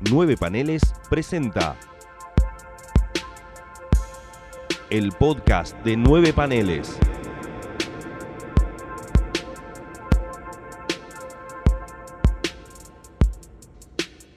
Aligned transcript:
Nueve 0.00 0.36
Paneles 0.36 0.82
presenta 1.10 1.76
el 4.90 5.12
podcast 5.12 5.76
de 5.84 5.96
Nueve 5.96 6.32
Paneles. 6.32 6.96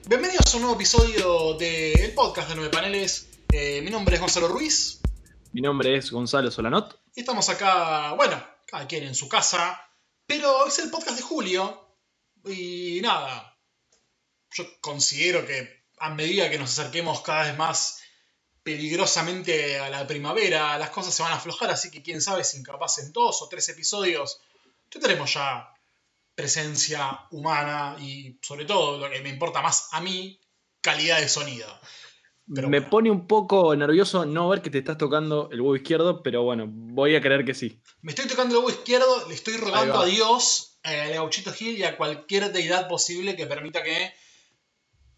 Bienvenidos 0.08 0.52
a 0.52 0.56
un 0.56 0.62
nuevo 0.62 0.76
episodio 0.76 1.54
del 1.54 2.12
podcast 2.14 2.48
de 2.50 2.54
Nueve 2.56 2.70
Paneles. 2.70 3.28
Eh, 3.52 3.80
mi 3.82 3.90
nombre 3.90 4.14
es 4.16 4.20
Gonzalo 4.20 4.48
Ruiz 4.48 5.00
Mi 5.52 5.60
nombre 5.60 5.96
es 5.96 6.10
Gonzalo 6.10 6.50
Solanot. 6.50 7.00
y 7.14 7.20
estamos 7.20 7.48
acá, 7.48 8.12
bueno, 8.14 8.42
cada 8.66 8.86
quien 8.86 9.04
en 9.04 9.14
su 9.14 9.28
casa, 9.28 9.80
pero 10.26 10.66
es 10.66 10.78
el 10.78 10.90
podcast 10.90 11.16
de 11.16 11.22
Julio 11.22 11.96
y 12.44 13.00
nada, 13.02 13.51
yo 14.54 14.64
considero 14.80 15.46
que 15.46 15.82
a 15.98 16.10
medida 16.10 16.50
que 16.50 16.58
nos 16.58 16.78
acerquemos 16.78 17.20
cada 17.22 17.44
vez 17.44 17.56
más 17.56 18.02
peligrosamente 18.62 19.78
a 19.78 19.90
la 19.90 20.06
primavera, 20.06 20.78
las 20.78 20.90
cosas 20.90 21.14
se 21.14 21.22
van 21.22 21.32
a 21.32 21.36
aflojar, 21.36 21.70
así 21.70 21.90
que 21.90 22.02
quién 22.02 22.20
sabe 22.20 22.44
si 22.44 22.62
capaz 22.62 22.98
en 22.98 23.12
dos 23.12 23.42
o 23.42 23.48
tres 23.48 23.68
episodios 23.68 24.40
tendremos 24.88 25.34
ya 25.34 25.72
presencia 26.34 27.20
humana 27.30 27.96
y 28.00 28.38
sobre 28.42 28.64
todo 28.64 28.98
lo 28.98 29.10
que 29.10 29.20
me 29.20 29.28
importa 29.28 29.62
más 29.62 29.88
a 29.92 30.00
mí, 30.00 30.38
calidad 30.80 31.20
de 31.20 31.28
sonido. 31.28 31.68
Pero 32.52 32.68
Me 32.68 32.80
bueno. 32.80 32.90
pone 32.90 33.10
un 33.10 33.26
poco 33.26 33.74
nervioso 33.76 34.26
no 34.26 34.48
ver 34.48 34.62
que 34.62 34.70
te 34.70 34.78
estás 34.78 34.98
tocando 34.98 35.48
el 35.52 35.60
huevo 35.60 35.76
izquierdo, 35.76 36.22
pero 36.22 36.42
bueno, 36.42 36.66
voy 36.68 37.14
a 37.14 37.20
creer 37.20 37.44
que 37.44 37.54
sí. 37.54 37.80
Me 38.02 38.12
estoy 38.12 38.26
tocando 38.26 38.54
el 38.54 38.64
huevo 38.64 38.70
izquierdo, 38.70 39.28
le 39.28 39.34
estoy 39.34 39.56
rogando 39.56 40.00
a 40.00 40.06
Dios, 40.06 40.78
eh, 40.82 41.00
al 41.00 41.12
gauchito 41.12 41.52
Gil 41.52 41.78
y 41.78 41.84
a 41.84 41.96
cualquier 41.96 42.52
deidad 42.52 42.88
posible 42.88 43.36
que 43.36 43.46
permita 43.46 43.82
que 43.82 44.12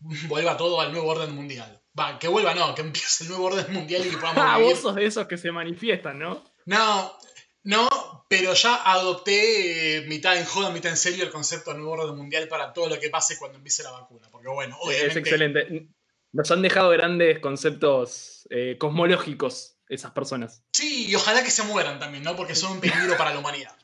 vuelva 0.28 0.56
todo 0.56 0.80
al 0.80 0.92
nuevo 0.92 1.08
orden 1.08 1.34
mundial. 1.34 1.80
Va, 1.98 2.18
que 2.18 2.28
vuelva 2.28 2.54
no, 2.54 2.74
que 2.74 2.82
empiece 2.82 3.24
el 3.24 3.30
nuevo 3.30 3.46
orden 3.46 3.72
mundial 3.72 4.04
y 4.06 4.10
que 4.10 4.16
podamos 4.16 4.42
Ah, 4.46 4.58
vivir. 4.58 4.72
vos 4.72 4.82
sos 4.82 4.94
de 4.94 5.06
esos 5.06 5.26
que 5.26 5.38
se 5.38 5.52
manifiestan, 5.52 6.18
¿no? 6.18 6.42
No, 6.66 7.16
no, 7.62 8.26
pero 8.28 8.52
ya 8.54 8.74
adopté 8.90 9.98
eh, 9.98 10.00
mitad 10.06 10.36
en 10.36 10.44
joda, 10.44 10.70
mitad 10.70 10.90
en 10.90 10.96
serio 10.96 11.24
el 11.24 11.30
concepto 11.30 11.70
del 11.70 11.80
nuevo 11.80 12.02
orden 12.02 12.16
mundial 12.16 12.48
para 12.48 12.72
todo 12.72 12.88
lo 12.88 12.98
que 12.98 13.10
pase 13.10 13.38
cuando 13.38 13.58
empiece 13.58 13.82
la 13.82 13.92
vacuna. 13.92 14.28
Porque 14.30 14.48
bueno, 14.48 14.76
obviamente... 14.80 15.12
Es 15.12 15.16
excelente. 15.16 15.88
Nos 16.32 16.50
han 16.50 16.62
dejado 16.62 16.90
grandes 16.90 17.38
conceptos 17.38 18.46
eh, 18.50 18.76
cosmológicos 18.78 19.76
esas 19.88 20.10
personas. 20.10 20.64
Sí, 20.72 21.06
y 21.08 21.14
ojalá 21.14 21.44
que 21.44 21.50
se 21.50 21.62
mueran 21.62 22.00
también, 22.00 22.24
¿no? 22.24 22.34
Porque 22.34 22.56
son 22.56 22.72
un 22.72 22.80
peligro 22.80 23.16
para 23.16 23.32
la 23.32 23.38
humanidad. 23.38 23.76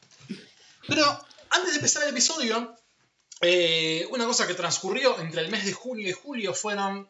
Pero 0.88 1.04
antes 1.50 1.70
de 1.70 1.76
empezar 1.76 2.02
el 2.02 2.08
episodio, 2.10 2.74
eh, 3.40 4.06
una 4.10 4.26
cosa 4.26 4.46
que 4.46 4.54
transcurrió 4.54 5.18
entre 5.20 5.40
el 5.42 5.48
mes 5.50 5.64
de 5.64 5.72
junio 5.72 6.08
y 6.08 6.12
julio 6.12 6.54
fueron 6.54 7.08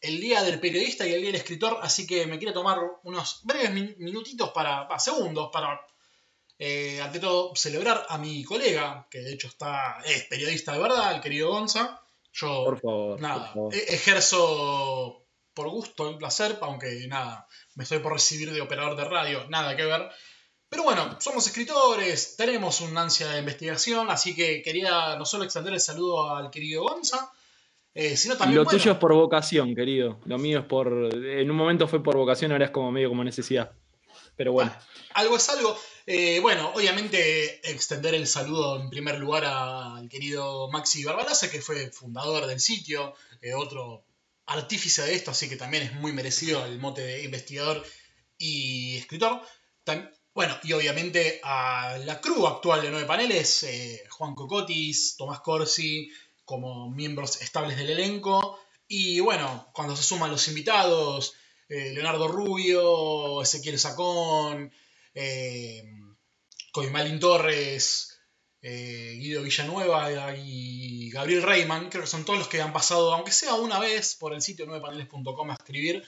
el 0.00 0.20
día 0.20 0.42
del 0.42 0.60
periodista 0.60 1.06
y 1.06 1.12
el 1.14 1.20
día 1.20 1.28
del 1.32 1.40
escritor, 1.40 1.78
así 1.82 2.06
que 2.06 2.26
me 2.26 2.38
quiero 2.38 2.52
tomar 2.52 2.78
unos 3.04 3.40
breves 3.44 3.70
min- 3.72 3.94
minutitos 3.98 4.50
para, 4.50 4.86
pa, 4.86 4.98
segundos, 4.98 5.48
para, 5.52 5.80
eh, 6.58 7.00
ante 7.02 7.18
todo, 7.20 7.54
celebrar 7.56 8.06
a 8.08 8.18
mi 8.18 8.44
colega, 8.44 9.06
que 9.10 9.18
de 9.20 9.32
hecho 9.32 9.48
está, 9.48 10.00
es 10.04 10.24
periodista 10.24 10.72
de 10.72 10.78
verdad, 10.78 11.14
el 11.14 11.20
querido 11.20 11.50
Gonza. 11.50 12.00
Yo 12.34 12.64
Por 12.64 12.80
favor. 12.80 13.20
nada, 13.20 13.52
por 13.54 13.72
favor. 13.72 13.74
e- 13.74 13.94
ejerzo 13.94 15.22
por 15.54 15.68
gusto 15.70 16.10
y 16.10 16.16
placer, 16.16 16.58
aunque 16.62 17.06
nada, 17.08 17.46
me 17.76 17.84
estoy 17.84 18.00
por 18.00 18.12
recibir 18.12 18.52
de 18.52 18.60
operador 18.60 18.96
de 18.96 19.04
radio, 19.04 19.46
nada 19.48 19.76
que 19.76 19.84
ver. 19.84 20.10
Pero 20.68 20.82
bueno, 20.82 21.18
somos 21.20 21.46
escritores, 21.46 22.36
tenemos 22.36 22.80
una 22.80 23.02
ansia 23.02 23.28
de 23.28 23.38
investigación, 23.38 24.10
así 24.10 24.34
que 24.34 24.60
quería 24.62 25.16
no 25.16 25.24
solo 25.24 25.44
extender 25.44 25.72
el 25.72 25.80
saludo 25.80 26.34
al 26.34 26.50
querido 26.50 26.82
Gonza, 26.82 27.30
eh, 27.94 28.16
sino 28.16 28.36
también... 28.36 28.56
lo 28.56 28.64
bueno, 28.64 28.78
tuyo 28.78 28.92
es 28.92 28.98
por 28.98 29.14
vocación, 29.14 29.74
querido. 29.74 30.18
Lo 30.24 30.36
mío 30.36 30.58
es 30.60 30.64
por. 30.64 30.88
En 31.14 31.48
un 31.48 31.56
momento 31.56 31.86
fue 31.86 32.02
por 32.02 32.16
vocación, 32.16 32.50
ahora 32.50 32.64
es 32.64 32.70
como 32.72 32.90
medio 32.90 33.08
como 33.08 33.22
necesidad. 33.22 33.70
Pero 34.36 34.52
bueno. 34.52 34.72
Ah, 34.74 34.82
algo 35.20 35.36
es 35.36 35.48
algo. 35.48 35.78
Eh, 36.06 36.40
bueno, 36.40 36.72
obviamente 36.74 37.70
extender 37.70 38.14
el 38.14 38.26
saludo 38.26 38.80
en 38.80 38.90
primer 38.90 39.18
lugar 39.20 39.44
al 39.44 40.08
querido 40.08 40.68
Maxi 40.72 41.04
Barbalaza, 41.04 41.50
que 41.50 41.62
fue 41.62 41.90
fundador 41.92 42.46
del 42.46 42.58
sitio, 42.58 43.14
eh, 43.40 43.54
otro 43.54 44.04
artífice 44.46 45.02
de 45.02 45.14
esto, 45.14 45.30
así 45.30 45.48
que 45.48 45.56
también 45.56 45.84
es 45.84 45.92
muy 45.94 46.12
merecido 46.12 46.64
el 46.66 46.78
mote 46.80 47.02
de 47.02 47.22
investigador 47.22 47.82
y 48.36 48.96
escritor. 48.96 49.40
Tam- 49.86 50.10
bueno, 50.34 50.58
y 50.64 50.72
obviamente 50.72 51.40
a 51.44 51.96
la 52.04 52.20
crew 52.20 52.46
actual 52.46 52.82
de 52.82 52.90
Nueve 52.90 53.06
Paneles, 53.06 53.62
eh, 53.62 54.04
Juan 54.10 54.34
Cocotis, 54.34 55.16
Tomás 55.16 55.40
Corsi, 55.40 56.10
como 56.44 56.90
miembros 56.90 57.40
estables 57.40 57.76
del 57.76 57.90
elenco. 57.90 58.58
Y 58.88 59.20
bueno, 59.20 59.70
cuando 59.72 59.96
se 59.96 60.02
suman 60.02 60.30
los 60.30 60.48
invitados, 60.48 61.34
eh, 61.68 61.92
Leonardo 61.92 62.28
Rubio, 62.28 63.42
Ezequiel 63.42 63.78
Sacón, 63.78 64.72
eh, 65.14 65.84
Coimalín 66.72 67.20
Torres, 67.20 68.18
eh, 68.60 69.16
Guido 69.18 69.42
Villanueva 69.42 70.34
y 70.36 71.10
Gabriel 71.10 71.42
Reyman, 71.42 71.90
creo 71.90 72.02
que 72.02 72.10
son 72.10 72.24
todos 72.24 72.40
los 72.40 72.48
que 72.48 72.60
han 72.60 72.72
pasado, 72.72 73.14
aunque 73.14 73.30
sea 73.30 73.54
una 73.54 73.78
vez, 73.78 74.16
por 74.16 74.34
el 74.34 74.42
sitio 74.42 74.66
9paneles.com 74.66 75.50
a 75.50 75.54
escribir. 75.54 76.04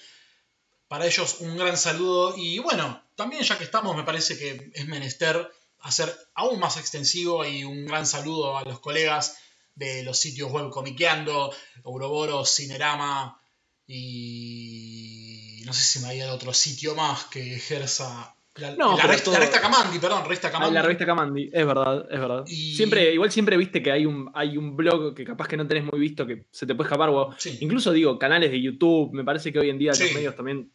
Para 0.88 1.06
ellos 1.06 1.36
un 1.40 1.56
gran 1.56 1.76
saludo 1.76 2.34
y 2.36 2.58
bueno, 2.58 3.02
también 3.16 3.42
ya 3.42 3.58
que 3.58 3.64
estamos 3.64 3.96
me 3.96 4.04
parece 4.04 4.38
que 4.38 4.70
es 4.74 4.86
menester 4.86 5.50
hacer 5.80 6.12
aún 6.34 6.58
más 6.60 6.76
extensivo 6.76 7.44
y 7.44 7.64
un 7.64 7.86
gran 7.86 8.06
saludo 8.06 8.56
a 8.58 8.64
los 8.64 8.80
colegas 8.80 9.38
de 9.74 10.02
los 10.04 10.18
sitios 10.18 10.50
web 10.50 10.70
Comiqueando, 10.70 11.52
Ouroboros, 11.84 12.54
Cinerama 12.54 13.40
y 13.86 15.62
no 15.64 15.72
sé 15.72 15.82
si 15.82 15.98
me 16.00 16.08
había 16.08 16.32
otro 16.32 16.52
sitio 16.52 16.94
más 16.94 17.24
que 17.26 17.54
ejerza 17.56 18.34
la, 18.56 18.74
No, 18.74 18.96
la 18.96 19.02
revista, 19.02 19.24
todo- 19.24 19.34
la 19.34 19.40
revista 19.40 19.60
Camandi, 19.60 19.98
perdón, 19.98 20.22
revista 20.24 20.48
Ah, 20.48 20.52
Camandi. 20.52 20.74
la 20.74 20.82
revista 20.82 21.04
Camandi, 21.06 21.50
es 21.52 21.66
verdad, 21.66 22.06
es 22.10 22.18
verdad. 22.20 22.44
Y- 22.46 22.74
Siempre, 22.74 23.12
igual 23.12 23.30
siempre 23.30 23.56
viste 23.58 23.82
que 23.82 23.92
hay 23.92 24.06
un, 24.06 24.30
hay 24.34 24.56
un 24.56 24.74
blog 24.76 25.14
que 25.14 25.24
capaz 25.24 25.46
que 25.46 25.58
no 25.58 25.66
tenés 25.68 25.84
muy 25.84 26.00
visto, 26.00 26.26
que 26.26 26.46
se 26.50 26.66
te 26.66 26.74
puede 26.74 26.88
escapar, 26.88 27.10
Sí. 27.38 27.58
incluso 27.60 27.92
digo, 27.92 28.18
canales 28.18 28.50
de 28.50 28.62
YouTube, 28.62 29.12
me 29.12 29.24
parece 29.24 29.52
que 29.52 29.58
hoy 29.58 29.68
en 29.68 29.78
día 29.78 29.92
Sí. 29.92 30.04
los 30.04 30.12
medios 30.14 30.34
también 30.36 30.72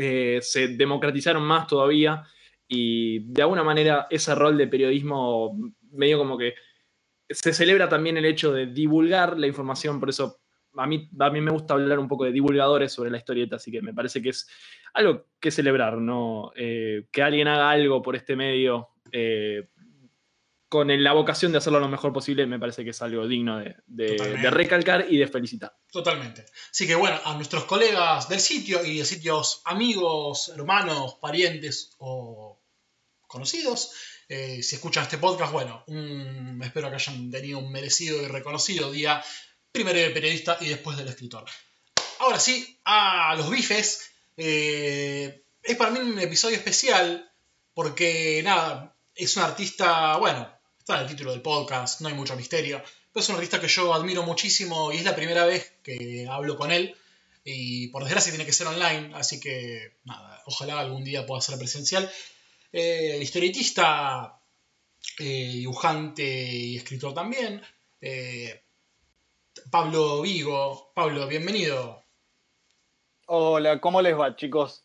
eh, 0.00 0.38
se 0.42 0.68
democratizaron 0.68 1.42
más 1.42 1.66
todavía 1.66 2.24
y 2.66 3.20
de 3.32 3.42
alguna 3.42 3.62
manera 3.62 4.06
ese 4.10 4.34
rol 4.34 4.56
de 4.56 4.66
periodismo 4.66 5.58
medio 5.92 6.18
como 6.18 6.38
que 6.38 6.54
se 7.28 7.52
celebra 7.52 7.88
también 7.88 8.16
el 8.16 8.24
hecho 8.24 8.52
de 8.52 8.66
divulgar 8.66 9.38
la 9.38 9.46
información, 9.46 10.00
por 10.00 10.08
eso 10.08 10.40
a 10.76 10.86
mí, 10.86 11.08
a 11.18 11.30
mí 11.30 11.40
me 11.40 11.50
gusta 11.50 11.74
hablar 11.74 11.98
un 11.98 12.08
poco 12.08 12.24
de 12.24 12.32
divulgadores 12.32 12.92
sobre 12.92 13.10
la 13.10 13.18
historieta, 13.18 13.56
así 13.56 13.70
que 13.70 13.82
me 13.82 13.92
parece 13.92 14.22
que 14.22 14.30
es 14.30 14.48
algo 14.94 15.26
que 15.38 15.50
celebrar, 15.50 15.98
¿no? 15.98 16.52
Eh, 16.56 17.06
que 17.12 17.22
alguien 17.22 17.48
haga 17.48 17.70
algo 17.70 18.02
por 18.02 18.16
este 18.16 18.36
medio 18.36 18.88
eh, 19.12 19.68
con 20.70 20.88
la 21.02 21.12
vocación 21.12 21.52
de 21.52 21.58
hacerlo 21.58 21.80
lo 21.80 21.88
mejor 21.88 22.12
posible, 22.12 22.46
me 22.46 22.58
parece 22.58 22.84
que 22.84 22.90
es 22.90 23.02
algo 23.02 23.26
digno 23.28 23.58
de, 23.58 23.74
de- 23.88 24.12
Totalmente. 24.16 24.42
de 24.42 24.50
recalcar 24.50 25.06
y 25.10 25.18
de 25.18 25.26
felicitar. 25.28 25.76
Totalmente. 25.90 26.46
Así 26.70 26.86
que 26.86 26.94
bueno, 26.94 27.20
a 27.24 27.34
nuestros 27.34 27.64
colegas 27.64 28.28
del 28.28 28.40
sitio 28.40 28.82
y 28.84 28.98
de 28.98 29.04
sitios 29.04 29.60
amigos, 29.64 30.48
hermanos, 30.54 31.16
parientes 31.20 31.96
o 31.98 32.58
conocidos, 33.26 33.92
eh, 34.28 34.62
si 34.62 34.76
escuchan 34.76 35.02
este 35.02 35.18
podcast, 35.18 35.52
bueno, 35.52 35.82
un- 35.88 36.60
espero 36.62 36.88
que 36.88 36.94
hayan 36.96 37.30
tenido 37.30 37.58
un 37.58 37.70
merecido 37.72 38.22
y 38.22 38.26
reconocido 38.28 38.90
día, 38.92 39.22
primero 39.72 39.98
del 39.98 40.12
periodista 40.12 40.56
y 40.60 40.68
después 40.68 40.96
del 40.96 41.08
escritor. 41.08 41.44
Ahora 42.20 42.38
sí, 42.38 42.78
a 42.84 43.34
los 43.36 43.50
bifes. 43.50 44.06
eh, 44.36 45.42
es 45.62 45.76
para 45.76 45.90
mí 45.90 45.98
un 45.98 46.18
episodio 46.18 46.56
especial 46.56 47.30
porque, 47.74 48.40
nada, 48.44 48.94
es 49.14 49.36
un 49.36 49.42
artista, 49.42 50.16
bueno, 50.16 50.50
está 50.90 51.02
en 51.02 51.08
el 51.08 51.14
título 51.16 51.30
del 51.30 51.40
podcast, 51.40 52.00
no 52.00 52.08
hay 52.08 52.14
mucho 52.14 52.34
misterio. 52.34 52.82
Pero 53.12 53.22
es 53.22 53.28
un 53.28 53.36
artista 53.36 53.60
que 53.60 53.68
yo 53.68 53.94
admiro 53.94 54.24
muchísimo 54.24 54.92
y 54.92 54.96
es 54.96 55.04
la 55.04 55.14
primera 55.14 55.44
vez 55.44 55.72
que 55.84 56.26
hablo 56.28 56.56
con 56.56 56.72
él. 56.72 56.96
Y 57.44 57.88
por 57.88 58.02
desgracia 58.02 58.32
tiene 58.32 58.44
que 58.44 58.52
ser 58.52 58.66
online, 58.66 59.12
así 59.14 59.38
que 59.38 59.98
nada, 60.04 60.42
ojalá 60.46 60.80
algún 60.80 61.04
día 61.04 61.26
pueda 61.26 61.40
ser 61.40 61.56
presencial. 61.58 62.10
Eh, 62.72 63.18
historietista, 63.22 64.40
eh, 65.20 65.50
dibujante 65.54 66.24
y 66.24 66.76
escritor 66.76 67.14
también. 67.14 67.62
Eh, 68.00 68.60
Pablo 69.70 70.22
Vigo. 70.22 70.92
Pablo, 70.94 71.28
bienvenido. 71.28 72.04
Hola, 73.26 73.80
¿cómo 73.80 74.02
les 74.02 74.18
va, 74.18 74.34
chicos? 74.34 74.82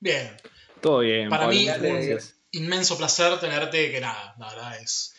Bien, 0.00 0.36
Todo 0.80 0.98
bien. 0.98 1.30
Para 1.30 1.44
Pablo, 1.44 1.56
mí, 1.56 1.64
gracias. 1.66 2.34
inmenso 2.50 2.98
placer 2.98 3.38
tenerte, 3.38 3.92
que 3.92 4.00
nada, 4.00 4.34
la 4.38 4.48
verdad 4.48 4.80
es... 4.82 5.13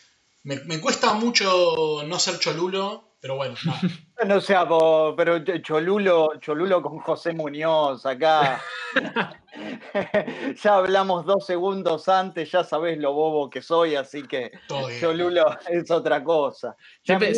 Me, 0.46 0.54
me 0.66 0.80
cuesta 0.80 1.12
mucho 1.14 2.04
no 2.06 2.18
ser 2.20 2.38
cholulo, 2.38 3.16
Pero 3.20 3.34
bueno, 3.34 3.56
nada. 3.64 3.80
No 4.26 4.40
sea, 4.40 4.66
po- 4.66 5.14
pero 5.16 5.44
Cholulo, 5.60 6.38
Cholulo 6.40 6.80
con 6.80 7.00
José 7.00 7.32
Muñoz 7.34 8.06
acá. 8.06 8.62
ya 10.62 10.76
hablamos 10.76 11.26
dos 11.26 11.44
segundos 11.44 12.08
antes, 12.08 12.50
ya 12.50 12.64
sabés 12.64 12.96
lo 12.98 13.12
bobo 13.12 13.50
que 13.50 13.60
soy, 13.60 13.94
así 13.96 14.22
que. 14.22 14.52
Cholulo 15.00 15.44
es 15.68 15.90
otra 15.90 16.22
cosa. 16.24 16.76
Siempre- 17.02 17.34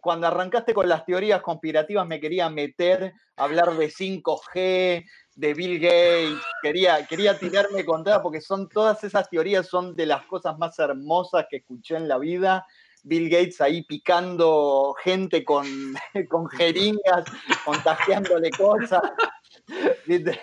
cuando 0.00 0.26
arrancaste 0.26 0.72
con 0.74 0.88
las 0.88 1.04
teorías 1.04 1.42
conspirativas 1.42 2.06
me 2.06 2.18
quería 2.18 2.48
meter, 2.48 3.12
hablar 3.36 3.76
de 3.76 3.88
5G, 3.88 5.04
de 5.34 5.54
Bill 5.54 5.78
Gates, 5.80 6.38
quería, 6.62 7.06
quería 7.06 7.38
tirarme 7.38 7.84
contra, 7.84 8.22
porque 8.22 8.40
son 8.40 8.68
todas 8.68 9.02
esas 9.04 9.28
teorías 9.30 9.66
son 9.66 9.94
de 9.94 10.06
las 10.06 10.24
cosas 10.26 10.58
más 10.58 10.78
hermosas 10.78 11.46
que 11.50 11.58
escuché 11.58 11.96
en 11.96 12.08
la 12.08 12.18
vida. 12.18 12.66
Bill 13.04 13.28
Gates 13.28 13.60
ahí 13.60 13.82
picando 13.82 14.94
gente 15.02 15.42
con, 15.44 15.66
con 16.28 16.48
jeringas, 16.50 17.24
contagiándole 17.64 18.50
cosas. 18.50 19.02
¿Viste? 20.06 20.40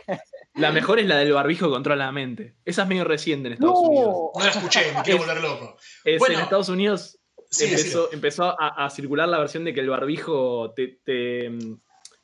La 0.55 0.71
mejor 0.71 0.99
es 0.99 1.05
la 1.07 1.17
del 1.17 1.31
barbijo 1.33 1.67
que 1.67 1.71
controla 1.73 2.05
la 2.07 2.11
mente. 2.11 2.55
Esa 2.65 2.83
es 2.83 2.87
medio 2.87 3.03
reciente 3.05 3.47
en 3.47 3.53
Estados 3.53 3.79
Unidos. 3.79 4.07
No, 4.07 4.31
No 4.35 4.45
la 4.45 4.51
escuché, 4.51 4.91
me 4.93 5.01
quiero 5.03 5.19
volver 5.19 5.41
loco. 5.41 5.77
Es, 6.03 6.19
Bueno. 6.19 6.35
en 6.35 6.41
Estados 6.41 6.69
Unidos 6.69 7.15
Sí, 7.51 7.65
empezó, 7.65 8.11
empezó 8.13 8.43
a, 8.61 8.85
a 8.85 8.89
circular 8.91 9.27
la 9.27 9.39
versión 9.39 9.63
de 9.65 9.73
que 9.73 9.79
el 9.79 9.89
barbijo 9.89 10.71
te, 10.75 10.99
te, 11.03 11.49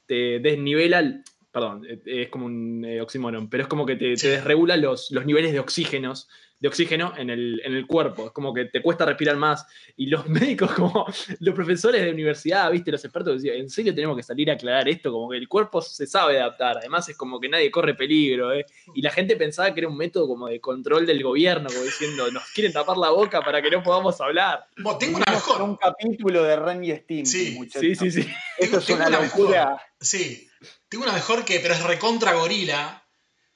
te 0.05 0.39
desnivela, 0.39 0.99
el- 0.99 1.23
perdón, 1.55 1.85
eh, 1.89 2.01
es 2.05 2.29
como 2.29 2.47
un 2.47 2.83
eh, 2.83 2.99
oxímoron, 2.99 3.49
pero 3.49 3.63
es 3.63 3.69
como 3.69 3.85
que 3.85 3.95
te, 3.95 4.17
Sí. 4.17 4.27
te 4.27 4.31
desregula 4.33 4.75
los, 4.75 5.09
los 5.11 5.25
niveles 5.25 5.53
de 5.53 5.59
oxígenos 5.61 6.27
de 6.57 6.69
oxígeno 6.69 7.13
en 7.17 7.29
el, 7.29 7.61
en 7.65 7.75
el 7.75 7.85
cuerpo. 7.85 8.27
Es 8.27 8.31
como 8.31 8.53
que 8.53 8.65
te 8.65 8.81
cuesta 8.81 9.05
respirar 9.05 9.35
más. 9.35 9.65
Y 9.97 10.07
los 10.07 10.25
médicos, 10.29 10.71
como 10.71 11.05
los 11.41 11.53
profesores 11.53 12.01
de 12.03 12.09
universidad, 12.11 12.71
viste, 12.71 12.91
los 12.91 13.03
expertos 13.03 13.35
decían, 13.35 13.57
en 13.57 13.69
serio 13.69 13.93
tenemos 13.93 14.15
que 14.15 14.23
salir 14.23 14.49
a 14.49 14.53
aclarar 14.53 14.87
esto, 14.87 15.11
como 15.11 15.29
que 15.29 15.37
el 15.37 15.47
cuerpo 15.49 15.81
se 15.81 16.07
sabe 16.07 16.39
adaptar. 16.39 16.77
Además 16.77 17.07
es 17.09 17.17
como 17.17 17.39
que 17.41 17.49
nadie 17.49 17.69
corre 17.69 17.93
peligro, 17.93 18.53
¿eh? 18.53 18.65
Y 18.95 19.01
la 19.01 19.11
gente 19.11 19.35
pensaba 19.35 19.73
que 19.73 19.81
era 19.81 19.89
un 19.89 19.97
método 19.97 20.27
como 20.27 20.47
de 20.47 20.59
control 20.61 21.05
del 21.05 21.21
gobierno, 21.23 21.67
como 21.69 21.83
diciendo, 21.83 22.31
nos 22.31 22.43
quieren 22.53 22.71
tapar 22.71 22.97
la 22.97 23.09
boca 23.09 23.41
para 23.41 23.61
que 23.61 23.69
no 23.69 23.83
podamos 23.83 24.19
hablar. 24.21 24.65
Bueno, 24.77 24.97
tengo 24.97 25.17
una 25.17 25.31
mejor. 25.33 25.61
un 25.61 25.75
capítulo 25.75 26.41
de 26.43 26.55
Ren 26.55 26.83
y 26.83 26.91
Stimpy, 26.95 27.25
Sí. 27.25 27.59
Sí, 27.69 27.95
sí, 27.95 28.11
sí. 28.11 28.27
Esto 28.57 28.77
es 28.79 28.85
Tengo 28.85 29.05
una 29.05 29.21
locura. 29.21 29.77
Sí, 29.99 30.47
tengo 30.95 31.05
una 31.05 31.13
mejor 31.13 31.43
que, 31.45 31.59
pero 31.59 31.73
es 31.73 31.83
recontra 31.83 32.33
gorila. 32.33 33.01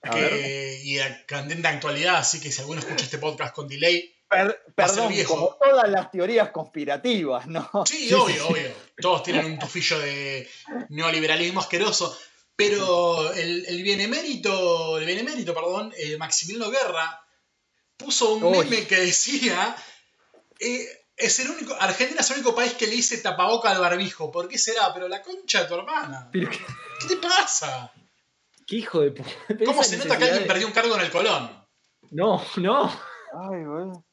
A 0.02 0.10
Que, 0.12 0.80
y 0.84 0.94
de 0.94 1.26
candente 1.26 1.68
actualidad, 1.68 2.16
así 2.18 2.40
que 2.40 2.52
si 2.54 2.62
alguno 2.62 2.80
escucha 2.80 3.04
este 3.04 3.18
podcast 3.18 3.54
con 3.54 3.68
delay, 3.68 4.16
Per- 4.30 4.48
a 4.68 4.72
perdón, 4.74 5.10
viejo. 5.10 5.36
como 5.36 5.58
todas 5.62 5.90
las 5.90 6.10
teorías 6.10 6.52
conspirativas, 6.52 7.48
¿no? 7.48 7.70
Sí, 7.86 8.14
obvio, 8.14 8.48
obvio. 8.48 8.72
Todos 9.02 9.24
tienen 9.24 9.46
un 9.46 9.60
tufillo 9.60 10.00
de 10.00 10.50
neoliberalismo 10.90 11.60
asqueroso. 11.60 12.18
Pero 12.56 13.34
el, 13.34 13.66
el 13.68 13.84
benemérito, 13.84 14.98
el 15.00 15.06
benemérito, 15.06 15.54
perdón, 15.54 15.94
eh, 15.98 16.16
Maximiliano 16.18 16.70
Guerra, 16.72 17.22
puso 17.98 18.34
un 18.36 18.44
Uy. 18.44 18.58
meme 18.70 18.86
que 18.88 18.98
decía. 19.02 19.76
eh, 20.60 20.99
es 21.20 21.40
el 21.40 21.50
único, 21.52 21.76
Argentina 21.80 22.22
es 22.22 22.30
el 22.32 22.38
único 22.38 22.56
país 22.56 22.74
que 22.74 22.88
le 22.88 22.94
dice 22.94 23.18
tapaboca 23.20 23.70
al 23.70 23.80
barbijo. 23.80 24.32
¿Por 24.32 24.48
qué 24.48 24.58
será? 24.58 24.94
Pero 24.94 25.08
la 25.08 25.22
concha 25.22 25.62
de 25.64 25.68
tu 25.68 25.76
hermana. 25.76 26.30
Pero 26.32 26.50
qué, 26.50 26.58
¿Qué 27.02 27.16
te 27.16 27.18
pasa? 27.18 27.92
qué 28.66 28.78
hijo 28.78 29.02
de 29.02 29.12
puta. 29.12 29.30
¿Cómo 29.66 29.84
se 29.84 29.98
nota 29.98 30.18
que 30.18 30.24
alguien 30.26 30.48
perdió 30.48 30.68
un 30.68 30.74
cargo 30.74 30.96
en 30.96 31.02
el 31.02 31.12
Colón? 31.12 31.50
No, 32.12 32.42
no. 32.58 32.86
Ay, 32.88 33.64
boludo. 33.66 34.04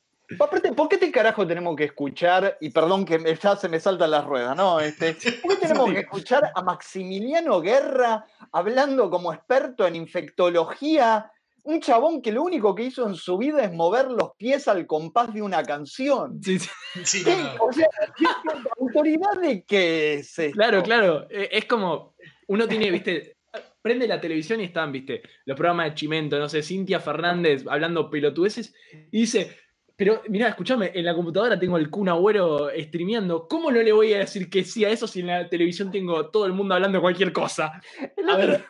Aparte, 0.40 0.72
¿por 0.72 0.88
qué 0.88 0.98
te 0.98 1.12
carajo 1.12 1.46
tenemos 1.46 1.76
que 1.76 1.84
escuchar? 1.84 2.58
Y 2.60 2.70
perdón 2.70 3.04
que 3.04 3.16
me- 3.18 3.36
ya 3.36 3.54
se 3.54 3.68
me 3.68 3.78
saltan 3.78 4.10
las 4.10 4.24
ruedas, 4.24 4.56
¿no? 4.56 4.80
Este, 4.80 5.14
¿Por 5.42 5.52
qué 5.54 5.68
tenemos 5.68 5.92
que 5.92 6.00
escuchar 6.00 6.50
a 6.52 6.62
Maximiliano 6.62 7.60
Guerra 7.60 8.26
hablando 8.50 9.08
como 9.08 9.32
experto 9.32 9.86
en 9.86 9.94
infectología? 9.94 11.30
Un 11.66 11.80
chabón 11.80 12.22
que 12.22 12.30
lo 12.32 12.42
único 12.42 12.74
que 12.74 12.84
hizo 12.84 13.06
en 13.08 13.14
su 13.16 13.36
vida 13.38 13.62
es 13.64 13.72
mover 13.72 14.06
los 14.10 14.30
pies 14.36 14.68
al 14.68 14.86
compás 14.86 15.34
de 15.34 15.42
una 15.42 15.62
canción. 15.64 16.40
Sí, 16.42 16.58
sí. 16.58 16.68
Sí, 17.04 17.24
¿Qué? 17.24 17.30
no, 17.36 17.42
no. 17.54 17.64
O 17.64 17.72
sea, 17.72 17.88
¿qué- 18.16 18.24
qué 18.24 18.68
autoridad 18.80 19.40
de 19.42 19.64
qué 19.64 20.14
es 20.14 20.38
esto? 20.38 20.54
Claro, 20.56 20.82
claro. 20.82 21.26
Eh, 21.28 21.48
Es 21.52 21.64
como, 21.66 22.14
uno 22.48 22.68
tiene, 22.68 22.90
viste, 22.90 23.36
prende 23.82 24.06
la 24.06 24.20
televisión 24.20 24.60
y 24.60 24.64
están, 24.64 24.92
viste, 24.92 25.22
los 25.44 25.56
programas 25.56 25.90
de 25.90 25.94
Chimento, 25.94 26.38
no 26.38 26.48
sé, 26.48 26.62
Cintia 26.62 27.00
Fernández 27.00 27.64
hablando 27.68 28.08
pelotudeces, 28.10 28.72
y 29.10 29.20
dice, 29.22 29.56
pero 29.96 30.22
mirá, 30.28 30.48
escúchame, 30.48 30.90
en 30.94 31.04
la 31.06 31.14
computadora 31.14 31.58
tengo 31.58 31.78
el 31.78 31.88
Kun 31.88 32.08
Agüero 32.08 32.68
streameando, 32.78 33.48
¿cómo 33.48 33.70
no 33.70 33.80
le 33.80 33.92
voy 33.92 34.12
a 34.12 34.18
decir 34.18 34.50
que 34.50 34.62
sí 34.62 34.84
a 34.84 34.90
eso 34.90 35.06
si 35.06 35.20
en 35.20 35.28
la 35.28 35.48
televisión 35.48 35.90
tengo 35.90 36.28
todo 36.28 36.44
el 36.44 36.52
mundo 36.52 36.74
hablando 36.74 37.00
cualquier 37.00 37.32
cosa? 37.32 37.80
El 38.16 38.28
A 38.28 38.34
otro, 38.34 38.46
ver. 38.48 38.66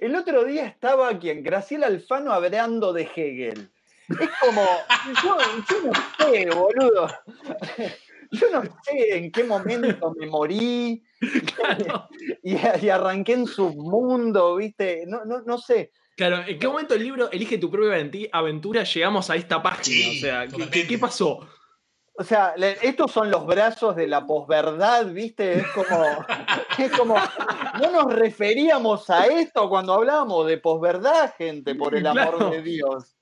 el 0.00 0.14
otro 0.14 0.44
día 0.44 0.66
estaba 0.66 1.18
quien, 1.18 1.42
Graciela 1.42 1.88
Alfano 1.88 2.32
hablando 2.32 2.92
de 2.92 3.02
Hegel. 3.02 3.68
Es 4.08 4.30
como, 4.40 4.64
yo, 5.24 5.36
yo 5.68 5.90
no 5.90 5.92
sé, 6.18 6.48
boludo. 6.50 7.08
Yo 8.32 8.46
no 8.52 8.62
sé 8.84 9.16
en 9.16 9.32
qué 9.32 9.42
momento 9.42 10.14
me 10.16 10.28
morí 10.28 11.02
Claro, 11.56 12.08
y, 12.44 12.54
y 12.54 12.88
arranqué 12.88 13.32
en 13.32 13.46
submundo, 13.46 14.54
¿viste? 14.54 15.02
No, 15.04 15.24
no, 15.24 15.42
no 15.42 15.58
sé. 15.58 15.90
Claro, 16.28 16.44
¿en 16.46 16.58
qué 16.58 16.68
momento 16.68 16.94
el 16.94 17.02
libro 17.02 17.30
Elige 17.30 17.56
tu 17.58 17.70
propia 17.70 18.28
aventura 18.32 18.84
llegamos 18.84 19.30
a 19.30 19.36
esta 19.36 19.62
página? 19.62 19.82
Sí, 19.84 20.18
o 20.18 20.20
sea, 20.20 20.40
¿qué- 20.42 20.46
¿qué, 20.46 20.52
totalmente. 20.52 20.86
qué 20.86 20.98
pasó? 20.98 21.48
O 22.14 22.22
sea, 22.24 22.54
estos 22.82 23.10
son 23.10 23.30
los 23.30 23.46
brazos 23.46 23.96
de 23.96 24.06
la 24.06 24.26
posverdad, 24.26 25.06
¿viste? 25.06 25.54
Es 25.60 25.66
como, 25.68 26.04
es 26.78 26.92
como, 26.92 27.14
no 27.80 27.90
nos 27.90 28.12
referíamos 28.12 29.08
a 29.08 29.24
esto 29.26 29.68
cuando 29.70 29.94
hablábamos 29.94 30.46
de 30.46 30.58
posverdad, 30.58 31.32
gente, 31.38 31.74
por 31.74 31.94
el 31.94 32.06
amor 32.06 32.36
Claro. 32.36 32.50
de 32.50 32.60
Dios. 32.62 33.16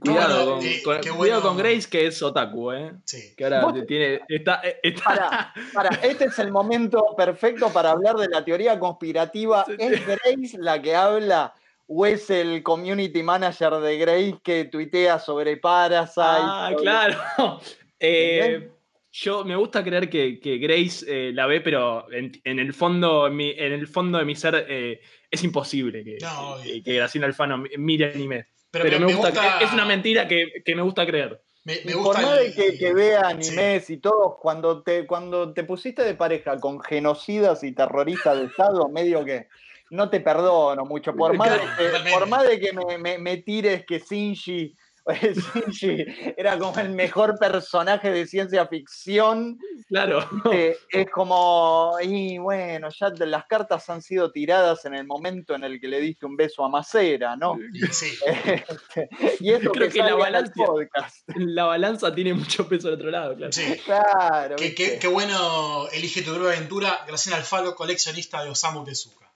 Cuidado, 0.00 0.56
con, 0.56 0.64
eh, 0.66 0.82
con- 0.84 1.00
qué 1.00 1.10
cuidado 1.10 1.40
bueno. 1.40 1.56
con 1.56 1.56
Grace, 1.56 1.88
que 1.88 2.06
es 2.06 2.22
otaku, 2.22 2.72
¿eh? 2.72 2.92
Sí. 3.04 3.34
Que 3.34 3.44
ahora 3.44 3.62
Vos- 3.64 3.86
tiene. 3.86 4.20
Está, 4.28 4.60
eh, 4.62 4.78
está- 4.82 5.04
Para, 5.04 5.54
para, 5.72 5.88
este 6.02 6.26
es 6.26 6.38
el 6.38 6.52
momento 6.52 7.02
perfecto 7.16 7.70
para 7.72 7.92
hablar 7.92 8.16
de 8.16 8.28
la 8.28 8.44
teoría 8.44 8.78
conspirativa. 8.78 9.64
¿Es 9.78 10.06
Grace 10.06 10.58
la 10.58 10.80
que 10.82 10.94
habla 10.94 11.54
o 11.90 12.06
es 12.06 12.28
el 12.30 12.62
community 12.62 13.22
manager 13.22 13.72
de 13.80 13.98
Grace 13.98 14.36
que 14.44 14.66
tuitea 14.66 15.18
sobre 15.18 15.56
Parasite? 15.56 16.20
Ah, 16.22 16.68
sobre- 16.70 16.82
claro. 16.82 17.18
Eh, 18.00 18.70
yo 19.10 19.44
me 19.44 19.56
gusta 19.56 19.82
creer 19.82 20.08
que, 20.08 20.38
que 20.38 20.58
Grace 20.58 21.04
eh, 21.08 21.32
la 21.32 21.46
ve, 21.46 21.60
pero 21.60 22.06
en, 22.12 22.30
en 22.44 22.60
el 22.60 22.72
fondo, 22.72 23.26
en, 23.26 23.34
mi- 23.34 23.50
en 23.56 23.72
el 23.72 23.88
fondo 23.88 24.18
de 24.18 24.24
mi 24.24 24.36
ser 24.36 24.66
eh, 24.68 25.00
es 25.28 25.42
imposible 25.42 26.04
que, 26.04 26.18
No, 26.22 26.58
que, 26.62 26.80
que 26.80 26.94
Graciela 26.94 27.26
Alfano 27.26 27.58
mi- 27.58 27.70
mire 27.76 28.12
anime. 28.14 28.46
Pero, 28.70 28.84
Pero, 28.84 29.00
me, 29.00 29.06
me, 29.06 29.12
me 29.12 29.18
gusta, 29.18 29.32
cre- 29.32 29.64
es 29.64 29.72
una 29.72 29.84
mentira 29.84 30.28
que, 30.28 30.62
que 30.64 30.76
me 30.76 30.82
gusta 30.82 31.04
creer. 31.06 31.42
Me, 31.64 31.80
me 31.84 31.94
gusta 31.94 32.20
por 32.20 32.22
más 32.22 32.38
de 32.38 32.54
que, 32.54 32.78
que 32.78 32.94
vea 32.94 33.22
animes 33.28 33.90
y 33.90 33.96
todo, 33.96 34.38
cuando 34.40 34.82
te, 34.84 35.06
cuando 35.06 35.52
te 35.52 35.64
pusiste 35.64 36.04
de 36.04 36.14
pareja 36.14 36.60
con 36.60 36.80
genocidas 36.80 37.64
y 37.64 37.72
terroristas 37.72 38.38
de 38.38 38.44
Estado, 38.46 38.88
medio 38.90 39.24
que 39.24 39.48
no 39.90 40.08
te 40.10 40.20
perdono 40.20 40.84
mucho. 40.84 41.14
Por 41.14 41.36
más 41.36 41.50
de 41.52 41.58
que, 41.60 41.66
Totalmente. 41.86 42.10
por 42.18 42.28
más 42.28 42.46
de 42.48 42.60
que 42.60 42.72
me, 42.72 42.98
me- 42.98 43.18
me 43.18 43.36
tires 43.38 43.84
que 43.86 43.98
Shinji, 43.98 44.74
Shinji 45.08 46.04
era 46.36 46.58
como 46.58 46.78
el 46.80 46.90
mejor 46.90 47.38
personaje 47.38 48.10
de 48.10 48.26
ciencia 48.26 48.66
ficción, 48.66 49.58
Claro. 49.88 50.28
eh, 50.52 50.76
es 50.90 51.10
como, 51.10 51.96
y 52.02 52.36
bueno, 52.36 52.88
ya 52.90 53.08
las 53.24 53.46
cartas 53.46 53.88
han 53.88 54.02
sido 54.02 54.30
tiradas 54.30 54.84
en 54.84 54.92
el 54.94 55.06
momento 55.06 55.54
en 55.54 55.64
el 55.64 55.80
que 55.80 55.88
le 55.88 55.98
diste 56.00 56.26
un 56.26 56.36
beso 56.36 56.62
a 56.62 56.68
Macera, 56.68 57.36
¿no? 57.36 57.56
y 57.72 57.86
sí. 57.86 58.12
y 59.40 59.50
eso 59.52 59.70
Creo 59.72 59.88
que, 59.88 59.94
que 59.94 59.98
la 60.00 60.08
salga 60.10 60.28
en 60.28 60.34
el 60.34 60.42
balanza- 60.44 60.64
podcast. 60.66 61.28
La 61.36 61.64
balanza 61.64 62.14
tiene 62.14 62.34
mucho 62.34 62.68
peso 62.68 62.88
al 62.88 62.94
otro 62.94 63.10
lado, 63.10 63.34
claro. 63.34 63.52
sí. 63.52 63.76
Claro. 63.84 64.56
Qué, 64.56 64.64
¿viste? 64.66 64.84
qué- 64.92 64.98
qué 64.98 65.08
bueno 65.08 65.88
elige 65.94 66.20
tu 66.20 66.32
propia 66.34 66.50
aventura, 66.58 67.00
Graciela 67.06 67.38
Alfaro, 67.38 67.74
coleccionista 67.74 68.44
de 68.44 68.50
Osamu 68.50 68.84
Tezuka. 68.84 69.26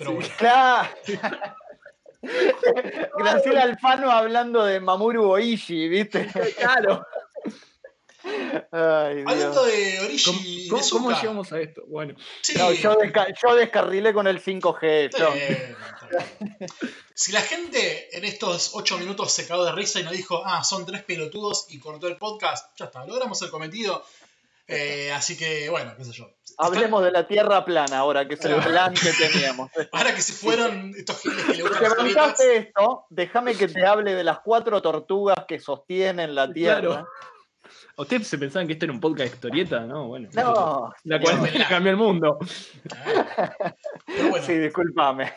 Pero 0.00 0.10
Sí. 0.10 0.16
bueno. 0.16 0.34
Claro. 0.38 0.88
Graciela 3.18 3.62
Alfano 3.62 4.10
hablando 4.10 4.64
de 4.64 4.80
Mamoru 4.80 5.30
Oishi, 5.30 5.88
¿viste? 5.88 6.28
Claro. 6.58 7.06
Ay, 8.72 9.24
Hablando 9.26 9.64
de 9.64 9.94
¿Cómo, 9.96 10.06
Orishi 10.38 10.68
cómo- 10.90 11.10
llegamos 11.10 11.52
a 11.52 11.60
esto? 11.60 11.82
Bueno, 11.88 12.14
sí, 12.42 12.52
No, 12.58 12.70
yo, 12.72 12.94
desca- 12.98 13.34
yo 13.42 13.54
descarrilé 13.54 14.12
con 14.12 14.26
el 14.26 14.40
5G. 14.42 15.06
está 15.06 15.18
yo. 15.18 15.32
bien, 15.32 15.76
está 15.94 16.06
bien. 16.48 16.70
Si 17.14 17.32
la 17.32 17.40
gente 17.40 18.14
en 18.16 18.24
estos 18.24 18.72
8 18.74 18.98
minutos 18.98 19.32
se 19.32 19.46
cagó 19.46 19.64
de 19.64 19.72
risa 19.72 20.00
y 20.00 20.02
nos 20.04 20.12
dijo, 20.12 20.42
ah, 20.44 20.62
son 20.64 20.84
tres 20.84 21.02
pelotudos 21.04 21.66
y 21.70 21.78
cortó 21.78 22.08
el 22.08 22.16
podcast, 22.18 22.76
ya 22.78 22.86
está, 22.86 23.04
logramos 23.06 23.40
el 23.42 23.50
cometido. 23.50 24.04
Eh, 24.70 25.12
así 25.12 25.36
que, 25.36 25.68
bueno, 25.68 25.94
qué 25.96 26.04
sé 26.04 26.12
yo. 26.12 26.30
Hablemos 26.58 27.02
de 27.02 27.10
la 27.10 27.26
Tierra 27.26 27.64
plana 27.64 27.98
ahora, 27.98 28.28
que 28.28 28.34
es 28.34 28.44
el 28.44 28.54
plan 28.62 28.94
que 28.94 29.12
teníamos. 29.12 29.70
Ahora 29.92 30.14
que 30.14 30.20
se 30.20 30.34
fueron 30.34 30.92
estos 30.96 31.20
giles 31.20 31.44
que 31.44 31.52
le 31.52 31.54
Si 31.56 31.62
gustan 31.62 32.06
te 32.06 32.14
las 32.14 32.40
esto, 32.40 33.06
déjame 33.08 33.54
que 33.54 33.66
te 33.66 33.86
hable 33.86 34.14
de 34.14 34.22
las 34.22 34.40
cuatro 34.40 34.82
tortugas 34.82 35.44
que 35.48 35.58
sostienen 35.58 36.34
la 36.34 36.52
Tierra. 36.52 36.80
Claro. 36.80 37.08
¿Ustedes 37.96 38.28
se 38.28 38.38
pensaban 38.38 38.66
que 38.66 38.74
esto 38.74 38.86
era 38.86 38.92
un 38.92 39.00
podcast 39.00 39.30
de 39.30 39.34
historieta? 39.34 39.80
No, 39.80 40.08
bueno. 40.08 40.28
No, 40.32 40.92
La 41.04 41.20
cuarentena 41.20 41.68
cambió 41.68 41.90
el 41.92 41.98
mundo. 41.98 42.38
Pero 44.06 44.28
bueno, 44.30 44.46
sí, 44.46 44.54
discúlpame. 44.54 45.32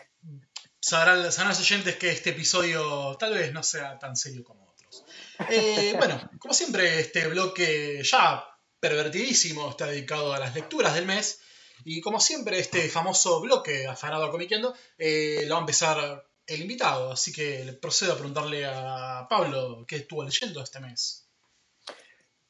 sabrán, 0.80 1.30
sabrán 1.30 1.50
los 1.50 1.60
oyentes 1.60 1.96
que 1.96 2.10
este 2.10 2.30
episodio 2.30 3.16
tal 3.18 3.34
vez 3.34 3.52
no 3.52 3.62
sea 3.62 3.98
tan 3.98 4.16
serio 4.16 4.44
como 4.44 4.64
otros. 4.70 5.04
Eh, 5.50 5.94
bueno, 5.98 6.20
como 6.38 6.54
siempre, 6.54 7.00
este 7.00 7.28
bloque 7.28 8.02
ya 8.02 8.44
pervertidísimo 8.84 9.70
está 9.70 9.86
dedicado 9.86 10.34
a 10.34 10.38
las 10.38 10.54
lecturas 10.54 10.94
del 10.94 11.06
mes. 11.06 11.40
Y 11.86 12.02
como 12.02 12.20
siempre, 12.20 12.58
este 12.58 12.86
famoso 12.90 13.40
bloque 13.40 13.86
afanado 13.86 14.30
Comiqueando 14.30 14.74
eh, 14.98 15.44
lo 15.46 15.54
va 15.54 15.60
a 15.60 15.60
empezar 15.60 16.26
el 16.46 16.60
invitado. 16.60 17.10
Así 17.10 17.32
que 17.32 17.78
procedo 17.80 18.12
a 18.12 18.16
preguntarle 18.16 18.66
a 18.66 19.26
Pablo 19.30 19.86
qué 19.88 19.96
estuvo 19.96 20.22
leyendo 20.22 20.62
este 20.62 20.80
mes. 20.80 21.23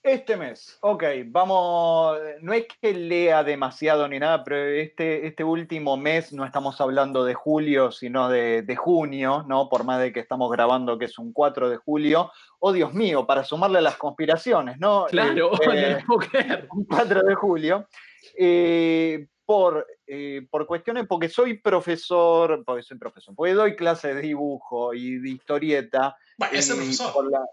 Este 0.07 0.37
mes, 0.37 0.77
ok, 0.83 1.03
vamos, 1.29 2.19
no 2.43 2.53
es 2.53 2.67
que 2.79 2.93
lea 2.93 3.43
demasiado 3.43 4.07
ni 4.07 4.19
nada, 4.19 4.45
pero 4.45 4.57
este, 4.59 5.27
este 5.27 5.45
último 5.45 5.97
mes 5.97 6.31
no 6.31 6.45
estamos 6.45 6.79
hablando 6.83 7.25
de 7.25 7.33
julio, 7.33 7.91
sino 7.91 8.29
de, 8.29 8.61
de 8.61 8.77
junio, 8.77 9.47
¿no? 9.49 9.71
Por 9.71 9.85
más 9.85 9.99
de 10.03 10.13
que 10.13 10.21
estamos 10.21 10.51
grabando 10.53 10.99
que 10.99 11.07
es 11.07 11.19
un 11.19 11.33
4 11.33 11.71
de 11.71 11.79
julio. 11.79 12.31
Oh, 12.59 12.73
Dios 12.73 12.93
mío, 12.93 13.27
para 13.27 13.45
sumarle 13.45 13.79
a 13.79 13.81
las 13.81 13.97
conspiraciones, 13.97 14.79
¿no? 14.79 15.07
Claro, 15.07 15.53
Este, 15.55 16.05
un 16.71 16.85
4 16.85 17.23
de 17.23 17.35
julio. 17.35 17.89
eh, 18.39 19.27
por, 19.47 19.87
eh, 20.07 20.47
por 20.51 20.67
cuestiones, 20.67 21.07
porque 21.07 21.29
soy 21.31 21.59
profesor, 21.59 22.63
porque 22.65 22.83
soy 22.83 22.99
profesor, 22.99 23.35
porque 23.35 23.53
doy 23.55 23.75
clases 23.77 24.15
de 24.17 24.21
dibujo 24.23 24.93
y 24.93 25.17
de 25.19 25.31
historieta. 25.31 26.17
Bueno, 26.39 26.59
ese 26.59 26.73
y 26.75 26.77
profesor. 26.77 27.13
por 27.13 27.31
la- 27.31 27.45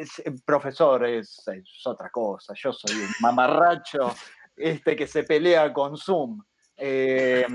es- 0.00 0.18
eh, 0.20 0.32
profesor 0.44 1.04
es, 1.06 1.46
es 1.48 1.86
otra 1.86 2.10
cosa. 2.10 2.54
Yo 2.56 2.72
soy 2.72 2.96
un 2.96 3.10
mamarracho 3.20 4.12
este, 4.56 4.96
que 4.96 5.06
se 5.06 5.24
pelea 5.24 5.72
con 5.72 5.96
Zoom. 5.96 6.42
Eh, 6.76 7.46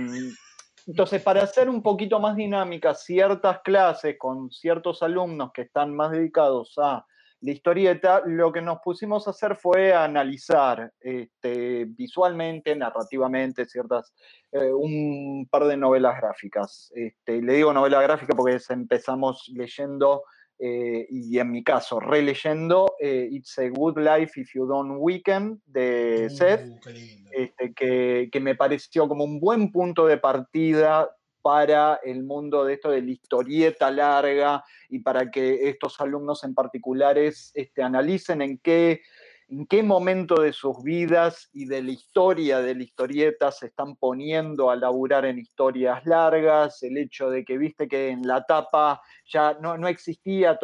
entonces, 0.88 1.22
para 1.22 1.42
hacer 1.44 1.68
un 1.68 1.82
poquito 1.82 2.20
más 2.20 2.36
dinámicas 2.36 3.04
ciertas 3.04 3.62
clases 3.64 4.18
con 4.20 4.52
ciertos 4.52 5.02
alumnos 5.02 5.52
que 5.52 5.64
están 5.64 5.96
más 5.96 6.12
dedicados 6.12 6.76
a 6.78 7.04
la 7.42 7.52
historieta, 7.52 8.22
lo 8.26 8.52
que 8.52 8.62
nos 8.62 8.80
pusimos 8.84 9.28
a 9.28 9.32
hacer 9.32 9.56
fue 9.56 9.94
analizar 9.94 10.92
este, 11.00 11.86
visualmente, 11.86 12.76
narrativamente, 12.76 13.66
ciertas, 13.66 14.14
eh, 14.52 14.72
un 14.72 15.48
par 15.50 15.66
de 15.66 15.78
novelas 15.78 16.18
gráficas. 16.18 16.92
Este, 16.96 17.42
le 17.42 17.54
digo 17.54 17.74
novela 17.74 18.02
gráfica 18.02 18.36
porque 18.36 18.58
empezamos 18.70 19.52
leyendo 19.54 20.24
eh, 20.58 21.06
y 21.10 21.38
en 21.38 21.52
mi 21.52 21.64
caso, 21.64 22.00
releyendo 22.00 22.96
eh, 23.00 23.28
It's 23.32 23.58
a 23.60 23.68
Good 23.70 23.98
Life 23.98 24.40
If 24.40 24.54
You 24.56 24.66
Don't 24.66 24.98
Weekend 25.00 25.60
de 25.66 26.30
Seth, 26.30 26.62
Uh, 26.62 26.90
lindo. 26.90 27.30
este, 27.34 27.74
que, 27.74 28.30
que 28.32 28.40
me 28.40 28.56
pareció 28.56 29.08
como 29.08 29.24
un 29.24 29.40
buen 29.40 29.72
punto 29.72 30.06
de 30.08 30.18
partida 30.18 31.10
para 31.42 32.00
el 32.04 32.24
mundo 32.24 32.66
de 32.66 32.74
esto 32.74 32.90
de 32.90 33.02
la 33.04 33.12
historieta 33.12 33.92
larga 33.92 34.64
y 34.90 35.00
para 35.00 35.30
que 35.30 35.70
estos 35.70 36.02
alumnos 36.02 36.44
en 36.44 36.56
particulares 36.56 37.52
este, 37.54 37.84
analicen 37.84 38.42
en 38.42 38.58
qué, 38.58 39.02
en 39.48 39.68
qué 39.68 39.84
momento 39.84 40.42
de 40.42 40.54
sus 40.54 40.82
vidas 40.84 41.50
y 41.54 41.66
de 41.66 41.84
la 41.84 41.92
historia 41.92 42.60
de 42.62 42.76
la 42.76 42.84
historieta 42.84 43.52
se 43.52 43.68
están 43.68 43.96
poniendo 43.96 44.70
a 44.72 44.76
laburar 44.76 45.26
en 45.26 45.38
historias 45.40 46.06
largas, 46.06 46.82
el 46.84 46.98
hecho 46.98 47.30
de 47.30 47.46
que 47.46 47.58
viste 47.58 47.88
que 47.88 48.10
en 48.10 48.28
la 48.28 48.44
tapa 48.46 49.02
ya 49.26 49.54
no, 49.62 49.78
no 49.78 49.88
existía, 49.88 50.58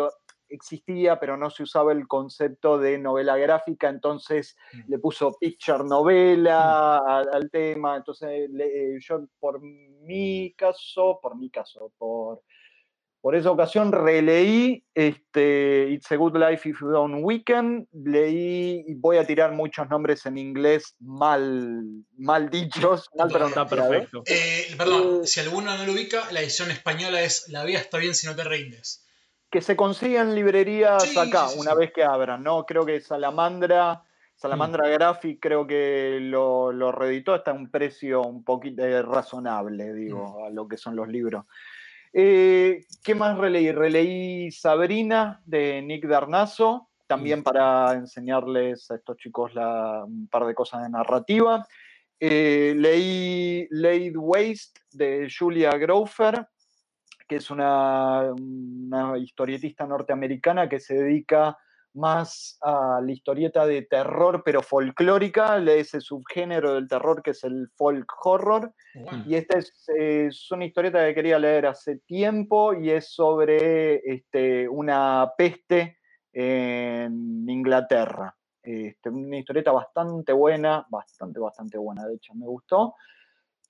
existía, 0.49 1.19
pero 1.19 1.37
no 1.37 1.49
se 1.49 1.63
usaba 1.63 1.91
el 1.93 2.07
concepto 2.07 2.77
de 2.77 2.97
novela 2.97 3.37
gráfica, 3.37 3.87
entonces 3.87 4.55
Mm. 4.73 4.91
le 4.91 4.99
puso 4.99 5.31
picture 5.39 5.83
novela 5.83 6.97
al, 6.97 7.29
al 7.33 7.49
tema, 7.51 7.95
entonces 7.97 8.49
le- 8.49 8.95
eh, 8.95 8.99
yo 8.99 9.25
por 9.39 9.61
mi 9.61 10.53
caso, 10.57 11.19
por 11.21 11.37
mi 11.37 11.49
caso, 11.49 11.93
por, 11.97 12.41
por 13.21 13.35
esa 13.35 13.51
ocasión 13.51 13.91
releí 13.91 14.83
este, 14.95 15.89
It's 15.91 16.11
a 16.11 16.15
Good 16.15 16.35
Life 16.37 16.67
If 16.67 16.81
You 16.81 16.87
Don't 16.89 17.19
Weekend, 17.23 17.87
leí, 17.93 18.83
y 18.87 18.93
voy 18.95 19.17
a 19.17 19.25
tirar 19.25 19.51
muchos 19.53 19.87
nombres 19.89 20.25
en 20.25 20.37
inglés 20.39 20.95
mal, 20.99 21.83
mal 22.17 22.49
dichos, 22.49 23.09
mal 23.15 23.29
Está 23.31 23.67
perfecto. 23.67 24.23
Eh, 24.25 24.73
perdón, 24.77 25.21
Eh, 25.23 25.27
si 25.27 25.39
alguno 25.39 25.77
no 25.77 25.85
lo 25.85 25.91
ubica, 25.93 26.31
la 26.31 26.41
edición 26.41 26.71
española 26.71 27.21
es 27.21 27.47
La 27.49 27.63
vida 27.63 27.79
está 27.79 27.97
bien 27.99 28.15
si 28.15 28.25
no 28.27 28.35
te 28.35 28.43
rindes. 28.43 29.05
que 29.51 29.61
se 29.61 29.75
consiguen 29.75 30.33
librerías 30.33 31.03
Sí, 31.03 31.19
acá, 31.19 31.47
sí, 31.47 31.53
sí, 31.55 31.59
una 31.59 31.71
sí. 31.73 31.77
vez 31.77 31.91
que 31.93 32.03
abran, 32.03 32.41
¿no? 32.41 32.65
Creo 32.65 32.85
que 32.85 33.01
Salamandra, 33.01 34.01
Salamandra 34.35 34.87
Graphic 34.87 35.39
creo 35.41 35.67
que 35.67 36.19
lo, 36.21 36.71
lo 36.71 36.91
reeditó 36.91 37.33
hasta 37.33 37.51
un 37.53 37.69
precio 37.69 38.21
un 38.21 38.43
poquito 38.45 38.83
eh, 38.83 39.01
razonable, 39.01 39.93
digo, 39.93 40.45
a 40.45 40.49
lo 40.49 40.67
que 40.67 40.77
son 40.77 40.95
los 40.95 41.07
libros. 41.09 41.45
Eh, 42.13 42.81
¿Qué 43.03 43.15
más 43.15 43.37
releí? 43.37 43.71
Releí 43.71 44.51
Sabrina 44.51 45.41
de 45.45 45.81
Nick 45.81 46.05
Darnazo, 46.07 46.89
también 47.07 47.43
para 47.43 47.93
enseñarles 47.93 48.89
a 48.91 48.95
estos 48.95 49.17
chicos 49.17 49.53
la- 49.53 50.03
un 50.05 50.27
par 50.27 50.45
de 50.45 50.53
cosas 50.55 50.83
de 50.83 50.89
narrativa. 50.89 51.65
Eh, 52.19 52.73
leí 52.77 53.67
Laid 53.71 54.15
Waste 54.15 54.79
de 54.91 55.27
Julia 55.29 55.71
Grofer, 55.71 56.47
que 57.27 57.37
es 57.37 57.49
una, 57.49 58.31
una 58.33 59.17
historietista 59.17 59.85
norteamericana 59.87 60.69
que 60.69 60.79
se 60.79 60.95
dedica 60.95 61.57
más 61.93 62.57
a 62.61 63.01
la 63.01 63.11
historieta 63.11 63.65
de 63.65 63.81
terror, 63.83 64.43
pero 64.45 64.61
folclórica, 64.61 65.59
de 65.59 65.79
ese 65.79 66.01
subgénero 66.01 66.73
del 66.75 66.87
terror 66.87 67.21
que 67.21 67.31
es 67.31 67.43
el 67.43 67.67
folk 67.75 68.07
horror. 68.25 68.73
Y 69.25 69.35
esta 69.35 69.57
es, 69.57 69.73
es 69.95 70.51
una 70.51 70.65
historieta 70.65 71.05
que 71.05 71.15
quería 71.15 71.39
leer 71.39 71.65
hace 71.65 71.97
tiempo 71.99 72.73
y 72.73 72.89
es 72.91 73.13
sobre 73.13 73.97
este, 74.05 74.67
una 74.67 75.31
peste 75.37 75.97
en 76.33 77.49
Inglaterra. 77.49 78.35
Este, 78.63 79.09
una 79.09 79.37
historieta 79.37 79.71
bastante 79.71 80.33
buena, 80.33 80.85
bastante, 80.89 81.39
bastante 81.39 81.77
buena, 81.77 82.05
de 82.05 82.15
hecho 82.15 82.33
me 82.35 82.45
gustó. 82.45 82.95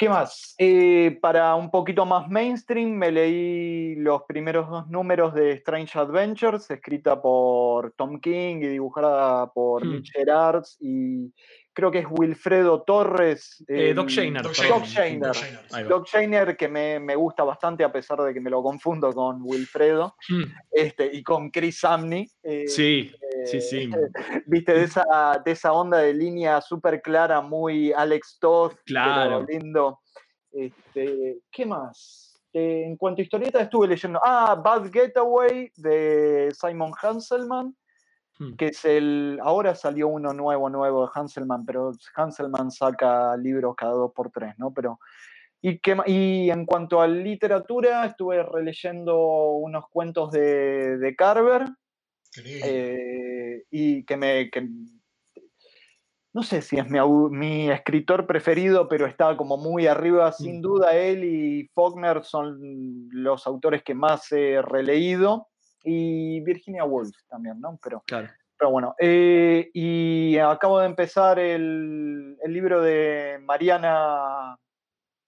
¿Qué 0.02 0.10
más? 0.10 0.56
Eh, 0.58 1.20
para 1.22 1.54
un 1.56 1.70
poquito 1.70 2.08
más 2.08 2.28
mainstream, 2.28 2.90
me 2.90 3.12
leí 3.12 3.96
los 3.98 4.24
primeros 4.24 4.68
dos 4.68 4.88
números 4.90 5.36
de 5.36 5.52
Strange 5.54 6.00
Adventures, 6.00 6.72
escrita 6.72 7.22
por 7.22 7.92
Tom 7.94 8.20
King 8.20 8.58
y 8.64 8.68
dibujada 8.68 9.52
por 9.54 9.86
Hmm. 9.86 9.92
Mitch 9.92 10.12
Gerards 10.12 10.76
y 10.82 11.32
creo 11.74 11.90
que 11.92 12.00
es 12.00 12.06
Wilfredo 12.10 12.84
Torres. 12.84 13.64
Eh, 13.68 13.90
el- 13.90 13.96
Doc 13.96 14.10
Shainer. 14.10 14.44
Doc 14.44 14.54
Shainer. 14.54 15.28
Doc 15.88 16.06
Shainer. 16.08 16.46
Doc 16.48 16.58
que 16.58 16.68
me, 16.68 17.00
me 17.00 17.16
gusta 17.16 17.44
bastante 17.44 17.84
a 17.84 17.92
pesar 17.92 18.20
de 18.22 18.34
que 18.34 18.42
me 18.42 18.50
lo 18.50 18.62
confundo 18.62 19.12
con 19.14 19.40
Wilfredo 19.42 20.16
Mm, 20.30 20.44
este, 20.72 21.10
y 21.14 21.24
con 21.24 21.50
Chris 21.50 21.80
Samney. 21.80 22.28
eh, 22.44 22.68
Sí, 22.68 23.12
eh, 23.22 23.46
sí, 23.46 23.62
sí. 23.62 23.90
Viste, 24.46 24.74
de 24.74 24.84
esa, 24.84 25.42
de 25.44 25.52
esa 25.52 25.72
onda 25.74 26.00
de 26.00 26.14
línea 26.14 26.60
súper 26.62 27.02
clara, 27.02 27.42
muy 27.42 27.92
Alex 27.94 28.38
Toth, 28.40 28.76
Claro. 28.86 29.46
lindo. 29.48 30.00
Este, 30.52 31.38
¿Qué 31.50 31.66
más? 31.66 32.40
Eh, 32.54 32.84
en 32.86 32.98
cuanto 32.98 33.22
a 33.22 33.24
historieta, 33.24 33.62
estuve 33.62 33.88
leyendo. 33.88 34.20
Ah, 34.22 34.56
Bad 34.62 34.92
Getaway 34.92 35.72
de 35.78 36.52
Simon 36.54 36.92
Hanselman, 37.02 37.74
Hmm. 38.42 38.56
que 38.56 38.68
es 38.70 38.84
el. 38.86 39.40
Ahora 39.44 39.76
salió 39.76 40.08
uno 40.08 40.34
nuevo, 40.34 40.68
nuevo 40.68 41.04
de 41.04 41.12
Hanselman, 41.14 41.64
pero 41.64 41.92
Hanselman 42.16 42.72
saca 42.72 43.38
libros 43.38 43.76
cada 43.76 43.94
dos 43.94 44.12
por 44.14 44.32
tres, 44.32 44.56
¿no? 44.58 44.74
Pero. 44.74 45.00
Y, 45.62 45.80
ma- 45.96 46.06
y 46.08 46.50
en 46.50 46.66
cuanto 46.66 47.00
a 47.02 47.08
literatura, 47.08 48.04
estuve 48.08 48.42
releyendo 48.42 49.52
unos 49.52 49.88
cuentos 49.92 50.32
de, 50.32 50.98
de 50.98 51.16
Carver, 51.16 51.66
eh, 52.64 53.64
y 53.70 54.04
que 54.04 54.18
me. 54.18 54.50
que- 54.50 54.68
no 56.34 56.42
sé 56.42 56.64
si 56.64 56.78
es 56.80 56.90
mi, 56.90 56.98
mi 57.30 57.70
escritor 57.70 58.26
preferido, 58.26 58.88
pero 58.88 59.06
está 59.06 59.38
como 59.38 59.58
muy 59.58 59.86
arriba. 59.86 60.32
Sin 60.32 60.60
Mm. 60.60 60.62
duda, 60.62 60.96
él 60.96 61.26
y 61.26 61.70
Faulkner 61.76 62.24
son 62.24 62.58
los 63.12 63.46
autores 63.46 63.84
que 63.84 63.94
más 63.94 64.32
he 64.32 64.62
releído. 64.64 65.50
Y 65.84 66.40
Virginia 66.42 66.84
Woolf 66.84 67.16
también, 67.30 67.60
¿no? 67.60 67.80
Pero, 67.82 68.04
Claro. 68.06 68.30
pero 68.58 68.72
bueno. 68.72 68.96
eh, 69.00 69.70
y 69.74 70.38
acabo 70.38 70.80
de 70.80 70.86
empezar 70.86 71.40
el, 71.40 72.38
el 72.44 72.54
libro 72.54 72.82
de 72.82 73.40
Mariana. 73.44 74.58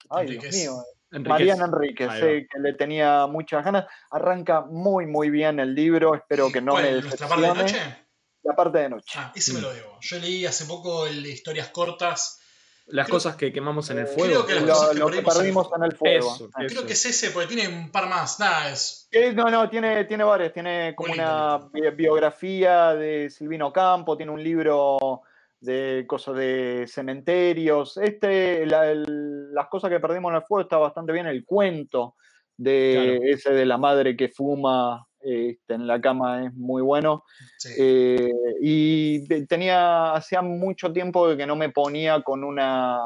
Ay, 0.09 0.27
Dios 0.27 0.43
Enríquez. 0.43 0.55
mío. 0.61 0.73
Enríquez. 1.11 1.29
Mariana 1.29 1.65
Enríquez, 1.65 2.11
sé 2.13 2.47
que 2.51 2.59
le 2.59 2.73
tenía 2.73 3.27
muchas 3.27 3.63
ganas. 3.63 3.85
Arranca 4.11 4.61
muy, 4.61 5.05
muy 5.05 5.29
bien 5.29 5.59
el 5.59 5.73
libro. 5.75 6.15
Espero 6.15 6.51
que 6.51 6.61
no 6.61 6.73
¿Cuál? 6.73 6.83
me 6.83 7.01
¿Nuestra 7.01 7.27
parte 7.27 7.47
de 7.47 7.53
noche? 7.53 7.97
La 8.43 8.55
parte 8.55 8.77
de 8.79 8.89
noche. 8.89 9.19
Ah, 9.19 9.31
ese 9.35 9.53
me 9.53 9.61
lo 9.61 9.71
debo. 9.73 9.97
Yo 10.01 10.19
leí 10.19 10.45
hace 10.45 10.65
poco 10.65 11.05
el 11.07 11.23
de 11.23 11.29
historias 11.29 11.69
cortas 11.69 12.39
Las 12.87 13.05
Creo- 13.07 13.15
cosas 13.15 13.35
que 13.37 13.53
quemamos 13.53 13.89
en 13.91 13.99
el 13.99 14.07
fuego. 14.07 14.45
creo 14.45 14.45
que 14.45 14.53
las 14.55 14.63
Lo, 14.63 14.73
cosas 14.73 14.89
que 14.89 14.99
lo 14.99 15.05
que 15.07 15.11
perdimos 15.21 15.33
en- 15.33 15.33
perdimos 15.39 15.69
en 15.77 15.83
el 15.83 15.91
fuego. 15.93 16.35
Eso, 16.35 16.49
Ah. 16.53 16.57
Creo 16.57 16.67
eso. 16.79 16.85
que 16.85 16.93
es 16.93 17.05
ese, 17.05 17.31
porque 17.31 17.55
tiene 17.55 17.67
un 17.69 17.89
par 17.91 18.09
más. 18.09 18.39
Nada, 18.39 18.69
es. 18.71 19.07
Eh, 19.11 19.31
no, 19.33 19.45
no, 19.45 19.69
tiene, 19.69 20.03
tiene 20.05 20.23
varias. 20.25 20.51
Tiene 20.53 20.93
como 20.95 21.09
Muy 21.09 21.19
una 21.19 21.69
biografía 21.95 22.93
de 22.93 23.29
Silvino 23.29 23.71
Campo, 23.71 24.17
tiene 24.17 24.31
un 24.33 24.43
libro 24.43 25.21
de 25.61 26.03
cosas 26.07 26.35
de 26.35 26.85
cementerios. 26.87 27.95
Este, 27.97 28.65
la- 28.65 28.91
el- 28.91 29.53
las 29.53 29.67
cosas 29.67 29.89
que 29.89 29.99
perdimos 30.01 30.31
en 30.31 30.35
el 30.37 30.43
fuego 30.43 30.63
está 30.63 30.77
bastante 30.77 31.13
bien. 31.13 31.25
El 31.27 31.45
cuento 31.45 32.15
de 32.57 33.17
Claro. 33.19 33.33
ese 33.33 33.53
de 33.53 33.65
la 33.65 33.77
madre 33.77 34.15
que 34.17 34.27
fuma 34.29 35.07
este, 35.23 35.73
en 35.73 35.87
la 35.87 35.99
cama 36.01 36.45
es 36.45 36.53
muy 36.53 36.81
bueno. 36.81 37.23
Sí. 37.57 37.69
Eh, 37.77 38.31
y 38.61 39.27
te- 39.27 39.45
tenía, 39.47 40.13
hacía 40.13 40.41
mucho 40.41 40.91
tiempo 40.93 41.35
que 41.35 41.45
no 41.45 41.55
me 41.55 41.69
ponía 41.69 42.21
con 42.21 42.43
una, 42.43 42.99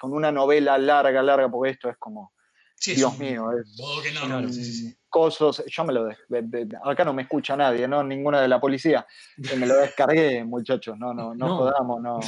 con 0.00 0.12
una 0.12 0.30
novela 0.32 0.78
larga, 0.78 1.22
larga, 1.22 1.48
porque 1.50 1.70
esto 1.70 1.88
es 1.90 1.96
como 1.98 2.32
Sí, 2.76 2.94
Dios 2.94 3.12
un 3.14 3.18
mío, 3.18 3.50
es- 3.52 3.76
bodoque 3.76 4.10
son 4.10 4.26
enorme, 4.30 4.52
sí, 4.52 4.94
cosos, 5.08 5.64
yo 5.66 5.84
me 5.84 5.92
lo 5.92 6.04
des- 6.04 6.18
de- 6.28 6.42
de- 6.66 6.76
acá 6.84 7.04
no 7.04 7.12
me 7.12 7.22
escucha 7.22 7.56
nadie, 7.56 7.88
no 7.88 8.04
ninguna 8.04 8.40
de 8.40 8.46
la 8.48 8.60
policía, 8.60 9.04
que 9.48 9.56
me 9.56 9.66
lo 9.66 9.74
descargué, 9.76 10.44
muchachos, 10.44 10.96
no, 10.98 11.12
no, 11.12 11.34
no, 11.34 11.48
No. 11.48 11.56
jodamos, 11.56 12.00
no. 12.00 12.20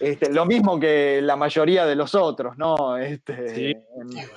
Este, 0.00 0.32
lo 0.32 0.46
mismo 0.46 0.78
que 0.78 1.20
la 1.20 1.34
mayoría 1.36 1.84
de 1.84 1.96
los 1.96 2.14
otros, 2.14 2.56
¿no? 2.56 2.96
Este, 2.96 3.54
Sí. 3.54 3.64
en 4.00 4.08
Sí, 4.10 4.14
bueno. 4.14 4.30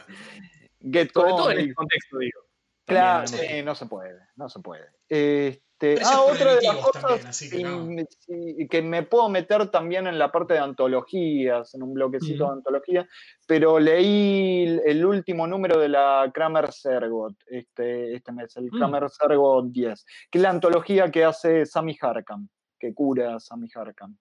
Get 0.91 1.11
Sobre 1.13 1.29
todo 1.29 1.51
en 1.51 1.59
este 1.59 1.73
contexto, 1.75 2.17
digo. 2.17 2.40
Claro, 2.85 3.25
no 3.63 3.75
se 3.75 3.85
puede, 3.85 4.19
no 4.35 4.50
se 4.50 4.59
puede. 4.59 4.85
Este, 5.07 6.00
ah, 6.05 6.21
otra 6.21 6.55
de 6.55 6.61
las 6.61 6.75
cosas 6.77 7.01
también, 7.01 7.27
así 7.27 7.50
que 7.50 7.63
no. 7.63 7.85
me- 7.85 8.05
sí, 8.05 8.67
que 8.69 8.81
me 8.81 9.03
puedo 9.03 9.29
meter 9.29 9.69
también 9.69 10.07
en 10.07 10.19
la 10.19 10.31
parte 10.31 10.53
de 10.53 10.59
antologías, 10.59 11.73
en 11.73 11.83
un 11.83 11.93
bloquecito 11.93 12.45
de 12.45 12.53
antología, 12.53 13.07
pero 13.47 13.79
leí 13.79 14.79
el, 14.85 15.05
último 15.05 15.47
número 15.47 15.79
de 15.79 15.89
la 15.89 16.29
Kramer 16.33 16.71
Sergot 16.71 17.35
este, 17.47 18.15
este 18.15 18.31
mes, 18.31 18.55
el 18.57 18.65
Mm. 18.65 18.77
Kramer 18.77 19.09
Sergot 19.09 19.65
10, 19.71 20.05
que 20.29 20.38
es 20.38 20.41
la 20.41 20.50
antología 20.50 21.09
que 21.09 21.23
hace 21.25 21.65
Sammy 21.65 21.97
Harkam, 22.00 22.47
que 22.79 22.93
cura 22.93 23.35
a 23.35 23.39
Sammy 23.39 23.67
Harkam. 23.73 24.17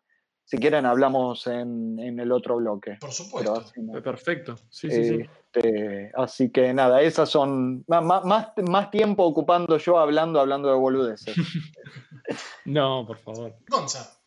Si 0.50 0.58
quieren 0.58 0.84
hablamos 0.84 1.46
en, 1.46 1.96
en 2.00 2.18
el 2.18 2.32
otro 2.32 2.56
bloque. 2.56 2.96
Por 3.00 3.12
supuesto. 3.12 3.54
así 3.60 3.80
no. 3.80 4.02
Perfecto. 4.02 4.56
Sí, 4.68 4.90
sí, 4.90 5.04
sí. 5.04 5.20
Este, 5.52 6.10
así 6.16 6.50
que 6.50 6.74
nada, 6.74 7.02
esas 7.02 7.28
son 7.30 7.84
ma- 7.86 8.00
más, 8.00 8.48
más 8.68 8.90
tiempo 8.90 9.22
ocupando 9.22 9.78
yo 9.78 9.96
hablando, 10.00 10.40
hablando 10.40 10.68
de 10.68 10.74
boludeces. 10.74 11.36
No, 12.64 13.04
por 13.06 13.18
favor. 13.18 13.54
Gonza. 13.68 14.20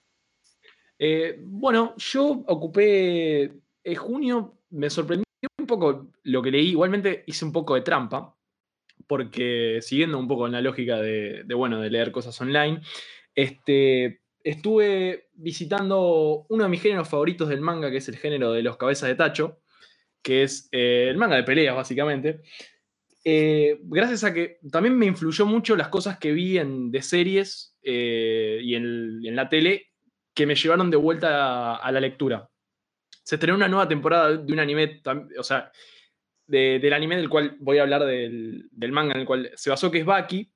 Eh, 0.99 1.37
bueno, 1.41 1.93
yo 1.97 2.43
ocupé 2.47 3.43
en 3.83 3.95
junio, 3.95 4.59
me 4.71 4.89
sorprendió 4.89 5.25
un 5.59 5.67
poco 5.67 6.07
lo 6.23 6.41
que 6.41 6.51
leí. 6.51 6.69
Igualmente 6.69 7.23
hice 7.27 7.45
un 7.45 7.51
poco 7.51 7.75
de 7.75 7.81
trampa, 7.81 8.35
porque 9.07 9.79
siguiendo 9.81 10.17
un 10.17 10.27
poco 10.27 10.45
en 10.47 10.53
la 10.53 10.61
lógica 10.61 10.97
de, 10.99 11.43
de, 11.43 11.53
bueno, 11.55 11.79
de 11.81 11.89
leer 11.89 12.11
cosas 12.11 12.39
online, 12.41 12.81
este, 13.35 14.21
estuve 14.43 15.29
visitando 15.33 16.45
uno 16.49 16.63
de 16.63 16.69
mis 16.69 16.81
géneros 16.81 17.09
favoritos 17.09 17.49
del 17.49 17.61
manga, 17.61 17.89
que 17.89 17.97
es 17.97 18.09
el 18.09 18.17
género 18.17 18.51
de 18.51 18.61
los 18.61 18.77
cabezas 18.77 19.09
de 19.09 19.15
tacho, 19.15 19.61
que 20.21 20.43
es 20.43 20.69
eh, 20.71 21.07
el 21.09 21.17
manga 21.17 21.35
de 21.35 21.43
peleas, 21.43 21.75
básicamente. 21.75 22.41
Eh, 23.25 23.79
gracias 23.83 24.23
a 24.25 24.33
que 24.33 24.59
también 24.69 24.97
me 24.97 25.05
influyó 25.05 25.45
mucho 25.45 25.75
las 25.75 25.87
cosas 25.87 26.19
que 26.19 26.33
vi 26.33 26.57
en, 26.57 26.91
de 26.91 27.01
series 27.01 27.77
eh, 27.81 28.59
y 28.61 28.75
en, 28.75 29.35
la 29.35 29.47
tele 29.47 29.91
que 30.33 30.45
me 30.45 30.55
llevaron 30.55 30.91
de 30.91 30.97
vuelta 30.97 31.75
a, 31.75 31.91
la 31.91 31.99
lectura. 32.01 32.49
Se 33.23 33.35
estrenó 33.35 33.55
una 33.55 33.69
nueva 33.69 33.87
temporada 33.87 34.35
de 34.35 34.51
un 34.51 34.59
anime, 34.59 35.01
o 35.37 35.43
sea, 35.43 35.71
de- 36.47 36.79
del 36.79 36.93
anime 36.93 37.15
del 37.15 37.29
cual 37.29 37.55
voy 37.59 37.77
a 37.77 37.83
hablar 37.83 38.03
del, 38.05 38.67
del 38.71 38.91
manga 38.91 39.13
en 39.13 39.21
el 39.21 39.25
cual 39.25 39.51
se 39.55 39.69
basó, 39.69 39.89
que 39.89 39.99
es 39.99 40.05
Baki, 40.05 40.52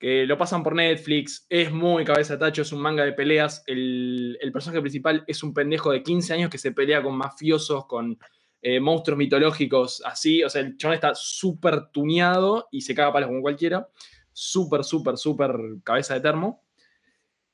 que 0.00 0.24
lo 0.24 0.38
pasan 0.38 0.62
por 0.62 0.74
Netflix, 0.74 1.46
es 1.50 1.70
muy 1.70 2.06
cabeza 2.06 2.38
tacho, 2.38 2.62
es 2.62 2.72
un 2.72 2.80
manga 2.80 3.04
de 3.04 3.12
peleas. 3.12 3.62
El, 3.66 4.38
el 4.40 4.50
personaje 4.50 4.80
principal 4.80 5.22
es 5.26 5.42
un 5.42 5.52
pendejo 5.52 5.92
de 5.92 6.02
15 6.02 6.32
años 6.32 6.50
que 6.50 6.56
se 6.56 6.72
pelea 6.72 7.02
con 7.02 7.14
mafiosos, 7.14 7.84
con 7.84 8.18
eh, 8.62 8.80
monstruos 8.80 9.18
mitológicos, 9.18 10.02
así. 10.06 10.42
O 10.42 10.48
sea, 10.48 10.62
el 10.62 10.78
chabón 10.78 10.94
está 10.94 11.14
súper 11.14 11.90
tuneado 11.90 12.66
y 12.70 12.80
se 12.80 12.94
caga 12.94 13.12
palos 13.12 13.28
como 13.28 13.42
cualquiera. 13.42 13.88
Súper, 14.32 14.84
súper, 14.84 15.18
súper 15.18 15.52
cabeza 15.84 16.14
de 16.14 16.20
termo. 16.20 16.64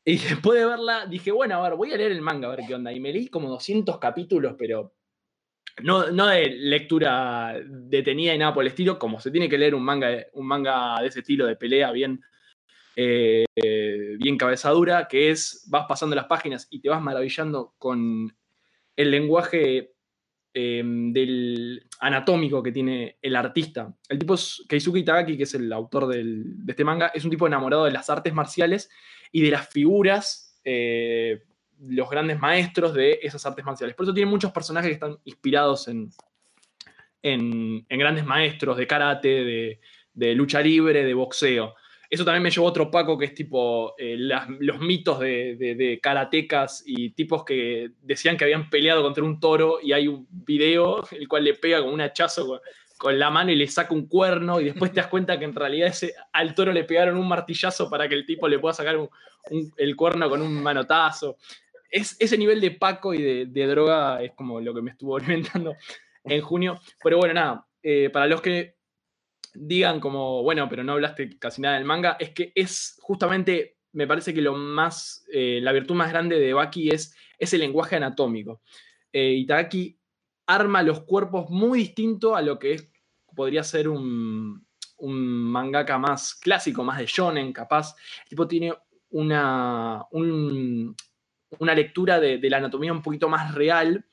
Y 0.05 0.17
después 0.19 0.61
de 0.61 0.67
verla, 0.67 1.07
dije, 1.07 1.33
bueno, 1.33 1.57
a 1.57 1.69
ver, 1.69 1.77
voy 1.77 1.93
a 1.93 1.97
leer 1.97 2.13
el 2.13 2.23
manga, 2.23 2.47
a 2.47 2.55
ver 2.55 2.65
qué 2.65 2.77
onda. 2.77 2.93
Y 2.93 3.01
me 3.01 3.13
leí 3.13 3.27
como 3.27 3.51
200 3.51 3.99
capítulos, 3.99 4.55
pero 4.57 4.95
no, 5.83 6.13
no 6.13 6.29
de 6.29 6.49
lectura 6.49 7.61
detenida 7.67 8.35
y 8.35 8.39
nada 8.39 8.55
por 8.55 8.63
el 8.63 8.69
estilo, 8.69 9.01
como 9.01 9.19
se 9.19 9.33
tiene 9.33 9.49
que 9.49 9.59
leer 9.59 9.75
un 9.75 9.83
manga, 9.83 10.27
un 10.35 10.47
manga 10.47 11.01
de 11.01 11.09
ese 11.09 11.21
estilo 11.21 11.45
de 11.45 11.57
pelea 11.57 11.91
bien, 11.91 12.23
eh, 12.99 13.45
bien 14.19 14.39
cabezadura, 14.39 15.07
que 15.07 15.31
es, 15.31 15.67
vas 15.69 15.85
pasando 15.87 16.17
las 16.17 16.25
páginas 16.25 16.67
y 16.71 16.81
te 16.81 16.89
vas 16.89 17.03
maravillando 17.03 17.75
con 17.77 18.35
el 18.97 19.11
lenguaje 19.11 19.93
eh, 20.55 20.83
del 20.83 21.87
anatómico 22.01 22.63
que 22.63 22.73
tiene 22.73 23.19
el 23.21 23.37
artista. 23.37 23.95
El 24.09 24.19
tipo 24.19 24.35
es 24.35 24.65
Keisuke 24.67 25.01
Itagaki, 25.01 25.37
que 25.37 25.43
es 25.43 25.55
el 25.55 25.71
autor 25.75 26.07
de 26.07 26.55
este 26.67 26.85
manga, 26.85 27.09
es 27.09 27.23
un 27.23 27.31
tipo 27.31 27.47
enamorado 27.47 27.85
de 27.85 27.91
las 27.91 28.09
artes 28.09 28.33
marciales 28.33 28.89
y 29.31 29.43
de 29.43 29.51
las 29.51 29.69
figuras, 29.69 30.59
eh, 30.65 31.43
los 31.79 32.09
grandes 32.09 32.41
maestros 32.41 32.95
de 32.95 33.19
esas 33.23 33.45
artes 33.45 33.63
marciales. 33.63 33.95
Por 33.95 34.07
eso 34.07 34.15
tiene 34.15 34.31
muchos 34.31 34.53
personajes 34.53 34.89
que 34.89 34.95
están 34.95 35.19
inspirados 35.25 35.89
en, 35.89 36.09
en, 37.21 37.85
grandes 37.91 38.25
maestros 38.25 38.79
de 38.79 38.87
karate, 38.87 39.79
de 40.15 40.35
lucha 40.35 40.63
libre, 40.63 41.05
de 41.05 41.13
boxeo. 41.13 41.75
Eso 42.09 42.25
también 42.25 42.43
me 42.43 42.51
llevó 42.51 42.67
a 42.67 42.71
otro 42.71 42.91
Paco 42.91 43.19
que 43.19 43.27
es 43.27 43.35
tipo 43.35 43.95
eh, 43.99 44.17
los 44.19 44.81
mitos 44.81 45.19
de, 45.19 45.57
de, 45.57 45.99
karatecas 46.01 46.83
y 46.87 47.11
tipos 47.11 47.45
que 47.45 47.91
decían 48.03 48.37
que 48.37 48.45
habían 48.45 48.71
peleado 48.71 49.03
contra 49.03 49.25
un 49.25 49.41
toro 49.41 49.79
y 49.83 49.93
hay 49.93 50.09
un 50.09 50.27
video 50.31 51.05
el 51.11 51.27
cual 51.29 51.45
le 51.45 51.55
pega 51.55 51.83
con 51.83 51.93
un 51.93 52.01
hachazo 52.01 52.47
con, 52.47 52.61
con 52.97 53.19
la 53.19 53.31
mano 53.31 53.51
y 53.51 53.57
le 53.57 53.67
saca 53.67 53.95
un 53.95 54.07
cuerno 54.07 54.61
y 54.61 54.65
después 54.65 54.93
te 54.93 55.01
das 55.01 55.09
cuenta 55.09 55.39
que 55.39 55.45
en 55.45 55.55
realidad 55.55 55.89
ese, 55.89 56.15
al 56.33 56.55
toro 56.55 56.73
le 56.73 56.85
pegaron 56.85 57.17
un 57.17 57.29
martillazo 57.29 57.91
para 57.91 58.09
que 58.09 58.15
el 58.15 58.25
tipo 58.25 58.49
le 58.49 58.59
pueda 58.59 58.75
sacar 58.75 58.97
el 59.77 59.97
cuerno 59.97 60.29
con 60.29 60.43
un 60.43 60.63
manotazo. 60.63 61.37
Es, 61.91 62.17
ese 62.19 62.39
nivel 62.39 62.61
de 62.61 62.73
Paco 62.73 63.15
y 63.15 63.23
de, 63.23 63.47
de 63.47 63.67
droga 63.67 64.23
es 64.23 64.33
como 64.33 64.61
lo 64.61 64.75
que 64.75 64.83
me 64.83 64.91
estuvo 64.91 65.17
alimentando 65.19 65.75
en 66.25 66.41
junio. 66.41 66.81
Pero 67.03 67.19
bueno, 67.19 67.35
nada, 67.35 67.67
eh, 67.83 68.11
para 68.11 68.27
los 68.27 68.41
que 68.41 68.76
digan 69.59 70.01
como, 70.01 70.43
bueno, 70.43 70.69
pero 70.69 70.85
no 70.85 70.93
hablaste 70.93 71.39
casi 71.39 71.61
nada 71.63 71.77
del 71.77 71.85
manga, 71.85 72.17
es 72.21 72.31
que 72.31 72.53
es 72.55 72.99
justamente, 73.01 73.79
me 73.93 74.07
parece 74.07 74.33
que 74.35 74.41
lo 74.43 74.55
más, 74.55 75.25
eh, 75.33 75.61
la 75.63 75.73
virtud 75.73 75.95
más 75.95 76.11
grande 76.11 76.39
de 76.39 76.53
Baki 76.53 76.91
es 76.91 77.15
ese 77.39 77.59
lenguaje 77.59 77.97
anatómico. 77.97 78.61
Eh, 79.13 79.33
Itagaki 79.33 79.99
arma 80.47 80.83
los 80.83 81.01
cuerpos 81.05 81.51
muy 81.51 81.79
distinto 81.81 82.37
a 82.37 82.43
lo 82.43 82.59
que 82.59 82.75
es, 82.75 82.91
podría 83.35 83.63
ser 83.65 83.89
un, 83.89 84.67
un 84.99 85.15
mangaka 85.51 85.99
más 85.99 86.35
clásico, 86.35 86.85
más 86.85 86.99
de 86.99 87.07
shonen, 87.07 87.53
capaz. 87.53 87.95
El 88.25 88.29
tipo 88.31 88.47
tiene 88.49 88.73
una, 89.11 90.05
un- 90.11 90.95
una 91.59 91.75
lectura 91.75 92.19
de, 92.21 92.39
de 92.39 92.51
la 92.51 92.59
anatomía 92.59 92.93
un 92.93 93.03
poquito 93.03 93.29
más 93.29 93.55
real. 93.55 94.05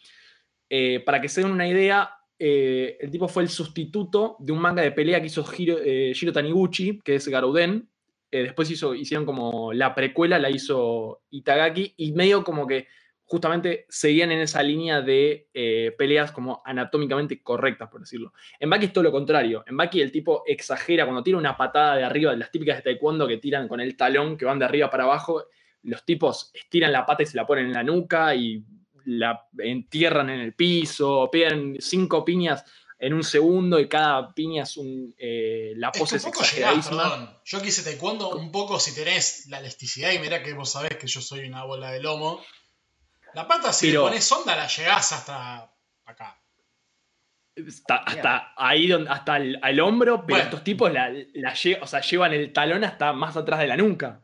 Eh, 0.69 1.01
para 1.06 1.21
que 1.21 1.29
se 1.29 1.41
den 1.41 1.51
una 1.51 1.67
idea, 1.67 2.17
eh, 2.45 2.97
el 2.99 3.10
tipo 3.10 3.29
fue 3.29 3.43
el 3.43 3.47
sustituto 3.47 4.36
de 4.38 4.51
un 4.51 4.60
manga 4.60 4.82
de 4.82 4.91
pelea 4.91 5.21
que 5.21 5.27
hizo 5.27 5.45
Hiro, 5.58 5.77
eh, 5.82 6.12
Shiro 6.13 6.34
Taniguchi, 6.34 6.99
que 6.99 7.15
es 7.15 7.25
Garuden. 7.29 7.88
Eh, 8.29 8.43
después 8.43 8.69
hizo, 8.69 8.93
hicieron 8.93 9.25
como 9.25 9.71
la 9.71 9.95
precuela, 9.95 10.38
la 10.38 10.49
hizo 10.49 11.21
Itagaki, 11.29 11.93
y 11.95 12.12
medio 12.12 12.43
como 12.43 12.67
que 12.67 12.88
justamente 13.23 13.86
seguían 13.88 14.34
en 14.34 14.41
esa 14.41 14.62
línea 14.62 14.99
de 15.01 15.47
peleas 15.97 16.34
como 16.34 16.62
anatómicamente 16.65 17.41
correctas, 17.41 17.89
por 17.89 18.01
decirlo. 18.01 18.34
En 18.60 18.69
Baki 18.69 18.88
es 18.88 18.93
todo 18.93 19.06
lo 19.06 19.13
contrario. 19.13 19.63
En 19.65 19.77
Baki 19.77 20.01
el 20.01 20.12
tipo 20.12 20.43
exagera 20.45 21.06
cuando 21.06 21.23
tira 21.23 21.38
una 21.38 21.56
patada 21.56 21.95
de 21.95 22.03
arriba, 22.03 22.32
de 22.32 22.38
las 22.38 22.51
típicas 22.51 22.75
de 22.75 22.84
taekwondo 22.84 23.25
que 23.25 23.38
tiran 23.38 23.69
con 23.69 23.79
el 23.79 23.95
talón, 23.95 24.36
que 24.36 24.43
van 24.43 24.60
de 24.60 24.65
arriba 24.65 24.89
para 24.89 25.06
abajo. 25.06 25.45
Los 25.84 26.03
tipos 26.03 26.51
estiran 26.53 26.91
la 26.91 27.06
pata 27.06 27.23
y 27.23 27.25
se 27.25 27.38
la 27.38 27.47
ponen 27.47 27.67
en 27.67 27.73
la 27.73 27.84
nuca 27.84 28.36
y 28.36 28.65
la 29.06 29.48
entierran 29.58 30.30
en 30.30 30.39
el 30.39 30.54
piso, 30.54 31.30
pegan 31.32 31.76
cinco 31.80 32.24
piñas 32.24 32.63
en 33.00 33.13
un 33.13 33.24
segundo 33.24 33.80
y 33.80 33.89
cada 33.89 34.34
piña 34.34 34.63
es 34.63 34.78
un. 34.78 35.13
eh, 35.18 35.74
la 35.76 35.88
Es 35.89 35.94
que 35.94 36.00
pose 36.00 36.16
un 36.18 36.22
poco 36.32 36.44
llegás, 36.44 36.88
perdón. 36.88 37.38
Yo 37.44 37.62
quise 37.62 37.84
taekwondo 37.84 38.30
un 38.36 38.52
poco 38.52 38.80
si 38.80 38.96
tenés 38.96 39.48
la 39.48 39.60
elasticidad 39.60 40.12
y 40.13 40.20
mirá 40.20 40.42
que 40.42 40.54
vos 40.54 40.72
sabés 40.72 40.96
que 40.98 41.08
yo 41.08 41.20
soy 41.22 41.46
una 41.46 41.63
bola 41.66 41.92
de 41.92 42.02
lomo. 42.02 42.42
La 43.34 43.48
pata, 43.48 43.74
si 43.74 43.88
Pero- 43.88 44.04
le 44.04 44.08
pones 44.10 44.32
onda, 44.32 44.56
la 44.56 44.68
llegás 44.68 45.12
hasta 45.12 45.70
acá. 46.06 46.39
Hasta, 47.68 47.98
hasta 47.98 48.54
ahí, 48.58 48.88
donde, 48.88 49.10
hasta 49.12 49.38
el, 49.38 49.60
al 49.62 49.80
hombro, 49.80 50.18
pero 50.26 50.38
Bueno. 50.38 50.44
estos 50.46 50.63
tipos 50.63 50.92
la, 50.92 51.10
la 51.10 51.54
lle- 51.54 51.78
o 51.82 51.86
sea, 51.86 52.02
llevan 52.02 52.34
el 52.34 52.52
talón 52.52 52.84
hasta 52.84 53.13
más 53.13 53.36
atrás 53.38 53.60
de 53.60 53.68
la 53.68 53.78
nuca. 53.78 54.22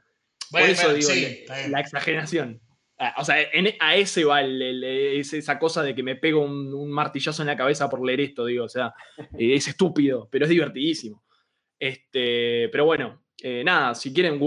Por 0.50 0.62
eso 0.62 0.84
bueno, 0.84 0.98
digo, 0.98 1.12
sí, 1.12 1.46
la 1.70 1.80
exageración. 1.80 2.60
O 3.17 3.23
sea, 3.23 3.41
en- 3.53 3.75
a 3.79 3.95
ese 3.95 4.25
va 4.25 4.41
el- 4.41 4.62
el- 4.62 4.83
es 4.83 5.31
esa 5.33 5.57
cosa 5.57 5.81
de 5.83 5.95
que 5.95 6.03
me 6.03 6.15
pego 6.17 6.41
un, 6.41 6.73
un 6.73 6.91
martillazo 6.91 7.41
en 7.41 7.47
la 7.47 7.55
cabeza 7.57 7.89
por 7.89 8.05
leer 8.05 8.19
esto, 8.21 8.45
digo, 8.45 8.65
o 8.65 8.69
sea, 8.69 8.93
eh, 9.39 9.53
es 9.55 9.67
estúpido, 9.67 10.27
pero 10.31 10.45
es 10.45 10.49
divertidísimo. 10.49 11.23
Este, 11.79 12.67
pero 12.69 12.85
bueno, 12.85 13.23
eh, 13.41 13.63
nada, 13.63 13.95
si 13.95 14.13
quieren, 14.13 14.39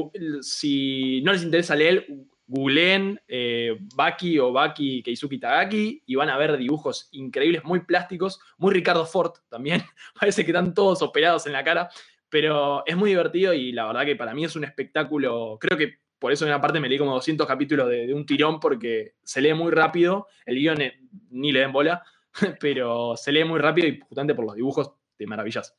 si 0.42 1.22
no 1.22 1.32
les 1.32 1.42
interesa 1.42 1.74
leer, 1.74 2.06
googleen 2.46 3.18
eh, 3.26 3.78
Baki 3.96 4.38
o 4.38 4.52
Baki 4.52 5.02
Keisuke 5.02 5.38
Tagaki 5.40 6.02
y 6.04 6.14
van 6.16 6.28
a 6.28 6.36
ver 6.36 6.58
dibujos 6.58 7.08
increíbles, 7.12 7.64
muy 7.64 7.80
plásticos, 7.86 8.38
muy 8.58 8.74
Ricardo 8.74 9.06
Ford 9.06 9.32
también, 9.48 9.82
parece 10.20 10.44
que 10.44 10.50
están 10.50 10.74
todos 10.74 11.00
operados 11.00 11.46
en 11.46 11.54
la 11.54 11.64
cara, 11.64 11.88
pero 12.28 12.82
es 12.84 12.96
muy 12.96 13.08
divertido 13.10 13.54
y 13.54 13.72
la 13.72 13.86
verdad 13.86 14.04
que 14.04 14.16
para 14.16 14.34
mí 14.34 14.44
es 14.44 14.56
un 14.56 14.64
espectáculo, 14.64 15.56
creo 15.58 15.78
que 15.78 16.01
por 16.22 16.30
eso 16.30 16.44
en 16.44 16.52
una 16.52 16.60
parte 16.60 16.78
me 16.78 16.88
leí 16.88 16.98
como 16.98 17.14
200 17.14 17.48
capítulos 17.48 17.88
de, 17.88 18.14
un 18.14 18.24
tirón 18.24 18.60
porque 18.60 19.16
se 19.24 19.40
lee 19.40 19.54
muy 19.54 19.72
rápido, 19.72 20.28
el 20.46 20.54
guion 20.54 20.80
eh, 20.80 21.00
ni 21.30 21.50
le 21.50 21.58
den 21.58 21.72
bola, 21.72 22.04
pero 22.60 23.16
se 23.16 23.32
lee 23.32 23.42
muy 23.42 23.58
rápido 23.58 23.88
y 23.88 23.98
justamente 23.98 24.32
por 24.32 24.44
los 24.44 24.54
dibujos 24.54 24.92
de 25.18 25.26
maravillas. 25.26 25.74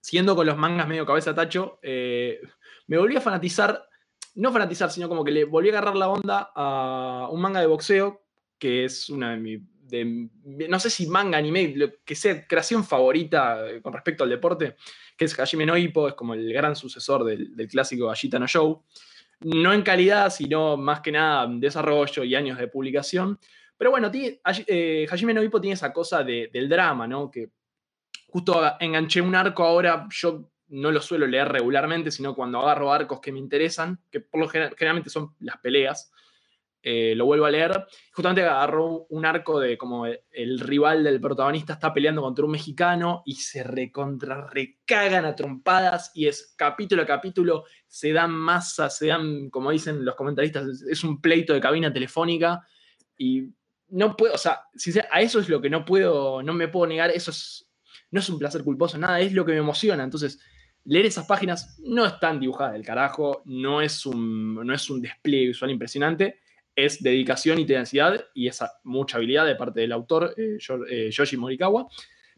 Siguiendo 0.00 0.34
con 0.34 0.44
los 0.44 0.56
mangas 0.56 0.88
medio 0.88 1.06
cabeza 1.06 1.36
tacho, 1.36 1.78
eh, 1.82 2.40
me 2.88 2.98
volví 2.98 3.14
a 3.14 3.20
fanatizar, 3.20 3.88
no 4.34 4.52
fanatizar, 4.52 4.90
sino 4.90 5.08
como 5.08 5.24
que 5.24 5.30
le 5.30 5.44
volví 5.44 5.68
a 5.68 5.72
agarrar 5.74 5.94
la 5.94 6.08
onda 6.08 6.50
a 6.52 7.28
un 7.30 7.40
manga 7.40 7.60
de 7.60 7.68
boxeo, 7.68 8.24
que 8.58 8.84
es 8.84 9.08
una 9.08 9.30
de 9.30 9.36
mis, 9.36 9.60
no 10.68 10.80
sé 10.80 10.90
si 10.90 11.06
manga, 11.06 11.38
anime, 11.38 11.76
que 12.04 12.16
sea, 12.16 12.44
creación 12.44 12.82
favorita 12.82 13.70
eh, 13.70 13.80
con 13.80 13.92
respecto 13.92 14.24
al 14.24 14.30
deporte, 14.30 14.74
que 15.16 15.26
es 15.26 15.38
Hajime 15.38 15.64
no 15.64 15.78
Ippo, 15.78 16.08
es 16.08 16.14
como 16.14 16.34
el 16.34 16.52
gran 16.52 16.74
sucesor 16.74 17.22
del, 17.22 17.54
del 17.54 17.68
clásico 17.68 18.10
Ashita 18.10 18.40
no 18.40 18.48
Show. 18.48 18.82
No 19.44 19.72
en 19.72 19.82
calidad, 19.82 20.30
sino 20.30 20.76
más 20.76 21.00
que 21.00 21.12
nada 21.12 21.46
desarrollo 21.48 22.24
y 22.24 22.34
años 22.34 22.58
de 22.58 22.68
publicación. 22.68 23.38
Pero 23.76 23.90
bueno, 23.90 24.10
Haji- 24.44 24.64
eh, 24.66 25.06
no 25.34 25.40
tiene 25.60 25.74
esa 25.74 25.92
cosa 25.92 26.22
de- 26.24 26.48
del 26.52 26.68
drama, 26.68 27.06
¿no? 27.06 27.30
Que 27.30 27.50
justo 28.28 28.62
enganché 28.80 29.20
un 29.20 29.34
arco 29.34 29.64
ahora, 29.64 30.06
yo 30.10 30.50
no 30.68 30.90
lo 30.90 31.00
suelo 31.00 31.26
leer 31.26 31.48
regularmente, 31.48 32.10
sino 32.10 32.34
cuando 32.34 32.58
agarro 32.60 32.92
arcos 32.92 33.20
que 33.20 33.32
me 33.32 33.38
interesan, 33.38 34.00
que 34.10 34.20
por 34.20 34.40
lo 34.40 34.48
general, 34.48 34.74
generalmente 34.76 35.10
son 35.10 35.34
las 35.40 35.58
peleas, 35.58 36.10
eh, 36.86 37.14
lo 37.16 37.24
vuelvo 37.24 37.46
a 37.46 37.50
leer. 37.50 37.86
Justamente 38.12 38.42
agarró 38.42 39.06
un 39.08 39.24
arco 39.24 39.58
de 39.58 39.78
como 39.78 40.04
el 40.04 40.60
rival 40.60 41.02
del 41.02 41.18
protagonista 41.18 41.72
está 41.72 41.94
peleando 41.94 42.20
contra 42.20 42.44
un 42.44 42.50
mexicano 42.50 43.22
y 43.24 43.36
se 43.36 43.62
recontra 43.62 44.46
recagan 44.46 45.24
a 45.24 45.34
trompadas 45.34 46.10
y 46.14 46.26
es 46.26 46.54
capítulo 46.58 47.02
a 47.02 47.06
capítulo, 47.06 47.64
se 47.86 48.12
dan 48.12 48.32
masa, 48.32 48.90
se 48.90 49.06
dan, 49.06 49.48
como 49.48 49.70
dicen 49.70 50.04
los 50.04 50.14
comentaristas, 50.14 50.82
es, 50.86 51.02
un 51.04 51.22
pleito 51.22 51.54
de 51.54 51.60
cabina 51.60 51.90
telefónica 51.90 52.66
y 53.16 53.48
no 53.88 54.14
puedo, 54.14 54.34
o 54.34 54.38
sea, 54.38 54.64
a 55.10 55.20
eso 55.22 55.40
es 55.40 55.48
lo 55.48 55.62
que 55.62 55.70
no 55.70 55.86
puedo, 55.86 56.42
no 56.42 56.52
me 56.52 56.68
puedo 56.68 56.86
negar, 56.86 57.10
eso 57.10 57.30
es, 57.30 57.66
no 58.10 58.20
es 58.20 58.28
un 58.28 58.38
placer 58.38 58.62
culposo, 58.62 58.98
nada, 58.98 59.20
es 59.20 59.32
lo 59.32 59.46
que 59.46 59.52
me 59.52 59.58
emociona. 59.58 60.04
Entonces, 60.04 60.38
leer 60.84 61.06
esas 61.06 61.26
páginas 61.26 61.78
no 61.82 62.04
están 62.04 62.40
dibujadas 62.40 62.74
del 62.74 62.84
carajo, 62.84 63.42
no 63.46 63.80
es 63.80 64.04
un, 64.04 64.54
no 64.66 64.74
es 64.74 64.90
un 64.90 65.00
despliegue 65.00 65.48
visual 65.48 65.70
impresionante, 65.70 66.40
es 66.76 67.02
dedicación 67.02 67.58
y 67.58 67.66
tenacidad 67.66 68.24
y 68.34 68.48
esa 68.48 68.72
mucha 68.84 69.16
habilidad 69.16 69.46
de 69.46 69.56
parte 69.56 69.80
del 69.80 69.92
autor, 69.92 70.34
eh, 70.36 70.58
eh, 70.88 71.10
Yoshi 71.10 71.36
Morikawa, 71.36 71.86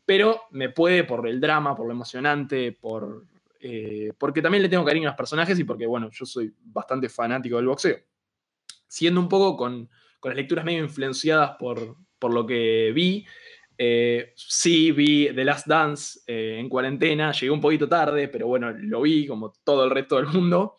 pero 0.05 0.42
me 0.51 0.68
puede 0.68 1.05
por 1.05 1.27
el 1.29 1.40
drama, 1.40 1.75
por 1.75 1.87
lo 1.87 1.92
emocionante, 1.92 2.72
por, 2.72 3.25
eh, 3.61 4.12
porque 4.18 4.42
también 4.42 4.62
le 4.62 4.68
tengo 4.68 4.85
cariño 4.85 5.09
a 5.09 5.12
los 5.12 5.16
personajes 5.16 5.59
y 5.59 5.64
porque, 5.64 5.87
bueno, 5.87 6.11
yo 6.11 6.25
soy 6.25 6.55
bastante 6.62 7.09
fanático 7.09 7.57
del 7.57 7.66
boxeo. 7.66 7.99
Siendo 8.87 9.20
un 9.20 9.29
poco 9.29 9.57
con, 9.57 9.90
con 10.20 10.31
las 10.31 10.37
lecturas 10.37 10.64
medio 10.64 10.85
influenciadas 10.85 11.57
por, 11.59 11.96
por 12.18 12.33
lo 12.33 12.46
que 12.46 12.92
vi, 12.94 13.27
eh, 13.79 14.33
sí, 14.37 14.92
vi 14.92 15.29
The 15.35 15.44
Last 15.44 15.66
Dance 15.66 16.20
eh, 16.27 16.57
en 16.59 16.68
cuarentena, 16.68 17.33
llegué 17.33 17.51
un 17.51 17.61
poquito 17.61 17.88
tarde, 17.88 18.29
pero 18.29 18.46
bueno, 18.46 18.70
lo 18.72 19.03
vi 19.03 19.27
como 19.27 19.53
todo 19.64 19.85
el 19.85 19.90
resto 19.90 20.16
del 20.16 20.27
mundo. 20.27 20.77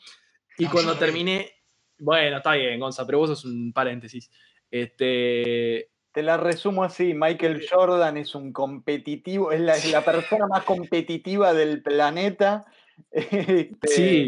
Y 0.58 0.66
No, 0.66 0.72
cuando 0.72 0.96
terminé, 0.96 1.57
bueno, 2.00 2.38
está 2.38 2.54
bien, 2.54 2.80
Gonza, 2.80 3.06
pero 3.06 3.20
vos 3.20 3.30
sos 3.30 3.46
un 3.46 3.74
paréntesis. 3.74 4.30
Este, 4.70 5.90
Te 6.12 6.24
la 6.24 6.38
resumo 6.38 6.84
así, 6.84 7.14
Michael 7.14 7.66
Jordan 7.70 8.18
es 8.18 8.36
un 8.36 8.52
competitivo, 8.52 9.52
es 9.52 9.62
la, 9.62 9.76
es 9.76 9.92
la 9.92 10.02
persona 10.06 10.48
más 10.48 10.64
competitiva 10.64 11.54
del 11.54 11.82
planeta. 11.82 12.66
este, 13.12 13.88
Sí. 13.88 14.28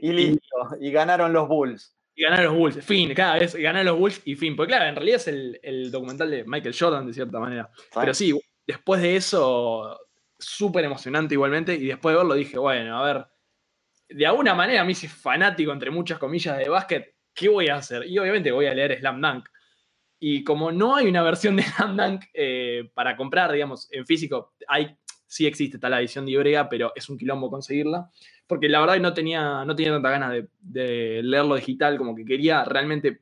Y 0.00 0.12
listo, 0.12 0.56
y 0.80 0.90
ganaron 0.90 1.32
los 1.32 1.48
Bulls. 1.48 1.94
y 2.14 2.22
ganar 2.22 2.44
los 2.44 2.54
Bulls, 2.54 2.84
fin, 2.84 3.12
cada 3.14 3.38
vez 3.38 3.54
ganar 3.54 3.84
los 3.84 3.98
Bulls 3.98 4.22
y 4.24 4.34
fin. 4.34 4.56
Porque 4.56 4.70
claro, 4.70 4.86
en 4.86 4.96
realidad 4.96 5.16
es 5.16 5.28
el, 5.28 5.60
el 5.62 5.90
documental 5.90 6.30
de 6.30 6.44
Michael 6.44 6.74
Jordan, 6.78 7.06
de 7.06 7.12
cierta 7.12 7.38
manera. 7.38 7.70
Pero 7.94 8.14
sí, 8.14 8.38
después 8.66 9.02
de 9.02 9.16
eso, 9.16 9.98
súper 10.38 10.84
emocionante 10.84 11.34
igualmente. 11.34 11.74
Y 11.74 11.86
después 11.86 12.14
de 12.14 12.18
verlo 12.18 12.34
dije, 12.34 12.58
bueno, 12.58 12.98
a 12.98 13.04
ver, 13.12 13.26
de 14.08 14.26
alguna 14.26 14.54
manera 14.54 14.84
mí 14.84 14.94
soy 14.94 15.08
fanático, 15.08 15.72
entre 15.72 15.90
muchas 15.90 16.18
comillas, 16.18 16.56
de 16.58 16.68
básquet, 16.68 17.14
¿qué 17.34 17.48
voy 17.48 17.68
a 17.68 17.76
hacer? 17.76 18.06
Y 18.06 18.18
obviamente 18.18 18.50
voy 18.50 18.66
a 18.66 18.74
leer 18.74 18.98
Slam 18.98 19.20
Dunk. 19.20 19.48
Y 20.20 20.42
como 20.42 20.72
no 20.72 20.96
hay 20.96 21.06
una 21.06 21.22
versión 21.22 21.56
de 21.56 21.62
Slam 21.62 21.96
Dunk 21.96 22.24
eh, 22.34 22.90
para 22.94 23.16
comprar, 23.16 23.52
digamos, 23.52 23.88
en 23.92 24.06
físico, 24.06 24.54
hay, 24.66 24.96
sí 25.26 25.46
existe, 25.46 25.76
está 25.76 25.88
la 25.88 26.00
edición 26.00 26.24
de 26.24 26.32
Ibrea, 26.32 26.68
pero 26.68 26.92
es 26.96 27.08
un 27.08 27.18
quilombo 27.18 27.50
conseguirla. 27.50 28.10
Porque 28.46 28.68
la 28.68 28.80
verdad 28.80 28.98
no 28.98 29.12
tenía, 29.12 29.64
no 29.64 29.76
tenía 29.76 29.92
tanta 29.92 30.10
ganas 30.10 30.44
de, 30.58 31.22
leerlo 31.22 31.54
digital, 31.54 31.98
como 31.98 32.14
que 32.14 32.24
quería 32.24 32.64
realmente, 32.64 33.20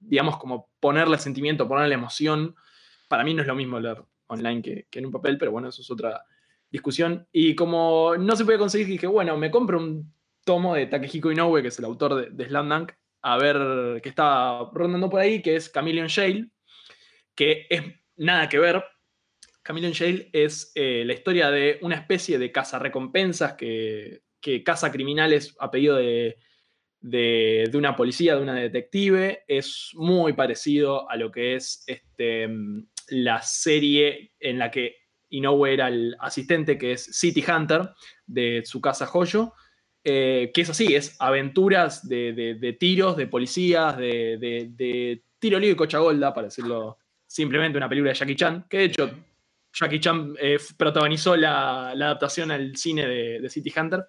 digamos, 0.00 0.36
como 0.36 0.68
ponerle 0.80 1.16
sentimiento, 1.18 1.68
ponerle 1.68 1.94
emoción. 1.94 2.56
Para 3.08 3.22
mí 3.22 3.34
no 3.34 3.42
es 3.42 3.48
lo 3.48 3.54
mismo 3.54 3.78
leer 3.78 4.02
online 4.26 4.62
que, 4.62 4.86
que 4.90 4.98
en 4.98 5.06
un 5.06 5.12
papel, 5.12 5.38
pero 5.38 5.52
bueno, 5.52 5.68
eso 5.68 5.80
es 5.80 5.90
otra 5.90 6.24
discusión. 6.70 7.28
Y 7.30 7.54
como 7.54 8.16
no 8.18 8.34
se 8.34 8.44
puede 8.44 8.58
conseguir, 8.58 8.88
dije, 8.88 9.06
bueno, 9.06 9.36
me 9.36 9.50
compro 9.50 9.78
un 9.78 10.12
tomo 10.44 10.74
de 10.74 10.86
Takehiko 10.86 11.32
Inoue, 11.32 11.62
que 11.62 11.68
es 11.68 11.78
el 11.78 11.84
autor 11.84 12.14
de, 12.14 12.30
de 12.30 12.48
Slam 12.48 12.68
Dunk, 12.68 12.92
a 13.22 13.38
ver 13.38 14.00
qué 14.02 14.08
está 14.10 14.68
rondando 14.72 15.08
por 15.08 15.20
ahí, 15.20 15.40
que 15.40 15.56
es 15.56 15.72
Chameleon 15.72 16.08
Shale, 16.08 16.50
que 17.34 17.66
es 17.70 17.82
nada 18.16 18.48
que 18.48 18.58
ver. 18.58 18.84
Chameleon 19.66 19.92
Shale 19.92 20.28
es 20.32 20.72
eh, 20.74 21.04
la 21.06 21.14
historia 21.14 21.50
de 21.50 21.78
una 21.80 21.96
especie 21.96 22.38
de 22.38 22.52
cazarrecompensas 22.52 23.54
que, 23.54 24.20
que 24.40 24.62
caza 24.62 24.92
criminales 24.92 25.56
a 25.58 25.70
pedido 25.70 25.96
de, 25.96 26.36
de, 27.00 27.68
de 27.70 27.78
una 27.78 27.96
policía, 27.96 28.36
de 28.36 28.42
una 28.42 28.54
detective. 28.54 29.42
Es 29.48 29.90
muy 29.94 30.34
parecido 30.34 31.08
a 31.10 31.16
lo 31.16 31.32
que 31.32 31.54
es 31.54 31.82
este, 31.86 32.46
la 33.08 33.40
serie 33.40 34.32
en 34.38 34.58
la 34.58 34.70
que 34.70 34.96
Inoue 35.30 35.72
era 35.72 35.88
el 35.88 36.14
asistente, 36.20 36.76
que 36.76 36.92
es 36.92 37.04
City 37.04 37.42
Hunter, 37.50 37.88
de 38.26 38.60
Tsukasa 38.62 39.08
Hoyo. 39.10 39.54
Eh, 40.06 40.50
que 40.52 40.60
es 40.60 40.68
así, 40.70 40.94
es 40.94 41.16
aventuras 41.18 42.06
de, 42.06 42.34
de- 42.34 42.54
de 42.56 42.72
tiros, 42.74 43.16
de 43.16 43.26
policías, 43.26 43.96
de, 43.96 44.36
de- 44.38 45.22
tiro 45.38 45.58
lío 45.58 45.70
y 45.72 45.76
cochagolda, 45.76 46.34
para 46.34 46.46
decirlo 46.48 46.98
simplemente, 47.26 47.78
una 47.78 47.88
película 47.88 48.10
de 48.12 48.18
Jackie 48.18 48.36
Chan, 48.36 48.66
que 48.68 48.78
de 48.78 48.84
hecho 48.84 49.10
Jackie 49.72 50.00
Chan 50.00 50.34
eh, 50.40 50.58
protagonizó 50.76 51.36
la, 51.36 51.92
la 51.96 52.06
adaptación 52.06 52.50
al 52.50 52.76
cine 52.76 53.06
de, 53.06 53.40
de 53.40 53.48
City 53.50 53.72
Hunter. 53.76 54.04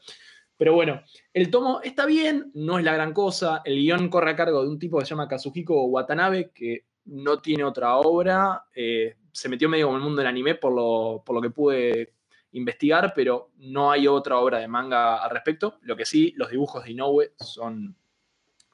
Pero 0.57 0.73
bueno, 0.73 1.01
el 1.33 1.49
tomo 1.49 1.81
está 1.83 2.05
bien, 2.05 2.51
no 2.53 2.77
es 2.77 2.85
la 2.85 2.93
gran 2.93 3.13
cosa. 3.13 3.61
El 3.65 3.75
guion 3.77 4.07
corre 4.09 4.31
a 4.31 4.35
cargo 4.35 4.61
de 4.63 4.69
un 4.69 4.79
tipo 4.79 4.99
que 4.99 5.05
se 5.05 5.09
llama 5.09 5.27
Kazuhiko 5.27 5.85
Watanabe, 5.87 6.51
que 6.53 6.85
no 7.05 7.39
tiene 7.39 7.63
otra 7.63 7.97
obra. 7.97 8.63
eh, 8.73 9.15
se 9.33 9.49
metió 9.49 9.67
medio 9.67 9.87
como 9.87 9.97
el 9.97 10.03
mundo 10.03 10.19
del 10.19 10.27
anime 10.27 10.55
por 10.55 10.73
lo, 10.73 11.21
por 11.25 11.35
lo 11.35 11.41
que 11.41 11.49
pude 11.49 12.13
investigar, 12.55 13.13
pero 13.15 13.51
no 13.57 13.91
hay 13.91 14.07
otra 14.07 14.37
obra 14.39 14.59
de 14.59 14.67
manga 14.67 15.17
al 15.23 15.29
respecto. 15.29 15.77
Lo 15.81 15.95
que 15.95 16.05
sí, 16.05 16.33
los 16.37 16.49
dibujos 16.49 16.83
de 16.83 16.91
Inoue 16.91 17.31
son 17.39 17.95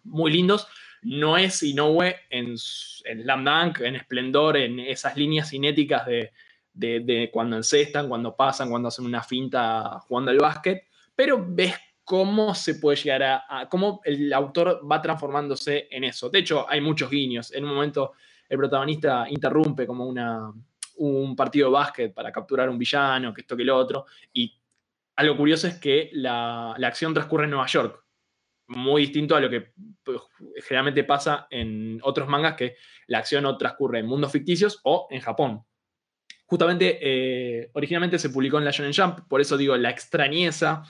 muy 0.03 0.31
lindos. 0.31 0.67
No 1.03 1.37
es 1.37 1.61
Inoue 1.63 2.15
en, 2.29 2.49
en 3.05 3.23
Slam 3.23 3.43
Dunk, 3.43 3.81
en 3.81 3.95
esplendor, 3.95 4.57
en 4.57 4.79
esas 4.79 5.17
líneas 5.17 5.49
cinéticas 5.49 6.05
de, 6.05 6.31
de, 6.73 6.99
de 6.99 7.29
cuando 7.31 7.55
encestan, 7.57 8.07
cuando 8.07 8.35
pasan, 8.35 8.69
cuando 8.69 8.87
hacen 8.89 9.05
una 9.05 9.23
finta 9.23 9.99
jugando 10.07 10.31
al 10.31 10.37
básquet, 10.37 10.83
pero 11.15 11.43
ves 11.47 11.75
cómo 12.03 12.53
se 12.53 12.75
puede 12.75 12.97
llegar 12.97 13.23
a- 13.23 13.67
cómo 13.69 14.01
el 14.03 14.31
autor 14.33 14.81
va 14.89 15.01
transformándose 15.01 15.87
en 15.89 16.03
eso. 16.03 16.29
De 16.29 16.39
hecho, 16.39 16.69
hay 16.69 16.81
muchos 16.81 17.09
guiños. 17.09 17.51
En 17.51 17.63
un 17.65 17.73
momento 17.73 18.13
el 18.49 18.57
protagonista 18.57 19.25
interrumpe 19.29 19.87
como 19.87 20.05
una, 20.05 20.51
un 21.01 21.35
partido 21.35 21.69
de 21.69 21.73
básquet 21.73 22.13
para 22.13 22.31
capturar 22.31 22.69
un 22.69 22.77
villano, 22.77 23.33
que 23.33 23.41
esto 23.41 23.57
que 23.57 23.63
lo 23.63 23.75
otro, 23.75 24.05
y 24.33 24.59
algo 25.15 25.35
curioso 25.37 25.67
es 25.67 25.79
que 25.79 26.09
la, 26.13 26.75
la 26.77 26.87
acción 26.87 27.13
transcurre 27.13 27.45
en 27.45 27.51
Nueva 27.51 27.67
York, 27.67 28.03
muy 28.67 29.01
distinto 29.01 29.35
a 29.35 29.41
lo 29.41 29.49
que 29.49 29.73
pues, 30.03 30.21
generalmente 30.63 31.03
pasa 31.03 31.47
en 31.49 31.99
otros 32.03 32.27
mangas, 32.27 32.55
que 32.55 32.75
la 33.07 33.17
acción 33.17 33.43
no 33.43 33.57
transcurre 33.57 33.99
en 33.99 34.05
mundos 34.05 34.31
ficticios 34.31 34.79
o 34.83 35.07
en 35.09 35.21
Japón. 35.21 35.63
Justamente, 36.45 36.99
eh, 37.01 37.69
originalmente 37.73 38.19
se 38.19 38.29
publicó 38.29 38.57
en 38.57 38.65
la 38.65 38.71
Shonen 38.71 38.93
Jump, 38.93 39.27
por 39.27 39.41
eso 39.41 39.57
digo 39.57 39.75
la 39.77 39.89
extrañeza 39.89 40.83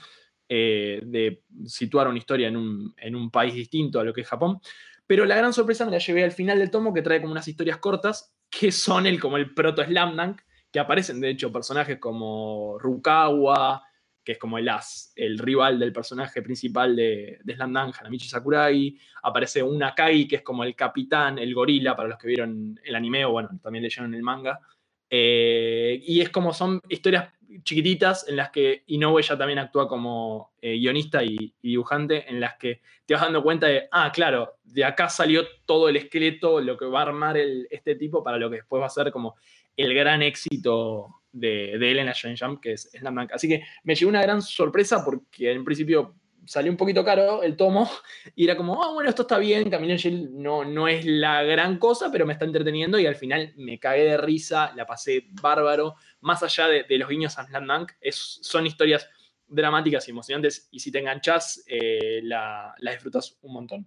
eh, 0.48 1.00
de 1.04 1.44
situar 1.64 2.08
una 2.08 2.18
historia 2.18 2.48
en 2.48 2.56
un, 2.56 2.94
en 2.98 3.16
un 3.16 3.30
país 3.30 3.54
distinto 3.54 3.98
a 3.98 4.04
lo 4.04 4.12
que 4.12 4.20
es 4.20 4.28
Japón. 4.28 4.60
Pero 5.06 5.24
la 5.24 5.36
gran 5.36 5.52
sorpresa 5.52 5.84
me 5.84 5.92
la 5.92 5.98
llevé 5.98 6.24
al 6.24 6.32
final 6.32 6.58
del 6.58 6.70
tomo 6.70 6.92
que 6.92 7.02
trae 7.02 7.20
como 7.20 7.32
unas 7.32 7.48
historias 7.48 7.78
cortas 7.78 8.34
que 8.52 8.70
son 8.70 9.06
el, 9.06 9.18
como 9.18 9.38
el 9.38 9.54
proto 9.54 9.82
Slam 9.82 10.14
Dunk, 10.14 10.42
que 10.70 10.78
aparecen 10.78 11.20
de 11.20 11.30
hecho 11.30 11.50
personajes 11.50 11.98
como 11.98 12.78
Rukawa, 12.78 13.82
que 14.22 14.32
es 14.32 14.38
como 14.38 14.58
el 14.58 14.68
as, 14.68 15.12
el 15.16 15.38
rival 15.38 15.78
del 15.78 15.92
personaje 15.92 16.42
principal 16.42 16.94
de, 16.94 17.38
de 17.42 17.54
Slam 17.54 17.72
Dunk, 17.72 17.96
Hanamichi 17.98 18.28
Sakurai. 18.28 18.96
Aparece 19.22 19.62
un 19.62 19.82
Akai, 19.82 20.28
que 20.28 20.36
es 20.36 20.42
como 20.42 20.64
el 20.64 20.76
capitán, 20.76 21.38
el 21.38 21.54
gorila, 21.54 21.96
para 21.96 22.10
los 22.10 22.18
que 22.18 22.28
vieron 22.28 22.78
el 22.84 22.94
anime 22.94 23.24
o 23.24 23.32
bueno, 23.32 23.48
también 23.62 23.82
leyeron 23.82 24.14
el 24.14 24.22
manga. 24.22 24.60
Eh, 25.08 26.00
y 26.06 26.20
es 26.20 26.28
como 26.28 26.52
son 26.52 26.80
historias 26.88 27.31
chiquititas 27.62 28.28
en 28.28 28.36
las 28.36 28.50
que 28.50 28.84
Inoue 28.86 29.22
ya 29.22 29.36
también 29.36 29.58
actúa 29.58 29.88
como 29.88 30.52
eh, 30.60 30.76
guionista 30.78 31.22
y, 31.22 31.54
dibujante, 31.62 32.28
en 32.28 32.40
las 32.40 32.54
que 32.56 32.80
te 33.06 33.14
vas 33.14 33.22
dando 33.22 33.42
cuenta 33.42 33.66
de, 33.66 33.88
ah, 33.90 34.10
claro, 34.12 34.56
de 34.64 34.84
acá 34.84 35.08
salió 35.08 35.44
todo 35.66 35.88
el 35.88 35.96
esqueleto, 35.96 36.60
lo 36.60 36.76
que 36.76 36.86
va 36.86 37.00
a 37.00 37.02
armar 37.02 37.36
este 37.36 37.96
tipo 37.96 38.22
para 38.22 38.38
lo 38.38 38.50
que 38.50 38.56
después 38.56 38.80
va 38.80 38.86
a 38.86 38.90
ser 38.90 39.12
como 39.12 39.36
el 39.76 39.94
gran 39.94 40.22
éxito 40.22 41.22
de, 41.32 41.78
de 41.78 41.90
él 41.90 41.98
en 41.98 42.06
la 42.06 42.14
Jump, 42.38 42.60
que 42.60 42.72
es 42.72 42.90
Slam. 42.92 43.26
Así 43.32 43.48
que 43.48 43.62
me 43.84 43.94
llevó 43.94 44.10
una 44.10 44.22
gran 44.22 44.42
sorpresa 44.42 45.04
porque 45.04 45.50
en 45.50 45.64
principio 45.64 46.14
salió 46.44 46.70
un 46.70 46.76
poquito 46.76 47.04
caro 47.04 47.42
el 47.42 47.56
tomo 47.56 47.90
y 48.34 48.44
era 48.44 48.56
como, 48.56 48.82
ah, 48.82 48.92
bueno, 48.92 49.08
esto 49.08 49.22
está 49.22 49.38
bien, 49.38 49.70
Camille 49.70 49.92
Angel 49.92 50.30
no, 50.32 50.64
no 50.64 50.88
es 50.88 51.04
la 51.04 51.42
gran 51.42 51.78
cosa, 51.78 52.10
pero 52.10 52.26
me 52.26 52.32
está 52.32 52.44
entreteniendo 52.44 52.98
y 52.98 53.06
al 53.06 53.16
final 53.16 53.52
me 53.56 53.78
cagué 53.78 54.04
de 54.04 54.16
risa, 54.16 54.72
la 54.74 54.86
pasé 54.86 55.26
bárbaro, 55.40 55.96
más 56.20 56.42
allá 56.42 56.68
de, 56.68 56.84
de 56.84 56.98
los 56.98 57.08
guiños 57.08 57.38
a 57.38 57.46
Slam 57.46 57.66
Dunk, 57.66 57.92
es, 58.00 58.38
son 58.42 58.66
historias 58.66 59.08
dramáticas 59.46 60.08
y 60.08 60.10
emocionantes 60.10 60.68
y 60.70 60.80
si 60.80 60.90
te 60.90 60.98
enganchas, 60.98 61.64
eh, 61.66 62.20
la, 62.22 62.74
la, 62.78 62.92
disfrutas 62.92 63.38
un 63.42 63.52
montón. 63.52 63.86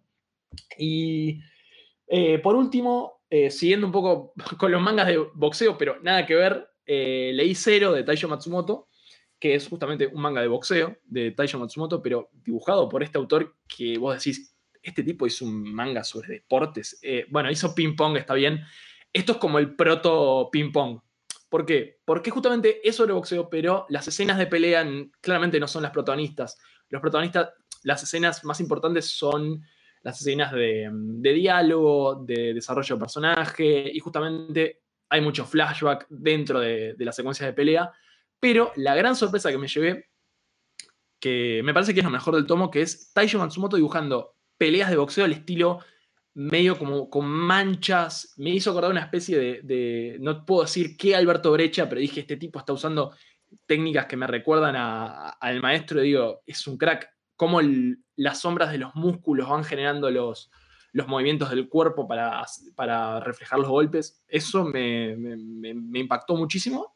Y 0.78 1.42
eh, 2.08 2.40
por 2.40 2.56
último, 2.56 3.24
eh, 3.30 3.50
siguiendo 3.50 3.88
un 3.88 3.94
poco 3.94 4.34
con 4.58 4.72
los 4.72 4.82
mangas 4.82 5.08
de 5.08 5.18
boxeo, 5.34 5.78
pero 5.78 5.98
nada 6.02 6.26
que 6.26 6.36
ver, 6.36 6.70
eh, 6.86 7.32
leí 7.34 7.56
Cero 7.56 7.92
de 7.92 8.04
Taisho 8.04 8.28
Matsumoto, 8.28 8.88
que 9.40 9.56
es 9.56 9.68
justamente 9.68 10.08
un 10.08 10.22
manga 10.22 10.42
de 10.42 10.48
boxeo 10.48 10.98
de 11.06 11.32
Taisho 11.32 11.60
Matsumoto, 11.60 12.02
pero 12.02 12.30
dibujado 12.34 12.88
por 12.90 13.04
este 13.04 13.18
autor 13.18 13.56
que 13.68 13.98
vos 13.98 14.16
decís, 14.16 14.56
este 14.82 15.04
tipo 15.04 15.26
hizo 15.26 15.46
un 15.46 15.74
manga 15.74 16.04
sobre 16.04 16.36
deportes. 16.36 17.00
Eh, 17.02 17.26
bueno, 17.30 17.50
hizo 17.52 17.74
ping 17.74 17.96
pong, 17.96 18.18
está 18.18 18.34
bien. 18.34 18.62
Esto 19.12 19.34
es 19.34 19.38
como 19.38 19.60
el 19.60 19.76
proto 19.76 20.50
ping 20.52 20.72
pong. 20.72 21.00
¿Por 21.50 21.66
qué? 21.66 22.00
Porque 22.06 22.32
justamente 22.32 22.88
es 22.88 22.96
sobre 22.96 23.14
boxeo, 23.14 23.50
pero 23.50 23.86
las 23.90 24.08
escenas 24.08 24.38
de 24.38 24.48
pelea 24.48 24.86
claramente 25.22 25.60
no 25.60 25.68
son 25.68 25.84
las 25.84 25.92
protagonistas. 25.92 26.58
Los 26.90 27.02
protagonistas, 27.02 27.50
las 27.84 28.04
escenas 28.04 28.44
más 28.44 28.60
importantes 28.60 29.06
son 29.06 29.62
las 30.02 30.22
escenas 30.22 30.52
de, 30.52 30.90
de 30.92 31.34
diálogo, 31.34 32.24
de 32.24 32.54
desarrollo 32.54 32.96
de 32.96 33.00
personaje, 33.00 33.90
y 33.92 34.00
justamente 34.00 34.82
hay 35.10 35.22
mucho 35.22 35.46
flashback 35.46 36.08
dentro 36.10 36.60
de, 36.60 36.94
de 36.94 37.06
las 37.06 37.16
secuencias 37.16 37.48
de 37.48 37.54
pelea. 37.54 37.92
Pero 38.40 38.72
la 38.76 38.96
gran 38.96 39.16
sorpresa 39.16 39.52
que 39.52 39.58
me 39.58 39.68
llevé, 39.68 40.10
que 41.20 41.62
me 41.64 41.74
parece 41.74 41.94
que 41.94 42.02
es 42.02 42.06
lo 42.06 42.12
mejor 42.12 42.36
del 42.36 42.46
tomo, 42.46 42.70
que 42.70 42.82
es 42.82 43.12
Taisho 43.14 43.40
Matsumoto 43.40 43.78
dibujando 43.78 44.36
peleas 44.58 44.90
de 44.90 44.98
boxeo 44.98 45.26
al 45.26 45.32
estilo 45.32 45.80
medio 46.36 46.78
como 46.78 47.10
con 47.10 47.26
manchas. 47.26 48.34
Me 48.38 48.52
hizo 48.52 48.70
acordar 48.70 48.92
una 48.92 49.02
especie 49.02 49.62
de, 49.64 50.18
no 50.20 50.46
puedo 50.46 50.64
decir 50.64 50.96
qué 50.98 51.16
Alberto 51.16 51.52
Brecha, 51.52 51.90
pero 51.90 52.02
dije, 52.02 52.22
este 52.22 52.38
tipo 52.38 52.60
está 52.60 52.74
usando 52.74 53.16
técnicas 53.66 54.06
que 54.06 54.18
me 54.18 54.28
recuerdan 54.28 54.76
al 54.76 55.62
maestro, 55.62 56.02
digo, 56.02 56.44
es 56.46 56.68
un 56.68 56.78
crack. 56.78 57.10
Cómo 57.36 57.60
las 58.16 58.42
sombras 58.42 58.72
de 58.72 58.78
los 58.78 58.96
músculos 58.96 59.50
van 59.50 59.64
generando 59.64 60.10
los, 60.10 60.52
los 60.92 61.08
movimientos 61.08 61.50
del 61.50 61.68
cuerpo 61.68 62.08
para, 62.08 62.46
para 62.76 63.20
reflejar 63.20 63.60
los 63.60 63.70
golpes. 63.70 64.24
Eso 64.28 64.66
me 64.66 65.18
impactó 65.94 66.36
muchísimo. 66.36 66.95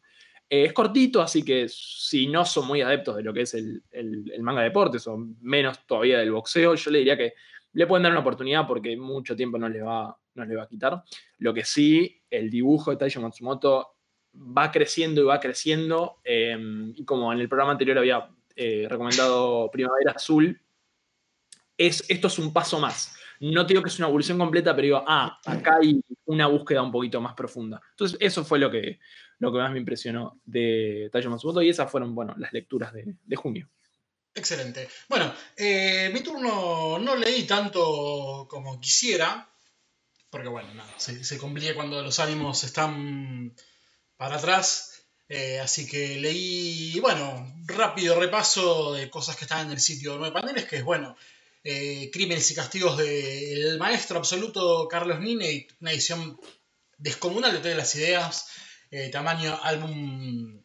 Es 0.50 0.74
cortito, 0.74 1.22
así 1.22 1.44
que 1.44 1.68
si 1.70 2.26
no 2.28 2.44
son 2.44 2.68
muy 2.68 2.82
adeptos 2.82 3.18
de 3.18 3.24
lo 3.24 3.32
que 3.32 3.42
es 3.42 3.54
el, 3.54 3.84
el, 3.92 4.42
manga 4.42 4.62
de 4.62 4.70
deportes, 4.70 5.06
o 5.08 5.18
menos 5.42 5.86
todavía 5.86 6.18
del 6.18 6.32
boxeo, 6.32 6.74
yo 6.74 6.92
le 6.92 7.00
diría 7.00 7.16
que 7.16 7.34
le 7.74 7.86
pueden 7.86 8.04
dar 8.04 8.12
una 8.12 8.22
oportunidad 8.22 8.66
porque 8.66 8.98
mucho 8.98 9.36
tiempo 9.36 9.60
no 9.60 9.70
le 9.70 9.82
va, 9.82 10.18
no 10.34 10.46
le 10.46 10.56
va 10.56 10.64
a 10.64 10.68
quitar. 10.68 11.04
Lo 11.38 11.54
que 11.54 11.64
sí, 11.64 12.24
el 12.32 12.50
dibujo 12.50 12.90
de 12.90 12.98
Taisho 12.98 13.22
Matsumoto 13.22 13.96
va 14.34 14.72
creciendo 14.72 15.22
y 15.22 15.26
va 15.26 15.40
creciendo. 15.40 16.18
Eh, 16.24 16.58
y 16.96 17.06
como 17.06 17.32
en 17.32 17.40
el 17.40 17.48
programa 17.48 17.74
anterior 17.74 18.00
había 18.00 18.28
eh, 18.56 18.88
recomendado 18.90 19.70
Primavera 19.72 20.14
Azul, 20.16 20.60
es, 21.78 22.04
esto 22.10 22.28
es 22.28 22.40
un 22.40 22.52
paso 22.52 22.80
más. 22.80 23.16
No 23.40 23.64
digo 23.64 23.82
que 23.82 23.88
es 23.88 24.00
una 24.00 24.10
evolución 24.10 24.38
completa, 24.38 24.76
pero 24.76 24.86
digo, 24.86 25.04
ah, 25.08 25.40
acá 25.46 25.78
hay 25.82 26.02
una 26.26 26.48
búsqueda 26.48 26.82
un 26.82 26.92
poquito 26.92 27.22
más 27.22 27.36
profunda. 27.36 27.82
Entonces, 27.92 28.18
eso 28.20 28.44
fue 28.44 28.60
lo 28.60 28.70
que, 28.70 29.00
lo 29.40 29.52
que 29.52 29.58
más 29.58 29.72
me 29.72 29.80
impresionó 29.80 30.40
de 30.46 31.10
Tayo 31.12 31.30
Matsumoto 31.30 31.62
y 31.62 31.70
esas 31.70 31.92
fueron, 31.92 32.14
bueno, 32.14 32.36
las 32.38 32.54
lecturas 32.54 32.94
de, 32.94 33.16
de 33.24 33.36
junio. 33.36 33.70
Excelente. 34.36 34.88
Bueno, 35.08 35.34
eh, 35.58 36.10
mi 36.14 36.22
turno 36.22 37.00
no 37.00 37.16
leí 37.16 37.44
tanto 37.44 38.48
como 38.50 38.80
quisiera, 38.80 39.50
porque 40.30 40.48
bueno, 40.48 40.74
nada, 40.74 40.94
se, 40.98 41.24
se 41.24 41.38
complica 41.38 41.74
cuando 41.74 42.02
los 42.02 42.20
ánimos 42.20 42.64
están 42.64 43.54
para 44.18 44.36
atrás. 44.36 45.04
Eh, 45.28 45.60
así 45.60 45.88
que 45.88 46.20
leí, 46.20 47.00
bueno, 47.00 47.54
rápido 47.66 48.20
repaso 48.20 48.94
de 48.94 49.10
cosas 49.10 49.36
que 49.36 49.46
están 49.46 49.68
en 49.68 49.74
el 49.74 49.80
sitio 49.80 50.18
Nueve 50.18 50.34
Paneles, 50.34 50.66
que 50.66 50.78
es, 50.78 50.84
bueno, 50.84 51.16
eh, 51.64 52.10
Crímenes 52.12 52.50
y 52.50 52.56
Castigos 52.56 52.98
del 52.98 53.78
maestro 53.78 54.18
absoluto 54.18 54.88
Carlos 54.88 55.20
Nine, 55.20 55.68
una 55.82 55.92
edición 55.92 56.40
descomunal 56.98 57.54
de 57.54 57.60
todas 57.60 57.78
las 57.78 57.94
ideas, 57.96 58.48
eh, 58.92 59.10
tamaño 59.10 59.60
álbum 59.64 60.62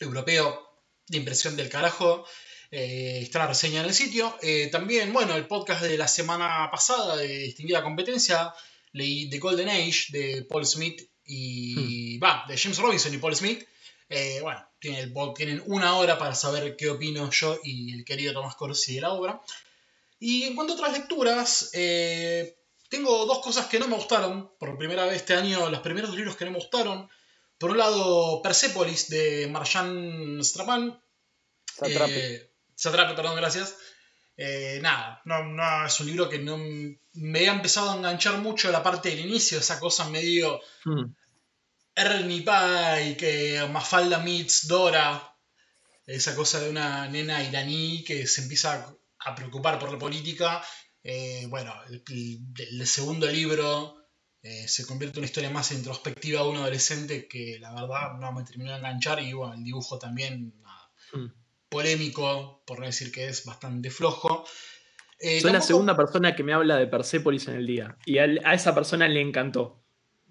europeo 0.00 0.66
de 1.08 1.18
impresión 1.18 1.56
del 1.56 1.68
carajo. 1.68 2.24
Eh, 2.70 3.20
está 3.22 3.40
la 3.40 3.48
reseña 3.48 3.80
en 3.80 3.86
el 3.86 3.94
sitio. 3.94 4.36
Eh, 4.42 4.68
también, 4.68 5.12
bueno, 5.12 5.36
el 5.36 5.46
podcast 5.46 5.82
de 5.82 5.96
la 5.96 6.08
semana 6.08 6.68
pasada 6.70 7.16
de 7.16 7.28
Distinguida 7.38 7.82
Competencia, 7.82 8.52
leí 8.92 9.30
The 9.30 9.38
Golden 9.38 9.68
Age 9.68 10.06
de 10.10 10.42
Paul 10.48 10.66
Smith 10.66 11.02
y. 11.24 12.18
Va, 12.18 12.44
hmm. 12.44 12.48
de 12.48 12.58
James 12.58 12.78
Robinson 12.78 13.14
y 13.14 13.18
Paul 13.18 13.36
Smith. 13.36 13.66
Eh, 14.08 14.40
bueno, 14.40 14.64
tienen, 14.78 15.00
el, 15.00 15.34
tienen, 15.34 15.62
una 15.66 15.96
hora 15.96 16.18
para 16.18 16.34
saber 16.34 16.76
qué 16.76 16.90
opino 16.90 17.28
yo 17.30 17.58
y 17.64 17.92
el 17.92 18.04
querido 18.04 18.32
Tomás 18.32 18.54
Corsi 18.54 18.96
de 18.96 19.00
la 19.00 19.12
obra. 19.12 19.40
Y 20.18 20.44
en 20.44 20.54
cuanto 20.54 20.72
a 20.72 20.76
otras 20.76 20.92
lecturas, 20.92 21.70
tengo 21.72 23.26
dos 23.26 23.40
cosas 23.40 23.66
que 23.66 23.78
no 23.78 23.86
me 23.86 23.96
gustaron. 23.96 24.50
Por 24.58 24.78
primera 24.78 25.04
vez 25.04 25.16
este 25.16 25.34
año, 25.34 25.68
los 25.68 25.80
primeros 25.80 26.14
libros 26.14 26.36
que 26.36 26.46
no 26.46 26.52
me 26.52 26.58
gustaron. 26.58 27.08
Por 27.58 27.70
un 27.70 27.78
lado, 27.78 28.42
Persepolis 28.42 29.08
de 29.08 29.48
Marjan 29.50 30.38
Strapan. 30.42 31.00
Satrape. 31.64 32.34
Eh, 32.34 32.52
Satrape, 32.74 33.14
perdón, 33.14 33.36
gracias. 33.36 33.76
Eh, 34.36 34.78
nada, 34.82 35.22
no, 35.24 35.44
no, 35.44 35.86
es 35.86 35.98
un 36.00 36.06
libro 36.06 36.28
que 36.28 36.38
no 36.38 36.58
me 36.58 37.48
ha 37.48 37.52
empezado 37.52 37.90
a 37.90 37.96
enganchar 37.96 38.38
mucho 38.38 38.70
la 38.70 38.82
parte 38.82 39.08
del 39.08 39.20
inicio, 39.20 39.58
esa 39.58 39.80
cosa 39.80 40.08
medio 40.10 40.60
Hmm. 40.84 41.14
Ernie 41.94 42.42
Pie, 42.42 43.16
que 43.16 43.66
Mafalda 43.72 44.18
meets 44.18 44.68
Dora, 44.68 45.34
esa 46.06 46.34
cosa 46.36 46.60
de 46.60 46.68
una 46.68 47.08
nena 47.08 47.42
iraní 47.42 48.04
que 48.04 48.26
se 48.26 48.42
empieza 48.42 48.74
a, 48.74 49.30
a 49.30 49.34
preocupar 49.34 49.78
por 49.78 49.90
la 49.90 49.98
política. 49.98 50.62
Eh, 51.02 51.46
bueno, 51.48 51.72
el, 51.88 52.02
el, 52.56 52.86
segundo 52.86 53.26
libro 53.26 53.95
eh, 54.48 54.68
se 54.68 54.86
convierte 54.86 55.16
en 55.16 55.20
una 55.22 55.26
historia 55.26 55.50
más 55.50 55.72
introspectiva 55.72 56.42
de 56.42 56.48
un 56.48 56.56
adolescente 56.56 57.26
que 57.26 57.58
la 57.60 57.72
verdad 57.74 58.14
no 58.20 58.32
me 58.32 58.44
terminó 58.44 58.70
de 58.72 58.78
enganchar 58.78 59.20
y 59.20 59.32
bueno, 59.32 59.54
el 59.54 59.64
dibujo 59.64 59.98
también 59.98 60.54
nada, 60.62 60.90
Hmm. 61.12 61.26
polémico, 61.68 62.62
por 62.66 62.78
no 62.80 62.86
decir 62.86 63.10
que 63.12 63.26
es 63.28 63.44
bastante 63.44 63.90
flojo. 63.90 64.44
Eh, 65.18 65.40
Soy 65.40 65.50
la 65.50 65.58
tampoco- 65.58 65.66
segunda 65.66 65.96
persona 65.96 66.36
que 66.36 66.42
me 66.42 66.52
habla 66.52 66.76
de 66.76 66.86
Persepolis 66.86 67.48
en 67.48 67.54
el 67.54 67.66
día. 67.66 67.96
Y 68.06 68.18
a, 68.18 68.24
a 68.44 68.54
esa 68.54 68.74
persona 68.74 69.08
le 69.08 69.20
encantó. 69.20 69.82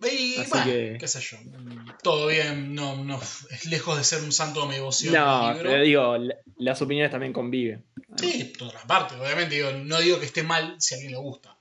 Y 0.04 0.36
Así 0.38 0.50
bueno, 0.50 0.66
que- 0.66 0.98
qué 1.00 1.08
sé 1.08 1.22
yo, 1.22 1.38
todo 2.04 2.28
bien, 2.28 2.76
no, 2.76 3.02
no, 3.04 3.20
es 3.52 3.66
lejos 3.66 3.98
de 3.98 4.04
ser 4.04 4.22
un 4.24 4.32
santo 4.34 4.62
de 4.64 4.68
mi 4.68 4.74
devoción. 4.76 5.14
No, 5.14 5.54
libro. 5.54 5.70
pero 5.70 5.84
digo, 5.84 6.18
la- 6.18 6.36
las 6.58 6.82
opiniones 6.82 7.12
también 7.12 7.32
conviven. 7.34 7.86
Sí, 8.18 8.54
por 8.60 8.68
otra 8.68 8.84
parte, 8.84 9.16
obviamente, 9.16 9.56
digo, 9.56 9.72
no 9.72 10.00
digo 10.00 10.20
que 10.20 10.26
esté 10.26 10.44
mal 10.44 10.76
si 10.80 10.94
a 10.94 10.98
alguien 10.98 11.14
le 11.14 11.18
gusta. 11.20 11.55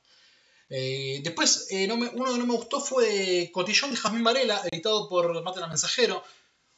Eh, 0.76 1.20
después, 1.22 1.68
eh, 1.70 1.88
uno 1.88 2.10
que 2.10 2.38
no 2.38 2.46
me 2.46 2.56
gustó 2.56 2.80
fue 2.80 3.48
Cotillón 3.52 3.92
de 3.92 3.96
Jazmín 3.96 4.24
Varela, 4.24 4.60
editado 4.72 5.08
por 5.08 5.40
Mátala 5.44 5.68
Mensajero. 5.68 6.24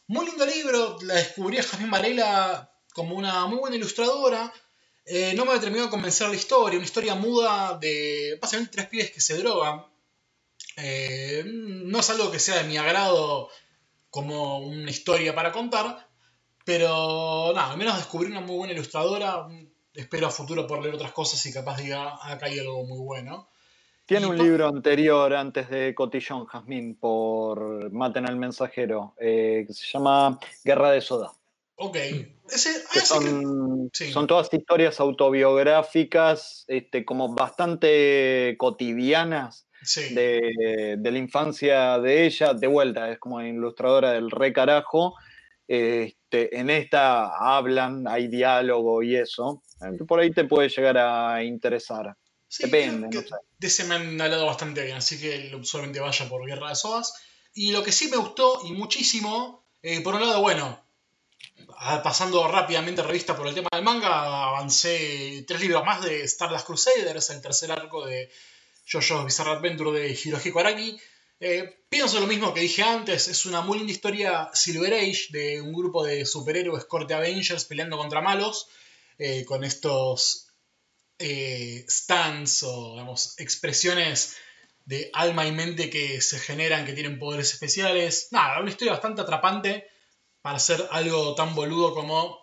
Muy 0.09 0.27
lindo 0.27 0.45
libro, 0.45 0.99
la 1.01 1.15
descubrí 1.15 1.57
a 1.57 1.63
Jazmín 1.63 1.91
Varela 1.91 2.71
como 2.93 3.17
una 3.17 3.47
muy 3.47 3.59
buena 3.59 3.77
ilustradora. 3.77 4.53
Eh, 5.07 5.33
no 5.35 5.47
me 5.47 5.59
terminó 5.61 5.85
de 5.85 5.91
convencer 5.91 6.29
la 6.29 6.37
historia, 6.37 6.77
una 6.79 6.85
historia 6.85 7.15
muda 7.15 7.79
de 7.81 8.39
básicamente 8.39 8.73
tres 8.75 8.89
pibes 8.89 9.11
que 9.13 9.23
se 9.23 9.39
drogan. 9.39 9.87
No 11.91 11.99
es 12.01 12.11
algo 12.11 12.31
que 12.31 12.39
sea 12.39 12.57
de 12.59 12.65
mi 12.65 12.77
agrado 12.77 13.49
como 14.11 14.59
una 14.59 14.91
historia 14.91 15.35
para 15.35 15.53
contar, 15.53 16.07
pero 16.67 17.57
al 17.57 17.79
menos 17.79 17.97
descubrí 17.97 18.31
una 18.31 18.43
muy 18.43 18.57
buena 18.57 18.75
ilustradora. 18.75 19.49
Espero 19.95 20.27
a 20.27 20.31
futuro 20.31 20.67
por 20.67 20.83
leer 20.83 20.97
otras 20.97 21.13
cosas 21.13 21.47
y 21.47 21.53
capaz 21.53 21.79
diga, 21.79 22.19
"Ah, 22.21 22.33
acá 22.33 22.45
hay 22.47 22.59
algo 22.59 22.85
muy 22.85 22.99
bueno. 22.99 23.49
Tiene 24.07 24.27
un 24.29 24.39
libro 24.39 24.69
anterior, 24.69 25.35
antes 25.35 25.69
de 25.69 25.93
Cotillón, 25.95 26.47
Jazmín, 26.47 26.95
por 26.95 27.91
Maten 27.93 28.27
al 28.29 28.37
Mensajero, 28.37 29.15
eh, 29.19 29.65
que 29.67 29.73
se 29.73 29.85
llama 29.87 30.39
Guerra 30.65 30.93
de 30.93 31.01
Soda. 31.01 31.33
Ok. 31.75 31.97
Ese, 32.49 32.71
ah, 32.87 32.91
que- 32.93 33.01
son, 33.01 33.91
sí. 33.93 34.13
son 34.13 34.27
todas 34.29 34.49
historias 34.53 35.01
autobiográficas, 35.01 36.65
este, 36.69 37.05
como 37.05 37.35
bastante 37.35 38.55
cotidianas 38.59 39.67
sí. 39.83 40.15
de, 40.15 40.95
de 40.99 41.11
la 41.11 41.19
infancia 41.19 41.99
de 41.99 42.27
ella. 42.27 42.55
De 42.55 42.69
vuelta, 42.69 43.11
es 43.11 43.19
como 43.19 43.43
ilustradora 43.43 44.13
del 44.13 44.31
re 44.31 44.53
carajo. 44.53 45.17
Este, 45.69 46.57
en 46.57 46.71
esta 46.71 47.57
hablan, 47.57 48.07
hay 48.07 48.29
diálogo 48.29 49.03
y 49.03 49.17
eso. 49.17 49.63
Por 50.07 50.21
ahí 50.21 50.31
te 50.31 50.45
puede 50.45 50.69
llegar 50.69 50.97
a 50.97 51.43
interesar. 51.43 52.17
Sí, 52.49 52.65
Depende, 52.65 53.09
creo 53.09 53.23
no 53.23 53.29
que 53.29 53.29
sé. 53.29 53.35
De 53.59 53.67
ese 53.67 53.85
me 53.85 53.95
han 53.97 54.21
hablado 54.21 54.47
bastante 54.47 54.85
bien, 54.85 54.97
así 54.97 55.19
que 55.19 55.55
usualmente 55.57 56.01
vaya 56.01 56.29
por 56.29 56.47
Guerra 56.47 56.69
de 56.69 56.77
Sodas. 56.77 57.15
Y 57.55 57.73
lo 57.73 57.83
que 57.83 57.93
sí 57.93 58.09
me 58.09 58.17
gustó 58.19 58.61
y 58.65 58.73
muchísimo, 58.73 59.65
eh, 59.83 60.01
por 60.01 60.15
un 60.15 60.21
lado, 60.21 60.41
bueno, 60.41 60.85
ah, 61.79 62.03
pasando 62.03 62.47
rápidamente 62.49 63.03
revista 63.03 63.37
por 63.37 63.47
el 63.49 63.55
tema 63.55 63.69
del 63.73 63.83
manga, 63.83 64.49
avancé 64.49 65.45
tres 65.47 65.61
libros 65.61 65.85
más 65.85 66.03
de 66.03 66.23
Stardust 66.25 66.67
Crusaders, 66.67 67.31
el 67.31 67.41
tercer 67.41 67.73
arco 67.73 68.07
de 68.07 68.31
JoJo's 68.87 69.25
Bizarre 69.25 69.53
Adventure 69.53 69.99
de 69.99 70.19
Hirohiko 70.23 70.61
Araki. 70.61 70.99
Eh, 71.41 71.83
pienso 71.89 72.21
lo 72.21 72.27
mismo 72.27 72.55
que 72.55 72.61
dije 72.61 72.83
antes, 72.83 73.29
es 73.29 73.45
una 73.45 73.61
muy 73.61 73.79
linda 73.79 73.93
historia 73.93 74.51
Silver 74.55 74.95
Age 74.95 75.27
de 75.31 75.61
un 75.61 75.73
grupo 75.73 76.05
de 76.05 76.25
superhéroes 76.25 76.85
corte 76.87 77.15
Avengers 77.15 77.65
peleando 77.65 77.99
contra 77.99 78.21
malos, 78.23 78.69
eh, 79.19 79.45
con 79.45 79.65
estos 79.65 80.46
eh, 81.19 81.85
stands 81.89 82.63
o 82.63 82.93
digamos, 82.93 83.39
expresiones 83.39 84.37
de 84.85 85.11
alma 85.15 85.47
y 85.47 85.53
mente 85.53 85.91
que 85.91 86.21
se 86.21 86.39
generan, 86.39 86.87
que 86.87 86.93
tienen 86.93 87.19
poderes 87.19 87.53
especiales. 87.53 88.29
Nada, 88.31 88.61
una 88.61 88.71
historia 88.71 88.93
bastante 88.93 89.23
atrapante 89.23 89.87
para 90.43 90.57
hacer 90.57 90.87
algo 90.93 91.35
tan 91.35 91.55
boludo 91.55 91.93
como 91.95 92.39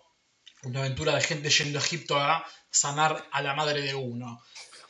una 0.64 0.80
aventura 0.80 1.14
de 1.14 1.22
gente 1.22 1.48
yendo 1.50 1.78
a 1.78 1.82
Egipto 1.82 2.18
a 2.18 2.44
sanar 2.70 3.26
a 3.32 3.42
la 3.42 3.54
madre 3.54 3.80
de 3.82 3.94
uno. 3.94 4.42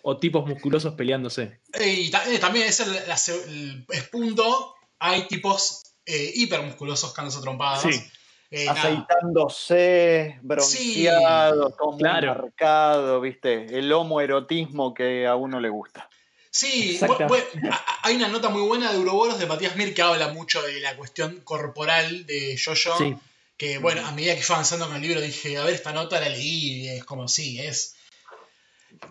O 0.03 0.18
tipos 0.18 0.47
musculosos 0.47 0.94
peleándose. 0.94 1.61
Eh, 1.75 1.88
Y 1.92 2.12
eh, 2.14 2.38
también 2.40 2.66
es 2.68 2.81
el, 2.81 2.94
el- 2.94 3.87
es 3.88 4.09
punto, 4.09 4.75
hay 4.99 5.27
tipos 5.29 5.83
eh, 6.07 6.33
hipermusculosos 6.35 7.12
cagándose 7.12 7.38
a 7.38 7.42
trompadas. 7.42 7.83
Sí. 7.83 8.03
Eh. 8.57 8.69
Aceitándose, 8.69 10.38
bronceado, 10.43 11.71
todo 11.71 11.93
muy 11.93 11.99
Claro. 12.01 12.35
marcado, 12.35 13.21
¿viste? 13.21 13.67
El 13.79 13.93
homoerotismo 13.93 14.95
que 14.95 15.27
a 15.27 15.35
uno 15.35 15.59
le 15.61 15.69
gusta. 15.69 16.09
Sí, 16.51 17.01
hay 18.03 18.14
una 18.14 18.29
nota 18.29 18.49
muy 18.49 18.62
buena 18.62 18.93
de 18.93 18.97
Euroboros 18.99 19.40
de 19.40 19.47
Matías 19.47 19.75
Mir 19.75 19.93
que 19.93 20.03
habla 20.03 20.29
mucho 20.29 20.62
de 20.62 20.79
la 20.81 20.97
cuestión 20.97 21.40
corporal 21.40 22.27
de 22.27 22.57
Jojo. 22.64 22.97
Sí. 22.97 23.17
Que 23.57 23.79
bueno, 23.79 24.07
a 24.07 24.12
medida 24.12 24.37
que 24.37 24.43
fue 24.43 24.55
avanzando 24.55 24.87
con 24.87 24.95
el 24.97 25.03
libro 25.03 25.21
dije, 25.21 25.57
a 25.57 25.64
ver, 25.64 25.75
esta 25.75 25.93
nota 25.93 26.21
la 26.21 26.29
leí 26.29 26.83
y 26.85 26.88
es 26.90 27.05
como 27.05 27.27
sí, 27.27 27.59
es 27.61 27.97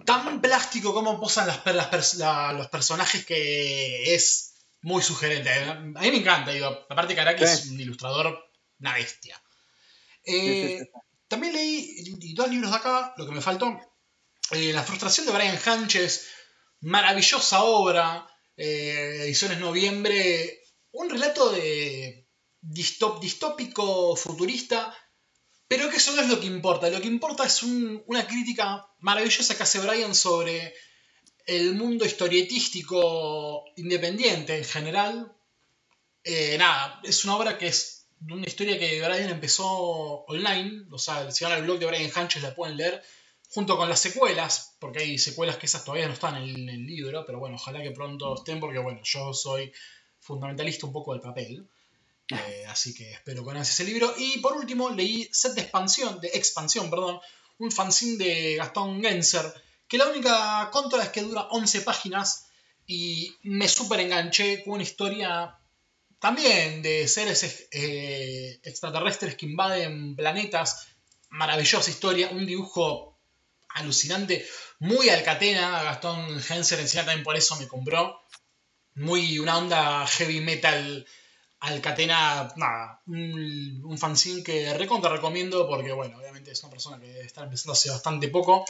tan 0.06 0.40
plástico 0.42 0.94
como 0.94 1.20
posan 1.20 1.48
las, 1.66 2.14
la- 2.16 2.54
los 2.54 2.68
personajes 2.68 3.26
que 3.26 4.14
es 4.16 4.54
muy 4.82 5.02
sugerente. 5.02 5.50
A 5.52 5.76
mí 5.76 6.12
me 6.12 6.18
encanta, 6.18 6.52
digo, 6.52 6.68
aparte 6.90 7.14
Karaki 7.16 7.44
es 7.44 7.60
Sí. 7.64 7.70
un 7.74 7.80
ilustrador, 7.82 8.38
una 8.84 8.94
bestia. 9.02 9.36
Sí, 10.26 10.32
Eh, 10.36 10.78
sí, 10.80 10.86
sí. 10.86 10.92
también 11.28 11.54
leí 11.54 11.74
y 12.30 12.34
dos 12.40 12.50
libros 12.50 12.72
de 12.72 12.78
acá, 12.78 13.14
lo 13.18 13.26
que 13.26 13.32
me 13.38 13.42
faltó. 13.50 13.68
eh, 14.52 14.72
la 14.74 14.84
frustración 14.84 15.26
de 15.26 15.32
Brian 15.32 15.58
Hanches, 15.66 16.14
maravillosa 16.82 17.64
obra, 17.64 18.06
eh, 18.58 19.22
ediciones 19.26 19.58
noviembre, 19.60 20.62
un 20.92 21.10
relato 21.10 21.50
de 21.52 22.28
distop- 22.62 23.20
distópico 23.22 24.16
futurista, 24.24 24.80
pero 25.70 25.90
que 25.90 25.98
eso 25.98 26.12
no 26.14 26.22
es 26.22 26.30
lo 26.30 26.40
que 26.42 26.46
importa. 26.58 26.90
Lo 26.90 27.02
que 27.02 27.08
importa 27.18 27.46
es 27.46 27.64
un- 27.64 28.04
una 28.06 28.28
crítica 28.28 28.66
maravillosa 29.00 29.56
que 29.56 29.64
hace 29.64 29.80
Brian 29.80 30.14
sobre 30.14 30.76
el 31.46 31.74
mundo 31.74 32.06
historietístico 32.06 33.64
independiente 33.78 34.58
en 34.58 34.66
general. 34.66 35.14
Eh, 36.24 36.56
nada, 36.60 37.00
es 37.04 37.24
una 37.26 37.36
obra 37.38 37.58
que 37.58 37.68
es 37.68 37.93
de 38.26 38.34
una 38.34 38.46
historia 38.46 38.80
que 38.80 39.02
Brian 39.02 39.30
empezó 39.30 39.68
online, 39.68 40.86
o 40.92 40.98
sea, 40.98 41.30
si 41.32 41.44
van 41.44 41.54
al 41.54 41.64
blog 41.64 41.80
de 41.80 41.86
Brian 41.86 42.12
Hanches 42.14 42.42
la 42.42 42.56
pueden 42.56 42.78
leer, 42.78 43.04
junto 43.50 43.78
con 43.78 43.90
las 43.90 44.00
secuelas, 44.00 44.76
porque 44.80 45.00
hay 45.00 45.18
secuelas 45.18 45.58
que 45.58 45.66
esas 45.66 45.84
todavía 45.84 46.08
no 46.08 46.14
están 46.14 46.36
en 46.38 46.44
el, 46.44 46.56
en 46.56 46.70
el 46.70 46.86
libro, 46.86 47.26
pero 47.26 47.40
bueno, 47.40 47.56
ojalá 47.56 47.82
que 47.84 47.92
pronto 47.92 48.36
estén, 48.36 48.60
porque 48.60 48.80
bueno, 48.80 49.02
yo 49.04 49.34
soy 49.34 49.72
fundamentalista 50.20 50.88
un 50.88 50.94
poco 50.94 51.12
del 51.14 51.22
papel. 51.22 51.68
Eh, 52.30 52.66
así 52.70 52.94
que 52.94 53.12
espero 53.12 53.44
con 53.44 53.58
ansias 53.58 53.80
ese 53.80 53.92
libro. 53.92 54.14
Y 54.18 54.40
por 54.40 54.56
último, 54.56 54.90
leí 54.90 55.30
set 55.32 55.54
de 55.54 55.62
expansión, 55.62 56.20
de 56.20 56.30
expansión, 56.30 56.90
perdón, 56.90 57.20
un 57.60 57.72
fanzine 57.72 58.18
de 58.18 58.56
Gastón 58.56 59.02
Genser, 59.02 59.54
que 59.88 59.98
la 59.98 60.08
única 60.08 60.70
contra 60.72 61.04
es 61.04 61.10
que 61.10 61.22
dura 61.22 61.48
11 61.52 61.82
páginas 61.82 62.48
y 62.88 63.36
me 63.44 63.68
súper 63.68 64.00
enganché 64.00 64.64
con 64.64 64.74
una 64.74 64.84
historia 64.84 65.60
también 66.24 66.82
de 66.82 67.06
seres 67.10 67.68
eh, 67.70 68.58
extraterrestres 68.64 69.36
que 69.36 69.46
invaden 69.46 70.16
planetas. 70.16 70.88
Maravillosa 71.32 71.90
historia, 71.90 72.30
un 72.30 72.46
dibujo 72.46 73.20
alucinante, 73.68 74.46
muy 74.80 75.10
alcatena. 75.10 75.84
Gastón 75.84 76.40
Genser 76.40 76.80
encima 76.80 77.04
también 77.04 77.26
por 77.26 77.36
eso 77.36 77.58
me 77.58 77.68
compró. 77.68 78.22
Muy 78.96 79.38
una 79.38 79.58
onda 79.58 80.08
heavy 80.08 80.40
metal 80.40 81.06
alcatena, 81.60 82.54
nada, 82.56 83.02
un, 83.08 83.82
un 83.84 83.98
fanzine 83.98 84.44
que 84.44 84.74
recontra 84.76 85.12
recomiendo 85.12 85.68
porque, 85.68 85.92
bueno, 85.92 86.20
obviamente 86.20 86.52
es 86.52 86.64
una 86.64 86.72
persona 86.72 87.02
que 87.02 87.20
está 87.20 87.44
empezando 87.44 87.74
hace 87.74 87.90
bastante 87.90 88.30
poco 88.30 88.64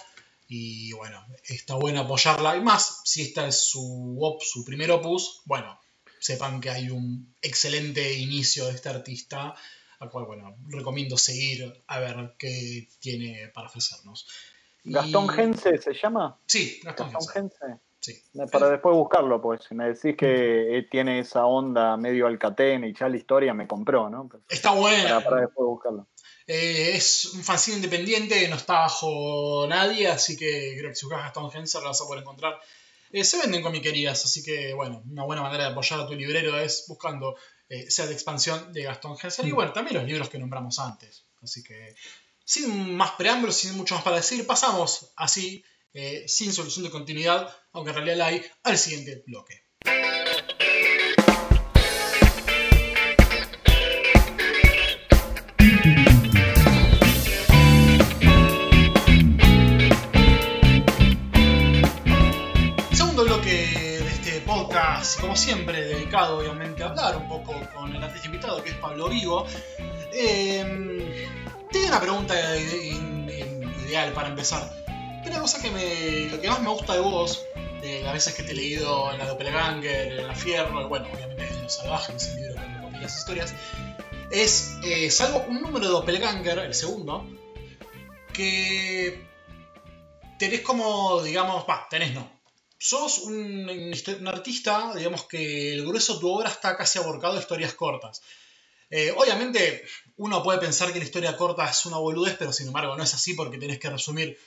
y, 0.48 0.92
bueno, 0.94 1.24
está 1.44 1.76
bueno 1.76 2.02
apoyarla. 2.02 2.58
Y 2.58 2.62
más, 2.62 3.02
si 3.06 3.22
esta 3.22 3.46
es 3.46 3.64
su, 3.70 4.18
op, 4.20 4.42
su 4.42 4.66
primer 4.66 4.90
opus, 4.90 5.42
bueno, 5.46 5.83
sepan 6.24 6.62
que 6.62 6.70
hay 6.70 6.90
un 6.90 7.36
excelente 7.42 8.14
inicio 8.14 8.66
de 8.68 8.72
este 8.72 8.88
artista, 8.88 9.54
al 10.00 10.10
cual, 10.10 10.26
bueno, 10.26 10.56
recomiendo 10.70 11.18
seguir 11.18 11.84
a 11.88 12.00
ver 12.00 12.36
qué 12.38 12.88
tiene 13.00 13.50
para 13.54 13.68
ofrecernos. 13.68 14.26
Y- 14.86 14.94
¿Gastón 14.94 15.28
Gense 15.28 15.78
se 15.80 15.94
llama? 15.94 16.40
Sí, 16.46 16.80
Gastón 16.82 17.12
Gastón 17.12 17.34
Gense. 17.34 17.58
Gense. 17.60 17.82
Sí. 18.00 18.22
Para 18.52 18.70
después 18.70 18.96
buscarlo, 18.96 19.42
pues 19.42 19.62
si 19.68 19.76
me 19.76 19.86
decís 19.90 20.16
que 20.18 20.78
eh, 20.78 20.88
tiene 20.90 21.20
esa 21.20 21.46
onda 21.46 21.96
medio 21.98 22.28
alcatena 22.28 22.88
y 22.88 22.94
ya 22.94 23.08
la 23.10 23.18
historia 23.18 23.54
me 23.54 23.68
compró, 23.68 24.10
¿no? 24.10 24.30
Está 24.50 24.72
buena. 24.72 25.04
Para, 25.16 25.24
para 25.24 25.42
después 25.42 25.66
buscarlo. 25.68 26.08
Eh, 26.48 26.92
es 26.96 27.26
un 27.34 27.44
fanzine 27.44 27.78
independiente, 27.78 28.48
no 28.50 28.56
está 28.58 28.80
bajo 28.80 29.66
nadie, 29.68 30.08
así 30.08 30.36
que 30.38 30.76
creo 30.78 30.90
que 30.92 30.96
si 30.96 31.06
buscas 31.06 31.24
Gastón 31.24 31.52
Genser 31.52 31.82
la 31.82 31.90
vas 31.90 32.02
a 32.02 32.06
poder 32.06 32.22
encontrar. 32.24 32.60
Eh, 33.14 33.24
se 33.24 33.38
venden 33.38 33.62
comiquerías, 33.62 34.26
así 34.26 34.42
que 34.42 34.74
bueno, 34.74 35.04
una 35.06 35.24
buena 35.24 35.44
manera 35.44 35.66
de 35.66 35.70
apoyar 35.70 36.00
a 36.00 36.08
tu 36.08 36.16
librero 36.16 36.60
es 36.60 36.86
buscando 36.88 37.38
eh, 37.70 37.90
sea 37.90 38.08
de 38.08 38.14
expansión 38.14 38.74
de 38.74 38.82
Gastón 38.84 39.18
Genser. 39.18 39.46
Y 39.48 39.52
bueno, 39.52 39.72
también 39.72 39.98
los 39.98 40.08
libros 40.08 40.30
que 40.30 40.40
nombramos 40.40 40.80
antes. 40.80 41.28
Así 41.40 41.62
que 41.62 41.96
sin 42.44 42.96
más 42.98 43.12
preámbulos, 43.12 43.56
sin 43.56 43.78
mucho 43.78 43.94
más 43.94 44.04
para 44.04 44.16
decir, 44.16 44.48
pasamos 44.48 45.14
así, 45.16 45.64
eh, 45.94 46.26
sin 46.28 46.52
solución 46.52 46.86
de 46.86 46.92
continuidad, 46.92 47.56
aunque 47.72 47.92
en 47.92 47.96
realidad 47.98 48.18
la 48.18 48.28
hay, 48.28 48.44
al 48.64 48.80
siguiente 48.80 49.24
bloque. 49.28 49.63
Como 65.34 65.42
siempre, 65.42 65.84
dedicado 65.84 66.38
obviamente 66.38 66.84
a 66.84 66.90
hablar 66.90 67.18
un 67.18 67.28
poco 67.28 67.60
con 67.74 67.96
el 67.96 68.04
artista 68.04 68.28
invitado 68.28 68.64
que 68.64 68.70
es 68.70 68.76
Pablo 68.76 69.10
Vigo. 69.10 69.48
Eh, 70.14 70.64
tengo 71.72 71.88
una 71.88 72.00
pregunta 72.00 72.36
ideal 72.56 74.14
para 74.14 74.28
empezar. 74.28 74.72
Una 75.26 75.40
cosa 75.40 75.60
que 75.60 75.72
me, 75.72 76.30
lo 76.30 76.40
que 76.40 76.48
más 76.48 76.62
me 76.62 76.70
gusta 76.70 76.94
de 76.94 77.00
vos, 77.00 77.44
de 77.82 78.04
las 78.04 78.14
veces 78.14 78.36
que 78.36 78.44
te 78.44 78.52
he 78.52 78.56
leído 78.56 79.12
en 79.12 79.18
la 79.18 79.26
Doppelganger, 79.26 80.20
en 80.20 80.28
la 80.28 80.36
Fierro, 80.36 80.88
bueno, 80.88 81.08
obviamente 81.12 81.48
en 81.48 81.64
Los 81.64 81.74
Salvajes, 81.74 82.28
el 82.28 82.36
libro 82.36 82.54
que 82.62 82.92
me 82.92 83.00
las 83.02 83.18
historias, 83.18 83.56
es, 84.30 84.78
eh, 84.84 85.10
salvo 85.10 85.46
un 85.48 85.64
número 85.64 85.88
de 85.88 85.94
Doppelganger, 85.94 86.60
el 86.60 86.76
segundo, 86.76 87.28
que 88.34 89.20
tenés 90.38 90.62
como, 90.62 91.24
digamos, 91.24 91.66
va, 91.68 91.88
tenés 91.90 92.14
no. 92.14 92.33
Sos 92.86 93.20
un, 93.20 94.28
artista, 94.28 94.94
digamos 94.94 95.26
que 95.26 95.72
el 95.72 95.86
grueso 95.86 96.16
de 96.16 96.20
tu 96.20 96.30
obra 96.30 96.50
está 96.50 96.76
casi 96.76 97.00
aborcado 97.00 97.38
a 97.38 97.40
historias 97.40 97.76
cortas. 97.76 98.22
Eh, 98.90 99.14
obviamente, 99.16 99.86
uno 100.18 100.44
puede 100.44 100.60
pensar 100.60 100.92
que 100.92 101.00
la 101.00 101.06
historia 101.06 101.38
corta 101.38 101.64
es 101.64 101.86
una 101.86 101.96
boludez, 101.96 102.36
pero 102.38 102.52
sin 102.52 102.68
embargo 102.68 102.98
no 102.98 103.04
es 103.04 103.14
así 103.14 103.36
porque 103.36 103.58
tenés 103.58 103.80
que 103.80 103.90
resumir 103.90 104.38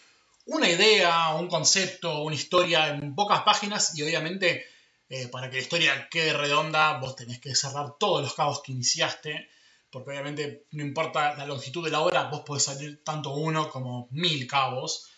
una 0.44 0.68
idea, 0.68 1.34
un 1.36 1.48
concepto, 1.48 2.24
una 2.24 2.34
historia 2.34 2.88
en 2.88 3.14
pocas 3.14 3.40
páginas 3.42 3.96
y 3.96 4.02
obviamente 4.02 4.66
eh, 5.08 5.28
para 5.28 5.48
que 5.48 5.56
la 5.56 5.62
historia 5.62 6.08
quede 6.10 6.34
redonda 6.34 6.98
vos 6.98 7.16
tenés 7.16 7.40
que 7.40 7.54
cerrar 7.54 7.96
todos 7.98 8.20
los 8.20 8.34
cabos 8.34 8.60
que 8.60 8.72
iniciaste, 8.72 9.48
porque 9.90 10.10
obviamente 10.10 10.66
no 10.72 10.82
importa 10.82 11.34
la 11.36 11.46
longitud 11.46 11.82
de 11.82 11.90
la 11.90 12.02
obra, 12.02 12.24
vos 12.24 12.42
podés 12.42 12.64
salir 12.64 13.02
tanto 13.02 13.30
uno 13.30 13.70
como 13.70 14.08
mil 14.10 14.46
cabos. 14.46 15.08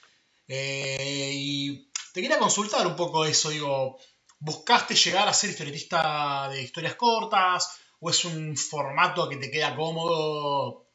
Eh, 0.50 1.32
y 1.34 1.87
te 2.18 2.22
quería 2.22 2.40
consultar 2.40 2.84
un 2.84 2.96
poco 2.96 3.24
eso, 3.24 3.50
digo, 3.50 3.96
¿buscaste 4.40 4.96
llegar 4.96 5.28
a 5.28 5.32
ser 5.32 5.50
historietista 5.50 6.48
de 6.48 6.62
historias 6.62 6.96
cortas? 6.96 7.80
¿O 8.00 8.10
es 8.10 8.24
un 8.24 8.56
formato 8.56 9.28
que 9.28 9.36
te 9.36 9.52
queda 9.52 9.76
cómodo? 9.76 10.88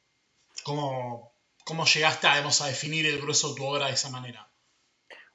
¿Cómo, 0.66 1.34
cómo 1.64 1.86
llegaste 1.86 2.28
a, 2.28 2.34
a 2.34 2.68
definir 2.68 3.06
el 3.06 3.22
grueso 3.22 3.50
de 3.50 3.56
tu 3.56 3.66
obra 3.66 3.88
de 3.88 3.94
esa 3.94 4.10
manera? 4.10 4.52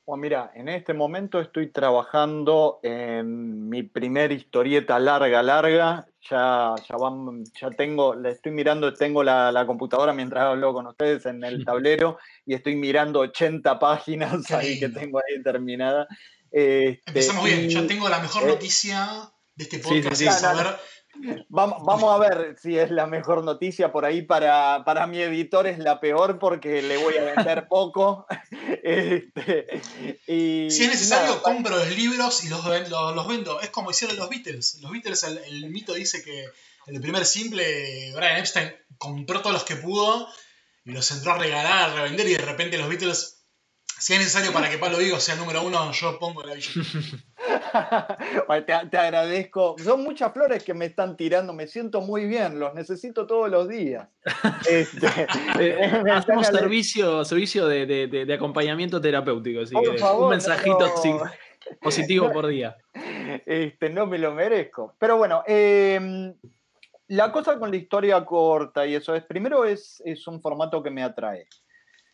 Bueno, 0.05 0.21
mira, 0.21 0.53
en 0.55 0.69
este 0.69 0.93
momento 0.93 1.41
estoy 1.41 1.73
trabajando 1.73 2.81
en 2.83 3.71
mi 3.71 3.83
primer 3.83 4.31
historieta 4.31 4.99
larga, 4.99 5.43
larga. 5.43 6.08
Ya, 6.29 6.75
ya, 6.89 6.97
van, 6.97 7.45
ya 7.61 7.71
tengo, 7.71 8.15
la 8.15 8.31
estoy 8.31 8.53
mirando, 8.53 8.93
tengo 8.93 9.23
la, 9.23 9.53
la, 9.53 9.65
computadora 9.67 10.13
mientras 10.13 10.45
hablo 10.45 10.75
con 10.75 10.87
ustedes 10.89 11.25
en 11.27 11.45
el 11.45 11.65
tablero 11.65 12.19
y 12.45 12.55
estoy 12.55 12.75
mirando 12.75 13.21
80 13.21 13.79
páginas 13.79 14.51
ahí 14.51 14.81
que 14.81 14.89
tengo 14.89 15.19
ahí 15.19 15.43
terminada. 15.43 16.09
Este, 16.51 17.03
Empezamos 17.07 17.45
bien, 17.45 17.69
ya 17.69 17.87
tengo 17.87 18.09
la 18.09 18.19
mejor 18.19 18.43
eh, 18.43 18.47
noticia 18.47 19.31
de 19.55 19.65
este 19.65 19.79
podcast, 19.79 20.17
sí, 20.17 20.27
sí, 20.27 20.33
saber 20.33 20.67
Vamos, 21.49 21.85
vamos, 21.85 22.15
a 22.15 22.19
ver 22.19 22.57
si 22.61 22.79
es 22.79 22.91
la 22.91 23.07
mejor 23.07 23.45
noticia. 23.45 23.93
Por 23.93 24.05
ahí 24.05 24.23
para, 24.23 24.85
para 24.85 25.07
mi 25.07 25.21
editor 25.21 25.67
es 25.67 25.79
la 25.79 26.01
peor 26.01 26.39
porque 26.39 26.83
le 26.83 26.97
voy 26.97 27.17
a 27.17 27.35
vender 27.35 27.67
poco. 27.69 28.27
Este, 28.83 29.81
y, 30.27 30.71
si 30.71 30.85
es 30.85 30.89
necesario, 30.89 31.43
compro 31.43 31.77
los 31.77 31.97
libros 31.97 32.45
y 32.45 32.49
los, 32.49 32.65
los, 32.65 33.15
los, 33.15 33.29
vendo. 33.29 33.61
Es 33.61 33.71
como 33.71 33.91
hicieron 33.91 34.17
los 34.17 34.29
Beatles. 34.29 34.79
Los 34.81 34.91
Beatles, 34.91 35.23
el, 35.25 35.39
el, 35.39 35.71
mito 35.71 35.95
dice 35.95 36.23
que 36.23 36.45
en 36.87 36.95
el 36.95 37.01
primer 37.01 37.27
simple, 37.27 38.13
Brian 38.15 38.39
Epstein 38.39 38.73
compró 38.97 39.41
todos 39.41 39.53
los 39.53 39.65
que 39.65 39.77
pudo 39.77 40.29
y 40.85 40.93
los 40.93 41.11
entró 41.11 41.33
a 41.33 41.39
regalar, 41.39 41.91
a 41.91 41.95
revender 41.95 42.27
y 42.27 42.33
de 42.33 42.39
repente 42.39 42.79
los 42.79 42.89
Beatles, 42.89 43.45
si 43.99 44.15
es 44.15 44.19
necesario 44.19 44.53
para 44.53 44.71
que 44.71 44.79
Pablo 44.79 44.99
Vigo 44.99 45.21
sea 45.21 45.35
el 45.35 45.41
número 45.41 45.63
uno, 45.63 45.93
yo 45.93 46.19
pongo 46.19 46.43
la. 46.43 46.55
te, 48.91 48.99
agradezco. 48.99 49.77
Son 49.79 50.03
muchas 50.03 50.33
flores 50.33 50.63
que 50.65 50.75
me 50.75 50.87
están 50.87 51.17
tirando, 51.17 51.53
me 51.53 51.67
siento 51.67 52.01
muy 52.01 52.27
bien, 52.27 52.59
los 52.59 52.75
necesito 52.75 53.27
todos 53.27 53.51
los 53.51 53.69
días. 53.69 54.09
Este, 54.69 55.07
eh, 55.61 56.03
hacemos 56.13 56.47
servicio, 56.47 57.25
servicio 57.25 57.67
de, 57.67 57.87
de, 57.87 58.07
de, 58.07 58.35
acompañamiento 58.35 59.01
terapéutico, 59.01 59.61
así 59.61 59.75
que 59.75 60.03
un 60.05 60.31
mensajito 60.31 60.93
positivo 61.81 62.31
por 62.31 62.47
día. 62.47 62.77
Este, 63.47 63.91
no 63.91 64.07
me 64.07 64.19
lo 64.19 64.35
merezco. 64.35 64.95
Pero 64.99 65.17
bueno, 65.17 65.43
em, 65.47 66.35
la 67.09 67.33
cosa 67.33 67.59
con 67.59 67.71
la 67.71 67.77
historia 67.77 68.25
corta 68.25 68.87
y 68.87 68.95
eso 68.95 69.15
es, 69.15 69.25
primero 69.25 69.65
es, 69.65 70.03
es 70.05 70.27
un 70.27 70.41
formato 70.41 70.83
que 70.83 70.91
me 70.91 71.03
atrae. 71.03 71.47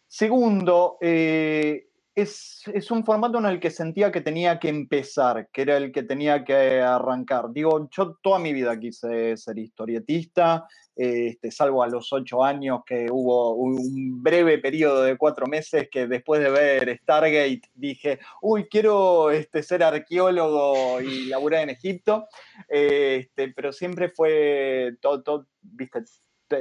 Segundo, 0.06 0.98
eh, 1.00 1.88
es, 2.14 2.90
un 2.90 3.04
formato 3.04 3.38
en 3.38 3.46
el 3.46 3.60
que 3.60 3.70
sentía 3.70 4.12
que 4.12 4.20
tenía 4.20 4.58
que 4.58 4.68
empezar, 4.68 5.48
que 5.52 5.62
era 5.62 5.76
el 5.76 5.90
que 5.90 6.04
tenía 6.04 6.44
que 6.44 6.80
arrancar. 6.80 7.50
Digo, 7.52 7.88
yo 7.90 8.16
toda 8.22 8.38
mi 8.38 8.52
vida 8.52 8.78
quise 8.78 9.36
ser 9.36 9.58
historietista, 9.58 10.66
este, 10.94 11.50
salvo 11.50 11.82
a 11.82 11.88
los 11.88 12.12
ocho 12.12 12.44
años 12.44 12.82
que 12.86 13.08
hubo 13.10 13.54
un 13.54 14.22
breve 14.22 14.58
periodo 14.58 15.02
de 15.02 15.16
cuatro 15.16 15.46
meses 15.48 15.88
que 15.90 16.06
después 16.06 16.40
de 16.40 16.50
ver 16.50 16.98
Stargate 17.02 17.62
dije, 17.74 18.20
uy, 18.40 18.68
quiero 18.70 19.32
este, 19.32 19.64
ser 19.64 19.82
arqueólogo 19.82 21.00
y 21.00 21.26
laburar 21.26 21.62
en 21.62 21.70
Egipto, 21.70 22.28
este, 22.68 23.48
pero 23.48 23.72
siempre 23.72 24.08
fue 24.08 24.96
todo, 25.00 25.22
todo 25.22 25.46
viste, 25.62 26.04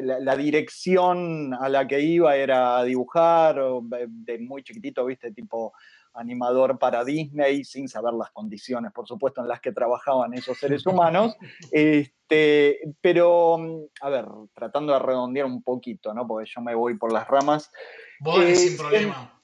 la, 0.02 0.36
dirección 0.36 1.54
a 1.54 1.70
la 1.70 1.88
que 1.88 2.02
iba 2.02 2.36
era 2.36 2.84
dibujar, 2.84 3.62
de 3.82 4.40
muy 4.40 4.64
chiquitito, 4.64 5.06
viste, 5.06 5.32
tipo 5.32 5.74
animador 6.14 6.78
para 6.78 7.04
Disney, 7.04 7.64
sin 7.64 7.88
saber 7.88 8.14
las 8.14 8.32
condiciones, 8.32 8.92
por 8.92 9.08
supuesto, 9.08 9.42
en 9.42 9.48
las 9.48 9.62
que 9.62 9.72
trabajaban 9.72 10.34
esos 10.34 10.58
seres 10.58 10.86
humanos. 10.86 11.36
Este, 11.72 12.80
pero, 13.02 13.58
a 14.02 14.10
ver, 14.10 14.26
tratando 14.56 14.94
de 14.94 15.00
redondear 15.00 15.46
un 15.46 15.62
poquito, 15.62 16.14
¿no? 16.14 16.26
Porque 16.26 16.50
yo 16.50 16.62
me 16.62 16.74
voy 16.74 16.98
por 16.98 17.12
las 17.12 17.28
ramas. 17.28 17.72
Voy 18.20 18.46
eh, 18.46 18.56
sin 18.56 18.78
problema. 18.78 19.40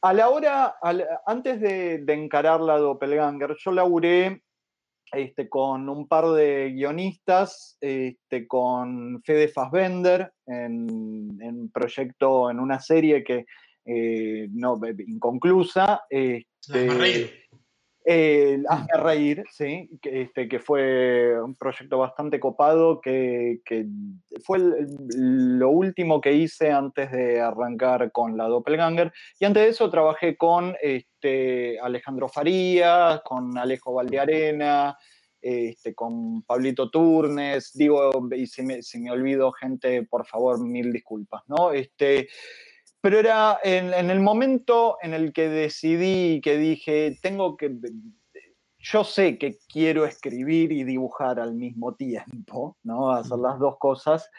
A 0.00 0.12
la 0.12 0.28
hora, 0.28 0.74
antes 1.24 1.60
de, 1.60 1.98
de 1.98 2.12
encarar 2.14 2.60
la 2.60 2.78
Doppelganger, 2.78 3.56
yo 3.58 3.70
laburé 3.70 4.42
este, 5.12 5.48
con 5.48 5.88
un 5.88 6.08
par 6.08 6.30
de 6.30 6.72
guionistas, 6.72 7.76
este, 7.80 8.46
con 8.46 9.22
Fede 9.22 9.48
Fassbender, 9.48 10.32
en, 10.46 10.90
un 10.90 11.70
proyecto, 11.72 12.50
en 12.50 12.58
una 12.58 12.80
serie 12.80 13.22
que 13.22 13.44
eh, 13.84 14.48
no, 14.52 14.80
inconclusa. 15.06 16.02
Este, 16.08 17.41
Eh, 18.04 18.60
Hazme 18.68 18.94
reír, 18.94 19.44
sí, 19.50 19.88
que, 20.02 20.22
este, 20.22 20.48
que 20.48 20.58
fue 20.58 21.40
un 21.40 21.54
proyecto 21.54 21.98
bastante 21.98 22.40
copado, 22.40 23.00
que, 23.00 23.60
que 23.64 23.86
fue 24.44 24.58
lo 25.16 25.70
último 25.70 26.20
que 26.20 26.32
hice 26.32 26.72
antes 26.72 27.12
de 27.12 27.40
arrancar 27.40 28.10
con 28.10 28.36
la 28.36 28.48
Doppelganger. 28.48 29.12
Y 29.38 29.44
antes 29.44 29.62
de 29.62 29.68
eso 29.68 29.88
trabajé 29.90 30.36
con 30.36 30.74
este, 30.82 31.78
Alejandro 31.80 32.28
Farías, 32.28 33.20
con 33.22 33.56
Alejo 33.56 33.92
Valdearena, 33.92 34.96
este, 35.40 35.94
con 35.94 36.42
Pablito 36.42 36.88
Turnes, 36.88 37.72
digo, 37.74 38.28
y 38.34 38.46
si 38.46 38.62
me, 38.62 38.82
si 38.82 39.00
me, 39.00 39.10
olvido 39.10 39.50
gente, 39.52 40.04
por 40.04 40.24
favor, 40.24 40.64
mil 40.64 40.92
disculpas, 40.92 41.42
¿no? 41.48 41.72
Este, 41.72 42.28
pero 43.02 43.18
era 43.18 43.58
en, 43.62 43.92
en, 43.92 44.10
el 44.10 44.20
momento 44.20 44.96
en 45.02 45.12
el 45.12 45.32
que 45.32 45.48
decidí, 45.48 46.40
que 46.40 46.56
dije, 46.56 47.18
tengo 47.20 47.56
que, 47.56 47.70
yo 48.78 49.04
sé 49.04 49.38
que 49.38 49.58
quiero 49.68 50.06
escribir 50.06 50.72
y 50.72 50.84
dibujar 50.84 51.38
al 51.38 51.54
mismo 51.54 51.94
tiempo, 51.94 52.76
¿no? 52.84 53.10
Hacer 53.10 53.38
las 53.38 53.58
dos 53.58 53.76
cosas. 53.78 54.30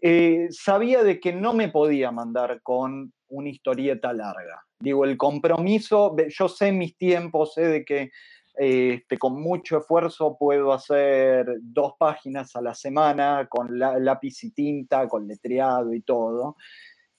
Eh, 0.00 0.48
sabía 0.50 1.02
de 1.02 1.18
que 1.18 1.32
no 1.32 1.52
me 1.52 1.68
podía 1.68 2.12
mandar 2.12 2.60
con 2.62 3.12
una 3.28 3.48
historieta 3.48 4.12
larga. 4.12 4.64
Digo, 4.80 5.04
el 5.04 5.16
compromiso, 5.16 6.14
yo 6.28 6.48
sé 6.48 6.70
mis 6.70 6.96
tiempos, 6.96 7.54
sé 7.54 7.66
de 7.66 7.84
que 7.84 8.10
este, 8.54 9.18
con 9.18 9.40
mucho 9.40 9.78
esfuerzo 9.78 10.36
puedo 10.36 10.72
hacer 10.72 11.46
dos 11.60 11.94
páginas 11.96 12.56
a 12.56 12.60
la 12.60 12.74
semana 12.74 13.46
con 13.48 13.78
lápiz 13.78 14.42
y 14.42 14.50
tinta, 14.50 15.08
con 15.08 15.28
letreado 15.28 15.94
y 15.94 16.00
todo. 16.00 16.56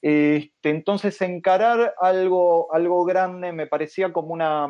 Este, 0.02 0.70
entonces 0.70 1.22
encarar 1.22 1.94
algo, 2.00 2.74
algo 2.74 3.04
grande 3.04 3.52
me 3.52 3.68
parecía 3.68 4.14
como 4.14 4.34
una, 4.34 4.68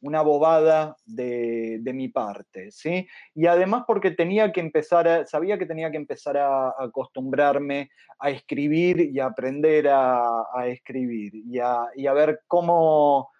una 0.00 0.22
bobada 0.22 0.96
de, 1.04 1.78
de, 1.80 1.92
mi 1.92 2.08
parte, 2.08 2.70
¿sí? 2.70 3.06
Y 3.34 3.46
además 3.46 3.84
porque 3.86 4.10
tenía 4.10 4.52
que 4.52 4.60
empezar, 4.60 5.26
sabía 5.26 5.58
que 5.58 5.66
tenía 5.66 5.90
que 5.90 5.96
empezar 5.96 6.36
a, 6.36 6.74
acostumbrarme 6.78 7.90
a 8.18 8.30
escribir 8.30 9.00
y 9.00 9.20
a 9.20 9.26
aprender 9.26 9.88
a, 9.88 10.22
a 10.54 10.68
escribir 10.68 11.34
y 11.34 11.58
a, 11.58 11.86
y 11.94 12.06
a, 12.06 12.12
ver 12.12 12.40
cómo, 12.46 13.30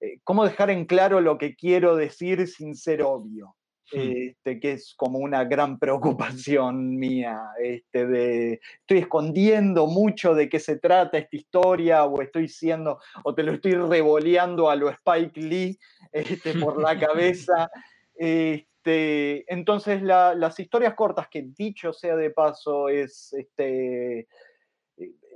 eh, 0.00 0.20
cómo 0.24 0.44
dejar 0.44 0.70
en 0.70 0.86
claro 0.86 1.20
lo 1.20 1.38
que 1.38 1.54
quiero 1.54 1.96
decir 1.96 2.46
sin 2.46 2.74
ser 2.74 3.02
obvio. 3.02 3.54
Este, 3.92 4.60
que 4.60 4.72
es 4.72 4.94
como 4.96 5.18
una 5.18 5.44
gran 5.44 5.78
preocupación 5.80 6.96
mía, 6.96 7.40
este, 7.60 8.06
de 8.06 8.60
estoy 8.80 8.98
escondiendo 8.98 9.86
mucho 9.86 10.34
de 10.34 10.48
qué 10.48 10.60
se 10.60 10.78
trata 10.78 11.18
esta 11.18 11.36
historia 11.36 12.04
o 12.04 12.22
estoy 12.22 12.48
siendo, 12.48 13.00
o 13.24 13.34
te 13.34 13.42
lo 13.42 13.52
estoy 13.52 13.74
revoleando 13.74 14.70
a 14.70 14.76
lo 14.76 14.90
Spike 14.90 15.40
Lee 15.40 15.78
este, 16.12 16.54
por 16.54 16.80
la 16.80 16.98
cabeza. 17.00 17.70
Este, 18.14 19.52
entonces 19.52 20.02
las 20.02 20.58
historias 20.60 20.94
cortas, 20.94 21.28
que 21.28 21.42
dicho 21.42 21.92
sea 21.92 22.16
de 22.16 22.30
paso, 22.30 22.88
es 22.88 23.32
este, 23.32 24.28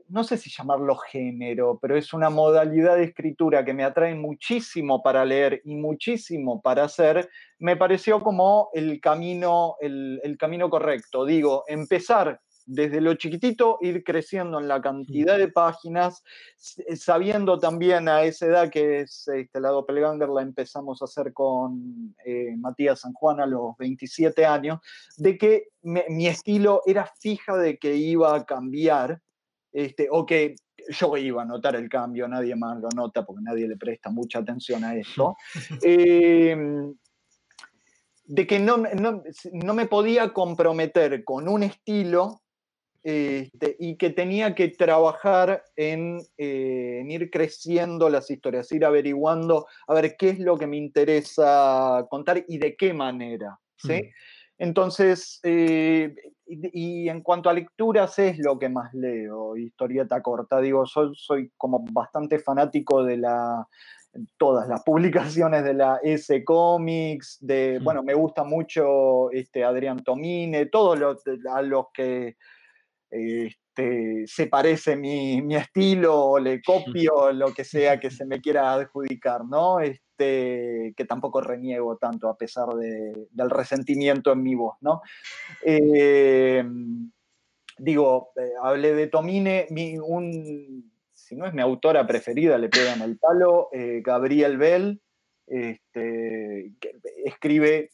no 0.08 0.24
sé 0.24 0.36
si 0.36 0.50
llamarlo 0.50 0.96
género, 0.96 1.78
pero 1.80 1.96
es 1.96 2.12
una 2.12 2.30
modalidad 2.30 2.96
de 2.96 3.04
escritura 3.04 3.64
que 3.64 3.74
me 3.74 3.84
atrae 3.84 4.14
muchísimo 4.14 5.02
para 5.02 5.24
leer 5.24 5.62
y 5.64 5.74
muchísimo 5.74 6.60
para 6.60 6.84
hacer, 6.84 7.28
me 7.58 7.76
pareció 7.76 8.20
como 8.20 8.70
el 8.74 9.00
camino, 9.00 9.76
el, 9.80 10.36
camino 10.38 10.68
correcto. 10.68 11.24
Digo, 11.24 11.64
empezar 11.66 12.40
desde 12.66 13.00
lo 13.00 13.14
chiquitito, 13.14 13.78
ir 13.82 14.02
creciendo 14.02 14.58
en 14.58 14.68
la 14.68 14.80
cantidad 14.80 15.36
de 15.36 15.48
páginas, 15.48 16.22
sabiendo 16.96 17.58
también 17.58 18.08
a 18.08 18.22
esa 18.22 18.46
edad 18.46 18.70
que 18.70 19.00
es 19.00 19.28
este, 19.28 19.60
la 19.60 19.68
Doppelganger, 19.68 20.30
la 20.30 20.40
empezamos 20.40 21.02
a 21.02 21.04
hacer 21.04 21.34
con 21.34 22.14
eh, 22.24 22.54
Matías 22.56 23.00
San 23.00 23.12
Juan 23.12 23.40
a 23.40 23.46
los 23.46 23.76
27 23.78 24.46
años, 24.46 24.80
de 25.18 25.36
que 25.36 25.68
mi 25.82 26.26
estilo 26.26 26.80
era 26.86 27.10
fija 27.18 27.56
de 27.58 27.76
que 27.76 27.96
iba 27.96 28.34
a 28.34 28.46
cambiar 28.46 29.20
este, 29.74 30.08
o 30.10 30.24
que 30.24 30.54
yo 30.88 31.16
iba 31.16 31.42
a 31.42 31.46
notar 31.46 31.74
el 31.76 31.88
cambio, 31.88 32.28
nadie 32.28 32.54
más 32.54 32.78
lo 32.80 32.88
nota 32.90 33.24
porque 33.24 33.42
nadie 33.42 33.66
le 33.66 33.76
presta 33.76 34.10
mucha 34.10 34.38
atención 34.38 34.84
a 34.84 34.96
esto. 34.96 35.36
Eh, 35.82 36.56
de 38.26 38.46
que 38.46 38.58
no, 38.58 38.78
no, 38.78 39.74
me 39.74 39.86
podía 39.86 40.32
comprometer 40.32 41.24
con 41.24 41.46
un 41.46 41.62
estilo 41.62 42.40
este, 43.02 43.76
y 43.78 43.96
que 43.96 44.10
tenía 44.10 44.54
que 44.54 44.68
trabajar 44.68 45.62
en, 45.76 46.20
eh, 46.38 47.00
en, 47.02 47.10
ir 47.10 47.30
creciendo 47.30 48.08
las 48.08 48.30
historias, 48.30 48.72
ir 48.72 48.86
averiguando 48.86 49.66
a 49.86 49.92
ver 49.92 50.16
qué 50.16 50.30
es 50.30 50.38
lo 50.38 50.56
que 50.56 50.66
me 50.66 50.78
interesa 50.78 52.06
contar 52.08 52.46
y 52.48 52.56
de 52.56 52.76
qué 52.76 52.94
manera. 52.94 53.58
¿sí? 53.76 53.92
Mm. 53.92 54.08
Entonces, 54.56 55.40
eh, 55.42 56.14
y, 56.46 57.08
en 57.08 57.22
cuanto 57.22 57.48
a 57.48 57.54
lecturas 57.54 58.18
es 58.18 58.38
lo 58.38 58.58
que 58.58 58.68
más 58.68 58.92
leo, 58.94 59.56
historieta 59.56 60.22
corta. 60.22 60.60
Digo, 60.60 60.86
soy, 60.86 61.12
soy 61.14 61.50
como 61.56 61.84
bastante 61.92 62.38
fanático 62.38 63.02
de 63.04 63.16
la, 63.16 63.66
todas 64.36 64.68
las 64.68 64.82
publicaciones 64.84 65.64
de 65.64 65.74
la 65.74 66.00
S 66.02 66.44
Comics, 66.44 67.38
de, 67.40 67.78
mm. 67.80 67.84
bueno, 67.84 68.02
me 68.02 68.14
gusta 68.14 68.44
mucho 68.44 69.30
este, 69.30 69.64
Adrián 69.64 70.02
Tomine, 70.02 70.66
todos 70.66 70.98
los, 70.98 71.22
a 71.50 71.62
los 71.62 71.86
que 71.92 72.36
este, 73.10 74.26
se 74.26 74.46
parece 74.48 74.96
mi, 74.96 75.40
mi, 75.40 75.56
estilo 75.56 76.18
o 76.18 76.38
le 76.38 76.60
copio 77.06 77.32
lo 77.32 77.52
que 77.52 77.64
sea 77.64 77.98
que 77.98 78.10
se 78.10 78.26
me 78.26 78.40
quiera 78.40 78.72
adjudicar, 78.74 79.44
¿no? 79.44 79.80
Este, 79.80 80.03
que 80.16 81.06
tampoco 81.08 81.40
reniego 81.40 81.96
tanto 81.96 82.28
a 82.28 82.36
pesar 82.36 82.68
del 82.74 83.50
resentimiento 83.50 84.32
en 84.32 84.42
mi 84.42 84.54
voz, 84.54 84.76
¿no? 84.80 85.02
Eh, 85.62 86.64
digo, 87.78 88.30
eh, 88.36 88.52
hablé 88.62 88.94
de 88.94 89.06
Tomine, 89.08 89.66
mi, 89.70 89.98
un 89.98 90.92
si 91.12 91.36
no 91.36 91.46
es 91.46 91.54
mi 91.54 91.62
autora 91.62 92.06
preferida, 92.06 92.58
le 92.58 92.68
pegan 92.68 93.00
el 93.00 93.16
palo, 93.16 93.68
eh, 93.72 94.02
Gabriel 94.04 94.58
Bell, 94.58 95.00
este, 95.46 96.72
escribe 97.24 97.90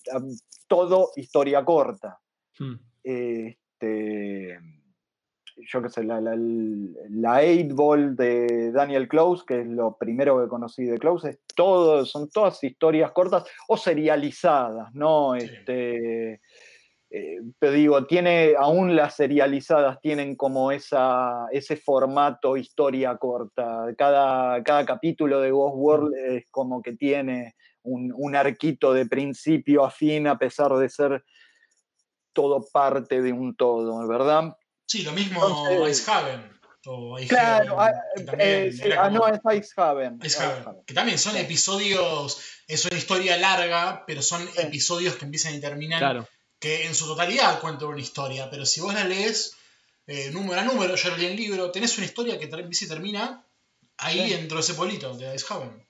todo 0.67 1.11
historia 1.17 1.65
corta. 1.65 2.21
Hmm. 2.59 2.75
Este, 3.03 4.59
yo 5.67 5.83
qué 5.83 5.89
sé, 5.89 6.05
la, 6.05 6.21
la, 6.21 6.35
la 6.37 7.41
Ball 7.73 8.17
de 8.17 8.73
Daniel 8.73 9.09
Close, 9.09 9.45
que 9.47 9.61
es 9.61 9.67
lo 9.67 9.97
primero 9.97 10.41
que 10.41 10.49
conocí 10.49 10.85
de 10.85 10.99
Close, 10.99 11.31
es 11.31 11.39
todo, 11.55 12.05
son 12.05 12.29
todas 12.31 12.63
historias 12.63 13.13
cortas 13.13 13.45
o 13.69 13.77
serializadas, 13.77 14.95
¿no? 14.95 15.35
Este, 15.35 16.41
eh, 17.13 17.41
pero 17.59 17.73
digo, 17.73 18.07
tiene, 18.07 18.55
aún 18.57 18.95
las 18.95 19.17
serializadas 19.17 20.01
tienen 20.01 20.37
como 20.37 20.71
esa, 20.71 21.47
ese 21.51 21.77
formato 21.77 22.57
historia 22.57 23.17
corta. 23.17 23.87
Cada, 23.99 24.63
cada 24.63 24.87
capítulo 24.87 25.41
de 25.41 25.51
Ghost 25.51 25.75
World 25.77 26.15
es 26.15 26.47
como 26.51 26.81
que 26.81 26.93
tiene 26.93 27.57
un, 27.83 28.37
arquito 28.37 28.93
de 28.93 29.07
principio 29.07 29.85
a 29.85 29.91
fin, 29.91 30.27
a 30.29 30.39
pesar 30.39 30.73
de 30.75 30.89
ser 30.89 31.25
todo 32.33 32.65
parte 32.73 33.23
de 33.23 33.33
un 33.33 33.57
todo, 33.57 34.07
¿verdad? 34.07 34.55
Sí, 34.91 35.03
lo 35.03 35.13
mismo 35.13 35.87
Ice 35.89 36.11
Haven. 36.11 36.51
claro, 37.29 37.81
ah, 37.81 37.93
eh, 38.39 38.73
ah, 38.99 39.11
no, 39.11 39.29
es 39.29 39.41
Ice 39.59 39.73
Haven. 39.77 40.19
Que 40.87 40.95
también 40.95 41.19
son 41.19 41.37
episodios, 41.37 42.41
es 42.67 42.85
una 42.87 42.97
historia 42.97 43.37
larga, 43.37 44.05
pero 44.07 44.23
son 44.23 44.49
episodios 44.57 45.15
que 45.15 45.27
empiezan 45.27 45.55
y 45.55 45.61
terminan 45.61 46.01
claro 46.01 46.27
que 46.61 46.87
en 46.87 46.95
su 46.95 47.07
totalidad 47.07 47.59
cuenta 47.59 47.87
una 47.87 48.01
historia, 48.01 48.49
pero 48.51 48.67
si 48.67 48.81
vos 48.83 48.93
la 48.93 49.05
lees 49.05 49.57
eh, 50.07 50.31
número 50.31 50.61
a 50.61 50.65
número, 50.65 50.95
yo 50.95 51.17
leí 51.17 51.27
el 51.27 51.37
libro, 51.37 51.71
tenés 51.71 51.97
una 51.97 52.07
historia 52.07 52.39
que 52.39 52.45
empieza 52.45 52.85
y 52.85 52.89
termina 52.89 53.47
ahí 53.97 54.31
dentro 54.31 54.59
de 54.59 54.61
ese 54.61 54.75
pueblito 54.75 55.17
de 55.17 55.35
Icehaven. 55.35 55.87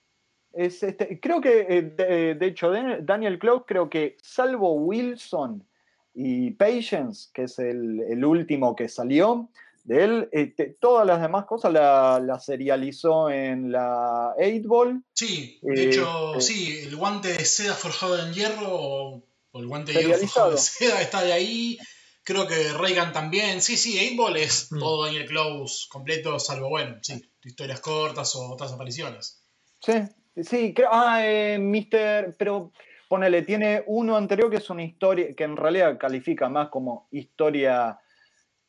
Es 0.53 0.82
este, 0.82 1.18
creo 1.20 1.40
que, 1.40 1.66
eh, 1.68 2.34
de, 2.38 2.46
hecho, 2.46 2.70
Daniel 2.70 3.38
Clough, 3.38 3.64
creo 3.66 3.90
que 3.90 4.16
salvo 4.22 4.74
Wilson 4.74 5.66
y 6.14 6.50
Patience, 6.52 7.30
que 7.32 7.44
es 7.44 7.58
el, 7.58 8.24
último 8.24 8.74
que 8.76 8.88
salió 8.88 9.48
de 9.84 10.04
él, 10.04 10.28
este, 10.32 10.76
todas 10.80 11.06
las 11.06 11.20
demás 11.22 11.46
cosas 11.46 11.72
la, 11.72 12.20
la, 12.22 12.38
serializó 12.38 13.30
en 13.30 13.72
la 13.72 14.34
8 14.36 14.68
Ball. 14.68 15.02
Sí, 15.14 15.58
de 15.62 15.84
hecho, 15.84 16.34
este 16.36 16.52
sí, 16.52 16.78
el 16.86 16.96
guante 16.96 17.32
de 17.32 17.44
seda 17.44 17.74
forjado 17.74 18.18
en 18.24 18.32
hierro 18.32 19.22
el 19.54 19.66
guante 19.66 19.92
de 19.92 20.04
hierro 20.04 20.56
seda 20.56 21.00
está 21.00 21.22
de 21.22 21.32
ahí. 21.32 21.78
Creo 22.22 22.46
que 22.46 22.72
Reagan 22.74 23.12
también. 23.12 23.62
Sí, 23.62 23.76
sí, 23.76 23.98
8 24.18 24.36
es 24.36 24.70
mm. 24.70 24.78
todo 24.78 25.04
Daniel 25.04 25.26
Close 25.26 25.86
completo, 25.88 26.38
salvo, 26.38 26.68
bueno, 26.68 26.98
sí, 27.02 27.20
historias 27.42 27.80
cortas 27.80 28.34
o 28.36 28.52
otras 28.52 28.72
apariciones. 28.72 29.42
Sí, 29.80 29.94
sí, 30.42 30.74
creo. 30.74 30.90
Ah, 30.92 31.26
eh, 31.26 31.58
Mister. 31.58 32.36
Pero 32.38 32.72
ponele, 33.11 33.42
tiene 33.42 33.82
uno 33.88 34.16
anterior 34.16 34.48
que 34.48 34.58
es 34.58 34.70
una 34.70 34.84
historia 34.84 35.34
que 35.34 35.42
en 35.42 35.56
realidad 35.56 35.98
califica 35.98 36.48
más 36.48 36.68
como 36.68 37.08
historia 37.11 37.98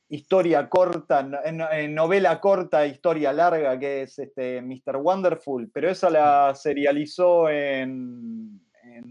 historia 0.10 0.68
corta, 0.68 1.24
novela 1.24 2.42
corta, 2.42 2.88
historia 2.88 3.32
larga, 3.32 3.80
que 3.80 4.02
es 4.02 4.18
este 4.18 4.62
Mr. 4.64 4.98
Wonderful, 4.98 5.70
pero 5.72 5.90
esa 5.92 6.10
la 6.10 6.52
mm. 6.52 6.56
serializó 6.56 7.50
en 7.50 8.60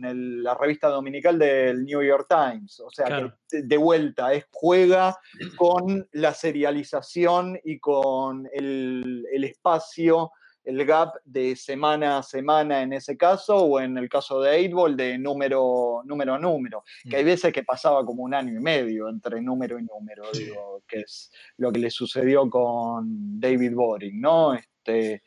en 0.02 0.42
la 0.42 0.54
revista 0.54 0.88
dominical 0.88 1.38
del 1.38 1.84
New 1.84 2.02
York 2.02 2.26
Times. 2.28 2.80
O 2.80 2.90
sea, 2.90 3.32
que 3.48 3.62
de 3.62 3.76
vuelta, 3.76 4.32
es, 4.32 4.46
juega 4.50 5.16
con 5.56 6.08
la 6.12 6.32
serialización 6.34 7.58
y 7.64 7.78
con 7.78 8.48
el, 8.52 9.26
espacio, 9.44 10.32
el 10.64 10.84
gap 10.84 11.14
de 11.24 11.56
semana 11.56 12.18
a 12.18 12.22
semana 12.22 12.82
en 12.82 12.92
ese 12.92 13.16
caso, 13.16 13.56
o 13.56 13.80
en 13.80 13.96
el 13.98 14.08
caso 14.08 14.40
de 14.40 14.70
8 14.72 14.96
de 14.96 15.18
número, 15.18 16.02
número 16.04 16.34
a 16.34 16.38
número. 16.38 16.84
Que 17.08 17.16
hay 17.16 17.22
mm. 17.22 17.26
veces 17.26 17.52
que 17.52 17.62
pasaba 17.62 18.04
como 18.04 18.22
un 18.22 18.34
año 18.34 18.58
y 18.58 18.62
medio 18.62 19.08
entre 19.08 19.40
número 19.40 19.78
y 19.78 19.84
número, 19.84 20.24
digo, 20.32 20.82
que 20.86 21.00
es 21.00 21.30
lo 21.56 21.72
que 21.72 21.80
le 21.80 21.90
sucedió 21.90 22.48
con 22.48 23.40
David 23.40 23.74
Boring, 23.74 24.20
¿no? 24.20 24.54
Este, 24.54 25.22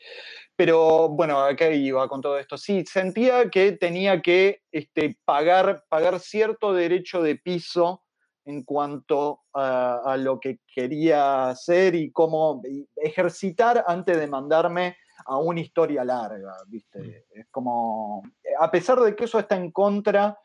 pero 0.55 1.09
bueno, 1.09 1.39
acá 1.39 1.69
iba 1.71 2.07
con 2.07 2.21
todo 2.21 2.37
esto. 2.37 2.57
Sí, 2.57 2.83
sentía 2.85 3.49
que 3.49 3.71
tenía 3.73 4.21
que 4.21 4.61
este, 4.71 5.17
pagar, 5.25 5.83
pagar 5.89 6.19
cierto 6.19 6.73
derecho 6.73 7.21
de 7.21 7.35
piso 7.35 8.03
en 8.45 8.63
cuanto 8.63 9.41
a, 9.53 10.17
lo 10.17 10.39
que 10.39 10.59
quería 10.73 11.49
hacer 11.49 11.95
y 11.95 12.11
cómo 12.11 12.61
ejercitar 12.97 13.83
antes 13.87 14.17
de 14.17 14.27
mandarme 14.27 14.97
a 15.25 15.37
una 15.37 15.61
historia 15.61 16.03
larga, 16.03 16.53
¿viste? 16.67 16.99
Mm. 16.99 17.39
Es 17.39 17.47
como, 17.51 18.23
a 18.59 18.71
pesar 18.71 18.99
de 18.99 19.15
que 19.15 19.25
eso 19.25 19.39
está 19.39 19.55
en 19.55 19.71
contra 19.71 20.37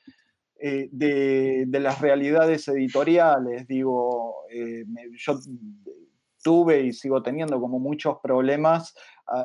eh, 0.60 0.88
de, 0.90 1.66
las 1.80 2.00
realidades 2.00 2.66
editoriales, 2.68 3.66
digo, 3.66 4.44
eh, 4.50 4.84
yo 5.16 5.38
tuve 6.42 6.82
y 6.82 6.92
sigo 6.92 7.22
teniendo 7.22 7.60
como 7.60 7.78
muchos 7.78 8.18
problemas 8.22 8.94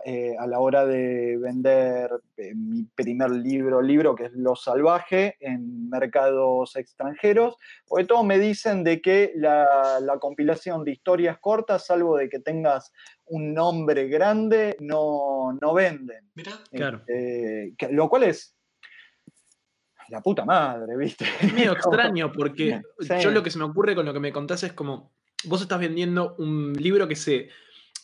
eh, 0.06 0.36
a, 0.40 0.48
la 0.48 0.60
hora 0.60 0.86
de 0.86 1.38
vender 1.38 2.10
eh, 2.38 2.54
mi 2.56 2.86
primer 2.86 3.32
libro, 3.32 3.82
libro 3.82 4.16
que 4.16 4.26
es 4.26 4.32
Lo 4.34 4.56
Salvaje, 4.56 5.36
en 5.42 5.90
mercados 5.90 6.78
extranjeros, 6.78 7.58
porque 7.86 8.06
todos 8.06 8.26
me 8.26 8.40
dicen 8.40 8.86
de 8.86 9.02
que 9.02 9.34
la, 9.36 10.00
compilación 10.22 10.86
de 10.86 10.92
historias 10.92 11.38
cortas, 11.40 11.86
salvo 11.86 12.16
de 12.18 12.30
que 12.30 12.40
tengas 12.40 12.94
un 13.26 13.54
nombre 13.54 14.08
grande, 14.08 14.78
no, 14.80 15.58
no 15.62 15.74
venden. 15.74 16.32
claro. 16.72 17.02
Este, 17.06 17.92
lo 17.92 18.08
cual 18.08 18.24
es 18.24 18.56
la 20.08 20.22
puta 20.22 20.46
madre, 20.46 20.96
¿viste? 20.96 21.26
Es 21.42 21.54
medio 21.54 21.72
extraño 21.74 22.32
porque 22.32 22.82
yo 23.22 23.32
lo 23.32 23.44
que 23.44 23.50
se 23.50 23.58
me 23.58 23.66
ocurre 23.66 23.96
con 23.96 24.06
lo 24.06 24.14
que 24.14 24.20
me 24.20 24.32
contás 24.32 24.64
es 24.64 24.72
como, 24.72 25.12
vos 25.44 25.62
estás 25.62 25.80
vendiendo 25.80 26.36
un 26.38 26.74
libro 26.74 27.08
que 27.08 27.16
se 27.16 27.50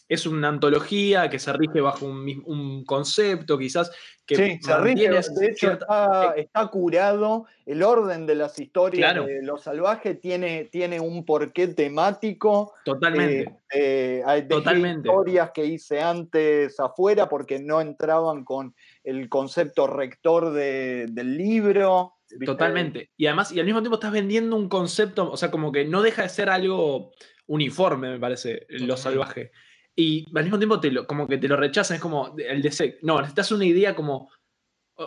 es 0.10 0.26
una 0.26 0.47
antología 0.47 1.30
que 1.30 1.38
se 1.38 1.53
rige 1.53 1.82
bajo 1.82 2.07
un, 2.07 2.84
concepto, 2.84 3.60
quizás. 3.60 3.91
Que 4.26 4.36
sí, 4.36 4.60
se 4.62 4.78
rige, 4.80 5.10
de 5.10 5.47
hecho 5.47 5.72
está, 5.72 6.68
curado, 6.72 7.45
el 7.66 7.84
orden 7.84 8.26
de 8.26 8.36
las 8.36 8.60
historias 8.60 9.24
de 9.26 9.43
Los 9.43 9.64
Salvajes 9.64 10.20
tiene, 10.20 10.66
tiene 10.66 10.99
un 10.99 11.26
porqué 11.26 11.68
temático. 11.68 12.74
Totalmente. 12.84 13.55
Eh, 13.72 14.24
hay 14.26 14.47
historias 14.49 15.51
que 15.51 15.66
hice 15.66 16.01
antes 16.01 16.80
afuera 16.80 17.30
porque 17.30 17.60
no 17.60 17.80
entraban 17.80 18.43
con 18.43 18.74
el 19.03 19.30
concepto 19.30 19.86
rector 19.86 20.51
del 20.51 21.38
libro. 21.38 22.16
Totalmente. 22.45 23.12
Y 23.16 23.28
además, 23.28 23.51
y 23.51 23.60
al 23.60 23.66
mismo 23.66 23.82
tiempo 23.82 23.95
estás 23.95 24.12
vendiendo 24.12 24.55
un 24.55 24.70
concepto, 24.70 25.32
o 25.32 25.38
sea, 25.38 25.51
como 25.51 25.72
que 25.72 25.86
no 25.86 26.01
deja 26.01 26.24
de 26.24 26.30
ser 26.30 26.49
algo 26.49 27.12
uniforme, 27.45 28.10
me 28.12 28.20
parece, 28.20 28.66
Lo 28.70 28.97
Salvaje 28.97 29.51
y 30.00 30.26
al 30.34 30.43
mismo 30.43 30.58
tiempo 30.58 30.80
te 30.80 30.91
lo, 30.91 31.06
como 31.06 31.28
que 31.28 31.38
te 31.38 31.47
lo 31.50 31.58
rechazan, 31.58 31.95
es 31.95 32.02
como 32.02 32.34
el 32.38 32.62
de 32.62 33.00
no, 33.02 33.18
necesitas 33.20 33.52
una 33.52 33.66
idea 33.66 33.93
como 33.93 34.32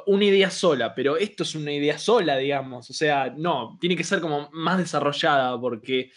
una 0.06 0.24
idea 0.24 0.50
sola, 0.50 0.94
pero 0.94 1.16
esto 1.16 1.44
es 1.44 1.54
una 1.54 1.72
idea 1.72 1.98
sola, 1.98 2.36
digamos, 2.36 2.90
o 2.90 2.92
sea, 2.92 3.32
no, 3.36 3.78
tiene 3.80 3.96
que 3.96 4.04
ser 4.04 4.20
como 4.20 4.50
más 4.52 4.76
desarrollada 4.78 5.58
porque, 5.58 6.12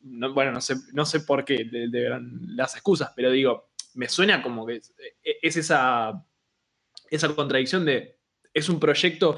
bueno, 0.00 0.50
no 0.52 0.60
sé, 0.60 0.74
no 0.92 1.04
sé 1.04 1.20
por 1.20 1.44
qué 1.44 1.64
de, 1.64 2.20
las 2.56 2.74
excusas, 2.74 3.12
pero 3.14 3.30
digo, 3.30 3.70
me 3.94 4.08
suena 4.08 4.42
como 4.42 4.66
que 4.66 4.76
es, 4.76 4.92
es 5.22 5.56
esa, 5.56 6.24
esa 7.10 7.34
contradicción 7.36 7.84
de, 7.84 8.18
es 8.52 8.68
un 8.68 8.80
proyecto 8.80 9.36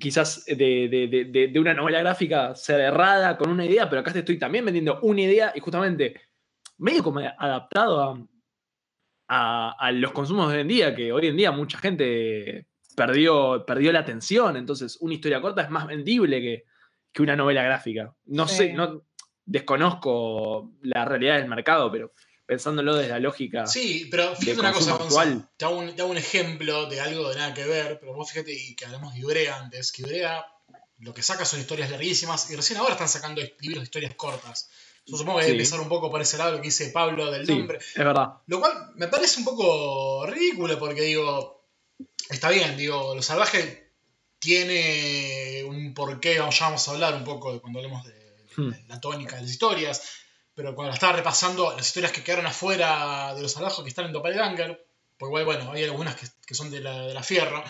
quizás 0.00 0.44
de, 0.46 0.88
de- 0.88 1.24
de- 1.32 1.48
de 1.48 1.60
una 1.60 1.74
novela 1.74 2.00
gráfica 2.00 2.54
cerrada 2.56 3.36
con 3.36 3.50
una 3.50 3.64
idea, 3.64 3.88
pero 3.88 4.00
acá 4.00 4.12
te 4.12 4.20
estoy 4.20 4.38
también 4.38 4.64
vendiendo 4.64 5.00
una 5.02 5.22
idea 5.22 5.52
y 5.54 5.60
justamente 5.60 6.20
medio 6.78 7.02
como 7.02 7.20
adaptado 7.20 8.02
a, 8.02 8.18
a- 9.28 9.74
a 9.78 9.92
los 9.92 10.12
consumos 10.12 10.48
de 10.50 10.56
hoy 10.56 10.60
en 10.62 10.68
día, 10.68 10.94
que 10.94 11.12
hoy 11.12 11.26
en 11.26 11.36
día 11.36 11.50
mucha 11.52 11.78
gente 11.78 12.66
perdió, 12.96 13.64
perdió 13.66 13.92
la 13.92 14.00
atención, 14.00 14.56
entonces 14.56 14.96
una 15.00 15.14
historia 15.14 15.40
corta 15.40 15.62
es 15.62 15.70
más 15.70 15.86
vendible 15.86 16.40
que, 16.40 16.64
que 17.12 17.22
una 17.22 17.36
novela 17.36 17.62
gráfica. 17.62 18.14
No 18.26 18.46
Sí. 18.48 18.56
sé, 18.56 18.72
no 18.72 19.04
desconozco 19.44 20.72
la 20.82 21.04
realidad 21.04 21.36
del 21.38 21.48
mercado, 21.48 21.90
pero 21.90 22.12
pensándolo 22.46 22.94
desde 22.94 23.10
la 23.10 23.18
lógica. 23.20 23.66
Sí, 23.66 24.06
pero 24.10 24.34
fíjate 24.36 24.60
una 24.60 24.72
cosa, 24.72 24.96
Gonzalo. 24.96 25.42
Te 25.56 25.64
hago, 25.64 25.78
un, 25.78 25.94
te 25.94 26.02
hago 26.02 26.10
un 26.10 26.16
ejemplo 26.16 26.86
de 26.86 27.00
algo 27.00 27.28
de 27.30 27.36
nada 27.36 27.52
que 27.54 27.64
ver, 27.64 27.98
pero 28.00 28.14
vos 28.14 28.30
fíjate 28.30 28.52
y 28.52 28.74
que 28.76 28.84
hablamos 28.86 29.14
de 29.14 29.20
Ibrea 29.20 29.56
antes, 29.58 29.90
que 29.92 30.02
Ibrea 30.02 30.46
lo 31.00 31.12
que 31.12 31.22
saca 31.22 31.44
son 31.44 31.60
historias 31.60 31.90
larguísimas 31.90 32.50
y 32.50 32.56
recién 32.56 32.78
ahora 32.78 32.92
están 32.92 33.08
sacando 33.08 33.42
libros 33.60 33.80
de 33.80 33.84
historias 33.84 34.14
cortas. 34.14 34.70
Yo 35.06 35.16
supongo 35.16 35.38
que 35.38 35.44
Sí. 35.44 35.50
debe 35.52 35.62
empezar 35.62 35.80
un 35.80 35.88
poco 35.88 36.10
por 36.10 36.20
ese 36.20 36.36
lado 36.36 36.50
lo 36.52 36.56
que 36.58 36.64
dice 36.64 36.88
Pablo 36.90 37.30
del 37.30 37.46
Sí, 37.46 37.54
nombre. 37.56 37.78
es 37.78 37.94
verdad. 37.94 38.34
Lo 38.46 38.60
cual 38.60 38.90
me 38.96 39.06
parece 39.08 39.38
un 39.38 39.44
poco 39.44 40.26
ridículo 40.26 40.78
porque 40.78 41.02
digo, 41.02 41.64
está 42.28 42.50
bien, 42.50 42.76
digo, 42.76 43.14
lo 43.14 43.22
salvaje 43.22 43.92
tiene 44.38 45.64
un 45.64 45.94
porqué, 45.94 46.38
vamos, 46.38 46.58
ya 46.58 46.66
vamos 46.66 46.88
a 46.88 46.90
hablar 46.92 47.14
un 47.14 47.24
poco 47.24 47.52
de 47.52 47.60
cuando 47.60 47.78
hablemos 47.78 48.04
de, 48.04 48.12
de 48.12 48.26
Hmm. 48.56 48.72
la 48.88 48.98
tónica 49.00 49.36
de 49.36 49.42
las 49.42 49.50
historias, 49.50 50.02
pero 50.54 50.74
cuando 50.74 50.94
estaba 50.94 51.12
repasando 51.12 51.74
las 51.76 51.86
historias 51.86 52.10
que 52.12 52.22
quedaron 52.24 52.46
afuera 52.46 53.34
de 53.34 53.42
los 53.42 53.52
salvajes 53.52 53.82
que 53.82 53.88
están 53.90 54.06
en 54.06 54.12
Doppelganger, 54.12 54.86
pues 55.18 55.28
igual, 55.28 55.44
bueno, 55.44 55.72
hay 55.72 55.84
algunas 55.84 56.16
que, 56.16 56.26
que 56.46 56.54
son 56.54 56.70
de 56.70 56.80
la, 56.80 57.02
de 57.06 57.12
la 57.14 57.22
Fierro, 57.22 57.62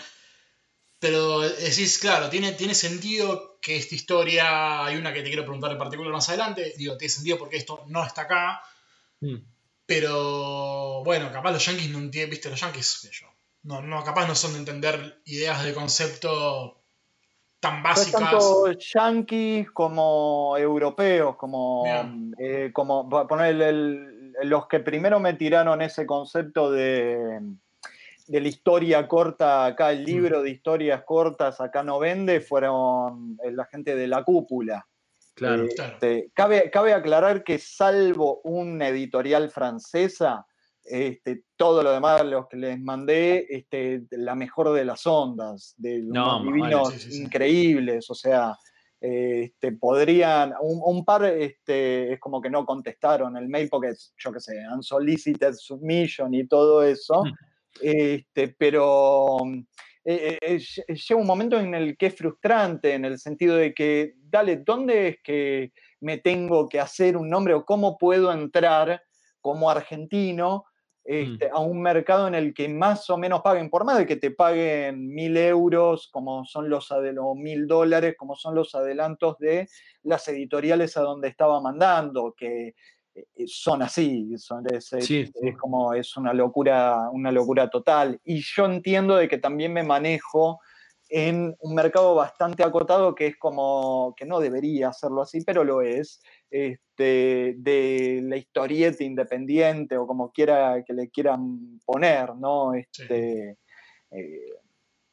pero 0.99 1.41
decís, 1.41 1.99
claro, 1.99 2.29
tiene, 2.29 2.53
tiene 2.53 2.73
sentido 2.73 3.57
que 3.61 3.77
esta 3.77 3.95
historia, 3.95 4.85
hay 4.85 4.95
una 4.97 5.13
que 5.13 5.21
te 5.21 5.27
quiero 5.27 5.43
preguntar 5.43 5.71
en 5.71 5.77
particular 5.77 6.11
más 6.11 6.27
adelante, 6.29 6.73
digo, 6.77 6.97
tiene 6.97 7.09
sentido 7.11 7.37
porque 7.37 7.57
esto 7.57 7.83
no 7.87 8.03
está 8.05 8.21
acá, 8.23 8.61
Mm. 9.19 9.35
pero 9.85 11.03
bueno, 11.03 11.31
capaz 11.31 11.51
los 11.51 11.65
yankees 11.65 11.89
no 11.89 11.99
entienden, 11.99 12.29
viste, 12.29 12.49
los 12.49 12.59
yankees, 12.59 12.99
qué 13.01 13.07
sé 13.07 13.13
yo. 13.21 13.27
No, 13.63 13.81
no, 13.81 14.03
capaz 14.03 14.27
no 14.27 14.35
son 14.35 14.53
de 14.53 14.59
entender 14.59 15.21
ideas 15.25 15.63
de 15.63 15.73
concepto 15.73 16.81
tan 17.59 17.81
básicas. 17.81 18.21
tanto 18.29 18.71
yanquis 18.71 19.71
como 19.71 20.55
europeos, 20.57 21.35
como, 21.35 21.83
eh, 22.37 22.69
como 22.73 23.09
poner 23.27 23.55
el- 23.55 23.61
el- 23.61 24.33
los 24.49 24.67
que 24.67 24.79
primero 24.79 25.19
me 25.19 25.33
tiraron 25.33 25.81
ese 25.81 26.05
concepto 26.05 26.69
de, 26.71 27.41
de 28.27 28.41
la 28.41 28.47
historia 28.47 29.07
corta 29.07 29.65
acá, 29.65 29.91
el 29.91 30.03
libro 30.03 30.41
de 30.43 30.49
historias 30.51 31.03
cortas 31.05 31.59
acá 31.61 31.83
no 31.83 31.99
vende, 31.99 32.41
fueron 32.41 33.37
eh, 33.43 33.51
la 33.51 33.65
gente 33.65 33.95
de 33.95 34.07
la 34.07 34.23
cúpula. 34.23 34.85
Claro. 35.33 35.65
Eh, 35.65 35.69
Claro. 35.75 35.93
este, 35.93 36.31
cabe, 36.33 36.69
cabe 36.71 36.93
aclarar 36.93 37.43
que 37.43 37.59
salvo 37.59 38.41
una 38.43 38.87
editorial 38.89 39.49
francesa, 39.49 40.45
este, 40.83 41.43
todo 41.55 41.83
lo 41.83 41.91
demás, 41.91 42.25
los 42.25 42.47
que 42.47 42.57
les 42.57 42.79
mandé, 42.79 43.45
este, 43.49 44.03
la 44.11 44.35
mejor 44.35 44.73
de 44.73 44.85
las 44.85 45.05
ondas, 45.05 45.73
de 45.77 45.99
No, 46.01 46.39
unos 46.39 46.43
divinos 46.53 46.83
vale, 46.89 46.99
sí, 46.99 47.11
sí, 47.11 47.17
sí. 47.17 47.23
increíbles, 47.23 48.09
o 48.09 48.15
sea, 48.15 48.57
este, 48.99 49.73
podrían, 49.73 50.53
un, 50.59 50.81
un 50.83 51.05
par 51.05 51.23
este, 51.25 52.13
es 52.13 52.19
como 52.19 52.41
que 52.41 52.49
no 52.49 52.65
contestaron 52.65 53.37
el 53.37 53.47
mail 53.47 53.69
porque, 53.69 53.93
yo 54.17 54.31
qué 54.31 54.39
sé, 54.39 54.55
unsolicited 54.73 55.53
submission 55.53 56.33
y 56.33 56.47
todo 56.47 56.81
eso, 56.83 57.23
Mm. 57.25 57.33
Este, 57.81 58.55
pero 58.57 59.37
eh, 60.03 60.37
eh, 60.41 60.57
lle- 60.57 60.85
llega 60.87 61.19
un 61.19 61.27
momento 61.27 61.59
en 61.59 61.73
el 61.73 61.97
que 61.97 62.07
es 62.07 62.15
frustrante, 62.15 62.93
en 62.93 63.05
el 63.05 63.19
sentido 63.19 63.55
de 63.55 63.73
que, 63.73 64.13
dale, 64.17 64.57
¿dónde 64.57 65.07
es 65.09 65.17
que 65.23 65.71
me 65.99 66.17
tengo 66.17 66.69
que 66.69 66.79
hacer 66.79 67.17
un 67.17 67.29
nombre 67.29 67.53
o 67.53 67.65
cómo 67.65 67.97
puedo 67.97 68.31
entrar 68.31 69.01
como 69.41 69.69
argentino 69.69 70.65
este, 71.03 71.49
a 71.49 71.59
un 71.59 71.81
mercado 71.81 72.27
en 72.27 72.35
el 72.35 72.53
que 72.53 72.67
más 72.67 73.09
o 73.09 73.17
menos 73.17 73.41
paguen, 73.41 73.69
por 73.69 73.85
más 73.85 73.97
de 73.97 74.05
que 74.05 74.17
te 74.17 74.31
paguen 74.31 75.07
mil 75.07 75.37
euros, 75.37 76.09
como 76.11 76.43
son 76.43 76.69
los 76.69 76.91
o 76.91 77.33
mil 77.33 77.65
dólares, 77.65 78.15
como 78.17 78.35
son 78.35 78.55
los 78.55 78.75
adelantos 78.75 79.37
de 79.37 79.69
las 80.03 80.27
editoriales 80.27 80.97
a 80.97 81.01
donde 81.01 81.29
estaba 81.29 81.61
mandando, 81.61 82.33
que 82.35 82.67
eh, 82.67 82.75
son 83.45 83.81
así, 83.81 84.37
son, 84.37 84.65
es, 84.73 84.91
es- 84.93 85.05
Sí. 85.05 85.31
es 85.41 85.57
como 85.57 85.93
es 85.93 86.15
una 86.17 86.33
locura, 86.33 87.09
una 87.11 87.31
locura 87.31 87.69
total. 87.69 88.19
Y 88.23 88.41
yo 88.41 88.65
entiendo 88.65 89.15
de 89.15 89.27
que 89.27 89.37
también 89.37 89.73
me 89.73 89.83
manejo 89.83 90.59
en 91.09 91.55
un 91.59 91.73
mercado 91.73 92.15
bastante 92.15 92.63
acotado 92.63 93.15
que 93.15 93.27
es 93.27 93.37
como, 93.37 94.13
que 94.17 94.25
no 94.25 94.39
debería 94.41 94.89
hacerlo 94.89 95.21
así, 95.21 95.39
pero 95.45 95.63
lo 95.63 95.81
es, 95.81 96.21
este, 96.51 97.55
de 97.57 98.19
la 98.23 98.35
historieta 98.35 99.03
independiente 99.05 99.97
o 99.97 100.05
como 100.05 100.31
quiera 100.33 100.83
que 100.83 100.93
le 100.93 101.09
quieran 101.09 101.79
poner, 101.85 102.35
¿no? 102.35 102.73
Este, 102.73 103.57
eh, 104.11 104.49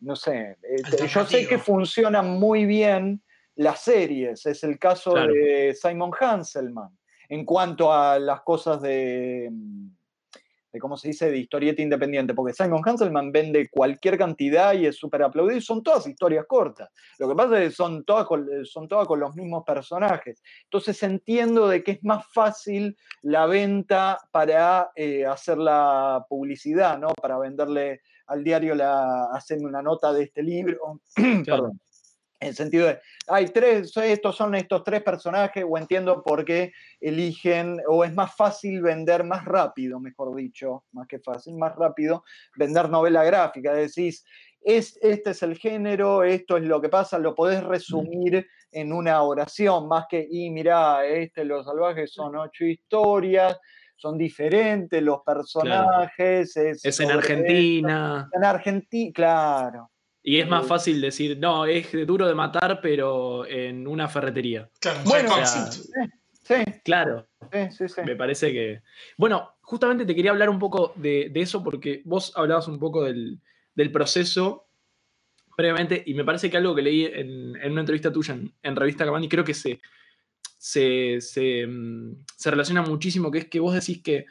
no 0.01 0.17
sé, 0.17 0.57
este, 0.63 1.07
yo 1.07 1.25
sé 1.25 1.47
que 1.47 1.59
funcionan 1.59 2.29
muy 2.41 2.67
bien 2.67 3.23
las 3.55 3.81
series, 3.83 4.45
es 4.47 4.65
el 4.65 4.79
caso 4.81 5.13
Claro. 5.13 5.33
de 5.33 5.75
Simon 5.81 6.11
Hanselman, 6.19 6.91
en 7.29 7.45
cuanto 7.45 7.93
a 7.93 8.19
las 8.19 8.43
cosas 8.43 8.81
de, 8.83 9.51
de, 10.73 10.81
¿cómo 10.81 10.97
se 10.97 11.09
dice?, 11.09 11.31
de 11.31 11.39
historieta 11.39 11.83
independiente, 11.83 12.35
porque 12.35 12.53
Simon 12.53 12.83
Hanselman 12.85 13.31
vende 13.33 13.69
cualquier 13.71 14.19
cantidad 14.19 14.75
y 14.75 14.87
es 14.87 14.97
súper 14.97 15.23
aplaudido, 15.23 15.57
y 15.57 15.63
son 15.63 15.83
todas 15.83 16.07
historias 16.07 16.47
cortas. 16.47 16.91
Lo 17.19 17.29
que 17.29 17.35
pasa 17.35 17.63
es 17.63 17.69
que 17.71 17.75
son 17.77 18.05
todas, 18.05 18.27
con, 18.27 18.49
son 18.65 18.89
todas 18.89 19.07
con 19.07 19.21
los 19.21 19.35
mismos 19.37 19.63
personajes. 19.65 20.43
Entonces 20.65 21.03
entiendo 21.03 21.69
de 21.69 21.83
que 21.83 21.93
es 21.93 22.05
más 22.05 22.27
fácil 22.33 22.97
la 23.23 23.47
venta 23.47 24.19
para 24.33 24.91
eh, 24.97 25.25
hacer 25.25 25.59
la 25.59 26.27
publicidad, 26.29 26.99
¿no? 26.99 27.09
Para 27.15 27.39
venderle 27.39 28.01
al 28.27 28.43
diario, 28.43 28.75
la, 28.75 29.27
hacerme 29.33 29.67
una 29.67 29.83
nota 29.83 30.13
de 30.13 30.25
este 30.25 30.43
libro. 30.43 31.01
Perdón. 31.47 31.81
En 32.41 32.49
el 32.49 32.55
sentido 32.55 32.87
de, 32.89 33.01
hay 33.29 33.47
tres, 33.47 33.97
estos 33.97 34.37
son 34.37 34.55
estos 34.55 34.85
tres 34.85 35.03
personajes, 35.03 35.65
o 35.67 35.79
entiendo 35.79 36.23
por 36.23 36.45
qué 36.45 36.73
eligen, 37.01 37.81
o 37.89 38.05
es 38.05 38.13
más 38.13 38.35
fácil 38.35 38.83
vender 38.83 39.25
más 39.25 39.45
rápido, 39.45 40.01
mejor 40.01 40.35
dicho, 40.37 40.85
más 40.93 41.07
que 41.07 41.21
fácil, 41.21 41.57
más 41.57 41.75
rápido, 41.77 42.25
vender 42.57 42.91
novela 42.91 43.25
gráfica. 43.25 43.73
Decís, 43.73 44.25
es, 44.61 44.99
este 45.01 45.31
es 45.31 45.43
el 45.43 45.57
género, 45.57 46.25
esto 46.25 46.57
es 46.57 46.65
lo 46.65 46.81
que 46.81 46.89
pasa, 46.89 47.19
lo 47.19 47.35
podés 47.35 47.63
resumir 47.63 48.47
en 48.73 48.93
una 48.93 49.23
oración, 49.23 49.87
más 49.89 50.07
que, 50.09 50.27
y 50.29 50.51
mirá, 50.51 51.07
este, 51.07 51.45
los 51.45 51.65
salvajes 51.65 52.13
son 52.13 52.37
ocho 52.37 52.65
historias, 52.65 53.59
son 53.97 54.19
diferentes 54.19 55.03
los 55.03 55.21
personajes. 55.23 56.53
Claro. 56.53 56.71
Es, 56.71 56.85
es, 56.85 57.01
en 57.01 57.11
Argentina. 57.11 58.25
Esto. 58.25 58.39
En 58.39 58.45
Argentina, 58.45 59.13
claro. 59.15 59.91
Y 60.27 60.41
es 60.41 60.49
más 60.49 60.67
fácil 60.67 61.03
decir, 61.03 61.39
no, 61.39 61.67
es 61.67 61.93
duro 62.07 62.27
de 62.27 62.35
matar, 62.35 62.81
pero 62.81 63.47
en 63.47 63.87
una 63.87 64.09
ferretería. 64.09 64.71
Claro, 64.81 65.01
bueno, 65.05 65.35
o 65.35 65.47
sea, 65.47 65.71
sí. 65.71 66.55
Claro. 66.83 67.27
Sí, 67.53 67.59
sí, 67.71 67.89
sí. 67.91 68.01
Me 68.07 68.17
parece 68.17 68.51
que. 68.51 68.81
Bueno, 69.19 69.51
justamente 69.61 70.07
te 70.07 70.15
quería 70.15 70.31
hablar 70.31 70.49
un 70.49 70.59
poco 70.59 70.95
de, 70.97 71.29
de 71.31 71.41
eso, 71.43 71.63
porque 71.63 72.01
vos 72.07 72.33
hablabas 72.37 72.69
un 72.69 72.79
poco 72.79 73.05
del, 73.05 73.39
del, 73.75 73.93
proceso 73.93 74.67
previamente, 75.55 76.03
y 76.07 76.15
me 76.15 76.25
parece 76.25 76.51
que 76.51 76.57
algo 76.57 76.75
que 76.75 76.83
leí 76.83 77.05
en, 77.05 77.57
en 77.57 77.73
una 77.73 77.83
entrevista 77.83 78.11
tuya 78.11 78.33
en, 78.33 78.51
en 78.63 78.77
Revista 78.77 79.05
Camani, 79.05 79.29
creo 79.29 79.45
que 79.45 79.53
se, 79.55 79.79
se, 80.57 81.21
se, 81.21 81.69
se, 82.35 82.51
relaciona 82.51 82.81
muchísimo, 82.81 83.31
que 83.31 83.39
es 83.39 83.45
que 83.45 83.61
vos 83.61 83.75
decís 83.75 84.03
que 84.03 84.25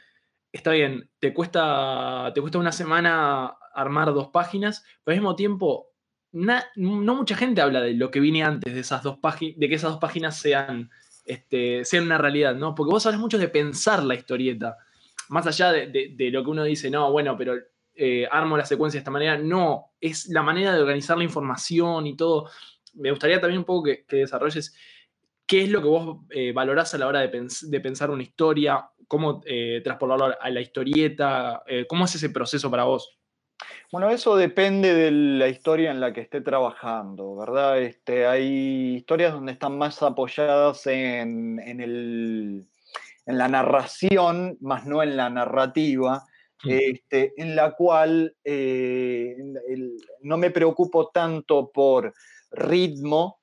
está 0.53 0.71
bien, 0.71 1.09
te 1.19 1.33
cuesta, 1.33 2.31
te 2.33 2.39
cuesta 2.39 2.59
una 2.59 2.71
semana 2.71 3.57
armar 3.73 4.13
dos 4.13 4.29
páginas, 4.29 4.85
pero 5.03 5.15
al 5.15 5.21
mismo 5.21 5.35
tiempo, 5.35 5.87
no 6.31 7.15
mucha 7.15 7.35
gente 7.35 7.61
habla 7.61 7.81
de 7.81 7.93
lo 7.93 8.11
que 8.11 8.19
viene 8.19 8.43
antes 8.43 8.73
de 8.73 8.79
esas 8.79 9.03
dos 9.03 9.17
páginas, 9.17 9.59
de 9.59 9.67
que 9.67 9.75
esas 9.75 9.91
dos 9.91 9.99
páginas 9.99 10.39
sean, 10.39 10.91
este, 11.25 11.83
sean 11.83 12.05
una 12.05 12.19
realidad, 12.19 12.55
¿no? 12.55 12.75
Porque 12.75 12.91
vos 12.91 13.05
hablas 13.05 13.19
mucho 13.19 13.37
de 13.37 13.49
pensar 13.49 14.03
la 14.03 14.15
historieta, 14.15 14.77
más 15.29 15.47
allá 15.47 15.71
de, 15.71 16.13
de, 16.15 16.31
lo 16.31 16.43
que 16.43 16.49
uno 16.51 16.63
dice, 16.63 16.89
no, 16.91 17.11
bueno, 17.11 17.35
pero 17.35 17.55
eh, 17.95 18.27
armo 18.31 18.57
la 18.57 18.65
secuencia 18.65 18.99
de 18.99 19.01
esta 19.01 19.11
manera, 19.11 19.37
no, 19.37 19.93
es 19.99 20.27
la 20.29 20.43
manera 20.43 20.73
de 20.73 20.81
organizar 20.81 21.17
la 21.17 21.23
información 21.23 22.05
y 22.05 22.15
todo. 22.15 22.49
Me 22.93 23.09
gustaría 23.09 23.39
también 23.39 23.59
un 23.59 23.65
poco 23.65 23.83
que, 23.83 24.05
desarrolles 24.09 24.75
qué 25.45 25.63
es 25.63 25.69
lo 25.69 25.81
que 25.81 25.87
vos 25.87 26.25
eh, 26.29 26.51
valorás 26.53 26.93
a 26.93 26.97
la 26.97 27.07
hora 27.07 27.19
de, 27.19 27.79
pensar 27.79 28.09
una 28.09 28.23
historia, 28.23 28.83
cómo 29.07 29.41
eh, 29.45 29.81
transportarlo 29.83 30.35
a 30.39 30.49
la 30.49 30.61
historieta, 30.61 31.63
eh, 31.67 31.85
cómo 31.87 32.05
es 32.05 32.15
ese 32.15 32.29
proceso 32.29 32.69
para 32.71 32.83
vos. 32.85 33.17
Bueno, 33.91 34.09
eso 34.09 34.35
depende 34.35 34.93
de 34.93 35.11
la 35.11 35.47
historia 35.47 35.91
en 35.91 35.99
la 35.99 36.11
que 36.11 36.21
esté 36.21 36.41
trabajando, 36.41 37.35
¿verdad? 37.35 37.79
Este, 37.81 38.25
hay 38.25 38.95
historias 38.95 39.33
donde 39.33 39.51
están 39.53 39.77
más 39.77 40.01
apoyadas 40.01 40.85
en, 40.87 41.59
en, 41.59 41.79
el, 41.79 42.65
en 43.25 43.37
la 43.37 43.47
narración, 43.47 44.57
más 44.61 44.85
no 44.85 45.03
en 45.03 45.15
la 45.15 45.29
narrativa. 45.29 46.23
Mm. 46.65 46.69
este, 46.69 47.33
en 47.35 47.57
la 47.57 47.71
cual 47.75 48.35
eh, 48.45 49.35
el- 49.67 49.97
no 50.21 50.37
me 50.37 50.49
preocupo 50.49 51.09
tanto 51.09 51.69
por 51.73 52.13
ritmo, 52.51 53.41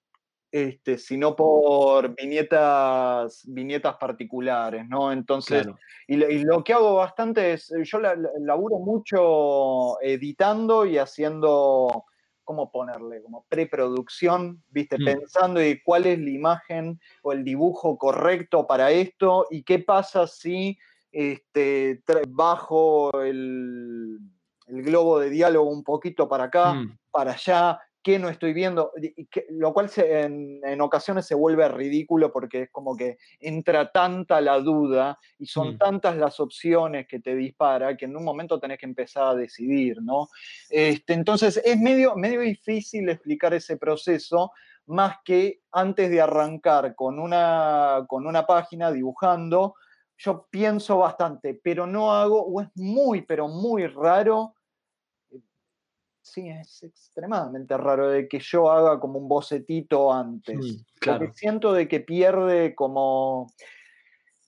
este, 0.52 0.98
sino 0.98 1.36
por 1.36 2.14
viñetas, 2.16 3.42
viñetas 3.46 3.96
particulares, 3.96 4.86
¿no? 4.88 5.12
Entonces, 5.12 5.62
Claro. 5.62 5.78
y, 6.08 6.16
lo- 6.16 6.28
y 6.30 6.42
lo 6.44 6.64
que 6.64 6.72
hago 6.72 6.96
bastante 6.96 7.52
es, 7.52 7.72
yo 7.84 8.00
la- 8.00 8.16
la- 8.16 8.30
laburo 8.40 8.78
mucho 8.80 10.00
editando 10.02 10.86
y 10.86 10.98
haciendo, 10.98 12.04
¿cómo 12.42 12.70
ponerle? 12.72 13.22
Como 13.22 13.44
preproducción, 13.48 14.60
¿viste? 14.70 14.98
Mm. 14.98 15.04
Pensando 15.04 15.60
en 15.60 15.80
cuál 15.84 16.06
es 16.06 16.18
la 16.18 16.30
imagen 16.30 17.00
o 17.22 17.32
el 17.32 17.44
dibujo 17.44 17.96
correcto 17.96 18.66
para 18.66 18.90
esto 18.90 19.46
y 19.50 19.62
qué 19.62 19.78
pasa 19.78 20.26
si 20.26 20.76
este, 21.12 22.02
bajo 22.28 23.10
el, 23.22 24.18
el 24.66 24.82
globo 24.82 25.18
de 25.20 25.30
diálogo 25.30 25.68
un 25.70 25.82
poquito 25.84 26.28
para 26.28 26.44
acá, 26.44 26.74
Mm. 26.74 26.98
para 27.10 27.32
allá, 27.32 27.80
qué 28.02 28.18
no 28.18 28.28
estoy 28.30 28.52
viendo, 28.52 28.92
y- 29.00 29.26
que- 29.26 29.46
lo 29.50 29.72
cual 29.74 29.88
se- 29.90 30.22
en, 30.22 30.60
en 30.64 30.80
ocasiones 30.80 31.26
se 31.26 31.34
vuelve 31.34 31.68
ridículo 31.68 32.32
porque 32.32 32.62
es 32.62 32.70
como 32.70 32.96
que 32.96 33.18
entra 33.40 33.90
tanta 33.92 34.40
la 34.40 34.58
duda 34.60 35.18
y 35.38 35.46
son 35.46 35.74
Mm. 35.74 35.78
tantas 35.78 36.16
las 36.16 36.40
opciones 36.40 37.06
que 37.06 37.20
te 37.20 37.34
dispara 37.34 37.96
que 37.96 38.06
en 38.06 38.16
un 38.16 38.24
momento 38.24 38.58
tenés 38.58 38.78
que 38.78 38.86
empezar 38.86 39.28
a 39.28 39.34
decidir, 39.34 40.00
¿no? 40.02 40.28
Este, 40.70 41.12
entonces 41.12 41.60
es 41.64 41.78
medio, 41.78 42.16
medio 42.16 42.40
difícil 42.40 43.08
explicar 43.08 43.52
ese 43.54 43.76
proceso 43.76 44.52
más 44.86 45.16
que 45.24 45.60
antes 45.70 46.10
de 46.10 46.20
arrancar 46.20 46.94
con 46.94 47.18
una, 47.18 48.04
con 48.08 48.26
una 48.26 48.46
página 48.46 48.90
dibujando, 48.90 49.74
yo 50.16 50.48
pienso 50.50 50.98
bastante, 50.98 51.54
pero 51.62 51.86
no 51.86 52.12
hago, 52.12 52.42
o 52.42 52.60
es 52.60 52.68
muy, 52.74 53.22
pero 53.22 53.46
muy 53.48 53.86
raro 53.86 54.54
sí, 56.22 56.48
es 56.48 56.82
extremadamente 56.82 57.76
raro 57.76 58.08
de 58.08 58.28
que 58.28 58.38
yo 58.40 58.70
haga 58.70 59.00
como 59.00 59.18
un 59.18 59.28
bocetito 59.28 60.12
antes. 60.12 60.58
Mm, 60.58 60.84
claro. 61.00 61.18
Porque 61.20 61.34
siento 61.38 61.72
de 61.72 61.88
que 61.88 62.00
pierde 62.00 62.74
como, 62.74 63.52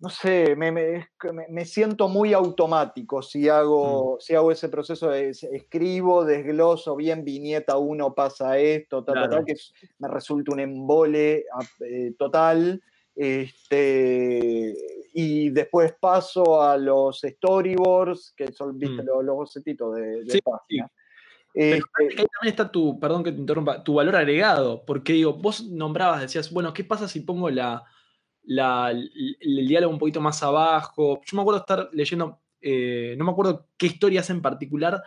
no 0.01 0.09
sé, 0.09 0.55
me, 0.57 0.71
me- 0.73 1.09
que 1.21 1.33
me- 1.33 1.65
siento 1.65 2.09
muy 2.09 2.33
automático 2.35 3.23
si 3.23 3.49
hago, 3.49 4.17
si 4.21 4.35
hago 4.35 4.51
ese 4.53 4.69
proceso 4.69 5.09
de 5.11 5.31
es- 5.31 5.45
escribo, 5.45 6.25
desgloso, 6.25 6.97
bien 6.97 7.25
viñeta 7.25 7.77
uno 7.79 8.15
pasa 8.15 8.59
esto, 8.59 9.03
ta, 9.05 9.15
ta, 9.15 9.23
ta, 9.23 9.29
Claro. 9.29 9.45
que 9.45 9.53
es- 9.53 9.73
me 9.99 10.09
resulta 10.09 10.53
un 10.53 10.61
embole 10.61 11.45
a- 11.53 11.85
eh, 11.85 12.15
total. 12.19 12.83
Este, 13.15 14.75
y 15.15 15.51
después 15.51 15.95
paso 16.01 16.63
a 16.63 16.77
los 16.79 17.21
storyboards, 17.21 18.33
que 18.37 18.53
son, 18.53 18.79
viste, 18.79 19.03
Mm. 19.03 19.07
los, 19.07 19.25
los 19.25 19.37
bocetitos 19.37 19.95
de, 19.97 20.25
de 20.25 20.31
Sí, 20.33 20.41
página. 20.41 20.91
Pero 21.55 21.77
Este, 21.77 22.09
que 22.17 22.21
ahí 22.23 22.27
también 22.33 22.51
está 22.53 22.71
tu, 22.73 22.99
perdón 22.99 23.23
que 23.25 23.33
te 23.33 23.39
interrumpa, 23.39 23.85
tu 23.85 23.95
valor 23.95 24.17
agregado, 24.17 24.85
porque 24.87 25.13
digo, 25.13 25.35
vos 25.35 25.65
nombrabas, 25.69 26.21
decías, 26.23 26.51
bueno, 26.51 26.73
¿qué 26.73 26.83
pasa 26.85 27.09
si 27.09 27.21
pongo 27.21 27.51
la, 27.51 27.85
la- 28.45 28.91
el, 28.91 29.37
el 29.41 29.69
diálogo 29.69 29.93
un 29.93 29.99
poquito 29.99 30.21
más 30.21 30.43
abajo? 30.43 31.21
Yo 31.25 31.37
me 31.37 31.43
acuerdo 31.43 31.61
estar 31.61 31.91
leyendo, 31.93 32.41
eh, 32.61 33.15
no 33.19 33.25
me 33.25 33.33
acuerdo 33.33 33.69
qué 33.77 33.87
historias 33.87 34.31
en 34.31 34.41
particular 34.41 35.03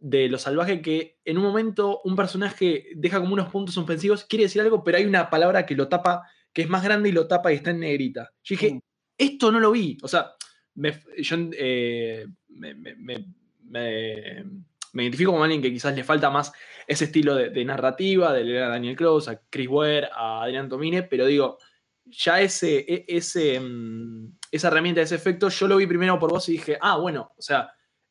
de 0.00 0.28
lo 0.28 0.38
salvaje 0.38 0.80
que 0.80 1.18
en 1.24 1.38
un 1.38 1.44
momento 1.44 2.00
un 2.04 2.14
personaje 2.16 2.86
deja 2.96 3.20
como 3.20 3.34
unos 3.34 3.48
puntos 3.50 3.74
suspensivos, 3.74 4.24
quiere 4.24 4.44
decir 4.44 4.62
algo, 4.62 4.82
pero 4.84 4.98
hay 4.98 5.04
una 5.04 5.28
palabra 5.30 5.66
que 5.66 5.74
lo 5.76 5.88
tapa, 5.88 6.22
que 6.52 6.62
es 6.62 6.68
más 6.68 6.82
grande 6.84 7.08
y 7.08 7.12
lo 7.12 7.26
tapa 7.28 7.52
y 7.52 7.56
está 7.56 7.70
en 7.70 7.80
negrita. 7.80 8.30
Yo 8.44 8.54
dije, 8.54 8.74
Mm. 8.74 8.78
esto 9.16 9.50
no 9.52 9.60
lo 9.60 9.70
vi. 9.72 9.96
O 10.02 10.08
sea, 10.08 10.32
me, 10.74 10.92
yo 11.18 11.36
eh, 11.52 12.26
me, 12.48 12.74
me- 12.74 12.94
me- 13.64 14.44
me- 14.98 15.04
identifico 15.04 15.30
como 15.30 15.44
alguien 15.44 15.62
que 15.62 15.72
quizás 15.72 15.94
le 15.94 16.02
falta 16.04 16.28
más 16.30 16.52
ese 16.86 17.04
estilo 17.04 17.34
de, 17.34 17.64
narrativa, 17.64 18.32
de 18.32 18.44
leer 18.44 18.64
a 18.64 18.68
Daniel 18.68 18.96
Close, 18.96 19.30
a 19.30 19.40
Chris 19.50 19.68
Ware, 19.68 20.08
a 20.12 20.42
Adrián 20.42 20.68
Tomine, 20.68 21.02
pero 21.04 21.26
digo, 21.26 21.58
ya 22.04 22.40
ese, 22.40 22.84
e- 22.88 23.60
mm, 23.60 24.38
esa 24.50 24.68
herramienta, 24.68 25.00
ese 25.02 25.14
efecto, 25.14 25.48
yo 25.48 25.68
lo 25.68 25.76
vi 25.76 25.86
primero 25.86 26.18
por 26.18 26.30
vos 26.30 26.48
y 26.48 26.52
dije, 26.52 26.78
ah, 26.80 26.96
bueno, 26.98 27.30
o 27.36 27.42
sea, 27.42 27.70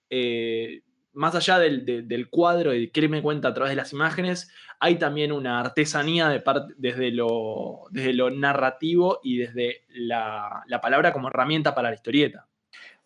eh, 0.10 0.84
más 1.14 1.36
allá 1.36 1.60
del, 1.60 1.86
de- 1.86 2.04
del 2.04 2.30
cuadro 2.30 2.74
y 2.74 2.90
qué 2.92 3.08
me 3.10 3.22
cuenta 3.22 3.50
a 3.50 3.54
través 3.54 3.72
de 3.72 3.76
las 3.78 3.92
imágenes, 3.94 4.52
hay 4.80 4.96
también 4.96 5.32
una 5.32 5.60
artesanía 5.60 6.30
desde, 6.78 7.12
lo, 7.12 7.88
narrativo 8.32 9.20
y 9.24 9.38
desde 9.38 9.86
la 9.90 10.64
palabra 10.82 11.12
como 11.12 11.30
herramienta 11.30 11.74
para 11.74 11.90
la 11.90 11.96
historieta. 11.96 12.47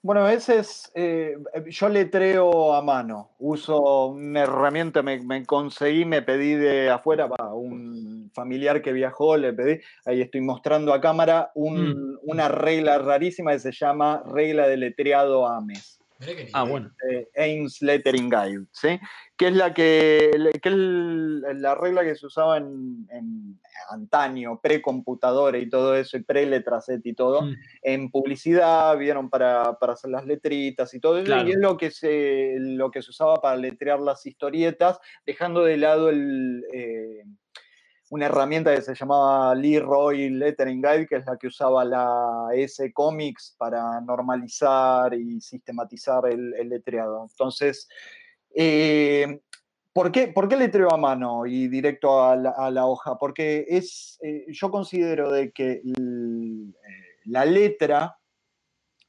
Bueno, 0.04 0.28
ese 0.28 0.58
es, 0.58 0.92
eh, 0.96 1.38
yo 1.68 1.88
letreo 1.88 2.74
a 2.74 2.82
mano, 2.82 3.30
uso 3.38 4.08
una 4.08 4.42
herramienta, 4.42 5.04
me, 5.04 5.20
me 5.20 5.46
conseguí, 5.46 6.06
me 6.06 6.24
pedí 6.24 6.56
de 6.56 6.90
afuera, 6.90 7.28
va, 7.28 7.54
un 7.54 8.32
familiar 8.34 8.82
que 8.82 8.94
viajó, 8.94 9.38
le 9.38 9.54
pedí, 9.54 9.80
ahí 10.06 10.22
estoy 10.22 10.42
mostrando 10.42 10.92
a 10.92 11.00
cámara, 11.02 11.52
un- 11.54 12.14
Mm. 12.14 12.20
una 12.24 12.48
regla 12.48 12.98
rarísima 12.98 13.52
que 13.52 13.60
se 13.60 13.72
llama 13.72 14.24
regla 14.26 14.68
de 14.68 14.78
letreado 14.78 15.48
AMES. 15.48 16.00
Ah, 16.54 16.64
bueno. 16.64 16.92
eh, 17.10 17.28
Ames 17.36 17.82
Lettering 17.82 18.30
Guide, 18.30 18.66
¿sí? 18.72 19.00
Que 19.38 19.48
es 19.50 19.56
la 19.56 19.72
que, 19.74 20.32
que 20.62 20.70
es 20.70 20.74
el- 20.74 21.42
la 21.62 21.76
regla 21.76 22.04
que 22.04 22.16
se 22.16 22.26
usaba 22.26 22.58
en, 22.58 23.08
en 23.12 23.60
antaño, 23.90 24.60
pre-computadora 24.62 25.58
y 25.58 25.70
todo 25.70 25.96
eso, 25.96 26.18
y 26.18 26.24
pre-letracet 26.24 27.02
y 27.06 27.14
todo, 27.14 27.42
Mm. 27.44 27.56
en 27.84 28.12
publicidad, 28.12 28.98
vieron 28.98 29.30
para, 29.30 29.78
para 29.80 29.94
hacer 29.94 30.12
las 30.12 30.26
letritas 30.26 30.94
y 30.94 31.00
todo 31.00 31.18
eso, 31.18 31.26
Claro. 31.26 31.48
y 31.48 31.52
es 31.52 31.58
lo 31.58 31.78
que, 31.78 31.92
se, 31.92 32.56
lo 32.60 32.92
que 32.92 33.02
se 33.02 33.10
usaba 33.12 33.42
para 33.42 33.56
letrear 33.58 34.00
las 34.00 34.26
historietas, 34.26 35.00
dejando 35.26 35.64
de 35.64 35.78
lado 35.78 36.10
el, 36.10 36.64
eh, 36.74 37.24
una 38.10 38.26
herramienta 38.26 38.76
que 38.76 38.82
se 38.82 38.94
llamaba 38.94 39.56
Leroy 39.56 40.30
Lettering 40.32 40.82
Guide, 40.82 41.08
que 41.08 41.16
es 41.16 41.26
la 41.26 41.38
que 41.38 41.48
usaba 41.48 41.86
la 41.86 42.50
S 42.54 42.92
Comics 42.92 43.56
para 43.58 44.02
normalizar 44.02 45.14
y 45.14 45.40
sistematizar 45.40 46.26
el, 46.28 46.54
el 46.56 46.68
letreado. 46.68 47.26
Entonces, 47.32 47.88
eh, 48.54 49.40
¿por, 49.94 50.12
qué, 50.12 50.28
¿por 50.28 50.48
qué 50.48 50.56
letreo 50.56 50.92
a 50.92 50.98
mano 50.98 51.46
y 51.46 51.68
directo 51.68 52.24
a 52.24 52.36
la, 52.36 52.52
a 52.52 52.72
la 52.72 52.86
hoja? 52.86 53.18
Porque 53.18 53.66
es, 53.68 54.18
eh, 54.22 54.46
yo 54.50 54.72
considero 54.72 55.32
de 55.32 55.52
que 55.52 55.82
eh, 55.84 57.14
la 57.26 57.46
letra, 57.46 58.18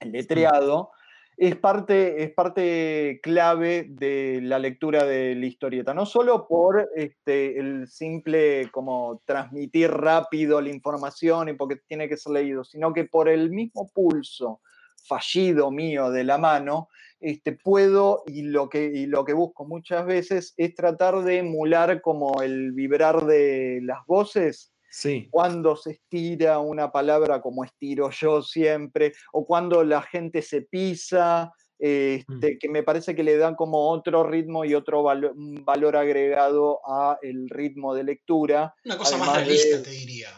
el 0.01 0.12
letreado, 0.12 0.91
es 1.37 1.57
parte, 1.57 2.22
es 2.22 2.30
parte 2.30 3.18
clave 3.22 3.87
de 3.89 4.41
la 4.43 4.59
lectura 4.59 5.05
de 5.05 5.35
la 5.35 5.47
historieta, 5.47 5.95
no 5.95 6.07
solo 6.07 6.47
por 6.47 6.91
este, 6.95 7.59
el 7.59 7.89
simple 7.89 8.70
como 8.70 9.22
transmitir 9.24 9.91
rápido 9.91 10.61
la 10.61 10.70
información 10.70 11.49
y 11.49 11.55
porque 11.55 11.76
tiene 11.89 12.09
que 12.09 12.16
ser 12.16 12.33
leído, 12.33 12.64
sino 12.64 12.93
que 12.93 13.07
por 13.07 13.28
el 13.28 13.51
mismo 13.51 13.89
pulso 13.93 14.61
fallido 15.05 15.70
mío 15.70 16.11
de 16.11 16.24
la 16.24 16.39
mano, 16.39 16.89
este, 17.23 17.53
puedo 17.53 18.23
y 18.27 18.43
lo, 18.43 18.68
que, 18.68 18.85
y 18.85 19.07
lo 19.07 19.25
que 19.25 19.33
busco 19.33 19.64
muchas 19.64 20.05
veces 20.07 20.55
es 20.57 20.75
tratar 20.75 21.23
de 21.23 21.39
emular 21.39 22.01
como 22.03 22.43
el 22.43 22.73
vibrar 22.73 23.25
de 23.27 23.81
las 23.83 24.05
voces 24.07 24.68
Sí. 24.91 25.27
cuando 25.31 25.75
se 25.75 25.93
estira 25.93 26.59
una 26.59 26.93
palabra 26.93 27.41
como 27.41 27.64
estiro 27.64 28.11
yo 28.11 28.43
siempre, 28.43 29.14
o 29.33 29.47
cuando 29.47 29.83
la 29.85 30.03
gente 30.03 30.43
se 30.43 30.61
pisa, 30.62 31.51
este, 31.79 32.59
que 32.59 32.68
me 32.68 32.83
parece 32.83 33.14
que 33.16 33.23
le 33.23 33.39
dan 33.39 33.55
como 33.55 33.89
otro 33.91 34.23
ritmo 34.23 34.66
y 34.66 34.75
otro 34.75 35.03
valo- 35.03 35.33
un 35.35 35.64
valor 35.64 35.97
agregado 35.97 36.81
a 36.87 37.18
el 37.23 37.49
ritmo 37.49 37.95
de 37.95 38.05
lectura. 38.05 38.75
Una 38.85 38.99
cosa 38.99 39.16
más 39.16 39.33
de- 39.33 39.45
realista, 39.45 39.83
te 39.83 39.91
diría. 39.91 40.29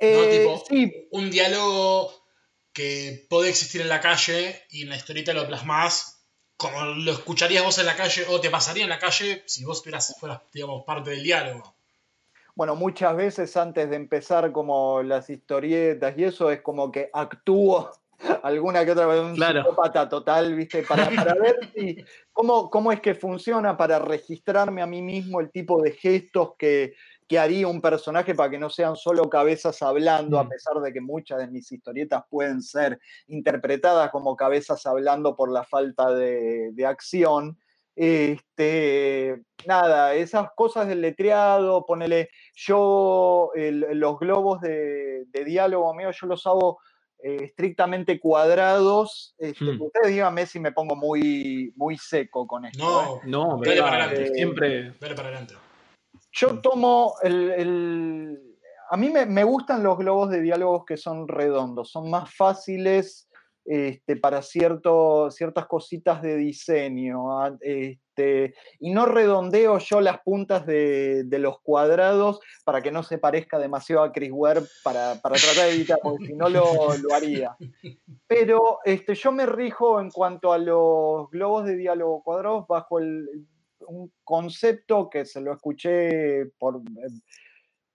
Eh, 0.00 0.38
Tipo, 0.40 0.64
sí, 0.68 1.08
Un 1.12 1.30
diálogo 1.30 2.10
que 2.80 3.26
puede 3.28 3.50
existir 3.50 3.82
en 3.82 3.90
la 3.90 4.00
calle 4.00 4.62
y 4.70 4.82
en 4.82 4.88
la 4.88 4.96
historieta 4.96 5.34
lo 5.34 5.46
plasmás 5.46 6.24
como 6.56 6.82
lo 6.82 7.12
escucharías 7.12 7.62
vos 7.62 7.78
en 7.78 7.84
la 7.84 7.94
calle 7.94 8.24
o 8.30 8.40
te 8.40 8.48
pasaría 8.48 8.84
en 8.84 8.88
la 8.88 8.98
calle 8.98 9.42
si 9.44 9.64
vos 9.66 9.82
fueras, 9.82 10.16
fueras 10.18 10.40
digamos, 10.50 10.82
parte 10.84 11.10
del 11.10 11.22
diálogo. 11.22 11.74
bueno, 12.54 12.74
muchas 12.76 13.14
veces 13.14 13.54
antes 13.58 13.90
de 13.90 13.96
empezar 13.96 14.50
como 14.50 15.02
las 15.02 15.28
historietas 15.28 16.16
y 16.16 16.24
eso 16.24 16.50
es 16.50 16.62
como 16.62 16.90
que 16.90 17.10
actúo 17.12 17.90
alguna 18.42 18.82
que 18.84 18.92
otra 18.92 19.06
vez 19.06 19.20
un 19.20 19.34
Claro. 19.34 19.60
psicópata 19.60 20.08
total, 20.08 20.54
¿viste? 20.54 20.82
Para, 20.82 21.10
para 21.10 21.34
ver 21.34 21.58
si, 21.74 22.02
cómo, 22.32 22.70
cómo 22.70 22.92
es 22.92 23.00
que 23.02 23.14
funciona 23.14 23.76
para 23.76 23.98
registrarme 23.98 24.80
a 24.80 24.86
mí 24.86 25.02
mismo 25.02 25.40
el 25.40 25.50
tipo 25.50 25.82
de 25.82 25.92
gestos 25.92 26.52
que, 26.58 26.94
que 27.30 27.38
haría 27.38 27.68
un 27.68 27.80
personaje 27.80 28.34
para 28.34 28.50
que 28.50 28.58
no 28.58 28.68
sean 28.70 28.96
solo 28.96 29.30
cabezas 29.30 29.80
hablando, 29.82 30.36
a 30.36 30.42
Mm. 30.42 30.48
pesar 30.48 30.74
de 30.80 30.92
que 30.92 31.00
muchas 31.00 31.38
de 31.38 31.46
mis 31.46 31.70
historietas 31.70 32.24
pueden 32.28 32.60
ser 32.60 32.98
interpretadas 33.28 34.10
como 34.10 34.34
cabezas 34.34 34.84
hablando 34.84 35.36
por 35.36 35.48
la 35.52 35.62
falta 35.62 36.12
de, 36.12 36.70
de 36.72 36.86
acción. 36.86 37.56
Este, 37.94 39.40
nada, 39.64 40.14
esas 40.14 40.48
cosas 40.56 40.88
del 40.88 41.02
letreado, 41.02 41.86
ponele, 41.86 42.30
yo 42.54 43.50
el- 43.54 43.86
los 44.00 44.18
globos 44.18 44.60
de, 44.60 45.24
de 45.26 45.44
diálogo 45.44 45.94
mío, 45.94 46.10
yo 46.10 46.26
los 46.26 46.44
hago 46.48 46.80
eh, 47.22 47.36
estrictamente 47.44 48.18
cuadrados. 48.18 49.34
Este, 49.38 49.64
Hmm. 49.64 49.82
Ustedes 49.82 50.08
díganme 50.08 50.46
si 50.46 50.58
me 50.58 50.72
pongo 50.72 50.96
muy, 50.96 51.70
muy 51.76 51.96
seco 51.98 52.46
con 52.46 52.64
esto. 52.64 52.82
¿eh? 52.82 53.20
No, 53.26 53.48
No, 53.50 53.60
Dale 53.62 53.82
para 53.82 54.04
adelante. 54.04 54.22
eh, 54.24 54.34
siempre. 54.34 54.94
dale 54.98 55.14
para 55.14 55.28
adelante. 55.28 55.54
Yo 56.32 56.60
tomo 56.60 57.14
el... 57.22 57.50
el- 57.52 58.38
a 58.92 58.96
mí 58.96 59.08
me, 59.08 59.24
me 59.24 59.44
gustan 59.44 59.84
los 59.84 59.96
globos 59.98 60.30
de 60.30 60.40
diálogos 60.40 60.84
que 60.84 60.96
son 60.96 61.28
redondos, 61.28 61.92
son 61.92 62.10
más 62.10 62.34
fáciles 62.34 63.28
este, 63.64 64.16
para 64.16 64.42
cierto, 64.42 65.30
ciertas 65.30 65.66
cositas 65.66 66.20
de 66.22 66.36
diseño. 66.36 67.22
este, 67.60 68.54
y 68.80 68.90
no 68.90 69.06
redondeo 69.06 69.78
yo 69.78 70.00
las 70.00 70.20
puntas 70.22 70.66
de, 70.66 71.22
de 71.24 71.38
los 71.38 71.60
cuadrados 71.60 72.40
para 72.64 72.82
que 72.82 72.90
no 72.90 73.04
se 73.04 73.18
parezca 73.18 73.60
demasiado 73.60 74.02
a 74.02 74.10
Chris 74.10 74.32
Ware 74.32 74.62
para, 74.82 75.14
para 75.22 75.36
tratar 75.36 75.66
de 75.66 75.74
evitar, 75.76 75.98
porque 76.02 76.26
si 76.26 76.34
no 76.34 76.48
lo, 76.48 76.64
lo 77.00 77.14
haría. 77.14 77.56
Pero 78.26 78.78
este, 78.84 79.14
yo 79.14 79.30
me 79.30 79.46
rijo 79.46 80.00
en 80.00 80.10
cuanto 80.10 80.52
a 80.52 80.58
los 80.58 81.30
globos 81.30 81.64
de 81.64 81.76
diálogo 81.76 82.24
cuadrados 82.24 82.66
bajo 82.66 82.98
el, 82.98 83.28
un 83.86 84.12
concepto 84.24 85.08
que 85.08 85.24
se 85.24 85.40
lo 85.40 85.52
escuché 85.52 86.46
por, 86.58 86.76
eh, 86.76 87.10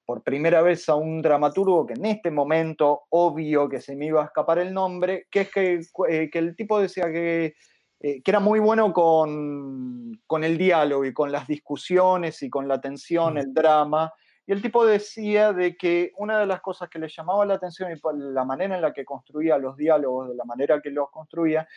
por 0.05 0.23
primera 0.23 0.61
vez 0.61 0.87
a 0.89 0.95
un 0.95 1.21
dramaturgo 1.21 1.85
que 1.85 1.93
en 1.93 2.05
este 2.05 2.31
momento, 2.31 3.03
obvio 3.09 3.67
que 3.67 3.81
se 3.81 3.95
me 3.95 4.07
iba 4.07 4.21
a 4.21 4.25
escapar 4.25 4.59
el 4.59 4.73
nombre, 4.73 5.27
que 5.29 5.41
es 5.41 5.51
que, 5.51 5.79
eh, 6.09 6.29
que 6.29 6.39
el 6.39 6.55
tipo 6.55 6.79
decía 6.79 7.11
que, 7.11 7.55
eh, 7.99 8.21
que 8.21 8.31
era 8.31 8.39
muy 8.39 8.59
bueno 8.59 8.93
con, 8.93 10.21
con 10.27 10.43
el 10.43 10.57
diálogo 10.57 11.05
y 11.05 11.13
con 11.13 11.31
las 11.31 11.47
discusiones 11.47 12.41
y 12.43 12.49
con 12.49 12.67
la 12.67 12.79
tensión, 12.79 13.37
el 13.37 13.53
drama. 13.53 14.13
Y 14.47 14.51
el 14.51 14.61
tipo 14.61 14.85
decía 14.85 15.53
de 15.53 15.75
que 15.75 16.11
una 16.17 16.39
de 16.39 16.45
las 16.45 16.61
cosas 16.61 16.87
que 16.87 16.99
le 16.99 17.09
llamaba 17.09 17.45
la 17.45 17.55
atención 17.55 17.91
y 17.91 17.95
por 17.95 18.15
la 18.15 18.45
manera 18.45 18.75
en 18.75 18.81
la 18.81 18.93
que 18.93 19.03
construía 19.03 19.57
los 19.57 19.75
diálogos, 19.75 20.29
de 20.29 20.35
la 20.35 20.45
manera 20.45 20.81
que 20.81 20.91
los 20.91 21.09
construía, 21.09 21.67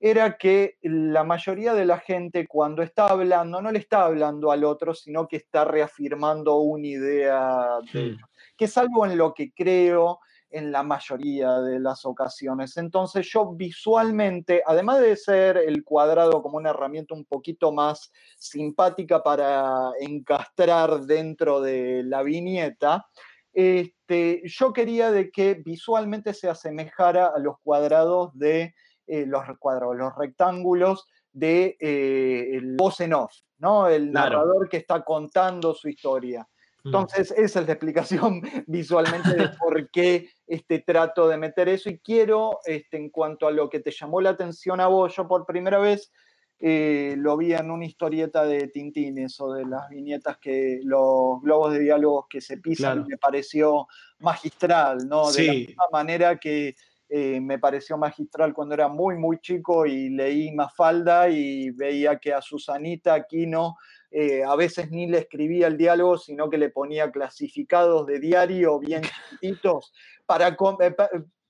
era 0.00 0.36
que 0.36 0.76
la 0.82 1.24
mayoría 1.24 1.74
de 1.74 1.84
la 1.84 1.98
gente 1.98 2.46
cuando 2.46 2.82
está 2.82 3.06
hablando 3.06 3.62
no 3.62 3.70
le 3.70 3.78
está 3.78 4.04
hablando 4.04 4.50
al 4.50 4.64
otro, 4.64 4.94
sino 4.94 5.26
que 5.28 5.36
está 5.36 5.64
reafirmando 5.64 6.56
una 6.56 6.86
idea 6.86 7.66
de 7.92 8.16
que 8.56 8.66
es 8.66 8.78
algo 8.78 9.06
en 9.06 9.16
lo 9.16 9.34
que 9.34 9.52
creo 9.52 10.20
en 10.50 10.70
la 10.70 10.84
mayoría 10.84 11.58
de 11.60 11.80
las 11.80 12.04
ocasiones. 12.04 12.76
Entonces 12.76 13.28
yo 13.28 13.52
visualmente, 13.54 14.62
además 14.64 15.00
de 15.00 15.16
ser 15.16 15.56
el 15.56 15.82
cuadrado 15.82 16.42
como 16.42 16.58
una 16.58 16.70
herramienta 16.70 17.14
un 17.14 17.24
poquito 17.24 17.72
más 17.72 18.12
simpática 18.38 19.22
para 19.22 19.90
encastrar 20.00 21.00
dentro 21.00 21.60
de 21.60 22.04
la 22.04 22.22
viñeta, 22.22 23.04
este, 23.52 24.42
yo 24.44 24.72
quería 24.72 25.10
de 25.10 25.30
que 25.30 25.54
visualmente 25.54 26.34
se 26.34 26.48
asemejara 26.48 27.26
a 27.26 27.38
los 27.38 27.58
cuadrados 27.60 28.36
de 28.38 28.74
eh, 29.06 29.26
los 29.26 29.42
cuadrados, 29.58 29.96
los 29.96 30.12
rectángulos 30.16 31.06
de 31.32 31.76
eh, 31.80 32.50
el 32.56 32.76
voz 32.76 33.00
en 33.00 33.14
off, 33.14 33.32
¿no? 33.58 33.88
El 33.88 34.10
Claro. 34.10 34.30
narrador 34.38 34.68
que 34.68 34.76
está 34.78 35.02
contando 35.04 35.74
su 35.74 35.88
historia. 35.88 36.46
Mm. 36.84 36.88
Entonces, 36.88 37.30
esa 37.32 37.60
es 37.60 37.66
la 37.66 37.72
explicación 37.72 38.40
visualmente 38.66 39.34
de 39.34 39.48
por 39.58 39.90
qué 39.90 40.28
este, 40.46 40.80
trato 40.80 41.26
de 41.28 41.36
meter 41.38 41.68
eso. 41.68 41.88
Y 41.90 41.98
quiero, 41.98 42.60
este, 42.66 42.96
en 42.98 43.10
cuanto 43.10 43.46
a 43.46 43.50
lo 43.50 43.68
que 43.68 43.80
te 43.80 43.90
llamó 43.90 44.20
la 44.20 44.30
atención 44.30 44.80
a 44.80 44.86
vos, 44.86 45.16
yo 45.16 45.26
por 45.26 45.44
primera 45.46 45.78
vez 45.78 46.12
eh, 46.60 47.14
lo 47.18 47.36
vi 47.36 47.52
en 47.52 47.70
una 47.70 47.84
historieta 47.84 48.44
de 48.44 48.68
Tintines 48.68 49.40
o 49.40 49.52
de 49.52 49.64
las 49.66 49.88
viñetas 49.88 50.38
que 50.38 50.80
los 50.84 51.40
globos 51.42 51.72
de 51.72 51.80
diálogos 51.80 52.26
que 52.30 52.40
se 52.40 52.58
pisan 52.58 52.92
Claro. 52.98 53.06
y 53.06 53.10
me 53.10 53.18
pareció 53.18 53.86
magistral, 54.20 55.08
¿no? 55.08 55.30
De 55.32 55.46
la 55.46 55.52
misma 55.52 55.84
manera 55.92 56.38
que 56.38 56.74
eh, 57.16 57.40
me 57.40 57.58
pareció 57.60 57.96
magistral 57.96 58.52
cuando 58.52 58.74
era 58.74 58.88
muy, 58.88 59.16
muy 59.16 59.38
chico 59.40 59.86
y 59.86 60.08
leí 60.10 60.50
Mafalda 60.52 61.28
y 61.28 61.70
veía 61.70 62.18
que 62.18 62.32
a 62.34 62.40
Susanita 62.42 63.14
Aquino 63.14 63.76
eh, 64.10 64.42
a 64.42 64.56
veces 64.56 64.90
ni 64.90 65.06
le 65.06 65.18
escribía 65.18 65.68
el 65.68 65.76
diálogo, 65.76 66.18
sino 66.18 66.50
que 66.50 66.58
le 66.58 66.70
ponía 66.70 67.10
clasificados 67.12 68.06
de 68.06 68.18
diario 68.18 68.80
bien 68.80 69.02
chiquititos 69.30 69.92
para... 70.26 70.48
eh, 70.48 70.94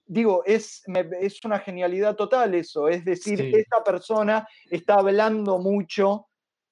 Digo, 0.07 0.43
es, 0.45 0.83
me- 0.87 1.09
es 1.23 1.43
una 1.47 1.59
genialidad 1.61 2.15
total 2.15 2.55
eso, 2.55 2.89
es 2.89 3.03
decir, 3.07 3.39
Sí. 3.39 3.53
esta 3.57 3.83
persona 3.83 4.47
está 4.71 4.97
hablando 4.97 5.57
mucho 5.59 6.27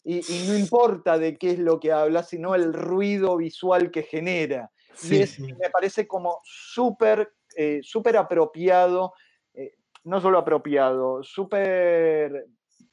y, 0.04 0.16
y 0.18 0.46
no 0.46 0.54
importa 0.54 1.16
de 1.16 1.38
qué 1.38 1.52
es 1.52 1.58
lo 1.58 1.80
que 1.80 1.92
habla, 1.92 2.24
sino 2.24 2.54
el 2.54 2.74
ruido 2.74 3.38
visual 3.38 3.90
que 3.90 4.02
genera. 4.02 4.70
y 4.90 5.06
Sí, 5.06 5.22
es, 5.22 5.30
sí. 5.30 5.42
me 5.58 5.70
parece 5.70 6.06
como 6.06 6.40
súper 6.44 7.32
eh, 7.56 7.80
súper 7.82 8.16
apropiado, 8.16 9.12
eh, 9.54 9.74
no 10.04 10.20
solo 10.20 10.38
apropiado, 10.38 11.22
súper 11.22 12.46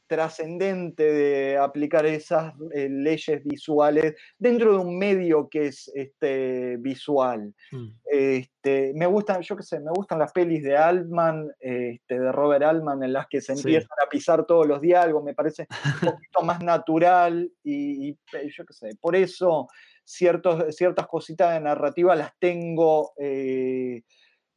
trascendente 0.10 1.04
de 1.04 1.58
aplicar 1.58 2.04
esas 2.08 2.56
eh, 2.74 2.90
leyes 2.90 3.44
visuales 3.44 4.16
dentro 4.40 4.72
de 4.74 4.80
un 4.80 4.98
medio 4.98 5.48
que 5.48 5.68
es 5.68 5.90
este, 5.94 6.78
visual. 6.78 7.54
Mm. 7.72 7.88
Este, 8.12 8.92
me 8.96 9.06
gustan, 9.06 9.44
yo 9.44 9.56
qué 9.56 9.62
sé, 9.62 9.80
me 9.80 9.92
gustan 9.92 10.18
las 10.18 10.32
pelis 10.32 10.64
de 10.64 10.76
Altman, 10.76 11.52
este, 11.60 12.20
de 12.20 12.32
Robert 12.32 12.64
Altman, 12.64 13.04
en 13.04 13.14
las 13.14 13.28
que 13.28 13.40
se 13.40 13.56
Sí. 13.56 13.62
empiezan 13.62 13.98
a 14.04 14.10
pisar 14.10 14.46
todos 14.48 14.66
los 14.68 14.82
diálogos, 14.82 15.24
me 15.24 15.36
parece 15.36 15.68
un 15.70 15.70
poquito 16.24 16.42
más 16.42 16.60
natural 16.64 17.48
y, 17.64 18.10
y, 18.10 18.20
eh, 18.34 18.50
yo 18.52 18.66
qué 18.66 18.74
sé, 18.74 18.90
por 19.00 19.16
eso 19.16 19.68
ciertos, 20.04 20.76
ciertas 20.76 21.06
cositas 21.06 21.54
de 21.54 21.60
narrativa 21.60 22.16
las 22.16 22.32
tengo, 22.40 23.14
eh, 23.20 24.02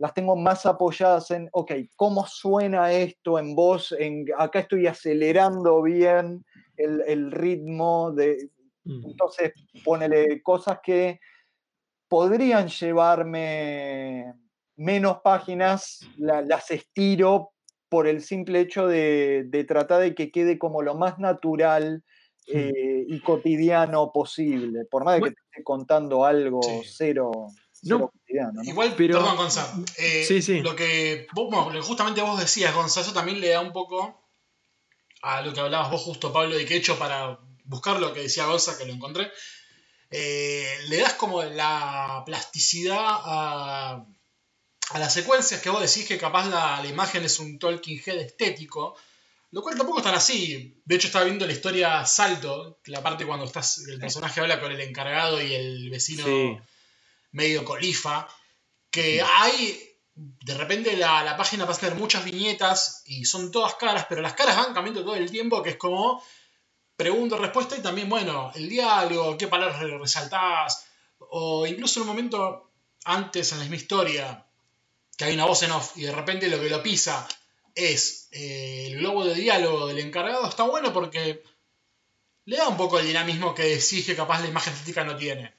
las 0.02 0.14
tengo 0.14 0.34
más 0.34 0.66
apoyadas 0.66 1.30
en, 1.30 1.48
ok, 1.52 1.72
¿cómo 1.94 2.26
suena 2.26 2.90
esto 2.90 3.38
en 3.38 3.54
voz? 3.54 3.94
En, 3.96 4.26
acá 4.36 4.58
estoy 4.58 4.88
acelerando 4.88 5.80
bien 5.80 6.44
el, 6.76 7.02
el 7.06 7.30
ritmo 7.30 8.10
de... 8.10 8.50
Mm. 8.82 9.06
Entonces, 9.06 9.52
ponele 9.84 10.42
cosas 10.42 10.80
que 10.82 11.20
podrían 12.08 12.66
llevarme 12.66 14.34
menos 14.76 15.20
páginas, 15.22 16.00
la- 16.16 16.42
las 16.42 16.70
estiro 16.72 17.52
por 17.88 18.08
el 18.08 18.22
simple 18.22 18.58
hecho 18.58 18.88
de, 18.88 19.44
de 19.46 19.62
tratar 19.62 20.00
de 20.00 20.14
que 20.16 20.32
quede 20.32 20.58
como 20.58 20.82
lo 20.82 20.94
más 20.96 21.18
natural 21.20 22.02
Hmm. 22.48 22.58
eh, 22.58 23.04
y 23.06 23.20
cotidiano 23.20 24.10
posible. 24.10 24.84
Por 24.86 25.04
más 25.04 25.14
de 25.14 25.22
que 25.22 25.30
te 25.30 25.40
esté 25.52 25.62
contando 25.62 26.24
algo 26.24 26.60
Sí. 26.60 26.80
cero 26.96 27.30
No. 27.82 27.98
¿no? 27.98 28.62
Igual, 28.62 28.94
Pero- 28.96 29.18
perdón, 29.18 29.36
Gonza. 29.36 29.74
eh, 29.98 30.24
Sí, 30.26 30.40
sí. 30.42 30.60
Lo 30.60 30.74
que 30.76 31.26
vos, 31.34 31.48
bueno, 31.50 31.82
justamente 31.82 32.22
vos 32.22 32.38
decías, 32.40 32.74
Gonza, 32.74 33.00
eso 33.00 33.12
también 33.12 33.40
le 33.40 33.48
da 33.48 33.60
un 33.60 33.72
poco 33.72 34.20
a 35.22 35.42
lo 35.42 35.52
que 35.52 35.60
hablabas 35.60 35.90
vos 35.90 36.00
justo, 36.02 36.32
Pablo, 36.32 36.58
y 36.58 36.64
que 36.64 36.74
he 36.74 36.78
hecho 36.78 36.98
para 36.98 37.38
buscar 37.64 38.00
lo 38.00 38.12
que 38.12 38.20
decía 38.22 38.46
Gonza, 38.46 38.76
que 38.78 38.86
lo 38.86 38.92
encontré. 38.92 39.30
Eh, 40.10 40.66
le 40.88 40.98
das 40.98 41.14
como 41.14 41.42
la 41.42 42.22
plasticidad 42.26 42.98
a, 43.00 44.04
a 44.90 44.98
las 44.98 45.12
secuencias 45.14 45.60
que 45.62 45.70
vos 45.70 45.80
decís 45.80 46.06
que 46.06 46.18
capaz 46.18 46.48
la, 46.48 46.80
la 46.82 46.88
imagen 46.88 47.24
es 47.24 47.38
un 47.38 47.58
Talking 47.58 48.00
Head 48.04 48.18
estético, 48.18 48.94
lo 49.52 49.62
cual 49.62 49.76
tampoco 49.76 49.98
es 49.98 50.04
tan 50.04 50.14
así. 50.14 50.80
De 50.84 50.96
hecho, 50.96 51.06
estaba 51.06 51.24
viendo 51.24 51.46
la 51.46 51.52
historia 51.52 52.04
Salto, 52.06 52.80
la 52.86 53.02
parte 53.02 53.26
cuando 53.26 53.44
estás, 53.46 53.78
el 53.88 53.98
personaje 53.98 54.40
habla 54.40 54.60
con 54.60 54.70
el 54.72 54.80
encargado 54.80 55.40
y 55.42 55.54
el 55.54 55.90
vecino 55.90 56.24
Sí. 56.24 56.56
Medio 57.32 57.64
colifa, 57.64 58.28
que 58.90 59.22
hay, 59.22 59.90
de 60.14 60.54
repente 60.54 60.96
la, 60.96 61.22
la 61.24 61.36
página 61.36 61.66
pasa 61.66 61.78
a 61.78 61.88
tener 61.88 61.98
muchas 61.98 62.24
viñetas 62.24 63.02
y 63.06 63.24
son 63.24 63.50
todas 63.50 63.74
caras, 63.76 64.06
pero 64.08 64.20
las 64.22 64.34
caras 64.34 64.56
van 64.56 64.74
cambiando 64.74 65.02
todo 65.02 65.14
el 65.16 65.30
tiempo, 65.30 65.62
que 65.62 65.70
es 65.70 65.76
como 65.76 66.22
pregunta, 66.96 67.36
respuesta 67.36 67.76
y 67.76 67.80
también, 67.80 68.08
bueno, 68.08 68.52
el 68.54 68.68
diálogo, 68.68 69.36
qué 69.36 69.48
palabras 69.48 69.80
re- 69.80 69.98
resaltás, 69.98 70.86
o 71.18 71.66
incluso 71.66 71.98
en 71.98 72.02
un 72.02 72.08
momento 72.08 72.70
antes 73.04 73.50
en 73.52 73.58
la 73.58 73.64
misma 73.64 73.76
historia, 73.76 74.46
que 75.16 75.24
hay 75.24 75.34
una 75.34 75.46
voz 75.46 75.62
en 75.62 75.72
off 75.72 75.96
y 75.96 76.02
de 76.02 76.12
repente 76.12 76.48
lo 76.48 76.60
que 76.60 76.68
lo 76.70 76.82
pisa 76.82 77.26
es 77.74 78.28
eh, 78.32 78.88
el 78.88 78.98
globo 78.98 79.24
de 79.24 79.34
diálogo 79.34 79.86
del 79.86 79.98
encargado, 79.98 80.46
está 80.48 80.64
bueno 80.64 80.92
porque 80.92 81.42
le 82.44 82.56
da 82.56 82.68
un 82.68 82.76
poco 82.76 82.98
el 82.98 83.06
dinamismo 83.06 83.54
que 83.54 83.62
decís 83.64 84.04
que 84.04 84.14
capaz 84.16 84.40
la 84.40 84.48
imagen 84.48 84.72
estética 84.74 85.04
no 85.04 85.16
tiene. 85.16 85.54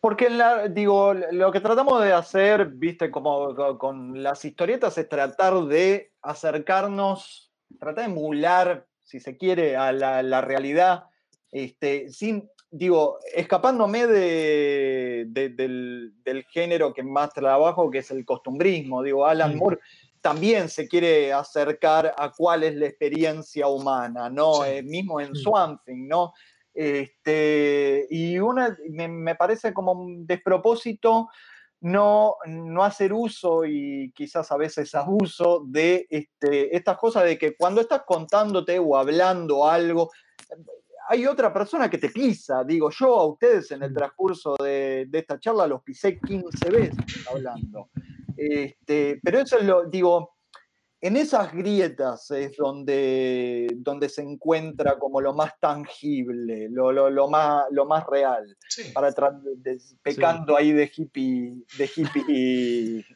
Porque 0.00 0.28
la, 0.30 0.68
digo, 0.68 1.14
lo 1.14 1.50
que 1.52 1.60
tratamos 1.60 2.02
de 2.02 2.12
hacer, 2.12 2.66
viste, 2.66 3.10
como 3.10 3.54
co- 3.54 3.78
con 3.78 4.22
las 4.22 4.44
historietas 4.44 4.96
es 4.98 5.08
tratar 5.08 5.54
de 5.64 6.12
acercarnos, 6.22 7.52
tratar 7.78 8.06
de 8.06 8.12
emular, 8.12 8.86
si 9.02 9.20
se 9.20 9.36
quiere, 9.36 9.76
a 9.76 9.92
la, 9.92 10.22
la 10.22 10.40
realidad, 10.40 11.04
este, 11.52 12.08
sin, 12.10 12.48
digo, 12.70 13.18
escapándome 13.34 14.06
de, 14.06 15.26
de- 15.28 15.48
del, 15.50 16.12
del 16.24 16.44
género 16.44 16.92
que 16.92 17.02
más 17.02 17.32
trabajo, 17.32 17.90
que 17.90 17.98
es 17.98 18.10
el 18.10 18.24
costumbrismo. 18.24 19.02
Digo, 19.02 19.26
Alan 19.26 19.54
Mm. 19.54 19.58
Moore 19.58 19.78
también 20.20 20.68
se 20.68 20.88
quiere 20.88 21.32
acercar 21.32 22.12
a 22.18 22.32
cuál 22.32 22.64
es 22.64 22.74
la 22.74 22.86
experiencia 22.86 23.68
humana, 23.68 24.28
¿no? 24.28 24.64
Sí. 24.64 24.70
Eh, 24.70 24.82
mismo 24.82 25.20
en. 25.20 25.34
Swamp 25.36 25.82
Thing, 25.84 26.08
¿no? 26.08 26.32
Este, 26.76 28.06
y 28.10 28.38
una, 28.38 28.76
me, 28.90 29.08
me 29.08 29.34
parece 29.34 29.72
como 29.72 29.92
un 29.92 30.26
despropósito 30.26 31.28
no, 31.80 32.36
no 32.46 32.84
hacer 32.84 33.12
uso 33.12 33.64
y 33.64 34.12
quizás 34.14 34.50
a 34.50 34.56
veces 34.56 34.94
abuso 34.94 35.64
de 35.66 36.06
este, 36.10 36.74
estas 36.76 36.98
cosas 36.98 37.24
de 37.24 37.38
que 37.38 37.56
cuando 37.56 37.80
estás 37.80 38.02
contándote 38.06 38.78
o 38.78 38.96
hablando 38.96 39.66
algo, 39.66 40.10
hay 41.08 41.26
otra 41.26 41.52
persona 41.52 41.88
que 41.88 41.98
te 41.98 42.10
pisa. 42.10 42.64
Digo, 42.64 42.90
yo 42.90 43.14
a 43.18 43.26
ustedes 43.26 43.70
en 43.70 43.82
el 43.82 43.94
transcurso 43.94 44.56
de, 44.62 45.06
de 45.08 45.18
esta 45.18 45.38
charla 45.38 45.66
los 45.66 45.82
pisé 45.82 46.18
15 46.18 46.70
veces 46.70 47.28
hablando. 47.30 47.90
Este, 48.36 49.18
pero 49.22 49.38
eso 49.38 49.58
es 49.58 49.64
lo, 49.64 49.86
digo, 49.86 50.35
en 51.00 51.16
esas 51.16 51.52
grietas 51.52 52.30
es 52.30 52.56
donde, 52.56 53.68
donde 53.76 54.08
se 54.08 54.22
encuentra 54.22 54.98
como 54.98 55.20
lo 55.20 55.34
más 55.34 55.52
tangible, 55.60 56.68
lo, 56.70 56.90
lo, 56.90 57.10
lo 57.10 57.28
más, 57.28 57.64
lo 57.70 57.84
más 57.86 58.04
real. 58.06 58.56
Sí. 58.68 58.84
Para 58.94 59.10
de- 59.10 59.78
pecando 60.02 60.56
ahí 60.56 60.72
de 60.72 60.90
hippie, 60.94 61.52
de 61.76 61.90
hippie. 61.94 63.06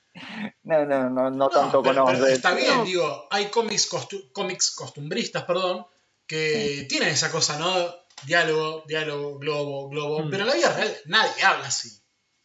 No, 0.64 0.85
no, 0.85 1.09
no, 1.09 1.11
no, 1.11 1.31
No, 1.31 1.49
tanto 1.49 1.83
pero- 1.83 2.05
con 2.05 2.12
pero 2.14 2.26
está 2.26 2.55
bien, 2.55 2.76
No, 2.78 2.85
digo, 2.85 3.26
hay 3.31 3.47
cómics, 3.47 3.91
costu- 3.91 4.31
cómics 4.33 4.70
costumbristas, 4.74 5.45
perdón, 5.45 5.87
que 6.26 6.87
tienen 6.89 7.09
esa 7.09 7.31
cosa, 7.31 7.59
¿no? 7.59 7.72
Diálogo, 8.26 8.85
diálogo, 8.87 9.39
globo, 9.39 9.89
globo, 9.89 10.20
Mm. 10.24 10.31
pero 10.31 10.43
en 10.43 10.49
la 10.51 10.55
vida 10.55 10.76
real 10.76 10.95
nadie 11.07 11.43
habla 11.43 11.68
así. 11.68 11.89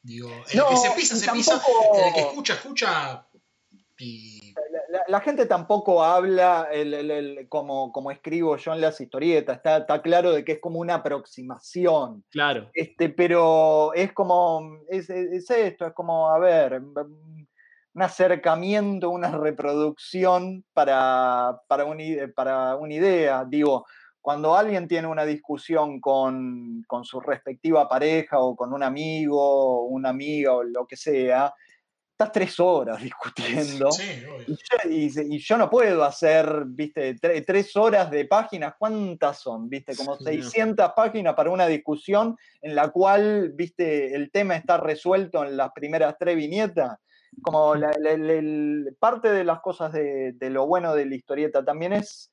Digo, 0.02 0.30
el 0.50 0.58
No, 0.58 0.70
que 0.70 0.78
se 0.78 0.92
pisa, 0.92 1.16
se 1.18 1.32
pisa, 1.32 1.52
tampoco- 1.60 1.98
el 2.08 2.14
que 2.14 2.20
escucha, 2.22 2.54
escucha, 2.54 3.28
y 3.98 4.35
La, 5.08 5.20
gente 5.22 5.45
tampoco 5.45 6.03
habla 6.03 6.68
el- 6.72 6.93
el- 6.93 7.12
el- 7.12 7.49
como, 7.49 7.91
como 7.91 8.12
escribo 8.12 8.58
yo 8.58 8.74
en 8.74 8.82
las 8.82 8.99
historietas, 9.01 9.58
está, 9.58 9.78
está 9.78 10.01
claro 10.01 10.32
de 10.32 10.43
que 10.43 10.53
es 10.53 10.60
como 10.60 10.80
una 10.80 10.95
aproximación. 10.95 12.24
Claro. 12.32 12.70
Este, 12.74 13.10
pero 13.10 13.93
es 13.93 14.14
como, 14.14 14.80
es, 14.89 15.10
es 15.10 15.49
esto, 15.49 15.86
es 15.88 15.93
como, 15.93 16.30
a 16.30 16.39
ver, 16.39 16.82
un 16.82 18.01
acercamiento, 18.01 19.10
una 19.10 19.32
reproducción 19.38 20.64
para, 20.74 21.60
para, 21.68 21.86
un 21.86 21.97
para 22.36 22.76
una 22.76 22.93
idea. 22.93 23.45
Digo, 23.47 23.86
cuando 24.22 24.56
alguien 24.56 24.88
tiene 24.88 25.08
una 25.08 25.24
discusión 25.24 26.01
con, 26.01 26.84
con 26.88 27.06
su 27.06 27.20
respectiva 27.22 27.88
pareja 27.88 28.39
o 28.39 28.56
con 28.56 28.74
un 28.74 28.82
amigo, 28.84 29.39
o 29.39 29.86
una 29.86 30.10
amiga 30.10 30.53
o 30.53 30.64
lo 30.64 30.88
que 30.88 30.97
sea, 30.97 31.53
estás 32.18 32.32
tres 32.32 32.57
horas 32.61 33.01
discutiendo. 33.01 33.91
sí. 33.91 34.24
Y 34.47 35.09
yo, 35.09 35.22
y- 35.30 35.36
y 35.36 35.39
yo 35.39 35.57
no 35.57 35.70
puedo 35.70 36.01
hacer, 36.05 36.63
viste, 36.66 37.16
tre- 37.18 37.43
tres 37.45 37.76
horas 37.76 38.09
de 38.09 38.24
páginas, 38.26 38.76
¿cuántas 38.80 39.39
son? 39.41 39.68
Viste, 39.70 39.95
como 39.97 40.16
Sí. 40.18 40.24
600 40.24 40.93
páginas 40.95 41.34
para 41.36 41.49
una 41.49 41.68
discusión 41.68 42.38
en 42.61 42.74
la 42.74 42.89
cual, 42.89 43.51
viste, 43.53 44.16
el 44.16 44.32
tema 44.32 44.55
está 44.55 44.78
resuelto 44.78 45.43
en 45.43 45.57
las 45.57 45.72
primeras 45.74 46.16
tres 46.18 46.38
viñetas. 46.38 46.97
Como 47.41 47.76
la- 47.76 47.91
la- 47.99 48.16
la- 48.18 48.34
el- 48.34 48.95
parte 48.97 49.30
de 49.34 49.43
las 49.43 49.59
cosas 49.59 49.91
de, 49.91 50.32
de 50.36 50.49
lo 50.49 50.66
bueno 50.68 50.95
de 50.95 51.05
la 51.05 51.16
historieta 51.16 51.66
también 51.66 51.91
es, 51.91 52.32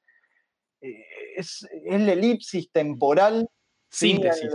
eh, 0.80 1.04
es, 1.36 1.66
es 1.86 2.00
la 2.00 2.12
elipsis 2.12 2.70
temporal 2.70 3.48
Síntesis. 3.92 4.50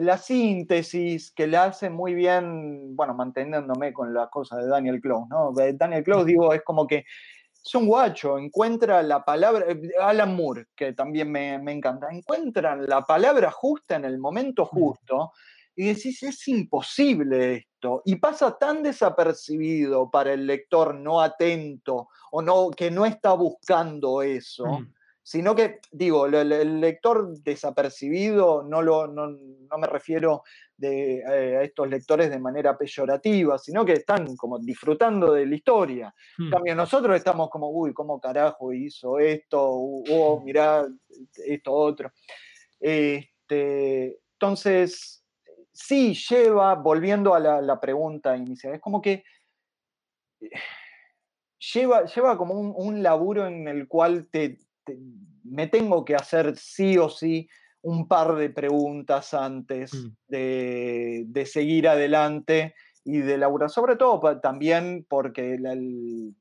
la 0.00 0.16
síntesis 0.16 1.32
que 1.32 1.48
la 1.48 1.64
hace 1.64 1.90
muy 1.90 2.14
bien, 2.14 2.94
bueno, 2.94 3.14
manteniéndome 3.14 3.92
con 3.92 4.14
la 4.14 4.28
cosa 4.28 4.58
de 4.58 4.68
Daniel 4.68 5.00
Close, 5.00 5.26
¿no? 5.28 5.52
Daniel 5.52 6.04
Close, 6.04 6.24
digo, 6.24 6.52
es 6.52 6.62
como 6.62 6.86
que 6.86 7.04
es 7.64 7.74
un 7.74 7.86
guacho, 7.86 8.38
encuentra 8.38 9.02
la 9.02 9.24
palabra, 9.24 9.66
eh, 9.68 9.90
Alan 10.00 10.36
Moore, 10.36 10.66
que 10.76 10.92
también 10.92 11.32
me, 11.32 11.58
me 11.58 11.72
encanta, 11.72 12.06
encuentran 12.12 12.86
la 12.86 13.02
palabra 13.02 13.50
justa 13.50 13.96
en 13.96 14.04
el 14.04 14.18
momento 14.18 14.64
justo 14.64 15.32
y 15.74 15.86
decís, 15.86 16.22
es 16.22 16.46
imposible 16.46 17.56
esto, 17.56 18.02
y 18.04 18.14
pasa 18.16 18.56
tan 18.56 18.84
desapercibido 18.84 20.08
para 20.12 20.32
el 20.32 20.46
lector 20.46 20.94
no 20.94 21.20
atento 21.20 22.08
o 22.30 22.40
no, 22.40 22.70
que 22.70 22.92
no 22.92 23.04
está 23.04 23.32
buscando 23.32 24.22
eso 24.22 24.64
Mm. 24.64 24.95
Sino 25.26 25.56
que, 25.56 25.80
digo, 25.90 26.26
el, 26.26 26.52
el 26.52 26.80
lector 26.80 27.36
desapercibido, 27.42 28.62
no, 28.62 28.80
lo, 28.80 29.08
no, 29.08 29.26
no 29.26 29.78
me 29.78 29.88
refiero 29.88 30.44
de, 30.76 31.16
eh, 31.18 31.56
a 31.56 31.62
estos 31.62 31.88
lectores 31.90 32.30
de 32.30 32.38
manera 32.38 32.78
peyorativa, 32.78 33.58
sino 33.58 33.84
que 33.84 33.94
están 33.94 34.36
como 34.36 34.60
disfrutando 34.60 35.32
de 35.32 35.44
la 35.44 35.56
historia. 35.56 36.14
En 36.38 36.46
Mm. 36.46 36.50
cambio, 36.52 36.74
nosotros 36.76 37.16
estamos 37.16 37.50
como, 37.50 37.70
uy, 37.70 37.92
¿cómo 37.92 38.20
carajo 38.20 38.72
hizo 38.72 39.18
esto? 39.18 39.60
O, 39.60 40.04
oh, 40.12 40.40
mirá, 40.44 40.86
esto 41.44 41.72
otro. 41.72 42.12
Este, 42.78 44.20
entonces, 44.34 45.24
sí 45.72 46.14
lleva, 46.14 46.76
volviendo 46.76 47.34
a 47.34 47.40
la, 47.40 47.60
la 47.60 47.80
pregunta 47.80 48.36
inicial, 48.36 48.74
es 48.74 48.80
como 48.80 49.02
que 49.02 49.24
eh, 50.40 50.50
lleva, 51.74 52.04
lleva 52.04 52.38
como 52.38 52.54
un, 52.54 52.72
un 52.76 53.02
laburo 53.02 53.44
en 53.48 53.66
el 53.66 53.88
cual 53.88 54.28
te, 54.30 54.58
te- 54.86 54.98
me 55.44 55.66
tengo 55.66 56.04
que 56.04 56.14
hacer 56.14 56.56
sí 56.56 56.96
o 56.96 57.08
sí 57.10 57.48
un 57.82 58.08
par 58.08 58.34
de 58.36 58.48
preguntas 58.50 59.34
antes 59.34 59.92
Mm. 59.92 60.08
de, 60.28 61.24
de 61.26 61.46
seguir 61.46 61.88
adelante 61.88 62.74
y 63.04 63.18
de 63.18 63.36
laburar, 63.38 63.68
sobre 63.70 63.96
todo 63.96 64.18
pa- 64.20 64.40
también 64.40 65.04
porque 65.08 65.58
la- 65.58 65.72
el- 65.74 66.34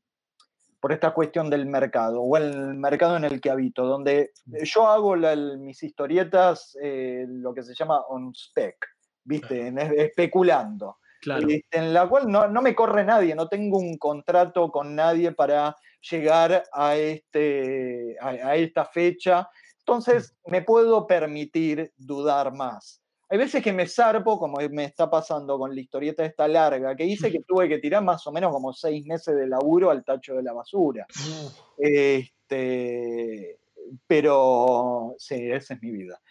por 0.80 0.92
esta 0.92 1.14
cuestión 1.16 1.50
del 1.50 1.66
mercado 1.66 2.22
o 2.22 2.38
el 2.38 2.76
mercado 2.76 3.18
en 3.18 3.24
el 3.24 3.42
que 3.42 3.50
habito, 3.50 3.86
donde 3.86 4.32
yo 4.64 4.88
hago 4.88 5.16
la- 5.16 5.34
el- 5.34 5.58
mis 5.60 5.82
historietas 5.84 6.78
eh, 6.82 7.26
lo 7.28 7.54
que 7.54 7.64
se 7.64 7.74
llama 7.76 8.02
on 8.08 8.32
spec, 8.36 8.76
¿viste? 9.24 9.74
Especulando. 9.98 10.98
Claro. 11.22 11.48
En 11.72 11.92
la 11.94 12.08
cual 12.08 12.28
no, 12.32 12.48
no 12.48 12.62
me 12.62 12.76
corre 12.76 13.04
nadie, 13.04 13.34
no 13.34 13.48
tengo 13.48 13.80
un 13.80 13.98
contrato 13.98 14.70
con 14.72 14.96
nadie 14.96 15.32
para 15.32 15.76
llegar 16.10 16.64
a, 16.72 16.96
este, 16.96 18.16
a, 18.20 18.30
a 18.30 18.56
esta 18.56 18.86
fecha. 18.86 19.50
Entonces 19.80 20.36
me 20.46 20.62
puedo 20.62 21.06
permitir 21.08 21.92
dudar 21.98 22.54
más. 22.54 23.02
Hay 23.30 23.40
veces 23.40 23.64
que 23.64 23.74
me 23.74 23.88
zarpo, 23.88 24.38
como 24.38 24.60
me 24.70 24.86
está 24.86 25.10
pasando 25.10 25.58
con 25.58 25.74
la 25.74 25.82
historieta 25.82 26.24
esta 26.24 26.48
larga, 26.48 26.96
que 26.96 27.06
hice 27.06 27.32
que 27.32 27.40
tuve 27.48 27.68
que 27.68 27.80
tirar 27.80 28.04
más 28.04 28.26
o 28.28 28.32
menos 28.32 28.52
como 28.52 28.72
seis 28.72 29.06
meses 29.06 29.36
de 29.36 29.48
laburo 29.48 29.90
al 29.90 30.04
tacho 30.04 30.36
de 30.36 30.44
la 30.44 30.54
basura. 30.54 31.08
Este, 31.78 33.58
pero 34.06 35.16
sí, 35.18 35.52
esa 35.52 35.74
es 35.74 35.82
mi 35.82 35.92
vida. 35.92 36.22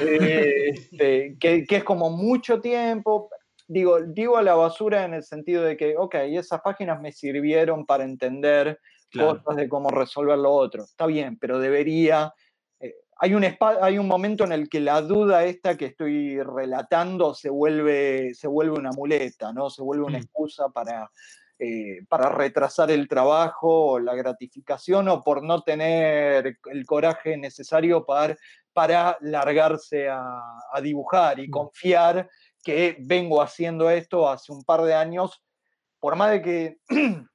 Este, 0.00 1.36
que, 1.38 1.64
que 1.64 1.76
es 1.76 1.84
como 1.84 2.10
mucho 2.10 2.60
tiempo. 2.60 3.30
Digo, 3.68 4.00
digo 4.00 4.36
a 4.36 4.42
la 4.42 4.54
basura 4.54 5.04
en 5.04 5.14
el 5.14 5.22
sentido 5.22 5.62
de 5.62 5.76
que, 5.76 5.96
ok, 5.96 6.16
esas 6.16 6.60
páginas 6.60 7.00
me 7.00 7.12
sirvieron 7.12 7.86
para 7.86 8.02
entender 8.02 8.80
Claro. 9.12 9.42
cosas 9.42 9.56
de 9.56 9.68
cómo 9.68 9.90
resolver 9.90 10.38
lo 10.38 10.52
otro. 10.52 10.84
Está 10.84 11.06
bien, 11.06 11.38
pero 11.38 11.58
debería. 11.58 12.32
eh, 12.80 12.94
hay, 13.18 13.34
un 13.34 13.44
hay 13.82 13.98
un 13.98 14.08
momento 14.08 14.44
en 14.44 14.52
el 14.52 14.68
que 14.68 14.80
la 14.80 15.02
duda 15.02 15.44
esta 15.44 15.76
que 15.76 15.86
estoy 15.86 16.40
relatando 16.42 17.34
se 17.34 17.50
vuelve, 17.50 18.34
se 18.34 18.48
vuelve 18.48 18.78
una 18.78 18.92
muleta, 18.92 19.52
¿no? 19.52 19.70
Se 19.70 19.82
vuelve 19.82 20.04
una 20.06 20.18
Mm. 20.18 20.22
excusa 20.22 20.68
para, 20.70 21.10
eh, 21.58 22.00
para 22.08 22.30
retrasar 22.30 22.90
el 22.90 23.06
trabajo 23.08 23.92
o 23.92 23.98
la 24.00 24.14
gratificación 24.14 25.08
o 25.08 25.22
por 25.22 25.42
no 25.44 25.62
tener 25.62 26.56
el 26.70 26.86
coraje 26.86 27.36
necesario 27.36 28.06
para, 28.06 28.36
para 28.72 29.18
largarse 29.20 30.08
a, 30.08 30.22
a 30.72 30.80
dibujar 30.80 31.38
y 31.40 31.48
Mm. 31.48 31.50
confiar 31.50 32.28
que 32.64 32.96
vengo 33.00 33.42
haciendo 33.42 33.90
esto 33.90 34.28
hace 34.28 34.52
un 34.52 34.64
par 34.64 34.82
de 34.82 34.94
años, 34.94 35.42
por 36.00 36.16
más 36.16 36.30
de 36.32 36.42
que 36.42 36.78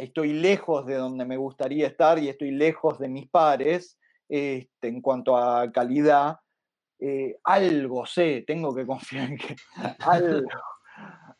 estoy 0.00 0.32
lejos 0.32 0.86
de 0.86 0.94
donde 0.94 1.24
me 1.24 1.36
gustaría 1.36 1.86
estar 1.86 2.18
y 2.18 2.28
estoy 2.28 2.50
lejos 2.50 2.98
de 2.98 3.08
mis 3.08 3.28
pares 3.28 3.98
este, 4.28 4.88
en 4.88 5.00
cuanto 5.00 5.36
a 5.36 5.70
calidad, 5.72 6.36
eh, 6.98 7.36
algo 7.44 8.06
sé, 8.06 8.44
tengo 8.46 8.74
que 8.74 8.86
confiar 8.86 9.30
en 9.30 9.38
que 9.38 9.56
algo, 10.00 10.48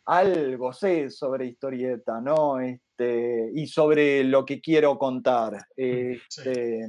algo 0.06 0.72
sé 0.72 1.10
sobre 1.10 1.46
historieta, 1.46 2.20
¿no? 2.20 2.58
Este, 2.60 3.50
y 3.54 3.66
sobre 3.66 4.24
lo 4.24 4.44
que 4.44 4.60
quiero 4.60 4.98
contar. 4.98 5.56
Este, 5.76 6.88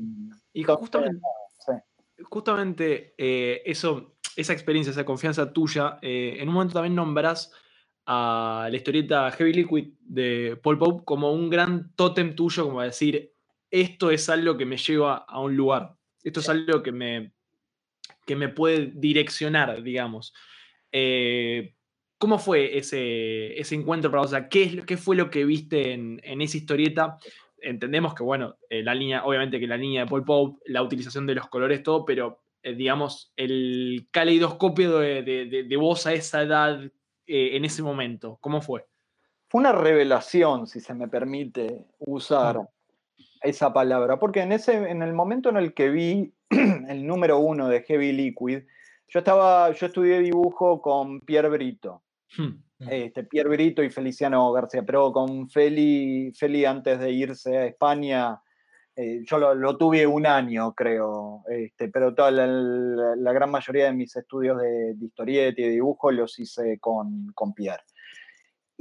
Y 0.54 0.64
justamente, 0.64 1.20
sí. 1.60 1.74
justamente 2.24 3.14
eh, 3.18 3.62
eso, 3.66 4.16
esa 4.36 4.54
experiencia, 4.54 4.92
esa 4.92 5.06
confianza 5.06 5.54
tuya, 5.54 6.00
eh, 6.02 6.38
en 6.40 6.48
un 6.48 6.56
momento 6.56 6.74
también 6.74 6.96
nombras 6.96 7.52
a 8.06 8.68
la 8.70 8.76
historieta 8.76 9.30
Heavy 9.32 9.54
Liquid 9.54 9.88
de 10.00 10.58
Paul 10.62 10.78
Pope 10.78 11.04
como 11.06 11.32
un 11.32 11.50
gran 11.50 11.94
tótem 11.96 12.36
tuyo, 12.36 12.66
como 12.66 12.82
decir, 12.82 13.32
esto 13.70 14.12
es 14.12 14.28
algo 14.30 14.58
que 14.58 14.66
me 14.66 14.78
lleva 14.78 15.18
a 15.28 15.40
un 15.40 15.56
lugar, 15.56 15.94
esto 16.24 16.40
es 16.42 16.50
algo 16.50 16.82
que 16.84 16.92
me, 16.92 17.34
que 18.26 18.36
me 18.36 18.50
puede 18.50 18.92
direccionar, 18.96 19.82
digamos. 19.84 20.34
Eh, 20.92 21.76
¿Cómo 22.18 22.38
fue 22.38 22.78
ese, 22.78 23.60
ese 23.60 23.76
encuentro 23.76 24.12
para 24.12 24.22
vos? 24.22 24.28
O 24.32 24.36
sea, 24.36 24.48
¿qué, 24.50 24.64
es, 24.64 24.86
¿Qué 24.86 24.98
fue 24.98 25.16
lo 25.16 25.30
que 25.32 25.44
viste 25.46 25.94
en, 25.94 26.20
en 26.24 26.42
esa 26.42 26.58
historieta? 26.58 27.18
Entendemos 27.60 28.14
que, 28.14 28.24
bueno, 28.24 28.58
eh, 28.70 28.84
la 28.84 28.94
línea, 28.94 29.24
obviamente 29.26 29.60
que 29.60 29.68
la 29.68 29.78
línea 29.78 30.04
de 30.04 30.10
Paul 30.10 30.24
Pope, 30.26 30.60
la 30.68 30.84
utilización 30.84 31.26
de 31.26 31.36
los 31.36 31.48
colores, 31.48 31.82
todo, 31.82 32.06
pero 32.06 32.44
eh, 32.62 32.76
digamos, 32.76 33.32
el 33.38 34.08
caleidoscopio 34.12 35.00
de, 35.00 35.24
de, 35.24 35.46
de- 35.46 35.64
de 35.64 35.78
vos 35.78 36.06
a 36.06 36.14
esa 36.14 36.44
edad, 36.44 36.92
eh, 37.28 37.56
en 37.56 37.66
ese 37.66 37.84
momento, 37.84 38.38
¿cómo 38.42 38.62
fue? 38.62 38.86
fue 39.52 39.60
una 39.60 39.74
revelación, 39.74 40.66
si 40.66 40.80
se 40.80 40.94
me 40.94 41.10
permite 41.10 41.86
usar 42.00 42.70
esa 43.42 43.74
palabra, 43.74 44.18
porque 44.18 44.40
en, 44.40 44.54
ese, 44.54 44.90
en 44.90 45.02
el 45.02 45.12
momento 45.12 45.50
en 45.50 45.58
el 45.58 45.74
que 45.74 45.90
vi 45.90 46.34
el 46.50 47.06
número 47.06 47.38
uno 47.40 47.68
de 47.68 47.82
Heavy 47.82 48.14
Liquid, 48.14 48.64
yo 49.10 49.20
estaba, 49.20 49.70
yo 49.74 49.88
estudié 49.88 50.20
dibujo 50.20 50.82
con 50.82 51.20
Pierre 51.20 51.50
Brito, 51.50 52.02
Hmm. 52.38 52.88
este, 52.88 53.26
Pierre 53.26 53.50
Brito 53.50 53.84
y 53.84 53.90
Feliciano 53.90 54.50
García, 54.54 54.84
pero 54.84 55.12
con 55.12 55.50
Feli, 55.50 56.32
Feli 56.34 56.64
antes 56.64 57.00
de 57.00 57.12
irse 57.12 57.58
a 57.58 57.66
España, 57.66 58.42
eh, 58.96 59.22
yo 59.26 59.54
lo, 59.56 59.78
tuve 59.78 60.06
un 60.06 60.26
año, 60.26 60.74
creo, 60.74 61.44
este, 61.50 61.88
pero 61.90 62.14
toda 62.14 62.32
la, 62.32 63.34
gran 63.34 63.50
mayoría 63.50 63.86
de 63.86 63.94
mis 63.94 64.16
estudios 64.16 64.60
de, 64.62 64.96
de 64.96 65.06
historieta 65.06 65.62
y 65.62 65.66
de 65.66 65.70
dibujo 65.72 66.12
los 66.12 66.38
hice 66.40 66.78
con, 66.80 67.32
con 67.34 67.54
Pierre. 67.54 67.84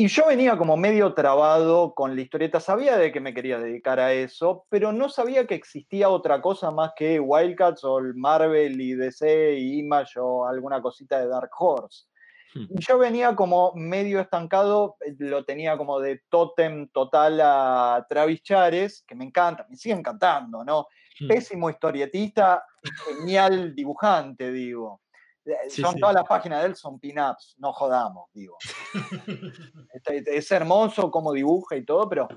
Y 0.01 0.09
yo 0.09 0.27
venía 0.27 0.57
como 0.57 0.79
medio 0.79 1.13
trabado 1.13 1.95
con 1.95 2.17
la 2.17 2.23
historieta, 2.23 2.59
sabía 2.59 2.97
de 2.97 3.13
que 3.13 3.21
me 3.21 3.35
quería 3.35 3.59
dedicar 3.59 4.01
a 4.01 4.15
eso, 4.15 4.65
pero 4.71 4.93
no 4.93 5.11
sabía 5.11 5.47
que 5.47 5.55
existía 5.55 6.09
otra 6.09 6.41
cosa 6.41 6.71
más 6.71 6.93
que 6.97 7.21
Wildcats 7.21 7.85
o 7.85 7.99
el 7.99 8.15
Marvel 8.15 8.81
y 8.81 8.95
DC 8.95 9.59
y 9.59 9.81
Image 9.81 10.19
o 10.19 10.47
alguna 10.47 10.81
cosita 10.81 11.21
de 11.21 11.29
Dark 11.29 11.51
Horse. 11.59 12.07
Hmm. 12.55 12.67
Yo 12.79 12.99
venía 12.99 13.35
como 13.37 13.73
medio 13.75 14.21
estancado, 14.21 14.97
lo 15.19 15.45
tenía 15.45 15.77
como 15.77 16.01
de 16.01 16.23
tótem 16.29 16.89
total 16.89 17.41
a 17.43 18.07
Travis 18.09 18.43
Chares, 18.43 19.05
que 19.07 19.15
me 19.15 19.25
encanta, 19.25 19.67
me 19.69 19.77
sigue 19.77 19.95
encantando, 19.95 20.65
¿no? 20.65 20.87
Hmm. 21.21 21.29
Pésimo 21.29 21.71
historietista, 21.71 22.65
genial 23.07 23.75
dibujante, 23.75 24.51
digo. 24.51 25.01
Eh, 25.45 25.55
Sí, 25.69 25.81
son 25.83 25.95
sí. 25.95 26.01
todas 26.01 26.15
las 26.15 26.25
páginas 26.25 26.61
de 26.61 26.67
él, 26.69 26.77
son 26.77 26.99
pin-ups, 27.01 27.55
no 27.59 27.73
jodamos, 27.73 28.29
digo. 28.35 28.57
Este, 29.93 30.37
Es 30.37 30.51
hermoso 30.51 31.11
cómo 31.11 31.33
dibuja 31.33 31.77
y 31.77 31.85
todo, 31.85 32.09
pero 32.09 32.29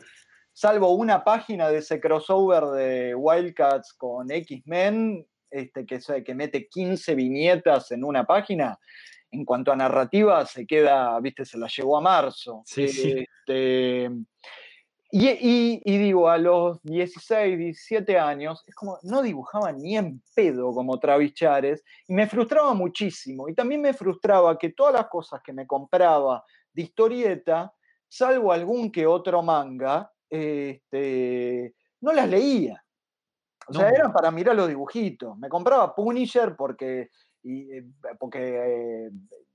salvo 0.52 0.92
una 0.94 1.24
página 1.24 1.70
de 1.70 1.78
ese 1.80 2.00
crossover 2.00 2.64
de 2.66 3.16
Wildcats 3.16 3.94
con 3.94 4.32
X-Men, 4.32 5.26
este, 5.50 5.86
que, 5.86 6.00
se- 6.02 6.24
que 6.24 6.34
mete 6.36 6.68
15 6.68 7.16
viñetas 7.16 7.92
en 7.92 8.04
una 8.04 8.26
página, 8.26 8.78
en 9.34 9.46
cuanto 9.46 9.72
a 9.72 9.76
narrativa, 9.76 10.46
se 10.46 10.66
queda, 10.66 11.20
viste, 11.20 11.44
se 11.46 11.58
la 11.58 11.68
llevó 11.68 11.98
a 11.98 12.02
marzo. 12.02 12.62
Sí, 12.66 12.88
sí. 12.88 13.26
Este, 13.48 14.10
y, 15.12 15.28
y- 15.30 15.82
y 15.86 15.98
digo, 15.98 16.30
a 16.30 16.38
los 16.38 16.82
16, 16.84 17.58
17 17.58 18.18
años, 18.18 18.64
es 18.68 18.74
como, 18.76 18.98
no 19.04 19.22
dibujaba 19.22 19.72
ni 19.72 19.96
en 19.98 20.22
pedo 20.36 20.72
como 20.74 21.00
Travis 21.00 21.34
Chares, 21.34 21.84
y 22.08 22.14
me 22.14 22.28
frustraba 22.28 22.74
muchísimo. 22.74 23.48
Y 23.50 23.54
también 23.54 23.82
me 23.82 23.94
frustraba 23.94 24.58
que 24.58 24.70
todas 24.70 24.94
las 24.94 25.08
cosas 25.08 25.42
que 25.44 25.54
me 25.54 25.68
compraba 25.68 26.44
de 26.74 26.82
historieta, 26.84 27.74
salvo 28.08 28.52
algún 28.52 28.92
que 28.92 29.06
otro 29.06 29.42
manga, 29.44 30.12
este, 30.30 31.76
no 32.02 32.12
las 32.14 32.28
leía. 32.30 32.84
O 33.68 33.74
sea, 33.74 33.90
No. 33.90 33.96
eran 33.96 34.14
para 34.14 34.30
mirar 34.32 34.56
los 34.56 34.68
dibujitos. 34.68 35.38
Me 35.38 35.48
compraba 35.50 35.96
Punisher 35.96 36.56
porque, 36.56 37.10
y, 37.44 37.78
eh, 37.78 37.86
porque 38.20 38.40
eh, 39.08 39.10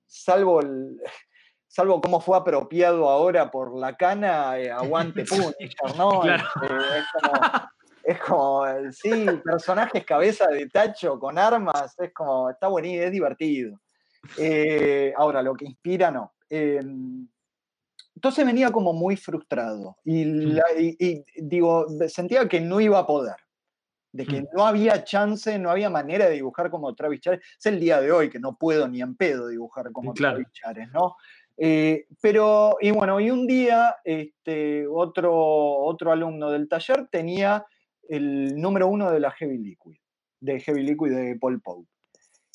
salvo 0.06 0.60
el, 0.60 1.00
salvo 1.66 2.00
cómo 2.00 2.20
fue 2.20 2.36
apropiado 2.36 3.08
ahora 3.08 3.50
por 3.50 3.74
la 3.76 3.96
cana, 3.96 4.58
eh, 4.58 4.70
aguante 4.70 5.24
Punisher, 5.28 5.96
¿no? 5.96 6.20
Claro. 6.22 6.44
Es 6.98 7.06
como, 7.12 7.40
es 8.02 8.20
como, 8.20 8.90
sí, 8.92 9.26
personajes 9.44 10.04
cabeza 10.06 10.46
de 10.48 10.66
tacho 10.68 11.18
con 11.18 11.36
armas, 11.38 11.94
es 11.98 12.12
como, 12.14 12.48
está 12.50 12.68
buenísimo, 12.68 13.02
es 13.04 13.12
divertido. 13.12 13.80
Ahora, 15.16 15.42
lo 15.42 15.54
que 15.54 15.66
inspira, 15.66 16.10
no. 16.10 16.32
Entonces 18.14 18.44
venía 18.46 18.70
como 18.72 18.92
muy 18.92 19.16
frustrado 19.16 19.96
y, 20.04 20.24
la- 20.24 20.72
y- 20.78 20.96
y, 20.98 21.24
digo, 21.36 21.86
sentía 22.08 22.48
que 22.48 22.60
no 22.60 22.80
iba 22.80 22.98
a 22.98 23.06
poder, 23.06 23.36
de 24.12 24.26
que 24.26 24.42
Mm. 24.42 24.46
no 24.54 24.66
había 24.66 25.04
chance, 25.04 25.58
no 25.58 25.70
había 25.70 25.90
manera 25.90 26.26
de 26.26 26.34
dibujar 26.36 26.70
como 26.70 26.94
Travis 26.94 27.20
Chares. 27.20 27.40
Es 27.58 27.66
el 27.66 27.78
día 27.78 28.00
de 28.00 28.10
hoy 28.10 28.30
que 28.30 28.38
no 28.38 28.56
puedo 28.56 28.88
ni 28.88 29.02
en 29.02 29.14
pedo 29.16 29.48
dibujar 29.48 29.92
como 29.92 30.14
Claro. 30.14 30.36
Travis 30.36 30.52
Chares, 30.52 30.88
¿no? 30.92 31.16
Eh, 31.56 32.06
pero, 32.20 32.76
y 32.80 32.90
bueno, 32.92 33.18
y 33.20 33.30
un 33.30 33.46
día 33.46 33.96
este, 34.04 34.86
otro, 34.86 35.34
otro 35.34 36.12
alumno 36.12 36.50
del 36.50 36.68
taller 36.68 37.08
tenía 37.10 37.64
el 38.08 38.56
número 38.60 38.88
uno 38.88 39.10
de 39.10 39.20
la 39.20 39.30
Heavy 39.32 39.58
Liquid, 39.58 39.96
de 40.40 40.60
Heavy 40.60 40.82
Liquid 40.84 41.10
de 41.12 41.36
Paul 41.36 41.60
Pope. 41.60 41.88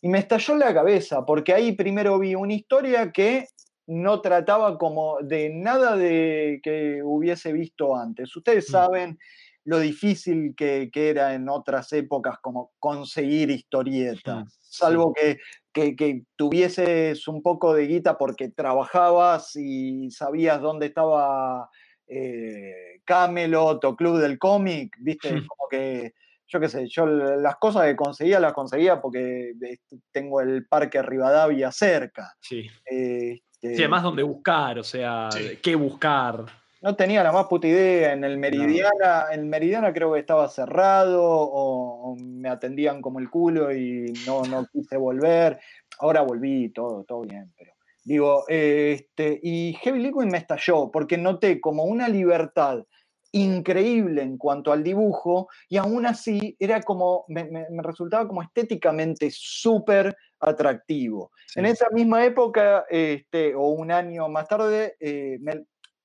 Y 0.01 0.07
me 0.09 0.19
estalló 0.19 0.55
la 0.55 0.73
cabeza, 0.73 1.25
porque 1.25 1.53
ahí 1.53 1.73
primero 1.73 2.17
vi 2.17 2.33
una 2.35 2.53
historia 2.53 3.11
que 3.11 3.47
no 3.87 4.21
trataba 4.21 4.77
como 4.77 5.17
de 5.21 5.49
nada 5.49 5.95
de 5.97 6.61
que 6.63 7.01
hubiese 7.03 7.51
visto 7.53 7.95
antes. 7.95 8.33
Ustedes 8.35 8.69
Mm. 8.69 8.71
saben 8.71 9.19
lo 9.65 9.79
difícil 9.79 10.53
que, 10.57 10.89
que 10.91 11.09
era 11.09 11.33
en 11.33 11.47
otras 11.49 11.91
épocas 11.93 12.37
como 12.41 12.71
conseguir 12.79 13.49
historietas, 13.49 14.53
sí. 14.53 14.59
salvo 14.61 15.13
que, 15.13 15.37
que- 15.71 15.95
que 15.95 16.23
tuvieses 16.35 17.27
un 17.27 17.41
poco 17.41 17.73
de 17.73 17.87
guita 17.87 18.17
porque 18.17 18.49
trabajabas 18.49 19.55
y 19.55 20.11
sabías 20.11 20.61
dónde 20.61 20.87
estaba 20.87 21.69
eh, 22.07 22.99
Camelot 23.05 23.83
o 23.85 23.95
Club 23.95 24.19
del 24.19 24.37
Cómic, 24.37 24.93
viste, 24.99 25.33
Mm. 25.33 25.47
como 25.47 25.67
que 25.69 26.13
yo 26.47 26.59
qué 26.59 26.69
sé, 26.69 26.87
yo 26.87 27.05
las 27.07 27.55
cosas 27.55 27.85
que 27.85 27.95
conseguía 27.95 28.39
las 28.39 28.53
conseguía 28.53 29.01
porque 29.01 29.53
este, 29.61 29.97
tengo 30.11 30.39
el 30.41 30.67
Parque 30.67 31.01
Rivadavia 31.01 31.71
cerca. 31.71 32.33
Sí. 32.41 32.67
Este, 32.85 33.41
Sí, 33.61 33.75
además 33.81 34.03
dónde 34.03 34.23
buscar, 34.23 34.77
o 34.77 34.83
sea, 34.83 35.29
Sí. 35.31 35.57
qué 35.63 35.73
buscar. 35.75 36.45
No 36.83 36.95
tenía 36.97 37.23
la 37.23 37.31
más 37.31 37.47
puta 37.47 37.65
idea. 37.67 38.11
En 38.13 38.23
el 38.25 38.37
Meridiana, 38.37 39.27
en 39.31 39.49
Meridiana 39.49 39.93
creo 39.93 40.13
que 40.13 40.19
estaba 40.19 40.49
cerrado 40.49 41.23
o, 41.23 42.11
o 42.11 42.15
me 42.17 42.49
atendían 42.49 43.01
como 43.01 43.19
el 43.19 43.29
culo 43.29 43.73
y 43.73 44.13
no, 44.27 44.43
no 44.43 44.67
quise 44.71 44.97
volver. 44.97 45.59
Ahora 45.99 46.21
volví, 46.21 46.69
todo, 46.69 47.05
todo 47.05 47.21
bien, 47.21 47.53
pero 47.57 47.71
digo, 48.03 48.43
eh, 48.49 48.97
este, 48.99 49.39
y 49.41 49.73
Heavy 49.81 49.99
Liquid 49.99 50.25
me 50.25 50.37
estalló 50.39 50.91
porque 50.91 51.17
noté 51.17 51.61
como 51.61 51.85
una 51.85 52.09
libertad 52.09 52.83
increíble 53.31 54.21
en 54.21 54.37
cuanto 54.37 54.71
al 54.73 54.83
dibujo 54.83 55.47
y 55.69 55.77
aún 55.77 56.05
así 56.05 56.55
era 56.59 56.81
como, 56.81 57.23
me, 57.29 57.45
me- 57.45 57.67
me 57.69 57.81
resultaba 57.81 58.27
como 58.27 58.41
estéticamente 58.43 59.29
súper 59.31 60.15
atractivo. 60.39 61.31
Sí. 61.47 61.59
En 61.61 61.65
esa 61.65 61.89
misma 61.91 62.25
época, 62.25 62.85
este, 62.89 63.55
o 63.55 63.69
un 63.69 63.91
año 63.91 64.27
más 64.29 64.47
tarde, 64.47 64.95
eh, 64.99 65.37
me- 65.41 65.63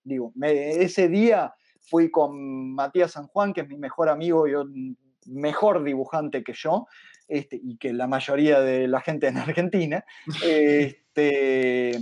digo, 0.09 0.33
me- 0.35 0.71
ese 0.83 1.09
día 1.09 1.55
fui 1.81 2.11
con 2.11 2.75
Matías 2.75 3.13
San 3.13 3.27
Juan, 3.29 3.53
que 3.53 3.61
es 3.63 3.69
mi 3.69 3.77
mejor 3.79 4.09
amigo 4.09 4.49
y 4.49 4.55
un 4.55 4.97
mejor 5.27 5.85
dibujante 5.85 6.43
que 6.43 6.55
yo, 6.55 6.87
este, 7.29 7.61
y 7.63 7.77
que 7.77 7.93
la 7.93 8.07
mayoría 8.07 8.61
de 8.61 8.89
la 8.89 9.01
gente 9.01 9.29
en 9.29 9.39
Argentina. 9.39 10.05
Este, 10.43 11.99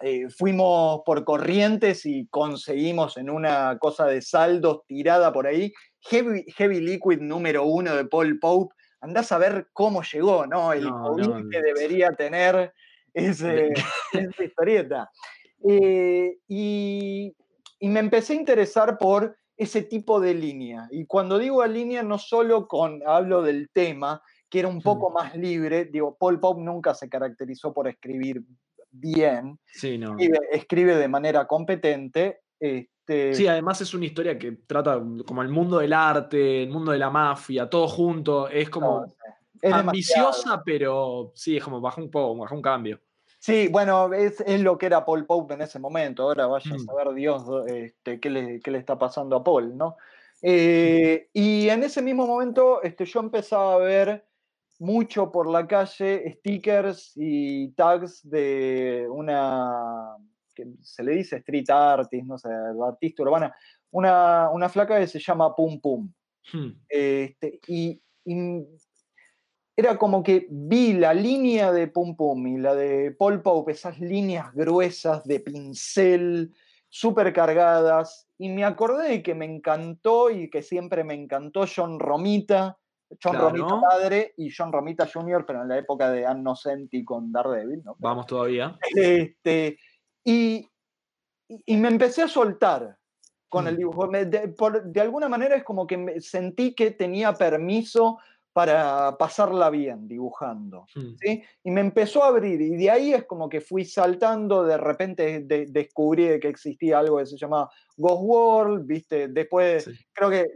eh, 0.00 0.28
fuimos 0.28 1.02
por 1.06 1.24
corrientes 1.24 2.04
y 2.04 2.26
conseguimos 2.26 3.16
en 3.16 3.30
una 3.30 3.78
cosa 3.78 4.06
de 4.06 4.20
saldos 4.22 4.82
tirada 4.86 5.32
por 5.32 5.46
ahí, 5.46 5.72
Heavy, 6.00 6.44
Heavy 6.56 6.80
Liquid 6.80 7.20
número 7.20 7.64
uno 7.64 7.94
de 7.94 8.04
Paul 8.04 8.38
Pope. 8.38 8.74
Andás 9.00 9.32
a 9.32 9.38
ver 9.38 9.68
cómo 9.72 10.02
llegó, 10.02 10.46
¿no? 10.46 10.72
El 10.72 10.84
No, 10.84 11.48
que 11.50 11.62
debería 11.62 12.10
tener 12.12 12.72
ese, 13.12 13.72
esa 14.12 14.44
historieta. 14.44 15.10
Eh, 15.68 16.38
y, 16.46 17.34
y 17.78 17.88
me 17.88 18.00
empecé 18.00 18.34
a 18.34 18.36
interesar 18.36 18.98
por 18.98 19.36
ese 19.56 19.82
tipo 19.82 20.20
de 20.20 20.34
línea. 20.34 20.88
Y 20.90 21.06
cuando 21.06 21.38
digo 21.38 21.64
línea, 21.66 22.02
no 22.02 22.18
solo 22.18 22.66
con, 22.66 23.02
hablo 23.06 23.42
del 23.42 23.70
tema, 23.72 24.22
que 24.48 24.60
era 24.60 24.68
un 24.68 24.80
poco 24.80 25.10
más 25.10 25.34
libre, 25.36 25.86
digo, 25.86 26.16
Paul 26.18 26.40
Pope 26.40 26.62
nunca 26.62 26.94
se 26.94 27.08
caracterizó 27.08 27.72
por 27.72 27.88
escribir 27.88 28.42
bien, 28.90 29.58
Sí, 29.66 29.98
no. 29.98 30.12
escribe, 30.12 30.38
escribe 30.52 30.96
de 30.96 31.08
manera 31.08 31.46
competente. 31.46 32.40
Este, 32.60 33.34
Sí, 33.34 33.46
además 33.46 33.80
es 33.80 33.92
una 33.94 34.06
historia 34.06 34.38
que 34.38 34.52
trata 34.66 35.00
como 35.26 35.42
el 35.42 35.48
mundo 35.48 35.78
del 35.78 35.92
arte, 35.92 36.62
el 36.62 36.70
mundo 36.70 36.92
de 36.92 36.98
la 36.98 37.10
mafia, 37.10 37.68
todo 37.68 37.88
junto. 37.88 38.48
Es 38.48 38.70
como 38.70 39.00
no 39.00 39.14
demasiado. 39.60 39.90
ambiciosa, 39.90 40.62
pero 40.64 41.32
sí, 41.34 41.56
es 41.56 41.64
como 41.64 41.80
baja 41.80 42.00
un 42.00 42.10
poco, 42.10 42.38
baja 42.38 42.54
un 42.54 42.62
cambio. 42.62 43.00
Sí, 43.44 43.68
bueno, 43.68 44.10
es, 44.14 44.40
es 44.40 44.62
lo 44.62 44.78
que 44.78 44.86
era 44.86 45.04
Paul 45.04 45.26
Pope 45.26 45.52
en 45.52 45.60
ese 45.60 45.78
momento. 45.78 46.22
Ahora 46.22 46.46
vaya 46.46 46.70
a 46.70 46.78
Mm. 46.78 46.78
saber 46.78 47.12
Dios 47.12 47.44
este, 47.66 48.18
qué, 48.18 48.30
le, 48.30 48.58
qué 48.60 48.70
le 48.70 48.78
está 48.78 48.98
pasando 48.98 49.36
a 49.36 49.44
Paul, 49.44 49.76
¿no? 49.76 49.98
Eh, 50.40 51.28
y 51.34 51.68
en 51.68 51.82
ese 51.82 52.00
mismo 52.00 52.26
momento 52.26 52.82
este, 52.82 53.04
yo 53.04 53.20
empezaba 53.20 53.74
a 53.74 53.78
ver 53.78 54.24
mucho 54.78 55.30
por 55.30 55.46
la 55.46 55.66
calle 55.66 56.32
stickers 56.38 57.12
y 57.16 57.68
tags 57.72 58.26
de 58.26 59.06
una, 59.10 60.16
que 60.54 60.64
se 60.80 61.02
le 61.02 61.12
dice 61.12 61.36
street 61.36 61.68
artist, 61.68 62.24
no 62.24 62.38
sé, 62.38 62.48
artista 62.82 63.24
urbana, 63.24 63.54
una, 63.90 64.48
una 64.48 64.70
flaca 64.70 64.98
que 64.98 65.06
se 65.06 65.20
llama 65.20 65.54
Pum 65.54 65.78
Pum. 65.82 66.10
Hmm. 66.50 66.70
Este, 66.88 67.60
y, 67.68 68.00
y 68.24 68.62
era 69.76 69.98
como 69.98 70.22
que 70.22 70.46
vi 70.50 70.92
la 70.92 71.12
línea 71.14 71.72
de 71.72 71.88
Pum 71.88 72.16
Pum 72.16 72.46
y 72.46 72.58
la 72.58 72.74
de 72.74 73.10
Paul 73.12 73.42
Pope, 73.42 73.72
esas 73.72 73.98
líneas 73.98 74.52
gruesas 74.54 75.24
de 75.24 75.40
pincel, 75.40 76.52
súper 76.88 77.32
cargadas. 77.32 78.28
Y 78.38 78.50
me 78.50 78.64
acordé 78.64 79.08
de 79.08 79.22
que 79.22 79.34
me 79.34 79.46
encantó 79.46 80.30
y 80.30 80.48
que 80.48 80.62
siempre 80.62 81.02
me 81.02 81.14
encantó 81.14 81.64
John 81.74 81.98
Romita, 81.98 82.78
John 83.22 83.32
Claro. 83.32 83.48
Romita 83.50 83.80
padre 83.80 84.34
y 84.36 84.50
John 84.56 84.72
Romita 84.72 85.08
Jr., 85.12 85.44
pero 85.46 85.62
en 85.62 85.68
la 85.68 85.78
época 85.78 86.10
de 86.10 86.24
Anno 86.24 86.54
Senti 86.54 87.04
con 87.04 87.32
Daredevil, 87.32 87.82
¿no? 87.84 87.96
Vamos 87.98 88.26
todavía. 88.26 88.78
Este, 88.94 89.78
y, 90.24 90.68
y- 91.66 91.76
me 91.76 91.88
empecé 91.88 92.22
a 92.22 92.28
soltar 92.28 92.96
con 93.48 93.66
el 93.68 93.74
Mm. 93.74 93.78
dibujo. 93.78 94.08
De, 94.08 94.48
por- 94.56 94.84
de 94.84 95.00
alguna 95.00 95.28
manera 95.28 95.56
es 95.56 95.64
como 95.64 95.86
que 95.86 95.96
me 95.96 96.20
sentí 96.20 96.74
que 96.74 96.92
tenía 96.92 97.34
permiso 97.34 98.18
para 98.54 99.16
pasarla 99.18 99.68
bien 99.68 100.06
dibujando. 100.08 100.86
Mm. 100.94 101.16
¿sí? 101.20 101.42
Y 101.64 101.70
me 101.72 101.80
empezó 101.82 102.22
a 102.24 102.28
abrir 102.28 102.60
y 102.60 102.76
de 102.76 102.88
ahí 102.90 103.12
es 103.12 103.24
como 103.24 103.48
que 103.48 103.60
fui 103.60 103.84
saltando, 103.84 104.62
de 104.64 104.76
repente 104.78 105.40
de- 105.40 105.66
descubrí 105.66 106.38
que 106.40 106.48
existía 106.48 107.00
algo 107.00 107.18
que 107.18 107.26
se 107.26 107.36
llamaba 107.36 107.68
Ghost 107.96 108.22
World, 108.22 108.86
¿viste? 108.86 109.28
Después, 109.28 109.84
Sí. 109.84 109.90
creo 110.12 110.30
que 110.30 110.46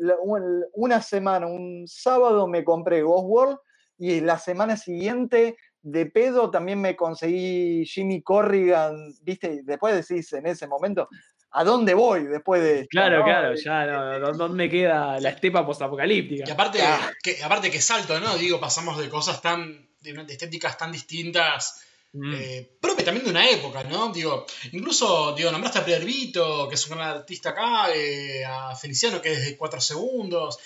una 0.75 1.03
semana, 1.03 1.47
un 1.49 1.85
sábado 1.89 2.47
me 2.47 2.65
compré 2.65 3.03
Ghost 3.03 3.27
World 3.29 3.59
y 3.99 4.21
la 4.21 4.39
semana 4.39 4.77
siguiente 4.77 5.57
de 5.83 6.07
pedo 6.07 6.51
también 6.53 6.81
me 6.81 6.95
conseguí 6.95 7.85
Jimmy 7.85 8.23
Corrigan, 8.23 9.13
¿viste? 9.23 9.63
Después 9.65 9.95
decís 10.09 10.33
en 10.35 10.47
ese 10.47 10.69
momento, 10.69 11.09
¿a 11.51 11.65
dónde 11.65 11.95
voy 11.95 12.25
después 12.25 12.63
de 12.63 12.75
esto, 12.81 12.89
Claro, 12.91 13.19
no? 13.21 13.25
claro, 13.25 13.55
ya 13.55 13.87
no, 13.87 14.19
¿dó- 14.21 14.33
¿dónde 14.37 14.69
queda 14.69 15.19
la 15.21 15.31
estepa 15.31 15.65
postapocalíptica? 15.67 16.45
Y 16.47 16.51
aparte, 16.51 16.83
Ah. 16.83 17.11
que, 17.23 17.43
aparte 17.43 17.71
que 17.71 17.81
salto, 17.81 18.19
¿no? 18.21 18.37
Digo, 18.37 18.61
pasamos 18.61 18.99
de 18.99 19.09
cosas 19.09 19.41
tan. 19.43 19.87
de, 20.01 20.13
de 20.13 20.33
estéticas 20.33 20.79
tan 20.79 20.93
distintas. 20.93 21.83
Mm. 22.13 22.33
eh, 22.37 22.71
propio 22.81 23.05
también 23.05 23.25
de 23.27 23.31
una 23.33 23.51
época, 23.51 23.85
¿no? 23.85 24.11
Digo, 24.13 24.47
incluso, 24.73 25.35
digo, 25.37 25.51
nombraste 25.51 25.95
a 25.95 25.99
Vito, 25.99 26.67
que 26.69 26.75
es 26.77 26.87
un 26.89 26.97
gran 26.97 27.11
artista 27.11 27.51
acá, 27.51 27.95
eh, 27.95 28.43
a 28.47 28.75
Feliciano, 28.77 29.21
que 29.21 29.33
es 29.33 29.45
de 29.45 29.57
4 29.59 29.79
segundos. 29.81 30.59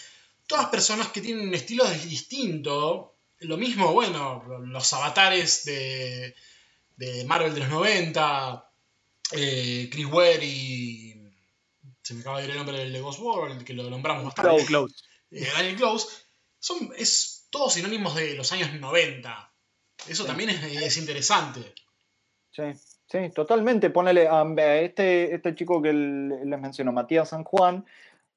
Todas 0.47 0.67
personas 0.67 1.09
que 1.09 1.21
tienen 1.21 1.49
un 1.49 1.55
estilo 1.55 1.85
distinto. 2.37 3.17
Lo 3.41 3.57
mismo, 3.57 3.93
bueno, 3.93 4.45
los 4.67 4.93
avatares 4.93 5.65
de, 5.65 6.35
de 6.97 7.25
Marvel 7.25 7.55
de 7.55 7.61
los 7.61 7.71
90, 7.71 8.71
eh, 9.33 9.89
Chris 9.91 10.07
Ware 10.07 10.45
y. 10.45 11.19
Se 12.03 12.15
me 12.15 12.21
acaba 12.23 12.39
de 12.41 12.47
ir 12.47 12.51
el 12.51 12.57
nombre 12.57 12.79
del 12.79 12.93
de 12.93 13.01
Ghost 13.01 13.21
World, 13.21 13.63
que 13.65 13.75
lo 13.75 13.89
nombramos 13.89 14.25
bastante. 14.25 14.51
Close, 14.51 14.67
close. 14.67 14.95
eh, 15.31 15.47
Daniel 15.57 15.77
Close, 15.77 16.09
son 16.59 16.91
es 16.97 17.47
todos 17.51 17.75
sinónimos 17.75 18.15
de 18.17 18.35
los 18.35 18.51
años 18.53 18.73
90. 18.75 19.53
Eso 20.09 20.23
Sí. 20.25 20.29
también 20.29 20.51
es, 20.51 20.63
es 20.65 20.97
interesante. 20.97 21.75
Sí, 22.51 22.63
sí, 23.07 23.31
totalmente. 23.35 23.91
Ponele 23.91 24.27
a 24.29 24.45
este, 24.81 25.33
este 25.35 25.55
chico 25.55 25.81
que 25.81 25.93
les 25.93 26.61
menciono, 26.61 26.91
Matías 26.93 27.29
San 27.29 27.45
Juan, 27.45 27.87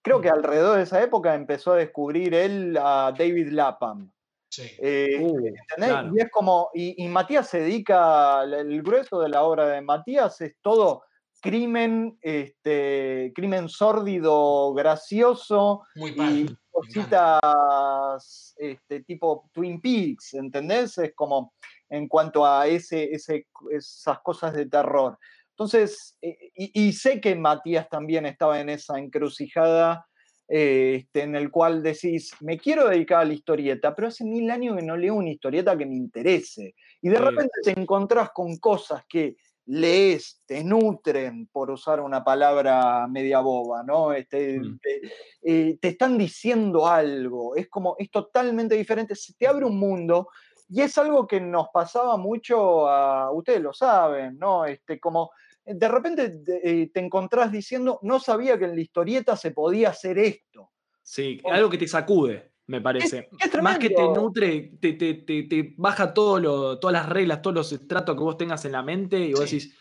creo 0.03 0.21
que 0.21 0.29
alrededor 0.29 0.77
de 0.77 0.83
esa 0.83 1.01
época 1.01 1.33
empezó 1.33 1.73
a 1.73 1.77
descubrir 1.77 2.33
él 2.35 2.77
a 2.79 3.11
David 3.17 3.49
Lapham. 3.49 4.11
Sí. 4.55 4.71
Eh, 4.79 5.17
Uh, 5.19 5.47
¿entendés? 5.47 5.89
claro. 5.89 6.15
Y 6.15 6.21
es 6.21 6.31
como, 6.31 6.69
y, 6.73 7.03
y 7.03 7.07
Matías 7.09 7.49
se 7.49 7.59
dedica, 7.59 8.43
el, 8.43 8.81
grueso 8.81 9.19
de 9.19 9.29
la 9.29 9.43
obra 9.43 9.67
de 9.67 9.81
Matías 9.81 10.39
es 10.41 10.55
todo 10.61 11.03
crimen, 11.41 12.17
este, 12.21 13.31
crimen 13.35 13.69
sórdido, 13.69 14.73
gracioso, 14.73 15.83
Muy 15.95 16.11
y 16.11 16.57
cositas 16.71 18.55
este, 18.57 19.01
tipo 19.03 19.49
Twin 19.53 19.79
Peaks, 19.79 20.33
¿entendés? 20.33 20.97
Es 20.97 21.13
como 21.13 21.53
en 21.89 22.07
cuanto 22.07 22.45
a 22.45 22.65
ese, 22.67 23.11
ese, 23.11 23.47
esas 23.71 24.19
cosas 24.21 24.53
de 24.53 24.65
terror. 24.65 25.19
Entonces, 25.51 26.17
eh, 26.21 26.51
y, 26.55 26.87
y 26.87 26.93
sé 26.93 27.21
que 27.21 27.35
Matías 27.35 27.87
también 27.89 28.25
estaba 28.25 28.59
en 28.59 28.69
esa 28.69 28.97
encrucijada 28.97 30.07
este, 30.47 31.21
en 31.23 31.35
el 31.35 31.49
cual 31.51 31.81
decís, 31.81 32.35
me 32.41 32.57
quiero 32.57 32.87
dedicar 32.87 33.21
a 33.21 33.25
la 33.25 33.33
historieta, 33.33 33.95
pero 33.95 34.09
hace 34.09 34.23
mil 34.23 34.49
años 34.51 34.75
que 34.77 34.83
no 34.83 34.95
leo 34.97 35.15
una 35.15 35.29
historieta 35.31 35.77
que 35.77 35.85
me 35.85 35.95
interese. 35.95 36.75
Y 37.01 37.09
de 37.09 37.17
Sí. 37.17 37.23
repente 37.23 37.51
te 37.63 37.79
encontrás 37.79 38.31
con 38.31 38.57
cosas 38.57 39.03
que 39.09 39.35
lees, 39.67 40.43
te 40.45 40.63
nutren, 40.63 41.47
por 41.51 41.71
usar 41.71 41.99
una 41.99 42.23
palabra 42.23 43.07
media 43.07 43.39
boba, 43.39 43.81
¿no? 43.83 44.13
Este, 44.13 44.59
Mm. 44.59 44.77
te, 44.79 45.01
eh, 45.41 45.77
te 45.81 45.87
están 45.87 46.17
diciendo 46.19 46.85
algo, 46.87 47.55
es 47.55 47.67
como, 47.67 47.95
es 47.97 48.11
totalmente 48.11 48.75
diferente, 48.75 49.15
se 49.15 49.33
te 49.33 49.47
abre 49.47 49.65
un 49.65 49.79
mundo 49.79 50.27
y 50.69 50.81
es 50.81 50.95
algo 50.99 51.25
que 51.25 51.41
nos 51.41 51.69
pasaba 51.73 52.15
mucho 52.17 52.87
a, 52.87 53.31
ustedes 53.31 53.61
lo 53.61 53.73
saben, 53.73 54.37
¿no? 54.37 54.65
Este, 54.65 54.99
como 54.99 55.31
de 55.65 55.87
repente 55.87 56.29
te, 56.29 56.81
eh, 56.83 56.87
te 56.93 56.99
encontrás 56.99 57.51
diciendo, 57.51 57.99
no 58.03 58.19
sabía 58.19 58.57
que 58.57 58.65
en 58.65 58.75
la 58.75 58.81
historieta 58.81 59.35
se 59.35 59.51
podía 59.51 59.89
hacer 59.89 60.17
esto. 60.19 60.71
Sí, 61.01 61.41
algo 61.51 61.69
que 61.69 61.77
te 61.77 61.87
sacude, 61.87 62.51
me 62.67 62.81
parece. 62.81 63.29
es 63.39 63.61
Más 63.61 63.77
que 63.79 63.89
te 63.89 64.01
nutre, 64.01 64.71
te, 64.79 64.93
te- 64.93 65.13
te- 65.15 65.43
te 65.43 65.73
baja 65.77 66.13
todo 66.13 66.39
lo, 66.39 66.79
todas 66.79 66.93
las 66.93 67.09
reglas, 67.09 67.41
todos 67.41 67.55
los 67.55 67.71
estratos 67.71 68.15
que 68.15 68.21
vos 68.23 68.37
tengas 68.37 68.63
en 68.65 68.71
la 68.71 68.81
mente 68.83 69.19
y 69.19 69.33
vos 69.33 69.49
Sí. 69.49 69.57
decís, 69.59 69.77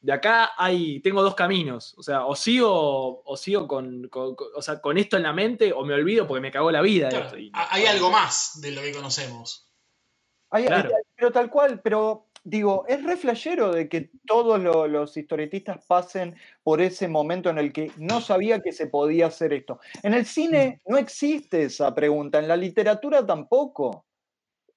de 0.00 0.12
acá 0.12 0.50
hay, 0.56 1.00
tengo 1.00 1.22
dos 1.22 1.34
caminos. 1.34 1.94
O 1.98 2.02
sea, 2.02 2.26
o 2.26 2.36
sigo, 2.36 3.22
o 3.24 3.36
sigo 3.36 3.66
con, 3.66 4.08
con- 4.08 4.34
con- 4.36 4.48
o 4.54 4.62
sea, 4.62 4.80
con 4.80 4.98
esto 4.98 5.16
en 5.16 5.22
la 5.24 5.32
mente 5.32 5.72
o 5.72 5.84
me 5.84 5.94
olvido 5.94 6.26
porque 6.26 6.40
me 6.42 6.50
cagó 6.52 6.70
la 6.70 6.82
vida. 6.82 7.08
Claro, 7.08 7.26
esto. 7.26 7.38
Y- 7.38 7.50
ha- 7.54 7.74
hay 7.74 7.86
algo 7.86 8.10
más 8.10 8.60
de 8.60 8.70
lo 8.72 8.82
que 8.82 8.92
conocemos. 8.92 9.72
Hay- 10.50 10.62
hay- 10.64 10.68
Claro. 10.68 10.90
pero 11.16 11.32
tal 11.32 11.50
cual, 11.50 11.80
pero 11.82 12.25
digo, 12.46 12.84
es 12.86 13.02
re 13.02 13.16
flashero 13.16 13.72
de 13.72 13.88
que 13.88 14.10
todos 14.24 14.60
lo- 14.60 14.86
los 14.86 15.16
historietistas 15.16 15.84
pasen 15.84 16.36
por 16.62 16.80
ese 16.80 17.08
momento 17.08 17.50
en 17.50 17.58
el 17.58 17.72
que 17.72 17.90
no 17.98 18.20
sabía 18.20 18.60
que 18.60 18.70
se 18.72 18.86
podía 18.86 19.26
hacer 19.26 19.52
esto. 19.52 19.80
En 20.04 20.14
el 20.14 20.24
cine 20.26 20.80
no 20.86 20.96
existe 20.96 21.64
esa 21.64 21.92
pregunta, 21.94 22.38
en 22.38 22.46
la 22.48 22.56
literatura 22.56 23.26
tampoco. 23.26 24.06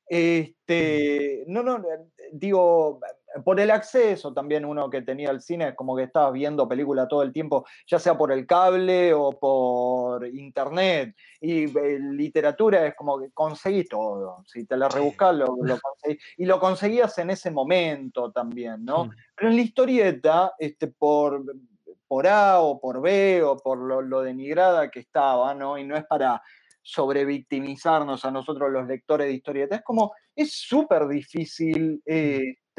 Este, 0.07 1.43
no, 1.45 1.61
no, 1.61 1.83
digo, 2.31 2.99
por 3.43 3.59
el 3.59 3.71
acceso 3.71 4.33
también 4.33 4.65
uno 4.65 4.89
que 4.89 5.01
tenía 5.01 5.29
al 5.29 5.41
cine, 5.41 5.69
es 5.69 5.75
como 5.75 5.95
que 5.95 6.03
estabas 6.03 6.33
viendo 6.33 6.67
película 6.67 7.07
todo 7.07 7.23
el 7.23 7.31
tiempo, 7.31 7.65
ya 7.87 7.99
sea 7.99 8.17
por 8.17 8.31
el 8.31 8.45
cable 8.45 9.13
o 9.13 9.31
por 9.31 10.25
internet. 10.25 11.15
Y 11.39 11.65
eh, 11.77 11.99
literatura 11.99 12.85
es 12.87 12.95
como 12.95 13.19
que 13.19 13.31
conseguí 13.31 13.85
todo. 13.85 14.43
Si 14.47 14.65
te 14.65 14.77
la 14.77 14.89
rebuscas, 14.89 15.35
lo, 15.35 15.55
lo 15.61 15.77
conseguí. 15.79 16.19
Y 16.37 16.45
lo 16.45 16.59
conseguías 16.59 17.17
en 17.19 17.29
ese 17.29 17.51
momento 17.51 18.31
también, 18.31 18.83
¿no? 18.83 19.05
Mm. 19.05 19.11
Pero 19.35 19.49
en 19.49 19.55
la 19.55 19.61
historieta, 19.61 20.53
este, 20.57 20.87
por, 20.87 21.43
por 22.07 22.27
A 22.27 22.59
o 22.61 22.79
por 22.79 23.01
B 23.01 23.43
o 23.43 23.57
por 23.57 23.77
lo, 23.77 24.01
lo 24.01 24.21
denigrada 24.21 24.89
que 24.89 24.99
estaba, 24.99 25.53
¿no? 25.53 25.77
Y 25.77 25.85
no 25.85 25.95
es 25.95 26.05
para 26.05 26.41
sobrevictimizarnos 26.81 28.25
a 28.25 28.31
nosotros 28.31 28.71
los 28.71 28.87
lectores 28.87 29.27
de 29.27 29.33
historieta, 29.33 29.75
es 29.75 29.83
como, 29.83 30.13
es 30.35 30.53
súper 30.53 31.07
difícil 31.07 32.01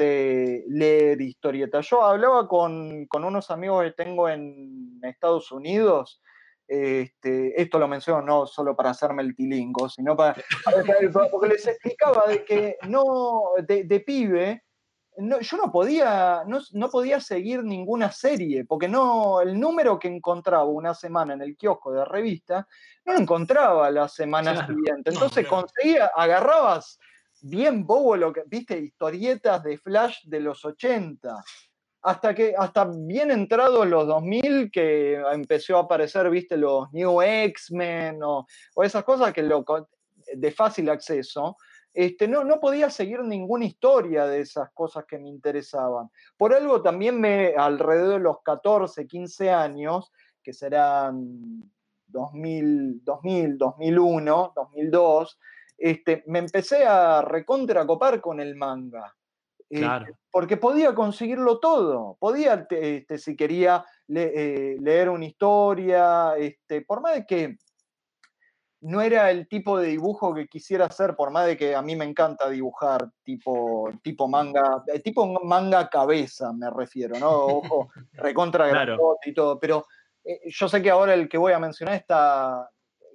este, 0.01 0.65
leer 0.67 1.21
historieta. 1.21 1.81
Yo 1.81 2.03
hablaba 2.03 2.47
con, 2.47 3.05
con 3.07 3.23
unos 3.23 3.51
amigos 3.51 3.83
que 3.85 3.91
tengo 3.91 4.27
en 4.29 4.99
Estados 5.03 5.51
Unidos, 5.51 6.21
este, 6.67 7.61
esto 7.61 7.79
lo 7.79 7.87
menciono 7.87 8.21
no 8.21 8.47
solo 8.47 8.75
para 8.75 8.91
hacerme 8.91 9.23
el 9.23 9.35
tilingo, 9.35 9.89
sino 9.89 10.15
para, 10.15 10.35
para- 10.63 11.29
porque 11.29 11.49
les 11.49 11.67
explicaba 11.67 12.27
de 12.27 12.45
que 12.45 12.77
no, 12.87 13.41
de, 13.67 13.83
de 13.83 13.99
pibe, 13.99 14.63
no, 15.17 15.41
yo 15.41 15.57
no 15.57 15.69
podía, 15.71 16.43
no, 16.47 16.59
no 16.71 16.89
podía 16.89 17.19
seguir 17.19 17.63
ninguna 17.65 18.11
serie, 18.11 18.63
porque 18.63 18.87
no, 18.87 19.41
el 19.41 19.59
número 19.59 19.99
que 19.99 20.07
encontraba 20.07 20.63
una 20.63 20.93
semana 20.93 21.33
en 21.33 21.41
el 21.41 21.57
kiosco 21.57 21.91
de 21.91 22.05
revista, 22.05 22.65
no 23.05 23.13
lo 23.13 23.19
encontraba 23.19 23.91
la 23.91 24.07
semana 24.07 24.53
Claro. 24.53 24.73
siguiente. 24.73 25.09
Entonces 25.11 25.45
conseguía, 25.47 26.09
agarrabas 26.15 26.97
bien 27.41 27.85
bobo 27.85 28.15
lo 28.15 28.31
que, 28.33 28.43
viste, 28.47 28.79
historietas 28.79 29.63
de 29.63 29.77
Flash 29.77 30.23
de 30.23 30.39
los 30.39 30.63
80. 30.63 31.43
Hasta 32.03 32.33
que, 32.33 32.55
hasta 32.57 32.89
bien 32.91 33.29
entrados 33.29 33.87
los 33.87 34.07
2000, 34.07 34.71
que 34.71 35.21
empezó 35.31 35.77
a 35.77 35.81
aparecer, 35.81 36.29
viste, 36.29 36.57
los 36.57 36.91
New 36.93 37.21
X-Men 37.21 38.23
o, 38.23 38.47
o 38.75 38.83
esas 38.83 39.03
cosas 39.03 39.33
que 39.33 39.43
lo, 39.43 39.63
de 40.33 40.51
fácil 40.51 40.89
acceso, 40.89 41.57
este, 41.93 42.27
no, 42.27 42.43
no 42.43 42.59
podía 42.59 42.89
seguir 42.89 43.21
ninguna 43.21 43.65
historia 43.65 44.25
de 44.25 44.39
esas 44.39 44.71
cosas 44.71 45.05
que 45.05 45.19
me 45.19 45.29
interesaban. 45.29 46.09
Por 46.37 46.53
algo 46.53 46.81
también 46.81 47.19
me, 47.19 47.53
alrededor 47.55 48.13
de 48.13 48.19
los 48.19 48.41
14, 48.41 49.05
15 49.05 49.49
años, 49.49 50.11
que 50.41 50.53
serán 50.53 51.69
2000, 52.07 53.03
2000 53.03 53.57
2001, 53.57 54.53
2002, 54.55 55.39
este, 55.81 56.23
me 56.27 56.39
empecé 56.39 56.85
a 56.85 57.21
recontracopar 57.21 58.21
con 58.21 58.39
el 58.39 58.55
manga. 58.55 59.13
Eh, 59.69 59.79
Claro. 59.79 60.05
porque 60.29 60.57
podía 60.57 60.93
conseguirlo 60.93 61.59
todo. 61.59 62.17
Podía, 62.19 62.65
te- 62.67 62.97
este, 62.97 63.17
si 63.17 63.35
quería 63.37 63.85
le- 64.07 64.31
eh, 64.73 64.77
leer 64.81 65.09
una 65.09 65.25
historia, 65.25 66.33
este, 66.37 66.81
por 66.81 67.01
más 67.01 67.15
de 67.15 67.25
que 67.25 67.57
no 68.81 68.99
era 69.01 69.29
el 69.29 69.47
tipo 69.47 69.77
de 69.77 69.87
dibujo 69.89 70.33
que 70.33 70.47
quisiera 70.47 70.85
hacer, 70.87 71.15
por 71.15 71.29
más 71.31 71.45
de 71.45 71.55
que 71.55 71.75
a 71.75 71.81
mí 71.83 71.95
me 71.95 72.03
encanta 72.03 72.49
dibujar 72.49 73.11
tipo, 73.23 73.89
tipo 74.01 74.27
manga, 74.27 74.83
eh, 74.87 74.99
tipo 74.99 75.25
manga 75.43 75.87
cabeza 75.87 76.51
me 76.51 76.69
refiero, 76.69 77.17
¿no? 77.19 77.29
Ojo, 77.29 77.89
recontra 78.13 78.69
Claro. 78.69 79.17
y 79.23 79.33
todo, 79.33 79.59
pero 79.59 79.85
eh, 80.23 80.39
yo 80.45 80.67
sé 80.67 80.81
que 80.81 80.89
ahora 80.89 81.13
el 81.13 81.29
que 81.29 81.37
voy 81.37 81.53
a 81.53 81.59
mencionar 81.59 81.95
está 81.95 82.69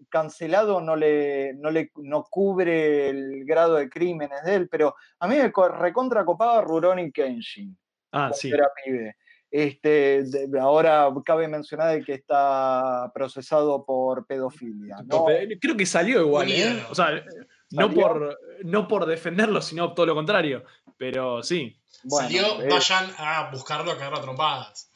cancelado, 0.09 0.81
no 0.81 0.97
le, 0.97 1.55
no 1.55 1.71
le 1.71 1.91
no 1.97 2.25
cubre 2.25 3.09
el 3.11 3.45
grado 3.45 3.75
de 3.75 3.89
crímenes 3.89 4.43
de 4.45 4.55
él, 4.55 4.69
pero 4.69 4.95
a 5.19 5.27
mí 5.29 5.37
me 5.37 5.51
co- 5.53 5.69
recontra 5.69 6.25
copaba 6.25 6.61
Rurouni 6.63 7.11
Kenshin 7.13 7.77
Ah, 8.13 8.31
sí. 8.33 8.51
era 8.51 8.69
pibe. 8.85 9.17
Este, 9.51 10.23
de- 10.25 10.61
ahora 10.61 11.09
cabe 11.25 11.49
mencionar 11.49 12.03
que 12.05 12.15
está 12.15 13.11
procesado 13.15 13.85
por 13.85 14.27
pedofilia. 14.27 14.97
¿no? 15.05 15.27
Creo 15.61 15.77
que 15.77 15.87
salió 15.87 16.21
igual, 16.21 16.51
¿eh? 16.51 16.85
O 16.91 16.95
sea, 16.95 17.25
no 17.71 17.87
¿Salió? 17.89 18.01
por, 18.03 18.39
no 18.65 18.89
por 18.89 19.07
defenderlo, 19.07 19.61
sino 19.61 19.93
todo 19.95 20.07
lo 20.07 20.15
contrario. 20.15 20.65
Pero 20.97 21.43
sí. 21.43 21.79
Bueno, 22.05 22.29
Salió, 22.29 22.63
eh, 22.63 22.69
vayan 22.71 23.11
a 23.19 23.51
buscarlo 23.51 23.93
a 23.93 23.97
cagar 23.99 24.15
a 24.19 24.23
trompadas. 24.23 24.91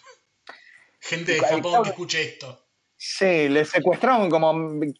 Gente 1.00 1.32
de 1.32 1.40
Japón 1.40 1.82
que 1.82 1.90
escuche 1.90 2.22
esto. 2.22 2.59
Sí, 3.02 3.48
le 3.48 3.64
secuestraron 3.64 4.28
como 4.28 4.52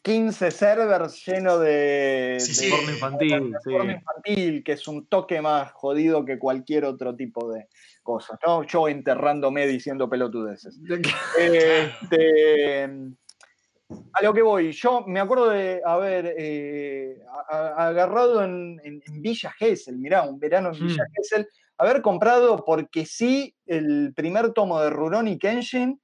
15 0.03 0.51
servers 0.51 1.23
llenos 1.27 1.61
de, 1.61 2.39
Sí, 2.41 2.49
de 2.55 2.55
sí. 2.55 2.71
Porno 2.71 2.93
infantil, 2.93 3.55
sí. 3.63 3.71
porno 3.71 3.93
infantil, 3.93 4.65
que 4.65 4.73
es 4.73 4.89
un 4.89 5.07
toque 5.07 5.43
más 5.43 5.71
jodido 5.73 6.25
que 6.25 6.39
cualquier 6.39 6.87
otro 6.87 7.15
tipo 7.15 7.53
de 7.53 7.67
cosas, 8.03 8.39
¿no? 8.47 8.63
Yo 8.63 8.89
enterrándome 8.89 9.67
diciendo 9.67 10.09
pelotudeces. 10.09 10.81
Este, 11.39 12.85
a 14.15 14.23
lo 14.23 14.33
que 14.33 14.41
voy, 14.43 14.73
yo 14.73 15.05
me 15.07 15.21
acuerdo 15.21 15.51
de 15.51 15.83
haber 15.85 16.35
eh, 16.39 17.19
agarrado 17.51 18.43
en, 18.43 18.81
en- 18.83 19.03
en 19.07 19.21
Villa 19.21 19.53
Gesell, 19.59 19.99
mirá, 19.99 20.23
un 20.23 20.39
verano 20.39 20.71
en 20.73 20.79
Villa 20.87 21.05
Hmm. 21.05 21.13
Gesell, 21.17 21.47
haber 21.77 22.01
comprado 22.01 22.65
porque 22.65 23.05
sí 23.05 23.55
el 23.67 24.15
primer 24.17 24.55
tomo 24.55 24.81
de 24.81 24.89
Rurouni 24.89 25.39
Kenshin, 25.39 26.01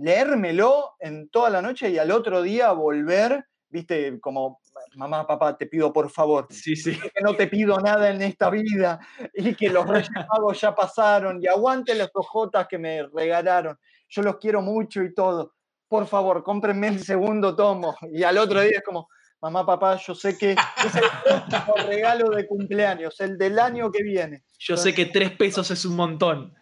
leérmelo 0.00 0.94
en 1.00 1.28
toda 1.28 1.50
la 1.50 1.62
noche 1.62 1.90
y 1.90 1.98
al 1.98 2.10
otro 2.10 2.42
día 2.42 2.72
volver, 2.72 3.44
viste, 3.68 4.18
como, 4.20 4.60
mamá, 4.96 5.26
papá, 5.26 5.56
te 5.56 5.66
pido 5.66 5.92
por 5.92 6.10
favor, 6.10 6.46
Sí, 6.50 6.76
sí. 6.76 6.98
que 6.98 7.20
no 7.22 7.34
te 7.34 7.46
pido 7.48 7.78
nada 7.80 8.10
en 8.10 8.22
esta 8.22 8.48
vida 8.50 8.98
y 9.34 9.54
que 9.54 9.68
los 9.70 9.86
Reyes 9.86 10.10
Magos 10.30 10.60
ya 10.60 10.74
pasaron 10.74 11.42
y 11.42 11.46
aguante 11.46 11.94
las 11.94 12.10
ojotas 12.14 12.66
que 12.68 12.78
me 12.78 13.02
regalaron. 13.14 13.78
Yo 14.08 14.22
los 14.22 14.36
quiero 14.38 14.62
mucho 14.62 15.02
y 15.02 15.12
todo. 15.14 15.54
Por 15.88 16.06
favor, 16.06 16.42
cómprenme 16.42 16.88
el 16.88 17.02
segundo 17.02 17.54
tomo. 17.56 17.94
Y 18.12 18.22
al 18.22 18.38
otro 18.38 18.60
día 18.60 18.76
es 18.78 18.82
como, 18.82 19.08
mamá, 19.40 19.64
papá, 19.64 19.96
yo 19.96 20.14
sé 20.14 20.36
que 20.36 20.52
es 20.52 20.94
el 20.94 21.02
próximo 21.24 21.74
regalo 21.86 22.30
de 22.30 22.46
cumpleaños, 22.46 23.18
el 23.20 23.36
del 23.38 23.58
año 23.58 23.90
que 23.90 24.02
viene. 24.02 24.44
Yo 24.58 24.76
sé 24.76 24.94
que 24.94 25.06
tres 25.06 25.30
pesos 25.32 25.70
es 25.70 25.84
un 25.84 25.96
montón. 25.96 26.54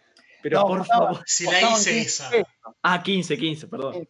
Pero 0.49 0.61
No, 0.61 0.67
por 0.67 0.77
costaban- 0.79 1.07
favor. 1.15 1.23
Si 1.25 1.43
la 1.45 1.51
hice 1.61 1.91
15 1.91 1.99
esa. 2.01 2.29
pesos. 2.29 2.47
Ah, 2.81 3.03
15, 3.03 3.37
15, 3.37 3.67
perdón. 3.67 4.07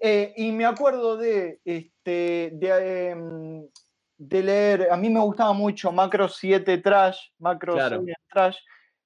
Eh, 0.00 0.32
y 0.36 0.52
me 0.52 0.64
acuerdo 0.64 1.16
de, 1.16 1.60
este, 1.64 2.50
de, 2.54 3.08
em, 3.10 3.66
de 4.16 4.42
leer, 4.42 4.88
a 4.90 4.96
mí 4.96 5.10
me 5.10 5.20
gustaba 5.20 5.52
mucho 5.52 5.90
Macro 5.92 6.28
7 6.28 6.78
Trash, 6.78 7.18
Macro 7.38 7.74
Claro. 7.74 8.02
7 8.04 8.20
Trash. 8.32 8.56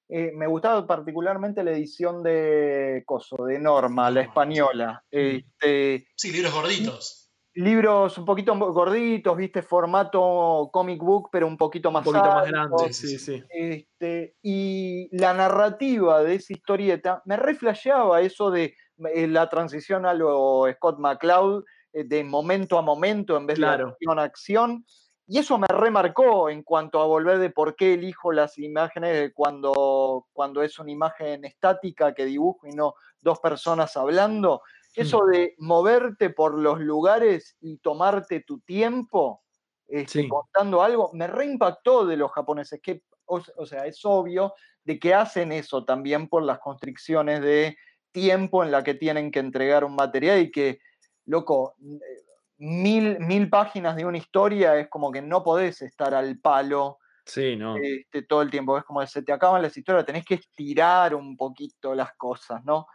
eh, 0.07 0.31
me 0.35 0.45
gustaba 0.45 0.85
particularmente 0.85 1.63
la 1.63 1.71
edición 1.71 2.21
de 2.21 3.01
Coso, 3.07 3.43
de 3.45 3.57
Norma, 3.59 4.11
la 4.11 4.21
española. 4.21 5.03
sí. 5.11 5.43
Este, 5.59 6.07
Sí, 6.15 6.31
libros 6.31 6.53
gorditos. 6.53 7.24
Libros 7.55 8.17
un 8.17 8.25
poquito 8.25 8.53
gorditos, 8.55 9.35
viste, 9.37 9.61
formato 9.61 10.69
comic 10.71 11.01
book, 11.01 11.29
pero 11.31 11.47
un 11.47 11.57
poquito 11.57 11.89
Un 11.89 11.93
más 11.93 12.03
poquito 12.05 12.23
más 12.25 12.45
alto. 12.47 12.51
grande, 12.77 12.93
sí, 12.93 13.17
sí. 13.17 13.43
Este, 13.49 14.35
y 14.41 15.09
la 15.17 15.33
narrativa 15.33 16.21
de 16.21 16.35
esa 16.35 16.53
historieta 16.53 17.21
me 17.25 17.37
reflejaba 17.37 18.21
eso 18.21 18.51
de 18.51 18.75
eh, 19.13 19.27
la 19.27 19.49
transición 19.49 20.05
a 20.05 20.13
lo 20.13 20.65
Scott 20.73 20.99
McCloud, 20.99 21.63
eh, 21.93 22.03
de 22.03 22.23
momento 22.23 22.77
a 22.77 22.81
momento 22.81 23.37
en 23.37 23.47
vez 23.47 23.57
Claro. 23.57 23.85
de 23.85 23.91
acción 23.93 24.19
a 24.19 24.23
acción. 24.23 24.85
Y 25.27 25.39
eso 25.39 25.57
me 25.57 25.65
remarcó 25.67 26.49
en 26.51 26.61
cuanto 26.61 27.01
a 27.01 27.07
volver 27.07 27.39
de 27.39 27.49
por 27.49 27.75
qué 27.75 27.95
elijo 27.95 28.31
las 28.31 28.59
imágenes 28.59 29.31
cuando, 29.33 30.27
cuando 30.33 30.61
es 30.61 30.77
una 30.77 30.91
imagen 30.91 31.43
estática 31.45 32.13
que 32.13 32.25
dibujo 32.25 32.67
y 32.67 32.73
no 32.73 32.93
dos 33.21 33.39
personas 33.39 33.97
hablando. 33.97 34.61
Eso 34.95 35.25
de 35.25 35.55
moverte 35.57 36.29
por 36.29 36.57
los 36.57 36.79
lugares 36.79 37.55
y 37.59 37.77
tomarte 37.79 38.41
tu 38.41 38.59
tiempo 38.61 39.43
este, 39.87 40.23
Sí. 40.23 40.27
contando 40.29 40.81
algo, 40.81 41.11
me 41.13 41.27
reimpactó 41.27 42.05
de 42.05 42.17
los 42.17 42.31
japoneses, 42.31 42.79
que, 42.81 43.03
o, 43.25 43.41
o 43.57 43.65
sea, 43.65 43.85
es 43.85 43.99
obvio 44.03 44.53
de 44.83 44.97
que 44.99 45.13
hacen 45.13 45.51
eso 45.51 45.85
también 45.85 46.27
por 46.27 46.43
las 46.43 46.59
constricciones 46.59 47.41
de 47.41 47.77
tiempo 48.11 48.63
en 48.63 48.71
la 48.71 48.83
que 48.83 48.95
tienen 48.95 49.31
que 49.31 49.39
entregar 49.39 49.83
un 49.83 49.95
material 49.95 50.39
y 50.41 50.51
que, 50.51 50.79
loco, 51.25 51.75
eh, 51.81 52.23
mil, 52.57 53.19
mil 53.19 53.49
páginas 53.49 53.95
de 53.95 54.05
una 54.05 54.17
historia 54.17 54.77
es 54.79 54.87
como 54.89 55.11
que 55.11 55.21
no 55.21 55.43
podés 55.43 55.81
estar 55.81 56.13
al 56.13 56.39
palo 56.39 56.97
Sí, 57.25 57.55
no. 57.55 57.75
este, 57.77 58.21
todo 58.23 58.41
el 58.43 58.49
tiempo. 58.51 58.77
Es 58.77 58.83
como 58.85 59.01
que 59.01 59.07
se 59.07 59.23
te 59.23 59.33
acaban 59.33 59.61
las 59.61 59.75
historias, 59.75 60.05
tenés 60.05 60.25
que 60.25 60.35
estirar 60.35 61.13
un 61.15 61.35
poquito 61.35 61.93
las 61.95 62.13
cosas, 62.15 62.63
¿no? 62.63 62.87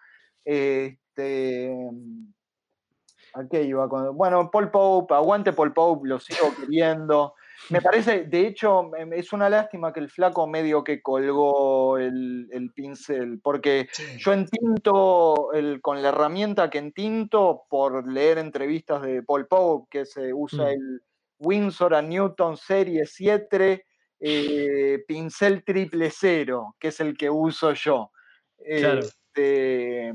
Este, 1.20 1.90
¿A 3.34 3.46
qué 3.48 3.62
iba? 3.62 3.88
con- 3.88 4.16
Bueno, 4.16 4.50
Paul 4.50 4.70
Pope, 4.70 5.14
aguante 5.14 5.52
Paul 5.52 5.72
Pope, 5.72 6.08
lo 6.08 6.18
sigo 6.18 6.38
queriendo. 6.74 7.34
Me 7.68 7.80
parece, 7.82 8.24
de 8.24 8.46
hecho, 8.46 8.90
es 9.12 9.32
una 9.34 9.50
lástima 9.50 9.92
que 9.92 10.00
el 10.00 10.10
flaco 10.10 10.46
medio 10.46 10.82
que 10.82 11.02
colgó 11.02 11.98
el, 11.98 12.48
el 12.52 12.72
pincel, 12.72 13.38
porque 13.42 13.88
Sí. 13.92 14.02
yo 14.18 14.32
entinto 14.32 15.52
el, 15.52 15.80
con 15.82 16.02
la 16.02 16.08
herramienta 16.08 16.70
que 16.70 16.78
entinto 16.78 17.64
por 17.68 18.10
leer 18.10 18.38
entrevistas 18.38 19.02
de 19.02 19.22
Paul 19.22 19.46
Pope, 19.46 19.86
que 19.90 20.06
se 20.06 20.32
usa 20.32 20.64
Mm. 20.64 20.68
el 20.68 21.02
Windsor 21.38 21.94
a 21.94 22.02
Newton 22.02 22.56
Serie 22.56 23.04
7 23.06 23.84
eh, 24.22 25.02
pincel 25.06 25.62
triple 25.64 26.10
cero, 26.10 26.76
que 26.78 26.88
es 26.88 27.00
el 27.00 27.16
que 27.16 27.30
uso 27.30 27.72
yo. 27.74 28.10
Claro. 28.78 29.00
Este, 29.00 30.12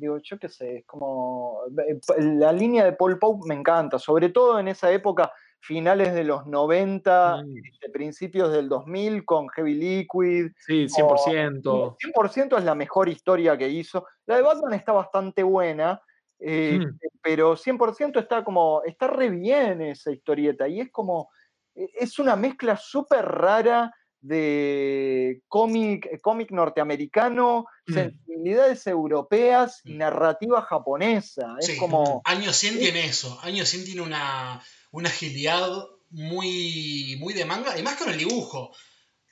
digo, 0.00 0.18
yo 0.18 0.38
qué 0.38 0.48
sé, 0.48 0.78
es 0.78 0.84
como. 0.86 1.60
eh, 1.86 2.00
La 2.18 2.52
línea 2.52 2.84
de 2.84 2.92
Paul 2.94 3.18
Pope 3.18 3.46
me 3.46 3.54
encanta, 3.54 3.98
sobre 3.98 4.30
todo 4.30 4.58
en 4.58 4.68
esa 4.68 4.90
época, 4.90 5.32
finales 5.60 6.14
de 6.14 6.24
los 6.24 6.46
90, 6.46 7.42
Mm. 7.44 7.56
este, 7.70 7.90
principios 7.90 8.50
del 8.50 8.68
2000, 8.68 9.24
con 9.26 9.48
Heavy 9.50 9.74
Liquid. 9.74 10.52
Sí, 10.56 10.88
100%. 10.88 11.96
100% 11.98 12.56
es 12.56 12.64
la 12.64 12.74
mejor 12.74 13.08
historia 13.10 13.56
que 13.58 13.68
hizo. 13.68 14.06
La 14.26 14.36
de 14.36 14.42
Batman 14.42 14.72
está 14.72 14.92
bastante 14.92 15.42
buena, 15.42 16.00
eh, 16.38 16.80
pero 17.22 17.54
100% 17.56 18.18
está 18.18 18.42
como, 18.42 18.82
está 18.84 19.06
re 19.08 19.28
bien 19.28 19.82
esa 19.82 20.10
historieta 20.10 20.66
y 20.66 20.80
es 20.80 20.90
como, 20.90 21.28
e- 21.74 21.90
es 21.94 22.18
una 22.18 22.34
mezcla 22.36 22.76
súper 22.76 23.26
rara 23.26 23.94
de 24.20 25.42
cómic, 25.48 26.06
eh, 26.06 26.18
cómic 26.20 26.50
norteamericano, 26.50 27.66
Mm. 27.86 27.94
sensibilidades 27.94 28.86
europeas 28.86 29.80
y 29.84 29.94
Mm. 29.94 29.98
narrativa 29.98 30.62
japonesa. 30.62 31.56
Es 31.58 31.66
Sí, 31.66 31.76
como, 31.76 32.20
Año 32.24 32.52
100 32.52 32.78
tiene 32.78 33.06
eso. 33.06 33.38
Año 33.42 33.64
100 33.64 33.84
tiene 33.84 34.02
una, 34.02 34.62
una 34.92 35.08
agilidad 35.08 35.68
muy, 36.10 37.16
muy 37.20 37.32
de 37.34 37.44
manga. 37.44 37.78
Y 37.78 37.82
más 37.82 37.96
con 37.96 38.10
el 38.10 38.18
dibujo. 38.18 38.72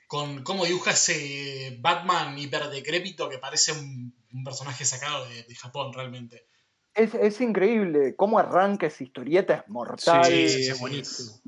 Con 0.07 0.43
cómo 0.43 0.65
dibuja 0.65 0.91
ese 0.91 1.77
Batman 1.81 2.37
hiper 2.37 2.67
decrépito 2.69 3.29
que 3.29 3.37
parece 3.37 3.73
un, 3.73 4.15
un 4.33 4.43
personaje 4.43 4.83
sacado 4.83 5.25
de, 5.29 5.43
de 5.43 5.55
Japón 5.55 5.93
realmente. 5.93 6.47
es, 6.95 7.13
es 7.13 7.39
increíble 7.41 8.15
cómo 8.15 8.39
arranca 8.39 8.87
esa 8.87 9.03
historieta, 9.03 9.53
es 9.65 9.69
mortal. 9.69 10.25
Sí, 10.25 10.49
sí, 10.49 10.61
es 10.67 10.75
sí, 10.75 10.81
buenísimo. 10.81 11.39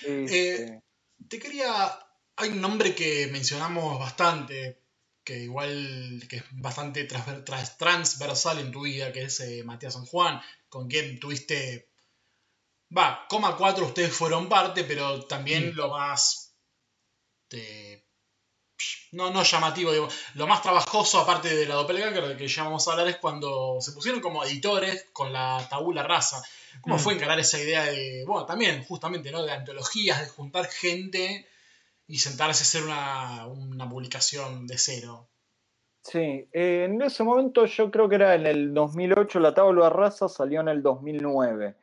este, 0.00 0.82
Te 1.28 1.38
quería. 1.38 1.98
Hay 2.38 2.50
un 2.50 2.60
nombre 2.60 2.94
que 2.94 3.26
mencionamos 3.26 3.98
bastante, 3.98 4.80
que 5.24 5.38
igual 5.40 6.22
que 6.28 6.36
es 6.36 6.44
bastante 6.52 7.04
transversal 7.04 8.58
en 8.60 8.72
tu 8.72 8.82
vida, 8.82 9.12
que 9.12 9.24
es 9.24 9.40
eh, 9.40 9.62
Matías 9.64 9.94
San 9.94 10.06
Juan, 10.06 10.40
con 10.68 10.88
quien 10.88 11.18
tuviste. 11.20 11.88
Va, 12.96 13.26
coma 13.28 13.56
4 13.56 13.86
ustedes 13.86 14.12
fueron 14.12 14.48
parte, 14.48 14.84
pero 14.84 15.24
también 15.26 15.70
Mm. 15.72 15.76
lo 15.76 15.88
más. 15.90 16.54
eh, 17.50 18.04
no, 19.12 19.30
no 19.30 19.42
llamativo, 19.42 19.90
digo, 19.92 20.08
lo 20.34 20.46
más 20.46 20.62
trabajoso, 20.62 21.18
aparte 21.18 21.54
de 21.54 21.66
la 21.66 21.74
doppelganger 21.76 22.28
de 22.28 22.36
que 22.36 22.46
ya 22.46 22.64
vamos 22.64 22.86
a 22.86 22.92
hablar, 22.92 23.08
es 23.08 23.16
cuando 23.16 23.78
se 23.80 23.92
pusieron 23.92 24.20
como 24.20 24.44
editores 24.44 25.06
con 25.12 25.32
la 25.32 25.66
tabula 25.68 26.02
rasa. 26.02 26.42
¿Cómo 26.82 26.96
Mm. 26.96 27.00
fue 27.00 27.14
encarar 27.14 27.38
esa 27.40 27.58
idea 27.58 27.84
de, 27.84 28.24
bueno, 28.26 28.44
también 28.46 28.84
justamente, 28.84 29.30
¿no? 29.30 29.42
De 29.42 29.52
antologías, 29.52 30.20
de 30.20 30.28
juntar 30.28 30.66
gente 30.66 31.48
y 32.08 32.18
sentarse 32.18 32.62
a 32.62 32.66
hacer 32.66 32.82
una, 32.84 33.46
una 33.46 33.88
publicación 33.88 34.66
de 34.66 34.78
cero? 34.78 35.28
Sí, 36.02 36.48
eh, 36.52 36.86
en 36.88 37.00
ese 37.02 37.22
momento 37.22 37.66
yo 37.66 37.90
creo 37.90 38.08
que 38.08 38.14
era 38.14 38.34
en 38.34 38.46
el 38.46 38.72
2008, 38.72 39.40
la 39.40 39.54
tabla 39.54 39.90
rasa 39.90 40.28
salió 40.28 40.60
en 40.60 40.68
el 40.68 40.82
2009. 40.82 41.76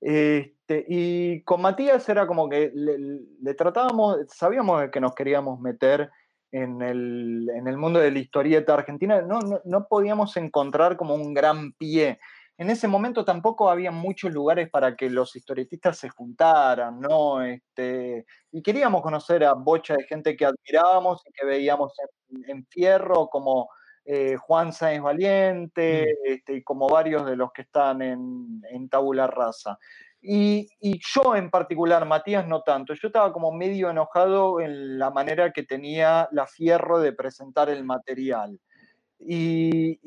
Este, 0.00 0.86
y 0.88 1.42
con 1.42 1.60
Matías 1.60 2.08
era 2.08 2.26
como 2.26 2.48
que 2.48 2.72
le, 2.74 3.54
tratábamos, 3.54 4.18
sabíamos 4.28 4.90
que 4.90 5.00
nos 5.00 5.14
queríamos 5.14 5.60
meter 5.60 6.10
en 6.50 6.80
el, 6.80 7.50
en 7.54 7.68
el 7.68 7.76
mundo 7.76 7.98
de 7.98 8.10
la 8.10 8.18
historieta 8.18 8.72
argentina, 8.72 9.20
no, 9.20 9.40
no, 9.40 9.60
no, 9.64 9.86
podíamos 9.86 10.34
encontrar 10.38 10.96
como 10.96 11.14
un 11.14 11.34
gran 11.34 11.72
pie. 11.72 12.18
En 12.58 12.70
ese 12.70 12.88
momento 12.88 13.24
tampoco 13.24 13.70
había 13.70 13.92
muchos 13.92 14.32
lugares 14.32 14.68
para 14.68 14.96
que 14.96 15.08
los 15.08 15.34
historietistas 15.36 15.96
se 15.96 16.08
juntaran, 16.08 17.00
¿no? 17.00 17.40
Este, 17.40 18.26
y 18.50 18.62
queríamos 18.62 19.00
conocer 19.00 19.44
a 19.44 19.54
bocha 19.54 19.94
de 19.94 20.02
gente 20.04 20.36
que 20.36 20.44
admirábamos 20.44 21.22
y 21.24 21.32
que 21.32 21.46
veíamos 21.46 21.94
en, 22.48 22.66
Fierro, 22.66 23.28
como 23.28 23.70
eh, 24.04 24.36
Juan 24.36 24.72
Sáenz 24.72 25.02
Valiente, 25.02 26.16
mm. 26.24 26.32
este, 26.32 26.54
y 26.54 26.64
como 26.64 26.88
varios 26.88 27.24
de 27.26 27.36
los 27.36 27.52
que 27.52 27.62
están 27.62 28.02
en, 28.02 28.60
en 28.70 28.88
Tabula 28.88 29.28
Rasa. 29.28 29.78
Y, 30.20 30.68
yo 31.14 31.36
en 31.36 31.50
particular, 31.50 32.04
Matías 32.04 32.46
no 32.46 32.62
tanto, 32.62 32.94
yo 32.94 33.08
estaba 33.08 33.32
como 33.32 33.52
medio 33.52 33.90
enojado 33.90 34.60
en 34.60 34.98
la 34.98 35.10
manera 35.10 35.52
que 35.52 35.62
tenía 35.62 36.28
la 36.32 36.46
Fierro 36.46 36.98
de 36.98 37.12
presentar 37.12 37.70
el 37.70 37.84
material. 37.84 38.58
Y, 39.20 39.98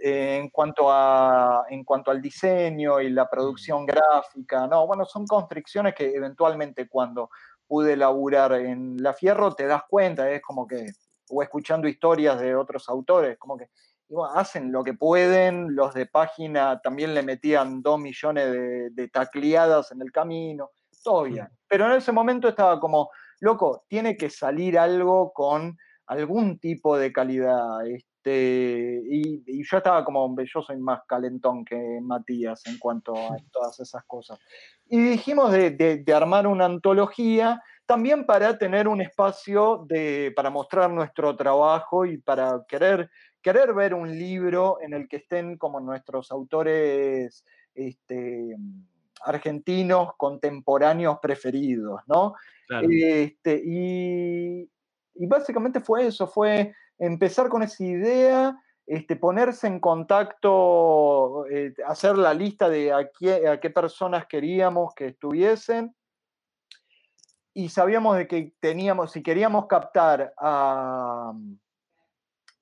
eh, 0.00 0.38
en, 0.38 0.48
cuanto 0.50 0.90
a, 0.90 1.64
en 1.68 1.84
cuanto 1.84 2.10
al 2.10 2.22
diseño 2.22 3.00
y 3.00 3.10
la 3.10 3.28
producción 3.28 3.84
gráfica, 3.84 4.66
no, 4.66 4.86
bueno, 4.86 5.04
son 5.04 5.26
constricciones 5.26 5.94
que 5.94 6.14
eventualmente 6.14 6.88
cuando 6.88 7.30
pude 7.66 7.96
laburar 7.96 8.52
en 8.52 8.96
La 9.02 9.12
Fierro 9.12 9.54
te 9.54 9.66
das 9.66 9.82
cuenta, 9.88 10.30
es 10.30 10.40
como 10.42 10.66
que, 10.66 10.86
o 11.30 11.42
escuchando 11.42 11.88
historias 11.88 12.40
de 12.40 12.54
otros 12.54 12.88
autores, 12.88 13.38
como 13.38 13.56
que 13.56 13.68
hacen 14.34 14.72
lo 14.72 14.82
que 14.82 14.94
pueden, 14.94 15.74
los 15.74 15.94
de 15.94 16.06
página 16.06 16.80
también 16.80 17.14
le 17.14 17.22
metían 17.22 17.82
dos 17.82 18.00
millones 18.00 18.50
de, 18.94 19.08
tacleadas 19.08 19.92
en 19.92 20.02
el 20.02 20.10
camino, 20.10 20.70
todo 21.02 21.24
bien. 21.24 21.48
Pero 21.68 21.86
en 21.86 21.92
ese 21.92 22.12
momento 22.12 22.48
estaba 22.48 22.80
como, 22.80 23.10
loco, 23.40 23.84
tiene 23.88 24.16
que 24.16 24.30
salir 24.30 24.78
algo 24.78 25.32
con 25.32 25.78
algún 26.06 26.58
tipo 26.58 26.98
de 26.98 27.12
calidad. 27.12 27.84
Este, 28.22 29.02
y, 29.06 29.64
yo 29.64 29.78
estaba 29.78 30.04
como, 30.04 30.36
yo 30.42 30.60
soy 30.60 30.76
más 30.78 31.00
calentón 31.06 31.64
que 31.64 32.00
Matías 32.02 32.66
en 32.66 32.78
cuanto 32.78 33.14
a 33.16 33.36
todas 33.52 33.80
esas 33.80 34.04
cosas. 34.04 34.38
Y 34.88 34.98
dijimos 34.98 35.52
de, 35.52 36.04
armar 36.14 36.46
una 36.46 36.66
antología 36.66 37.62
también 37.86 38.26
para 38.26 38.58
tener 38.58 38.88
un 38.88 39.00
espacio 39.00 39.84
de, 39.88 40.32
para 40.36 40.50
mostrar 40.50 40.90
nuestro 40.90 41.34
trabajo 41.34 42.04
y 42.04 42.18
para 42.18 42.64
querer 42.68 43.10
querer 43.42 43.72
ver 43.72 43.94
un 43.94 44.10
libro 44.18 44.76
en 44.82 44.92
el 44.92 45.08
que 45.08 45.16
estén 45.16 45.56
como 45.56 45.80
nuestros 45.80 46.30
autores 46.30 47.42
este, 47.74 48.54
argentinos 49.22 50.10
contemporáneos 50.18 51.18
preferidos, 51.22 52.02
¿no? 52.06 52.34
Este, 52.82 53.62
y, 53.64 54.68
básicamente 55.26 55.80
fue 55.80 56.06
eso, 56.06 56.26
fue 56.26 56.74
empezar 57.00 57.48
con 57.48 57.62
esa 57.62 57.82
idea, 57.82 58.62
este, 58.86 59.16
ponerse 59.16 59.66
en 59.66 59.80
contacto, 59.80 61.46
eh, 61.50 61.74
hacer 61.86 62.16
la 62.18 62.34
lista 62.34 62.68
de 62.68 62.92
a 62.92 63.10
qué, 63.10 63.70
personas 63.70 64.26
queríamos 64.26 64.94
que 64.94 65.08
estuviesen. 65.08 65.94
Y 67.54 67.70
sabíamos 67.70 68.16
de 68.16 68.28
que 68.28 68.52
teníamos, 68.60 69.12
si 69.12 69.22
queríamos 69.22 69.66
captar 69.66 70.32
a, 70.38 71.32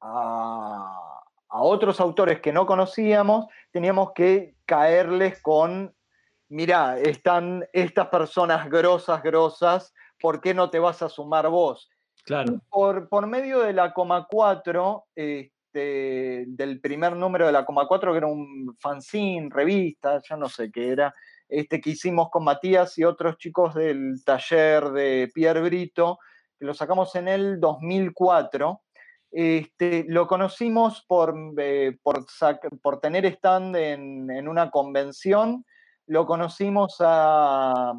a, 0.01 1.23
otros 1.51 2.01
autores 2.01 2.41
que 2.41 2.53
no 2.53 2.65
conocíamos, 2.65 3.47
teníamos 3.71 4.13
que 4.13 4.55
caerles 4.67 5.43
con, 5.43 5.95
mira, 6.49 6.99
están 6.99 7.67
estas 7.73 8.09
personas 8.09 8.71
grosas, 8.71 9.23
grosas, 9.23 9.93
¿por 10.21 10.41
qué 10.41 10.55
no 10.55 10.71
te 10.71 10.79
vas 10.79 11.03
a 11.03 11.09
sumar 11.09 11.49
vos? 11.49 11.91
Por, 12.69 13.09
por 13.09 13.27
medio 13.27 13.61
de 13.61 13.73
la 13.73 13.93
coma 13.93 14.27
4, 14.29 15.07
este, 15.15 16.45
del 16.47 16.81
primer 16.81 17.17
número 17.17 17.47
de 17.47 17.53
la 17.53 17.65
coma 17.65 17.87
4, 17.87 18.13
que 18.13 18.19
era 18.19 18.27
un 18.27 18.77
fanzine, 18.81 19.49
revista, 19.51 20.21
ya 20.29 20.37
no 20.37 20.49
sé 20.49 20.71
qué 20.71 20.91
era, 20.91 21.15
este, 21.49 21.81
que 21.81 21.91
hicimos 21.91 22.31
con 22.31 22.45
Matías 22.45 22.99
y 22.99 23.05
otros 23.05 23.39
chicos 23.39 23.75
del 23.75 24.23
taller 24.25 24.91
de 24.91 25.31
Pierre 25.33 25.63
Brito, 25.63 26.19
que 26.59 26.67
lo 26.67 26.75
sacamos 26.75 27.15
en 27.15 27.29
el 27.29 27.61
2004 27.61 28.83
este, 29.31 30.07
lo 30.09 30.27
conocimos 30.27 31.05
por, 31.07 31.35
eh, 31.59 31.99
por, 32.03 33.01
tener 33.01 33.27
stand 33.27 33.77
en, 33.77 34.49
una 34.49 34.71
convención, 34.71 35.67
lo 36.07 36.25
conocimos 36.25 36.97
a, 37.01 37.93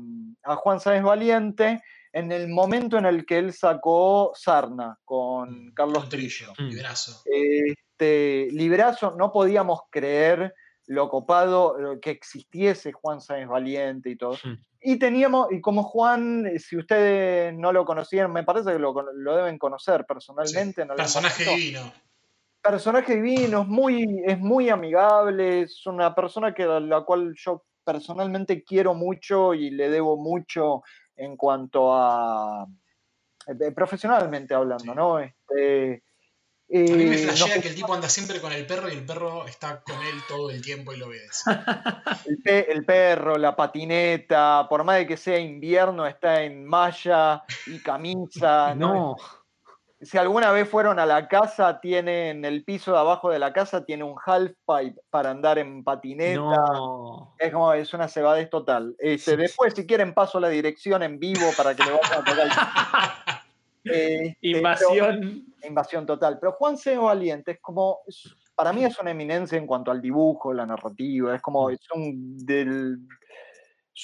Juan 0.43 0.79
Sáenz 0.79 1.03
Valiente 1.03 1.83
en 2.11 2.31
el 2.31 2.47
momento 2.47 2.97
en 2.97 3.05
el 3.05 3.25
que 3.25 3.37
él 3.37 3.53
sacó 3.53 4.31
Sarna 4.35 4.97
con 5.05 5.67
mm, 5.67 5.73
Carlos 5.73 6.09
Trillo. 6.09 6.53
Mm. 6.57 6.67
Librazo. 6.67 7.23
Este, 7.25 8.47
Librazo, 8.51 9.15
no 9.17 9.31
podíamos 9.31 9.81
creer 9.89 10.53
lo 10.87 11.07
copado 11.07 11.75
que 12.01 12.09
existiese 12.09 12.91
Juan 12.91 13.21
Sáenz 13.21 13.47
Valiente 13.47 14.09
y 14.09 14.15
todo. 14.15 14.37
Mm. 14.43 14.57
Y 14.81 14.97
teníamos, 14.97 15.51
y 15.51 15.61
como 15.61 15.83
Juan, 15.83 16.47
eh, 16.47 16.59
si 16.59 16.77
ustedes 16.77 17.53
no 17.53 17.71
lo 17.73 17.85
conocían, 17.85 18.31
me 18.31 18.43
parece 18.43 18.71
que 18.71 18.79
lo, 18.79 18.93
deben 19.35 19.57
conocer 19.57 20.05
personalmente. 20.05 20.85
personaje 20.85 21.43
divino. 21.43 21.91
Personaje 22.61 23.15
divino, 23.15 23.61
es 23.61 23.67
muy, 23.67 24.21
es 24.25 24.39
muy 24.39 24.69
amigable, 24.69 25.61
es 25.61 25.85
una 25.85 26.13
persona 26.15 26.53
que, 26.53 26.63
a 26.63 26.79
la 26.79 27.01
cual 27.01 27.33
yo 27.35 27.63
personalmente 27.83 28.63
quiero 28.63 28.93
mucho 28.93 29.53
y 29.53 29.69
le 29.69 29.89
debo 29.89 30.17
mucho 30.17 30.83
en 31.19 31.35
cuanto 31.35 31.93
a 31.93 32.65
eh, 33.47 33.71
profesionalmente 33.71 34.53
hablando, 34.53 34.95
¿no? 34.95 35.19
Este, 35.19 36.01
a 36.71 36.95
mí 36.95 37.05
me 37.05 37.17
flashea 37.17 37.61
que 37.61 37.69
el 37.69 37.75
tipo 37.75 37.93
anda 37.93 38.07
siempre 38.07 38.39
con 38.39 38.53
el 38.53 38.65
perro 38.65 38.89
y 38.89 38.93
el 38.93 39.05
perro 39.05 39.45
está 39.47 39.81
con 39.81 39.95
él 39.95 40.15
todo 40.27 40.49
el 40.49 40.61
tiempo 40.61 40.93
y 40.93 40.97
lo 40.97 41.09
ves. 41.09 41.43
El, 42.45 42.85
perro, 42.85 43.37
la 43.37 43.55
patineta, 43.55 44.67
por 44.69 44.83
más 44.83 44.97
de 44.97 45.07
que 45.07 45.17
sea 45.17 45.39
invierno, 45.39 46.05
está 46.05 46.43
en 46.43 46.65
malla 46.65 47.43
y 47.65 47.79
camisa. 47.79 48.75
No. 48.75 49.15
Si 50.01 50.17
alguna 50.17 50.51
vez 50.51 50.69
fueron 50.69 50.97
a 50.97 51.05
la 51.05 51.27
casa, 51.27 51.81
tienen 51.81 52.45
el 52.45 52.63
piso 52.63 52.93
de 52.93 52.99
abajo 52.99 53.29
de 53.29 53.39
la 53.39 53.51
casa, 53.51 53.83
tiene 53.83 54.03
un 54.03 54.15
half 54.25 54.51
pipe 54.65 55.01
para 55.09 55.31
andar 55.31 55.59
en 55.59 55.83
patineta. 55.83 56.41
Es 57.37 57.51
como, 57.51 57.73
es 57.73 57.93
una 57.93 58.07
cebadez 58.07 58.49
total. 58.49 58.95
Este, 58.97 59.35
después, 59.35 59.73
si 59.73 59.85
quieren, 59.85 60.13
paso 60.13 60.39
la 60.39 60.47
dirección 60.47 61.03
en 61.03 61.19
vivo 61.19 61.49
para 61.57 61.75
que 61.75 61.83
le 61.83 61.91
vayan 61.91 62.13
a 62.13 62.23
tocar. 62.23 62.47
Este, 63.81 64.37
invasión. 64.41 65.45
invasión 65.63 66.05
total. 66.05 66.37
Pero 66.39 66.51
Juan 66.51 66.77
C. 66.77 66.97
Valiente 66.97 67.51
es 67.51 67.59
como, 67.61 67.99
para 68.53 68.73
mí 68.73 68.83
es 68.83 68.99
una 68.99 69.11
eminencia 69.11 69.57
en 69.57 69.65
cuanto 69.65 69.89
al 69.89 70.01
dibujo, 70.01 70.53
la 70.53 70.65
narrativa, 70.65 71.33
es 71.33 71.41
como, 71.41 71.69
mm. 71.69 71.71
es 71.71 71.79
un, 71.95 72.37
del, 72.45 72.99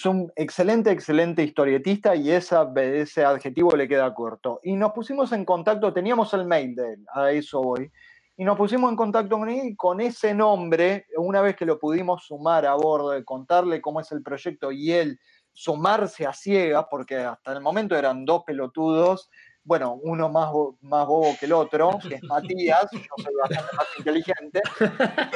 un 0.03 0.31
excelente, 0.35 0.91
excelente 0.91 1.43
historietista 1.43 2.15
y 2.15 2.31
esa, 2.31 2.69
ese 2.75 3.23
adjetivo 3.23 3.71
le 3.77 3.87
queda 3.87 4.13
corto. 4.13 4.59
Y 4.63 4.75
nos 4.75 4.91
pusimos 4.91 5.31
en 5.31 5.45
contacto, 5.45 5.93
teníamos 5.93 6.33
el 6.33 6.45
mail 6.45 6.75
de 6.75 6.93
él, 6.93 7.05
a 7.13 7.31
eso 7.31 7.61
voy, 7.61 7.89
y 8.35 8.43
nos 8.43 8.57
pusimos 8.57 8.89
en 8.89 8.97
contacto 8.97 9.39
con 9.39 9.47
él 9.47 9.75
con 9.77 10.01
ese 10.01 10.33
nombre, 10.33 11.05
una 11.15 11.39
vez 11.39 11.55
que 11.55 11.65
lo 11.65 11.79
pudimos 11.79 12.25
sumar 12.25 12.65
a 12.65 12.75
bordo, 12.75 13.11
de 13.11 13.23
contarle 13.23 13.79
cómo 13.79 14.01
es 14.01 14.11
el 14.11 14.21
proyecto 14.21 14.73
y 14.73 14.91
él 14.91 15.19
sumarse 15.53 16.25
a 16.25 16.33
ciegas, 16.33 16.87
porque 16.91 17.15
hasta 17.15 17.53
el 17.53 17.61
momento 17.61 17.95
eran 17.95 18.25
dos 18.25 18.43
pelotudos 18.43 19.29
bueno, 19.65 19.99
uno 20.03 20.29
más, 20.29 20.51
más 20.81 21.07
bobo 21.07 21.35
que 21.39 21.47
el 21.47 21.53
otro, 21.53 21.97
que 22.07 22.15
es 22.15 22.23
Matías, 22.23 22.87
yo 22.91 22.99
soy 23.17 23.33
bastante 23.41 23.75
más 23.75 23.87
inteligente, 23.97 24.61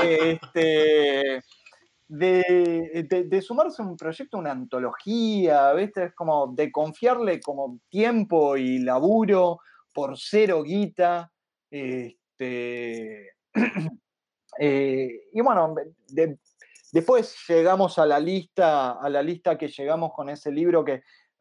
este, 0.03 1.41
de, 2.09 3.41
sumarse 3.41 3.81
a 3.81 3.85
un 3.85 3.95
proyecto, 3.95 4.37
una 4.37 4.51
antología, 4.51 5.71
¿viste? 5.73 6.05
Es 6.05 6.13
como 6.15 6.47
de 6.53 6.71
confiarle 6.71 7.39
como 7.39 7.79
tiempo 7.89 8.57
y 8.57 8.79
laburo 8.79 9.59
por 9.93 10.17
cero 10.17 10.63
guita. 10.63 11.31
Este, 11.69 13.29
eh, 14.59 15.09
y 15.31 15.41
bueno, 15.41 15.75
después 16.91 17.35
llegamos 17.47 17.99
a 17.99 18.07
la 18.07 18.19
lista, 18.19 18.93
a 18.93 19.09
la 19.09 19.21
lista 19.21 19.57
que 19.57 19.67
llegamos 19.67 20.11
con 20.13 20.29
ese 20.29 20.51
libro 20.51 20.83
que 20.83 20.93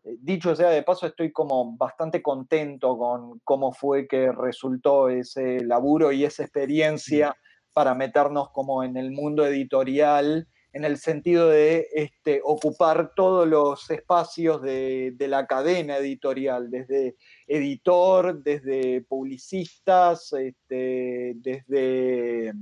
eh, 0.05 0.17
dicho 0.21 0.55
sea 0.55 0.69
de 0.69 0.83
paso, 0.83 1.07
estoy 1.07 1.33
como 1.33 1.77
bastante 1.79 2.23
contento 2.23 2.99
con 2.99 3.41
cómo 3.43 3.73
fue 3.73 4.07
que 4.07 4.33
resultó 4.33 5.09
ese 5.09 5.61
laburo 5.65 6.13
y 6.13 6.25
esa 6.25 6.43
experiencia 6.43 7.35
para 7.73 7.95
meternos 7.95 8.51
como 8.51 8.83
en 8.83 8.97
el 8.97 9.13
mundo 9.13 9.47
editorial, 9.47 10.47
en 10.73 10.85
el 10.85 10.99
sentido 10.99 11.49
de 11.49 11.89
este, 11.93 12.41
ocupar 12.45 13.13
todos 13.15 13.49
los 13.49 13.91
espacios 13.91 14.63
de, 14.63 15.15
la 15.19 15.47
cadena 15.47 15.99
editorial, 15.99 16.71
desde 16.71 17.17
editor, 17.47 18.43
desde 18.43 19.03
publicistas, 19.03 20.33
este, 20.33 21.35
desde 21.37 22.53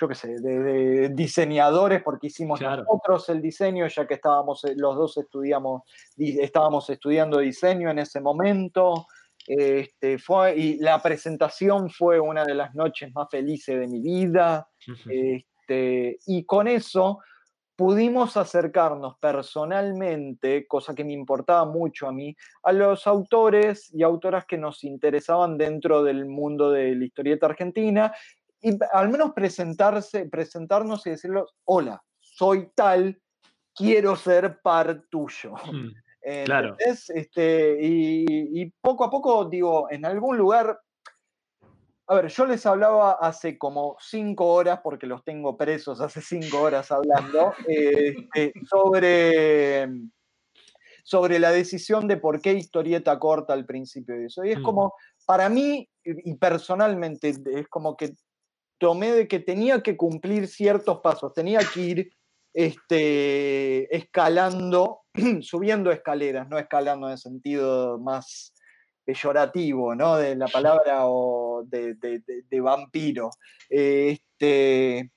yo 0.00 0.08
qué 0.08 0.14
sé, 0.14 0.28
de, 0.40 1.10
diseñadores, 1.10 2.02
porque 2.02 2.28
hicimos 2.28 2.60
nosotros 2.60 3.28
el 3.28 3.42
diseño, 3.42 3.86
ya 3.86 4.06
que 4.06 4.14
estábamos, 4.14 4.64
eh, 4.64 4.72
los 4.74 4.96
dos 4.96 5.18
estudiamos, 5.18 5.82
estábamos 6.16 6.88
estudiando 6.88 7.38
diseño 7.38 7.90
en 7.90 7.98
ese 7.98 8.20
momento. 8.20 9.06
Este, 9.46 10.18
fue, 10.18 10.56
y 10.56 10.78
la 10.78 11.02
presentación 11.02 11.90
fue 11.90 12.18
una 12.20 12.44
de 12.44 12.54
las 12.54 12.74
noches 12.74 13.12
más 13.14 13.28
felices 13.30 13.78
de 13.78 13.88
mi 13.88 14.00
vida. 14.00 14.68
Este, 15.70 16.18
y 16.26 16.44
con 16.44 16.66
eso 16.66 17.20
pudimos 17.76 18.36
acercarnos 18.36 19.16
personalmente, 19.18 20.66
cosa 20.66 20.94
que 20.94 21.04
me 21.04 21.12
importaba 21.12 21.64
mucho 21.64 22.08
a 22.08 22.12
mí, 22.12 22.36
a 22.64 22.72
los 22.72 23.06
autores 23.06 23.88
y 23.94 24.02
autoras 24.02 24.44
que 24.46 24.58
nos 24.58 24.82
interesaban 24.84 25.56
dentro 25.56 26.02
del 26.02 26.26
mundo 26.26 26.72
de 26.72 26.94
la 26.94 27.04
historieta 27.04 27.46
argentina 27.46 28.12
y 28.60 28.76
al 28.92 29.08
menos 29.08 29.32
presentarse, 29.32 30.26
presentarnos 30.26 31.06
y 31.06 31.10
decirles, 31.10 31.44
hola, 31.64 32.02
soy 32.18 32.68
tal, 32.74 33.18
quiero 33.74 34.16
ser 34.16 34.60
par 34.60 35.04
tuyo. 35.08 35.54
Mm, 35.72 35.88
claro. 36.44 36.76
Este, 36.78 37.78
y, 37.80 38.60
y, 38.60 38.70
poco 38.82 39.04
a 39.04 39.10
poco, 39.10 39.46
digo, 39.46 39.86
en 39.90 40.04
algún 40.04 40.36
lugar, 40.36 40.78
a 42.10 42.14
ver, 42.16 42.26
yo 42.26 42.44
les 42.44 42.66
hablaba 42.66 43.12
hace 43.12 43.56
como 43.56 43.96
cinco 44.00 44.48
horas, 44.48 44.80
porque 44.82 45.06
los 45.06 45.22
tengo 45.22 45.56
presos 45.56 46.00
hace 46.00 46.20
cinco 46.20 46.60
horas 46.60 46.90
hablando, 46.90 47.54
este, 47.68 48.52
sobre, 48.68 49.88
sobre 51.04 51.38
la 51.38 51.52
decisión 51.52 52.08
de 52.08 52.16
por 52.16 52.40
qué 52.40 52.52
historieta 52.54 53.16
corta 53.20 53.52
al 53.52 53.64
principio 53.64 54.16
de 54.16 54.26
eso. 54.26 54.44
Y 54.44 54.50
es 54.50 54.58
mm. 54.58 54.62
como, 54.62 54.94
para 55.24 55.48
mí, 55.48 55.88
y 56.02 56.34
personalmente, 56.34 57.28
es 57.28 57.68
como 57.68 57.96
que 57.96 58.16
tomé 58.78 59.12
de 59.12 59.28
que 59.28 59.38
tenía 59.38 59.80
que 59.80 59.96
cumplir 59.96 60.48
ciertos 60.48 60.98
pasos, 60.98 61.32
tenía 61.32 61.60
que 61.60 61.80
ir 61.80 62.12
este, 62.52 63.96
escalando, 63.96 65.02
subiendo 65.42 65.92
escaleras, 65.92 66.48
no 66.48 66.58
escalando 66.58 67.06
en 67.06 67.12
el 67.12 67.18
sentido 67.18 68.00
más 68.00 68.52
peyorativo, 69.10 69.94
¿no? 69.94 70.16
De 70.16 70.36
la 70.36 70.46
palabra 70.46 71.06
o 71.06 71.64
de, 71.66 72.60
vampiro. 72.60 73.30
Este, 73.68 75.10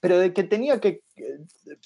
pero 0.00 0.18
de 0.18 0.32
que 0.32 0.42
tenía 0.42 0.80
que 0.80 1.02
eh, 1.16 1.38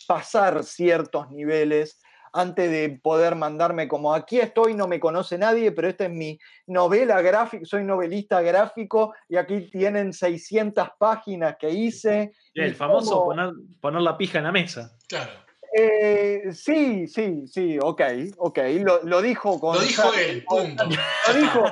pasar 0.06 0.64
ciertos 0.64 1.30
niveles 1.30 2.00
antes 2.32 2.70
de 2.70 2.98
poder 3.02 3.34
mandarme 3.34 3.88
como 3.88 4.14
aquí 4.14 4.38
estoy, 4.38 4.74
no 4.74 4.88
me 4.88 5.00
conoce 5.00 5.38
nadie, 5.38 5.72
pero 5.72 5.88
esta 5.88 6.04
es 6.04 6.10
mi 6.10 6.38
novela 6.66 7.20
gráfica, 7.22 7.64
soy 7.64 7.84
novelista 7.84 8.42
gráfico 8.42 9.14
y 9.28 9.36
aquí 9.36 9.70
tienen 9.70 10.12
600 10.12 10.88
páginas 10.98 11.56
que 11.58 11.70
hice. 11.70 12.32
el 12.54 12.74
famoso 12.74 13.24
poner, 13.24 13.52
poner, 13.80 14.02
la 14.02 14.18
pija 14.18 14.38
en 14.38 14.44
la 14.44 14.52
mesa. 14.52 14.96
Claro. 15.08 15.45
Eh, 15.72 16.52
sí, 16.52 17.06
sí, 17.06 17.47
sí, 17.47 17.78
ok, 17.80 18.02
ok. 18.38 18.59
Lo, 19.02 19.22
dijo 19.22 19.59
Lo 19.62 19.80
dijo 19.80 20.14
él, 20.14 20.44
punto. 20.44 20.84
Lo 20.84 21.34
dijo, 21.34 21.64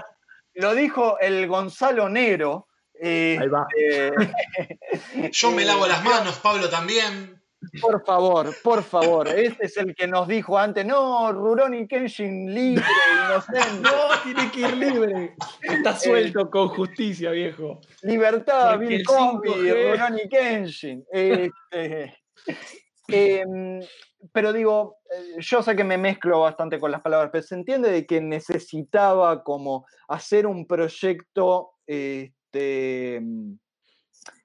lo 0.55 0.75
dijo 0.75 1.19
el 1.21 1.47
Gonzalo 1.47 2.09
Nero. 2.09 2.69
Ahí 3.03 3.49
va. 3.49 3.67
Este, 3.77 5.31
Yo 5.33 5.51
me 5.51 5.65
lavo 5.65 5.87
las 5.87 6.03
manos, 6.05 6.39
Pablo 6.39 6.69
también. 6.69 7.41
Por 7.81 8.05
favor, 8.05 8.55
por 8.63 8.83
favor. 8.83 9.29
Este 9.29 9.67
es 9.67 9.77
el 9.77 9.95
que 9.95 10.07
nos 10.07 10.29
dijo 10.29 10.59
antes, 10.59 10.85
no, 10.85 11.33
Rurouni 11.33 11.87
Kenshin 11.87 12.53
libre, 12.53 12.85
inocente. 13.27 13.61
no, 13.81 13.91
tiene 14.23 14.51
que 14.51 14.61
ir 14.61 14.77
libre. 14.77 15.37
Está 15.63 15.91
eh, 15.91 15.99
suelto 15.99 16.51
con 16.51 16.69
justicia, 16.69 17.31
viejo. 17.31 17.81
Libertad, 18.03 18.79
Bill 18.79 19.05
Cosby, 19.05 19.71
Rurouni 19.71 20.29
Kenshin. 20.29 21.05
Este, 21.11 22.15
em, 23.09 23.81
pero 24.33 24.53
digo, 24.53 24.99
eh, 25.11 25.41
yo 25.41 25.63
sé 25.63 25.77
que 25.77 25.85
me 25.85 25.99
mezclo 25.99 26.41
bastante 26.41 26.79
con 26.79 26.91
las 26.91 27.03
palabras, 27.03 27.31
pero 27.33 27.43
se 27.43 27.55
entiende 27.55 27.91
de 27.91 28.07
que 28.07 28.21
necesitaba 28.21 29.43
como 29.43 29.87
hacer 30.09 30.47
un 30.47 30.67
proyecto 30.67 31.73
este, 31.87 33.21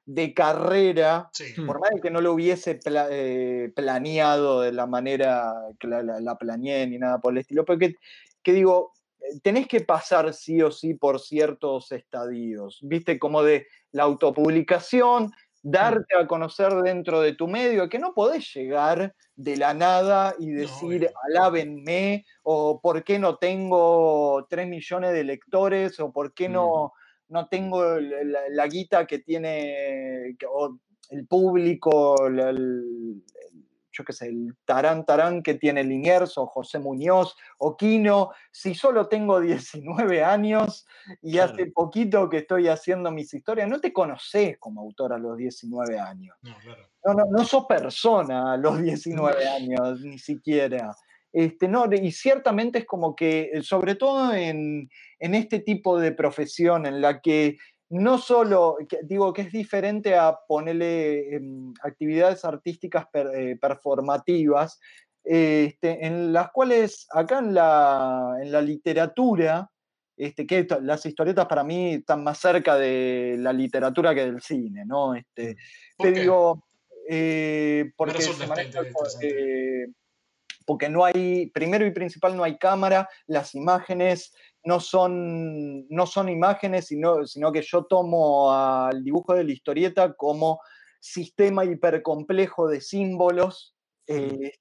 de 0.06 0.34
carrera, 0.34 1.30
por 1.68 1.80
más 1.80 1.92
de 1.92 2.02
que 2.02 2.10
no 2.10 2.20
lo 2.20 2.34
hubiese 2.34 2.80
eh, 2.86 3.72
planeado 3.76 4.62
de 4.62 4.72
la 4.72 4.88
manera 4.88 5.54
que 5.80 5.88
la, 5.88 6.36
planeé 6.36 6.88
ni 6.88 6.98
nada 6.98 7.20
por 7.20 7.32
el 7.32 7.40
estilo, 7.40 7.64
porque 7.64 7.94
que 8.42 8.54
digo, 8.54 8.94
eh, 9.20 9.40
tenés 9.44 9.68
que 9.68 9.82
pasar 9.82 10.34
sí 10.34 10.64
o 10.64 10.72
sí 10.72 10.96
por 10.96 11.20
ciertos 11.20 11.92
estadios, 11.92 12.80
viste, 12.82 13.20
como 13.20 13.44
de 13.44 13.68
la 13.92 14.04
autopublicación, 14.04 15.32
darte 15.62 16.16
a 16.18 16.28
conocer 16.28 16.74
dentro 16.84 17.22
de 17.22 17.34
tu 17.34 17.48
medio, 17.48 17.90
que 17.90 18.00
no 18.00 18.14
podés 18.14 18.54
llegar 18.54 19.14
de 19.36 19.58
la 19.58 19.74
nada 19.74 20.36
y 20.40 20.50
decir, 20.52 21.10
alábenme, 21.30 22.26
o 22.44 22.80
por 22.82 23.04
qué 23.04 23.20
no 23.20 23.38
tengo 23.38 24.46
3 24.50 24.68
millones 24.68 25.14
de 25.14 25.24
lectores, 25.24 26.00
o 26.00 26.12
por 26.12 26.34
qué 26.34 26.50
no 26.50 26.94
no 27.30 27.48
tengo 27.48 28.00
la, 28.00 28.68
guita 28.68 29.06
que 29.06 29.20
tiene 29.20 30.36
el 31.10 31.28
público, 31.28 32.16
yo 34.00 34.06
qué 34.06 34.14
sé, 34.14 34.28
el 34.28 34.56
Tarán 34.64 35.06
Tarán 35.06 35.44
que 35.44 35.56
tiene 35.56 35.84
Liniers 35.84 36.38
o 36.38 36.48
José 36.48 36.80
Muñoz 36.80 37.36
o 37.58 37.76
Quino, 37.76 38.32
si 38.52 38.74
solo 38.74 39.08
tengo 39.08 39.40
19 39.42 40.24
años 40.24 40.88
y 41.22 41.38
hace 41.40 41.66
poquito 41.68 42.30
que 42.30 42.38
estoy 42.38 42.70
haciendo 42.70 43.12
mis 43.12 43.34
historias, 43.34 43.68
no 43.68 43.82
te 43.82 43.92
conoces 43.92 44.58
como 44.58 44.82
autor 44.82 45.14
a 45.14 45.18
los 45.18 45.38
19 45.38 46.00
años. 46.00 46.36
No, 46.42 46.56
no, 47.06 47.14
no, 47.14 47.26
no 47.30 47.44
sos 47.44 47.66
persona 47.66 48.54
a 48.54 48.58
los 48.58 48.82
19 48.82 49.48
años, 49.48 50.02
ni 50.02 50.18
siquiera. 50.18 50.96
Este, 51.32 51.68
no, 51.68 51.86
y 51.92 52.12
ciertamente 52.12 52.80
es 52.80 52.86
como 52.86 53.16
que, 53.16 53.52
eh, 53.54 53.62
sobre 53.62 53.96
todo 53.96 54.34
en, 54.34 54.90
este 55.20 55.60
tipo 55.60 56.00
de 56.00 56.12
profesión 56.12 56.86
en 56.86 57.02
la 57.02 57.22
que 57.22 57.58
no 57.90 58.18
solo, 58.20 58.78
digo 59.04 59.34
que 59.34 59.42
es 59.42 59.52
diferente 59.52 60.16
a 60.16 60.38
ponerle 60.48 61.36
em, 61.36 61.74
actividades 61.82 62.46
artísticas 62.46 63.08
eh, 63.14 63.58
performativas, 63.60 64.80
este, 65.24 66.06
en 66.06 66.32
las 66.32 66.52
cuales 66.52 67.08
acá 67.12 67.40
en 67.40 67.54
la, 67.54 68.38
en 68.42 68.52
la 68.52 68.62
literatura, 68.62 69.70
este, 70.16 70.46
que 70.46 70.68
las 70.82 71.06
historietas 71.06 71.48
para 71.48 71.64
mí 71.64 71.96
están 71.96 72.24
más 72.24 72.38
cerca 72.38 72.78
de 72.78 73.36
la 73.40 73.54
literatura 73.54 74.14
que 74.14 74.26
del 74.26 74.42
cine, 74.42 74.86
¿no? 74.86 75.16
Este, 75.16 75.56
te 75.98 76.12
digo, 76.12 76.64
eh, 77.08 77.92
porque 77.96 78.20
porque 80.70 80.88
no 80.88 81.04
hay, 81.04 81.48
primero 81.48 81.84
y 81.84 81.90
principal, 81.90 82.38
no 82.38 82.44
hay 82.44 82.60
cámara, 82.60 83.10
las 83.26 83.56
imágenes 83.56 84.36
no 84.64 84.80
son, 84.80 85.88
no 85.90 86.06
son 86.06 86.30
imágenes, 86.30 86.88
sino, 86.88 87.26
sino 87.26 87.52
que 87.52 87.62
yo 87.62 87.86
tomo 87.86 88.52
al 88.52 89.04
dibujo 89.04 89.34
de 89.34 89.44
la 89.44 89.52
historieta 89.52 90.14
como 90.14 90.60
sistema 91.00 91.66
hipercomplejo 91.66 92.68
de 92.68 92.82
símbolos. 92.82 93.76
Este, 94.06 94.60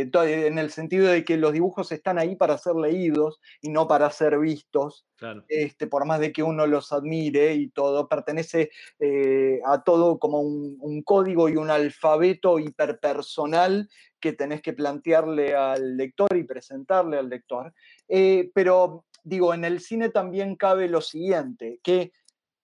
en 0.00 0.58
el 0.58 0.70
sentido 0.70 1.08
de 1.08 1.24
que 1.24 1.36
los 1.36 1.52
dibujos 1.52 1.92
están 1.92 2.18
ahí 2.18 2.34
para 2.34 2.56
ser 2.56 2.76
leídos 2.76 3.40
y 3.60 3.68
no 3.68 3.86
para 3.86 4.10
ser 4.10 4.38
vistos, 4.38 5.06
este, 5.48 5.86
por 5.86 6.06
más 6.06 6.18
de 6.20 6.32
que 6.32 6.42
uno 6.42 6.66
los 6.66 6.92
admire 6.92 7.54
y 7.54 7.68
todo, 7.68 8.08
pertenece 8.08 8.70
eh, 8.98 9.60
a 9.66 9.82
todo 9.82 10.18
como 10.18 10.40
un, 10.40 11.02
código 11.02 11.48
y 11.48 11.56
un 11.56 11.70
alfabeto 11.70 12.58
hiperpersonal 12.58 13.88
que 14.18 14.32
tenés 14.32 14.62
que 14.62 14.72
plantearle 14.72 15.54
al 15.54 15.96
lector 15.96 16.36
y 16.36 16.44
presentarle 16.44 17.18
al 17.18 17.28
lector. 17.28 17.74
Eh, 18.08 18.50
pero 18.54 19.04
digo, 19.22 19.54
en 19.54 19.64
el 19.64 19.80
cine 19.80 20.08
también 20.08 20.56
cabe 20.56 20.88
lo 20.88 21.00
siguiente, 21.00 21.80
que 21.82 22.12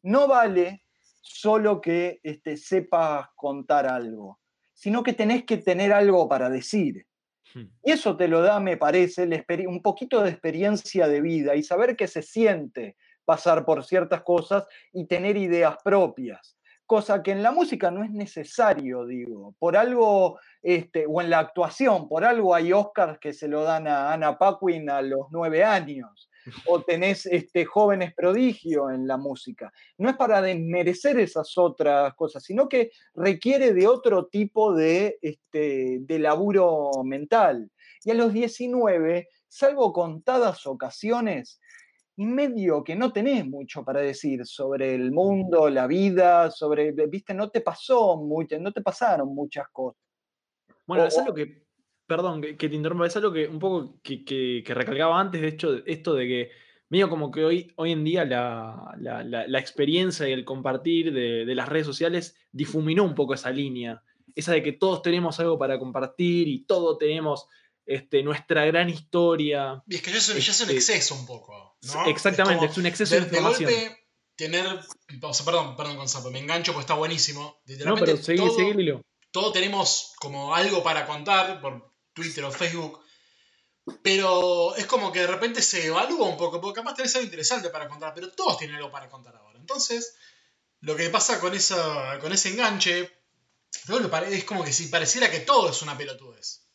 no 0.03 0.29
vale 0.29 0.85
solo 1.21 1.81
que 1.81 2.21
este, 2.23 2.57
sepas 2.57 3.29
contar 3.35 3.87
algo 3.87 4.39
sino 4.77 5.03
que 5.03 5.15
tenés 5.15 5.45
que 5.45 5.57
tener 5.57 5.93
algo 5.93 6.29
para 6.29 6.51
decir. 6.51 7.07
Hmm. 7.55 7.65
Y 7.83 7.91
eso 7.91 8.17
te 8.17 8.29
lo 8.29 8.43
da, 8.43 8.61
me 8.61 8.77
parece, 8.77 9.27
un 9.67 9.83
poquito 9.83 10.23
de 10.23 10.31
experiencia 10.31 11.09
de 11.09 11.21
vida 11.23 11.57
y 11.57 11.63
saber 11.63 11.97
qué 11.97 12.07
se 12.07 12.23
siente 12.23 12.97
pasar 13.25 13.65
por 13.65 13.85
ciertas 13.85 14.23
cosas 14.23 14.67
y 14.93 15.07
tener 15.07 15.37
ideas 15.37 15.77
propias. 15.83 16.57
Cosa 16.85 17.23
que 17.23 17.33
en 17.33 17.43
la 17.43 17.51
música 17.51 17.91
no 17.91 18.05
es 18.05 18.11
necesario, 18.13 19.07
digo. 19.07 19.57
Por 19.59 19.77
algo, 19.77 20.39
este, 20.63 21.07
o 21.09 21.21
en 21.21 21.31
la 21.31 21.41
actuación, 21.41 22.07
por 22.07 22.25
algo 22.25 22.55
hay 22.55 22.73
Oscars 22.73 23.19
que 23.19 23.33
se 23.33 23.49
lo 23.49 23.63
dan 23.65 23.89
a 23.89 24.13
Anna 24.13 24.39
Paquin 24.39 24.89
a 24.91 25.03
los 25.03 25.27
nueve 25.31 25.65
años 25.65 26.31
o 26.67 26.83
tenés 26.83 27.27
este, 27.27 27.65
jóvenes 27.65 28.15
prodigio 28.15 28.91
en 28.91 29.07
la 29.07 29.17
música. 29.17 29.73
No 29.99 30.09
es 30.11 30.17
para 30.17 30.41
desmerecer 30.43 31.19
esas 31.19 31.57
otras 31.59 32.15
cosas, 32.15 32.43
sino 32.45 32.69
que 32.69 32.91
requiere 33.15 33.73
de 33.73 33.87
otro 33.87 34.27
tipo 34.27 34.75
de, 34.75 35.19
este, 35.23 35.99
de 36.01 36.19
laburo 36.19 36.91
mental. 37.05 37.71
Y 38.05 38.11
a 38.11 38.15
los 38.15 38.33
19, 38.33 39.29
salvo 39.49 39.93
contadas 39.93 40.67
ocasiones, 40.67 41.61
y 42.19 42.25
medio 42.25 42.83
que 42.83 42.97
no 42.97 43.13
tenés 43.13 43.47
mucho 43.47 43.85
para 43.85 44.01
decir 44.01 44.47
sobre 44.47 44.95
el 44.95 45.13
mundo, 45.13 45.69
la 45.69 45.87
vida, 45.87 46.51
sobre, 46.51 46.93
viste, 46.93 47.35
no 47.35 47.51
te 47.51 47.61
pasó 47.61 48.17
mucho, 48.17 48.59
no 48.59 48.73
te 48.73 48.81
pasaron 48.81 49.35
muchas 49.35 49.69
cosas. 49.71 50.01
Bueno, 50.87 51.05
O- 51.05 51.07
es 51.09 51.19
algo 51.19 51.35
que, 51.35 51.66
perdón, 52.07 52.41
que, 52.43 52.57
que 52.57 52.69
te 52.69 52.75
interrumpa, 52.77 53.07
es 53.07 53.17
algo 53.17 53.33
que 53.33 53.47
un 53.49 53.59
poco 53.59 54.01
que, 54.03 54.25
que- 54.25 54.63
que 54.65 54.75
recalcaba 54.75 55.21
antes, 55.21 55.41
de 55.41 55.49
hecho, 55.49 55.81
esto 55.87 56.15
de 56.15 56.27
que, 56.27 56.51
medio 56.89 57.09
como 57.09 57.31
que 57.31 57.45
hoy, 57.45 57.73
hoy 57.77 57.93
en 57.93 58.05
día 58.05 58.25
la, 58.25 58.95
la- 58.99 59.25
la- 59.25 59.47
la 59.47 59.59
experiencia 59.59 60.29
y 60.29 60.33
el 60.33 60.45
compartir 60.45 61.13
de, 61.13 61.45
de 61.45 61.55
las 61.55 61.69
redes 61.69 61.87
sociales 61.87 62.37
difuminó 62.53 63.03
un 63.05 63.15
poco 63.15 63.35
esa 63.35 63.51
línea, 63.51 64.03
esa 64.35 64.53
de 64.53 64.63
que 64.63 64.73
todos 64.73 65.03
tenemos 65.03 65.41
algo 65.41 65.59
para 65.59 65.79
compartir 65.79 66.47
y 66.49 66.65
todos 66.65 66.99
tenemos 66.99 67.47
este, 67.87 68.23
nuestra 68.23 68.65
gran 68.67 68.89
historia. 68.89 69.83
Y 69.89 69.97
es 69.97 70.03
que 70.03 70.11
ya 70.11 70.19
es, 70.19 70.29
un- 70.31 70.37
Este, 70.39 70.73
exceso 70.75 71.15
un 71.15 71.27
poco. 71.27 71.77
¿no? 71.83 72.07
Exactamente, 72.07 72.67
es 72.67 72.77
un 72.79 72.87
exceso 72.87 73.15
de, 73.15 73.21
de, 73.23 73.27
información. 73.29 73.71
golpe 73.71 73.97
tener. 74.37 74.67
O 75.23 75.33
sea, 75.33 75.47
perdón, 75.47 75.77
perdón, 75.77 75.97
Gonzalo, 75.97 76.31
me 76.31 76.39
engancho 76.41 76.73
porque 76.73 76.83
está 76.83 76.95
buenísimo. 76.95 77.59
no, 77.85 77.95
pero 77.97 78.17
seguí, 78.17 78.39
todo, 78.39 78.51
seguí, 78.57 78.93
todo 79.31 79.53
tenemos 79.53 80.15
como 80.19 80.55
algo 80.55 80.83
para 80.83 81.07
contar 81.07 81.61
por 81.61 81.93
Twitter 82.17 82.45
o 82.45 82.51
Facebook. 82.51 83.01
Pero 84.03 84.75
es 84.75 84.87
como 84.87 85.13
que 85.13 85.21
de 85.21 85.27
repente 85.29 85.63
se 85.63 85.87
evalúa 85.87 86.29
un 86.29 86.37
poco, 86.37 86.61
porque 86.61 86.81
capaz 86.81 86.95
tenés 86.95 87.15
algo 87.15 87.27
interesante 87.27 87.69
para 87.69 87.89
contar, 87.89 88.13
pero 88.15 88.33
todos 88.33 88.59
tienen 88.59 88.77
algo 88.77 88.91
para 88.91 89.09
contar 89.09 89.37
ahora. 89.37 89.61
Entonces, 89.61 90.17
lo 90.81 90.97
que 90.97 91.09
pasa 91.11 91.39
con, 91.39 91.55
esa, 91.55 92.19
con 92.21 92.33
ese 92.33 92.49
enganche, 92.51 93.13
es 94.31 94.45
como 94.45 94.65
que 94.65 94.73
si 94.73 94.89
pareciera 94.89 95.31
que 95.31 95.41
todo 95.41 95.71
es 95.71 95.83
una 95.83 95.97
pelotudez. 95.97 96.67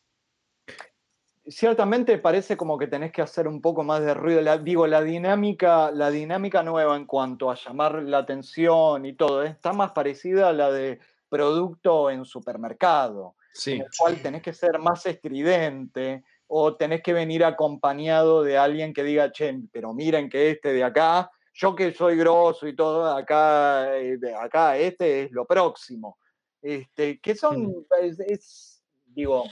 ciertamente 1.46 2.18
parece 2.18 2.56
como 2.56 2.78
que 2.78 2.88
tenés 2.88 3.12
que 3.12 3.22
hacer 3.22 3.48
un 3.48 3.62
poco 3.62 3.84
más 3.84 4.02
de 4.02 4.14
ruido. 4.14 4.58
Digo, 4.60 4.88
la 4.88 5.02
dinámica, 5.02 5.92
la 5.92 6.12
dinámica 6.12 6.64
nueva 6.64 6.96
en 6.96 7.06
cuanto 7.06 7.52
a 7.52 7.56
llamar 7.56 8.04
la 8.04 8.20
atención 8.20 9.06
y 9.06 9.14
todo, 9.18 9.44
está 9.44 9.74
más 9.74 9.92
parecida 9.92 10.48
a 10.50 10.54
la 10.54 10.72
de 10.72 11.00
producto 11.28 12.10
en 12.10 12.24
supermercado, 12.24 13.36
Sí. 13.54 13.74
en 13.74 13.82
el 13.82 13.88
cual 13.98 14.22
tenés 14.22 14.42
que 14.42 14.54
ser 14.54 14.80
más 14.80 15.06
estridente 15.06 16.24
o 16.48 16.76
tenés 16.76 17.02
que 17.02 17.14
venir 17.14 17.44
acompañado 17.46 18.44
de 18.44 18.58
alguien 18.58 18.94
que 18.94 19.04
diga, 19.04 19.32
che, 19.32 19.58
pero 19.72 19.94
miren 19.94 20.30
que 20.30 20.52
este 20.52 20.74
de 20.74 20.84
acá, 20.84 21.30
yo 21.54 21.76
que 21.76 21.94
soy 21.94 22.18
grosso 22.18 22.68
y 22.68 22.76
todo, 22.76 23.06
acá, 23.06 23.98
eh, 23.98 24.18
de 24.18 24.34
acá 24.36 24.78
este 24.78 25.24
es 25.24 25.32
lo 25.32 25.46
próximo. 25.46 26.18
Este, 26.62 27.20
que 27.20 27.36
son, 27.36 27.86
es- 28.02 28.20
es, 28.20 28.84
digo, 29.06 29.46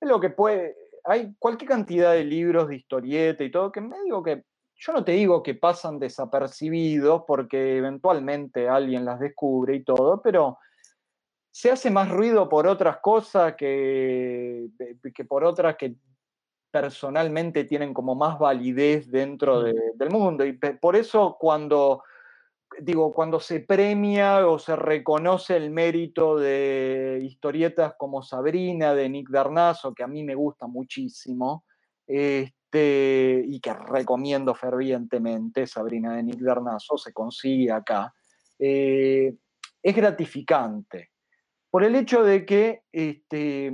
es 0.00 0.08
lo 0.08 0.20
que 0.20 0.30
puede. 0.30 0.76
Hay 1.04 1.34
cualquier 1.38 1.68
cantidad 1.70 2.12
de 2.12 2.24
libros 2.24 2.68
de 2.68 2.76
historieta 2.76 3.42
y 3.44 3.50
todo 3.50 3.72
que 3.72 3.80
me 3.80 4.00
digo 4.02 4.22
que. 4.22 4.44
Yo 4.76 4.92
no 4.92 5.04
te 5.04 5.12
digo 5.12 5.42
que 5.42 5.54
pasan 5.54 5.98
desapercibidos 6.00 7.22
porque 7.26 7.76
eventualmente 7.78 8.68
alguien 8.68 9.04
las 9.04 9.20
descubre 9.20 9.76
y 9.76 9.84
todo, 9.84 10.20
pero 10.20 10.58
se 11.56 11.70
hace 11.70 11.88
más 11.88 12.10
ruido 12.10 12.48
por 12.48 12.66
otras 12.66 12.96
cosas 12.98 13.54
que, 13.54 14.70
que 15.14 15.24
por 15.24 15.44
otras 15.44 15.76
que 15.76 15.94
personalmente 16.72 17.62
tienen 17.62 17.94
como 17.94 18.16
más 18.16 18.40
validez 18.40 19.08
dentro 19.08 19.60
Mm. 19.60 19.64
de- 19.64 19.92
del 19.94 20.10
mundo. 20.10 20.44
Y 20.44 20.54
por 20.54 20.96
eso 20.96 21.36
cuando, 21.38 22.02
digo, 22.80 23.12
cuando 23.14 23.38
se 23.38 23.60
premia 23.60 24.48
o 24.48 24.58
se 24.58 24.74
reconoce 24.74 25.56
el 25.56 25.70
mérito 25.70 26.36
de 26.36 27.20
historietas 27.22 27.94
como 27.96 28.20
Sabrina 28.24 28.92
de 28.92 29.08
Nick 29.08 29.30
Darnazo, 29.30 29.94
que 29.94 30.02
a 30.02 30.08
mí 30.08 30.24
me 30.24 30.34
gusta 30.34 30.66
muchísimo, 30.66 31.64
este, 32.04 33.44
y 33.46 33.60
que 33.60 33.72
recomiendo 33.74 34.56
fervientemente, 34.56 35.68
Sabrina 35.68 36.16
de 36.16 36.24
Nick 36.24 36.40
Darnazo, 36.40 36.98
se 36.98 37.12
consigue 37.12 37.70
acá, 37.70 38.12
eh, 38.58 39.36
es 39.80 39.94
gratificante. 39.94 41.10
Por 41.74 41.82
el 41.82 41.96
hecho 41.96 42.22
de 42.22 42.46
que, 42.46 42.84
este, 42.92 43.72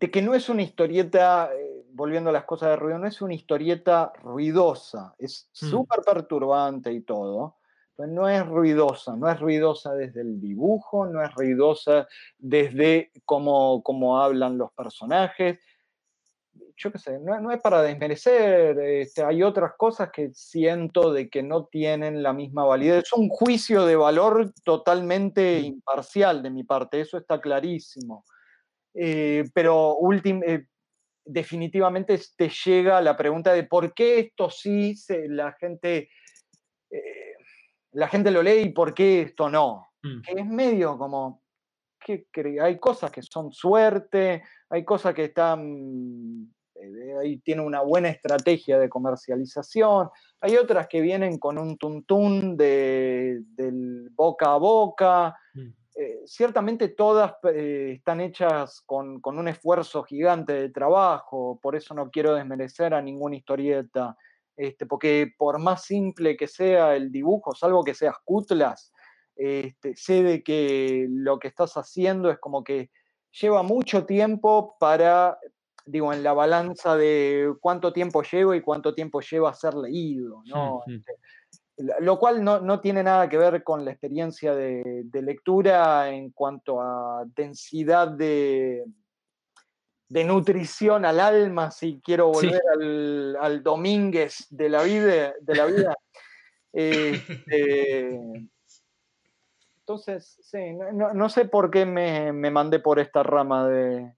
de 0.00 0.10
que 0.10 0.22
no 0.22 0.34
es 0.34 0.48
una 0.48 0.62
historieta, 0.62 1.50
eh, 1.54 1.84
volviendo 1.92 2.30
a 2.30 2.32
las 2.32 2.44
cosas 2.44 2.70
de 2.70 2.76
ruido, 2.76 2.98
no 2.98 3.06
es 3.06 3.20
una 3.20 3.34
historieta 3.34 4.10
ruidosa, 4.22 5.14
es 5.18 5.50
Mm. 5.60 5.66
súper 5.66 6.00
perturbante 6.00 6.90
y 6.94 7.02
todo, 7.02 7.56
pero 7.94 8.08
no 8.10 8.26
es 8.26 8.46
ruidosa, 8.46 9.16
no 9.16 9.28
es 9.30 9.38
ruidosa 9.38 9.92
desde 9.92 10.22
el 10.22 10.40
dibujo, 10.40 11.04
no 11.04 11.22
es 11.22 11.30
ruidosa 11.34 12.08
desde 12.38 13.12
cómo, 13.26 13.82
cómo 13.82 14.18
hablan 14.18 14.56
los 14.56 14.72
personajes. 14.72 15.58
Yo 16.80 16.92
qué 16.92 16.98
sé, 16.98 17.18
no, 17.18 17.40
no 17.40 17.50
es 17.50 17.60
para 17.60 17.82
desmerecer, 17.82 18.78
este, 18.78 19.24
hay 19.24 19.42
otras 19.42 19.72
cosas 19.76 20.10
que 20.12 20.30
siento 20.32 21.12
de 21.12 21.28
que 21.28 21.42
no 21.42 21.66
tienen 21.66 22.22
la 22.22 22.32
misma 22.32 22.64
validez. 22.64 23.02
Es 23.04 23.12
un 23.12 23.28
juicio 23.28 23.84
de 23.84 23.96
valor 23.96 24.52
totalmente 24.62 25.58
imparcial 25.58 26.40
de 26.42 26.50
mi 26.50 26.62
parte, 26.62 27.00
eso 27.00 27.18
está 27.18 27.40
clarísimo. 27.40 28.24
Eh, 28.94 29.44
pero 29.52 29.96
últim- 29.96 30.42
eh, 30.46 30.66
definitivamente 31.24 32.18
te 32.36 32.48
llega 32.48 33.00
la 33.00 33.16
pregunta 33.16 33.52
de 33.52 33.64
por 33.64 33.92
qué 33.92 34.20
esto 34.20 34.48
sí 34.48 34.94
se- 34.94 35.28
la 35.28 35.52
gente 35.54 36.08
eh, 36.90 37.34
la 37.92 38.08
gente 38.08 38.30
lo 38.30 38.42
lee 38.42 38.60
y 38.62 38.68
por 38.72 38.94
qué 38.94 39.22
esto 39.22 39.50
no. 39.50 39.88
Mm. 40.02 40.20
Que 40.22 40.32
es 40.40 40.46
medio 40.46 40.96
como 40.96 41.42
que 42.00 42.26
hay 42.62 42.78
cosas 42.78 43.10
que 43.10 43.20
son 43.22 43.52
suerte, 43.52 44.42
hay 44.70 44.84
cosas 44.84 45.12
que 45.14 45.24
están 45.24 46.54
ahí 47.20 47.38
tiene 47.38 47.62
una 47.62 47.82
buena 47.82 48.08
estrategia 48.08 48.78
de 48.78 48.88
comercialización, 48.88 50.08
hay 50.40 50.56
otras 50.56 50.86
que 50.88 51.00
vienen 51.00 51.38
con 51.38 51.58
un 51.58 51.76
tuntún 51.76 52.56
de, 52.56 53.40
del 53.56 54.10
boca 54.10 54.52
a 54.52 54.58
boca, 54.58 55.36
Mm. 55.58 55.72
eh, 55.96 56.22
ciertamente 56.26 56.88
todas 56.88 57.34
eh, 57.52 57.94
están 57.96 58.20
hechas 58.20 58.80
con, 58.86 59.20
con 59.20 59.38
un 59.38 59.48
esfuerzo 59.48 60.04
gigante 60.04 60.52
de 60.52 60.68
trabajo, 60.70 61.58
por 61.60 61.74
eso 61.74 61.94
no 61.94 62.10
quiero 62.10 62.34
desmerecer 62.34 62.94
a 62.94 63.02
ninguna 63.02 63.36
historieta, 63.36 64.16
este, 64.56 64.86
porque 64.86 65.32
por 65.36 65.58
más 65.58 65.84
simple 65.84 66.36
que 66.36 66.46
sea 66.46 66.94
el 66.94 67.10
dibujo, 67.10 67.54
salvo 67.54 67.82
que 67.82 67.94
seas 67.94 68.16
Cutlas, 68.24 68.92
este, 69.34 69.94
sé 69.96 70.22
de 70.22 70.42
que 70.42 71.06
lo 71.08 71.38
que 71.38 71.48
estás 71.48 71.76
haciendo 71.76 72.30
es 72.30 72.38
como 72.38 72.62
que 72.62 72.90
lleva 73.40 73.62
mucho 73.62 74.04
tiempo 74.04 74.76
para, 74.80 75.38
digo, 75.90 76.12
en 76.12 76.22
la 76.22 76.32
balanza 76.32 76.96
de 76.96 77.54
cuánto 77.60 77.92
tiempo 77.92 78.22
llevo 78.22 78.54
y 78.54 78.60
cuánto 78.60 78.94
tiempo 78.94 79.20
lleva 79.20 79.50
a 79.50 79.54
ser 79.54 79.74
leído, 79.74 80.42
¿no? 80.46 80.80
Este, 80.86 81.12
lo 82.00 82.18
cual 82.18 82.42
no, 82.42 82.60
no 82.60 82.80
tiene 82.80 83.02
nada 83.02 83.28
que 83.28 83.38
ver 83.38 83.62
con 83.62 83.84
la 83.84 83.92
experiencia 83.92 84.54
de, 84.54 85.02
de 85.04 85.22
lectura 85.22 86.10
en 86.10 86.30
cuanto 86.32 86.80
a 86.80 87.24
densidad 87.36 88.08
de, 88.08 88.84
de 90.08 90.24
nutrición 90.24 91.04
al 91.04 91.20
alma, 91.20 91.70
si 91.70 92.00
quiero 92.04 92.32
Sí. 92.34 92.46
volver 92.48 92.62
al, 92.74 93.36
al 93.40 93.62
Domínguez 93.62 94.46
de 94.50 94.68
la 94.68 94.82
vida. 94.82 95.34
De 95.40 95.54
la 95.54 95.66
vida. 95.66 95.94
Este, 96.70 98.20
entonces, 99.80 100.38
sí, 100.42 100.74
no, 100.74 100.92
no- 100.92 101.14
no 101.14 101.28
sé 101.30 101.46
por 101.46 101.70
qué 101.70 101.86
me, 101.86 102.30
me 102.32 102.50
mandé 102.50 102.78
por 102.78 102.98
esta 102.98 103.22
rama 103.22 103.66
de, 103.68 104.12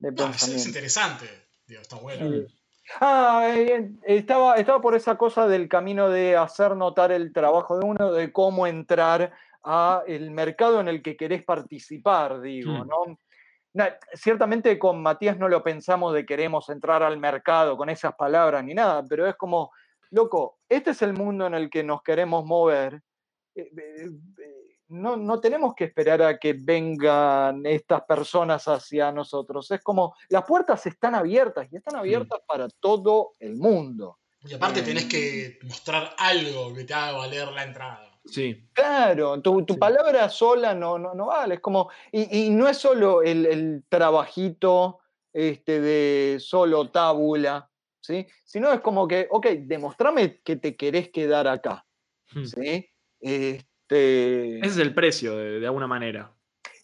de 0.00 0.10
No, 0.12 0.28
es, 0.30 0.66
interesante. 0.66 1.26
Digo, 1.66 1.80
está 1.82 1.96
bueno. 1.96 2.46
Ah, 3.00 3.52
eh, 3.54 3.92
estaba, 4.02 4.56
estaba 4.56 4.80
por 4.80 4.96
esa 4.96 5.16
cosa 5.16 5.46
del 5.46 5.68
camino 5.68 6.08
de 6.10 6.36
hacer 6.36 6.74
notar 6.74 7.12
el 7.12 7.32
trabajo 7.32 7.78
de 7.78 7.86
uno, 7.86 8.12
de 8.12 8.32
cómo 8.32 8.66
entrar 8.66 9.32
a 9.62 10.02
el 10.08 10.30
mercado 10.32 10.80
en 10.80 10.88
el 10.88 11.00
que 11.02 11.16
querés 11.16 11.44
participar, 11.44 12.40
digo, 12.40 12.72
Mm. 12.72 12.88
¿no? 12.88 13.18
Na- 13.74 13.96
ciertamente 14.14 14.76
con 14.80 15.00
Matías 15.00 15.38
no 15.38 15.48
lo 15.48 15.62
pensamos 15.62 16.12
de 16.14 16.26
queremos 16.26 16.68
entrar 16.70 17.04
al 17.04 17.18
mercado 17.18 17.76
con 17.76 17.88
esas 17.88 18.14
palabras 18.16 18.64
ni 18.64 18.74
nada, 18.74 19.04
pero 19.08 19.28
es 19.28 19.36
como, 19.36 19.70
loco, 20.10 20.58
este 20.68 20.90
es 20.90 21.02
el 21.02 21.12
mundo 21.12 21.46
en 21.46 21.54
el 21.54 21.70
que 21.70 21.84
nos 21.84 22.02
queremos 22.02 22.44
mover. 22.44 23.00
eh, 23.54 23.70
eh, 23.76 24.10
eh, 24.38 24.59
no, 24.90 25.16
no 25.16 25.40
tenemos 25.40 25.74
que 25.74 25.84
esperar 25.84 26.20
a 26.22 26.38
que 26.38 26.52
vengan 26.52 27.64
estas 27.64 28.02
personas 28.02 28.66
hacia 28.68 29.10
nosotros. 29.12 29.70
Es 29.70 29.82
como, 29.82 30.14
las 30.28 30.44
puertas 30.44 30.84
están 30.86 31.14
abiertas 31.14 31.68
y 31.70 31.76
están 31.76 31.96
abiertas 31.96 32.40
para 32.46 32.68
todo 32.68 33.34
el 33.38 33.56
mundo. 33.56 34.18
Y 34.44 34.54
aparte 34.54 34.82
tenés 34.82 35.06
Mm. 35.06 35.08
que 35.08 35.58
mostrar 35.64 36.14
algo 36.18 36.72
que 36.74 36.84
te 36.84 36.94
haga 36.94 37.18
valer 37.18 37.48
la 37.48 37.64
entrada. 37.64 38.06
Sí. 38.24 38.68
Claro, 38.72 39.40
tu, 39.40 39.64
tu 39.64 39.74
Sí. 39.74 39.80
palabra 39.80 40.28
sola 40.28 40.74
no, 40.74 40.98
no, 40.98 41.14
no 41.14 41.26
vale. 41.26 41.54
Es 41.54 41.60
como, 41.60 41.90
y, 42.12 42.46
y 42.46 42.50
no 42.50 42.68
es 42.68 42.76
solo 42.78 43.22
el, 43.22 43.46
el 43.46 43.84
trabajito 43.88 44.98
este, 45.32 45.80
de 45.80 46.38
solo 46.40 46.90
tábula, 46.90 47.70
¿sí? 48.00 48.26
Sino 48.44 48.72
es 48.72 48.80
como 48.80 49.06
que, 49.08 49.28
ok, 49.30 49.46
demostrame 49.62 50.40
que 50.42 50.56
te 50.56 50.76
querés 50.76 51.10
quedar 51.10 51.46
acá, 51.48 51.86
Mm. 52.34 52.44
¿sí? 52.44 52.88
Este, 53.20 53.66
Ese 53.90 54.60
es 54.66 54.78
el 54.78 54.94
precio, 54.94 55.36
de, 55.36 55.60
de 55.60 55.66
alguna 55.66 55.86
manera. 55.86 56.32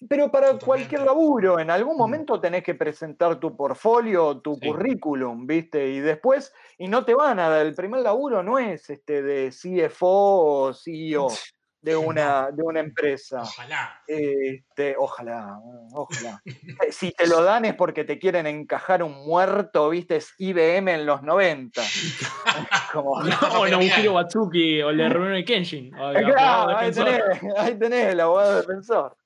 Pero 0.08 0.30
para 0.30 0.58
Totalmente. 0.58 0.64
cualquier 0.66 1.00
laburo, 1.02 1.58
en 1.58 1.70
algún 1.70 1.96
Mm. 1.96 1.98
momento 1.98 2.40
tenés 2.40 2.62
que 2.62 2.74
presentar 2.74 3.40
tu 3.40 3.56
portfolio, 3.56 4.40
tu 4.40 4.54
Sí. 4.56 4.68
currículum, 4.68 5.46
¿viste? 5.46 5.88
Y 5.88 6.00
después, 6.00 6.52
y 6.78 6.88
no 6.88 7.04
te 7.04 7.14
van 7.14 7.38
a 7.38 7.48
dar, 7.48 7.66
el 7.66 7.74
primer 7.74 8.00
laburo 8.02 8.42
no 8.42 8.58
es 8.58 8.90
este 8.90 9.22
de 9.22 9.50
CFO 9.52 10.68
o 10.68 10.72
CEO 10.74 11.28
de 11.86 11.94
una, 11.96 12.50
de 12.50 12.62
una 12.64 12.80
empresa. 12.80 13.42
Ojalá. 13.42 14.02
Este, 14.08 14.96
ojalá, 14.98 15.56
ojalá. 15.92 16.42
Eh, 16.82 16.90
Si 16.90 17.12
te 17.12 17.28
lo 17.28 17.44
dan 17.44 17.64
es 17.64 17.74
porque 17.74 18.02
te 18.02 18.18
quieren 18.18 18.48
encajar 18.48 19.04
un 19.04 19.24
muerto, 19.24 19.88
¿viste? 19.90 20.16
Es 20.16 20.34
IBM 20.38 20.88
en 20.92 21.06
los 21.06 21.22
90. 21.22 21.80
Como, 22.92 23.12
Una 23.12 23.30
estafa 23.34 23.58
O 23.60 23.64
piramidal. 23.64 23.88
Nobuhiro 23.90 24.14
Watsuki 24.14 24.82
o 24.82 24.90
el 24.90 24.96
de 24.96 25.08
Rurouni 25.08 25.44
Kenshin. 25.44 25.94
o 25.98 26.10
el 26.10 26.24
Claro, 26.24 26.40
abogado 26.72 26.78
ahí 26.78 26.90
tenés, 26.92 27.22
ahí 27.56 27.78
tenés 27.78 28.06
el 28.12 28.20
abogado 28.20 28.56
defensor. 28.62 29.16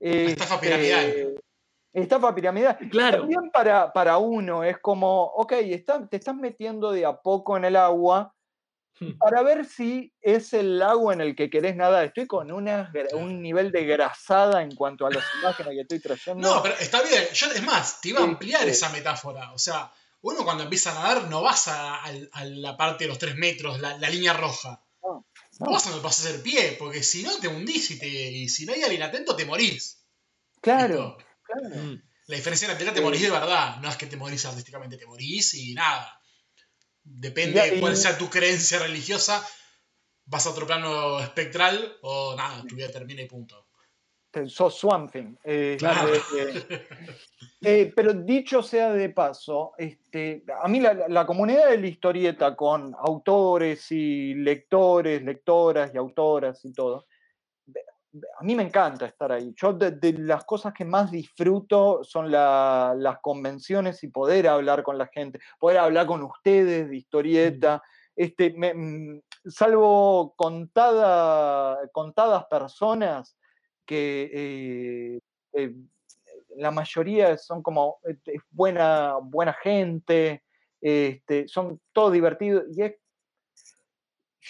Estafa 0.00 0.54
Este, 0.54 0.66
piramidal. 0.66 1.34
Estafa 1.92 2.34
piramidal. 2.34 2.78
Claro. 2.90 3.18
También 3.20 3.50
para, 3.52 3.92
para 3.92 4.16
uno 4.16 4.64
es 4.64 4.78
como, 4.78 5.24
ok, 5.24 5.52
está- 5.60 6.06
te 6.08 6.16
estás 6.16 6.34
metiendo 6.36 6.90
de 6.90 7.04
a 7.04 7.14
poco 7.20 7.56
en 7.58 7.66
el 7.66 7.76
agua. 7.76 8.32
Para 9.18 9.42
ver 9.42 9.64
si 9.64 10.12
es 10.20 10.52
el 10.52 10.78
lago 10.78 11.12
en 11.12 11.20
el 11.20 11.34
que 11.36 11.50
querés 11.50 11.76
nadar. 11.76 12.04
Estoy 12.06 12.26
con 12.26 12.50
una 12.52 12.92
un 13.14 13.42
nivel 13.42 13.72
de 13.72 13.84
grasada 13.84 14.62
en 14.62 14.74
cuanto 14.74 15.06
a 15.06 15.10
las 15.10 15.24
imágenes 15.34 15.74
que 15.74 15.80
estoy 15.82 16.00
trayendo. 16.00 16.48
No, 16.48 16.62
pero 16.62 16.74
está 16.78 17.02
bien. 17.02 17.24
Yo, 17.32 17.46
es 17.52 17.62
más, 17.62 18.00
te 18.00 18.10
iba 18.10 18.20
a 18.20 18.24
ampliar 18.24 18.62
sí. 18.64 18.70
esa 18.70 18.88
metáfora. 18.90 19.52
O 19.52 19.58
sea, 19.58 19.92
uno 20.22 20.44
cuando 20.44 20.64
empieza 20.64 20.90
a 20.90 20.94
nadar 20.94 21.28
no 21.28 21.42
vas 21.42 21.68
a, 21.68 21.96
a- 22.04 22.12
a 22.32 22.44
la 22.44 22.76
parte 22.76 23.04
de 23.04 23.08
los 23.08 23.18
tres 23.18 23.36
metros, 23.36 23.80
la, 23.80 23.96
la 23.98 24.10
línea 24.10 24.32
roja. 24.32 24.84
No, 25.60 25.72
vas 25.72 25.86
a 25.86 25.90
donde 25.90 26.04
vas 26.04 26.24
a 26.24 26.28
hacer 26.28 26.42
pie, 26.42 26.76
porque 26.78 27.02
si 27.02 27.22
no 27.22 27.36
te 27.38 27.48
hundís 27.48 27.90
y, 27.90 27.98
te, 27.98 28.06
y 28.06 28.48
si 28.48 28.64
no 28.64 28.72
hay 28.72 28.82
alguien 28.82 29.02
atento 29.02 29.34
te 29.34 29.44
morís. 29.44 30.04
Claro, 30.60 31.16
claro. 31.42 31.98
La 32.26 32.36
diferencia 32.36 32.66
en 32.66 32.70
la 32.70 32.74
atleta 32.74 32.94
te 32.94 33.00
morís 33.00 33.22
de 33.22 33.30
verdad. 33.30 33.78
No 33.78 33.88
es 33.88 33.96
que 33.96 34.06
te 34.06 34.16
morís 34.16 34.44
artísticamente, 34.44 34.96
te 34.98 35.06
morís 35.06 35.54
y 35.54 35.74
nada. 35.74 36.17
Depende 37.10 37.60
de 37.60 37.80
cuál 37.80 37.96
sea 37.96 38.16
tu 38.18 38.28
creencia 38.28 38.78
religiosa. 38.78 39.44
Vas 40.26 40.46
a 40.46 40.50
otro 40.50 40.66
plano 40.66 41.18
espectral 41.20 41.96
o 42.02 42.34
nada, 42.36 42.62
tu 42.66 42.74
vida 42.76 42.90
termina 42.90 43.22
y 43.22 43.26
punto. 43.26 43.66
Te- 44.30 44.48
Sos 44.48 44.74
Swamp 44.78 45.10
Thing. 45.10 45.34
Eh, 45.42 45.76
Claro. 45.78 46.12
eh, 46.14 46.68
eh, 47.62 47.92
pero 47.96 48.12
dicho 48.12 48.62
sea 48.62 48.92
de 48.92 49.08
paso, 49.08 49.72
este, 49.78 50.44
a 50.62 50.68
mí 50.68 50.80
la, 50.80 51.08
la 51.08 51.24
comunidad 51.26 51.70
de 51.70 51.78
la 51.78 51.86
historieta 51.86 52.54
con 52.54 52.94
autores 52.98 53.90
y 53.90 54.34
lectores, 54.34 55.22
lectoras 55.22 55.90
y 55.94 55.96
autoras 55.96 56.62
y 56.64 56.72
todo, 56.74 57.06
a 58.38 58.44
mí 58.44 58.54
me 58.54 58.62
encanta 58.62 59.06
estar 59.06 59.30
ahí. 59.32 59.52
Yo 59.56 59.72
de, 59.72 59.92
de 59.92 60.12
las 60.14 60.44
cosas 60.44 60.72
que 60.74 60.84
más 60.84 61.10
disfruto 61.10 62.02
son 62.04 62.30
la- 62.30 62.94
las 62.96 63.18
convenciones 63.20 64.02
y 64.04 64.08
poder 64.08 64.48
hablar 64.48 64.82
con 64.82 64.98
la 64.98 65.06
gente, 65.08 65.38
poder 65.58 65.78
hablar 65.78 66.06
con 66.06 66.22
ustedes 66.22 66.88
de 66.88 66.96
historieta. 66.96 67.82
Este, 68.16 68.52
me- 68.54 68.74
mm, 68.74 69.22
salvo 69.46 70.34
contada, 70.36 71.78
contadas 71.92 72.46
personas 72.46 73.36
que 73.86 74.30
eh, 74.32 75.20
eh, 75.54 75.74
la 76.56 76.70
mayoría 76.70 77.36
son 77.38 77.62
como 77.62 77.98
eh, 78.08 78.16
es 78.26 78.42
buena, 78.50 79.14
buena 79.22 79.52
gente, 79.54 80.42
este, 80.80 81.48
son 81.48 81.80
todos 81.92 82.12
divertidos 82.12 82.64
y 82.76 82.82
es, 82.82 82.94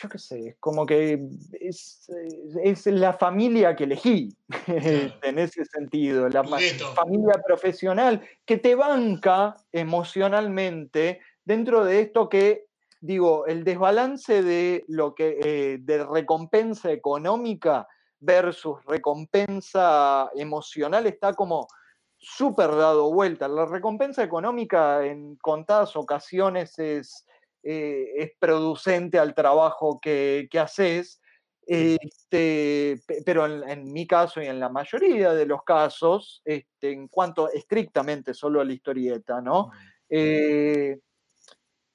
yo 0.00 0.08
qué 0.08 0.18
sé, 0.18 0.48
es 0.48 0.56
como 0.60 0.86
que 0.86 1.20
es, 1.60 2.08
eh, 2.10 2.60
es 2.62 2.86
la 2.86 3.12
familia 3.12 3.74
que 3.74 3.84
elegí 3.84 4.36
en 4.66 5.38
ese 5.38 5.64
sentido, 5.64 6.28
la 6.28 6.44
familia 6.44 7.42
profesional 7.44 8.22
que 8.44 8.58
te 8.58 8.74
banca 8.74 9.56
emocionalmente 9.72 11.20
dentro 11.44 11.84
de 11.84 12.00
esto 12.00 12.28
que 12.28 12.68
digo, 13.00 13.46
el 13.46 13.64
desbalance 13.64 14.42
de 14.42 14.84
lo 14.88 15.14
que 15.14 15.38
eh, 15.42 15.78
de 15.80 16.04
recompensa 16.04 16.90
económica 16.90 17.86
versus 18.20 18.84
recompensa 18.84 20.30
emocional 20.34 21.06
está 21.06 21.34
como 21.34 21.68
súper 22.16 22.70
dado 22.70 23.12
vuelta. 23.12 23.46
La 23.46 23.66
recompensa 23.66 24.22
económica 24.24 25.04
en 25.06 25.36
contadas 25.36 25.94
ocasiones 25.96 26.78
es, 26.78 27.24
eh, 27.62 28.12
es 28.16 28.32
producente 28.38 29.18
al 29.18 29.34
trabajo 29.34 29.98
que, 30.00 30.48
que 30.50 30.58
haces, 30.58 31.20
este, 31.66 33.00
pe- 33.06 33.22
pero 33.24 33.44
en, 33.46 33.68
en 33.68 33.92
mi 33.92 34.06
caso 34.06 34.40
y 34.40 34.46
en 34.46 34.58
la 34.58 34.68
mayoría 34.70 35.34
de 35.34 35.44
los 35.46 35.62
casos, 35.64 36.40
este, 36.44 36.92
en 36.92 37.08
cuanto 37.08 37.50
estrictamente 37.50 38.32
solo 38.32 38.60
a 38.60 38.64
la 38.64 38.72
historieta, 38.72 39.40
¿no? 39.40 39.70
Eh, 40.08 40.98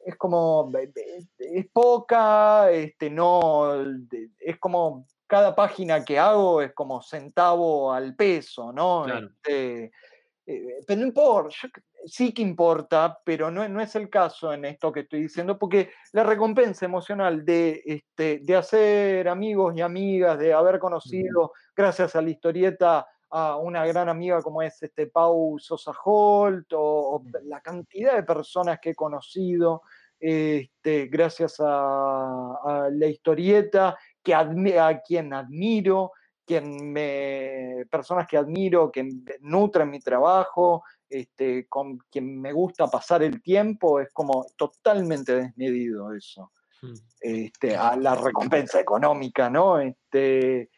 es 0.06 0.16
como, 0.18 0.72
es 1.40 1.66
poca, 1.72 2.70
este, 2.72 3.10
no, 3.10 3.82
es 4.40 4.60
como 4.60 5.08
cada 5.26 5.56
página 5.56 6.04
que 6.04 6.20
hago 6.20 6.62
es 6.62 6.74
como 6.74 7.02
centavo 7.02 7.92
al 7.92 8.14
peso, 8.16 8.72
¿no? 8.74 9.04
Claro. 9.06 9.28
Este, 9.28 9.92
eh, 10.46 10.80
pero 10.86 11.02
no 11.02 11.08
importa, 11.08 11.56
yo 11.62 11.70
sí 12.06 12.34
que 12.34 12.42
importa, 12.42 13.18
pero 13.24 13.50
no, 13.50 13.68
no 13.70 13.80
es 13.82 13.96
el 13.96 14.10
caso 14.10 14.52
en 14.54 14.66
esto 14.66 14.92
que 14.92 15.02
estoy 15.02 15.22
diciendo, 15.22 15.58
porque 15.58 15.92
la 16.12 16.24
recompensa 16.24 16.86
emocional 16.86 17.46
de, 17.46 17.82
este, 17.86 18.40
de 18.42 18.56
hacer 18.56 19.28
amigos 19.30 19.74
y 19.78 19.82
amigas, 19.82 20.38
de 20.38 20.54
haber 20.54 20.80
conocido, 20.80 21.54
gracias 21.76 22.16
a 22.16 22.22
la 22.22 22.30
historieta, 22.30 23.08
a 23.30 23.56
una 23.56 23.86
gran 23.88 24.10
amiga 24.10 24.42
como 24.42 24.62
es 24.62 24.84
este 24.84 25.08
Pau 25.08 25.58
Sosa 25.60 25.92
Holt, 26.04 26.72
o, 26.74 27.16
o 27.16 27.24
la 27.46 27.62
cantidad 27.62 28.16
de 28.16 28.24
personas 28.24 28.80
que 28.80 28.92
he 28.92 28.96
conocido, 28.96 29.82
este, 30.20 31.08
gracias 31.08 31.60
a, 31.60 32.54
a 32.64 32.90
la 32.92 33.08
historieta, 33.08 33.98
que 34.22 34.34
admi- 34.36 34.78
a 34.78 35.02
quien 35.02 35.34
admiro, 35.34 36.12
quien 36.46 36.92
me, 36.92 37.86
personas 37.90 38.28
que 38.28 38.38
admiro, 38.38 38.92
que 38.92 39.08
nutren 39.42 39.90
mi 39.90 40.00
trabajo, 40.00 40.84
este, 41.10 41.68
con 41.68 41.98
quien 42.12 42.40
me 42.42 42.52
gusta 42.52 42.88
pasar 42.88 43.24
el 43.24 43.42
tiempo, 43.42 44.00
es 44.00 44.12
como 44.12 44.46
totalmente 44.58 45.36
desmedido 45.36 46.14
eso. 46.14 46.52
Mm. 46.82 46.94
Este, 47.22 47.78
a 47.78 47.96
la 47.96 48.16
recompensa 48.16 48.80
económica, 48.80 49.50
¿no? 49.50 49.80
Este, 49.80 50.70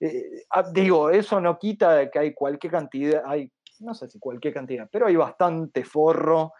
eh, 0.00 0.44
ah, 0.50 0.64
digo, 0.70 1.10
eso 1.10 1.40
no 1.40 1.58
quita 1.58 1.94
de 1.94 2.10
que 2.10 2.18
hay 2.18 2.34
cualquier 2.34 2.72
cantidad, 2.72 3.22
hay, 3.26 3.50
no 3.80 3.94
sé 3.94 4.08
si 4.08 4.18
cualquier 4.18 4.54
cantidad, 4.54 4.88
pero 4.90 5.06
hay 5.06 5.16
bastante 5.16 5.84
forro 5.84 6.52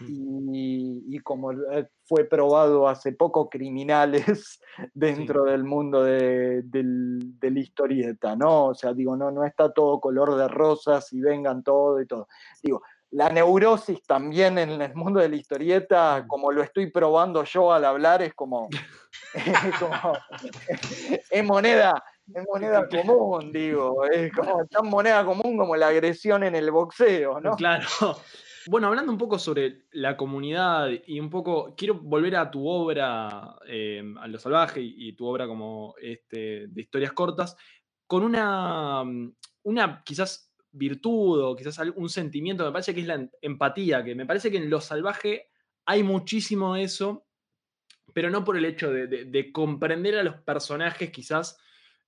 y, 0.00 1.04
y 1.08 1.18
como 1.20 1.52
eh, 1.52 1.88
fue 2.06 2.24
probado 2.24 2.88
hace 2.88 3.12
poco, 3.12 3.48
criminales 3.48 4.60
dentro 4.94 5.44
del 5.44 5.64
mundo 5.64 6.02
de, 6.04 6.62
del- 6.62 7.38
de 7.38 7.50
la 7.50 7.60
historieta, 7.60 8.36
¿no? 8.36 8.66
O 8.66 8.74
sea, 8.74 8.92
digo, 8.92 9.16
no, 9.16 9.30
no 9.30 9.44
está 9.44 9.72
todo 9.72 10.00
color 10.00 10.36
de 10.36 10.48
rosas 10.48 11.12
y 11.12 11.20
vengan 11.20 11.62
todo 11.62 12.00
y 12.00 12.06
todo. 12.06 12.28
Digo, 12.62 12.82
la 13.10 13.28
neurosis 13.30 14.02
también 14.06 14.58
en 14.58 14.82
el 14.82 14.94
mundo 14.94 15.20
de 15.20 15.28
la 15.28 15.36
historieta, 15.36 16.24
como 16.26 16.50
lo 16.50 16.62
estoy 16.62 16.90
probando 16.90 17.44
yo 17.44 17.72
al 17.72 17.84
hablar, 17.84 18.22
es 18.22 18.34
como, 18.34 18.68
es, 19.34 19.78
como- 19.78 20.18
es 21.30 21.44
moneda, 21.44 22.02
es 22.32 22.44
moneda 22.52 22.88
común, 22.88 23.52
digo, 23.52 24.04
es 24.06 24.32
como 24.32 24.66
tan 24.66 24.86
moneda 24.88 25.24
común 25.24 25.56
como 25.58 25.76
la 25.76 25.88
agresión 25.88 26.42
en 26.44 26.54
el 26.54 26.70
boxeo, 26.70 27.40
¿no? 27.40 27.56
Claro. 27.56 27.86
Bueno, 28.66 28.86
hablando 28.86 29.12
un 29.12 29.18
poco 29.18 29.38
sobre 29.38 29.82
la 29.92 30.16
comunidad 30.16 30.88
y 31.06 31.20
un 31.20 31.28
poco, 31.28 31.74
quiero 31.76 31.96
volver 32.00 32.34
a 32.36 32.50
tu 32.50 32.66
obra, 32.66 33.56
eh, 33.68 34.02
a 34.18 34.26
Lo 34.26 34.38
Salvaje 34.38 34.80
y, 34.80 35.08
y 35.08 35.12
tu 35.12 35.26
obra 35.26 35.46
como 35.46 35.94
este, 36.00 36.68
de 36.68 36.80
historias 36.80 37.12
cortas, 37.12 37.58
con 38.06 38.22
una, 38.24 39.04
mm, 39.04 39.34
una 39.64 40.02
quizás 40.02 40.50
virtud 40.72 41.42
o 41.44 41.54
quizás 41.54 41.78
un 41.94 42.08
sentimiento, 42.08 42.64
me 42.64 42.72
parece 42.72 42.94
que 42.94 43.02
es 43.02 43.06
la 43.06 43.16
em- 43.16 43.28
empatía, 43.42 44.02
que 44.02 44.14
me 44.14 44.24
parece 44.24 44.50
que 44.50 44.56
en 44.56 44.70
Lo 44.70 44.80
Salvaje 44.80 45.50
hay 45.84 46.02
muchísimo 46.02 46.74
de 46.74 46.84
eso, 46.84 47.26
pero 48.14 48.30
no 48.30 48.44
por 48.44 48.56
el 48.56 48.64
hecho 48.64 48.90
de, 48.90 49.08
de- 49.08 49.26
de 49.26 49.52
comprender 49.52 50.16
a 50.16 50.22
los 50.22 50.36
personajes 50.36 51.10
quizás, 51.10 51.58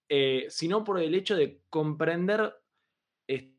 eh, 0.09 0.47
sino 0.49 0.85
por 0.85 1.01
el 1.01 1.15
hecho 1.15 1.37
de 1.37 1.63
comprender 1.71 2.55
eh, 3.29 3.53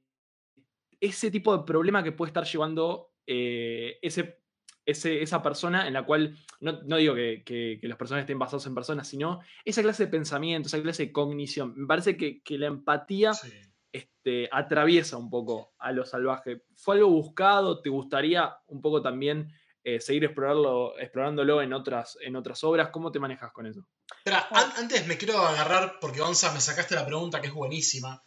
ese 0.99 1.29
tipo 1.31 1.55
de 1.57 1.63
problema 1.63 2.03
que 2.03 2.11
puede 2.11 2.29
estar 2.29 2.45
llevando 2.45 3.13
eh, 3.27 3.99
ese, 4.01 4.39
ese- 4.85 5.21
esa 5.21 5.41
persona 5.43 5.87
en 5.87 5.93
la 5.93 6.05
cual, 6.05 6.37
no, 6.61 6.81
no 6.83 6.97
digo 6.97 7.13
que, 7.13 7.43
que- 7.45 7.77
que 7.79 7.87
los 7.87 7.97
personajes 7.97 8.23
estén 8.23 8.39
basados 8.39 8.65
en 8.67 8.75
personas, 8.75 9.07
sino 9.07 9.41
esa 9.65 9.81
clase 9.83 10.05
de 10.05 10.11
pensamiento, 10.11 10.67
esa 10.67 10.81
clase 10.81 11.07
de 11.07 11.11
cognición. 11.11 11.73
Me 11.75 11.85
parece 11.87 12.15
que, 12.17 12.41
que 12.41 12.57
la 12.57 12.67
empatía 12.67 13.33
Sí. 13.33 13.51
este, 13.91 14.49
atraviesa 14.51 15.17
un 15.17 15.29
poco 15.29 15.73
a 15.77 15.91
lo 15.91 16.05
salvaje. 16.05 16.63
¿Fue 16.75 16.95
algo 16.95 17.09
buscado? 17.09 17.81
¿Te 17.81 17.89
gustaría 17.89 18.55
un 18.67 18.81
poco 18.81 19.01
también 19.01 19.51
eh, 19.89 20.01
seguir 20.01 20.25
explorarlo, 20.25 20.99
explorándolo 20.99 21.61
en 21.61 21.71
otras, 21.73 22.17
en 22.21 22.35
otras 22.35 22.63
obras? 22.63 22.89
¿Cómo 22.91 23.11
te 23.11 23.19
manejas 23.19 23.51
con 23.53 23.65
eso? 23.67 23.87
Espera, 24.17 24.47
an- 24.51 24.73
antes 24.77 25.07
me 25.07 25.17
quiero 25.17 25.37
agarrar, 25.39 25.97
porque 26.01 26.19
Gonza 26.19 26.51
me 26.53 26.59
sacaste 26.61 26.95
la 26.95 27.05
pregunta 27.05 27.39
que 27.41 27.47
es 27.47 27.53
buenísima. 27.53 28.21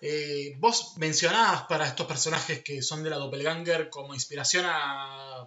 Eh, 0.00 0.54
vos 0.58 0.94
mencionabas 0.96 1.64
para 1.64 1.86
estos 1.86 2.06
personajes 2.06 2.62
que 2.64 2.82
son 2.82 3.02
de 3.04 3.10
la 3.10 3.16
Doppelganger 3.18 3.88
como 3.90 4.14
inspiración 4.14 4.64
a, 4.66 5.42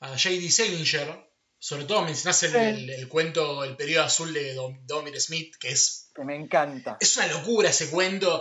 a 0.00 0.08
J.D. 0.08 0.50
Salinger. 0.50 1.28
Sobre 1.60 1.84
todo 1.86 2.02
mencionás 2.02 2.40
el, 2.44 2.52
Sí. 2.52 2.56
el- 2.56 2.90
el 2.90 3.08
cuento 3.08 3.64
El 3.64 3.76
periodo 3.76 4.04
azul 4.04 4.32
de 4.32 4.54
Dom- 4.56 4.80
Dominic 4.86 5.18
Smith, 5.20 5.56
que 5.58 5.70
es, 5.70 6.10
Que 6.14 6.22
me 6.24 6.36
encanta. 6.36 6.96
es 7.00 7.16
una 7.16 7.26
locura 7.26 7.68
ese 7.70 7.90
cuento. 7.90 8.40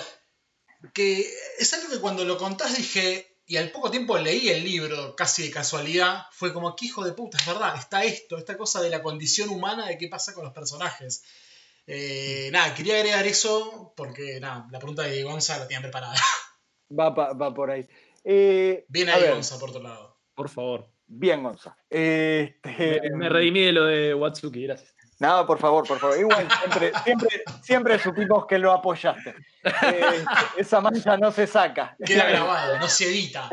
Que 0.93 1.27
es 1.57 1.73
algo 1.73 1.89
que 1.89 1.99
cuando 1.99 2.23
lo 2.23 2.37
contás 2.37 2.77
dije, 2.77 3.36
y 3.47 3.55
al 3.57 3.71
poco 3.71 3.89
tiempo 3.89 4.17
leí 4.17 4.49
el 4.49 4.63
libro, 4.63 5.15
casi 5.15 5.43
de 5.43 5.51
casualidad, 5.51 6.25
fue 6.31 6.53
como 6.53 6.75
que 6.75 6.85
hijo 6.85 7.03
de 7.05 7.13
puta, 7.13 7.37
es 7.37 7.45
verdad, 7.47 7.75
está 7.77 8.03
esto, 8.03 8.37
esta 8.37 8.57
cosa 8.57 8.81
de 8.81 8.89
la 8.89 9.01
condición 9.01 9.49
humana 9.49 9.87
de 9.87 9.97
qué 9.97 10.09
pasa 10.09 10.33
con 10.33 10.43
los 10.43 10.53
personajes. 10.53 11.23
Eh, 11.87 12.49
nada, 12.51 12.75
quería 12.75 12.95
agregar 12.97 13.25
eso 13.25 13.93
porque 13.95 14.41
nada, 14.41 14.67
la 14.69 14.79
pregunta 14.79 15.03
de 15.03 15.23
Gonza 15.23 15.57
la 15.57 15.65
tenían 15.67 15.83
preparada. 15.83 16.15
Va, 16.91 17.09
va 17.09 17.53
por 17.53 17.71
ahí. 17.71 17.87
Eh, 18.23 18.85
Bien 18.89 19.09
a 19.09 19.15
ahí, 19.15 19.21
ver, 19.21 19.33
Gonza, 19.35 19.57
por 19.57 19.69
otro 19.69 19.81
lado. 19.81 20.17
Por 20.35 20.49
favor. 20.49 20.89
Bien, 21.07 21.41
Gonza. 21.41 21.77
Este, 21.89 22.99
Me, 23.11 23.17
me 23.17 23.29
redimí 23.29 23.61
de 23.61 23.71
lo 23.71 23.85
de 23.85 24.13
Watsuki, 24.13 24.63
gracias. 24.63 24.93
Nada, 25.19 25.47
por 25.47 25.57
favor, 25.57 25.87
por 25.87 25.97
favor. 25.99 26.17
Igual, 26.19 26.47
siempre, 26.59 26.91
siempre, 27.03 27.29
siempre 27.63 27.99
supimos 27.99 28.45
que 28.45 28.59
lo 28.59 28.71
apoyaste. 28.71 29.33
Eh, 29.63 30.23
esa 30.57 30.79
mancha 30.79 31.17
no 31.17 31.31
se 31.31 31.47
saca. 31.47 31.95
Queda 32.05 32.29
grabado, 32.29 32.77
no 32.79 32.87
se 32.87 33.05
edita. 33.05 33.49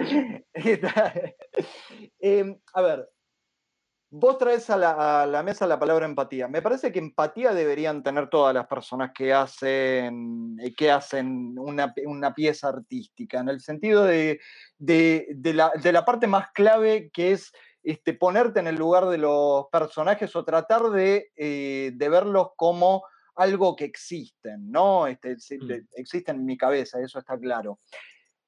Eh, 2.20 2.58
a 2.74 2.80
ver, 2.82 3.08
vos 4.10 4.38
traes 4.38 4.68
a 4.70 4.76
la, 4.76 5.22
a 5.22 5.26
la 5.26 5.42
mesa 5.42 5.66
la 5.66 5.78
palabra 5.78 6.06
empatía. 6.06 6.48
Me 6.48 6.62
parece 6.62 6.92
que 6.92 6.98
empatía 6.98 7.52
deberían 7.52 8.02
tener 8.02 8.28
todas 8.28 8.54
las 8.54 8.66
personas 8.66 9.10
que 9.14 9.32
hacen, 9.32 10.56
eh, 10.62 10.74
que 10.74 10.90
hacen 10.90 11.58
una, 11.58 11.92
una 12.06 12.32
pieza 12.34 12.68
artística, 12.68 13.40
en 13.40 13.48
el 13.48 13.60
sentido 13.60 14.04
de, 14.04 14.40
de- 14.78 15.26
de 15.30 15.54
la, 15.54 15.72
de 15.74 15.92
la 15.92 16.04
parte 16.04 16.26
más 16.26 16.48
clave 16.52 17.10
que 17.12 17.32
es 17.32 17.52
este, 17.84 18.14
ponerte 18.14 18.58
en 18.60 18.66
el 18.66 18.76
lugar 18.76 19.06
de 19.06 19.18
los 19.18 19.66
personajes 19.70 20.34
o 20.34 20.44
tratar 20.44 20.90
de, 20.90 21.30
eh, 21.36 21.92
de 21.94 22.08
verlos 22.08 22.48
como 22.56 23.04
algo 23.36 23.76
que 23.76 23.84
existen, 23.84 24.70
¿no? 24.70 25.06
Este, 25.06 25.36
Mm. 25.58 25.86
existen 25.96 26.36
en 26.36 26.46
mi 26.46 26.56
cabeza, 26.56 27.00
eso 27.00 27.18
está 27.18 27.38
claro. 27.38 27.78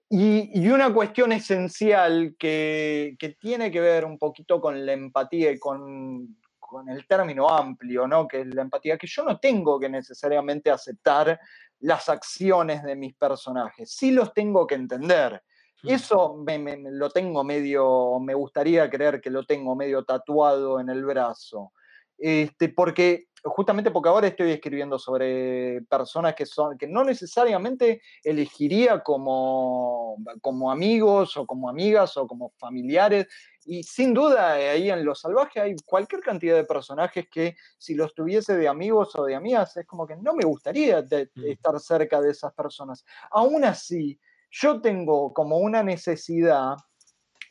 Y, 0.08 0.50
y 0.60 0.68
una 0.68 0.92
cuestión 0.94 1.32
esencial 1.32 2.36
que, 2.38 3.16
que 3.18 3.30
tiene 3.30 3.70
que 3.70 3.80
ver 3.80 4.04
un 4.04 4.18
poquito 4.18 4.60
con 4.60 4.86
la 4.86 4.92
empatía 4.92 5.50
y 5.50 5.58
con, 5.58 6.38
con 6.58 6.88
el 6.88 7.06
término 7.06 7.48
amplio, 7.48 8.06
¿no? 8.06 8.26
Que 8.26 8.40
es 8.42 8.46
la 8.46 8.62
empatía, 8.62 8.96
que 8.96 9.06
yo 9.08 9.24
no 9.24 9.38
tengo 9.38 9.78
que 9.80 9.88
necesariamente 9.88 10.70
aceptar 10.70 11.38
las 11.80 12.08
acciones 12.08 12.82
de 12.84 12.96
mis 12.96 13.14
personajes, 13.16 13.90
sí 13.90 14.12
los 14.12 14.32
tengo 14.32 14.66
que 14.66 14.76
entender. 14.76 15.42
Eso 15.88 16.34
me, 16.36 16.58
me- 16.58 16.76
me 16.76 16.90
lo 16.90 17.10
tengo 17.10 17.44
medio, 17.44 18.18
me 18.20 18.34
gustaría 18.34 18.88
creer 18.90 19.20
que 19.20 19.30
lo 19.30 19.44
tengo 19.44 19.74
medio 19.76 20.04
tatuado 20.04 20.80
en 20.80 20.88
el 20.90 21.04
brazo. 21.04 21.72
Este, 22.18 22.70
porque, 22.70 23.26
justamente 23.44 23.90
porque 23.90 24.08
ahora 24.08 24.26
estoy 24.28 24.50
escribiendo 24.50 24.98
sobre 24.98 25.82
personas 25.82 26.34
que 26.34 26.46
son, 26.46 26.78
que 26.78 26.86
no 26.86 27.04
necesariamente 27.04 28.00
elegiría 28.24 29.02
como, 29.02 30.16
como 30.40 30.70
amigos 30.72 31.36
o 31.36 31.46
como 31.46 31.68
amigas 31.68 32.16
o 32.16 32.26
como 32.26 32.52
familiares. 32.58 33.26
Y 33.66 33.82
sin 33.82 34.14
duda, 34.14 34.58
eh, 34.58 34.70
ahí 34.70 34.90
en 34.90 35.04
Lo 35.04 35.14
Salvaje 35.14 35.60
hay 35.60 35.76
cualquier 35.84 36.22
cantidad 36.22 36.54
de 36.56 36.64
personajes 36.64 37.26
que 37.30 37.56
si 37.76 37.94
los 37.94 38.14
tuviese 38.14 38.56
de 38.56 38.66
amigos 38.68 39.14
o 39.16 39.24
de 39.24 39.34
amigas, 39.34 39.76
es 39.76 39.86
como 39.86 40.06
que 40.06 40.16
no 40.16 40.32
me 40.34 40.44
gustaría 40.44 41.02
de- 41.02 41.30
Mm. 41.34 41.44
estar 41.50 41.78
cerca 41.80 42.20
de 42.20 42.30
esas 42.30 42.54
personas. 42.54 43.04
Aún 43.30 43.64
así, 43.64 44.18
yo 44.60 44.80
tengo 44.80 45.32
como 45.32 45.58
una 45.58 45.82
necesidad, 45.82 46.74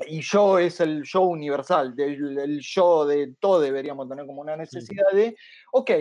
y 0.08 0.22
yo 0.22 0.60
es 0.60 0.80
el 0.80 1.04
yo 1.04 1.22
universal, 1.22 1.96
del- 1.96 2.38
el 2.38 2.60
yo 2.62 3.06
de 3.06 3.34
todo 3.40 3.62
deberíamos 3.62 4.10
tener 4.10 4.26
como 4.26 4.42
una 4.42 4.58
necesidad 4.58 5.10
de, 5.14 5.36
ok, 5.72 5.92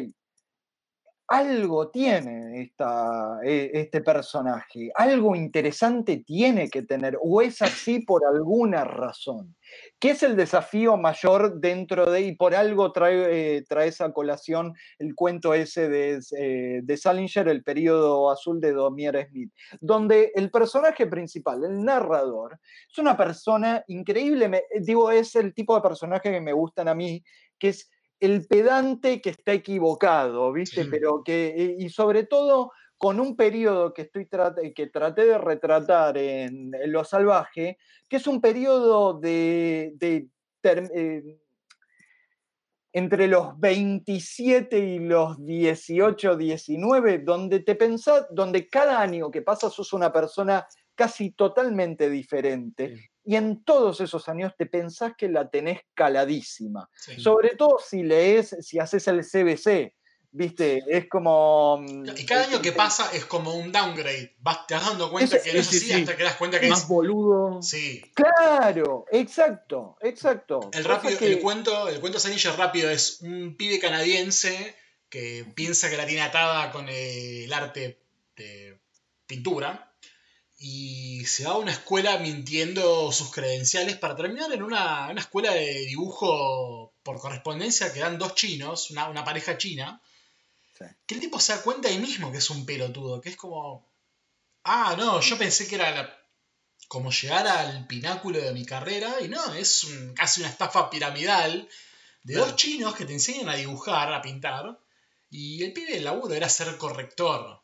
algo 1.26 1.90
tiene 1.90 2.60
esta, 2.62 3.38
eh, 3.44 3.70
este 3.74 4.02
personaje, 4.02 4.90
algo 4.94 5.34
interesante 5.34 6.18
tiene 6.18 6.68
que 6.68 6.82
tener, 6.82 7.16
o 7.22 7.40
es 7.40 7.62
así 7.62 8.00
por 8.00 8.22
alguna 8.26 8.84
razón. 8.84 9.56
¿Qué 9.98 10.10
es 10.10 10.22
el 10.22 10.36
desafío 10.36 10.96
mayor 10.98 11.58
dentro 11.60 12.10
de, 12.10 12.20
y 12.20 12.36
por 12.36 12.54
algo 12.54 12.92
trae, 12.92 13.56
eh, 13.56 13.64
trae 13.66 13.88
esa 13.88 14.12
colación 14.12 14.74
el 14.98 15.14
cuento 15.14 15.54
ese 15.54 15.88
de, 15.88 16.20
eh, 16.38 16.80
de 16.82 16.96
Salinger, 16.96 17.48
el 17.48 17.64
periodo 17.64 18.30
azul 18.30 18.60
de 18.60 18.72
Domier 18.72 19.26
Smith, 19.30 19.50
donde 19.80 20.30
el 20.34 20.50
personaje 20.50 21.06
principal, 21.06 21.64
el 21.64 21.82
narrador, 21.84 22.60
es 22.90 22.98
una 22.98 23.16
persona 23.16 23.82
increíble, 23.88 24.48
me- 24.48 24.64
digo, 24.80 25.10
es 25.10 25.34
el 25.36 25.54
tipo 25.54 25.74
de 25.74 25.80
personaje 25.82 26.30
que 26.30 26.40
me 26.40 26.52
gustan 26.52 26.88
a 26.88 26.94
mí, 26.94 27.24
que 27.58 27.68
es 27.70 27.90
el 28.20 28.46
pedante 28.46 29.20
que 29.20 29.30
está 29.30 29.52
equivocado, 29.52 30.52
¿viste? 30.52 30.84
Sí. 30.84 30.88
Pero 30.90 31.22
que, 31.24 31.48
eh, 31.48 31.76
y 31.78 31.88
sobre 31.90 32.24
todo 32.24 32.72
con 32.96 33.20
un 33.20 33.36
periodo 33.36 33.92
que, 33.92 34.02
estoy 34.02 34.26
trat- 34.26 34.72
que 34.74 34.86
traté 34.86 35.26
de 35.26 35.36
retratar 35.38 36.16
en, 36.16 36.72
en 36.74 36.92
Lo 36.92 37.04
Salvaje, 37.04 37.76
que 38.08 38.16
es 38.16 38.26
un 38.26 38.40
periodo 38.40 39.14
de, 39.20 39.94
eh, 40.62 41.38
entre 42.92 43.26
los 43.26 43.58
27 43.58 44.78
y 44.78 44.98
los 45.00 45.44
18, 45.44 46.36
19, 46.36 47.18
donde 47.18 47.60
te 47.60 47.74
pensás, 47.74 48.26
donde 48.30 48.68
cada 48.68 49.00
año 49.00 49.30
que 49.30 49.42
pasa 49.42 49.68
sos 49.68 49.92
una 49.92 50.12
persona 50.12 50.66
casi 50.94 51.32
totalmente 51.32 52.08
diferente. 52.08 52.96
Sí. 52.96 53.04
Y 53.24 53.36
en 53.36 53.64
todos 53.64 54.00
esos 54.00 54.28
años 54.28 54.52
te 54.56 54.66
pensás 54.66 55.14
que 55.16 55.28
la 55.28 55.48
tenés 55.48 55.80
caladísima. 55.94 56.88
Sí. 56.94 57.18
Sobre 57.20 57.56
todo 57.56 57.78
si 57.78 58.02
lees, 58.02 58.56
si 58.60 58.78
haces 58.78 59.08
el 59.08 59.20
CBC, 59.24 59.94
¿viste? 60.30 60.82
Es 60.88 61.08
como... 61.08 61.78
mm, 61.80 62.04
Y 62.18 62.26
cada 62.26 62.42
es 62.42 62.48
año 62.48 62.60
que 62.60 62.72
pasa 62.72 63.10
es 63.14 63.24
como 63.24 63.54
un 63.54 63.72
downgrade. 63.72 64.34
Vas, 64.40 64.66
te 64.66 64.74
vas 64.74 64.84
dando 64.86 65.10
cuenta 65.10 65.36
Ese- 65.36 65.44
que 65.48 65.54
no 65.54 65.60
es 65.60 65.66
sí, 65.66 65.76
así 65.76 65.86
sí. 65.86 65.92
hasta 65.94 66.16
que 66.16 66.24
das 66.24 66.36
cuenta 66.36 66.60
que 66.60 66.68
Más 66.68 66.82
es. 66.82 66.88
boludo. 66.88 67.62
Sí. 67.62 68.02
Claro, 68.14 69.06
exacto, 69.10 69.96
exacto. 70.02 70.68
El, 70.72 70.84
rápido, 70.84 71.18
que- 71.18 71.26
el 71.26 71.40
cuento, 71.40 71.88
el 71.88 72.00
cuento 72.00 72.18
rápido 72.56 72.90
es 72.90 73.20
un 73.22 73.56
pibe 73.56 73.78
canadiense 73.78 74.74
que 75.08 75.46
piensa 75.54 75.88
que 75.88 75.96
la 75.96 76.06
tiene 76.06 76.22
atada 76.22 76.72
con 76.72 76.88
el 76.88 77.52
arte 77.52 78.02
de 78.36 78.80
pintura 79.26 79.93
y 80.66 81.26
se 81.26 81.44
va 81.44 81.52
a 81.52 81.58
una 81.58 81.72
escuela 81.72 82.16
mintiendo 82.18 83.12
sus 83.12 83.30
credenciales 83.30 83.98
para 83.98 84.16
terminar 84.16 84.50
en 84.50 84.62
una, 84.62 85.08
una 85.10 85.20
escuela 85.20 85.52
de 85.52 85.80
dibujo 85.80 86.94
por 87.02 87.18
correspondencia 87.20 87.92
que 87.92 88.00
dan 88.00 88.18
dos 88.18 88.34
chinos, 88.34 88.90
una, 88.90 89.08
una 89.08 89.24
pareja 89.24 89.58
china, 89.58 90.00
Sí. 90.78 90.86
que 91.06 91.14
el 91.16 91.20
tipo 91.20 91.38
se 91.38 91.52
da 91.52 91.62
cuenta 91.62 91.88
ahí 91.88 91.98
mismo 91.98 92.32
que 92.32 92.38
es 92.38 92.48
un 92.50 92.64
pelotudo, 92.66 93.20
que 93.20 93.28
es 93.28 93.36
como, 93.36 93.86
ah, 94.64 94.96
no, 94.98 95.20
yo 95.20 95.36
pensé 95.38 95.68
que 95.68 95.74
era 95.76 95.90
la- 95.90 96.18
como 96.88 97.10
llegar 97.12 97.46
al 97.46 97.86
pináculo 97.86 98.40
de 98.40 98.52
mi 98.52 98.64
carrera 98.64 99.20
y 99.20 99.28
no, 99.28 99.54
es 99.54 99.84
un- 99.84 100.14
casi 100.14 100.40
una 100.40 100.48
estafa 100.50 100.88
piramidal 100.90 101.68
de 102.22 102.34
dos 102.36 102.56
chinos 102.56 102.94
que 102.96 103.04
te 103.04 103.12
enseñan 103.12 103.50
a 103.50 103.54
dibujar, 103.56 104.12
a 104.14 104.22
pintar, 104.22 104.78
y 105.30 105.62
el 105.62 105.72
pibe 105.74 105.92
del 105.92 106.04
laburo 106.04 106.32
era 106.34 106.48
ser 106.48 106.76
corrector. 106.78 107.60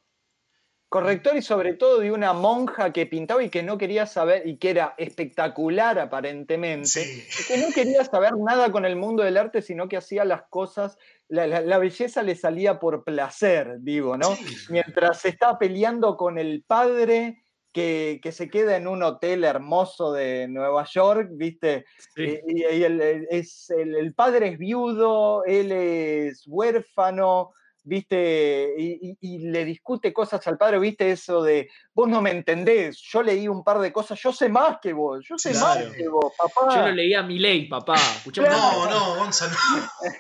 Corrector 0.91 1.37
y 1.37 1.43
sobre 1.43 1.75
todo 1.75 2.01
de 2.01 2.11
una 2.11 2.33
monja 2.33 2.93
que 2.93 3.07
pintaba 3.07 3.43
y 3.45 3.49
que 3.49 3.63
no 3.63 3.79
quería 3.79 4.07
saber, 4.07 4.47
y 4.47 4.59
que 4.59 4.71
era 4.71 4.95
espectacular 4.99 5.99
aparentemente, 6.01 6.89
Sí. 6.89 7.23
y 7.41 7.47
que 7.47 7.59
no 7.59 7.73
quería 7.73 8.05
saber 8.05 8.33
nada 8.37 8.71
con 8.73 8.85
el 8.85 8.97
mundo 8.97 9.23
del 9.23 9.37
arte, 9.37 9.63
sino 9.63 9.89
que 9.89 9.97
hacía 9.97 10.25
las 10.25 10.43
cosas, 10.51 10.99
la, 11.29 11.47
la- 11.47 11.61
la 11.61 11.79
belleza 11.79 12.23
le 12.25 12.35
salía 12.35 12.81
por 12.81 13.05
placer, 13.05 13.77
digo, 13.81 14.17
¿no? 14.17 14.35
Sí. 14.35 14.45
Mientras 14.71 15.21
se 15.21 15.29
está 15.29 15.57
peleando 15.59 16.17
con 16.17 16.39
el 16.39 16.65
padre 16.67 17.45
que, 17.73 18.19
que 18.21 18.33
se 18.33 18.51
queda 18.51 18.77
en 18.77 18.89
un 18.89 19.05
hotel 19.05 19.45
hermoso 19.45 20.13
de 20.13 20.49
Nueva 20.49 20.85
York, 20.93 21.29
¿viste? 21.35 21.85
Sí. 22.17 22.25
Eh, 22.25 22.43
Y, 22.49 22.83
el- 22.83 23.29
es, 23.31 23.71
el, 23.71 23.95
el 23.95 24.13
padre 24.13 24.49
es 24.49 24.59
viudo, 24.59 25.45
él 25.45 25.71
es 25.71 26.43
huérfano, 26.49 27.53
¿viste? 27.83 28.75
Y, 28.77 29.11
y- 29.11 29.17
y 29.21 29.39
le 29.51 29.65
discute 29.65 30.13
cosas 30.13 30.47
al 30.47 30.59
padre, 30.59 30.79
¿viste? 30.79 31.11
Eso 31.11 31.43
de, 31.43 31.69
vos 31.95 32.09
no 32.09 32.21
me 32.23 32.31
entendés, 32.31 32.99
yo 33.13 33.23
leí 33.23 33.49
un 33.49 33.65
par 33.65 33.79
de 33.81 33.93
cosas, 33.93 34.19
yo 34.23 34.33
sé 34.33 34.49
más 34.49 34.79
que 34.83 34.93
vos, 34.93 35.25
yo 35.29 35.37
sé 35.39 35.53
Claro. 35.53 35.87
más 35.87 35.97
que 35.97 36.09
vos, 36.09 36.33
papá. 36.37 36.75
Yo 36.75 36.87
lo 36.89 36.93
leí 36.93 37.15
a 37.15 37.23
mi 37.23 37.39
ley, 37.39 37.67
papá. 37.69 37.95
Escuchame 37.95 38.49
Claro. 38.49 38.85
No, 38.85 38.91
no, 38.91 39.15
Gonzalo. 39.17 39.53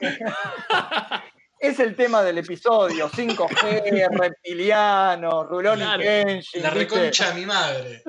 Es 1.62 1.78
el 1.78 1.94
tema 1.94 2.22
del 2.22 2.38
episodio, 2.38 3.10
5G, 3.10 4.08
reptilianos, 4.18 5.46
Rulón 5.46 5.76
Claro. 5.76 6.02
y 6.02 6.06
La 6.06 6.24
¿viste? 6.70 6.70
reconcha 6.70 7.28
de 7.28 7.34
mi 7.38 7.44
madre. 7.44 8.02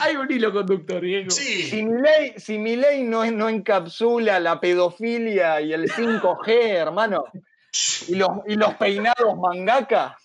Hay 0.00 0.16
un 0.16 0.28
hilo 0.28 0.52
conductor, 0.52 1.00
Diego. 1.00 1.30
Sí. 1.30 1.62
Si 1.70 1.84
mi 1.84 2.02
ley, 2.02 2.34
si 2.36 2.58
mi 2.58 2.74
ley 2.74 3.04
no, 3.04 3.24
no 3.30 3.48
encapsula 3.48 4.40
la 4.40 4.58
pedofilia 4.58 5.60
y 5.60 5.72
el 5.72 5.88
5G, 5.88 6.48
hermano, 6.74 7.26
y 8.08 8.14
los, 8.14 8.30
y 8.46 8.54
los 8.56 8.74
peinados 8.74 9.36
mangaka, 9.36 10.18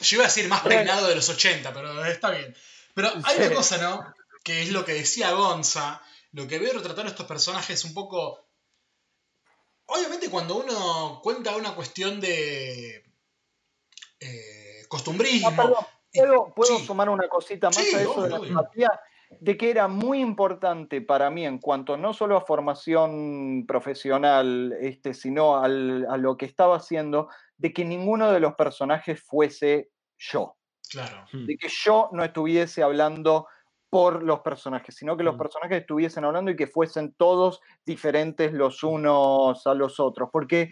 Yo 0.00 0.16
iba 0.16 0.24
a 0.24 0.28
decir 0.28 0.48
más 0.48 0.60
peinado 0.62 1.08
de 1.08 1.14
los 1.14 1.28
80, 1.28 1.72
pero 1.72 2.04
está 2.04 2.30
bien. 2.30 2.54
Pero 2.94 3.10
hay 3.24 3.36
una 3.38 3.54
cosa, 3.54 3.78
¿no? 3.78 4.14
Que 4.44 4.62
es 4.62 4.70
lo 4.70 4.84
que 4.84 4.94
decía 4.94 5.32
Gonza. 5.32 6.02
Lo 6.32 6.46
que 6.46 6.58
veo 6.58 6.72
retratando 6.72 7.10
estos 7.10 7.26
personajes 7.26 7.84
un 7.84 7.94
poco. 7.94 8.46
Obviamente, 9.86 10.28
cuando 10.28 10.56
uno 10.56 11.20
cuenta 11.22 11.56
una 11.56 11.74
cuestión 11.74 12.20
de. 12.20 13.04
Eh, 14.20 14.84
costumbrismo. 14.88 15.48
Ah, 15.48 15.86
¿Puedo, 16.54 16.78
sumar 16.78 17.08
una 17.08 17.28
cosita 17.28 17.68
más 17.68 17.78
a 17.78 18.00
eso 18.00 18.22
de 18.22 18.30
la 18.30 18.36
empatía? 18.36 19.00
De 19.40 19.56
que 19.56 19.70
era 19.70 19.88
muy 19.88 20.20
importante 20.20 21.00
para 21.00 21.30
mí 21.30 21.44
en 21.44 21.58
cuanto 21.58 21.96
no 21.96 22.12
solo 22.12 22.36
a 22.36 22.42
formación 22.42 23.64
profesional, 23.66 24.74
este, 24.80 25.14
sino 25.14 25.56
a 25.56 25.68
lo 25.68 26.36
que 26.36 26.46
estaba 26.46 26.76
haciendo, 26.76 27.28
de 27.56 27.72
que 27.72 27.84
ninguno 27.84 28.30
de 28.30 28.40
los 28.40 28.54
personajes 28.54 29.22
fuese 29.22 29.90
yo. 30.18 30.56
Claro. 30.90 31.24
Hmm. 31.32 31.46
De 31.46 31.56
que 31.56 31.68
yo 31.68 32.08
no 32.12 32.24
estuviese 32.24 32.82
hablando 32.82 33.48
por 33.90 34.22
los 34.22 34.40
personajes, 34.40 34.94
sino 34.94 35.16
que 35.16 35.24
los 35.24 35.34
hmm. 35.34 35.38
personajes 35.38 35.80
estuviesen 35.80 36.24
hablando 36.24 36.50
y 36.50 36.56
que 36.56 36.66
fuesen 36.66 37.14
todos 37.14 37.60
diferentes 37.84 38.52
los 38.52 38.82
unos 38.82 39.66
a 39.66 39.74
los 39.74 40.00
otros. 40.00 40.28
Porque 40.32 40.70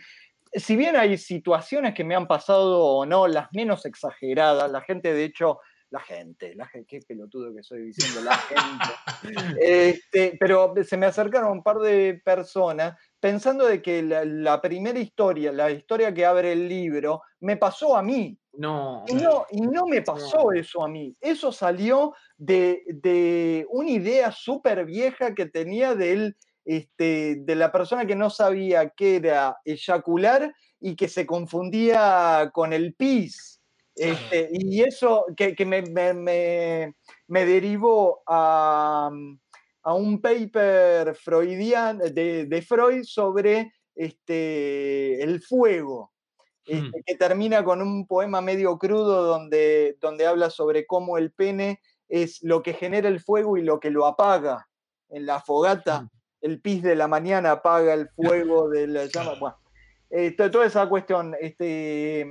si 0.52 0.76
bien 0.76 0.96
hay 0.96 1.18
situaciones 1.18 1.94
que 1.94 2.04
me 2.04 2.14
han 2.14 2.26
pasado 2.26 2.84
o 2.84 3.06
no, 3.06 3.26
las 3.26 3.48
menos 3.52 3.86
exageradas, 3.86 4.70
la 4.70 4.80
gente 4.82 5.12
de 5.12 5.24
hecho 5.24 5.58
la 5.94 6.00
gente, 6.00 6.56
la 6.56 6.66
gente, 6.66 6.88
qué 6.88 7.06
pelotudo 7.06 7.54
que 7.54 7.62
soy 7.62 7.82
diciendo 7.82 8.20
la 8.22 8.36
gente. 8.36 8.84
Este, 9.60 10.36
pero 10.40 10.74
se 10.82 10.96
me 10.96 11.06
acercaron 11.06 11.52
un 11.52 11.62
par 11.62 11.78
de 11.78 12.20
personas 12.24 12.98
pensando 13.20 13.64
de 13.64 13.80
que 13.80 14.02
la, 14.02 14.60
primera 14.60 14.98
historia, 14.98 15.52
la 15.52 15.70
historia 15.70 16.12
que 16.12 16.26
abre 16.26 16.52
el 16.52 16.68
libro, 16.68 17.22
me 17.40 17.56
pasó 17.56 17.96
a 17.96 18.02
mí. 18.02 18.36
No. 18.54 19.04
Y 19.06 19.14
no, 19.14 19.46
y 19.52 19.60
no 19.60 19.86
me 19.86 20.02
pasó 20.02 20.52
eso 20.52 20.84
a 20.84 20.88
mí. 20.88 21.16
Eso 21.20 21.52
salió 21.52 22.12
de, 22.36 22.82
de 22.88 23.64
una 23.70 23.90
idea 23.90 24.32
súper 24.32 24.84
vieja 24.84 25.32
que 25.32 25.46
tenía 25.46 25.94
de, 25.94 26.34
este, 26.64 27.36
de 27.38 27.54
la 27.54 27.70
persona 27.70 28.04
que 28.04 28.16
no 28.16 28.30
sabía 28.30 28.90
qué 28.90 29.16
era 29.16 29.58
eyacular 29.64 30.52
y 30.80 30.96
que 30.96 31.08
se 31.08 31.24
confundía 31.24 32.50
con 32.52 32.72
el 32.72 32.94
pis. 32.94 33.60
Este, 33.96 34.48
y 34.50 34.82
eso 34.82 35.24
que, 35.36 35.54
me, 35.64 35.82
me, 35.82 37.44
derivó 37.46 38.22
a, 38.26 39.10
un 39.84 40.20
paper 40.20 41.14
freudian, 41.14 41.98
de, 41.98 42.64
Freud 42.66 43.04
sobre 43.04 43.72
este, 43.94 45.22
el 45.22 45.40
fuego, 45.40 46.12
este, 46.66 47.02
que 47.06 47.14
termina 47.16 47.62
con 47.62 47.82
un 47.82 48.06
poema 48.06 48.40
medio 48.40 48.78
crudo 48.78 49.22
donde, 49.22 49.96
donde 50.00 50.26
habla 50.26 50.50
sobre 50.50 50.86
cómo 50.86 51.18
el 51.18 51.30
pene 51.30 51.80
es 52.08 52.42
lo 52.42 52.62
que 52.62 52.72
genera 52.72 53.08
el 53.08 53.20
fuego 53.20 53.56
y 53.56 53.62
lo 53.62 53.78
que 53.78 53.90
lo 53.90 54.06
apaga. 54.06 54.68
En 55.08 55.26
la 55.26 55.40
fogata, 55.40 56.08
el 56.40 56.60
pis 56.60 56.82
de 56.82 56.96
la 56.96 57.06
mañana 57.06 57.52
apaga 57.52 57.94
el 57.94 58.08
fuego 58.08 58.68
de 58.68 58.86
la 58.88 59.06
llama. 59.06 59.34
Bueno, 59.40 59.63
eh, 60.16 60.30
toda 60.30 60.64
esa 60.64 60.88
cuestión, 60.88 61.34
este, 61.40 62.24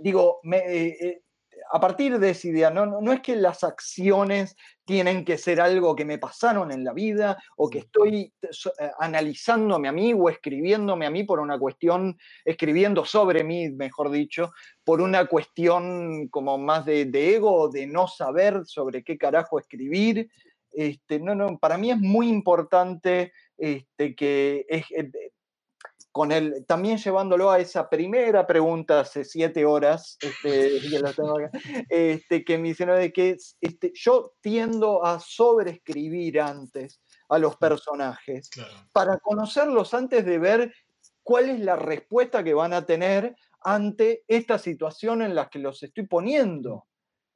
digo, 0.00 0.40
eh, 0.52 0.96
eh, 1.00 1.22
a 1.70 1.78
partir 1.78 2.18
de 2.18 2.30
esa 2.30 2.48
idea, 2.48 2.70
no, 2.70 2.86
no, 2.86 3.12
es 3.12 3.20
que 3.20 3.36
las 3.36 3.62
acciones 3.62 4.56
tienen 4.84 5.24
que 5.24 5.38
ser 5.38 5.60
algo 5.60 5.94
que 5.94 6.04
me 6.04 6.18
pasaron 6.18 6.72
en 6.72 6.82
la 6.82 6.92
vida 6.92 7.38
o 7.56 7.70
que 7.70 7.78
estoy 7.78 8.32
analizándome 8.98 9.86
a 9.86 9.92
mí 9.92 10.12
o 10.12 10.28
escribiéndome 10.28 11.06
a 11.06 11.10
mí 11.10 11.22
por 11.22 11.38
una 11.38 11.56
cuestión, 11.56 12.18
escribiendo 12.44 13.04
sobre 13.04 13.44
mí, 13.44 13.70
mejor 13.70 14.10
dicho, 14.10 14.50
por 14.82 15.00
una 15.00 15.26
cuestión 15.26 16.26
como 16.30 16.58
más 16.58 16.84
de, 16.84 17.04
de 17.04 17.36
ego, 17.36 17.68
de 17.68 17.86
no 17.86 18.08
saber 18.08 18.62
sobre 18.64 19.04
qué 19.04 19.16
carajo 19.16 19.60
escribir. 19.60 20.28
Este, 20.72 21.20
no, 21.20 21.36
no, 21.36 21.58
para 21.58 21.78
mí 21.78 21.92
es 21.92 21.98
muy 21.98 22.28
importante 22.28 23.32
este, 23.56 24.16
que 24.16 24.66
es, 24.68 24.84
con 26.12 26.32
él, 26.32 26.64
también 26.66 26.98
llevándolo 26.98 27.50
a 27.50 27.58
esa 27.58 27.88
primera 27.88 28.46
pregunta 28.46 29.00
hace 29.00 29.24
siete 29.24 29.64
horas, 29.64 30.16
este, 30.20 30.78
este, 31.88 32.44
que 32.44 32.58
me 32.58 32.68
hicieron 32.68 32.98
de 32.98 33.12
que 33.12 33.36
este, 33.60 33.92
yo 33.94 34.32
tiendo 34.40 35.04
a 35.04 35.20
sobreescribir 35.20 36.40
antes 36.40 37.00
a 37.28 37.38
los 37.38 37.56
personajes 37.56 38.50
para 38.92 39.18
conocerlos 39.18 39.94
antes 39.94 40.24
de 40.24 40.38
ver 40.38 40.74
cuál 41.22 41.50
es 41.50 41.60
la 41.60 41.76
respuesta 41.76 42.42
que 42.42 42.54
van 42.54 42.72
a 42.72 42.86
tener 42.86 43.36
ante 43.60 44.24
esta 44.28 44.58
situación 44.58 45.22
en 45.22 45.34
la 45.34 45.48
que 45.50 45.58
los 45.58 45.82
estoy 45.82 46.06
poniendo. 46.06 46.87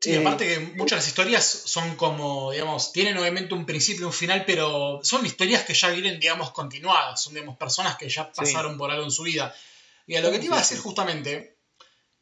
Sí, 0.02 0.16
aparte 0.16 0.48
que 0.48 0.58
muchas 0.58 0.96
de 0.96 0.96
las 0.96 1.06
historias 1.06 1.44
son 1.46 1.94
como, 1.94 2.50
digamos, 2.50 2.92
tienen 2.92 3.16
obviamente 3.18 3.54
un 3.54 3.64
principio 3.64 4.02
y 4.02 4.06
un 4.06 4.12
final, 4.12 4.44
pero 4.44 4.98
son 5.04 5.24
historias 5.24 5.62
que 5.62 5.74
ya 5.74 5.90
vienen, 5.90 6.18
digamos, 6.18 6.50
continuadas. 6.50 7.22
Son, 7.22 7.34
digamos, 7.34 7.56
personas 7.56 7.96
que 7.96 8.08
ya 8.08 8.32
pasaron 8.32 8.76
por 8.76 8.90
algo 8.90 9.04
en 9.04 9.12
su 9.12 9.22
vida. 9.22 9.54
Y 10.08 10.16
a 10.16 10.20
lo 10.20 10.32
que 10.32 10.40
te 10.40 10.46
iba 10.46 10.56
a 10.56 10.58
decir 10.58 10.78
justamente, 10.78 11.56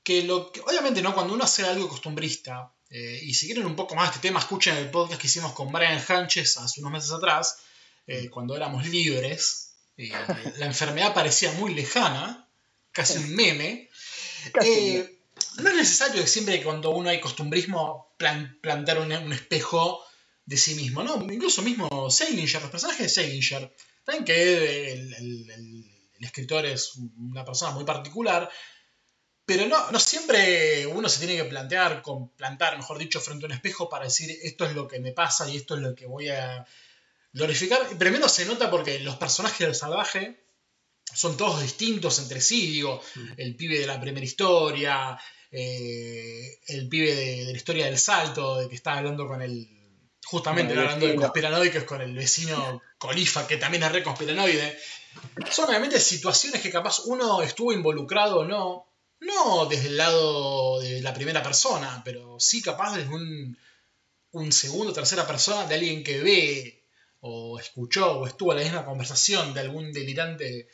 que 0.02 0.24
lo 0.24 0.52
que, 0.52 0.60
obviamente, 0.60 1.00
¿no? 1.00 1.14
Cuando 1.14 1.32
uno 1.32 1.44
hace 1.44 1.64
algo 1.64 1.88
costumbrista, 1.88 2.70
eh, 2.90 3.18
y 3.22 3.32
si 3.32 3.46
quieren 3.46 3.64
un 3.64 3.76
poco 3.76 3.94
más 3.94 4.10
de 4.10 4.16
este 4.16 4.28
tema, 4.28 4.40
escuchen 4.40 4.76
el 4.76 4.90
podcast 4.90 5.18
que 5.18 5.26
hicimos 5.26 5.52
con 5.52 5.72
Brian 5.72 6.04
Hanches 6.06 6.58
hace 6.58 6.80
unos 6.80 6.92
meses 6.92 7.12
atrás, 7.12 7.60
eh, 8.06 8.28
cuando 8.28 8.54
éramos 8.54 8.86
libres, 8.88 9.72
eh, 9.96 10.12
la 10.58 10.66
enfermedad 10.66 11.14
parecía 11.14 11.50
muy 11.52 11.72
lejana, 11.72 12.46
casi 12.92 13.16
un 13.16 13.34
meme. 13.34 13.88
Casi 14.54 15.19
no 15.58 15.68
es 15.68 15.76
necesario 15.76 16.22
que 16.22 16.28
siempre 16.28 16.62
cuando 16.62 16.90
uno 16.90 17.10
hay 17.10 17.20
costumbrismo 17.20 18.14
plantar 18.16 18.98
un, 18.98 19.32
espejo 19.32 20.04
de 20.44 20.56
sí 20.56 20.74
mismo, 20.74 21.02
¿no? 21.02 21.16
Incluso 21.32 21.62
mismo 21.62 22.10
Seilinger, 22.10 22.62
los 22.62 22.70
personajes 22.70 23.02
de 23.02 23.08
Seilinger. 23.08 23.74
Saben 24.04 24.24
que 24.24 24.92
el, 24.92 25.86
escritor 26.20 26.66
es 26.66 26.96
una 27.16 27.44
persona 27.44 27.72
muy 27.72 27.84
particular, 27.84 28.50
pero 29.46 29.66
no, 29.66 29.90
no 29.90 29.98
siempre 29.98 30.86
uno 30.86 31.08
se 31.08 31.18
tiene 31.18 31.42
que 31.42 31.48
plantear, 31.48 32.02
con 32.02 32.28
plantar, 32.30 32.76
mejor 32.76 32.98
dicho, 32.98 33.20
frente 33.20 33.46
a 33.46 33.48
un 33.48 33.52
espejo 33.52 33.88
para 33.88 34.04
decir 34.04 34.38
esto 34.42 34.66
es 34.66 34.74
lo 34.74 34.86
que 34.86 35.00
me 35.00 35.12
pasa 35.12 35.48
y 35.48 35.56
esto 35.56 35.76
es 35.76 35.80
lo 35.80 35.94
que 35.94 36.06
voy 36.06 36.28
a 36.28 36.64
glorificar. 37.32 37.80
Primero 37.98 38.28
se 38.28 38.44
nota 38.44 38.70
porque 38.70 39.00
los 39.00 39.16
personajes 39.16 39.66
del 39.66 39.74
salvaje 39.74 40.44
son 41.12 41.36
todos 41.36 41.62
distintos 41.62 42.18
entre 42.18 42.40
sí, 42.40 42.66
digo, 42.66 43.02
mm. 43.14 43.32
el 43.36 43.56
pibe 43.56 43.78
de 43.78 43.86
la 43.86 44.00
primera 44.00 44.24
historia, 44.24 45.18
eh, 45.50 46.60
el 46.68 46.88
pibe 46.88 47.14
de, 47.14 47.44
la 47.44 47.56
historia 47.56 47.86
del 47.86 47.98
salto, 47.98 48.56
de 48.56 48.68
que 48.68 48.76
está 48.76 48.98
hablando 48.98 49.26
con 49.26 49.42
el, 49.42 49.68
justamente 50.24 50.78
hablando 50.78 51.06
de 51.06 51.16
conspiranoicos 51.16 51.84
con 51.84 52.00
el 52.00 52.14
vecino 52.14 52.80
Colifa, 52.98 53.46
que 53.46 53.56
también 53.56 53.82
es 53.82 53.92
re 53.92 54.02
conspiranoide. 54.02 54.78
Son 55.50 55.68
obviamente 55.68 55.98
situaciones 55.98 56.60
que 56.62 56.70
capaz 56.70 57.00
uno 57.06 57.42
estuvo 57.42 57.72
involucrado 57.72 58.40
o 58.40 58.44
no, 58.44 58.86
no 59.20 59.66
desde 59.66 59.88
el 59.88 59.96
lado 59.96 60.80
de 60.80 61.00
la 61.02 61.12
primera 61.12 61.42
persona, 61.42 62.02
pero 62.04 62.38
sí 62.38 62.62
capaz 62.62 62.96
desde 62.96 63.12
un, 63.12 63.56
un 64.32 64.52
segundo 64.52 64.92
o 64.92 64.94
tercera 64.94 65.26
persona 65.26 65.66
de 65.66 65.74
alguien 65.74 66.04
que 66.04 66.20
ve 66.20 66.84
o 67.20 67.58
escuchó 67.58 68.18
o 68.18 68.26
estuvo 68.26 68.52
en 68.52 68.58
la 68.58 68.64
misma 68.64 68.84
conversación 68.84 69.52
de 69.52 69.60
algún 69.60 69.92
delirante 69.92 70.68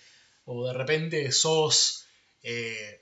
o 0.44 0.66
de 0.66 0.72
repente 0.72 1.32
sos, 1.32 2.06
eh, 2.42 2.95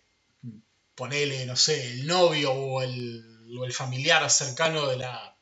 ponele, 0.95 1.47
no 1.47 1.57
sé, 1.57 1.91
el 1.93 2.07
novio 2.07 2.53
o 2.53 2.83
el, 2.83 3.23
o 3.59 3.65
el 3.65 3.73
familiar 3.73 4.29
cercano 4.31 4.87
de 4.87 4.97
la, 4.97 5.37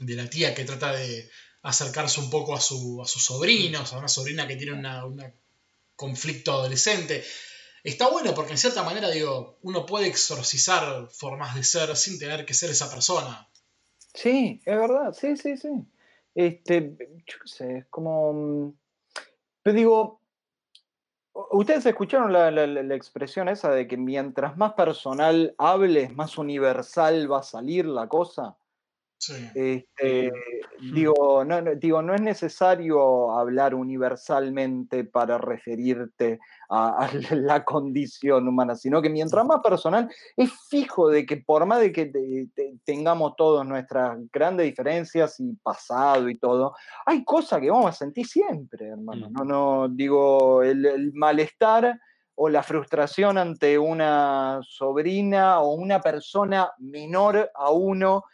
de 0.00 0.14
la, 0.14 0.28
tía 0.28 0.54
que 0.54 0.64
trata 0.64 0.92
de 0.92 1.30
acercarse 1.62 2.20
un 2.20 2.30
poco 2.30 2.54
a, 2.54 2.60
su, 2.60 3.00
a 3.02 3.06
sus 3.06 3.24
sobrinos, 3.24 3.92
a 3.92 3.98
una 3.98 4.08
sobrina 4.08 4.46
que 4.46 4.56
tiene 4.56 4.72
un 4.72 5.34
conflicto 5.94 6.52
adolescente. 6.52 7.24
Está 7.82 8.08
bueno 8.08 8.34
porque 8.34 8.52
en 8.52 8.58
cierta 8.58 8.82
manera, 8.82 9.10
digo, 9.10 9.58
uno 9.62 9.86
puede 9.86 10.08
exorcizar 10.08 11.08
formas 11.10 11.54
de 11.54 11.62
ser 11.62 11.96
sin 11.96 12.18
tener 12.18 12.44
que 12.44 12.54
ser 12.54 12.70
esa 12.70 12.90
persona. 12.90 13.48
Sí, 14.12 14.60
es 14.64 14.76
verdad, 14.76 15.12
sí, 15.12 15.36
sí, 15.36 15.56
sí. 15.56 15.68
Este, 16.34 16.96
yo 17.26 17.36
sé, 17.44 17.78
es 17.78 17.86
como... 17.86 18.32
Mm, 18.32 18.78
pero 19.62 19.76
digo, 19.76 20.20
¿Ustedes 21.50 21.84
escucharon 21.84 22.32
la, 22.32 22.94
expresión 22.94 23.50
esa 23.50 23.70
de 23.70 23.86
que 23.86 23.98
mientras 23.98 24.56
más 24.56 24.72
personal 24.72 25.54
hables, 25.58 26.14
más 26.16 26.38
universal 26.38 27.30
va 27.30 27.40
a 27.40 27.42
salir 27.42 27.84
la 27.84 28.08
cosa? 28.08 28.56
Este, 29.54 30.30
digo, 30.92 31.44
no, 31.44 31.62
digo, 31.76 32.02
no 32.02 32.14
es 32.14 32.20
necesario 32.20 33.32
hablar 33.32 33.74
universalmente 33.74 35.04
para 35.04 35.38
referirte 35.38 36.38
a, 36.68 37.08
la 37.32 37.64
condición 37.64 38.46
humana, 38.46 38.74
sino 38.74 39.00
que 39.00 39.08
mientras 39.08 39.44
más 39.44 39.60
personal, 39.60 40.08
es 40.36 40.52
fijo 40.68 41.08
de 41.08 41.24
que 41.24 41.38
por 41.38 41.66
más 41.66 41.80
de 41.80 41.92
que 41.92 42.10
tengamos 42.84 43.34
todos 43.36 43.66
nuestras 43.66 44.18
grandes 44.30 44.66
diferencias 44.66 45.40
y 45.40 45.54
pasado 45.62 46.28
y 46.28 46.38
todo, 46.38 46.74
hay 47.04 47.24
cosas 47.24 47.60
que 47.60 47.70
vamos 47.70 47.90
a 47.90 47.92
sentir 47.92 48.26
siempre, 48.26 48.88
hermano. 48.88 49.30
Mm. 49.30 49.32
No, 49.32 49.44
no, 49.44 49.88
digo, 49.88 50.62
el 50.62 51.12
malestar 51.14 51.98
o 52.36 52.48
la 52.50 52.62
frustración 52.62 53.38
ante 53.38 53.78
una 53.78 54.60
sobrina 54.62 55.60
o 55.60 55.72
una 55.74 56.00
persona 56.00 56.70
menor 56.78 57.50
a 57.54 57.70
uno 57.70 58.24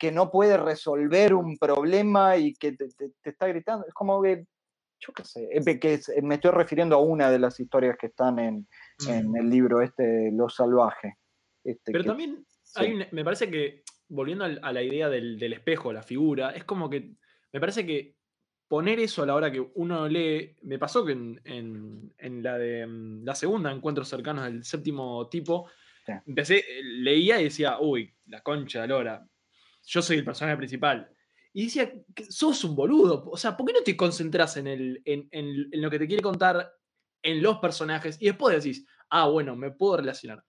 que 0.00 0.10
no 0.10 0.30
puede 0.30 0.56
resolver 0.56 1.34
un 1.34 1.58
problema 1.58 2.38
y 2.38 2.54
que 2.54 2.72
te, 2.72 2.88
está 3.22 3.46
gritando. 3.46 3.86
Es 3.86 3.92
como 3.92 4.22
que, 4.22 4.46
yo 4.98 5.12
qué 5.12 5.24
sé, 5.24 5.48
que 5.78 6.00
me 6.22 6.36
estoy 6.36 6.50
refiriendo 6.52 6.96
a 6.96 7.02
una 7.02 7.30
de 7.30 7.38
las 7.38 7.60
historias 7.60 7.98
que 7.98 8.06
están 8.06 8.38
en, 8.38 8.66
en 9.06 9.36
el 9.36 9.50
libro 9.50 9.82
este, 9.82 10.30
Lo 10.32 10.48
Salvaje. 10.48 11.18
Este, 11.62 11.92
Pero 11.92 12.04
también 12.04 12.42
me 13.12 13.22
parece 13.22 13.50
que, 13.50 13.82
volviendo 14.08 14.46
a 14.46 14.72
la 14.72 14.82
idea 14.82 15.10
del, 15.10 15.38
del 15.38 15.52
espejo, 15.52 15.92
la 15.92 16.02
figura, 16.02 16.52
es 16.52 16.64
como 16.64 16.88
que 16.88 17.12
me 17.52 17.60
parece 17.60 17.84
que 17.84 18.16
poner 18.68 19.00
eso 19.00 19.22
a 19.22 19.26
la 19.26 19.34
hora 19.34 19.52
que 19.52 19.60
uno 19.74 20.08
lee, 20.08 20.56
me 20.62 20.78
pasó 20.78 21.04
que 21.04 21.12
en, 21.12 22.42
la 22.42 22.56
de 22.56 22.86
mm, 22.86 23.24
la 23.24 23.34
segunda, 23.34 23.70
Encuentros 23.70 24.08
cercanos 24.08 24.44
del 24.44 24.64
séptimo 24.64 25.28
tipo, 25.28 25.68
empecé, 26.26 26.58
eh, 26.58 26.82
leía 26.82 27.38
y 27.38 27.44
decía, 27.44 27.78
uy, 27.80 28.14
la 28.28 28.40
concha 28.40 28.80
de 28.80 28.88
Lora, 28.88 29.26
yo 29.84 30.02
soy 30.02 30.18
el 30.18 30.24
personaje 30.24 30.56
principal. 30.56 31.10
Y 31.52 31.64
decía, 31.64 31.92
sos 32.28 32.62
un 32.64 32.76
boludo, 32.76 33.28
o 33.30 33.36
sea, 33.36 33.56
¿por 33.56 33.66
qué 33.66 33.72
no 33.72 33.82
te 33.82 33.96
concentras 33.96 34.56
en, 34.56 34.68
el, 34.68 35.02
en, 35.04 35.28
en 35.32 35.82
lo 35.82 35.90
que 35.90 35.98
te 35.98 36.06
quiere 36.06 36.22
contar 36.22 36.72
en 37.22 37.42
los 37.42 37.58
personajes 37.58 38.16
y 38.20 38.26
después 38.26 38.62
decís, 38.62 38.86
ah, 39.08 39.26
bueno, 39.26 39.56
me 39.56 39.72
puedo 39.72 39.96
relacionar? 39.96 40.44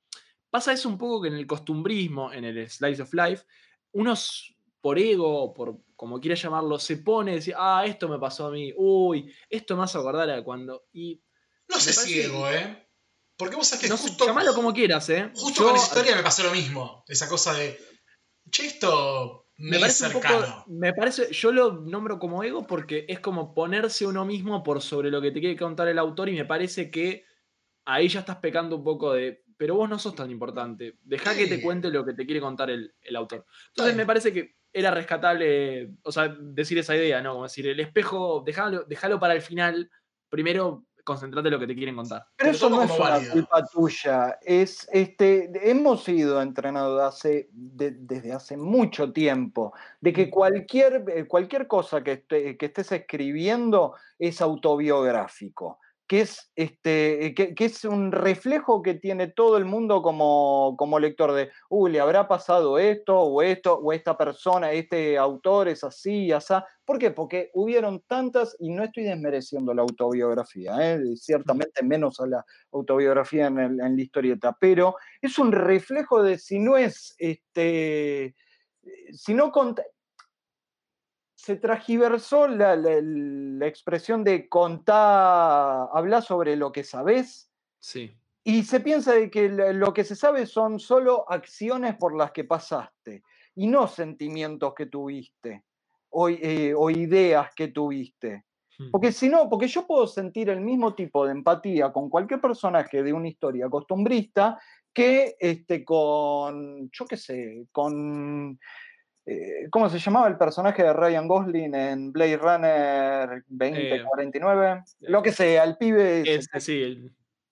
Pasa 0.52 0.74
eso 0.74 0.90
un 0.90 0.98
poco 0.98 1.22
que 1.22 1.30
en 1.30 1.36
el 1.36 1.48
costumbrismo, 1.48 2.32
en 2.32 2.44
el 2.44 2.70
slice 2.70 3.02
of 3.02 3.14
life, 3.14 3.46
unos 3.94 4.56
por 4.82 5.00
ego, 5.00 5.54
por 5.54 5.80
como 5.96 6.20
quieras 6.20 6.42
llamarlo, 6.42 6.78
se 6.80 6.98
pone 6.98 7.34
y 7.34 7.36
dice, 7.36 7.54
ah, 7.56 7.84
esto 7.86 8.10
me 8.10 8.20
pasó 8.20 8.48
a 8.48 8.52
mí, 8.52 8.74
uy, 8.76 9.32
esto 9.50 9.78
me 9.78 9.84
hace 9.84 9.98
acordar 9.98 10.30
a 10.30 10.44
cuando. 10.44 10.86
Y 10.92 11.22
no 11.70 11.80
sé 11.80 11.94
si 11.94 12.20
ego, 12.20 12.50
¿eh? 12.50 12.88
Porque 13.38 13.56
vos 13.56 13.68
sabés 13.68 13.84
que 13.84 13.90
no, 13.90 13.98
justo. 13.98 14.26
Llamalo 14.26 14.54
como 14.54 14.74
quieras, 14.74 15.10
¿eh? 15.10 15.32
Justo 15.36 15.64
con 15.64 15.76
esa 15.76 15.86
historia 15.86 16.16
me 16.16 16.24
pasó 16.24 16.44
lo 16.44 16.52
mismo. 16.52 17.04
Esa 17.08 17.30
cosa 17.30 17.54
de. 17.54 17.80
Che, 18.52 18.66
esto 18.66 19.48
me, 19.58 19.80
parece 19.80 20.10
cercano. 20.10 20.66
me 20.68 20.94
parece, 20.94 21.32
yo 21.32 21.52
lo 21.52 21.72
nombro 21.74 22.20
como 22.20 22.44
ego 22.44 22.68
porque 22.68 23.06
es 23.08 23.20
como 23.20 23.54
ponerse 23.54 24.06
uno 24.06 24.26
mismo 24.26 24.64
por 24.64 24.82
sobre 24.82 25.10
lo 25.10 25.22
que 25.22 25.32
te 25.32 25.40
quiere 25.40 25.58
contar 25.58 25.88
el 25.88 26.00
autor 26.00 26.30
y 26.30 26.34
me 26.34 26.46
parece 26.46 26.92
que 26.92 27.26
ahí 27.86 28.08
ya 28.08 28.22
estás 28.22 28.38
pecando 28.38 28.76
un 28.78 28.84
poco 28.84 29.14
de, 29.14 29.44
pero 29.58 29.76
vos 29.76 29.90
no 29.90 29.98
sos 30.00 30.16
tan 30.16 30.32
importante, 30.32 30.98
deja 31.04 31.36
que 31.36 31.48
te 31.48 31.62
cuente 31.62 31.90
lo 31.90 32.06
que 32.06 32.14
te 32.14 32.26
quiere 32.26 32.42
contar 32.42 32.70
el, 32.70 32.94
el 33.02 33.16
autor. 33.16 33.46
Entonces 33.70 33.96
me 33.96 34.06
parece 34.06 34.34
que 34.34 34.56
era 34.74 34.92
rescatable, 34.92 35.92
o 36.04 36.12
sea, 36.12 36.30
decir 36.40 36.78
esa 36.78 36.96
idea, 36.96 37.22
¿no? 37.22 37.34
Como 37.34 37.44
decir, 37.44 37.68
el 37.68 37.80
espejo, 37.80 38.44
déjalo 38.46 39.20
para 39.20 39.34
el 39.34 39.42
final, 39.42 39.90
primero 40.30 40.86
concentrate 41.04 41.48
en 41.48 41.54
lo 41.54 41.60
que 41.60 41.68
te 41.68 41.76
quieren 41.76 41.96
contar. 41.96 42.26
Pero 42.36 42.52
eso 42.52 42.70
no 42.70 42.84
es 42.84 42.92
una 42.92 43.20
culpa 43.32 43.66
tuya, 43.66 44.40
es, 44.42 44.88
este, 44.92 45.52
hemos 45.70 46.04
sido 46.04 46.42
entrenados 46.42 47.02
hace, 47.02 47.50
desde 47.52 48.34
hace 48.34 48.58
mucho 48.58 49.12
tiempo, 49.12 49.74
de 50.00 50.14
que 50.14 50.30
cualquier, 50.30 51.04
eh, 51.08 51.26
cualquier 51.26 51.68
cosa 51.68 52.04
que, 52.04 52.24
que 52.24 52.66
estés 52.66 52.92
escribiendo 52.92 53.96
es 54.20 54.42
autobiográfico 54.42 55.80
que 56.12 56.20
es, 56.20 56.52
este, 56.58 57.34
que, 57.34 57.56
es 57.58 57.86
un 57.86 58.12
reflejo 58.12 58.82
que 58.82 58.96
tiene 58.96 59.28
todo 59.28 59.56
el 59.56 59.64
mundo 59.64 60.02
como, 60.02 60.76
como 60.78 61.00
lector 61.00 61.32
de, 61.32 61.52
uy, 61.70 61.90
le 61.90 62.02
habrá 62.02 62.28
pasado 62.28 62.78
esto 62.80 63.18
o 63.18 63.42
esto, 63.42 63.76
o 63.76 63.94
esta 63.94 64.18
persona, 64.18 64.74
este 64.74 65.18
autor 65.18 65.70
es 65.70 65.86
así 65.86 66.26
y 66.26 66.34
así. 66.34 66.54
¿Por 66.84 67.00
qué? 67.00 67.12
Porque 67.12 67.50
hubieron 67.54 68.02
tantas, 68.08 68.58
y 68.60 68.72
no 68.72 68.84
estoy 68.84 69.04
desmereciendo 69.04 69.74
la 69.74 69.84
autobiografía, 69.84 70.76
¿eh? 70.82 71.02
ciertamente 71.16 71.82
menos 71.82 72.20
a 72.20 72.28
la 72.28 72.46
autobiografía 72.74 73.48
en, 73.48 73.78
la 73.78 74.02
historieta, 74.02 74.58
pero 74.60 74.98
es 75.22 75.40
un 75.40 75.54
reflejo 75.54 76.22
de 76.22 76.38
si 76.38 76.60
no 76.60 76.76
es, 76.76 77.16
este, 77.20 78.36
si 79.14 79.34
no 79.34 79.50
se 81.42 81.56
tragiversó 81.56 82.48
la, 82.48 82.76
expresión 83.66 84.24
de 84.24 84.48
contar, 84.48 85.90
hablar 85.92 86.22
sobre 86.22 86.56
lo 86.56 86.72
que 86.72 86.84
sabes. 86.84 87.50
Sí. 87.80 88.16
Y 88.44 88.62
se 88.62 88.80
piensa 88.80 89.14
de 89.14 89.32
que 89.32 89.50
lo 89.50 89.92
que 89.92 90.04
se 90.04 90.16
sabe 90.16 90.46
son 90.46 90.80
solo 90.80 91.26
acciones 91.28 91.96
por 91.96 92.16
las 92.16 92.32
que 92.32 92.44
pasaste 92.44 93.24
y 93.56 93.66
no 93.66 93.88
sentimientos 93.88 94.76
que 94.76 94.86
tuviste 94.86 95.64
o, 96.12 96.30
eh, 96.30 96.76
ideas 96.92 97.50
que 97.56 97.70
tuviste. 97.70 98.46
Hmm. 98.78 98.92
Porque 98.92 99.12
si 99.12 99.28
no, 99.28 99.50
porque 99.50 99.68
yo 99.68 99.88
puedo 99.88 100.06
sentir 100.06 100.48
el 100.50 100.62
mismo 100.62 100.94
tipo 100.94 101.26
de 101.26 101.32
empatía 101.32 101.92
con 101.92 102.08
cualquier 102.08 102.40
personaje 102.40 103.02
de 103.02 103.14
una 103.14 103.30
historia 103.30 103.68
costumbrista 103.68 104.60
que 104.94 105.38
este, 105.40 105.84
con, 105.84 106.92
yo 106.92 107.06
qué 107.08 107.18
sé, 107.18 107.66
con 107.72 108.60
eh, 109.26 109.68
¿Cómo 109.70 109.88
se 109.90 110.00
llamaba 110.00 110.28
el 110.28 110.38
personaje 110.38 110.84
de 110.84 110.94
Ryan 110.94 111.28
Gosling 111.28 111.76
en 111.76 112.12
Blade 112.12 112.38
Runner 112.38 113.44
2049? 113.48 114.72
Eh, 114.72 114.84
lo 115.02 115.22
que 115.22 115.32
sea, 115.32 115.64
el 115.64 115.78
pibe. 115.78 116.24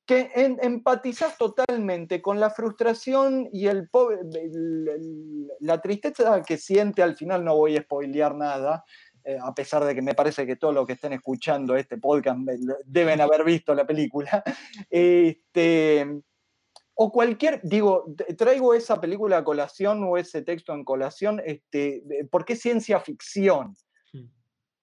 Que 0.05 0.31
empatizas 0.33 1.37
totalmente 1.37 2.19
con 2.19 2.39
la 2.39 2.49
frustración 2.49 3.47
y 3.53 3.67
el, 3.67 3.87
la 5.59 5.79
tristeza 5.81 6.41
que 6.41 6.57
siente. 6.57 7.03
Al 7.03 7.15
final 7.15 7.45
no 7.45 7.55
voy 7.55 7.77
a 7.77 7.83
spoilear 7.83 8.33
nada, 8.33 8.83
eh, 9.23 9.37
a 9.39 9.53
pesar 9.53 9.85
de 9.85 9.93
que 9.93 10.01
me 10.01 10.15
parece 10.15 10.47
que 10.47 10.55
todos 10.55 10.73
los 10.73 10.87
que 10.87 10.93
estén 10.93 11.13
escuchando 11.13 11.75
este 11.75 11.99
podcast 11.99 12.39
deben 12.85 13.21
haber 13.21 13.43
visto 13.43 13.75
la 13.75 13.85
película. 13.85 14.43
Este, 14.89 16.23
o 17.01 17.13
cualquier, 17.13 17.61
digo, 17.63 18.13
traigo 18.37 18.73
esa 18.73 18.99
película 18.99 19.37
a 19.37 19.43
colación 19.45 20.03
o 20.03 20.17
ese 20.17 20.41
texto 20.41 20.73
en 20.73 20.83
colación, 20.83 21.41
este, 21.45 22.03
porque 22.29 22.53
es 22.53 22.61
ciencia 22.61 22.99
ficción. 22.99 23.77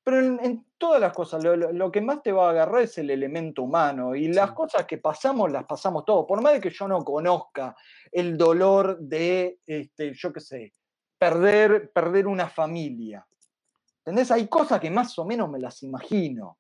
Pero 0.02 0.20
en, 0.20 0.64
todas 0.78 0.98
las 0.98 1.12
cosas, 1.12 1.44
lo, 1.44 1.92
que 1.92 2.00
más 2.00 2.22
te 2.22 2.32
va 2.32 2.46
a 2.46 2.50
agarrar 2.52 2.84
es 2.84 2.96
el 2.96 3.10
elemento 3.10 3.64
humano. 3.64 4.14
Y 4.14 4.32
las 4.32 4.52
cosas 4.52 4.86
que 4.86 4.96
pasamos, 4.96 5.52
las 5.52 5.66
pasamos 5.66 6.06
todos. 6.06 6.24
Por 6.26 6.40
más 6.40 6.54
de 6.54 6.60
que 6.60 6.70
yo 6.70 6.88
no 6.88 7.04
conozca 7.04 7.76
el 8.10 8.38
dolor 8.38 8.98
de, 8.98 9.58
este, 9.66 10.14
yo 10.14 10.32
qué 10.32 10.40
sé, 10.40 10.72
perder, 11.18 11.92
perder 11.92 12.28
una 12.28 12.48
familia. 12.48 13.26
¿Entendés? 13.98 14.30
Hay 14.30 14.48
cosas 14.48 14.80
que 14.80 14.90
más 14.90 15.18
o 15.18 15.26
menos 15.26 15.50
me 15.50 15.58
las 15.58 15.82
imagino 15.82 16.56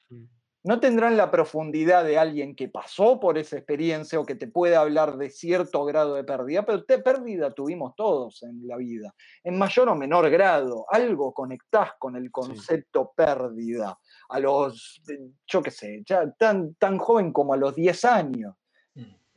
no 0.66 0.80
tendrán 0.80 1.16
la 1.16 1.30
profundidad 1.30 2.04
de 2.04 2.18
alguien 2.18 2.56
que 2.56 2.68
pasó 2.68 3.20
por 3.20 3.38
esa 3.38 3.56
experiencia 3.56 4.18
o 4.18 4.26
que 4.26 4.34
te 4.34 4.48
puede 4.48 4.74
hablar 4.74 5.16
de 5.16 5.30
cierto 5.30 5.84
grado 5.84 6.14
de 6.14 6.24
pérdida, 6.24 6.66
pero 6.66 6.82
te, 6.82 6.98
pérdida 6.98 7.54
tuvimos 7.54 7.94
todos 7.94 8.42
en 8.42 8.66
la 8.66 8.76
vida, 8.76 9.14
en 9.44 9.56
mayor 9.56 9.88
o 9.88 9.94
menor 9.94 10.28
grado. 10.28 10.84
Algo 10.90 11.32
conectás 11.32 11.92
con 12.00 12.16
el 12.16 12.32
concepto 12.32 13.12
pérdida 13.14 13.96
a 14.28 14.40
los, 14.40 15.00
yo 15.46 15.62
qué 15.62 15.70
sé, 15.70 16.02
ya 16.04 16.28
tan, 16.32 16.74
tan 16.74 16.98
joven 16.98 17.32
como 17.32 17.54
a 17.54 17.56
los 17.56 17.72
10 17.76 18.04
años. 18.04 18.56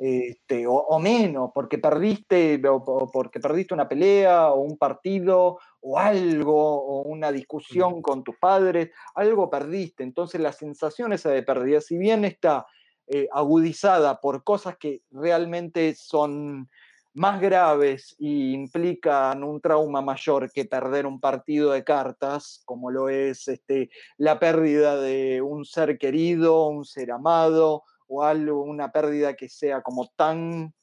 Este, 0.01 0.65
o, 0.65 0.97
menos, 0.97 1.51
porque 1.53 1.77
perdiste, 1.77 2.61
o, 2.69 3.11
porque 3.11 3.41
perdiste 3.41 3.73
una 3.73 3.89
pelea 3.89 4.47
o 4.47 4.61
un 4.61 4.77
partido 4.77 5.59
o 5.81 5.99
algo, 5.99 6.55
o 6.55 7.01
una 7.01 7.33
discusión 7.33 8.01
con 8.01 8.23
tus 8.23 8.37
padres, 8.37 8.91
algo 9.13 9.49
perdiste. 9.49 10.03
Entonces 10.03 10.39
la 10.39 10.53
sensación 10.53 11.11
esa 11.11 11.31
de 11.31 11.43
pérdida, 11.43 11.81
si 11.81 11.97
bien 11.97 12.23
está 12.23 12.65
eh, 13.07 13.27
agudizada 13.33 14.21
por 14.21 14.45
cosas 14.45 14.77
que 14.77 15.01
realmente 15.11 15.93
son 15.95 16.69
más 17.13 17.41
graves 17.41 18.15
e 18.19 18.53
implican 18.53 19.43
un 19.43 19.59
trauma 19.59 20.01
mayor 20.01 20.49
que 20.49 20.63
perder 20.63 21.05
un 21.05 21.19
partido 21.19 21.71
de 21.71 21.83
cartas, 21.83 22.61
como 22.63 22.89
lo 22.89 23.09
es 23.09 23.49
este, 23.49 23.89
la 24.17 24.39
pérdida 24.39 24.95
de 24.95 25.41
un 25.41 25.65
ser 25.65 25.97
querido, 25.97 26.67
un 26.67 26.85
ser 26.85 27.11
amado, 27.11 27.83
o 28.09 28.23
algo, 28.23 28.63
una 28.63 28.91
pérdida 28.91 29.35
que 29.35 29.47
sea 29.47 29.81
como 29.81 30.07
tan, 30.15 30.73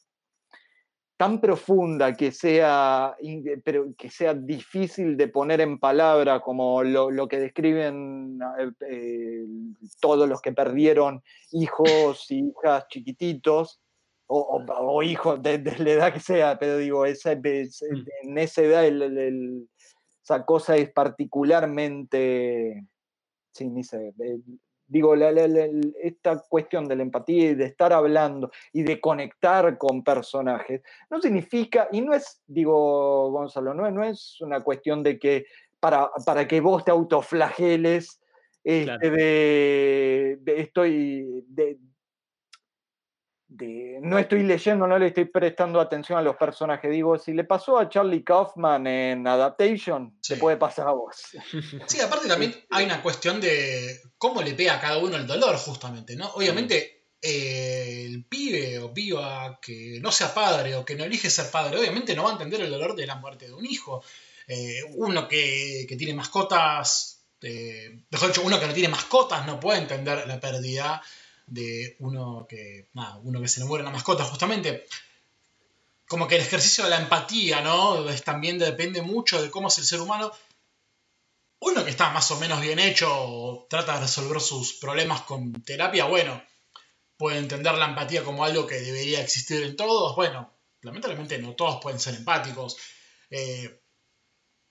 tan 1.16 1.40
profunda, 1.40 2.14
que 2.14 2.30
sea, 2.30 3.16
pero 3.64 3.94
que 3.96 4.10
sea 4.10 4.34
difícil 4.34 5.16
de 5.16 5.28
poner 5.28 5.60
en 5.60 5.78
palabra, 5.78 6.40
como 6.40 6.82
lo, 6.82 7.28
que 7.28 7.38
describen 7.38 8.38
eh, 8.58 8.70
eh, 8.88 9.44
todos 10.00 10.28
los 10.28 10.40
que 10.40 10.52
perdieron 10.52 11.22
hijos 11.52 12.30
y 12.30 12.48
hijas 12.48 12.86
chiquititos, 12.88 13.80
o, 14.28 15.02
hijos 15.02 15.40
de, 15.42 15.58
la 15.78 15.90
edad 15.90 16.12
que 16.12 16.20
sea, 16.20 16.58
pero 16.58 16.78
digo, 16.78 17.06
esa, 17.06 17.34
mm. 17.34 17.42
en 18.22 18.38
esa 18.38 18.62
edad 18.62 18.84
esa 20.22 20.44
cosa 20.44 20.76
es 20.76 20.90
particularmente, 20.90 22.84
sí, 23.52 23.68
ni 23.68 23.84
sé, 23.84 24.12
digo, 24.88 25.14
esta 26.02 26.42
cuestión 26.48 26.88
de 26.88 26.96
la 26.96 27.02
empatía 27.02 27.50
y 27.50 27.54
de 27.54 27.64
estar 27.64 27.92
hablando 27.92 28.50
y 28.72 28.82
de 28.82 29.00
conectar 29.00 29.76
con 29.78 30.04
personajes, 30.04 30.82
no 31.10 31.20
significa, 31.20 31.88
y 31.92 32.00
no 32.00 32.14
es, 32.14 32.42
digo, 32.46 33.30
Gonzalo, 33.30 33.74
no, 33.74 33.90
no 33.90 34.04
es 34.04 34.40
una 34.40 34.62
cuestión 34.62 35.02
de 35.02 35.18
que 35.18 35.46
para, 35.80 36.10
para 36.24 36.46
que 36.48 36.60
vos 36.60 36.84
te 36.84 36.90
autoflageles 36.90 38.20
este, 38.66 39.10
de, 39.10 40.38
estoy, 40.46 41.44
de, 41.46 41.78
de- 43.56 43.98
no 44.02 44.18
estoy 44.18 44.42
leyendo, 44.42 44.86
no 44.86 44.98
le 44.98 45.08
estoy 45.08 45.24
prestando 45.26 45.80
atención 45.80 46.18
a 46.18 46.22
los 46.22 46.36
personajes. 46.36 46.90
Digo, 46.90 47.18
si 47.18 47.32
le 47.32 47.44
pasó 47.44 47.78
a 47.78 47.88
Charlie 47.88 48.22
Kaufman 48.24 48.86
en 48.86 49.26
Adaptation, 49.26 50.16
Sí. 50.20 50.34
te 50.34 50.40
puede 50.40 50.56
pasar 50.56 50.88
a 50.88 50.92
vos. 50.92 51.16
Sí, 51.86 52.00
aparte 52.00 52.28
también 52.28 52.54
hay 52.70 52.84
una 52.84 53.02
cuestión 53.02 53.40
de 53.40 54.00
cómo 54.18 54.42
le 54.42 54.54
pega 54.54 54.74
a 54.74 54.80
cada 54.80 54.98
uno 54.98 55.16
el 55.16 55.26
dolor, 55.26 55.56
justamente, 55.56 56.16
¿no? 56.16 56.26
Obviamente, 56.34 57.04
eh, 57.22 58.04
el 58.06 58.24
pibe 58.26 58.78
o 58.78 58.92
piba 58.92 59.58
que 59.60 59.98
no 60.00 60.12
sea 60.12 60.32
padre 60.34 60.74
o 60.76 60.84
que 60.84 60.94
no 60.96 61.04
elige 61.04 61.30
ser 61.30 61.50
padre, 61.50 61.78
obviamente 61.78 62.14
no 62.14 62.22
va 62.24 62.30
a 62.30 62.32
entender 62.32 62.60
el 62.60 62.70
dolor 62.70 62.94
de 62.94 63.06
la 63.06 63.16
muerte 63.16 63.46
de 63.46 63.54
un 63.54 63.64
hijo. 63.66 64.02
Eh, 64.48 64.80
uno 64.94 65.26
que, 65.26 65.86
que 65.88 65.96
tiene 65.96 66.14
mascotas, 66.14 67.24
eh, 67.42 68.02
mejor 68.10 68.28
dicho, 68.28 68.42
uno 68.44 68.60
que 68.60 68.66
no 68.66 68.72
tiene 68.72 68.88
mascotas 68.88 69.44
no 69.46 69.58
puede 69.58 69.80
entender 69.80 70.26
la 70.28 70.38
pérdida 70.38 71.02
de 71.46 71.96
uno 72.00 72.46
que, 72.48 72.88
nada, 72.94 73.18
uno 73.22 73.40
que 73.40 73.48
se 73.48 73.60
le 73.60 73.66
muere 73.66 73.84
la 73.84 73.90
mascota, 73.90 74.24
justamente. 74.24 74.86
Como 76.08 76.28
que 76.28 76.36
el 76.36 76.42
ejercicio 76.42 76.84
de 76.84 76.90
la 76.90 77.00
empatía, 77.00 77.60
¿no? 77.60 78.08
Es, 78.08 78.22
también 78.22 78.58
depende 78.58 79.02
mucho 79.02 79.42
de 79.42 79.50
cómo 79.50 79.68
es 79.68 79.78
el 79.78 79.84
ser 79.84 80.00
humano 80.00 80.32
uno 81.60 81.84
que 81.84 81.90
está 81.90 82.10
más 82.10 82.30
o 82.30 82.38
menos 82.38 82.60
bien 82.60 82.78
hecho 82.78 83.08
o 83.10 83.66
trata 83.68 83.94
de 83.94 84.00
resolver 84.02 84.40
sus 84.40 84.74
problemas 84.74 85.22
con 85.22 85.52
terapia, 85.62 86.04
bueno, 86.04 86.42
puede 87.16 87.38
entender 87.38 87.74
la 87.74 87.86
empatía 87.86 88.24
como 88.24 88.44
algo 88.44 88.66
que 88.66 88.76
debería 88.76 89.20
existir 89.20 89.62
en 89.62 89.76
todos. 89.76 90.14
Bueno, 90.16 90.52
lamentablemente 90.82 91.38
no 91.38 91.54
todos 91.54 91.80
pueden 91.80 91.98
ser 91.98 92.14
empáticos. 92.14 92.76
Eh, 93.30 93.80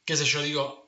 qué 0.06 0.16
sé 0.16 0.26
yo, 0.26 0.42
digo, 0.42 0.85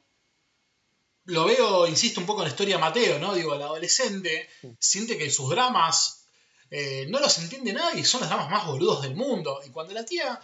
lo 1.28 1.46
veo, 1.46 1.88
insisto, 1.88 2.20
un 2.22 2.26
poco 2.26 2.42
en 2.42 2.46
la 2.46 2.52
historia 2.52 2.76
de 2.76 2.82
Mateo, 2.82 3.20
¿no? 3.20 3.34
Digo, 3.34 3.54
el 3.54 3.62
adolescente 3.62 4.50
siente 4.80 5.18
que 5.18 5.30
sus 5.30 5.50
dramas 5.50 6.28
eh, 6.72 7.06
no 7.10 7.20
los 7.20 7.38
entiende 7.40 7.74
nadie, 7.74 8.06
son 8.06 8.22
los 8.22 8.30
dramas 8.30 8.50
más 8.50 8.66
boludos 8.66 9.02
del 9.02 9.16
mundo. 9.16 9.62
Y 9.66 9.70
cuando 9.70 9.94
la 9.94 10.06
tía 10.06 10.40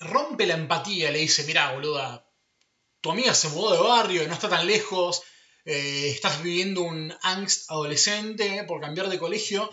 rompe 0.00 0.46
la 0.46 0.54
empatía, 0.54 1.10
le 1.10 1.18
dice, 1.18 1.44
mira, 1.44 1.72
boluda, 1.72 2.26
tu 3.02 3.10
amiga 3.10 3.34
se 3.34 3.50
mudó 3.50 3.72
de 3.72 3.82
barrio 3.82 4.22
y 4.22 4.26
no 4.26 4.32
está 4.32 4.48
tan 4.48 4.66
lejos, 4.66 5.22
eh, 5.66 6.08
estás 6.10 6.42
viviendo 6.42 6.80
un 6.80 7.14
angst 7.22 7.70
adolescente 7.70 8.64
por 8.64 8.80
cambiar 8.80 9.08
de 9.10 9.18
colegio. 9.18 9.70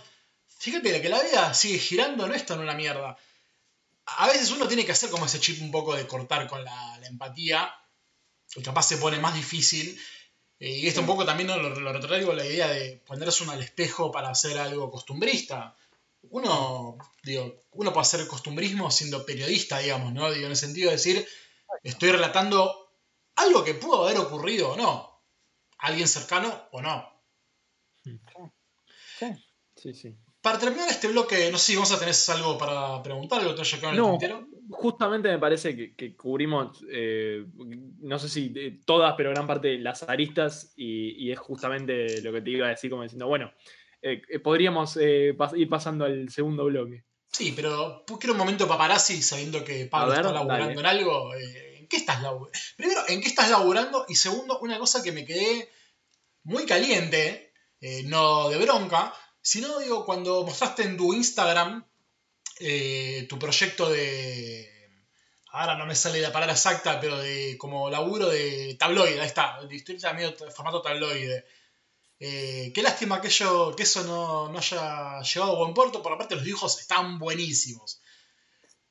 Fíjate 0.60 1.02
que 1.02 1.10
la 1.10 1.24
vida 1.24 1.54
sigue 1.54 1.80
girando, 1.80 2.28
no 2.28 2.34
es 2.34 2.46
tan 2.46 2.60
una 2.60 2.74
mierda. 2.74 3.18
A 4.06 4.28
veces 4.28 4.52
uno 4.52 4.68
tiene 4.68 4.86
que 4.86 4.92
hacer 4.92 5.10
como 5.10 5.26
ese 5.28 5.40
chip 5.40 5.62
un 5.62 5.72
poco 5.72 5.96
de 5.96 6.06
cortar 6.08 6.48
con 6.48 6.64
la, 6.66 6.98
la 7.00 7.08
empatía, 7.08 7.74
y 8.54 8.62
capaz 8.62 8.84
se 8.84 8.98
pone 8.98 9.18
más 9.20 9.34
difícil. 9.34 9.98
Y 10.64 10.88
esto 10.88 11.02
un 11.02 11.08
poco 11.08 11.26
también 11.26 11.48
¿no? 11.48 11.58
lo, 11.58 11.72
lo 11.72 11.92
retraigo 11.92 12.34
la 12.34 12.46
idea 12.46 12.68
de 12.68 13.02
ponerse 13.08 13.42
uno 13.42 13.54
al 13.54 13.64
espejo 13.64 14.12
para 14.12 14.30
hacer 14.30 14.60
algo 14.60 14.92
costumbrista. 14.92 15.76
Uno, 16.30 16.98
digo, 17.24 17.64
uno 17.72 17.92
puede 17.92 18.04
hacer 18.04 18.28
costumbrismo 18.28 18.92
siendo 18.92 19.26
periodista, 19.26 19.80
digamos, 19.80 20.14
¿no? 20.14 20.32
Digo, 20.32 20.46
en 20.46 20.52
el 20.52 20.58
sentido 20.58 20.92
de 20.92 20.98
decir, 20.98 21.28
estoy 21.82 22.12
relatando 22.12 22.94
algo 23.38 23.64
que 23.64 23.74
pudo 23.74 24.06
haber 24.06 24.20
ocurrido 24.20 24.74
o 24.74 24.78
no. 24.78 25.24
Alguien 25.80 26.08
cercano 26.08 26.68
o 26.72 26.80
no. 26.80 27.12
Sí, 29.76 29.96
sí. 29.96 30.16
Para 30.42 30.60
terminar 30.60 30.90
este 30.90 31.08
bloque, 31.08 31.50
no 31.52 31.58
sé 31.58 31.66
si 31.66 31.76
vamos 31.76 31.92
a 31.92 31.98
tener 31.98 32.14
algo 32.28 32.60
para 32.60 33.02
preguntar, 33.02 33.40
algo 33.40 33.56
que 33.56 33.56
te 33.56 33.62
haya 33.62 33.80
quedado 33.80 33.98
en 33.98 34.04
el 34.04 34.12
tintero. 34.12 34.48
Justamente 34.72 35.30
me 35.30 35.38
parece 35.40 35.76
que, 35.76 35.96
que 35.96 36.16
cubrimos, 36.16 36.84
eh, 36.90 37.46
no 38.00 38.18
sé 38.18 38.30
si 38.30 38.54
eh, 38.56 38.80
todas, 38.86 39.14
pero 39.18 39.30
gran 39.32 39.46
parte 39.48 39.68
de 39.70 39.78
las 39.80 40.04
aristas, 40.04 40.74
y, 40.76 41.12
y 41.28 41.32
es 41.32 41.40
justamente 41.40 42.22
lo 42.22 42.32
que 42.32 42.42
te 42.42 42.50
iba 42.52 42.68
a 42.68 42.72
decir, 42.72 42.90
como 42.90 43.04
diciendo, 43.04 43.28
bueno, 43.28 43.52
eh, 44.02 44.22
podríamos 44.44 44.98
eh, 44.98 45.36
pas- 45.38 45.58
ir 45.58 45.70
pasando 45.70 46.06
al 46.06 46.30
segundo 46.30 46.66
bloque. 46.66 47.04
Sí, 47.32 47.54
pero 47.56 48.04
quiero 48.20 48.34
un 48.34 48.40
momento 48.40 48.68
paparazzi 48.68 49.22
sabiendo 49.22 49.64
que 49.64 49.86
Pablo 49.86 50.12
ver, 50.12 50.20
está 50.22 50.34
laburando 50.34 50.66
dale. 50.68 50.80
en 50.80 50.86
algo. 50.86 51.34
¿En 51.36 51.88
qué 51.88 51.98
estás 51.98 52.22
laburando? 52.22 52.60
Primero, 52.76 53.02
¿en 53.08 53.22
qué 53.22 53.28
estás 53.28 53.50
laburando? 53.50 54.06
Y 54.10 54.16
segundo, 54.16 54.60
una 54.60 54.78
cosa 54.80 55.02
que 55.02 55.12
me 55.14 55.24
quedé 55.26 55.70
muy 56.44 56.66
caliente, 56.66 57.54
no 58.06 58.50
de 58.50 58.58
bronca, 58.58 59.14
sino 59.42 59.80
digo, 59.80 60.06
cuando 60.06 60.44
mostraste 60.44 60.84
en 60.84 60.98
tu 60.98 61.14
Instagram 61.14 61.86
eh, 62.62 63.26
tu 63.28 63.38
proyecto 63.40 63.90
de. 63.90 64.70
Ahora 65.54 65.76
no 65.76 65.86
me 65.86 65.96
sale 65.96 66.22
la 66.22 66.32
palabra 66.32 66.54
exacta, 66.54 67.00
pero 67.00 67.18
de 67.18 67.58
como 67.58 67.90
laburo 67.90 68.30
de 68.30 68.76
tabloide, 68.80 69.20
ahí 69.20 69.28
está, 69.28 69.62
de 69.66 69.76
historieta 69.76 70.14
medio 70.14 70.34
formato 70.52 70.82
tabloide. 70.82 71.46
Eh, 72.20 72.72
qué 72.74 72.82
lástima 72.84 73.20
que, 73.20 73.30
yo, 73.30 73.76
que 73.76 73.84
eso 73.84 74.04
no, 74.04 74.50
no 74.50 74.60
haya 74.60 75.22
llegado 75.22 75.54
a 75.54 75.60
buen 75.60 75.74
puerto, 75.74 76.02
por 76.02 76.14
aparte 76.14 76.36
los 76.36 76.44
dibujos 76.44 76.80
están 76.80 77.20
buenísimos. 77.20 78.01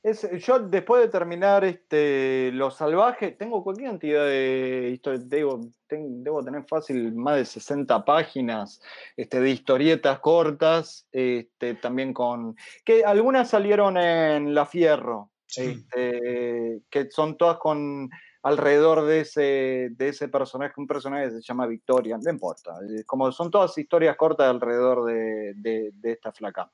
Es- 0.03 0.27
yo 0.47 0.59
después 0.61 1.03
de 1.03 1.09
terminar 1.09 1.63
este, 1.65 2.51
Los 2.55 2.77
Salvajes, 2.77 3.37
tengo 3.37 3.63
cualquier 3.63 3.91
cantidad 3.91 4.25
de 4.25 4.91
historias, 4.95 5.29
debo, 5.29 5.61
ten- 5.87 6.25
debo 6.25 6.43
tener 6.43 6.65
fácil 6.67 7.13
más 7.15 7.37
de 7.37 7.45
60 7.45 8.03
páginas 8.05 8.81
este, 9.17 9.41
de 9.41 9.51
historietas 9.51 10.21
cortas, 10.21 11.07
este, 11.13 11.75
también 11.75 12.15
con, 12.15 12.57
que 12.83 13.05
algunas 13.05 13.51
salieron 13.51 13.99
en 13.99 14.55
La 14.55 14.65
Fierro, 14.65 15.31
Sí. 15.47 15.63
este, 15.85 16.81
que 16.89 17.11
son 17.11 17.37
todas 17.37 17.59
con 17.59 18.09
alrededor 18.43 19.05
de 19.05 19.21
ese, 19.21 19.89
de 19.91 20.09
ese 20.09 20.29
personaje, 20.29 20.73
un 20.79 20.87
personaje 20.87 21.25
que 21.27 21.31
se 21.33 21.43
llama 21.43 21.67
Victoria, 21.67 22.17
no 22.17 22.31
importa, 22.31 22.73
eh, 22.89 23.05
como 23.05 23.31
son 23.33 23.51
todas 23.51 23.77
historias 23.77 24.17
cortas 24.17 24.49
alrededor 24.49 25.05
de, 25.05 25.53
de- 25.57 25.91
de 25.93 26.13
esta 26.13 26.33
flaca. 26.33 26.71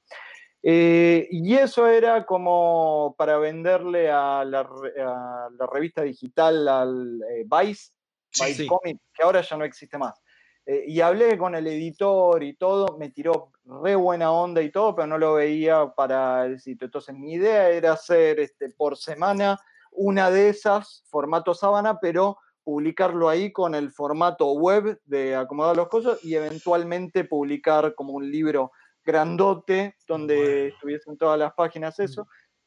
Eh, 0.69 1.29
y 1.31 1.55
eso 1.55 1.87
era 1.87 2.27
como 2.27 3.15
para 3.17 3.39
venderle 3.39 4.11
a 4.11 4.45
la, 4.45 4.65
re- 4.65 5.01
a 5.01 5.49
la 5.57 5.67
revista 5.67 6.03
digital, 6.03 6.67
al 6.67 7.23
eh, 7.31 7.45
Vice, 7.45 7.93
Sí, 8.31 8.45
Vice 8.47 8.63
sí. 8.65 8.67
Comics, 8.67 9.01
que 9.15 9.23
ahora 9.23 9.43
ya 9.43 9.57
no 9.57 9.65
existe 9.65 9.97
más. 9.97 10.21
Eh, 10.67 10.83
y 10.89 11.01
hablé 11.01 11.39
con 11.39 11.55
el 11.55 11.69
editor 11.69 12.43
y 12.43 12.55
todo, 12.57 12.99
me 12.99 13.11
tiró 13.11 13.53
re 13.65 13.95
buena 13.95 14.33
onda 14.33 14.61
y 14.61 14.73
todo, 14.73 14.97
pero 14.97 15.07
no 15.07 15.19
lo 15.19 15.35
veía 15.35 15.87
para 15.95 16.45
el 16.47 16.59
sitio. 16.59 16.87
Entonces 16.87 17.15
mi 17.15 17.35
idea 17.35 17.69
era 17.71 17.93
hacer 17.93 18.41
este, 18.41 18.71
por 18.71 18.97
semana 18.97 19.61
una 19.93 20.33
de 20.33 20.49
esas, 20.49 21.05
formato 21.09 21.55
sábana, 21.55 22.01
pero 22.01 22.39
publicarlo 22.65 23.29
ahí 23.29 23.53
con 23.53 23.77
el 23.77 23.93
formato 23.93 24.51
web 24.55 25.01
de 25.05 25.37
acomodar 25.37 25.77
los 25.77 25.87
cosas 25.87 26.19
y 26.25 26.35
eventualmente 26.35 27.23
publicar 27.23 27.95
como 27.95 28.15
un 28.15 28.29
libro 28.29 28.73
grandote 29.07 29.97
donde 30.07 30.37
Bueno. 30.37 30.75
estuviesen 30.75 31.17
todas 31.17 31.39
las 31.39 31.55
páginas 31.55 31.99
eso. 32.01 32.27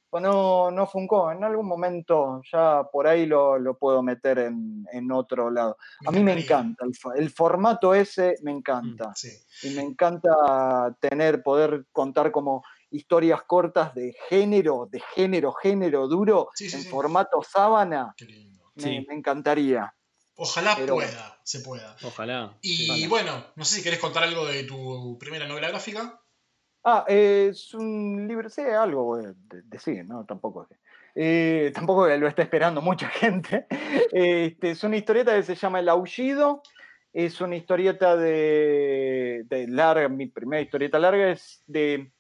Pues 0.10 0.24
no, 0.24 0.72
no 0.72 0.88
funcó. 0.88 1.32
En 1.32 1.44
algún 1.44 1.68
momento 1.68 2.42
ya 2.52 2.84
por 2.92 3.06
ahí 3.06 3.28
lo, 3.28 3.60
lo 3.60 3.78
puedo 3.78 4.02
meter 4.02 4.40
en, 4.40 4.84
en 4.92 5.12
otro 5.12 5.52
lado. 5.52 5.78
A 6.08 6.10
mí 6.10 6.24
me 6.24 6.34
encanta, 6.34 6.84
el, 7.16 7.30
formato 7.30 7.94
ese 7.94 8.36
me 8.42 8.50
encanta. 8.52 9.14
Sí. 9.14 9.30
Y 9.62 9.76
me 9.76 9.84
encanta 9.84 10.96
tener, 11.00 11.44
poder 11.44 11.86
contar 11.92 12.32
como 12.32 12.64
historias 12.90 13.44
cortas 13.44 13.94
de 13.94 14.16
género, 14.30 14.88
de 14.90 15.00
género, 15.14 15.54
género 15.54 16.08
duro, 16.08 16.50
Sí, 16.56 16.72
sí, 16.72 16.78
en 16.78 16.82
sí. 16.84 16.90
formato 16.90 17.44
sábana. 17.44 18.16
Qué 18.18 18.26
lindo. 18.26 18.72
Me, 18.76 18.82
Sí. 18.84 19.06
me 19.08 19.14
encantaría. 19.14 19.94
Ojalá 20.38 20.74
Pero- 20.76 20.96
pueda, 20.96 21.38
se 21.44 21.60
pueda. 21.60 21.96
Ojalá. 22.02 22.58
Y 22.62 23.06
bueno, 23.08 23.46
no 23.56 23.64
sé 23.66 23.76
si 23.76 23.84
querés 23.84 24.00
contar 24.00 24.24
algo 24.24 24.48
de 24.48 24.64
tu 24.64 25.18
primera 25.20 25.48
novela 25.48 25.68
gráfica. 25.70 26.20
Ah, 26.92 27.06
eh, 27.08 27.50
es 27.52 27.72
un 27.76 28.28
libro, 28.28 28.50
sí, 28.50 28.62
algo 28.62 29.18
de- 29.18 29.36
decir, 29.66 30.04
¿no? 30.06 30.26
Tampoco 30.26 30.68
eh, 31.14 31.72
tampoco 31.76 32.08
lo 32.08 32.28
está 32.28 32.42
esperando 32.42 32.82
mucha 32.82 33.08
gente. 33.10 33.68
Este, 34.12 34.72
es 34.72 34.84
una 34.84 34.98
historieta 34.98 35.36
que 35.36 35.44
se 35.44 35.54
llama 35.54 35.80
El 35.82 35.90
Aullido. 35.90 36.64
Es 37.14 37.42
una 37.42 37.56
historieta 37.56 38.16
de, 38.16 39.46
larga, 39.68 40.10
mi 40.10 40.28
primera 40.28 40.62
historieta 40.62 40.98
larga 40.98 41.30
es 41.30 41.64
de... 41.68 42.12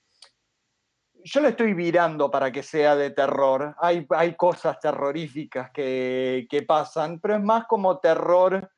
Yo 1.24 1.42
la 1.42 1.50
estoy 1.50 1.74
virando 1.74 2.30
para 2.30 2.52
que 2.52 2.62
sea 2.62 2.96
de 2.96 3.10
terror. 3.10 3.76
Hay, 3.80 4.06
hay 4.10 4.36
cosas 4.36 4.80
terroríficas 4.80 5.72
que, 5.72 6.46
que 6.48 6.62
pasan, 6.62 7.20
pero 7.20 7.36
es 7.36 7.42
más 7.42 7.66
como 7.66 8.00
terror 8.00 8.72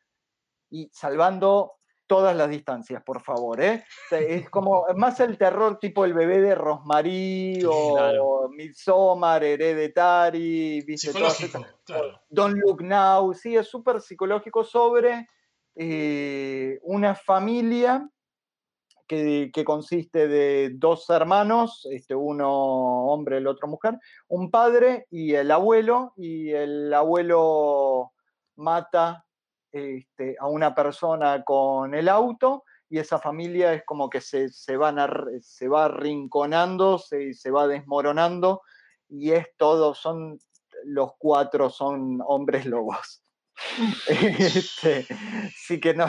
y 0.70 0.90
salvando 0.94 1.81
todas 2.12 2.36
las 2.36 2.50
distancias, 2.50 3.02
por 3.06 3.22
favor. 3.22 3.62
¿eh? 3.62 3.86
Es 4.12 4.50
como 4.50 4.86
más 4.98 5.22
el 5.22 5.38
terror 5.38 5.80
tipo 5.80 6.04
el 6.04 6.14
bebé 6.14 6.42
de 6.42 6.56
Rosmarie 6.56 7.66
o 7.66 7.94
Claro. 7.94 8.50
Midsommar, 8.50 9.42
Hereditary, 9.46 10.82
¿viste? 10.82 11.14
Psicológico, 11.14 11.66
claro. 11.86 12.20
Don't 12.30 12.58
Look 12.58 12.84
Now, 12.84 13.34
sí, 13.34 13.56
es 13.56 13.70
súper 13.70 14.02
psicológico 14.02 14.66
sobre 14.66 15.26
eh, 15.74 16.80
una 16.84 17.16
familia 17.16 18.06
que, 19.08 19.50
que 19.54 19.64
consiste 19.64 20.28
de 20.28 20.72
dos 20.74 21.10
hermanos, 21.10 21.88
este, 21.90 22.14
uno 22.14 23.06
hombre, 23.06 23.38
el 23.38 23.48
otro 23.48 23.70
mujer, 23.70 23.98
un 24.28 24.52
padre 24.52 25.08
y 25.10 25.34
el 25.36 25.50
abuelo, 25.50 26.12
y 26.18 26.52
el 26.52 26.94
abuelo 26.94 28.12
mata 28.58 29.26
este, 29.72 30.36
a 30.40 30.48
una 30.48 30.76
persona 30.76 31.44
con 31.44 31.94
el 31.94 32.10
auto 32.10 32.64
y 32.90 33.00
esa 33.00 33.20
familia 33.20 33.74
es 33.74 33.84
como 33.86 34.10
que 34.10 34.20
se, 34.20 34.50
se 34.50 34.76
van 34.76 34.98
se 35.42 35.68
va 35.68 35.86
arrinconando, 35.86 36.98
se, 36.98 37.34
se 37.34 37.50
va 37.50 37.68
desmoronando 37.68 38.62
y 39.08 39.32
es 39.32 39.48
todo, 39.58 39.96
son 39.96 40.40
los 40.86 41.12
cuatro 41.18 41.70
son 41.70 42.20
hombres 42.26 42.66
lobos. 42.66 43.24
Este, 44.10 45.06
sí 45.56 45.80
que 45.80 45.94
no, 45.94 46.08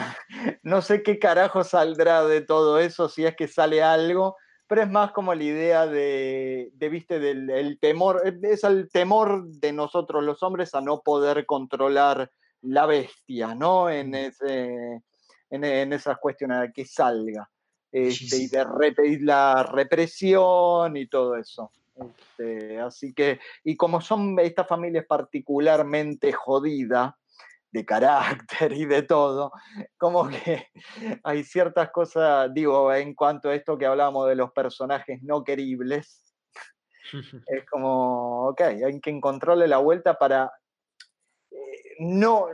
no 0.63 0.81
sé 0.81 1.03
qué 1.03 1.19
carajo 1.19 1.63
saldrá 1.63 2.25
de 2.25 2.41
todo 2.41 2.79
eso, 2.79 3.09
si 3.09 3.25
es 3.25 3.35
que 3.35 3.47
sale 3.47 3.83
algo, 3.83 4.35
pero 4.67 4.81
es 4.81 4.89
más 4.89 5.11
como 5.11 5.35
la 5.35 5.43
idea 5.43 5.85
de, 5.85 6.71
de 6.73 6.89
viste, 6.89 7.19
del 7.19 7.49
el 7.49 7.79
temor, 7.79 8.23
es 8.41 8.63
el 8.63 8.89
temor 8.89 9.47
de 9.47 9.71
nosotros 9.71 10.23
los 10.23 10.41
hombres 10.41 10.73
a 10.73 10.81
no 10.81 11.01
poder 11.01 11.45
controlar 11.45 12.31
la 12.63 12.85
bestia, 12.85 13.55
¿no? 13.55 13.89
En, 13.89 14.15
ese, 14.15 15.01
en, 15.49 15.93
esas 15.93 16.17
cuestiones, 16.17 16.71
que 16.73 16.85
salga. 16.85 17.49
Este, 17.91 18.37
y 18.37 18.47
de 18.47 19.19
la 19.21 19.63
represión 19.63 20.97
y 20.97 21.07
todo 21.07 21.37
eso. 21.37 21.71
Este, 21.95 22.79
así 22.79 23.13
que, 23.13 23.39
y 23.63 23.77
como 23.77 24.01
son 24.01 24.39
esta 24.39 24.65
familia 24.65 25.01
es 25.01 25.07
particularmente 25.07 26.31
jodida, 26.33 27.15
de 27.73 27.85
carácter 27.85 28.71
y 28.73 28.85
de 28.85 29.01
todo, 29.01 29.51
como 29.97 30.29
que 30.29 30.67
hay 31.23 31.43
ciertas 31.43 31.89
cosas, 31.89 32.53
digo, 32.53 32.93
en 32.93 33.15
cuanto 33.15 33.49
a 33.49 33.55
esto 33.55 33.77
que 33.77 33.87
hablábamos 33.87 34.29
de 34.29 34.35
los 34.35 34.51
personajes 34.51 35.21
no 35.23 35.43
queribles, 35.43 36.35
es 37.47 37.65
como, 37.69 38.47
ok, 38.49 38.61
hay 38.61 39.01
que 39.01 39.09
encontrarle 39.09 39.67
la 39.67 39.79
vuelta 39.79 40.19
para 40.19 40.51
no, 41.99 42.47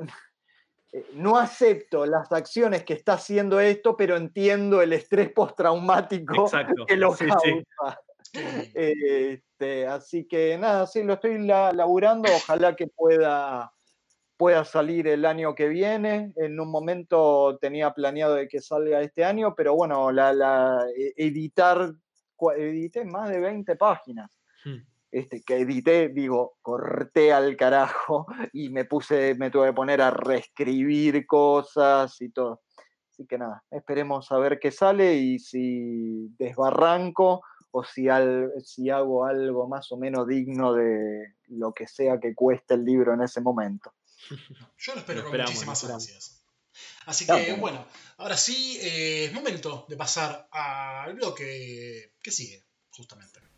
eh, 0.92 1.06
no 1.14 1.38
acepto 1.38 2.06
las 2.06 2.32
acciones 2.32 2.84
que 2.84 2.94
está 2.94 3.14
haciendo 3.14 3.60
esto, 3.60 3.96
pero 3.96 4.18
entiendo 4.18 4.82
el 4.82 4.94
estrés 4.94 5.32
postraumático 5.32 6.50
que 6.88 6.96
lo 6.96 7.12
causa. 7.12 8.00
Este, 8.34 9.88
así 9.88 10.28
que 10.28 10.58
nada, 10.58 10.86
sí, 10.86 11.04
lo 11.04 11.14
estoy 11.14 11.40
laburando, 11.40 12.30
ojalá 12.32 12.76
que 12.76 12.88
pueda, 12.88 13.72
pueda 14.38 14.64
salir 14.66 15.08
el 15.08 15.26
año 15.26 15.56
que 15.56 15.68
viene. 15.68 16.34
En 16.36 16.60
un 16.60 16.70
momento 16.70 17.58
tenía 17.60 17.92
planeado 17.94 18.36
de 18.36 18.48
que 18.48 18.62
salga 18.62 19.02
este 19.02 19.26
año, 19.26 19.56
pero 19.56 19.76
bueno, 19.76 20.12
la, 20.12 20.86
e, 20.96 21.14
editar, 21.18 21.92
edité 22.58 23.06
más 23.06 23.30
de 23.30 23.40
20 23.40 23.76
páginas. 23.76 24.30
Este, 25.12 25.42
que 25.42 25.62
edité, 25.62 26.10
digo, 26.10 26.58
corté 26.62 27.34
al 27.34 27.58
carajo 27.58 28.28
y 28.54 28.70
me 28.70 28.86
puse, 28.86 29.34
me 29.36 29.50
tuve 29.50 29.68
que 29.68 29.74
poner 29.74 30.02
a 30.02 30.12
reescribir 30.12 31.26
cosas 31.26 32.22
y 32.22 32.30
todo. 32.30 32.62
Así 33.12 33.26
que 33.26 33.38
nada, 33.38 33.64
esperemos 33.72 34.32
a 34.32 34.38
ver 34.38 34.60
qué 34.60 34.72
sale 34.72 35.16
y 35.16 35.40
si 35.40 36.30
desbarranco 36.38 37.42
o 37.72 37.84
si, 37.84 38.08
si 38.64 38.90
hago 38.90 39.26
algo 39.26 39.68
más 39.68 39.92
o 39.92 39.98
menos 39.98 40.28
digno 40.28 40.74
de 40.74 41.36
lo 41.48 41.74
que 41.74 41.88
sea 41.88 42.20
que 42.20 42.34
cueste 42.34 42.76
el 42.76 42.86
libro 42.86 43.14
en 43.14 43.24
ese 43.24 43.42
momento. 43.42 43.94
Yo 44.78 44.94
lo 44.94 45.00
espero 45.00 45.24
con 45.24 45.38
muchísimas 45.38 45.84
gracias. 45.86 46.46
Así 47.06 47.26
que 47.26 47.54
bueno, 47.54 47.86
ahora 48.18 48.38
sí, 48.38 48.78
eh, 48.82 49.26
es 49.26 49.34
momento 49.34 49.86
de 49.90 49.98
pasar 49.98 50.48
al 50.52 51.14
bloque 51.16 52.14
que 52.22 52.32
sigue, 52.32 52.64
justamente. 52.92 53.49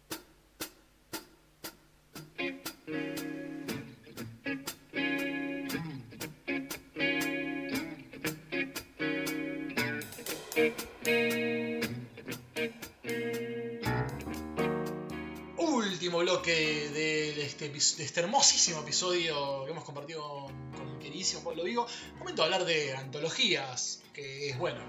Último 15.57 16.19
bloque 16.19 16.51
de 16.51 17.45
este, 17.45 17.69
de 17.69 17.77
este, 17.77 18.19
hermosísimo 18.21 18.81
episodio 18.81 19.65
que 19.65 19.71
hemos 19.71 19.83
compartido 19.83 20.47
con 20.75 20.89
el 20.89 20.99
queridísimo 20.99 21.43
Pablo 21.43 21.63
Vigo. 21.63 21.85
Momento 22.17 22.41
de 22.41 22.45
hablar 22.45 22.65
de 22.65 22.95
antologías, 22.95 24.01
que 24.13 24.49
es 24.49 24.57
bueno. 24.57 24.81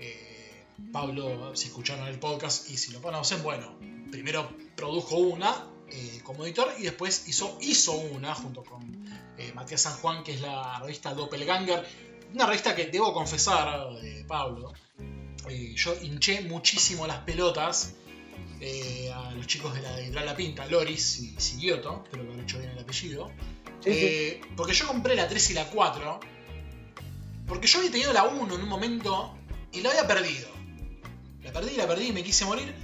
Eh, 0.00 0.64
Pablo, 0.90 1.54
si 1.54 1.68
escucharon 1.68 2.08
el 2.08 2.18
podcast 2.18 2.70
y 2.70 2.78
si 2.78 2.92
lo 2.92 3.02
conocen, 3.02 3.42
bueno, 3.42 3.78
primero 4.10 4.48
produjo 4.74 5.16
una 5.16 5.67
eh, 5.90 6.20
como 6.22 6.44
editor 6.44 6.70
y 6.78 6.82
después 6.82 7.28
hizo, 7.28 7.56
hizo 7.62 7.92
una 7.92 8.34
junto 8.34 8.62
con 8.62 8.82
eh, 9.38 9.52
Matías 9.54 9.82
San 9.82 9.94
Juan, 9.94 10.22
que 10.22 10.34
es 10.34 10.40
la 10.40 10.78
revista 10.80 11.14
Doppelganger. 11.14 11.86
Una 12.34 12.46
revista 12.46 12.76
que 12.76 12.86
debo 12.86 13.14
confesar, 13.14 13.88
eh, 14.02 14.24
Pablo, 14.26 14.72
yo 15.74 15.94
hinché 16.02 16.42
muchísimo 16.42 17.06
las 17.06 17.20
pelotas 17.20 17.94
a 19.14 19.32
los 19.32 19.46
chicos 19.46 19.72
de 19.72 19.80
la 19.80 19.98
editorial 19.98 20.26
La 20.26 20.36
Pinta, 20.36 20.66
Loris 20.66 21.20
y 21.20 21.40
Sigioto, 21.40 22.02
espero 22.04 22.26
que 22.26 22.34
han 22.34 22.40
hecho 22.40 22.58
bien 22.58 22.70
el 22.70 22.78
apellido. 22.78 23.30
Porque 24.56 24.74
yo 24.74 24.86
compré 24.86 25.14
la 25.14 25.26
3 25.26 25.50
y 25.50 25.54
la 25.54 25.64
4, 25.70 26.20
porque 27.46 27.66
yo 27.66 27.78
había 27.78 27.90
tenido 27.90 28.12
la 28.12 28.24
1 28.24 28.56
en 28.56 28.60
un 28.60 28.68
momento 28.68 29.34
y 29.72 29.80
la 29.80 29.90
había 29.90 30.06
perdido. 30.06 30.48
La 31.42 31.50
perdí, 31.50 31.76
la 31.76 31.86
perdí 31.86 32.08
y 32.08 32.12
me 32.12 32.22
quise 32.22 32.44
morir. 32.44 32.74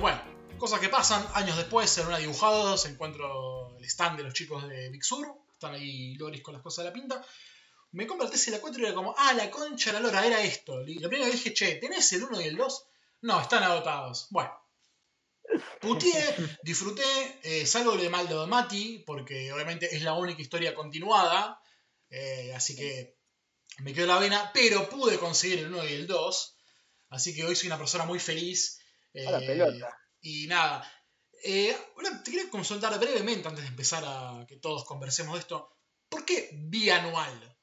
bueno, 0.00 0.20
Cosas 0.60 0.78
que 0.78 0.90
pasan, 0.90 1.26
años 1.32 1.56
después, 1.56 1.96
en 1.96 2.06
una 2.06 2.18
dibujados, 2.18 2.84
encuentro 2.84 3.78
el 3.78 3.84
stand 3.86 4.18
de 4.18 4.24
los 4.24 4.34
chicos 4.34 4.68
de 4.68 4.90
Big 4.90 5.02
Sur, 5.02 5.26
están 5.50 5.72
ahí 5.72 6.14
Loris 6.16 6.42
con 6.42 6.52
las 6.52 6.62
cosas 6.62 6.84
de 6.84 6.90
la 6.90 6.92
pinta. 6.92 7.24
Me 7.92 8.06
compro 8.06 8.26
el 8.26 8.30
TC 8.30 8.48
la 8.48 8.60
4 8.60 8.78
y 8.78 8.84
era 8.84 8.94
como, 8.94 9.14
ah, 9.16 9.32
la 9.32 9.50
concha 9.50 9.90
la 9.90 10.00
lora, 10.00 10.26
era 10.26 10.42
esto. 10.42 10.86
Y 10.86 10.98
lo 10.98 11.08
primero 11.08 11.30
que 11.30 11.36
dije, 11.38 11.54
che, 11.54 11.76
¿tenés 11.76 12.12
el 12.12 12.24
1 12.24 12.42
y 12.42 12.44
el 12.44 12.58
2? 12.58 12.84
No, 13.22 13.40
están 13.40 13.62
agotados. 13.62 14.26
Bueno. 14.28 14.52
Putié, 15.80 16.12
disfruté, 16.62 17.40
eh, 17.42 17.64
salgo 17.64 17.96
de 17.96 18.10
Maldo 18.10 18.42
de 18.42 18.46
Mati, 18.46 19.02
porque 19.06 19.50
obviamente 19.54 19.96
es 19.96 20.02
la 20.02 20.12
única 20.12 20.42
historia 20.42 20.74
continuada, 20.74 21.58
eh, 22.10 22.52
así 22.54 22.76
que 22.76 23.16
me 23.78 23.94
quedó 23.94 24.08
la 24.08 24.18
vena, 24.18 24.50
pero 24.52 24.90
pude 24.90 25.18
conseguir 25.18 25.60
el 25.60 25.68
1 25.68 25.88
y 25.88 25.94
el 25.94 26.06
2, 26.06 26.56
así 27.08 27.34
que 27.34 27.46
hoy 27.46 27.56
soy 27.56 27.68
una 27.68 27.78
persona 27.78 28.04
muy 28.04 28.18
feliz. 28.18 28.78
Eh, 29.14 29.24
la 29.24 29.38
pelota. 29.38 29.99
Y 30.22 30.46
nada, 30.46 30.84
eh, 31.44 31.74
te 32.24 32.30
quería 32.30 32.50
consultar 32.50 32.98
brevemente 32.98 33.48
antes 33.48 33.64
de 33.64 33.70
empezar 33.70 34.04
a 34.06 34.44
que 34.46 34.56
todos 34.56 34.84
conversemos 34.84 35.34
de 35.34 35.40
esto. 35.40 35.70
¿Por 36.08 36.24
qué 36.24 36.50
bianual? 36.52 37.56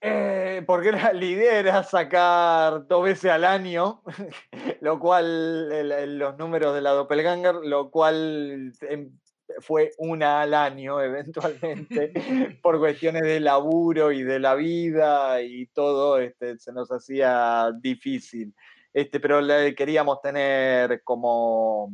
Eh, 0.00 0.64
porque 0.66 0.90
la, 0.90 1.14
idea 1.14 1.60
era 1.60 1.84
sacar 1.84 2.88
dos 2.88 3.04
veces 3.04 3.30
al 3.30 3.44
año, 3.44 4.02
lo 4.80 4.98
cual, 4.98 6.18
los 6.18 6.36
números 6.38 6.74
de 6.74 6.80
la 6.80 6.90
Doppelganger, 6.90 7.54
lo 7.62 7.90
cual 7.92 8.72
em, 8.80 9.16
fue 9.60 9.92
una 9.98 10.42
al 10.42 10.54
año 10.54 11.00
eventualmente, 11.02 12.12
por 12.62 12.80
cuestiones 12.80 13.22
de 13.22 13.38
laburo 13.38 14.10
y 14.10 14.24
de 14.24 14.40
la 14.40 14.56
vida 14.56 15.40
y 15.40 15.66
todo, 15.66 16.18
este, 16.18 16.58
se 16.58 16.72
nos 16.72 16.90
hacía 16.90 17.70
difícil 17.80 18.52
este, 18.92 19.20
pero 19.20 19.40
queríamos 19.76 20.20
tener 20.20 21.02
como 21.02 21.90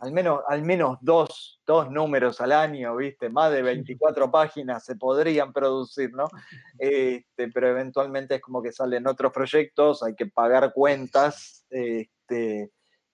al 0.00 0.12
menos, 0.12 0.40
al 0.48 0.62
menos 0.62 0.98
dos, 1.00 1.60
dos, 1.66 1.90
números 1.90 2.40
al 2.40 2.52
año, 2.52 2.96
¿viste? 2.96 3.30
Más 3.30 3.50
de 3.50 3.62
24 3.62 4.30
páginas 4.30 4.84
se 4.84 4.96
podrían 4.96 5.52
producir, 5.52 6.12
¿no? 6.12 6.28
Este, 6.78 7.48
pero 7.48 7.68
eventualmente 7.68 8.36
es 8.36 8.40
como 8.42 8.62
que 8.62 8.72
salen 8.72 9.06
otros 9.06 9.32
proyectos, 9.32 10.02
hay 10.02 10.14
que 10.14 10.26
pagar 10.26 10.72
cuentas, 10.74 11.64
este, 11.70 12.70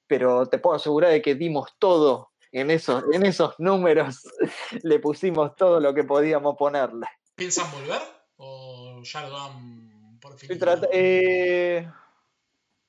pero 0.07 0.47
te 0.47 0.59
puedo 0.59 0.77
asegurar 0.77 1.12
de 1.12 1.23
que 1.23 1.35
dimos 1.35 1.70
todo 1.78 2.32
en 2.51 2.70
esos, 2.70 3.05
en 3.12 3.24
esos 3.24 3.55
números, 3.59 4.23
le 4.82 4.99
pusimos 4.99 5.55
todo 5.57 5.81
lo 5.81 5.94
que 5.94 6.05
podíamos 6.05 6.57
ponerle. 6.57 7.07
¿Piensan 7.35 7.70
volver 7.70 8.03
o 8.36 9.01
ya 9.05 9.27
lo 9.27 9.31
dan 9.31 10.19
por 10.20 10.36
fin? 10.36 10.59
Eh, 10.93 11.89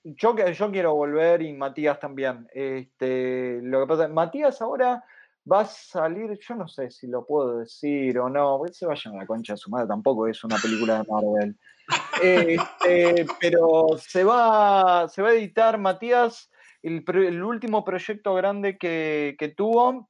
yo, 0.04 0.36
yo 0.36 0.72
quiero 0.72 0.96
volver 0.96 1.42
y 1.42 1.54
Matías 1.54 2.00
también. 2.00 2.48
Este, 2.54 3.60
lo 3.62 3.82
que 3.82 3.88
pasa, 3.88 4.08
Matías 4.08 4.62
ahora 4.62 5.04
va 5.50 5.62
a 5.62 5.66
salir, 5.66 6.38
yo 6.40 6.56
no 6.56 6.68
sé 6.68 6.90
si 6.92 7.08
lo 7.08 7.26
puedo 7.26 7.60
decir 7.60 8.18
o 8.20 8.30
no, 8.30 8.62
se 8.72 8.86
vayan 8.86 9.16
a 9.16 9.20
la 9.20 9.26
concha 9.28 9.54
de 9.54 9.58
su 9.58 9.70
madre, 9.70 9.88
tampoco 9.88 10.28
es 10.28 10.44
una 10.44 10.58
película 10.58 11.00
de 11.00 11.08
Marvel. 11.10 11.58
Este, 12.22 13.26
pero 13.42 13.88
se 13.98 14.24
va, 14.24 15.08
se 15.10 15.22
va 15.22 15.30
a 15.30 15.34
editar 15.34 15.78
Matías, 15.78 16.50
el, 16.82 17.04
el 17.08 17.44
último 17.44 17.84
proyecto 17.84 18.34
grande 18.36 18.78
que, 18.78 19.36
que, 19.38 19.50
tuvo 19.50 20.10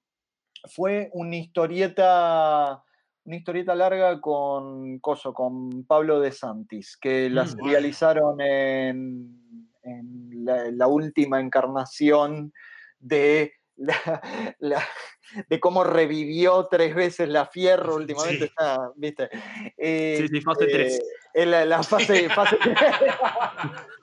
fue 0.65 1.09
una 1.13 1.35
historieta, 1.35 2.83
una 3.25 3.35
historieta 3.35 3.73
larga 3.73 4.21
con 4.21 4.99
Coso, 4.99 5.33
con 5.33 5.83
Pablo 5.85 6.19
de 6.19 6.31
Santis, 6.31 6.97
que 6.97 7.29
la 7.29 7.45
mm, 7.45 7.65
realizaron 7.65 8.39
en 8.41 9.69
en 9.84 10.45
la, 10.45 10.88
última 10.88 11.39
encarnación 11.39 12.53
de 12.99 13.53
la, 14.60 14.88
de 15.49 15.60
cómo 15.60 15.84
revivió 15.84 16.68
tres 16.69 16.95
veces 16.95 17.30
la 17.30 17.45
Fierro 17.45 17.95
últimamente. 17.97 18.45
Sí. 18.45 18.45
Está, 18.45 18.91
¿viste? 18.95 19.30
Sí, 19.77 20.27
sí, 20.27 20.41
fase 20.41 20.65
3. 20.68 21.03
En 21.35 21.51
la, 21.51 21.65
la 21.65 21.84
fase, 21.84 22.30
fase 22.30 22.57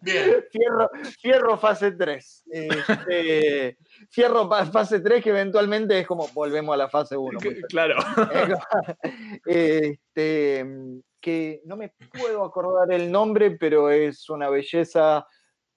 Bien. 0.00 0.44
Fierro, 0.50 0.90
Fierro 1.20 1.58
fase 1.58 1.92
3. 1.92 2.44
Este, 2.50 3.78
Fierro 4.08 4.48
fase 4.48 5.00
3 5.00 5.22
que 5.22 5.30
eventualmente 5.30 5.98
es 5.98 6.06
como 6.06 6.26
volvemos 6.28 6.74
a 6.74 6.78
la 6.78 6.88
fase 6.88 7.16
1. 7.16 7.38
Claro. 7.68 7.96
este, 9.46 10.66
que 11.20 11.60
no 11.64 11.76
me 11.76 11.92
puedo 12.18 12.44
acordar 12.44 12.92
el 12.92 13.12
nombre, 13.12 13.52
pero 13.52 13.90
es 13.90 14.28
una 14.30 14.48
belleza 14.48 15.26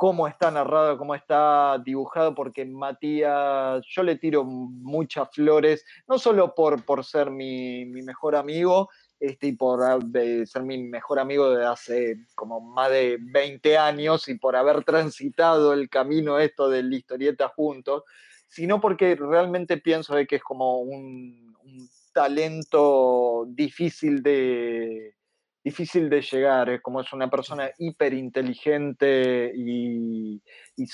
cómo 0.04 0.28
está 0.28 0.52
narrado, 0.52 0.98
cómo 0.98 1.16
está 1.16 1.82
dibujado, 1.84 2.34
porque 2.36 2.66
Matías, 2.66 3.86
yo 3.88 4.04
le 4.04 4.18
tiro 4.18 4.44
muchas 4.44 5.30
flores, 5.32 5.86
no 6.08 6.18
solo 6.18 6.54
por, 6.54 6.84
por 6.84 7.06
ser 7.06 7.32
mi, 7.32 7.86
mi 7.86 8.02
mejor 8.02 8.36
amigo, 8.36 8.90
este, 9.24 9.48
y 9.48 9.52
por 9.54 10.04
de 10.04 10.46
ser 10.46 10.64
mi 10.64 10.78
mejor 10.84 11.18
amigo 11.18 11.50
desde 11.50 11.66
hace 11.66 12.18
como 12.36 12.60
más 12.60 12.92
de 12.92 13.18
20 13.22 13.78
años 13.78 14.28
y 14.28 14.36
por 14.38 14.58
haber 14.58 14.84
transitado 14.84 15.72
el 15.72 15.88
camino 15.88 16.40
esto 16.40 16.68
de 16.70 16.84
la 16.84 16.94
historieta 16.94 17.48
juntos, 17.48 18.04
sino 18.50 18.82
porque 18.82 19.16
realmente 19.16 19.78
pienso 19.78 20.14
de 20.14 20.28
que 20.28 20.36
es 20.36 20.44
como 20.44 20.82
un, 20.82 21.56
un 21.64 21.90
talento 22.14 23.46
difícil 23.48 24.22
de, 24.22 25.16
difícil 25.64 26.10
de 26.10 26.22
llegar, 26.22 26.70
es 26.70 26.82
como 26.82 27.00
es 27.00 27.14
una 27.14 27.30
persona 27.30 27.72
hiper 27.78 28.14
inteligente 28.14 29.54
y, 29.56 30.42
y 30.76 30.86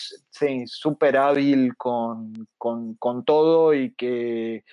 súper 0.67 1.17
hábil 1.17 1.75
con, 1.77 2.47
con- 2.59 2.93
con 2.95 3.25
todo 3.25 3.73
y 3.73 3.95
que 3.95 4.63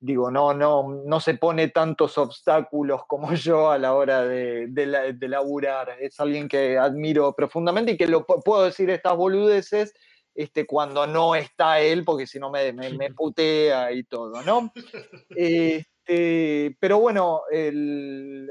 digo, 0.00 0.30
no, 0.30 0.54
no, 0.54 1.02
no 1.04 1.20
se 1.20 1.34
pone 1.34 1.68
tantos 1.68 2.18
obstáculos 2.18 3.02
como 3.06 3.32
yo 3.34 3.70
a 3.70 3.78
la 3.78 3.94
hora 3.94 4.24
de, 4.24 4.66
de, 4.68 4.86
la- 4.86 5.12
de 5.12 5.28
laburar. 5.28 5.96
Es 6.00 6.18
alguien 6.20 6.48
que 6.48 6.78
admiro 6.78 7.32
profundamente 7.34 7.92
y 7.92 7.96
que 7.96 8.06
lo 8.06 8.26
pu- 8.26 8.42
puedo 8.44 8.64
decir 8.64 8.90
estas 8.90 9.16
boludeces 9.16 9.92
este, 10.34 10.66
cuando 10.66 11.06
no 11.06 11.34
está 11.34 11.80
él, 11.80 12.04
porque 12.04 12.26
si 12.26 12.38
no 12.38 12.48
me, 12.50 12.72
me, 12.72 12.90
me 12.90 13.10
putea 13.14 13.90
y 13.92 14.04
todo, 14.04 14.42
¿no? 14.42 14.72
Este, 15.36 16.76
pero 16.80 16.98
bueno, 17.00 17.42
el- 17.50 18.48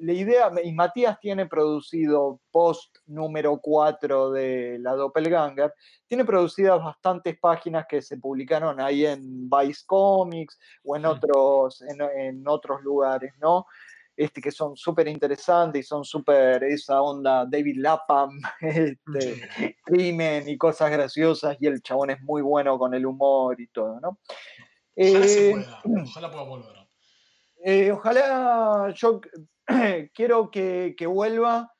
la 0.00 0.12
idea, 0.12 0.50
y 0.62 0.72
Matías 0.72 1.18
tiene 1.20 1.46
producido 1.46 2.40
post 2.50 2.96
número 3.06 3.58
4 3.60 4.30
de 4.32 4.78
la 4.80 4.92
Doppelganger, 4.94 5.72
tiene 6.06 6.24
producidas 6.24 6.82
bastantes 6.82 7.38
páginas 7.38 7.86
que 7.88 8.02
se 8.02 8.16
publicaron 8.18 8.80
ahí 8.80 9.06
en 9.06 9.48
Vice 9.50 9.82
Comics 9.86 10.58
o 10.84 10.96
en 10.96 11.06
otros, 11.06 11.82
en, 11.82 12.00
en 12.00 12.48
otros 12.48 12.82
lugares, 12.82 13.32
¿no? 13.40 13.66
Este, 14.16 14.40
que 14.40 14.52
son 14.52 14.76
súper 14.76 15.08
interesantes 15.08 15.80
y 15.80 15.82
son 15.82 16.04
súper 16.04 16.62
esa 16.62 17.02
onda 17.02 17.44
David 17.50 17.78
Lapham, 17.78 18.30
este, 18.60 18.96
crimen 19.84 20.48
y 20.48 20.56
cosas 20.56 20.90
graciosas, 20.92 21.56
y 21.60 21.66
el 21.66 21.82
chabón 21.82 22.10
es 22.10 22.20
muy 22.22 22.40
bueno 22.42 22.78
con 22.78 22.94
el 22.94 23.04
humor 23.06 23.60
y 23.60 23.66
todo, 23.68 23.98
¿no? 24.00 24.18
Ojalá 24.96 25.26
se 25.26 25.48
Eh, 25.48 25.52
pueda. 25.52 26.02
Ojalá 26.04 26.30
pueda 26.30 26.44
volver. 26.44 26.76
eh, 27.64 27.90
ojalá 27.90 28.92
yo 28.94 29.20
quiero 30.14 30.50
que, 30.50 30.94
que 30.96 31.06
vuelva. 31.06 31.70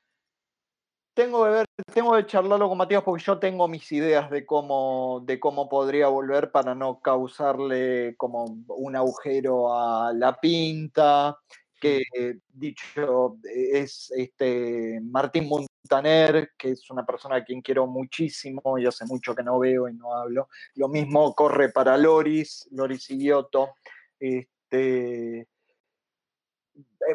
Tengo 1.15 1.44
que 1.44 1.51
ver, 1.51 1.66
tengo 1.93 2.16
que 2.16 2.27
charlarlo 2.27 2.69
con 2.69 2.77
Matías 2.77 3.05
porque 3.05 3.23
yo 3.23 3.39
tengo 3.39 3.69
mis 3.69 3.90
ideas 3.93 4.28
de 4.31 4.44
cómo, 4.44 5.23
de 5.24 5.39
cómo 5.39 5.69
podría 5.69 6.09
volver 6.09 6.51
para 6.51 6.74
no 6.74 6.98
causarle 7.01 8.16
como 8.16 8.44
un 8.66 8.97
agujero 8.97 9.73
a 9.73 10.12
la 10.12 10.35
pinta. 10.40 11.39
Que 11.81 12.02
dicho 12.48 13.36
es 13.44 14.11
este 14.16 14.98
Martín 15.02 15.48
Montaner, 15.48 16.51
que 16.56 16.70
es 16.70 16.90
una 16.90 17.05
persona 17.05 17.36
a 17.36 17.44
quien 17.44 17.61
quiero 17.61 17.86
muchísimo 17.86 18.78
y 18.78 18.86
hace 18.86 19.05
mucho 19.05 19.35
que 19.35 19.43
no 19.43 19.59
veo 19.59 19.89
y 19.89 19.94
no 19.94 20.15
hablo. 20.16 20.48
Lo 20.74 20.89
mismo 20.89 21.35
corre 21.35 21.69
para 21.70 21.97
Loris, 21.98 22.66
Loris 22.73 23.11
Igiotto. 23.11 23.74
Este, 24.19 25.47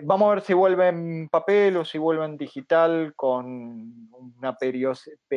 vamos 0.04 0.32
a 0.32 0.36
ver 0.36 0.44
si 0.44 0.54
vuelve 0.54 0.88
en 0.88 1.30
papel 1.30 1.78
o 1.78 1.86
si 1.86 1.98
vuelve 1.98 2.26
en 2.26 2.38
digital 2.38 3.14
con 3.16 4.10
una 4.38 4.56
periodicidad 4.56 5.30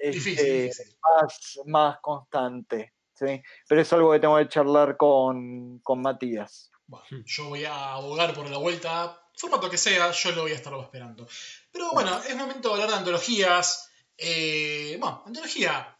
este, 0.00 0.70
más, 1.02 1.60
más 1.66 1.98
constante. 2.00 2.92
¿sí? 3.14 3.42
Pero 3.68 3.80
es 3.80 3.92
algo 3.92 4.12
que 4.12 4.20
tengo 4.20 4.38
que 4.38 4.48
charlar 4.48 4.96
con, 4.96 5.78
con 5.80 6.00
Matías. 6.00 6.70
Bueno, 6.86 7.06
yo 7.24 7.48
voy 7.48 7.64
a 7.64 7.94
abogar 7.94 8.34
por 8.34 8.50
la 8.50 8.58
vuelta, 8.58 9.20
formato 9.36 9.70
que 9.70 9.78
sea, 9.78 10.10
yo 10.10 10.32
lo 10.32 10.42
voy 10.42 10.52
a 10.52 10.56
estar 10.56 10.72
esperando. 10.74 11.26
Pero 11.70 11.92
bueno, 11.92 12.18
es 12.28 12.34
momento 12.36 12.68
de 12.68 12.74
hablar 12.74 12.90
de 12.90 12.96
antologías. 12.96 13.90
Eh, 14.16 14.96
bueno, 15.00 15.22
antología, 15.24 15.96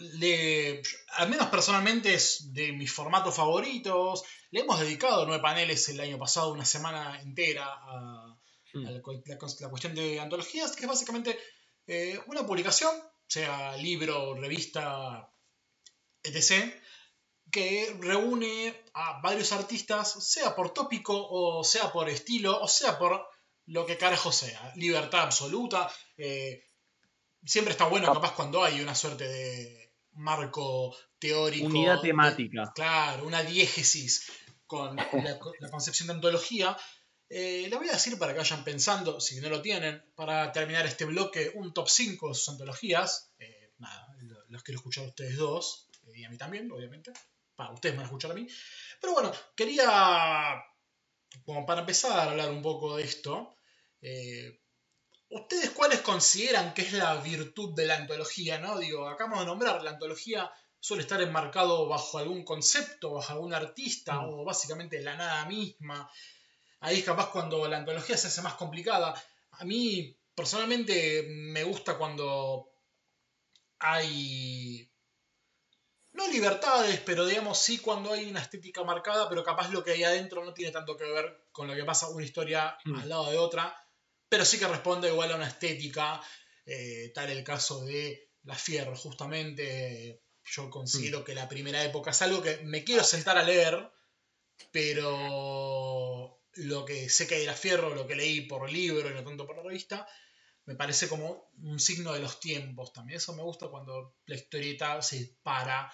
le- 0.00 0.82
al 1.16 1.28
menos 1.30 1.48
personalmente 1.48 2.14
es 2.14 2.52
de 2.52 2.72
mis 2.72 2.92
formatos 2.92 3.34
favoritos. 3.34 4.22
Le 4.50 4.60
hemos 4.60 4.80
dedicado 4.80 5.26
nueve 5.26 5.42
paneles 5.42 5.88
el 5.88 6.00
año 6.00 6.18
pasado, 6.18 6.52
una 6.52 6.64
semana 6.64 7.20
entera 7.20 7.66
a, 7.66 8.36
Mm. 8.72 8.86
a 8.86 8.90
la, 8.92 9.00
cuestión 9.02 9.94
de 9.96 10.20
antologías, 10.20 10.76
que 10.76 10.82
es 10.82 10.88
básicamente 10.88 11.36
eh, 11.88 12.20
una 12.28 12.46
publicación, 12.46 12.94
sea 13.26 13.76
libro, 13.76 14.34
revista, 14.34 15.28
etc., 16.22 16.72
que 17.50 17.96
reúne 17.98 18.84
a 18.94 19.20
varios 19.20 19.50
artistas, 19.52 20.24
sea 20.24 20.54
por 20.54 20.72
tópico, 20.72 21.14
o 21.30 21.64
sea 21.64 21.90
por 21.92 22.08
estilo, 22.08 22.60
o 22.62 22.68
sea 22.68 22.96
por 22.96 23.26
lo 23.66 23.86
que 23.86 23.98
carajo 23.98 24.30
sea. 24.30 24.72
Libertad 24.76 25.22
absoluta. 25.22 25.92
eh, 26.16 26.62
siempre 27.44 27.72
está 27.72 27.86
bueno, 27.86 28.12
capaz, 28.12 28.34
cuando 28.34 28.62
hay 28.62 28.80
una 28.80 28.94
suerte 28.94 29.26
de 29.26 29.79
marco 30.12 30.96
teórico. 31.18 31.66
Unidad 31.66 31.96
de- 32.02 32.08
temática. 32.08 32.72
Claro, 32.74 33.26
una 33.26 33.42
diégesis 33.42 34.30
con 34.66 34.96
la, 34.96 35.38
co- 35.38 35.52
la 35.60 35.70
concepción 35.70 36.08
de 36.08 36.14
antología. 36.14 36.76
Eh, 37.28 37.70
voy 37.76 37.88
a 37.88 37.92
decir 37.92 38.18
para 38.18 38.32
que 38.32 38.38
vayan 38.38 38.64
pensando, 38.64 39.20
si 39.20 39.40
no 39.40 39.48
lo 39.48 39.62
tienen, 39.62 40.02
para 40.16 40.50
terminar 40.52 40.84
este 40.86 41.04
bloque, 41.04 41.52
un 41.54 41.72
top 41.72 41.88
5 41.88 42.28
de 42.28 42.34
sus 42.34 42.48
antologías. 42.48 43.32
Eh, 43.38 43.72
nada, 43.78 44.08
lo- 44.22 44.44
los 44.48 44.62
quiero 44.62 44.78
escuchar 44.78 45.04
a 45.04 45.08
ustedes 45.08 45.36
dos, 45.36 45.88
eh, 46.06 46.20
y 46.20 46.24
a 46.24 46.30
mí 46.30 46.36
también, 46.36 46.70
obviamente. 46.72 47.12
Para 47.54 47.72
ustedes 47.72 47.94
me 47.94 47.98
van 47.98 48.06
a 48.06 48.08
escuchar 48.08 48.30
a 48.30 48.34
mí. 48.34 48.46
Pero 49.00 49.12
bueno, 49.12 49.32
quería, 49.54 50.62
como 51.44 51.64
para 51.66 51.80
empezar 51.80 52.18
a 52.18 52.30
hablar 52.30 52.50
un 52.50 52.62
poco 52.62 52.96
de 52.96 53.04
esto, 53.04 53.54
eh, 54.00 54.59
¿ustedes 55.30 55.70
cuáles 55.70 56.00
consideran 56.00 56.74
que 56.74 56.82
es 56.82 56.92
la 56.92 57.14
virtud 57.16 57.74
de 57.74 57.86
la 57.86 57.96
antología? 57.96 58.58
¿no? 58.58 58.78
Digo, 58.78 59.08
acabamos 59.08 59.40
de 59.40 59.46
nombrar, 59.46 59.82
la 59.82 59.90
antología 59.90 60.52
suele 60.78 61.02
estar 61.02 61.20
enmarcado 61.22 61.88
bajo 61.88 62.18
algún 62.18 62.44
concepto, 62.44 63.12
bajo 63.14 63.32
algún 63.32 63.54
artista, 63.54 64.14
Mm. 64.20 64.28
o 64.28 64.44
básicamente 64.44 65.00
la 65.00 65.16
nada 65.16 65.44
misma. 65.46 66.10
Ahí 66.80 66.98
es 66.98 67.04
capaz 67.04 67.30
cuando 67.30 67.66
la 67.68 67.76
antología 67.78 68.16
se 68.16 68.28
hace 68.28 68.40
más 68.42 68.54
complicada. 68.54 69.14
A 69.52 69.64
mí, 69.64 70.16
personalmente, 70.34 71.26
me 71.28 71.64
gusta 71.64 71.98
cuando 71.98 72.70
hay. 73.78 74.86
No 76.12 76.26
libertades, 76.28 77.00
pero 77.00 77.24
digamos 77.24 77.58
sí 77.58 77.78
cuando 77.78 78.12
hay 78.12 78.28
una 78.28 78.40
estética 78.42 78.82
marcada, 78.82 79.28
pero 79.28 79.44
capaz 79.44 79.70
lo 79.70 79.84
que 79.84 79.92
hay 79.92 80.02
adentro 80.02 80.44
no 80.44 80.52
tiene 80.52 80.72
tanto 80.72 80.96
que 80.96 81.04
ver 81.04 81.44
con 81.52 81.68
lo 81.68 81.74
que 81.74 81.84
pasa 81.84 82.08
una 82.08 82.24
historia 82.24 82.76
Mm. 82.84 82.94
al 82.96 83.08
lado 83.08 83.30
de 83.30 83.38
otra, 83.38 83.76
pero 84.30 84.44
sí 84.44 84.58
que 84.58 84.68
responde 84.68 85.08
igual 85.08 85.32
a 85.32 85.36
una 85.36 85.48
estética, 85.48 86.22
eh, 86.64 87.10
tal 87.12 87.30
el 87.30 87.42
caso 87.42 87.84
de 87.84 88.30
La 88.44 88.54
Fierro, 88.54 88.96
justamente 88.96 90.22
yo 90.44 90.70
considero 90.70 91.24
que 91.24 91.34
la 91.34 91.48
primera 91.48 91.84
época 91.84 92.12
es 92.12 92.22
algo 92.22 92.40
que 92.40 92.58
me 92.58 92.84
quiero 92.84 93.02
sentar 93.02 93.36
a 93.36 93.42
leer, 93.42 93.90
pero 94.70 96.40
lo 96.54 96.84
que 96.84 97.08
sé 97.10 97.26
que 97.26 97.34
hay 97.34 97.40
de 97.40 97.48
La 97.48 97.54
Fierro, 97.54 97.94
lo 97.94 98.06
que 98.06 98.14
leí 98.14 98.42
por 98.42 98.70
libro 98.70 99.10
y 99.10 99.14
no 99.14 99.24
tanto 99.24 99.46
por 99.46 99.56
la 99.56 99.64
revista, 99.64 100.06
me 100.64 100.76
parece 100.76 101.08
como 101.08 101.50
un 101.62 101.80
signo 101.80 102.12
de 102.12 102.20
los 102.20 102.38
tiempos 102.38 102.92
también. 102.92 103.16
Eso 103.16 103.34
me 103.34 103.42
gusta 103.42 103.66
cuando 103.66 104.18
la 104.26 104.36
historieta 104.36 105.02
se 105.02 105.38
para 105.42 105.92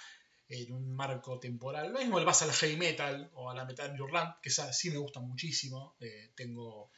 en 0.48 0.72
un 0.72 0.94
marco 0.94 1.38
temporal. 1.38 1.90
Lo 1.90 2.00
mismo 2.00 2.18
le 2.18 2.26
pasa 2.26 2.44
al 2.44 2.52
heavy 2.52 2.76
metal 2.76 3.30
o 3.34 3.50
a 3.50 3.54
la 3.54 3.64
metal 3.64 3.98
Urland, 3.98 4.34
que 4.42 4.50
esa 4.50 4.70
sí 4.74 4.90
me 4.90 4.98
gusta 4.98 5.20
muchísimo. 5.20 5.96
Eh, 6.00 6.32
tengo 6.36 6.90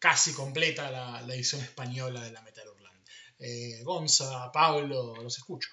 casi 0.00 0.34
completa 0.34 0.90
la, 0.90 1.22
la 1.22 1.34
edición 1.34 1.60
española 1.60 2.20
de 2.22 2.32
la 2.32 2.42
metal 2.42 2.68
Urland. 2.68 3.04
Eh, 3.38 3.84
Gonza, 3.84 4.50
Pablo, 4.50 5.14
los 5.22 5.36
escucho. 5.36 5.68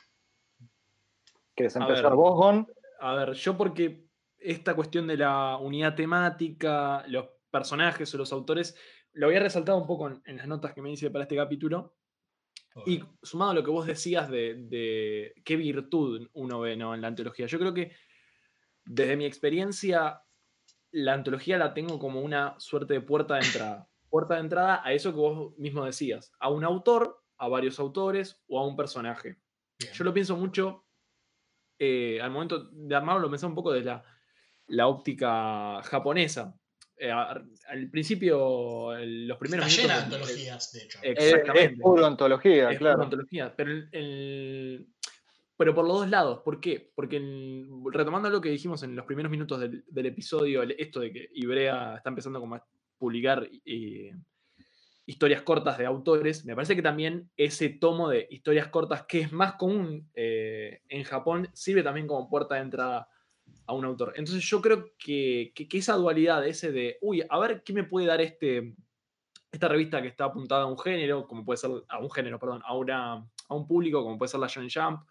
¿Quieres 1.55 1.75
empezar 1.75 2.03
ver. 2.03 2.13
vos, 2.13 2.35
Gon? 2.35 2.67
A 2.99 3.15
ver, 3.15 3.33
yo 3.33 3.57
porque 3.57 4.05
esta 4.37 4.75
cuestión 4.75 5.07
de 5.07 5.17
la 5.17 5.57
unidad 5.57 5.95
temática, 5.95 7.03
los 7.07 7.25
personajes 7.49 8.13
o 8.13 8.17
los 8.17 8.31
autores, 8.31 8.75
lo 9.13 9.27
había 9.27 9.39
resaltado 9.39 9.79
un 9.79 9.87
poco 9.87 10.07
en, 10.07 10.21
en 10.25 10.37
las 10.37 10.47
notas 10.47 10.73
que 10.73 10.81
me 10.81 10.91
hice 10.91 11.09
para 11.09 11.23
este 11.23 11.35
capítulo. 11.35 11.95
Y 12.85 13.03
sumado 13.23 13.51
a 13.51 13.53
lo 13.55 13.63
que 13.63 13.71
vos 13.71 13.87
decías 13.87 14.29
de, 14.29 14.53
de 14.53 15.33
qué 15.43 15.55
virtud 15.55 16.29
uno 16.33 16.59
ve 16.59 16.77
¿no? 16.77 16.93
en 16.93 17.01
la 17.01 17.07
antología, 17.07 17.47
yo 17.47 17.57
creo 17.57 17.73
que 17.73 17.91
desde 18.85 19.17
mi 19.17 19.25
experiencia, 19.25 20.21
la 20.91 21.13
antología 21.13 21.57
la 21.57 21.73
tengo 21.73 21.97
como 21.97 22.21
una 22.21 22.53
suerte 22.59 22.93
de 22.93 23.01
puerta 23.01 23.35
de 23.35 23.45
entrada. 23.45 23.89
Puerta 24.17 24.33
de 24.33 24.39
entrada 24.39 24.81
a 24.83 24.93
eso 24.93 25.11
que 25.11 25.19
vos 25.19 25.55
mismo 25.59 25.85
decías, 25.85 26.31
a 26.39 26.49
un 26.49 26.63
autor, 26.63 27.21
a 27.37 27.47
varios 27.49 27.77
autores 27.79 28.41
o 28.47 28.59
a 28.59 28.65
un 28.65 28.75
personaje. 28.75 29.37
Bien. 29.77 29.93
Yo 29.93 30.03
lo 30.03 30.11
pienso 30.11 30.35
mucho, 30.35 30.87
eh, 31.77 32.19
al 32.19 32.31
momento 32.31 32.67
de 32.71 32.95
armarlo, 32.95 33.21
lo 33.21 33.29
pensé 33.29 33.45
un 33.45 33.53
poco 33.53 33.71
desde 33.73 33.85
la, 33.85 34.03
la 34.69 34.87
óptica 34.87 35.83
japonesa. 35.83 36.59
Eh, 36.95 37.11
a- 37.11 37.39
al 37.67 37.89
principio, 37.91 38.95
el- 38.95 39.27
los 39.27 39.37
primeros 39.37 39.67
Está 39.67 39.81
llena 39.83 39.97
de 39.97 40.03
antologías, 40.05 40.71
de 40.73 40.79
hecho. 40.81 40.97
Eh, 41.03 41.11
Es, 41.15 41.23
es 41.23 41.33
Exactamente. 41.35 41.79
puro 41.83 42.05
antología, 42.07 42.71
es 42.71 42.79
claro. 42.79 43.03
antología, 43.03 43.53
pero, 43.55 43.69
el- 43.71 43.89
el- 43.91 44.87
pero 45.57 45.75
por 45.75 45.85
los 45.87 45.99
dos 45.99 46.09
lados. 46.09 46.39
¿Por 46.43 46.59
qué? 46.59 46.91
Porque 46.95 47.17
en- 47.17 47.83
retomando 47.93 48.31
lo 48.31 48.41
que 48.41 48.49
dijimos 48.49 48.81
en 48.81 48.95
los 48.95 49.05
primeros 49.05 49.29
minutos 49.29 49.59
del, 49.59 49.85
del 49.87 50.05
episodio, 50.07 50.63
el- 50.63 50.71
esto 50.79 51.01
de 51.01 51.13
que 51.13 51.29
Ibrea 51.33 51.97
está 51.97 52.09
empezando 52.09 52.39
como 52.39 52.59
publicar 52.97 53.47
eh, 53.65 54.13
historias 55.05 55.41
cortas 55.41 55.77
de 55.77 55.85
autores, 55.85 56.43
me 56.45 56.53
parece 56.55 56.75
que 56.75 56.81
también 56.81 57.29
ese 57.37 57.69
tomo 57.69 58.09
de 58.09 58.27
historias 58.29 58.67
cortas, 58.67 59.03
que 59.07 59.21
es 59.21 59.31
más 59.31 59.53
común 59.53 60.09
eh, 60.13 60.81
en 60.89 61.03
Japón, 61.03 61.49
sirve 61.53 61.83
también 61.83 62.07
como 62.07 62.29
puerta 62.29 62.55
de 62.55 62.61
entrada 62.61 63.07
a 63.65 63.73
un 63.73 63.85
autor. 63.85 64.13
Entonces 64.17 64.43
yo 64.49 64.61
creo 64.61 64.91
que, 64.97 65.51
que- 65.55 65.67
que 65.67 65.77
esa 65.77 65.93
dualidad, 65.95 66.45
ese 66.45 66.71
de, 66.71 66.97
uy, 67.01 67.23
a 67.29 67.39
ver 67.39 67.63
qué 67.63 67.71
me 67.73 67.85
puede 67.85 68.07
dar 68.07 68.19
este, 68.19 68.75
esta 69.51 69.69
revista 69.69 70.01
que 70.01 70.09
está 70.09 70.25
apuntada 70.25 70.63
a 70.63 70.65
un 70.65 70.77
género, 70.77 71.25
como 71.25 71.45
puede 71.45 71.57
ser, 71.57 71.71
a 71.87 71.99
un 71.99 72.11
género, 72.11 72.37
perdón, 72.39 72.61
a, 72.65 72.75
una, 72.75 73.13
a 73.13 73.55
un 73.55 73.65
público, 73.65 74.03
como 74.03 74.17
puede 74.17 74.29
ser 74.29 74.41
la 74.41 74.47
Shonen 74.47 74.69
Jump, 74.69 75.01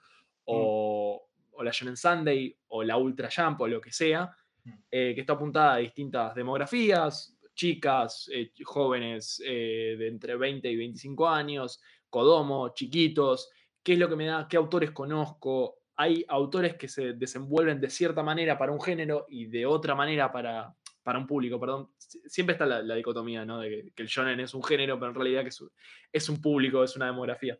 o, 0.44 1.26
o 1.52 1.62
la 1.64 1.70
Shonen 1.70 1.96
Sunday, 1.96 2.54
o 2.68 2.82
la 2.82 2.98
Ultra 2.98 3.30
Jump, 3.34 3.60
o 3.62 3.66
lo 3.68 3.80
que 3.80 3.92
sea, 3.92 4.34
Mm. 4.66 4.70
eh, 4.90 5.12
que 5.14 5.20
está 5.20 5.34
apuntada 5.34 5.74
a 5.74 5.76
distintas 5.76 6.34
demografías, 6.34 7.35
chicas, 7.56 8.30
eh, 8.32 8.52
jóvenes 8.64 9.42
eh, 9.44 9.96
de 9.98 10.06
entre 10.06 10.36
20 10.36 10.70
y 10.70 10.76
25 10.76 11.28
años, 11.28 11.80
Kodomo, 12.08 12.68
chiquitos, 12.74 13.50
qué 13.82 13.94
es 13.94 13.98
lo 13.98 14.08
que 14.08 14.14
me 14.16 14.26
da, 14.26 14.46
qué 14.48 14.56
autores 14.56 14.92
conozco. 14.92 15.80
Hay 15.96 16.24
autores 16.28 16.76
que 16.76 16.86
se 16.88 17.14
desenvuelven 17.14 17.80
de 17.80 17.90
cierta 17.90 18.22
manera 18.22 18.56
para 18.56 18.70
un 18.70 18.80
género 18.80 19.26
y 19.28 19.46
de 19.46 19.66
otra 19.66 19.94
manera 19.94 20.30
para, 20.30 20.72
para 21.02 21.18
un 21.18 21.26
público, 21.26 21.58
perdón. 21.58 21.88
Sie- 21.98 22.20
Siempre 22.28 22.52
está 22.52 22.66
la, 22.66 22.82
la 22.82 22.94
dicotomía, 22.94 23.44
¿no? 23.44 23.60
De 23.60 23.68
que, 23.70 23.92
que 23.94 24.02
el 24.02 24.08
shonen 24.08 24.38
es 24.40 24.52
un 24.54 24.62
género, 24.62 24.98
pero 24.98 25.08
en 25.10 25.14
realidad 25.16 25.42
que 25.42 25.48
es, 25.48 25.60
un- 25.60 25.70
es 26.12 26.28
un 26.28 26.40
público, 26.40 26.84
es 26.84 26.94
una 26.96 27.06
demografía. 27.06 27.58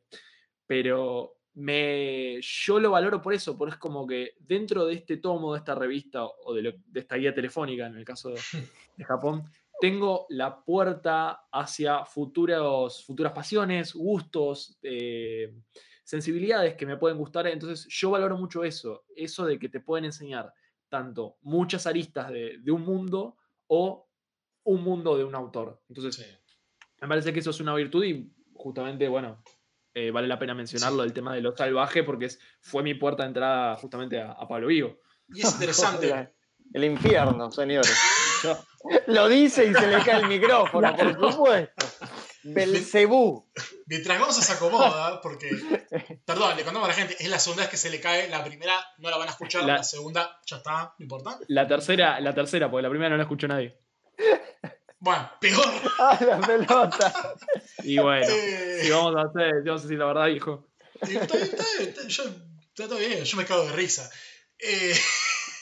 Pero 0.67 1.33
me, 1.55 2.39
yo 2.43 2.79
lo 2.79 2.91
valoro 2.91 3.23
por 3.23 3.33
eso, 3.33 3.57
porque 3.57 3.73
es 3.75 3.79
como 3.79 4.07
que 4.07 4.35
dentro 4.41 4.85
de 4.85 4.95
este 4.95 5.17
tomo, 5.17 5.55
de 5.55 5.59
esta 5.61 5.75
revista 5.75 6.25
o 6.27 6.53
de, 6.55 6.63
lo- 6.63 6.73
de 6.87 7.01
esta 7.01 7.17
guía 7.17 7.35
telefónica, 7.35 7.87
en 7.87 7.97
el 7.97 8.05
caso 8.05 8.31
de, 8.31 8.41
de 8.97 9.05
Japón, 9.05 9.45
tengo 9.81 10.27
la 10.31 10.65
puerta 10.65 11.47
hacia 11.53 12.05
futuros, 12.05 13.05
futuras 13.05 13.33
pasiones, 13.33 13.93
gustos, 13.95 14.79
eh, 14.83 15.55
sensibilidades 16.05 16.75
que 16.75 16.87
me 16.87 16.97
pueden 16.97 17.19
gustar. 17.19 17.47
Entonces 17.47 17.87
yo 17.91 18.11
valoro 18.11 18.37
mucho 18.37 18.65
eso, 18.65 19.05
eso 19.15 19.45
de 19.45 19.59
que 19.59 19.69
te 19.69 19.81
pueden 19.81 20.07
enseñar 20.07 20.53
tanto 20.89 21.37
muchas 21.43 21.87
aristas 21.87 22.31
de, 22.31 22.59
de 22.59 22.71
un 22.73 22.83
mundo 22.83 23.37
o 23.67 24.09
un 24.65 24.83
mundo 24.83 25.17
de 25.17 25.25
un 25.25 25.35
autor. 25.35 25.83
Entonces 25.89 26.15
Sí. 26.17 26.25
me 27.03 27.09
parece 27.09 27.33
que 27.33 27.41
eso 27.41 27.51
es 27.51 27.61
una 27.61 27.75
virtud 27.75 28.05
y 28.05 28.33
justamente, 28.55 29.09
bueno, 29.09 29.43
eh, 29.95 30.11
vale 30.11 30.29
la 30.29 30.39
pena 30.39 30.55
mencionarlo, 30.55 31.03
el 31.03 31.13
tema 31.13 31.35
de 31.35 31.41
lo 31.41 31.57
salvaje, 31.57 32.03
porque 32.03 32.27
es, 32.27 32.39
fue 32.61 32.83
mi 32.83 32.95
puerta 32.95 33.23
de 33.25 33.29
entrada 33.29 33.77
justamente 33.77 34.21
a, 34.21 34.33
a 34.33 34.47
Pablo 34.47 34.69
Vigo. 34.69 34.99
Y 35.29 35.41
es 35.41 35.53
interesante. 35.53 36.33
El 36.73 36.85
infierno, 36.85 37.51
señores. 37.51 37.97
Lo 39.07 39.29
dice 39.29 39.67
y 39.67 39.75
se 39.75 39.87
le 39.87 40.03
cae 40.05 40.21
el 40.21 40.29
micrófono, 40.29 40.95
por 41.19 41.33
supuesto. 41.33 41.87
Belcebú. 42.45 43.51
Mientras 43.87 44.19
Gonza 44.21 44.41
se 44.43 44.53
acomoda, 44.53 45.21
porque, 45.21 45.51
perdón, 46.25 46.57
le 46.57 46.65
contamos 46.65 46.89
a 46.89 46.93
la 46.93 46.95
gente, 46.95 47.17
es 47.19 47.29
la 47.29 47.39
segunda 47.41 47.65
vez 47.65 47.71
que 47.71 47.77
se 47.77 47.91
le 47.91 48.01
cae, 48.01 48.29
la 48.29 48.45
primera 48.45 48.79
no 48.99 49.11
la 49.11 49.17
van 49.17 49.29
a 49.29 49.33
escuchar, 49.33 49.63
la, 49.65 49.77
La- 49.79 49.83
segunda 49.83 50.41
ya 50.47 50.59
está, 50.59 50.95
no 50.99 51.03
importa. 51.05 51.39
La 51.49 51.67
tercera, 51.67 52.21
la 52.21 52.33
tercera, 52.35 52.71
porque 52.71 52.83
la 52.85 52.91
primera 52.91 53.11
no 53.11 53.17
la 53.17 53.25
escuchó 53.25 53.49
nadie. 53.49 53.77
Bueno, 54.99 55.31
peor. 55.41 55.67
Ah, 55.99 56.19
la 56.21 56.41
pelota. 56.41 57.35
Y 57.83 57.99
bueno, 57.99 58.27
Eh, 58.29 58.81
si 58.83 58.91
vamos 58.91 59.15
a 59.17 59.23
hacer, 59.23 59.53
si 59.63 59.69
vamos 59.69 59.81
a 59.81 59.85
decir 59.85 59.99
la 59.99 60.07
verdad, 60.07 60.27
hijo. 60.29 60.69
y 61.09 61.17
está 61.17 61.35
bien, 61.37 61.49
está 61.51 61.65
bien, 61.79 61.89
está- 61.91 62.07
yo, 62.09 62.23
está 62.25 62.89
todo 62.89 62.99
bien, 62.99 63.25
yo 63.25 63.37
me 63.37 63.45
cago 63.47 63.65
de 63.67 63.73
risa. 63.73 64.09
Eh, 64.59 64.95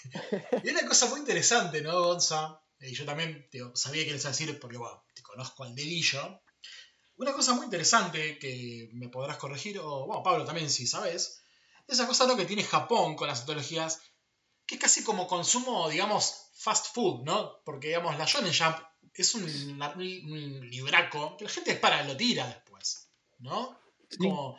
y 0.65 0.71
una 0.71 0.87
cosa 0.87 1.07
muy 1.07 1.21
interesante, 1.21 1.81
¿no, 1.83 2.03
Gonza? 2.03 2.61
Y 2.86 2.94
yo 2.94 3.05
también 3.05 3.48
digo, 3.51 3.74
sabía 3.74 4.05
que 4.05 4.12
les 4.12 4.23
iba 4.23 4.28
a 4.31 4.32
decir 4.32 4.59
porque, 4.61 4.77
bueno, 4.77 5.05
te 5.15 5.23
conozco 5.23 5.65
al 5.65 5.74
dedillo. 5.74 6.43
Una 7.16 7.32
cosa 7.32 7.55
muy 7.55 7.65
interesante 7.65 8.39
que 8.39 8.90
me 8.93 9.09
podrás 9.09 9.36
corregir, 9.36 9.78
o, 9.78 10.06
bueno, 10.06 10.23
Pablo 10.23 10.44
también, 10.44 10.69
si 10.69 10.86
sabes, 10.86 11.43
esa 11.86 12.06
cosa 12.06 12.27
lo 12.27 12.36
que 12.36 12.44
tiene 12.47 12.65
Japón 12.65 13.15
con 13.15 13.28
las 13.28 13.40
antologías, 13.40 14.01
que 14.66 14.74
es 14.77 14.81
casi 14.81 15.05
como 15.05 15.27
consumo, 15.27 15.89
digamos, 15.89 16.51
fast 16.55 16.94
food, 16.94 17.24
¿no? 17.24 17.62
Porque, 17.65 17.89
digamos, 17.89 18.19
la 18.19 18.24
Shonen 18.24 18.52
Jump 18.52 18.78
es 19.15 19.35
un, 19.35 19.44
un 19.44 20.70
libraco 20.70 21.36
que 21.36 21.44
la 21.44 21.51
gente 21.51 21.77
para 21.77 22.02
lo 22.05 22.16
tira 22.16 22.47
después, 22.48 23.09
¿no? 23.39 23.78
Es 24.09 24.16
Sí. 24.16 24.19
como, 24.19 24.59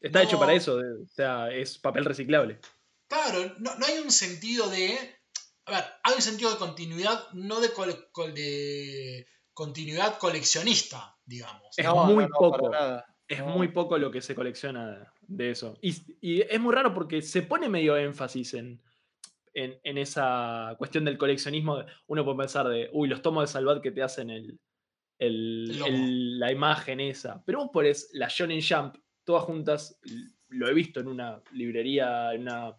Está 0.00 0.22
hecho 0.22 0.38
para 0.38 0.54
eso, 0.54 0.76
o 0.76 1.06
sea, 1.14 1.50
es 1.50 1.78
papel 1.78 2.06
reciclable. 2.06 2.58
Claro, 3.06 3.54
no, 3.58 3.74
no 3.76 3.86
hay 3.86 3.98
un 3.98 4.10
sentido 4.10 4.70
de. 4.70 5.19
A 5.70 5.76
ver, 5.76 5.84
hay 6.02 6.14
un 6.16 6.22
sentido 6.22 6.50
de 6.50 6.56
continuidad, 6.58 7.30
no 7.32 7.60
de, 7.60 7.72
cole- 7.72 8.08
col- 8.12 8.34
de 8.34 9.26
continuidad 9.52 10.18
coleccionista, 10.18 11.16
digamos. 11.24 11.78
Es 11.78 11.84
No, 11.84 12.04
muy 12.06 12.24
no, 12.24 12.28
no, 12.30 12.36
poco. 12.38 12.70
Es 13.28 13.38
No. 13.38 13.46
muy 13.46 13.68
poco 13.68 13.96
lo 13.98 14.10
que 14.10 14.20
se 14.20 14.34
colecciona 14.34 15.12
de 15.22 15.50
eso. 15.50 15.78
Y, 15.80 15.94
y 16.20 16.40
es 16.40 16.58
muy 16.58 16.74
raro 16.74 16.92
porque 16.92 17.22
se 17.22 17.42
pone 17.42 17.68
medio 17.68 17.96
énfasis 17.96 18.54
en, 18.54 18.82
en, 19.54 19.78
en 19.84 19.98
esa 19.98 20.74
cuestión 20.78 21.04
del 21.04 21.16
coleccionismo. 21.16 21.84
Uno 22.08 22.24
puede 22.24 22.38
pensar 22.38 22.66
de, 22.68 22.90
uy, 22.92 23.08
los 23.08 23.22
tomos 23.22 23.44
de 23.44 23.52
Salvat 23.52 23.80
que 23.80 23.92
te 23.92 24.02
hacen 24.02 24.30
el, 24.30 24.58
el- 25.18 26.38
la 26.40 26.50
imagen 26.50 26.98
esa. 27.00 27.42
Pero 27.44 27.58
vos 27.60 27.70
pones 27.72 28.10
la 28.14 28.26
Shonen 28.28 28.60
Jump, 28.66 28.96
todas 29.24 29.44
juntas, 29.44 30.00
lo 30.48 30.68
he 30.68 30.74
visto 30.74 30.98
en 30.98 31.06
una 31.08 31.40
librería, 31.52 32.32
en 32.34 32.42
una 32.42 32.74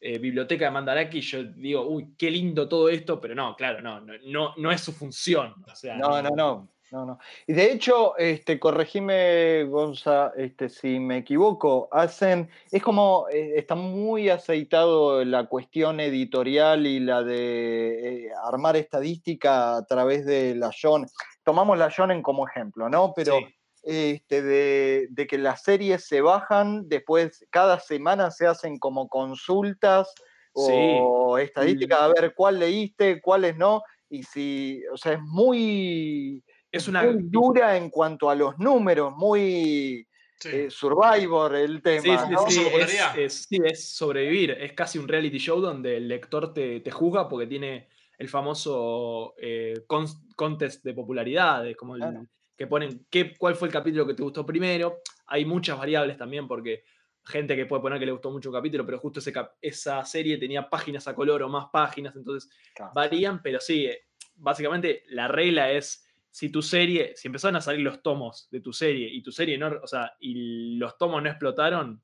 eh, 0.00 0.18
biblioteca 0.18 0.66
de 0.66 0.70
Mandaraki, 0.70 1.20
yo 1.20 1.44
digo, 1.44 1.86
uy, 1.88 2.14
qué 2.16 2.30
lindo 2.30 2.68
todo 2.68 2.88
esto, 2.88 3.20
pero 3.20 3.34
no, 3.34 3.56
claro, 3.56 3.80
no, 3.80 4.00
no, 4.00 4.12
no, 4.26 4.54
no 4.56 4.70
es 4.70 4.80
su 4.80 4.92
función. 4.92 5.54
O 5.70 5.74
sea, 5.74 5.96
No, 5.96 6.22
no, 6.22 6.30
no. 6.30 6.68
No, 6.90 7.04
no. 7.04 7.18
Y 7.46 7.52
de 7.52 7.70
hecho, 7.70 8.16
este, 8.16 8.58
corregime, 8.58 9.64
Gonza, 9.64 10.32
este, 10.38 10.70
si 10.70 10.98
me 10.98 11.18
equivoco, 11.18 11.88
hacen, 11.92 12.48
es 12.70 12.82
como, 12.82 13.26
eh, 13.30 13.52
está 13.56 13.74
muy 13.74 14.30
aceitado 14.30 15.22
la 15.22 15.44
cuestión 15.44 16.00
editorial 16.00 16.86
y 16.86 17.00
la 17.00 17.22
de 17.22 18.28
eh, 18.28 18.30
armar 18.42 18.76
estadística 18.76 19.76
a 19.76 19.84
través 19.84 20.24
de 20.24 20.54
la 20.54 20.70
Shonen. 20.72 21.10
Tomamos 21.44 21.76
la 21.76 21.90
Shonen 21.90 22.22
como 22.22 22.48
ejemplo, 22.48 22.88
¿no? 22.88 23.12
Pero 23.14 23.36
Sí. 23.36 23.57
Este, 23.84 24.42
de, 24.42 25.06
de 25.10 25.26
que 25.26 25.38
las 25.38 25.62
series 25.62 26.04
se 26.06 26.20
bajan, 26.20 26.88
después 26.88 27.46
cada 27.50 27.78
semana 27.80 28.30
se 28.30 28.46
hacen 28.46 28.78
como 28.78 29.08
consultas 29.08 30.12
o 30.52 31.38
estadísticas, 31.38 32.00
a 32.00 32.08
ver 32.08 32.34
cuál 32.34 32.58
leíste, 32.58 33.20
cuáles 33.20 33.56
no, 33.56 33.82
y 34.10 34.22
si, 34.24 34.82
o 34.92 34.96
sea, 34.96 35.12
es 35.12 35.20
muy, 35.22 36.42
Es 36.72 36.88
una, 36.88 37.02
muy 37.04 37.22
dura 37.24 37.76
en 37.76 37.90
cuanto 37.90 38.28
a 38.30 38.34
los 38.34 38.58
números, 38.58 39.12
muy 39.16 40.06
Sí. 40.40 40.50
eh, 40.52 40.70
Survivor 40.70 41.54
el 41.56 41.82
tema, 41.82 42.00
Sí, 42.26 42.34
sí, 42.36 42.52
sí, 42.54 42.60
es, 42.60 42.64
popularidad. 42.64 43.18
es- 43.18 43.46
sí, 43.48 43.58
es 43.64 43.88
sobrevivir. 43.92 44.52
Es 44.52 44.72
casi 44.72 44.96
un 44.98 45.08
reality 45.08 45.38
show 45.38 45.60
donde 45.60 45.96
el 45.96 46.06
lector 46.06 46.52
te, 46.54 46.78
te 46.80 46.90
juzga 46.92 47.28
porque 47.28 47.48
tiene 47.48 47.88
el 48.18 48.28
famoso 48.28 49.34
eh, 49.36 49.74
con- 49.88 50.06
contest 50.36 50.84
de 50.84 50.94
popularidades, 50.94 51.76
como 51.76 51.96
el, 51.96 52.02
Claro. 52.02 52.26
Que 52.58 52.66
ponen 52.66 53.06
qué, 53.08 53.34
cuál 53.38 53.54
fue 53.54 53.68
el 53.68 53.72
capítulo 53.72 54.04
que 54.06 54.14
te 54.14 54.22
gustó 54.22 54.44
primero. 54.44 55.00
Hay 55.28 55.44
muchas 55.44 55.78
variables 55.78 56.18
también 56.18 56.48
porque 56.48 56.82
gente 57.24 57.54
que 57.54 57.66
puede 57.66 57.80
poner 57.82 58.00
que 58.00 58.06
le 58.06 58.12
gustó 58.12 58.30
mucho 58.32 58.48
un 58.50 58.56
capítulo, 58.56 58.84
pero 58.84 58.98
justo 58.98 59.20
ese 59.20 59.32
cap- 59.32 59.52
esa 59.62 60.04
serie 60.04 60.38
tenía 60.38 60.68
páginas 60.68 61.06
a 61.06 61.14
color 61.14 61.42
o 61.44 61.48
más 61.48 61.68
páginas, 61.72 62.16
entonces 62.16 62.50
Claro. 62.74 62.92
varían, 62.94 63.40
pero 63.42 63.60
sí, 63.60 63.86
eh, 63.86 64.06
básicamente 64.34 65.04
la 65.08 65.28
regla 65.28 65.70
es 65.70 66.04
si 66.30 66.50
tu 66.50 66.60
serie, 66.60 67.12
si 67.16 67.28
empezaron 67.28 67.56
a 67.56 67.60
salir 67.60 67.82
los 67.82 68.02
tomos 68.02 68.48
de 68.50 68.60
tu 68.60 68.72
serie 68.72 69.08
y 69.08 69.22
tu 69.22 69.30
serie 69.30 69.56
no, 69.56 69.68
o 69.82 69.86
sea, 69.86 70.16
y 70.18 70.76
los 70.78 70.98
tomos 70.98 71.22
no 71.22 71.28
explotaron, 71.28 72.00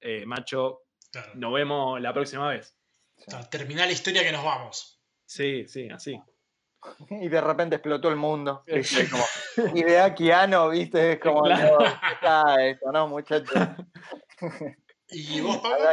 eh, 0.00 0.26
macho, 0.26 0.82
Claro. 1.10 1.32
nos 1.36 1.54
vemos 1.54 2.00
la 2.00 2.12
próxima 2.12 2.48
vez. 2.50 2.76
O 3.26 3.30
sea, 3.30 3.48
la 3.50 3.90
historia 3.90 4.22
que 4.22 4.32
nos 4.32 4.44
vamos. 4.44 5.00
Sí, 5.24 5.66
sí, 5.66 5.88
así. 5.88 6.20
Y 7.10 7.28
de 7.28 7.40
repente 7.40 7.76
explotó 7.76 8.08
el 8.08 8.16
mundo. 8.16 8.62
¿viste? 8.66 9.08
Como, 9.10 9.24
y 9.76 9.82
de 9.82 9.98
Akiano, 10.00 10.68
¿viste? 10.70 11.12
Es 11.12 11.20
como, 11.20 11.42
Claro. 11.42 11.72
no, 11.72 11.78
¿qué 11.78 12.14
está 12.14 12.66
esto, 12.66 12.92
¿no, 12.92 13.08
muchachos? 13.08 13.52
¿Y 15.10 15.40
vos, 15.40 15.58
Pablo? 15.58 15.88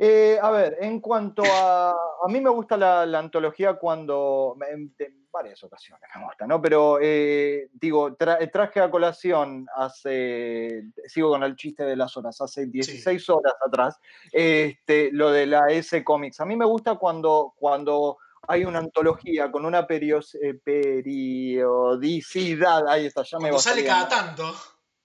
Eh, 0.00 0.38
a 0.40 0.50
ver, 0.52 0.76
en 0.80 1.00
cuanto 1.00 1.42
a. 1.44 1.90
A 1.90 2.28
mí 2.28 2.40
me 2.40 2.50
gusta 2.50 2.76
la, 2.76 3.04
la 3.04 3.18
antología 3.18 3.74
cuando. 3.74 4.56
En, 4.70 4.94
en 4.98 5.28
varias 5.30 5.62
ocasiones 5.64 6.08
me 6.16 6.24
gusta, 6.24 6.46
¿no? 6.46 6.62
Pero 6.62 6.98
eh, 7.02 7.68
digo, 7.72 8.16
tra- 8.16 8.48
traje 8.52 8.80
a 8.80 8.90
colación 8.92 9.66
hace. 9.76 10.84
Sigo 11.06 11.30
con 11.30 11.42
el 11.42 11.56
chiste 11.56 11.84
de 11.84 11.96
las 11.96 12.16
horas, 12.16 12.40
hace 12.40 12.66
16 12.66 13.28
horas 13.28 13.54
atrás, 13.66 13.98
este, 14.32 15.10
lo 15.12 15.32
de 15.32 15.46
la 15.46 15.66
S 15.68 16.04
Comics. 16.04 16.40
A 16.40 16.44
mí 16.44 16.54
me 16.54 16.64
gusta 16.64 16.94
cuando, 16.94 17.54
cuando 17.58 18.18
hay 18.46 18.64
una 18.64 18.78
antología 18.78 19.50
con 19.50 19.64
una 19.66 19.86
perios- 19.86 20.34
eh, 20.36 20.54
periodicidad. 20.62 22.86
Ahí 22.88 23.06
está, 23.06 23.22
ya 23.22 23.38
me 23.38 23.48
Cuando 23.50 23.58
sale 23.60 23.84
cada 23.84 24.08
tanto. 24.08 24.54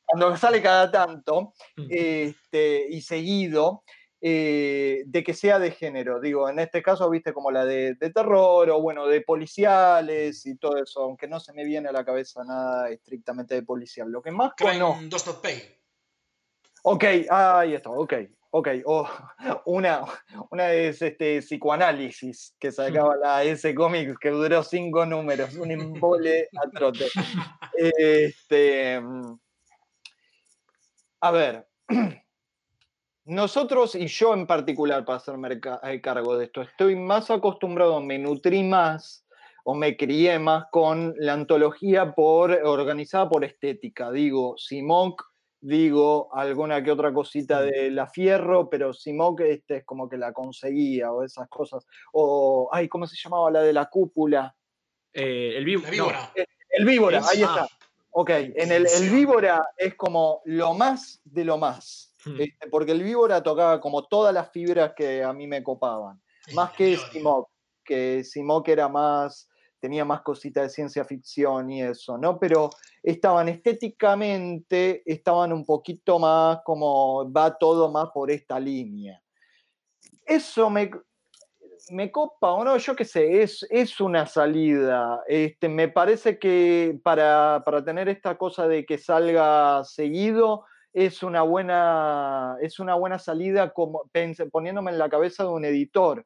cuando 0.06 0.38
sale 0.38 0.62
cada 0.62 0.90
tanto 0.92 1.54
Mm. 1.78 1.88
este, 1.90 2.86
y 2.90 3.02
seguido, 3.02 3.84
eh, 4.22 5.04
de 5.06 5.24
que 5.24 5.34
sea 5.34 5.60
de 5.60 5.72
género. 5.72 6.20
Digo, 6.22 6.48
en 6.50 6.60
este 6.60 6.82
caso, 6.82 7.10
viste, 7.10 7.34
como 7.34 7.52
la 7.52 7.66
de, 7.66 7.96
de 7.96 8.10
terror 8.12 8.70
o 8.70 8.82
bueno, 8.82 9.06
de 9.08 9.20
policiales 9.22 10.46
y 10.46 10.56
todo 10.58 10.78
eso, 10.78 11.02
aunque 11.02 11.28
no 11.28 11.40
se 11.42 11.52
me 11.54 11.66
viene 11.66 11.90
a 11.90 11.92
la 11.92 12.06
cabeza 12.06 12.44
nada 12.46 12.90
estrictamente 12.90 13.56
de 13.56 13.64
policial. 13.64 14.10
Lo 14.10 14.22
que 14.22 14.32
más 14.32 14.54
conozco. 14.58 14.94
Crime 14.94 15.10
Does 15.10 15.28
Not 15.28 15.42
Pay. 15.42 15.62
Ok, 16.84 17.04
ahí 17.30 17.74
está, 17.74 17.90
ok, 17.90 18.14
ok. 18.54 18.68
O 18.86 19.08
una, 19.66 20.06
una 20.52 20.72
es 20.72 21.02
este 21.02 21.40
psicoanálisis 21.40 22.56
que 22.60 22.72
sacaba 22.72 23.16
la 23.18 23.44
S 23.44 23.74
Comics 23.74 24.18
que 24.20 24.30
duró 24.30 24.64
cinco 24.64 25.06
números, 25.06 25.56
un 25.56 25.72
embole 25.72 26.50
a 26.64 26.70
trote. 26.70 27.08
Este, 27.76 29.02
a 31.22 31.32
ver, 31.32 31.68
nosotros 33.26 33.96
y 33.96 34.06
yo 34.06 34.36
en 34.36 34.46
particular, 34.46 35.04
para 35.04 35.18
hacerme 35.18 35.60
eh, 35.84 36.02
cargo 36.02 36.38
de 36.38 36.46
esto, 36.46 36.62
estoy 36.62 36.96
más 36.96 37.32
acostumbrado, 37.32 38.00
me 38.00 38.20
nutrí 38.20 38.64
más 38.64 39.26
o 39.64 39.74
me 39.74 39.98
crié 39.98 40.38
más 40.38 40.66
con 40.72 41.16
la 41.18 41.34
antología 41.34 42.14
por, 42.14 42.52
organizada 42.52 43.28
por 43.28 43.44
estética. 43.44 44.12
Digo, 44.12 44.56
Simoc, 44.58 45.33
digo 45.64 46.30
alguna 46.34 46.84
que 46.84 46.92
otra 46.92 47.14
cosita 47.14 47.62
de 47.62 47.90
La 47.90 48.08
Fierro, 48.08 48.70
pero 48.70 48.94
Simoc 48.94 49.40
este, 49.42 49.78
es 49.78 49.86
como 49.86 50.10
que 50.10 50.18
la 50.18 50.34
conseguía 50.34 51.12
o 51.12 51.24
esas 51.24 51.48
cosas. 51.48 51.86
O, 52.12 52.70
ay, 52.72 52.90
¿cómo 52.90 53.08
se 53.08 53.16
llamaba 53.16 53.50
la 53.50 53.62
de 53.62 53.72
la 53.72 53.86
cúpula? 53.86 54.54
Eh, 55.14 55.54
el 55.56 55.64
vivo. 55.64 55.84
La 55.84 55.90
víbora. 55.90 56.34
El 56.70 56.86
víbora, 56.86 57.18
Es- 57.20 57.30
ahí 57.30 57.44
ah. 57.44 57.66
está. 57.66 57.68
Ok, 58.16 58.30
en 58.30 58.72
el, 58.72 58.86
el 58.86 59.10
víbora 59.10 59.66
es 59.76 59.96
como 59.96 60.42
lo 60.46 60.74
más 60.74 61.22
de 61.24 61.46
lo 61.46 61.58
más. 61.58 62.14
Mm. 62.26 62.42
este, 62.42 62.70
porque 62.70 62.92
el 62.92 63.02
víbora 63.02 63.42
tocaba 63.42 63.82
como 63.82 64.06
todas 64.06 64.34
las 64.34 64.52
fibras 64.52 64.94
que 64.96 65.24
a 65.24 65.34
mí 65.34 65.48
me 65.48 65.64
copaban. 65.64 66.22
Más 66.54 66.72
que. 66.74 66.98
Simok, 66.98 67.50
que 67.84 68.24
Simok 68.24 68.68
era 68.68 68.88
más, 68.88 69.50
tenía 69.84 70.06
más 70.06 70.22
cositas 70.22 70.64
de 70.64 70.70
ciencia 70.70 71.04
ficción 71.04 71.70
y 71.70 71.84
eso, 71.84 72.18
¿no? 72.18 72.40
Pero 72.40 72.70
estaban 73.04 73.50
estéticamente, 73.50 75.04
estaban 75.06 75.52
un 75.52 75.66
poquito 75.66 76.20
más 76.20 76.60
como, 76.64 77.30
va 77.30 77.58
todo 77.58 77.92
más 77.92 78.10
por 78.14 78.32
esta 78.32 78.62
línea. 78.62 79.22
Eso 80.26 80.70
me, 80.70 80.90
me 81.90 82.10
copa 82.10 82.54
o 82.54 82.64
no, 82.64 82.78
yo 82.78 82.96
qué 82.96 83.04
sé, 83.04 83.42
es, 83.44 83.68
es 83.70 84.00
una 84.00 84.26
salida. 84.26 85.22
Este, 85.28 85.68
me 85.68 85.90
parece 85.90 86.40
que 86.40 86.98
para, 87.04 87.62
para 87.66 87.84
tener 87.84 88.08
esta 88.08 88.38
cosa 88.38 88.70
de 88.70 88.86
que 88.86 88.98
salga 88.98 89.84
seguido, 89.84 90.64
es 90.94 91.24
una 91.24 91.42
buena, 91.42 92.56
es 92.62 92.80
una 92.80 92.96
buena 92.96 93.20
salida 93.20 93.74
como, 93.74 94.10
poniéndome 94.50 94.92
en 94.92 94.98
la 94.98 95.10
cabeza 95.10 95.44
de 95.44 95.50
un 95.50 95.66
editor. 95.66 96.26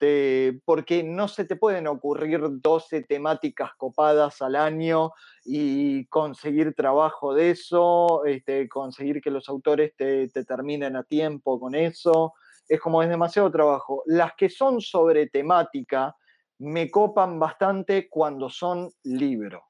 Este, 0.00 0.60
porque 0.64 1.02
no 1.02 1.26
se 1.26 1.44
te 1.44 1.56
pueden 1.56 1.88
ocurrir 1.88 2.40
12 2.62 3.02
temáticas 3.02 3.72
copadas 3.76 4.40
al 4.42 4.54
año 4.54 5.10
y 5.44 6.06
conseguir 6.06 6.72
trabajo 6.74 7.34
de 7.34 7.50
eso, 7.50 8.24
este, 8.24 8.68
conseguir 8.68 9.20
que 9.20 9.32
los 9.32 9.48
autores 9.48 9.96
te, 9.96 10.28
te 10.28 10.44
terminen 10.44 10.94
a 10.94 11.02
tiempo 11.02 11.58
con 11.58 11.74
eso 11.74 12.34
es 12.68 12.80
como 12.80 13.02
es 13.02 13.08
demasiado 13.08 13.50
trabajo. 13.50 14.04
Las 14.06 14.34
que 14.36 14.50
son 14.50 14.80
sobre 14.80 15.26
temática 15.26 16.14
me 16.58 16.90
copan 16.90 17.40
bastante 17.40 18.08
cuando 18.08 18.48
son 18.50 18.90
libro. 19.02 19.67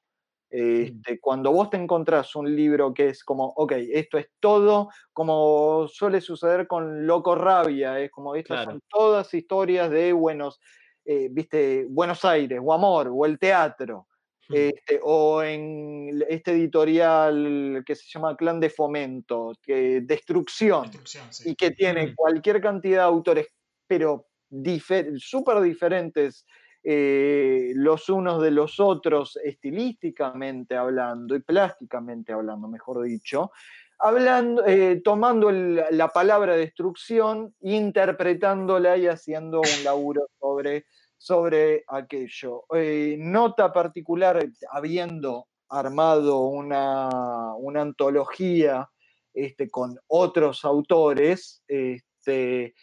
Este, 0.49 1.19
Cuando 1.19 1.51
vos 1.51 1.69
te 1.69 1.77
encontrás 1.77 2.35
un 2.35 2.55
libro 2.55 2.93
que 2.93 3.09
es 3.09 3.23
como, 3.23 3.45
ok, 3.55 3.73
esto 3.91 4.17
es 4.17 4.29
todo, 4.39 4.89
como 5.13 5.87
suele 5.87 6.21
suceder 6.21 6.67
con 6.67 7.05
Loco 7.05 7.35
Rabia, 7.35 7.99
es 7.99 8.09
como 8.11 8.35
estas 8.35 8.57
Claro. 8.57 8.71
son 8.71 8.81
todas 8.89 9.33
historias 9.33 9.91
de 9.91 10.11
buenos, 10.13 10.59
eh, 11.05 11.27
viste, 11.31 11.85
Buenos 11.89 12.25
Aires, 12.25 12.59
o 12.63 12.73
amor, 12.73 13.09
o 13.13 13.25
el 13.25 13.37
teatro. 13.39 14.07
Mm. 14.49 14.55
Este, 14.55 14.99
o 15.03 15.43
en 15.43 16.23
este 16.27 16.51
editorial 16.53 17.83
que 17.85 17.95
se 17.95 18.05
llama 18.11 18.35
Clan 18.35 18.59
de 18.59 18.71
Fomento, 18.71 19.51
que 19.61 20.01
Destrucción 20.01 20.83
Destrucción, 20.85 21.25
sí. 21.31 21.51
y 21.51 21.55
que 21.55 21.69
tiene 21.71 22.07
Mm. 22.07 22.15
cualquier 22.15 22.59
cantidad 22.59 22.97
de 22.99 23.03
autores, 23.03 23.47
pero 23.87 24.25
difer- 24.49 25.19
súper 25.19 25.61
diferentes 25.61 26.45
eh, 26.83 27.71
los 27.75 28.09
unos 28.09 28.41
de 28.41 28.51
los 28.51 28.79
otros, 28.79 29.37
estilísticamente 29.43 30.75
hablando 30.75 31.35
y 31.35 31.39
plásticamente 31.39 32.33
hablando, 32.33 32.67
mejor 32.67 33.03
dicho, 33.03 33.51
hablando, 33.99 34.65
eh, 34.65 35.01
tomando 35.03 35.51
la 35.51 36.07
palabra 36.09 36.55
destrucción, 36.55 37.53
interpretándola 37.59 38.97
y 38.97 39.07
haciendo 39.07 39.59
un 39.59 39.83
laburo 39.83 40.27
sobre, 40.39 40.85
sobre 41.17 41.83
aquello. 41.87 42.63
Eh, 42.73 43.17
nota 43.19 43.73
particular, 43.73 44.43
habiendo 44.71 45.47
armado 45.67 46.45
una, 46.45 47.53
una 47.57 47.81
antología 47.81 48.89
este, 49.33 49.69
con 49.69 49.99
otros 50.07 50.65
autores, 50.65 51.61
este, 51.67 52.73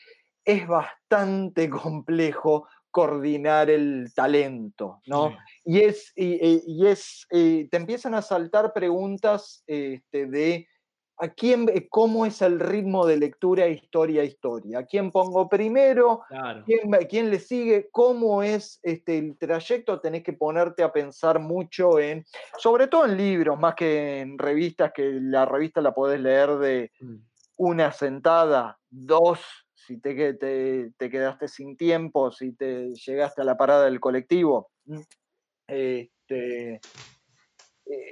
es 0.44 0.66
bastante 0.68 1.68
complejo 1.70 2.68
coordinar 2.96 3.68
el 3.68 4.10
talento, 4.14 5.02
¿no? 5.06 5.28
Sí. 5.28 5.36
Y 5.66 5.80
es, 5.80 6.12
y, 6.16 6.28
y- 6.46 6.62
y 6.66 6.86
es 6.86 7.26
eh, 7.30 7.68
te 7.70 7.76
empiezan 7.76 8.14
a 8.14 8.22
saltar 8.22 8.72
preguntas 8.72 9.62
este, 9.66 10.24
de 10.26 10.66
a 11.18 11.28
quién, 11.28 11.68
eh, 11.68 11.88
cómo 11.90 12.24
es 12.24 12.40
el 12.40 12.58
ritmo 12.58 13.04
de 13.06 13.16
lectura 13.18 13.66
historia 13.68 14.22
a 14.22 14.24
historia, 14.24 14.78
a 14.78 14.84
quién 14.86 15.10
pongo 15.10 15.46
primero, 15.48 16.20
Claro. 16.28 16.62
quién, 16.64 16.90
quién 17.10 17.30
le 17.30 17.38
sigue, 17.38 17.88
cómo 17.92 18.42
es 18.42 18.80
este, 18.82 19.18
el 19.18 19.36
trayecto, 19.38 20.00
tenés 20.00 20.22
que 20.22 20.32
ponerte 20.34 20.82
a 20.82 20.90
pensar 20.92 21.38
mucho 21.38 21.98
en, 21.98 22.24
sobre 22.58 22.86
todo 22.86 23.04
en 23.04 23.16
libros, 23.18 23.58
más 23.58 23.74
que 23.74 24.20
en 24.20 24.38
revistas, 24.38 24.92
que 24.94 25.04
la 25.20 25.44
revista 25.44 25.80
la 25.82 25.92
podés 25.92 26.20
leer 26.20 26.56
de 26.58 26.90
Mm. 27.00 27.16
una 27.58 27.92
sentada, 27.92 28.78
dos, 28.90 29.40
si 29.86 30.00
te, 30.00 30.34
te, 30.34 30.90
te 30.96 31.10
quedaste 31.10 31.48
sin 31.48 31.76
tiempo, 31.76 32.32
si 32.32 32.52
te 32.52 32.92
llegaste 32.94 33.42
a 33.42 33.44
la 33.44 33.56
parada 33.56 33.84
del 33.84 34.00
colectivo. 34.00 34.70
Mm. 34.84 35.00
Este, 35.68 36.74
eh, 36.74 36.80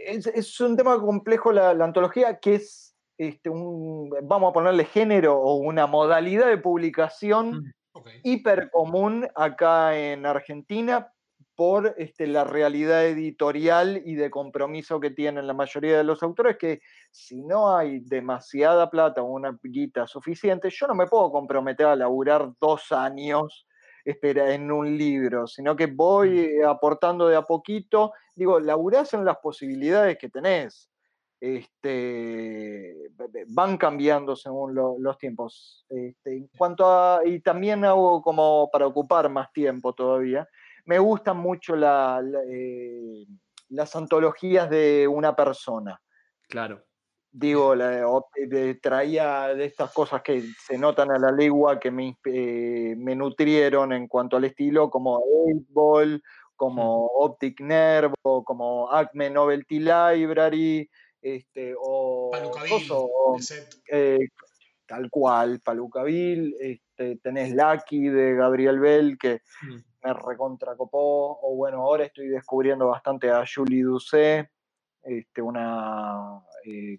es, 0.07 0.27
es 0.27 0.61
un 0.61 0.77
tema 0.77 0.99
complejo 1.01 1.53
la, 1.53 1.75
la 1.75 1.85
antología, 1.85 2.39
que 2.39 2.57
es 2.57 2.94
este, 3.19 3.51
un, 3.51 4.11
vamos 4.23 4.51
a 4.51 4.53
ponerle 4.53 4.85
género 4.85 5.39
o 5.39 5.57
una 5.57 5.86
modalidad 5.86 6.49
de 6.49 6.59
publicación 6.59 7.62
Mm. 7.62 7.70
Ok. 7.97 8.09
hiper 8.25 8.70
común 8.73 9.28
acá 9.36 9.97
en 9.97 10.27
Argentina 10.27 11.12
por 11.57 11.94
este, 11.99 12.26
la 12.26 12.44
realidad 12.44 13.07
editorial 13.07 14.02
y 14.05 14.15
de 14.15 14.31
compromiso 14.31 15.00
que 15.00 15.10
tienen 15.10 15.47
la 15.47 15.55
mayoría 15.55 15.97
de 15.97 16.05
los 16.05 16.23
autores, 16.23 16.57
que 16.58 16.81
si 17.10 17.42
no 17.42 17.76
hay 17.76 18.00
demasiada 18.00 18.91
plata 18.91 19.23
o 19.23 19.26
una 19.26 19.58
guita 19.62 20.07
suficiente, 20.07 20.68
yo 20.70 20.86
no 20.86 20.94
me 20.94 21.07
puedo 21.07 21.31
comprometer 21.31 21.86
a 21.86 21.97
laburar 21.97 22.50
dos 22.60 22.91
años 22.92 23.66
espera, 24.05 24.52
en 24.55 24.70
un 24.70 24.99
libro, 24.99 25.47
sino 25.47 25.74
que 25.74 25.86
voy 25.86 26.39
eh, 26.41 26.65
aportando 26.65 27.26
de 27.26 27.36
a 27.36 27.42
poquito. 27.42 28.12
Digo, 28.34 28.60
laburás 28.60 29.15
en 29.15 29.24
las 29.24 29.39
posibilidades 29.39 30.18
que 30.18 30.28
tenés. 30.28 30.91
Este, 31.41 32.94
van 33.49 33.76
cambiando 33.76 34.34
según 34.36 34.74
lo- 34.74 34.97
los 34.99 35.18
tiempos. 35.18 35.84
Este, 35.89 36.36
en 36.36 36.49
cuanto 36.57 36.86
a, 36.86 37.20
y 37.24 37.41
también 37.41 37.84
hago 37.84 38.23
como 38.23 38.68
para 38.73 38.86
ocupar 38.86 39.28
más 39.31 39.52
tiempo 39.52 39.92
todavía, 39.94 40.49
me 40.87 40.99
gustan 40.99 41.37
mucho 41.39 41.77
la- 41.77 42.21
la, 42.23 42.41
eh, 42.49 43.25
las 43.71 43.95
antologías 43.97 44.69
de 44.71 45.09
una 45.09 45.35
persona. 45.35 46.01
Claro. 46.49 46.83
Digo, 47.33 47.75
la- 47.75 48.07
o- 48.09 48.29
traía 48.81 49.49
de 49.55 49.65
estas 49.65 49.93
cosas 49.93 50.23
que 50.23 50.43
se 50.65 50.79
notan 50.79 51.11
a 51.11 51.19
la 51.19 51.33
legua 51.33 51.81
que 51.81 51.91
me, 51.91 52.17
eh, 52.27 52.95
me 52.97 53.17
nutrieron 53.17 53.93
en 53.93 54.07
cuanto 54.07 54.37
al 54.37 54.45
estilo, 54.45 54.89
como 54.91 55.21
Eight 55.49 55.67
Ball, 55.71 56.23
como 56.55 57.07
Optic 57.07 57.61
Nerve 57.61 58.15
o 58.23 58.45
como 58.45 58.89
Acme 58.93 59.31
Novelty 59.31 59.81
Library, 59.81 60.89
este, 61.21 61.75
o, 61.77 62.31
Palucaville, 62.31 62.87
o, 62.91 63.39
eh, 63.91 64.29
tal 64.87 65.11
cual, 65.11 65.61
Palucaville, 65.61 66.55
este, 66.61 67.17
tenés 67.17 67.53
Lucky 67.53 68.09
de 68.11 68.35
Gabriel 68.35 68.79
Bell, 68.79 69.19
que 69.19 69.41
Mm. 69.63 69.77
Me 70.05 70.12
recontracopó, 70.12 71.39
o 71.42 71.57
bueno, 71.57 71.78
ahora 71.78 72.05
estoy 72.05 72.28
descubriendo 72.28 72.86
bastante 72.89 73.31
a 73.31 73.44
Julie 73.47 73.83
Doucet, 73.83 74.50
este, 75.02 75.41
una 75.42 76.41
eh, 76.65 76.99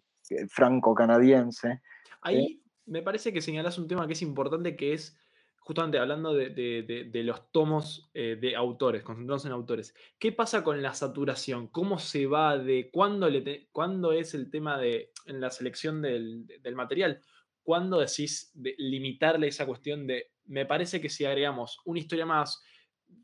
franco-canadiense. 0.50 1.82
Ahí 2.22 2.62
me 2.86 3.02
parece 3.02 3.32
que 3.32 3.42
señalás 3.42 3.78
un 3.78 3.88
tema 3.88 4.08
que 4.08 4.14
es 4.14 4.22
importante, 4.22 4.76
que 4.76 4.94
es 4.94 5.18
justamente 5.60 5.98
hablando 5.98 6.34
de, 6.34 6.50
de- 6.50 6.84
de- 6.84 7.04
de 7.06 7.24
los 7.24 7.52
tomos 7.52 8.10
eh, 8.14 8.38
de 8.40 8.56
autores, 8.56 9.02
concentrados 9.04 9.46
en 9.46 9.52
autores. 9.52 9.96
¿Qué 10.20 10.32
pasa 10.32 10.64
con 10.64 10.82
la 10.82 10.94
saturación? 10.94 11.68
¿Cómo 11.68 11.98
se 12.00 12.28
va 12.28 12.58
de 12.58 12.90
cuándo, 12.92 13.30
le 13.30 13.42
te- 13.42 13.70
cuándo 13.72 14.12
es 14.14 14.34
el 14.36 14.50
tema 14.52 14.78
de 14.80 15.12
en 15.26 15.42
la 15.42 15.50
selección 15.50 16.02
del, 16.02 16.46
del 16.62 16.76
material? 16.76 17.22
¿Cuándo 17.64 18.00
decís 18.00 18.52
de 18.54 18.76
limitarle 18.78 19.48
esa 19.48 19.66
cuestión 19.66 20.06
de, 20.06 20.32
me 20.46 20.68
parece 20.68 21.02
que 21.02 21.10
si 21.10 21.26
agregamos 21.26 21.80
una 21.86 22.00
historia 22.00 22.28
más, 22.28 22.62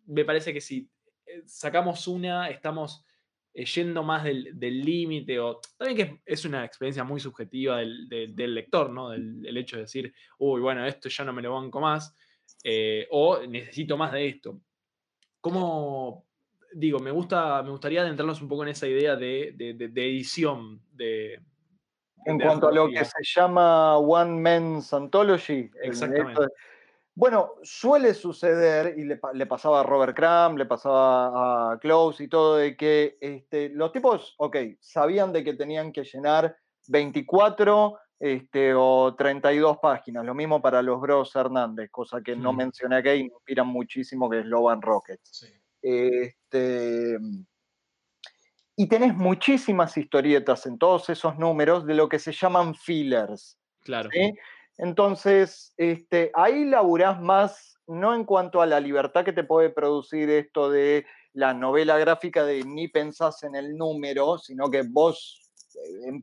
me 0.07 0.25
parece 0.25 0.53
que 0.53 0.61
si 0.61 0.89
eh, 1.25 1.43
sacamos 1.45 2.07
una, 2.07 2.49
estamos 2.49 3.05
eh, 3.53 3.65
yendo 3.65 4.01
más 4.03 4.23
del 4.23 4.81
límite, 4.81 5.39
o 5.39 5.59
también 5.77 5.97
que 5.97 6.21
es 6.25 6.45
una 6.45 6.63
experiencia 6.65 7.03
muy 7.03 7.19
subjetiva 7.19 7.77
del, 7.77 8.07
del- 8.07 8.35
del 8.35 8.53
lector, 8.55 8.89
¿no? 8.89 9.09
Del, 9.09 9.45
el 9.45 9.57
hecho 9.57 9.75
de 9.77 9.83
decir, 9.83 10.13
uy, 10.39 10.61
bueno, 10.61 10.85
esto 10.85 11.09
ya 11.09 11.23
no 11.25 11.33
me 11.33 11.41
lo 11.41 11.53
banco 11.53 11.79
más, 11.81 12.15
eh, 12.63 13.07
o 13.11 13.45
necesito 13.47 13.97
más 13.97 14.11
de 14.13 14.27
esto. 14.27 14.61
¿Cómo, 15.41 16.25
digo, 16.73 16.99
me, 16.99 17.11
gusta, 17.11 17.61
me 17.63 17.71
gustaría 17.71 18.01
adentrarnos 18.01 18.41
un 18.41 18.47
poco 18.47 18.63
en 18.63 18.69
esa 18.69 18.87
idea 18.87 19.15
de, 19.15 19.53
de- 19.55 19.73
de- 19.73 19.87
de 19.89 20.05
edición 20.09 20.81
de... 20.93 21.41
En 22.25 22.39
cuanto 22.39 22.67
a 22.67 22.71
lo 22.71 22.87
que 22.87 23.03
se 23.03 23.17
llama 23.23 23.97
One 23.97 24.39
Man's 24.39 24.93
Anthology, 24.93 25.71
Exactamente. 25.81 26.41
Bueno, 27.13 27.53
suele 27.63 28.13
suceder, 28.13 28.95
y 28.97 29.03
le, 29.03 29.17
pa- 29.17 29.33
le 29.33 29.45
pasaba 29.45 29.81
a 29.81 29.83
Robert 29.83 30.15
Crumb, 30.15 30.57
le 30.57 30.65
pasaba 30.65 31.73
a 31.73 31.79
Close 31.79 32.23
y 32.23 32.27
todo, 32.27 32.57
de 32.57 32.75
que 32.77 33.17
este, 33.19 33.69
los 33.69 33.91
tipos, 33.91 34.33
ok, 34.37 34.55
sabían 34.79 35.33
de 35.33 35.43
que 35.43 35.53
tenían 35.53 35.91
que 35.91 36.03
llenar 36.03 36.55
24 36.87 37.97
este, 38.19 38.73
o 38.75 39.15
32 39.17 39.77
páginas, 39.79 40.25
lo 40.25 40.33
mismo 40.33 40.61
para 40.61 40.81
los 40.81 41.01
Bros 41.01 41.35
Hernández, 41.35 41.89
cosa 41.91 42.21
que 42.21 42.35
no 42.35 42.53
mencioné 42.53 42.97
aquí 42.97 43.09
y 43.09 43.23
me 43.23 43.29
inspiran 43.33 43.67
muchísimo, 43.67 44.29
que 44.29 44.39
es 44.39 44.45
Love 44.45 44.71
and 44.71 44.83
Rockets. 44.83 45.29
Sí. 45.31 45.47
Este, 45.81 47.17
y 48.75 48.87
tenés 48.87 49.15
muchísimas 49.15 49.97
historietas 49.97 50.65
en 50.65 50.77
todos 50.77 51.09
esos 51.09 51.37
números 51.37 51.85
de 51.85 51.95
lo 51.95 52.07
que 52.07 52.19
se 52.19 52.31
llaman 52.31 52.73
fillers. 52.75 53.59
Claro. 53.83 54.09
¿sí? 54.11 54.33
Entonces, 54.81 55.75
este, 55.77 56.31
ahí 56.33 56.65
laburás 56.65 57.21
más, 57.21 57.77
no 57.85 58.15
en 58.15 58.25
cuanto 58.25 58.63
a 58.63 58.65
la 58.65 58.79
libertad 58.79 59.23
que 59.23 59.31
te 59.31 59.43
puede 59.43 59.69
producir 59.69 60.27
esto 60.31 60.71
de 60.71 61.05
la 61.33 61.53
novela 61.53 61.99
gráfica 61.99 62.43
de 62.43 62.63
ni 62.63 62.87
pensás 62.87 63.43
en 63.43 63.53
el 63.53 63.77
número, 63.77 64.39
sino 64.39 64.71
que 64.71 64.81
vos 64.81 65.39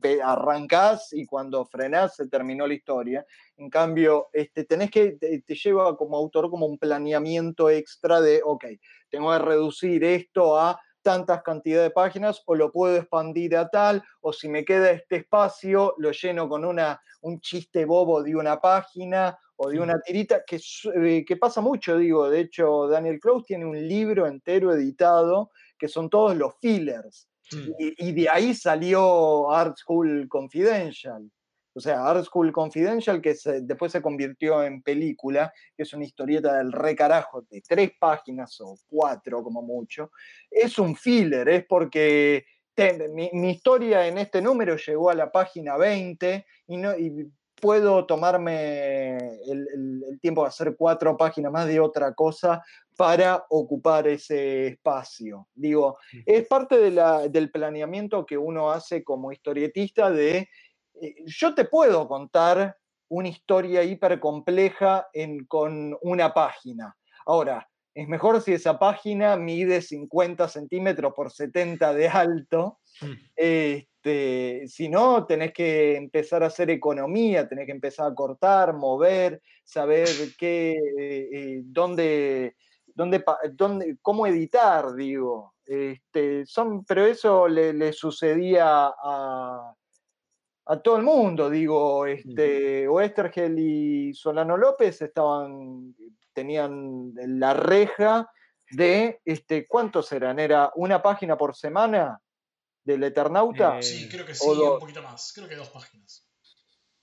eh, 0.03 0.19
arrancás 0.21 1.13
y 1.13 1.25
cuando 1.25 1.65
frenás 1.67 2.17
se 2.17 2.27
terminó 2.27 2.67
la 2.67 2.73
historia. 2.73 3.25
En 3.55 3.69
cambio, 3.69 4.27
este, 4.33 4.65
tenés 4.65 4.91
que, 4.91 5.13
te, 5.13 5.39
te 5.39 5.55
lleva 5.55 5.95
como 5.95 6.17
autor 6.17 6.49
como 6.49 6.65
un 6.65 6.77
planeamiento 6.77 7.69
extra 7.69 8.19
de, 8.19 8.41
ok, 8.43 8.65
tengo 9.09 9.31
que 9.31 9.39
reducir 9.39 10.03
esto 10.03 10.59
a 10.59 10.77
tantas 11.01 11.41
cantidades 11.43 11.89
de 11.89 11.93
páginas 11.93 12.41
o 12.45 12.55
lo 12.55 12.71
puedo 12.71 12.97
expandir 12.97 13.55
a 13.55 13.69
tal, 13.69 14.03
o 14.21 14.33
si 14.33 14.49
me 14.49 14.65
queda 14.65 14.91
este 14.91 15.17
espacio, 15.17 15.93
lo 15.97 16.11
lleno 16.11 16.47
con 16.47 16.65
una, 16.65 17.01
un 17.21 17.39
chiste 17.39 17.85
bobo 17.85 18.23
de 18.23 18.35
una 18.35 18.59
página 18.59 19.37
o 19.55 19.69
de 19.69 19.79
una 19.79 19.99
tirita, 19.99 20.43
que, 20.45 20.59
eh, 20.95 21.25
que 21.25 21.37
pasa 21.37 21.61
mucho, 21.61 21.97
digo, 21.97 22.29
de 22.29 22.41
hecho 22.41 22.87
Daniel 22.87 23.19
Close 23.19 23.45
tiene 23.45 23.65
un 23.65 23.87
libro 23.87 24.25
entero 24.25 24.73
editado 24.73 25.51
que 25.77 25.87
son 25.87 26.09
todos 26.09 26.35
los 26.35 26.53
fillers. 26.61 27.27
Mm. 27.51 27.71
Y, 27.79 28.09
y 28.09 28.11
de 28.13 28.29
ahí 28.29 28.53
salió 28.53 29.51
Art 29.51 29.75
School 29.77 30.27
Confidential. 30.29 31.29
O 31.79 31.81
sea, 31.81 32.05
Art 32.05 32.25
School 32.25 32.51
Confidential, 32.51 33.21
que 33.21 33.35
se- 33.35 33.61
después 33.61 33.93
se 33.93 34.01
convirtió 34.01 34.61
en 34.65 34.81
película, 34.81 35.53
que 35.77 35.83
es 35.83 35.93
una 35.93 36.03
historieta 36.03 36.57
del 36.57 36.73
re 36.73 36.93
carajo 36.93 37.43
de 37.49 37.61
tres 37.65 37.91
páginas 37.97 38.59
o 38.59 38.75
cuatro 38.89 39.41
como 39.41 39.61
mucho. 39.61 40.11
Es 40.51 40.77
un 40.77 40.93
filler, 40.97 41.47
es 41.47 41.65
porque 41.65 42.43
te- 42.75 43.07
mi, 43.13 43.29
mi 43.31 43.51
historia 43.51 44.05
en 44.07 44.17
este 44.17 44.41
número 44.41 44.75
llegó 44.75 45.09
a 45.09 45.13
la 45.15 45.31
página 45.31 45.77
20 45.77 46.45
y, 46.67 46.75
no, 46.75 46.97
y 46.97 47.31
puedo 47.61 48.05
tomarme 48.05 49.15
el, 49.45 49.67
el- 49.73 50.03
el 50.11 50.19
tiempo 50.19 50.41
de 50.43 50.49
hacer 50.49 50.75
cuatro 50.77 51.15
páginas 51.15 51.51
más 51.53 51.65
de 51.65 51.79
otra 51.79 52.13
cosa 52.13 52.61
para 52.97 53.45
ocupar 53.49 54.05
ese 54.05 54.67
espacio. 54.67 55.47
Digo, 55.55 55.97
es 56.25 56.45
parte 56.45 56.77
de 56.77 56.91
la- 56.91 57.29
del 57.29 57.51
planeamiento 57.51 58.25
que 58.25 58.37
uno 58.37 58.69
hace 58.69 59.01
como 59.01 59.31
historietista 59.31 60.09
de, 60.11 60.49
yo 61.25 61.55
te 61.55 61.65
puedo 61.65 62.07
contar 62.07 62.77
una 63.09 63.27
historia 63.27 63.83
hiper 63.83 64.19
compleja 64.19 65.07
en, 65.13 65.45
con 65.45 65.97
una 66.01 66.33
página. 66.33 66.95
Ahora, 67.25 67.67
es 67.93 68.07
mejor 68.07 68.41
si 68.41 68.53
esa 68.53 68.77
página 68.77 69.35
mide 69.35 69.81
50 69.81 70.47
centímetros 70.47 71.13
por 71.13 71.31
70 71.31 71.93
de 71.93 72.07
alto. 72.07 72.79
Mm. 73.01 73.11
Este, 73.35 74.67
si 74.67 74.89
no, 74.89 75.25
tenés 75.25 75.51
que 75.53 75.95
empezar 75.95 76.43
a 76.43 76.47
hacer 76.47 76.69
economía, 76.69 77.47
tenés 77.47 77.65
que 77.65 77.71
empezar 77.71 78.11
a 78.11 78.15
cortar, 78.15 78.73
mover, 78.73 79.41
saber 79.63 80.07
qué, 80.37 80.71
eh, 80.97 81.29
eh, 81.33 81.61
dónde, 81.65 82.55
dónde, 82.87 83.23
dónde- 83.53 83.97
cómo 84.01 84.27
editar, 84.27 84.93
digo. 84.95 85.55
Este, 85.65 86.45
son, 86.45 86.85
pero 86.85 87.05
eso 87.05 87.47
le, 87.47 87.73
le 87.73 87.91
sucedía 87.93 88.87
a, 88.87 89.73
a 90.71 90.79
todo 90.79 90.97
el 90.97 91.03
mundo, 91.03 91.49
digo, 91.49 92.05
este, 92.05 92.87
Oestergel 92.87 93.57
y 93.57 94.13
Solano 94.13 94.55
López 94.55 95.01
estaban, 95.01 95.95
tenían 96.31 97.11
la 97.15 97.55
reja 97.55 98.29
de, 98.69 99.19
este, 99.25 99.65
¿cuántos 99.67 100.11
eran? 100.11 100.37
¿Era 100.37 100.71
una 100.75 101.01
página 101.01 101.35
por 101.35 101.55
semana 101.55 102.21
del 102.83 103.03
Eternauta? 103.03 103.79
Eh, 103.79 103.83
Sí, 103.83 104.09
creo 104.09 104.27
que 104.27 104.35
sí, 104.35 104.47
un 104.47 104.79
poquito 104.79 105.01
más. 105.01 105.33
Creo 105.33 105.49
que 105.49 105.55
dos 105.55 105.69
páginas. 105.69 106.28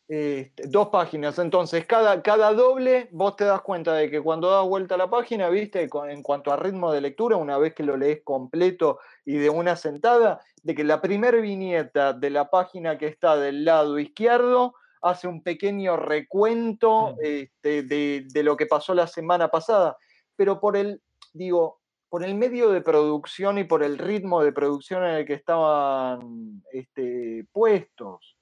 Este, 0.08 0.68
dos 0.68 0.88
páginas, 0.90 1.36
entonces 1.40 1.84
cada, 1.84 2.22
cada 2.22 2.52
doble 2.52 3.08
vos 3.10 3.34
te 3.34 3.44
das 3.44 3.60
cuenta 3.62 3.92
de 3.94 4.08
que 4.08 4.20
cuando 4.22 4.48
das 4.48 4.64
vuelta 4.64 4.94
a 4.94 4.98
la 4.98 5.10
página, 5.10 5.48
viste, 5.48 5.88
con- 5.88 6.08
en 6.10 6.22
cuanto 6.22 6.52
a 6.52 6.56
ritmo 6.56 6.92
de 6.92 7.00
lectura, 7.00 7.36
una 7.36 7.58
vez 7.58 7.74
que 7.74 7.82
lo 7.82 7.96
lees 7.96 8.20
completo 8.22 9.00
y 9.24 9.34
de 9.34 9.50
una 9.50 9.74
sentada, 9.74 10.40
de 10.62 10.74
que 10.76 10.84
la 10.84 11.00
primer 11.00 11.40
viñeta 11.40 12.12
de 12.12 12.30
la 12.30 12.50
página 12.50 12.98
que 12.98 13.06
está 13.08 13.36
del 13.36 13.64
lado 13.64 13.98
izquierdo 13.98 14.74
hace 15.02 15.26
un 15.26 15.42
pequeño 15.42 15.96
recuento 15.96 17.14
Mm. 17.14 17.18
este, 17.22 17.82
de, 17.82 18.26
de 18.32 18.42
lo 18.44 18.56
que 18.56 18.66
pasó 18.66 18.94
la 18.94 19.08
semana 19.08 19.48
pasada, 19.48 19.96
pero 20.36 20.60
por 20.60 20.76
el, 20.76 21.02
digo, 21.32 21.80
por 22.08 22.22
el 22.24 22.36
medio 22.36 22.70
de 22.70 22.80
producción 22.80 23.58
y 23.58 23.64
por 23.64 23.82
el 23.82 23.98
ritmo 23.98 24.40
de 24.42 24.52
producción 24.52 25.02
en 25.04 25.10
el 25.16 25.26
que 25.26 25.34
estaban 25.34 26.62
este, 26.72 27.44
puestos 27.50 28.36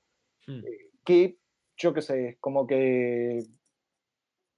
Mm. 0.47 0.60
que 1.07 1.39
yo 1.77 1.93
qué 1.93 2.03
sé, 2.03 2.39
como 2.41 2.67
que 2.67 3.43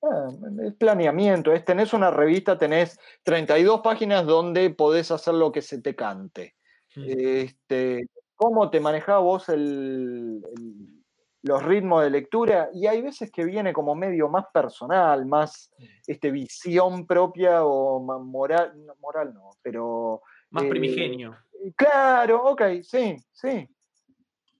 ah, 0.03 0.29
es 0.65 0.75
planeamiento, 0.75 1.53
es 1.53 1.65
tenés 1.65 1.93
una 1.93 2.11
revista, 2.11 2.59
tenés 2.59 2.99
32 3.23 3.81
páginas 3.81 4.27
donde 4.27 4.71
podés 4.71 5.11
hacer 5.11 5.35
lo 5.35 5.53
que 5.53 5.63
se 5.63 5.81
te 5.81 5.95
cante. 5.95 6.55
Mm. 6.95 7.05
Este, 7.07 8.07
¿Cómo 8.35 8.69
te 8.71 8.81
manejás 8.81 9.21
vos 9.23 9.49
el- 9.49 10.43
el- 10.45 11.03
los 11.43 11.63
ritmos 11.65 12.03
de 12.03 12.11
lectura? 12.11 12.69
Y 12.75 12.87
hay 12.87 13.01
veces 13.01 13.31
que 13.31 13.45
viene 13.45 13.73
como 13.73 13.95
medio 13.95 14.29
más 14.29 14.45
personal, 14.53 15.25
más 15.25 15.71
este, 16.07 16.31
visión 16.31 17.07
propia 17.07 17.65
o 17.65 18.01
ma- 18.01 18.19
moral, 18.19 18.75
moral 19.01 19.33
no, 19.33 19.51
pero 19.63 20.21
Más 20.51 20.65
eh, 20.65 20.69
primigenio. 20.69 21.37
claro, 21.77 22.45
ok, 22.45 22.63
sí, 22.83 23.17
sí, 23.33 23.67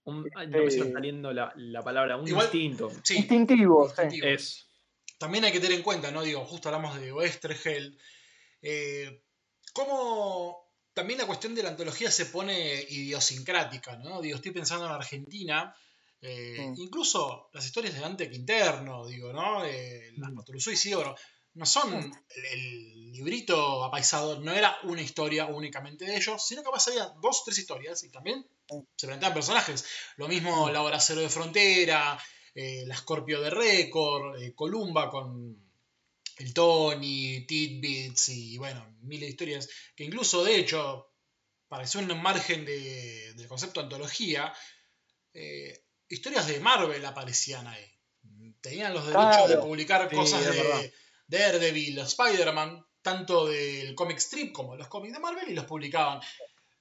Un- 0.07 0.29
ay, 0.35 0.47
no 0.47 0.57
me 0.59 0.65
está 0.65 0.79
este- 0.83 0.93
saliendo 0.93 1.33
la, 1.33 1.51
la 1.55 1.83
palabra, 1.83 2.17
un 2.17 2.27
Igual- 2.27 2.45
instinto. 2.45 2.91
Sí, 3.03 3.17
instintivo. 3.17 3.91
Es. 4.23 4.67
También 5.19 5.43
hay 5.45 5.51
que 5.51 5.59
tener 5.59 5.77
en 5.77 5.83
cuenta, 5.83 6.11
¿no? 6.11 6.21
Digo, 6.23 6.45
justo 6.45 6.69
hablamos 6.69 6.99
de 6.99 7.11
Oestergel. 7.11 7.97
Eh, 8.61 9.23
cómo 9.73 10.71
también 10.93 11.19
la 11.19 11.27
cuestión 11.27 11.53
de 11.55 11.63
la 11.63 11.69
antología 11.69 12.09
se 12.11 12.25
pone 12.27 12.83
idiosincrática, 12.89 13.97
¿no? 13.97 14.21
Digo, 14.21 14.35
estoy 14.37 14.51
pensando 14.51 14.85
en 14.85 14.91
Argentina. 14.91 15.75
eh, 16.19 16.55
Mm. 16.59 16.73
Incluso 16.81 17.47
las 17.53 17.63
historias 17.63 17.93
de 17.93 17.99
Dante 17.99 18.27
Quinterno, 18.27 19.05
digo, 19.05 19.31
¿no? 19.31 19.63
Eh, 19.63 20.11
las 20.17 20.31
Mm. 20.31 20.33
Maturuzú 20.33 20.71
y 20.71 20.73
Isidoro. 20.73 21.15
no 21.53 21.65
son 21.67 21.93
el, 21.93 22.45
el 22.53 23.11
librito 23.11 23.83
apaisado, 23.83 24.39
no 24.39 24.51
era 24.51 24.77
una 24.83 25.01
historia 25.03 25.45
únicamente 25.45 26.05
de 26.05 26.15
ellos, 26.17 26.43
sino 26.45 26.61
que 26.63 26.67
además 26.69 26.87
había 26.87 27.05
dos 27.21 27.41
o 27.41 27.43
tres 27.45 27.59
historias 27.59 28.03
y 28.03 28.09
también 28.11 28.43
se 28.95 29.07
planteaban 29.07 29.33
personajes. 29.35 29.85
Lo 30.17 30.27
mismo 30.27 30.69
La 30.69 30.81
Hora 30.81 30.99
Cero 30.99 31.21
de 31.21 31.29
Frontera, 31.29 32.21
eh, 32.53 32.83
La 32.85 32.95
Scorpio 32.97 33.41
de 33.41 33.49
Récord, 33.49 34.41
eh, 34.41 34.53
Columba 34.55 35.09
con 35.09 35.55
el 36.37 36.53
Tony, 36.53 37.45
Tidbits 37.47 38.29
y 38.29 38.57
bueno, 38.57 38.95
miles 39.01 39.21
de 39.27 39.29
historias 39.31 39.69
que 39.95 40.03
incluso 40.03 40.43
de 40.43 40.57
hecho, 40.57 41.07
sea 41.85 42.01
un 42.01 42.21
margen 42.21 42.65
de- 42.65 43.33
del 43.33 43.47
concepto 43.47 43.79
de 43.79 43.85
antología, 43.85 44.53
eh, 45.33 45.83
historias 46.09 46.47
de 46.47 46.59
Marvel 46.59 47.03
aparecían 47.05 47.67
ahí. 47.67 47.85
Tenían 48.61 48.93
los 48.93 49.05
derechos 49.05 49.25
Claro. 49.25 49.47
de 49.47 49.57
publicar 49.57 50.09
Sí, 50.09 50.15
cosas 50.15 50.45
de 50.45 50.93
Daredevil, 51.27 51.99
Spider-Man, 51.99 52.85
tanto 53.01 53.47
del 53.47 53.93
comic 53.95 54.17
strip 54.17 54.51
como 54.53 54.73
de 54.73 54.79
los 54.79 54.87
cómics 54.87 55.13
de 55.13 55.19
Marvel 55.19 55.49
y 55.49 55.53
los 55.53 55.65
publicaban. 55.65 56.19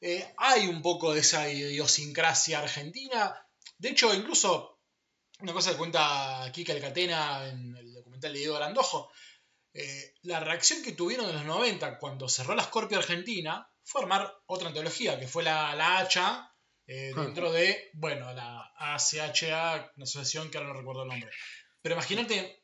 Eh, 0.00 0.34
hay 0.36 0.66
un 0.68 0.82
poco 0.82 1.14
de 1.14 1.20
esa 1.20 1.48
idiosincrasia 1.50 2.58
argentina. 2.60 3.34
De 3.78 3.90
hecho, 3.90 4.14
incluso 4.14 4.80
una 5.40 5.52
cosa 5.52 5.70
que 5.72 5.76
cuenta 5.76 6.50
Kika 6.52 6.72
Alcatena 6.72 7.46
en 7.48 7.76
el 7.76 7.92
documental 7.92 8.32
de 8.32 8.38
Diego 8.38 8.56
Arandojo, 8.56 9.10
eh, 9.74 10.14
la 10.22 10.40
reacción 10.40 10.82
que 10.82 10.92
tuvieron 10.92 11.28
en 11.28 11.34
los 11.36 11.44
90 11.44 11.98
cuando 11.98 12.28
cerró 12.28 12.54
la 12.54 12.64
Scorpio 12.64 12.98
Argentina 12.98 13.70
fue 13.84 14.02
armar 14.02 14.32
otra 14.46 14.68
antología, 14.68 15.18
que 15.18 15.28
fue 15.28 15.42
la, 15.42 15.74
la 15.74 15.98
hacha, 15.98 16.50
eh, 16.86 17.12
Ah. 17.14 17.22
dentro 17.22 17.52
de, 17.52 17.90
bueno, 17.94 18.32
la 18.32 18.72
ACHA, 18.78 19.92
una 19.96 20.04
asociación 20.04 20.50
que 20.50 20.58
ahora 20.58 20.70
no 20.70 20.78
recuerdo 20.78 21.02
el 21.02 21.08
nombre. 21.08 21.30
Pero 21.82 21.94
imagínate 21.94 22.62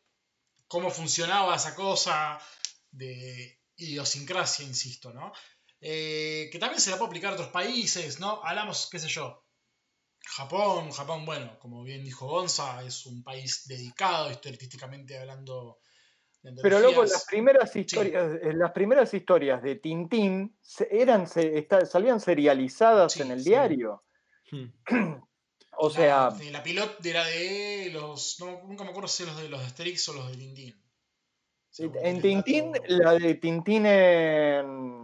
cómo 0.69 0.91
funcionaba 0.91 1.55
esa 1.57 1.75
cosa 1.75 2.39
de 2.91 3.61
idiosincrasia, 3.77 4.65
insisto, 4.65 5.13
¿no? 5.13 5.33
Eh, 5.85 6.49
que 6.53 6.61
también 6.61 6.81
se 6.81 6.91
la 6.91 6.97
puede 6.97 7.09
aplicar 7.09 7.33
a 7.33 7.35
otros 7.35 7.49
países, 7.49 8.21
¿no? 8.21 8.41
Hablamos, 8.45 8.89
qué 8.89 9.01
sé 9.01 9.09
yo, 9.09 9.45
Japón, 10.25 10.93
Japón, 10.93 11.27
bueno, 11.27 11.59
como 11.59 11.83
bien 11.83 12.05
dijo 12.05 12.29
Gonza, 12.29 12.85
es 12.85 13.05
un 13.07 13.25
país 13.25 13.67
dedicado 13.67 14.29
artísticamente 14.29 15.19
hablando 15.19 15.81
de 16.41 16.55
Pero 16.63 16.79
luego 16.79 17.03
las 17.03 17.25
primeras 17.25 17.75
historias, 17.75 18.39
eh, 18.41 18.53
las 18.53 18.71
primeras 18.71 19.13
historias 19.13 19.61
de 19.61 19.77
Tintín 19.77 20.57
eran, 20.89 21.27
salían 21.27 22.21
serializadas 22.21 23.13
Sí, 23.15 23.23
en 23.23 23.33
el 23.33 23.43
sí. 23.43 23.51
diario. 23.51 24.05
Hmm. 24.51 24.67
O 25.79 25.91
sea, 25.91 26.31
La, 26.31 26.51
la 26.51 26.63
pilot 26.63 27.05
era 27.05 27.25
de 27.25 27.91
los. 27.93 28.39
No, 28.39 28.63
nunca 28.69 28.85
me 28.85 28.91
acuerdo 28.91 29.09
si 29.09 29.25
los 29.25 29.37
de 29.37 29.49
los 29.49 29.59
de 29.59 29.67
Asterix 29.67 30.09
o 30.11 30.13
los 30.13 30.31
de 30.31 30.37
Tintín. 30.37 30.83
En 31.79 32.21
Tintín, 32.21 32.73
la 32.87 33.15
de 33.15 33.35
Tintín 33.37 33.87
en, 33.87 35.02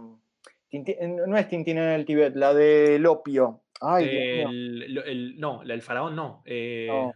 Tintín- 0.69 0.95
en- 0.99 1.15
No 1.29 1.37
es 1.37 1.47
Tintín 1.47 1.77
en 1.77 1.89
el 1.89 2.05
Tibet, 2.05 2.35
la 2.35 2.53
del 2.53 3.05
opio. 3.05 3.61
Ay, 3.81 4.05
mío. 4.05 4.49
El, 4.49 4.97
el- 5.05 5.39
no, 5.39 5.63
la 5.63 5.73
del 5.73 5.81
faraón 5.81 6.15
no. 6.15 6.41
eh, 6.45 6.87
No. 6.89 7.13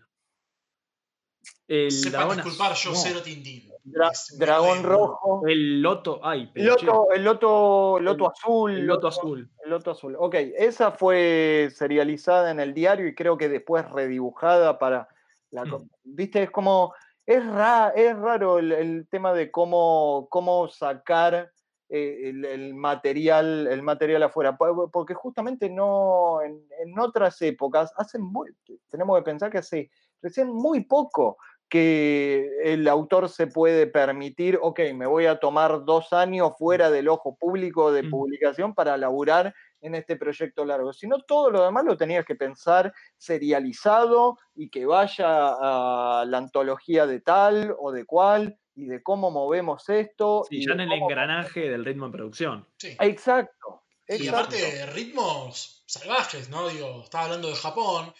El 1.68 1.92
Sepan 1.92 2.36
disculpar, 2.36 2.74
yo 2.76 2.92
no, 2.92 2.96
cero 2.98 3.20
Tintín. 3.24 3.70
Dra- 3.86 4.12
dragón 4.38 4.84
rojo. 4.84 5.44
El 5.48 5.82
loto. 5.82 6.20
Ay, 6.24 6.50
pero 6.54 6.72
Loto, 6.76 7.12
el 7.12 7.24
loto, 7.24 8.00
loto 8.00 8.26
El- 8.26 8.32
azul. 8.32 8.72
el 8.72 8.86
loto 8.88 9.08
azul. 9.08 9.50
El 9.64 9.70
Loto 9.70 9.92
Azul. 9.92 10.16
Ok, 10.20 10.36
esa 10.58 10.92
fue 10.92 11.70
serializada 11.74 12.52
en 12.52 12.60
el 12.60 12.74
diario 12.74 13.08
y 13.08 13.16
creo 13.16 13.38
que 13.38 13.50
después 13.50 13.90
redibujada 13.92 14.78
para 14.78 15.08
la... 15.52 15.66
co- 15.66 15.80
Mm. 15.80 15.90
Viste, 16.04 16.44
es 16.44 16.52
como... 16.52 16.94
Es, 17.26 17.46
ra- 17.46 17.94
es 17.96 18.16
raro 18.18 18.60
el, 18.60 18.72
el 18.74 19.08
tema 19.10 19.34
de 19.34 19.50
cómo, 19.52 20.28
cómo 20.30 20.68
sacar 20.70 21.34
eh, 21.36 21.48
el, 21.94 22.46
el 22.46 22.74
material, 22.74 23.68
el 23.68 23.82
material 23.82 24.24
afuera, 24.24 24.58
po- 24.58 24.90
porque 24.92 25.14
justamente 25.14 25.70
no, 25.70 26.42
en, 26.42 26.66
en 26.84 26.98
otras 27.00 27.42
épocas, 27.42 27.94
hacen 27.98 28.22
muy- 28.22 28.50
tenemos 28.90 29.18
que 29.18 29.24
pensar 29.24 29.52
que 29.52 29.60
hace 29.60 29.92
recién 30.22 30.48
muy 30.48 30.86
poco 30.86 31.38
que 31.70 32.50
el 32.64 32.88
autor 32.88 33.30
se 33.30 33.48
puede 33.48 33.88
permitir, 33.88 34.60
ok, 34.62 34.80
me 34.94 35.08
voy 35.08 35.26
a 35.26 35.40
tomar 35.40 35.86
dos 35.86 36.14
años 36.14 36.52
fuera 36.58 36.92
del 36.92 37.08
ojo 37.10 37.36
público 37.36 37.92
de 37.92 38.04
publicación 38.04 38.76
para 38.76 38.96
laburar 38.96 39.56
en 39.82 39.96
este 39.96 40.16
proyecto 40.16 40.66
largo. 40.66 40.94
Si 40.94 41.08
no, 41.08 41.20
todo 41.22 41.50
lo 41.50 41.64
demás 41.64 41.84
lo 41.84 41.98
tenías 41.98 42.26
que 42.26 42.36
pensar 42.36 42.94
serializado 43.18 44.38
y 44.54 44.70
que 44.70 44.86
vaya 44.86 45.26
a 45.28 46.26
la 46.28 46.38
antología 46.38 47.08
de 47.08 47.22
tal 47.22 47.76
o 47.80 47.92
de 47.92 48.06
cual 48.06 48.60
y 48.76 48.86
de 48.86 49.02
cómo 49.04 49.32
movemos 49.32 49.88
esto. 49.90 50.44
Sí, 50.50 50.58
y 50.58 50.66
ya 50.68 50.74
de 50.76 50.84
en 50.84 50.92
el 50.92 51.00
cómo- 51.00 51.10
engranaje 51.10 51.70
del 51.70 51.86
ritmo 51.86 52.08
de 52.08 52.12
producción. 52.12 52.68
Sí. 52.78 52.96
Exacto. 53.00 53.84
Y 54.08 54.28
aparte, 54.28 54.86
ritmos 54.88 55.84
salvajes, 55.88 56.50
¿no? 56.50 56.68
Digo, 56.70 57.04
estaba 57.04 57.26
hablando 57.26 57.48
de 57.50 57.56
Japón. 57.56 58.14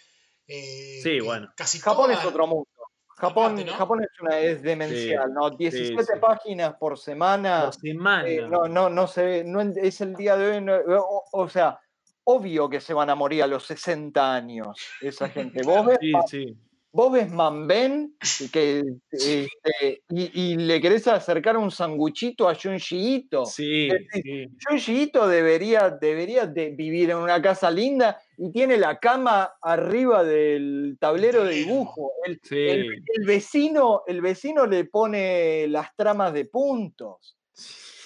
eh, 0.46 1.00
Sí, 1.02 1.20
bueno. 1.20 1.48
Casi 1.56 1.78
Japón 1.78 2.10
es 2.12 2.24
otro 2.24 2.46
mundo. 2.46 2.68
Japón, 3.16 3.64
¿no? 3.64 3.72
Japón 3.74 4.02
es, 4.02 4.20
una, 4.20 4.38
es 4.40 4.60
demencial, 4.62 5.32
¿no? 5.32 5.48
17 5.50 6.02
sí. 6.14 6.18
páginas 6.20 6.74
por 6.74 6.98
semana. 6.98 7.66
Por 7.66 7.74
semana. 7.74 8.28
Eh, 8.28 8.42
no, 8.48 8.64
no, 8.66 8.90
no 8.90 9.06
se, 9.06 9.44
no 9.44 9.60
en- 9.60 9.72
es 9.80 10.00
el 10.00 10.14
día 10.16 10.36
de 10.36 10.50
hoy, 10.50 10.60
no- 10.60 10.76
o, 10.76 11.24
o 11.32 11.48
sea, 11.48 11.78
obvio 12.24 12.68
que 12.68 12.80
se 12.80 12.92
van 12.92 13.08
a 13.10 13.14
morir 13.14 13.42
a 13.42 13.46
los 13.46 13.64
60 13.66 14.34
años 14.34 14.76
esa 15.00 15.28
gente. 15.28 15.62
Vos 15.62 15.86
ves, 15.86 15.98
Sí, 16.00 16.10
Ma- 16.10 16.22
sí. 16.26 16.56
Vos 16.94 17.12
ves 17.12 17.30
Manben 17.30 18.16
y, 18.40 18.48
que, 18.50 18.84
este, 19.10 20.02
y, 20.08 20.40
y 20.52 20.56
le 20.56 20.80
querés 20.80 21.06
acercar 21.08 21.56
un 21.56 21.70
sanguchito 21.72 22.48
a 22.48 22.54
Junji 22.54 23.16
Ito. 23.16 23.44
Sí, 23.44 23.88
sí. 24.12 25.02
Ito 25.02 25.26
debería, 25.26 25.90
debería 25.90 26.46
de 26.46 26.70
vivir 26.70 27.10
en 27.10 27.16
una 27.16 27.42
casa 27.42 27.68
linda 27.70 28.20
y 28.38 28.52
tiene 28.52 28.76
la 28.76 28.98
cama 29.00 29.54
arriba 29.60 30.22
del 30.22 30.96
tablero 31.00 31.44
de 31.44 31.54
dibujo. 31.54 32.12
El, 32.24 32.40
Sí. 32.42 32.56
el- 32.68 33.02
el 33.14 33.26
vecino, 33.26 34.02
el 34.06 34.20
vecino 34.20 34.64
le 34.66 34.84
pone 34.84 35.66
las 35.66 35.94
tramas 35.96 36.32
de 36.32 36.44
puntos. 36.44 37.36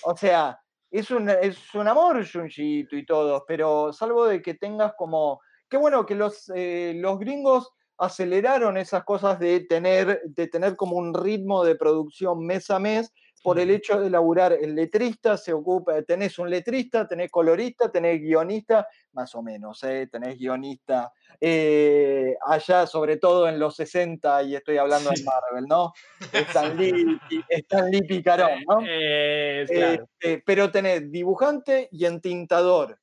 O 0.05 0.17
sea, 0.17 0.59
es 0.91 1.11
un, 1.11 1.29
es 1.29 1.75
un 1.75 1.89
amor 1.89 2.25
Ito 2.57 2.97
y 2.97 3.05
todo, 3.05 3.45
pero 3.47 3.93
salvo 3.93 4.27
de 4.27 4.41
que 4.41 4.55
tengas 4.55 4.95
como... 4.97 5.41
Qué 5.69 5.77
bueno 5.77 6.07
que 6.07 6.15
los, 6.15 6.51
eh, 6.55 6.95
los 6.97 7.19
gringos 7.19 7.69
aceleraron 7.99 8.77
esas 8.77 9.05
cosas 9.05 9.39
de 9.39 9.61
tener, 9.61 10.23
de 10.25 10.47
tener 10.47 10.77
como 10.77 10.97
un 10.97 11.13
ritmo 11.13 11.65
de 11.65 11.75
producción 11.75 12.47
mes 12.47 12.71
a 12.71 12.79
mes 12.79 13.13
por 13.43 13.59
el 13.59 13.71
hecho 13.71 14.01
de 14.01 14.11
laburar. 14.11 14.53
El 14.53 14.75
letrista 14.75 15.37
se 15.37 15.53
ocupa, 15.53 16.03
tenés 16.03 16.39
un 16.39 16.51
letrista, 16.51 17.07
tenés 17.07 17.31
colorista, 17.31 17.91
tenés 17.91 18.21
guionista, 18.21 18.87
más 19.13 19.35
o 19.35 19.43
menos, 19.43 19.83
¿eh? 19.85 20.09
tenés 20.11 20.39
guionista. 20.39 21.13
eh, 21.41 22.37
allá, 22.47 22.87
sobre 22.87 23.17
todo 23.17 23.49
en 23.49 23.59
los 23.59 23.77
60, 23.77 24.43
y 24.43 24.57
estoy 24.57 24.77
hablando 24.79 25.11
de. 25.11 25.23
Marvel, 25.23 25.67
¿no? 25.69 25.93
Stan 26.33 26.77
Lee, 26.77 27.19
Stan 27.49 27.91
Lee 27.91 28.03
Picarón, 28.03 28.63
¿no? 28.67 28.81
Eh, 28.87 29.65
claro. 29.69 30.09
Este, 30.19 30.43
pero 30.45 30.71
tenés 30.71 31.11
dibujante 31.11 31.89
y 31.93 32.07
entintador. 32.07 32.99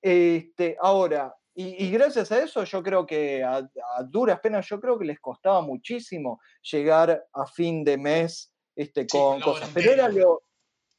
Este, 0.00 0.76
ahora, 0.80 1.34
y, 1.54 1.84
y 1.86 1.90
gracias 1.90 2.32
a 2.32 2.42
eso 2.42 2.64
yo 2.64 2.82
creo 2.82 3.06
que 3.06 3.42
a, 3.42 3.56
a 3.56 4.02
duras 4.04 4.40
penas, 4.40 4.66
yo 4.68 4.80
creo 4.80 4.98
que 4.98 5.04
les 5.04 5.20
costaba 5.20 5.60
muchísimo 5.60 6.40
llegar 6.62 7.24
a 7.32 7.46
fin 7.46 7.84
de 7.84 7.98
mes 7.98 8.52
este, 8.74 9.06
con 9.06 9.40
cosas. 9.40 9.70
Pero 9.74 9.92
era 9.92 10.08
lo, 10.08 10.42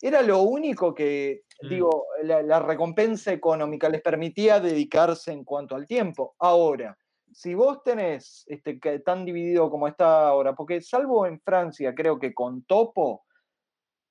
era 0.01 0.21
lo 0.21 0.41
único 0.41 0.93
que, 0.93 1.43
Mm. 1.63 1.69
digo, 1.69 2.05
la, 2.23 2.41
la 2.41 2.59
recompensa 2.59 3.31
económica 3.31 3.87
les 3.87 4.01
permitía 4.01 4.59
dedicarse 4.59 5.31
en 5.31 5.43
cuanto 5.43 5.75
al 5.75 5.85
tiempo. 5.87 6.35
Ahora, 6.39 6.97
si 7.31 7.53
vos 7.53 7.81
tenés 7.83 8.43
este, 8.47 8.79
que 8.79 8.99
tan 8.99 9.23
dividido 9.23 9.69
como 9.69 9.87
está 9.87 10.27
ahora, 10.27 10.53
porque 10.53 10.81
salvo 10.81 11.25
en 11.25 11.39
Francia, 11.39 11.93
creo 11.95 12.19
que 12.19 12.33
con 12.33 12.63
Topo, 12.63 13.23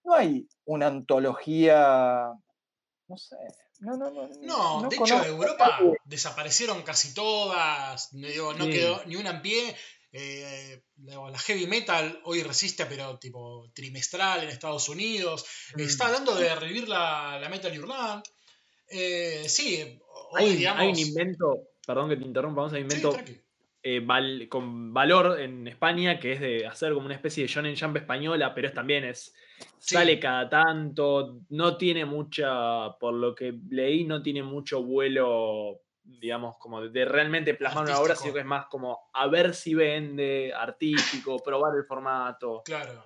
no 0.04 0.14
hay 0.14 0.48
una 0.64 0.86
antología, 0.86 2.32
no 3.08 3.16
sé, 3.16 3.36
no, 3.82 3.96
no, 3.96 4.10
no. 4.10 4.28
No, 4.42 4.82
no 4.82 4.88
de 4.88 4.96
hecho, 4.96 5.20
de 5.20 5.28
Europa 5.28 5.78
nadie. 5.80 5.96
desaparecieron 6.04 6.82
casi 6.82 7.12
todas. 7.14 8.12
No, 8.14 8.26
digo, 8.28 8.54
no 8.54 8.64
Sí. 8.64 8.70
quedó 8.72 9.02
ni 9.06 9.16
una 9.16 9.30
en 9.30 9.42
pie. 9.42 9.76
Eh, 10.14 10.82
la 11.06 11.38
heavy 11.38 11.66
metal 11.66 12.20
hoy 12.24 12.42
resiste, 12.42 12.84
pero 12.86 13.18
tipo 13.18 13.70
trimestral 13.74 14.42
en 14.42 14.50
Estados 14.50 14.88
Unidos. 14.88 15.44
Mm. 15.74 15.80
Está 15.80 16.06
hablando 16.06 16.34
de 16.34 16.54
revivir 16.54 16.88
la, 16.88 17.38
la 17.40 17.48
Metal 17.48 17.76
Hurlant. 17.78 18.26
Eh, 18.88 19.44
sí, 19.48 20.00
hoy 20.32 20.42
Hay, 20.44 20.56
digamos. 20.56 20.82
hay 20.82 20.88
un 20.90 20.98
invento, 20.98 21.68
perdón 21.86 22.10
que 22.10 22.16
te 22.16 22.24
interrumpa, 22.24 22.60
vamos 22.60 22.72
a 22.74 22.76
un 22.76 22.82
invento. 22.82 23.16
Eh, 23.82 24.00
val- 24.00 24.46
con 24.48 24.92
valor 24.94 25.40
en 25.40 25.66
España, 25.66 26.18
que 26.20 26.32
es 26.32 26.40
de 26.40 26.66
hacer 26.66 26.92
como 26.94 27.06
una 27.06 27.14
especie 27.14 27.42
de 27.44 27.48
Shonen 27.48 27.76
Jump 27.76 27.96
española, 27.96 28.54
pero 28.54 28.68
es 28.68 28.74
también 28.74 29.04
es. 29.04 29.34
Sí. 29.78 29.94
Sale 29.96 30.18
cada 30.20 30.48
tanto, 30.48 31.38
no 31.50 31.76
tiene 31.76 32.04
mucha, 32.04 32.92
por 32.98 33.14
lo 33.14 33.34
que 33.34 33.54
leí, 33.70 34.04
no 34.04 34.22
tiene 34.22 34.42
mucho 34.42 34.82
vuelo, 34.82 35.80
digamos, 36.04 36.56
como 36.58 36.80
de, 36.82 36.90
de 36.90 37.04
realmente 37.04 37.54
plasmar 37.54 37.84
una 37.84 37.98
obra, 37.98 38.14
sino 38.16 38.34
que 38.34 38.40
es 38.40 38.46
más 38.46 38.66
como 38.66 38.98
a 39.12 39.26
ver 39.28 39.54
si 39.54 39.74
vende, 39.74 40.52
artístico, 40.56 41.38
probar 41.42 41.76
el 41.76 41.84
formato. 41.84 42.62
Claro. 42.64 43.04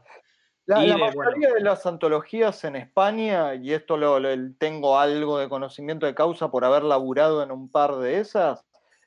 La, 0.68 0.84
Y 0.84 0.88
la 0.88 0.96
de, 0.96 1.00
mayoría 1.00 1.52
de 1.55 1.60
las 1.60 1.86
antologías 1.86 2.64
en 2.64 2.74
España, 2.74 3.55
y 3.55 3.72
esto 3.72 3.96
lo, 3.96 4.18
lo- 4.18 4.52
tengo 4.58 4.98
algo 4.98 5.38
de 5.38 5.48
conocimiento 5.48 6.06
de 6.06 6.14
causa 6.14 6.50
por 6.50 6.64
haber 6.64 6.82
laburado 6.82 7.42
en 7.42 7.52
un 7.52 7.70
par 7.70 7.96
de 7.96 8.18
esas, 8.18 8.65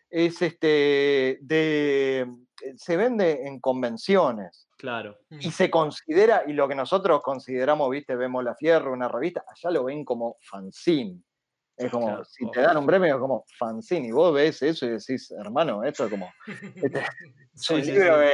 es 0.09 0.41
este 0.41 1.37
de 1.41 2.27
se 2.75 2.97
vende 2.97 3.47
en 3.47 3.59
convenciones 3.59 4.67
Claro. 4.77 5.17
Mm. 5.29 5.39
y 5.41 5.51
se 5.51 5.69
considera, 5.69 6.43
y 6.47 6.53
lo 6.53 6.67
que 6.67 6.75
nosotros 6.75 7.21
consideramos, 7.21 7.89
viste, 7.89 8.15
vemos 8.15 8.43
la 8.43 8.55
fierro, 8.55 8.93
una 8.93 9.07
revista, 9.07 9.43
allá 9.47 9.71
lo 9.71 9.85
ven 9.85 10.03
como 10.05 10.37
fanzine. 10.41 11.21
Es 11.77 11.89
como, 11.91 12.07
Claro, 12.07 12.25
si 12.25 12.49
te 12.51 12.61
dan 12.61 12.77
un 12.77 12.85
premio, 12.85 13.13
es 13.15 13.19
como 13.21 13.45
fanzine, 13.57 14.07
y 14.07 14.11
vos 14.11 14.33
ves 14.33 14.61
eso 14.61 14.85
y 14.85 14.89
decís, 14.91 15.31
hermano, 15.31 15.83
esto 15.83 16.05
es 16.05 16.11
como, 16.11 16.31
este, 16.75 16.99
un 17.33 17.49
Sí, 17.55 17.83
sí, 17.83 17.91
libro 17.91 18.15
sí. 18.21 18.27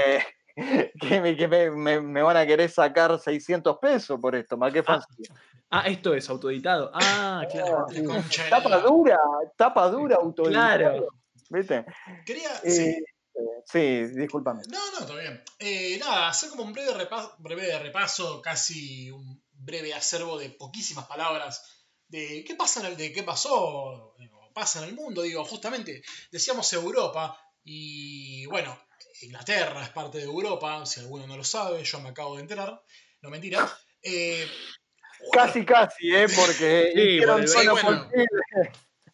que- 0.55 0.91
que, 0.99 1.21
me, 1.21 1.35
que 1.35 1.47
me- 1.47 1.71
me- 1.71 2.01
me 2.01 2.21
van 2.23 2.37
a 2.37 2.45
querer 2.45 2.69
sacar 2.69 3.19
600 3.19 3.77
pesos 3.79 4.19
por 4.19 4.35
esto, 4.35 4.55
más 4.57 4.71
que 4.73 4.81
fanzine. 4.83 5.27
Ah, 5.69 5.83
esto 5.87 6.13
es 6.13 6.29
autoeditado. 6.29 6.89
Ah, 6.93 7.43
claro. 7.51 7.87
Tapa 8.49 8.77
dura, 8.79 9.19
tapa 9.57 9.89
dura, 9.89 10.15
autoeditado, 10.17 10.77
Claro. 10.77 11.07
¿Viste? 11.49 11.85
Quería. 12.25 12.49
Eh, 12.63 12.71
sí. 12.71 13.05
sí, 13.65 14.05
discúlpame. 14.15 14.61
No, 14.69 14.91
no, 14.91 14.99
está 14.99 15.15
bien. 15.15 15.43
Eh, 15.59 15.97
nada, 15.99 16.29
hacer 16.29 16.49
como 16.49 16.63
un 16.63 16.73
breve 16.73 16.93
repaso, 16.93 17.35
breve 17.39 17.77
repaso, 17.79 18.41
casi 18.41 19.11
un 19.11 19.43
breve 19.51 19.93
acervo 19.93 20.37
de 20.37 20.49
poquísimas 20.49 21.05
palabras 21.05 21.85
de 22.07 22.43
qué 22.45 22.55
pasa 22.55 22.81
en 22.81 22.87
el, 22.87 22.97
de 22.97 23.11
qué 23.11 23.23
pasó, 23.23 24.15
pasa 24.53 24.79
en 24.79 24.89
el 24.89 24.95
mundo, 24.95 25.21
digo, 25.21 25.43
justamente 25.43 26.01
decíamos 26.31 26.71
Europa 26.73 27.37
y 27.63 28.45
bueno, 28.45 28.79
Inglaterra 29.21 29.83
es 29.83 29.89
parte 29.89 30.19
de 30.19 30.25
Europa, 30.25 30.85
si 30.85 30.99
alguno 30.99 31.27
no 31.27 31.35
lo 31.35 31.43
sabe, 31.43 31.83
yo 31.83 31.99
me 31.99 32.09
acabo 32.09 32.35
de 32.35 32.41
enterar, 32.41 32.81
no 33.21 33.29
mentira. 33.29 33.67
Eh, 34.01 34.47
Casi, 35.31 35.65
casi, 35.65 36.13
¿eh? 36.13 36.27
Porque 36.35 36.91
Sí, 36.93 37.19
bueno. 37.65 38.09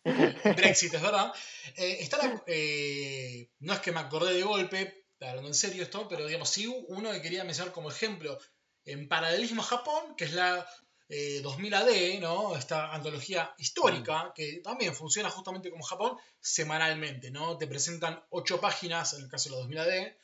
Brexit, 0.57 0.93
es 0.93 1.01
verdad. 1.01 1.33
Eh, 1.75 1.97
está 1.99 2.17
la- 2.17 2.43
eh, 2.47 3.49
no 3.59 3.73
es 3.73 3.79
que 3.79 3.91
me 3.91 3.99
acordé 3.99 4.33
de 4.33 4.43
golpe, 4.43 5.05
hablando 5.19 5.47
en 5.49 5.53
serio 5.55 5.83
esto, 5.83 6.07
pero 6.07 6.25
digamos, 6.25 6.49
sí 6.49 6.65
uno 6.87 7.11
que 7.11 7.21
quería 7.21 7.43
mencionar 7.43 7.73
como 7.73 7.91
ejemplo 7.91 8.37
en 8.85 9.07
paralelismo 9.07 9.61
a 9.61 9.65
Japón, 9.65 10.15
que 10.15 10.25
es 10.25 10.33
la 10.33 10.67
eh, 11.09 11.41
2000 11.43 11.73
AD, 11.73 12.19
¿no? 12.19 12.55
Esta 12.55 12.93
antología 12.93 13.53
histórica, 13.57 14.31
que 14.35 14.61
también 14.63 14.95
funciona 14.95 15.29
justamente 15.29 15.69
como 15.69 15.83
Japón, 15.83 16.17
semanalmente, 16.39 17.29
¿no? 17.31 17.57
Te 17.57 17.67
presentan 17.67 18.23
ocho 18.29 18.59
páginas, 18.59 19.13
en 19.13 19.23
el 19.23 19.29
caso 19.29 19.49
de 19.49 19.55
la 19.55 19.61
2000 19.61 19.77
AD, 19.79 20.17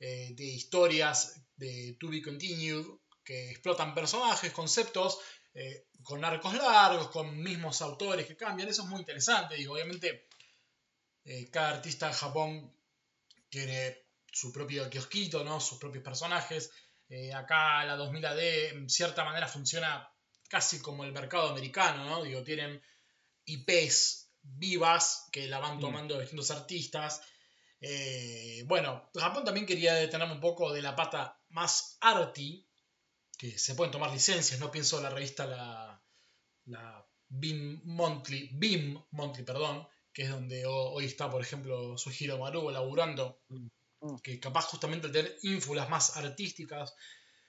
eh, 0.00 0.30
de 0.34 0.44
historias 0.44 1.42
de 1.56 1.96
To 2.00 2.08
Be 2.08 2.22
Continued, 2.22 2.84
que 3.22 3.50
explotan 3.50 3.94
personajes, 3.94 4.50
conceptos, 4.52 5.18
eh, 5.54 5.86
con 6.02 6.24
arcos 6.24 6.54
largos, 6.54 7.08
con 7.08 7.36
mismos 7.42 7.82
autores 7.82 8.26
que 8.26 8.36
cambian. 8.36 8.68
Eso 8.68 8.82
es 8.82 8.88
muy 8.88 9.00
interesante. 9.00 9.54
Digo, 9.56 9.74
obviamente, 9.74 10.28
eh, 11.24 11.50
cada 11.50 11.70
artista 11.70 12.08
de 12.08 12.14
Japón 12.14 12.74
tiene 13.48 13.98
su 14.32 14.52
propio 14.52 14.88
kiosquito, 14.88 15.42
¿no? 15.44 15.60
sus 15.60 15.78
propios 15.78 16.04
personajes. 16.04 16.70
Eh, 17.08 17.32
acá 17.34 17.84
la 17.84 17.96
2000 17.96 18.24
AD 18.24 18.68
en 18.68 18.88
cierta 18.88 19.24
manera 19.24 19.48
funciona 19.48 20.08
casi 20.48 20.80
como 20.80 21.04
el 21.04 21.12
mercado 21.12 21.48
americano, 21.48 22.04
¿no? 22.04 22.22
Digo, 22.22 22.42
tienen 22.44 22.80
IPs 23.44 24.30
vivas 24.42 25.28
que 25.32 25.46
la 25.48 25.58
van 25.58 25.78
Mm. 25.78 25.80
tomando 25.80 26.18
distintos 26.20 26.50
artistas. 26.50 27.20
Eh, 27.80 28.62
bueno, 28.66 29.10
Japón 29.14 29.44
también 29.44 29.66
quería 29.66 29.94
detenerme 29.94 30.34
un 30.34 30.40
poco 30.40 30.72
de 30.72 30.82
la 30.82 30.94
pata 30.94 31.40
más 31.48 31.96
arty, 32.00 32.66
que 33.40 33.58
se 33.58 33.74
pueden 33.74 33.90
tomar 33.90 34.12
licencias, 34.12 34.60
no 34.60 34.70
pienso 34.70 34.98
en 34.98 35.04
la 35.04 35.10
revista 35.10 35.46
la, 35.46 36.02
la 36.66 37.06
BIM 37.28 37.80
Monthly, 37.84 38.50
BIM 38.52 39.02
Monthly, 39.12 39.44
perdón, 39.44 39.86
que 40.12 40.24
es 40.24 40.30
donde 40.30 40.66
ho- 40.66 40.90
hoy 40.92 41.06
está, 41.06 41.30
por 41.30 41.40
ejemplo, 41.40 41.96
Sugiro 41.96 42.36
Marugo 42.38 42.70
laburando, 42.70 43.40
Mm. 44.02 44.16
que 44.22 44.38
capaz 44.40 44.64
justamente 44.66 45.06
al 45.06 45.12
tener 45.12 45.36
ínfulas 45.42 45.88
más 45.90 46.16
artísticas 46.16 46.94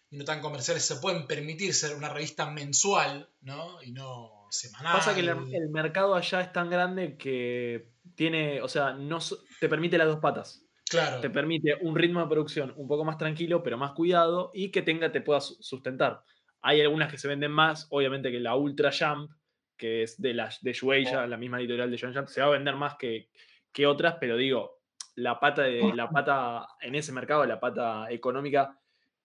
y 0.10 0.18
no 0.18 0.26
tan 0.26 0.42
comerciales 0.42 0.84
se 0.84 0.98
pueden 0.98 1.26
permitir 1.26 1.74
ser 1.74 1.96
una 1.96 2.10
revista 2.10 2.50
mensual, 2.50 3.30
¿no? 3.42 3.82
Y 3.84 3.92
no 3.94 4.48
semanal. 4.50 4.98
Pasa 4.98 5.14
que 5.14 5.22
el, 5.22 5.30
el 5.30 5.70
mercado 5.70 6.14
allá 6.16 6.42
es 6.42 6.52
tan 6.54 6.70
grande 6.70 7.18
que 7.18 7.94
tiene, 8.16 8.62
o 8.62 8.68
sea, 8.68 8.92
no 8.94 9.20
te 9.62 9.70
permite 9.70 9.98
las 9.98 10.08
dos 10.08 10.20
patas. 10.20 10.61
Claro, 10.92 11.22
Te 11.22 11.30
permite 11.30 11.78
un 11.82 11.96
ritmo 11.96 12.20
de 12.20 12.28
producción 12.28 12.74
un 12.76 12.86
poco 12.86 13.06
más 13.06 13.18
tranquilo, 13.18 13.64
pero 13.64 13.78
más 13.78 13.94
cuidado 13.94 14.52
y 14.54 14.72
que 14.72 14.82
tenga, 14.82 15.10
te 15.10 15.22
pueda 15.22 15.40
su- 15.40 15.56
sustentar. 15.64 16.22
Hay 16.62 16.82
algunas 16.82 17.10
que 17.10 17.18
se 17.18 17.30
venden 17.30 17.52
más, 17.52 17.88
obviamente 17.92 18.30
que 18.30 18.42
la 18.42 18.56
Ultra 18.58 18.92
Jump, 18.92 19.32
que 19.78 20.04
es 20.04 20.22
de, 20.22 20.34
la, 20.34 20.54
de 20.62 20.74
Shueisha, 20.74 21.26
la 21.28 21.38
misma 21.38 21.60
editorial 21.62 21.90
de 21.90 21.96
Shonen 21.96 22.16
Jump, 22.18 22.28
se 22.28 22.42
va 22.42 22.48
a 22.48 22.52
vender 22.52 22.76
más 22.76 22.96
que, 23.00 23.30
que 23.72 23.88
otras, 23.88 24.18
pero 24.20 24.36
digo, 24.36 24.82
la 25.16 25.40
pata, 25.40 25.62
de, 25.64 25.94
la 25.96 26.10
pata 26.12 26.68
en 26.82 26.94
ese 26.96 27.14
mercado, 27.14 27.46
la 27.46 27.60
pata 27.60 28.12
económica, 28.12 28.78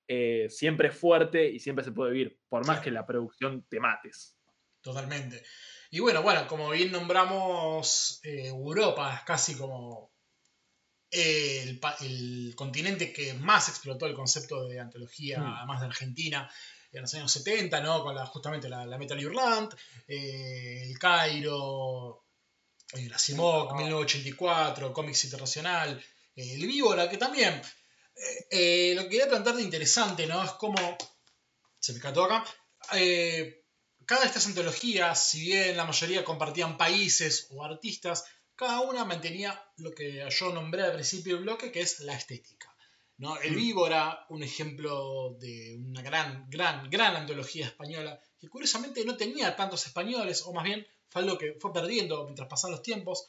eh, 0.09 0.47
siempre 0.49 0.89
es 0.89 0.97
fuerte 0.97 1.51
y 1.51 1.59
siempre 1.59 1.85
se 1.85 1.91
puede 1.91 2.13
vivir, 2.13 2.39
por 2.49 2.65
más 2.65 2.79
que 2.81 2.93
la 2.93 3.05
producción 3.05 3.67
te 3.69 3.81
mates. 3.81 4.39
totalmente. 4.81 5.43
Y 5.91 6.01
bueno, 6.01 6.23
bueno, 6.23 6.47
como 6.47 6.71
bien 6.71 6.93
nombramos, 6.93 8.21
eh, 8.25 8.47
Europa 8.49 9.15
es 9.17 9.23
casi 9.23 9.57
como 9.57 10.16
el, 11.11 11.81
el 12.01 12.53
continente 12.57 13.13
que 13.13 13.35
más 13.35 13.69
explotó 13.69 14.07
el 14.07 14.15
concepto 14.15 14.67
de 14.67 14.81
antología, 14.81 15.39
Mm. 15.41 15.55
además 15.59 15.81
de 15.81 15.87
Argentina, 15.87 16.51
en 16.93 17.03
los 17.03 17.15
años 17.15 17.31
70, 17.33 17.81
¿no? 17.81 18.03
Con 18.03 18.15
la, 18.15 18.27
justamente 18.27 18.69
la, 18.69 18.87
la 18.87 18.99
Metal 18.99 19.25
Hurlant, 19.25 19.75
eh, 20.09 20.83
el 20.85 20.99
Cairo, 20.99 22.25
eh, 22.95 23.09
la 23.09 23.19
CIMOC, 23.19 23.75
1984, 23.75 24.93
Comics 24.93 25.25
Internacional, 25.25 26.03
eh, 26.35 26.55
el 26.55 26.67
Víbora, 26.67 27.09
que 27.11 27.19
también 27.19 27.55
eh, 27.55 28.47
eh, 28.51 28.93
lo 28.95 29.03
que 29.03 29.09
quería 29.11 29.29
plantear 29.29 29.57
de 29.57 29.63
interesante, 29.63 30.27
¿no? 30.27 30.43
Es 30.43 30.53
como, 30.53 30.97
se 31.79 31.93
me 31.93 32.01
cató 32.01 32.25
acá, 32.25 32.45
cada 34.07 34.21
de 34.21 34.27
estas 34.29 34.47
antologías, 34.47 35.29
si 35.29 35.41
bien 35.41 35.77
la 35.77 35.85
mayoría 35.85 36.25
compartían 36.25 36.77
países 36.79 37.49
o 37.51 37.65
artistas, 37.65 38.25
cada 38.57 38.81
una 38.81 39.05
mantenía 39.05 39.63
lo 39.77 39.93
que 39.93 40.27
yo 40.31 40.53
nombré 40.53 40.83
al 40.83 40.93
principio 40.95 41.35
del 41.35 41.45
bloque, 41.45 41.71
que 41.71 41.81
es 41.81 42.01
la 42.01 42.15
estética. 42.15 42.73
¿no? 43.19 43.39
El 43.41 43.53
Mm. 43.53 43.57
Víbora, 43.57 44.27
un 44.29 44.43
ejemplo 44.43 45.37
de 45.41 45.77
una 45.79 46.03
gran, 46.03 46.51
gran, 46.51 46.91
gran 46.91 47.17
antología 47.17 47.67
española, 47.67 48.21
que 48.39 48.49
curiosamente 48.49 49.05
no 49.07 49.17
tenía 49.17 49.57
tantos 49.57 49.87
españoles, 49.87 50.43
o 50.45 50.53
más 50.53 50.65
bien 50.65 50.87
fue 51.09 51.23
algo 51.23 51.39
que 51.39 51.57
fue 51.61 51.73
perdiendo 51.73 52.25
mientras 52.25 52.47
pasaban 52.49 52.73
los 52.73 52.83
tiempos. 52.83 53.27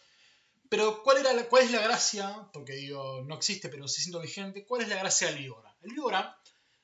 Pero 0.69 1.01
¿cuál, 1.03 1.19
era 1.19 1.31
la- 1.31 1.47
cuál 1.47 1.63
es 1.63 1.71
la 1.71 1.79
gracia? 1.81 2.49
Porque 2.51 2.73
digo, 2.73 3.23
no 3.25 3.35
existe, 3.35 3.69
pero 3.69 3.87
se 3.87 4.01
siento 4.01 4.19
vigente. 4.19 4.65
¿Cuál 4.65 4.81
es 4.81 4.89
la 4.89 4.97
gracia 4.97 5.27
del 5.27 5.37
Víbora? 5.37 5.73
El 5.81 5.91
Víbora 5.91 6.37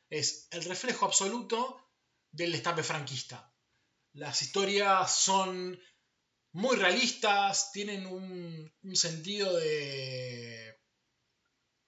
es 0.10 0.48
el 0.52 0.64
reflejo 0.64 1.06
absoluto 1.06 1.86
del 2.32 2.54
destape 2.54 2.84
franquista. 2.84 3.52
Las 4.14 4.42
historias 4.42 5.14
son 5.14 5.78
muy 6.54 6.76
realistas, 6.78 7.72
tienen 7.72 8.06
un, 8.06 8.72
un 8.84 8.96
sentido 8.96 9.56
de. 9.58 10.76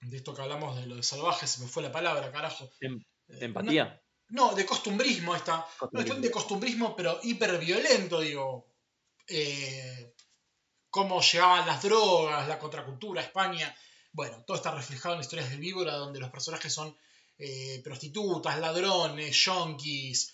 de 0.00 0.16
esto 0.16 0.34
que 0.34 0.42
hablamos 0.42 0.76
de 0.78 0.86
lo 0.86 0.96
de 0.96 1.02
salvaje, 1.02 1.46
se 1.46 1.60
me 1.62 1.68
fue 1.68 1.82
la 1.82 1.92
palabra, 1.92 2.30
carajo. 2.32 2.70
Em- 2.80 3.02
Eh, 3.28 3.44
Empatía. 3.46 4.00
No, 4.28 4.54
de 4.54 4.64
costumbrismo 4.66 5.34
esta. 5.34 5.56
No, 5.56 5.64
es 5.64 5.76
Costumbrismo. 5.78 6.20
de 6.20 6.30
costumbrismo, 6.30 6.96
pero 6.96 7.18
hiperviolento, 7.24 8.20
digo. 8.20 8.72
Eh, 9.28 10.14
cómo 10.90 11.20
llegaban 11.20 11.66
las 11.66 11.82
drogas, 11.82 12.46
la 12.48 12.58
contracultura 12.58 13.20
a 13.20 13.24
España. 13.24 13.74
Bueno, 14.12 14.44
todo 14.46 14.56
está 14.56 14.70
reflejado 14.72 15.14
en 15.16 15.20
historias 15.22 15.50
del 15.50 15.58
víbora, 15.60 15.94
donde 15.96 16.20
los 16.20 16.30
personajes 16.30 16.72
son 16.72 16.96
eh, 17.38 17.80
prostitutas, 17.84 18.58
ladrones, 18.60 19.36
yonkis. 19.44 20.32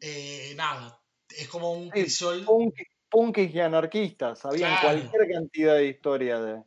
eh, 0.00 0.52
nada. 0.56 0.98
Es 1.28 1.48
como 1.48 1.72
un 1.72 1.90
crisol. 1.90 2.44
Punk- 2.44 2.74
punkis 3.12 3.54
y 3.54 3.60
anarquistas, 3.60 4.40
Claro. 4.40 4.80
cualquier 4.80 5.28
cantidad 5.30 5.76
de 5.76 5.86
historia 5.86 6.40
de. 6.40 6.62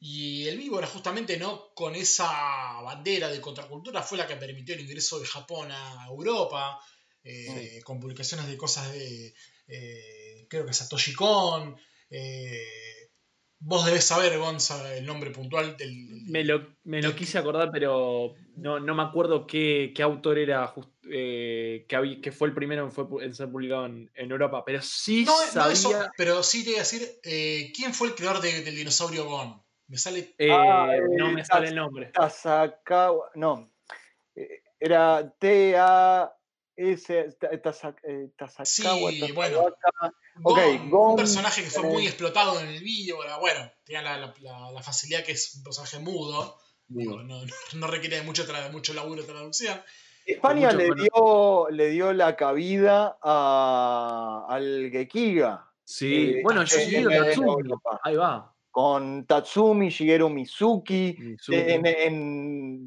Y 0.00 0.48
el 0.48 0.58
víbora, 0.58 0.86
justamente, 0.86 1.36
no 1.38 1.72
con 1.74 1.94
esa 1.94 2.80
bandera 2.82 3.28
de 3.28 3.40
contracultura, 3.40 4.02
fue 4.02 4.18
la 4.18 4.26
que 4.26 4.36
permitió 4.36 4.74
el 4.74 4.80
ingreso 4.80 5.18
de 5.20 5.26
Japón 5.26 5.68
a 5.70 6.06
Europa, 6.08 6.80
eh, 7.22 7.80
con 7.84 8.00
publicaciones 8.00 8.46
de 8.48 8.56
cosas 8.56 8.92
de, 8.92 9.34
eh, 9.68 10.46
creo 10.48 10.66
que 10.66 10.72
Satoshi 10.72 11.12
Kon. 11.14 11.76
eh, 12.08 12.85
vos 13.68 13.84
debés 13.84 14.04
saber, 14.04 14.38
Gonza, 14.38 14.96
el 14.96 15.04
nombre 15.04 15.30
puntual 15.30 15.76
del... 15.76 16.22
Me 16.26 16.44
lo, 16.44 16.64
me 16.84 17.02
lo 17.02 17.10
¿Qué- 17.10 17.16
quise 17.16 17.36
acordar, 17.38 17.70
pero 17.72 18.34
no, 18.54 18.78
no 18.78 18.94
me 18.94 19.02
acuerdo 19.02 19.44
qué, 19.44 19.92
qué 19.94 20.04
autor 20.04 20.38
era 20.38 20.68
just- 20.68 20.88
eh, 21.10 21.84
que, 22.22 22.30
fue 22.30 22.46
el 22.48 22.54
primero 22.54 22.84
en, 22.84 22.92
fue 22.92 23.06
en 23.24 23.34
ser 23.34 23.50
publicado 23.50 23.86
en, 23.86 24.08
en 24.14 24.30
Europa, 24.30 24.64
pero 24.64 24.80
sí 24.82 25.24
No, 25.24 25.32
no 25.36 25.46
sabía. 25.50 25.72
eso, 25.72 25.90
pero 26.16 26.44
sí 26.44 26.62
te 26.62 26.70
voy 26.70 26.76
a 26.76 26.82
decir, 26.82 27.08
eh, 27.24 27.72
¿quién 27.74 27.92
fue 27.92 28.06
el 28.08 28.14
creador 28.14 28.40
de- 28.40 28.62
del 28.62 28.76
dinosaurio 28.76 29.24
Gon? 29.24 29.60
Me 29.88 29.98
sale... 29.98 30.34
eh, 30.38 30.48
Ah, 30.52 30.86
no 31.16 31.28
eh, 31.30 31.32
me 31.32 31.44
sale 31.44 31.68
el 31.68 31.74
nombre. 31.74 32.06
Tasakawa. 32.12 33.30
No. 33.34 33.72
eh, 34.36 34.62
Era 34.78 35.28
T-A-S. 35.40 37.36
Tasakawa. 37.62 39.10
Sí, 39.10 39.32
bueno. 39.34 39.74
Ok, 40.42 40.58
Gon, 40.58 40.90
Gon, 40.90 41.10
un 41.10 41.16
personaje 41.16 41.62
que 41.62 41.70
fue 41.70 41.82
tenés- 41.82 41.92
muy 41.92 42.06
explotado 42.06 42.60
en 42.60 42.68
el 42.68 42.80
vídeo. 42.82 43.16
Bueno, 43.40 43.70
tenía 43.84 44.02
la, 44.02 44.16
la- 44.18 44.34
la- 44.40 44.70
la 44.72 44.82
facilidad 44.82 45.24
que 45.24 45.32
es 45.32 45.54
un 45.56 45.62
personaje 45.64 45.98
mudo. 45.98 46.56
No, 46.88 47.22
no- 47.22 47.42
no 47.74 47.86
requiere 47.86 48.16
de 48.16 48.22
mucho, 48.22 48.46
tra- 48.46 48.70
mucho 48.70 48.94
laburo 48.94 49.22
de 49.22 49.28
traducción. 49.28 49.80
España 50.24 50.72
mucho 50.72 50.78
le 50.78 50.94
dio, 51.02 51.66
le 51.70 51.88
dio 51.90 52.12
la 52.12 52.34
cabida 52.36 53.16
a, 53.22 54.46
al 54.48 54.90
Gekiga. 54.90 55.70
Sí, 55.84 56.34
Eh, 56.38 56.40
bueno, 56.42 56.62
en- 56.62 56.66
Shigeru 56.66 57.10
en 57.10 57.24
Tatsumi. 57.24 57.70
Ahí 58.02 58.16
va. 58.16 58.52
Con 58.70 59.24
Tatsumi, 59.26 59.88
Shigeru 59.88 60.28
Mizuki. 60.28 61.16
Mizuki. 61.18 61.56
En- 61.58 61.86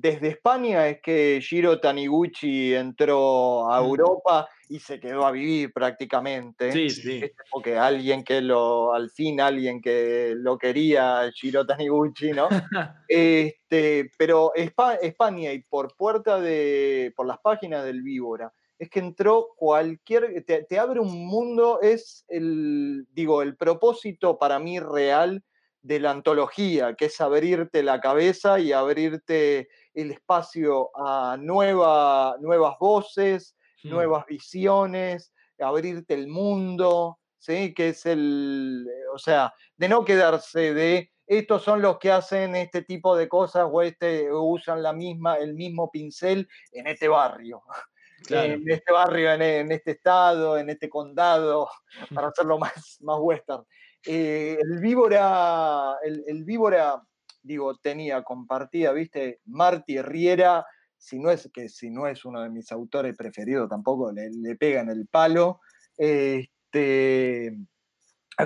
desde 0.02 0.30
España 0.30 0.88
es 0.88 1.02
que 1.02 1.40
Shiro 1.42 1.80
Taniguchi 1.80 2.74
entró 2.76 3.70
a. 3.72 3.80
Europa 3.80 4.48
y 4.70 4.80
se 4.80 5.00
quedó 5.00 5.26
a 5.26 5.32
vivir 5.32 5.74
prácticamente. 5.74 6.72
Sí, 6.72 6.90
Sí. 6.90 7.20
sí. 7.22 7.32
Porque 7.52 7.78
alguien 7.78 8.24
que 8.24 8.40
lo, 8.42 8.94
al 8.94 9.10
fin 9.10 9.42
alguien 9.42 9.82
que 9.82 10.34
lo 10.38 10.58
quería, 10.58 11.30
Shiro 11.34 11.66
Taniguchi, 11.66 12.32
¿no? 12.32 12.48
Este, 13.10 14.12
pero 14.18 14.52
Espa- 14.56 15.00
España 15.02 15.52
y 15.52 15.64
por 15.64 15.96
puerta 15.96 16.40
de, 16.40 17.12
por 17.16 17.26
las 17.26 17.40
páginas 17.40 17.84
del 17.84 18.02
Víbora, 18.04 18.54
es 18.78 18.90
que 18.90 19.00
entró 19.00 19.50
cualquier, 19.58 20.44
te, 20.46 20.64
te 20.64 20.80
abre 20.80 21.00
un 21.00 21.26
mundo, 21.28 21.80
es 21.82 22.24
el, 22.30 23.06
digo, 23.12 23.42
el 23.42 23.58
propósito 23.58 24.38
para 24.38 24.60
mí 24.60 24.80
real 24.80 25.44
de 25.82 26.00
la 26.00 26.12
antología, 26.12 26.94
que 26.96 27.06
es 27.06 27.20
abrirte 27.22 27.84
la 27.84 28.00
cabeza 28.00 28.60
y 28.60 28.72
abrirte 28.72 29.68
el 30.02 30.12
espacio 30.12 30.90
a 30.96 31.38
nueva, 31.40 32.36
nuevas 32.40 32.76
voces, 32.80 33.56
Mm. 33.84 33.90
nuevas 33.92 34.26
visiones, 34.26 35.32
abrirte 35.58 36.14
el 36.14 36.28
mundo, 36.28 37.18
¿sí? 37.38 37.74
Que 37.74 37.90
es 37.90 38.06
el, 38.06 38.86
o 39.14 39.18
sea, 39.18 39.54
de 39.78 39.88
no 39.88 40.04
quedarse 40.04 40.74
de 40.74 41.10
estos 41.26 41.64
son 41.64 41.82
los 41.82 41.98
que 41.98 42.12
hacen 42.12 42.56
este 42.58 42.82
tipo 42.82 43.16
de 43.16 43.30
cosas 43.30 43.68
o 43.72 43.82
este 43.82 44.30
o 44.32 44.42
usan 44.44 44.84
la 44.84 44.92
misma, 44.92 45.36
el 45.38 45.54
mismo 45.54 45.90
pincel 45.92 46.46
en 46.74 46.88
este 46.88 47.08
barrio, 47.08 47.62
Claro. 48.28 48.54
en 48.54 48.70
este 48.70 48.92
barrio, 48.92 49.32
en, 49.32 49.42
en 49.44 49.72
este 49.72 49.92
estado, 49.92 50.58
en 50.58 50.70
este 50.72 50.90
condado, 50.90 51.70
para 52.14 52.28
hacerlo 52.28 52.58
más, 52.60 52.98
más 53.00 53.18
western. 53.22 53.64
Eh, 54.06 54.58
el 54.60 54.80
víbora, 54.82 55.96
el, 56.04 56.24
el 56.28 56.44
víbora, 56.44 57.02
digo, 57.42 57.78
tenía 57.78 58.24
compartida, 58.24 58.92
viste, 58.92 59.40
Marty 59.46 60.02
Riera, 60.02 60.66
si 60.98 61.20
no 61.20 61.32
es 61.32 61.50
que 61.54 61.70
si 61.70 61.90
no 61.90 62.08
es 62.08 62.26
uno 62.26 62.42
de 62.42 62.50
mis 62.50 62.72
autores 62.72 63.16
preferidos 63.18 63.70
tampoco, 63.70 64.12
le, 64.12 64.30
le 64.32 64.56
pega 64.56 64.82
en 64.82 64.90
el 64.90 65.08
palo. 65.08 65.62
Este, 65.98 67.58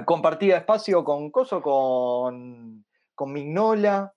compartía 0.05 0.57
espacio 0.57 1.03
con 1.03 1.31
Coso, 1.31 1.61
con, 1.61 2.85
con 3.15 3.31
Mignola, 3.33 4.13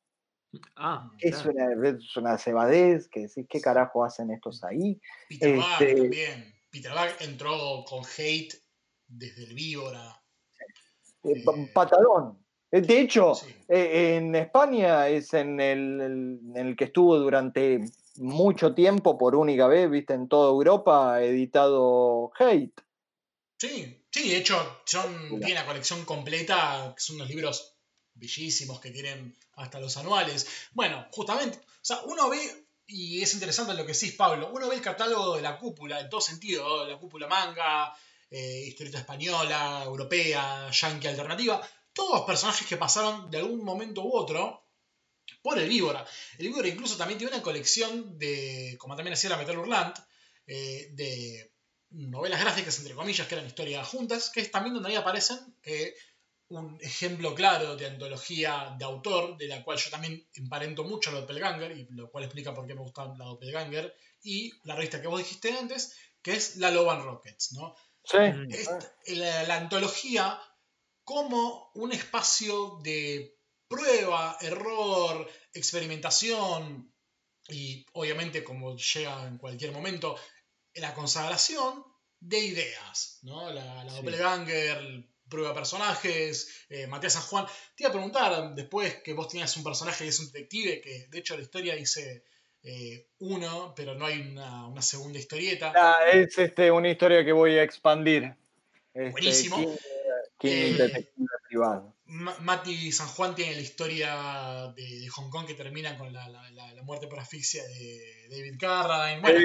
Ah, 0.76 1.10
es, 1.18 1.36
claro. 1.42 1.50
una, 1.74 1.88
es 1.90 2.16
una 2.16 2.38
cebadez, 2.38 3.08
que 3.08 3.20
decís, 3.26 3.44
¿qué 3.48 3.60
carajo 3.60 4.04
hacen 4.04 4.30
estos 4.30 4.64
ahí? 4.64 4.98
Peter 5.28 5.56
Bach 5.58 5.80
Este- 5.82 5.94
también. 6.00 6.54
Peter 6.70 6.92
Bach 6.94 7.20
entró 7.20 7.84
con 7.86 8.02
hate 8.16 8.54
desde 9.06 9.44
el 9.44 9.54
Víbora. 9.54 10.22
Eh, 11.24 11.42
Eh, 11.44 11.70
patadón. 11.74 12.38
Eh, 12.72 12.80
De 12.80 13.00
hecho, 13.00 13.34
Sí. 13.34 13.54
eh, 13.68 14.16
en 14.16 14.34
España 14.34 15.08
es 15.08 15.32
en 15.34 15.60
el, 15.60 16.00
el- 16.00 16.40
en 16.56 16.66
el 16.68 16.76
que 16.76 16.84
estuvo 16.84 17.16
durante 17.18 17.84
mucho 18.16 18.74
tiempo, 18.74 19.16
por 19.18 19.34
única 19.36 19.66
vez, 19.66 19.88
viste, 19.90 20.14
en 20.14 20.28
toda 20.28 20.50
Europa, 20.50 21.22
editado 21.22 22.32
Hate. 22.38 22.72
Sí, 23.58 24.02
sí, 24.10 24.28
de 24.28 24.36
hecho, 24.38 24.80
John 24.90 25.28
tiene 25.40 25.54
la 25.54 25.66
colección 25.66 26.04
completa, 26.04 26.92
que 26.96 27.00
son 27.02 27.16
unos 27.16 27.28
libros 27.28 27.74
bellísimos 28.14 28.80
que 28.80 28.90
tienen 28.90 29.34
hasta 29.54 29.80
los 29.80 29.96
anuales. 29.96 30.46
Bueno, 30.72 31.06
justamente, 31.12 31.58
o 31.58 31.62
sea, 31.82 32.00
uno 32.06 32.28
ve, 32.28 32.38
y 32.86 33.22
es 33.22 33.32
interesante 33.34 33.74
lo 33.74 33.86
que 33.86 33.92
decís, 33.92 34.12
Pablo, 34.12 34.50
uno 34.52 34.68
ve 34.68 34.76
el 34.76 34.82
catálogo 34.82 35.36
de 35.36 35.42
la 35.42 35.58
cúpula, 35.58 36.00
en 36.00 36.08
todo 36.10 36.20
sentido, 36.20 36.86
la 36.86 36.98
cúpula 36.98 37.26
manga, 37.28 37.94
eh, 38.30 38.64
historieta 38.66 38.98
española, 38.98 39.82
europea, 39.84 40.70
yankee 40.70 41.08
alternativa, 41.08 41.60
todos 41.96 42.26
personajes 42.26 42.66
que 42.68 42.76
pasaron 42.76 43.30
de 43.30 43.38
algún 43.38 43.64
momento 43.64 44.02
u 44.02 44.14
otro 44.14 44.62
por 45.42 45.58
el 45.58 45.68
Víbora. 45.68 46.06
El 46.38 46.48
Víbora 46.48 46.68
incluso 46.68 46.96
también 46.96 47.18
tiene 47.18 47.32
una 47.34 47.42
colección 47.42 48.18
de, 48.18 48.76
como 48.78 48.94
también 48.94 49.14
hacía 49.14 49.30
la 49.30 49.38
Metal 49.38 49.58
Hurlant, 49.58 49.96
eh, 50.46 50.90
de 50.92 51.50
novelas 51.90 52.40
gráficas, 52.40 52.78
entre 52.78 52.94
comillas, 52.94 53.26
que 53.26 53.34
eran 53.34 53.46
historias 53.46 53.88
juntas, 53.88 54.30
que 54.30 54.40
es 54.42 54.50
también 54.50 54.74
donde 54.74 54.90
ahí 54.90 54.96
aparecen 54.96 55.38
eh, 55.62 55.94
un 56.48 56.78
ejemplo 56.80 57.34
claro 57.34 57.76
de 57.76 57.86
antología 57.86 58.74
de 58.78 58.84
autor, 58.84 59.36
de 59.38 59.48
la 59.48 59.64
cual 59.64 59.78
yo 59.78 59.90
también 59.90 60.28
emparento 60.34 60.84
mucho 60.84 61.10
a 61.10 61.14
la 61.14 61.20
Doppelganger, 61.20 61.72
y 61.72 61.86
lo 61.90 62.10
cual 62.10 62.24
explica 62.24 62.54
por 62.54 62.66
qué 62.66 62.74
me 62.74 62.82
gusta 62.82 63.06
la 63.18 63.24
Doppelganger, 63.24 63.96
y 64.22 64.52
la 64.64 64.74
revista 64.76 65.00
que 65.00 65.08
vos 65.08 65.18
dijiste 65.18 65.50
antes, 65.52 65.96
que 66.22 66.34
es 66.34 66.56
La 66.56 66.70
Loban 66.70 67.02
Rockets, 67.02 67.52
¿no? 67.52 67.74
Sí. 68.04 68.18
Mm. 68.18 68.50
Esta- 68.52 68.94
la, 69.06 69.42
la 69.44 69.56
antología 69.56 70.38
como 71.06 71.70
un 71.74 71.92
espacio 71.92 72.80
de 72.82 73.38
prueba, 73.68 74.36
error, 74.40 75.30
experimentación 75.54 76.92
y 77.48 77.86
obviamente 77.92 78.42
como 78.42 78.76
llega 78.76 79.24
en 79.28 79.38
cualquier 79.38 79.70
momento, 79.70 80.18
la 80.74 80.92
consagración 80.94 81.84
de 82.18 82.40
ideas, 82.40 83.20
¿no? 83.22 83.52
La, 83.52 83.84
la 83.84 83.90
Sí. 83.90 83.96
doppelganger, 83.98 85.04
prueba 85.28 85.54
personajes, 85.54 86.64
eh, 86.68 86.88
Matías 86.88 87.12
San 87.12 87.22
Juan. 87.22 87.46
Te 87.76 87.84
iba 87.84 87.90
a 87.90 87.92
preguntar, 87.92 88.54
después 88.56 88.96
que 88.96 89.12
vos 89.12 89.28
tenías 89.28 89.56
un 89.56 89.62
personaje 89.62 90.02
que 90.02 90.10
es 90.10 90.18
un 90.18 90.26
detective, 90.26 90.80
que 90.80 91.06
de 91.08 91.18
hecho 91.18 91.36
la 91.36 91.42
historia 91.42 91.76
dice 91.76 92.24
eh, 92.64 93.10
uno, 93.20 93.74
pero 93.76 93.94
no 93.94 94.06
hay 94.06 94.20
una, 94.22 94.66
una 94.66 94.82
segunda 94.82 95.20
historieta. 95.20 95.72
Ah, 95.76 95.98
es 96.12 96.36
este, 96.36 96.72
una 96.72 96.90
historia 96.90 97.24
que 97.24 97.32
voy 97.32 97.58
a 97.58 97.62
expandir. 97.62 98.34
Este, 98.92 99.10
Buenísimo. 99.12 99.78
King 100.38 100.50
Eh, 100.50 100.72
Detective 100.74 101.26
Privado. 101.48 101.96
Mati 102.06 102.92
San 102.92 103.08
Juan 103.08 103.34
tiene 103.34 103.54
la 103.56 103.60
historia 103.62 104.72
de, 104.76 105.00
de 105.00 105.08
Hong 105.08 105.28
Kong 105.30 105.46
que 105.46 105.54
termina 105.54 105.96
con 105.98 106.12
la, 106.12 106.28
la- 106.28 106.50
la- 106.52 106.72
la 106.72 106.82
muerte 106.82 107.08
por 107.08 107.18
asfixia 107.18 107.64
de 107.64 108.28
David 108.30 108.56
Carradine. 108.58 109.20
Bueno, 109.20 109.40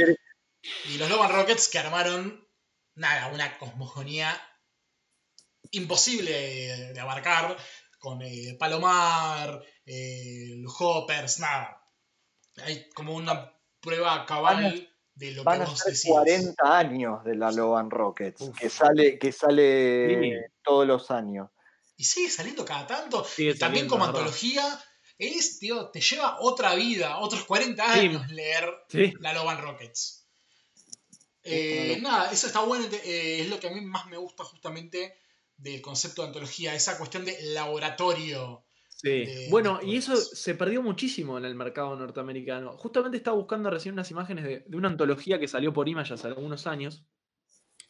y 0.85 0.97
los 0.97 1.09
Loban 1.09 1.31
Rockets 1.31 1.69
que 1.69 1.79
armaron, 1.79 2.47
nada, 2.95 3.27
una 3.33 3.57
cosmogonía 3.57 4.39
imposible 5.71 6.31
de, 6.31 6.93
de 6.93 6.99
abarcar 6.99 7.57
con 7.99 8.21
eh, 8.21 8.55
Palomar, 8.59 9.63
eh, 9.85 10.61
Hoppers, 10.79 11.39
nada. 11.39 11.77
Hay 12.63 12.89
como 12.89 13.15
una 13.15 13.53
prueba 13.79 14.25
cabal 14.25 14.90
de 15.15 15.31
lo 15.31 15.41
que 15.41 15.45
Van 15.45 15.61
a 15.61 15.65
vos 15.65 15.79
ser 15.79 15.93
decís. 15.93 16.09
40 16.09 16.77
años 16.77 17.23
de 17.23 17.35
la 17.35 17.51
Loban 17.51 17.89
Rockets, 17.91 18.41
Uf. 18.41 18.57
que 18.57 18.69
sale, 18.69 19.19
que 19.19 19.31
sale 19.31 20.19
Sí. 20.21 20.53
todos 20.63 20.87
los 20.87 21.11
años. 21.11 21.49
Y 21.97 22.03
sigue 22.03 22.29
saliendo 22.29 22.65
cada 22.65 22.87
tanto. 22.87 23.23
Sigue 23.23 23.51
y 23.51 23.57
también 23.59 23.87
como 23.87 24.05
antología, 24.05 24.63
es, 25.17 25.59
tío, 25.59 25.89
te 25.89 26.01
lleva 26.01 26.37
otra 26.39 26.73
vida, 26.75 27.19
otros 27.19 27.43
40 27.43 27.93
Sí. 27.93 27.99
años 27.99 28.31
leer 28.31 28.67
Sí. 28.89 29.13
la 29.19 29.33
Loban 29.33 29.61
Rockets. 29.61 30.25
Eh, 31.43 31.97
nada, 32.01 32.31
eso 32.31 32.47
está 32.47 32.59
bueno, 32.61 32.85
eh, 33.03 33.39
es 33.41 33.49
lo 33.49 33.59
que 33.59 33.67
a 33.67 33.71
mí 33.71 33.81
más 33.81 34.05
me 34.07 34.17
gusta 34.17 34.43
justamente 34.43 35.15
del 35.57 35.81
concepto 35.81 36.21
de 36.21 36.27
antología, 36.29 36.73
esa 36.75 36.97
cuestión 36.97 37.25
de 37.25 37.35
laboratorio. 37.53 38.63
Sí. 39.01 39.09
de- 39.25 39.47
bueno, 39.49 39.79
de 39.79 39.87
y 39.87 39.95
eso 39.97 40.15
se 40.15 40.55
perdió 40.55 40.81
muchísimo 40.81 41.37
en 41.37 41.45
el 41.45 41.55
mercado 41.55 41.95
norteamericano. 41.95 42.77
Justamente 42.77 43.17
estaba 43.17 43.37
buscando 43.37 43.69
recién 43.69 43.93
unas 43.93 44.11
imágenes 44.11 44.43
de, 44.45 44.63
de 44.67 44.77
una 44.77 44.89
antología 44.89 45.39
que 45.39 45.47
salió 45.47 45.73
por 45.73 45.89
Image 45.89 46.13
hace 46.13 46.27
algunos 46.27 46.67
años, 46.67 47.05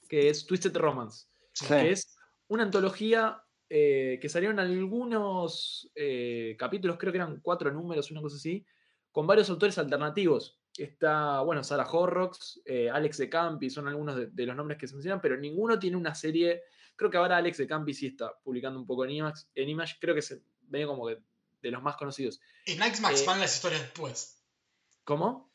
que 0.07 0.29
es 0.29 0.45
Twisted 0.45 0.75
Romance, 0.77 1.27
Sí. 1.53 1.67
Que 1.67 1.91
es 1.91 2.15
una 2.47 2.63
antología 2.63 3.43
eh, 3.69 4.19
que 4.21 4.29
salieron 4.29 4.57
algunos 4.59 5.91
eh, 5.95 6.55
capítulos, 6.57 6.97
creo 6.97 7.11
que 7.11 7.17
eran 7.17 7.39
cuatro 7.41 7.71
números, 7.71 8.09
una 8.11 8.21
cosa 8.21 8.37
así, 8.37 8.65
con 9.11 9.27
varios 9.27 9.49
autores 9.49 9.77
alternativos. 9.77 10.59
Está, 10.77 11.41
bueno, 11.41 11.61
Sarah 11.63 11.89
Horrocks, 11.89 12.61
eh, 12.65 12.89
Alex 12.89 13.17
de 13.17 13.29
Campi, 13.29 13.69
son 13.69 13.87
algunos 13.89 14.15
de, 14.15 14.27
de 14.27 14.45
los 14.45 14.55
nombres 14.55 14.77
que 14.77 14.87
se 14.87 14.93
mencionan, 14.95 15.19
pero 15.19 15.35
ninguno 15.37 15.77
tiene 15.77 15.97
una 15.97 16.15
serie. 16.15 16.61
Creo 16.95 17.09
que 17.11 17.17
ahora 17.17 17.35
Alex 17.37 17.57
de 17.57 17.67
Campi 17.67 17.93
sí 17.93 18.07
está 18.07 18.33
publicando 18.41 18.79
un 18.79 18.85
poco 18.87 19.03
en 19.03 19.11
Image, 19.11 19.43
en 19.55 19.67
Image 19.69 19.95
creo 19.99 20.13
que 20.13 20.19
es 20.21 20.41
medio 20.71 20.87
como 20.87 21.07
que 21.07 21.17
de 21.61 21.71
los 21.71 21.83
más 21.83 21.95
conocidos. 21.97 22.39
En 22.65 22.79
Max 22.79 22.99
Eh, 22.99 23.25
van 23.25 23.39
las 23.39 23.53
historias 23.55 23.81
después. 23.81 24.43
¿Cómo? 25.03 25.51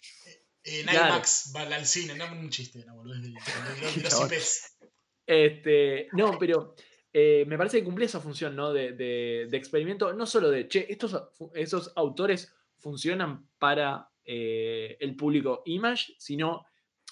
En 0.64 0.86
claro. 0.86 1.14
IMAX 1.14 1.52
va 1.54 1.62
al 1.62 1.86
cine, 1.86 2.14
no 2.16 2.26
un 2.32 2.50
chiste, 2.50 2.84
no, 2.84 2.96
boludo, 2.96 3.20
de, 3.20 3.30
los. 3.30 4.20
IPs. 4.32 4.76
Este, 5.24 6.08
no, 6.12 6.38
pero 6.38 6.74
eh, 7.12 7.44
me 7.46 7.56
parece 7.56 7.78
que 7.78 7.84
cumple 7.84 8.04
esa 8.06 8.20
función, 8.20 8.54
¿no? 8.56 8.72
De, 8.72 8.92
de- 8.92 9.46
de 9.48 9.56
experimento, 9.56 10.12
no 10.12 10.26
solo 10.26 10.50
de, 10.50 10.68
che, 10.68 10.86
estos, 10.90 11.16
esos 11.54 11.92
autores 11.96 12.52
funcionan 12.78 13.48
para 13.58 14.10
eh, 14.24 14.96
el 15.00 15.16
público 15.16 15.62
Image, 15.66 16.14
sino 16.18 16.66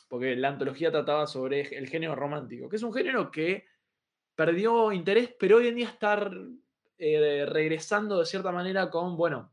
porque 0.08 0.36
la 0.36 0.49
antología 0.49 0.91
trataba 0.91 1.26
sobre 1.26 1.60
el 1.76 1.89
género 1.89 2.15
romántico, 2.15 2.68
que 2.68 2.76
es 2.76 2.83
un 2.83 2.92
género 2.92 3.31
que 3.31 3.66
perdió 4.34 4.92
interés, 4.92 5.31
pero 5.39 5.58
hoy 5.58 5.68
en 5.68 5.76
día 5.76 5.89
está 5.89 6.28
eh, 6.98 7.47
regresando 7.47 8.18
de 8.18 8.26
cierta 8.26 8.52
manera 8.52 8.90
con, 8.90 9.16
bueno, 9.16 9.52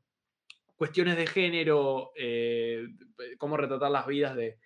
cuestiones 0.75 1.17
de 1.17 1.27
género, 1.27 2.11
eh, 2.15 2.87
cómo 3.37 3.57
retratar 3.57 3.91
las 3.91 4.07
vidas 4.07 4.35
de, 4.35 4.57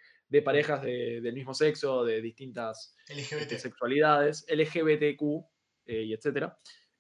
parejas 0.43 0.81
del 0.81 1.33
mismo 1.33 1.53
sexo, 1.53 2.03
de 2.03 2.21
distintas 2.21 2.93
sexualidades, 3.57 4.45
LGBTQ 4.49 5.21
y 5.85 6.13
etcétera. 6.13 6.57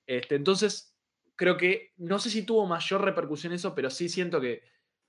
Este, 0.07 0.35
entonces, 0.35 0.95
creo 1.35 1.57
que, 1.57 1.93
no 1.97 2.19
sé 2.19 2.29
si 2.29 2.43
tuvo 2.43 2.65
mayor 2.65 3.03
repercusión 3.03 3.53
eso, 3.53 3.75
pero 3.75 3.89
sí 3.89 4.09
siento 4.09 4.39
que, 4.39 4.63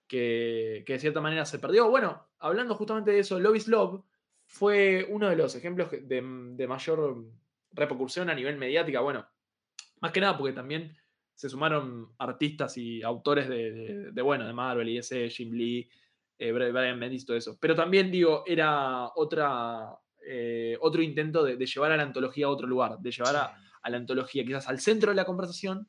que, 0.06 0.84
de 0.86 0.98
cierta 0.98 1.20
manera 1.20 1.44
se 1.46 1.58
perdió. 1.58 1.88
Bueno, 1.88 2.28
hablando 2.38 2.74
justamente 2.74 3.12
de 3.12 3.20
eso, 3.20 3.38
Love 3.38 3.56
is 3.56 3.68
Love 3.68 4.02
fue 4.46 5.06
uno 5.10 5.28
de 5.28 5.36
los 5.36 5.54
ejemplos 5.54 5.90
de, 5.90 6.20
mayor 6.66 7.24
repercusión 7.72 8.30
a 8.30 8.34
nivel 8.34 8.56
mediática. 8.56 9.00
Bueno, 9.00 9.26
más 10.00 10.12
que 10.12 10.20
nada 10.20 10.36
porque 10.36 10.52
también 10.52 10.96
se 11.34 11.48
sumaron 11.48 12.12
artistas 12.18 12.76
y 12.78 13.02
autores 13.02 13.48
de, 13.48 14.22
bueno, 14.22 14.46
de 14.46 14.52
Marvel 14.52 14.88
y 14.88 14.98
ese, 14.98 15.28
Jim 15.28 15.52
Lee, 15.52 15.88
eh, 16.38 16.52
Brian 16.52 16.98
Bendis, 16.98 17.26
todo 17.26 17.36
eso. 17.36 17.58
Pero 17.60 17.74
también, 17.74 18.10
digo, 18.10 18.42
era 18.46 19.10
otra, 19.14 19.98
eh, 20.26 20.78
otro 20.80 21.02
intento 21.02 21.44
de, 21.44 21.56
llevar 21.58 21.92
a 21.92 21.96
la 21.96 22.04
antología 22.04 22.46
a 22.46 22.50
otro 22.50 22.66
lugar, 22.66 22.98
de 22.98 23.10
llevar 23.10 23.36
a, 23.36 23.56
a 23.82 23.90
la 23.90 23.96
antología 23.98 24.44
quizás 24.44 24.68
al 24.68 24.80
centro 24.80 25.10
de 25.10 25.16
la 25.16 25.24
conversación 25.24 25.88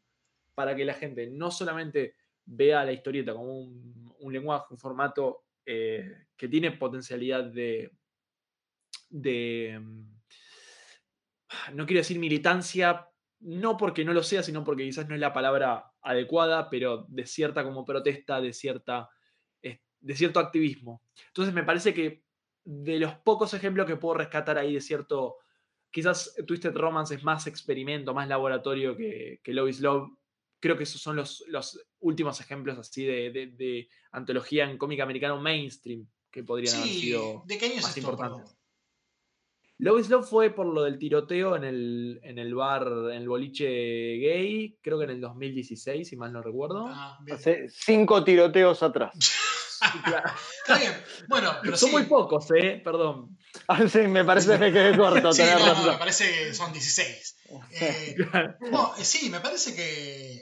para 0.54 0.76
que 0.76 0.86
la 0.86 0.96
gente 0.96 1.28
no 1.28 1.52
solamente 1.52 2.16
vea 2.48 2.84
la 2.84 2.92
historieta 2.92 3.34
como 3.34 3.60
un, 3.60 4.34
lenguaje, 4.34 4.66
un 4.72 4.80
formato 4.80 5.46
eh, 5.66 6.26
que 6.36 6.48
tiene 6.48 6.72
potencialidad 6.72 7.44
de, 7.44 7.92
de, 9.10 9.80
mm, 9.80 10.16
no 11.76 11.86
quiero 11.86 12.00
decir 12.00 12.18
militancia, 12.18 13.08
no 13.40 13.78
porque 13.78 14.04
no 14.04 14.14
lo 14.14 14.24
sea, 14.24 14.44
sino 14.44 14.64
porque 14.64 14.84
quizás 14.84 15.08
no 15.08 15.16
es 15.16 15.22
la 15.22 15.34
palabra 15.34 15.92
adecuada, 16.02 16.70
pero 16.70 17.06
de 17.10 17.26
cierta 17.26 17.64
como 17.64 17.86
protesta, 17.86 18.42
de, 18.42 18.54
cierta, 18.54 19.10
de 19.62 20.16
cierto 20.16 20.40
activismo. 20.40 21.02
Entonces 21.28 21.54
me 21.54 21.64
parece 21.64 21.94
que 21.94 22.24
de 22.64 23.00
los 23.00 23.16
pocos 23.16 23.54
ejemplos 23.54 23.88
que 23.88 23.96
puedo 23.96 24.16
rescatar 24.16 24.58
ahí 24.58 24.74
de 24.74 24.82
cierto, 24.82 25.38
quizás 25.92 26.36
Twisted 26.46 26.76
Romance 26.76 27.16
es 27.16 27.24
más 27.24 27.48
experimento, 27.48 28.14
más 28.14 28.28
laboratorio 28.28 28.96
que, 28.96 29.40
que 29.44 29.54
Love 29.54 29.70
is 29.70 29.80
Love, 29.80 30.10
creo 30.60 30.78
que 30.78 30.84
esos 30.84 31.02
son 31.02 31.16
los, 31.16 31.44
los 31.48 31.80
últimos 32.00 32.40
ejemplos 32.42 32.78
así 32.78 33.06
de, 33.06 33.88
antología 34.12 34.70
en 34.70 34.78
cómic 34.78 35.00
americano 35.00 35.40
mainstream 35.40 36.08
que 36.32 36.44
podrían 36.44 36.76
haber 36.76 36.90
sido 36.90 37.44
¿de 37.46 37.58
qué 37.58 37.66
año 37.68 37.82
más 37.82 37.98
importantes. 37.98 38.40
Love 38.40 38.52
is 38.52 38.67
Love 39.80 40.28
fue 40.28 40.50
por 40.50 40.66
lo 40.66 40.84
del 40.84 40.98
tiroteo 40.98 41.56
en 41.56 41.64
el, 41.64 42.20
en 42.24 42.40
el 42.40 42.56
bar, 42.56 42.88
en 42.88 43.22
el 43.22 43.30
boliche 43.30 43.66
gay, 43.66 44.78
creo 44.82 44.98
que 44.98 45.06
en 45.06 45.12
el 45.12 45.22
2016, 45.22 46.08
si 46.08 46.16
mal 46.16 46.34
no 46.34 46.42
recuerdo. 46.42 46.88
Ah, 46.88 47.20
Hace 47.32 47.68
cinco 47.70 48.24
tiroteos 48.24 48.82
atrás. 48.82 49.14
Está 49.78 50.80
bien. 50.80 51.04
Bueno, 51.28 51.54
pero 51.62 51.78
Son 51.78 51.92
muy 51.92 52.04
pocos, 52.04 52.48
¿eh? 52.52 52.82
Perdón. 52.84 53.38
Ah, 53.68 53.88
sí, 53.88 54.00
me 54.00 54.26
parece 54.26 54.54
que 54.54 54.58
me 54.58 54.74
quedé 54.74 54.98
corto. 54.98 55.32
sí, 55.32 55.44
no, 55.44 55.92
me 55.92 55.98
parece 55.98 56.32
que 56.32 56.54
son 56.54 56.74
16. 56.74 57.38
Eh, 57.80 58.16
no, 58.72 58.96
eh, 58.98 59.04
sí, 59.04 59.30
me 59.30 59.40
parece 59.40 59.76
que 59.76 60.42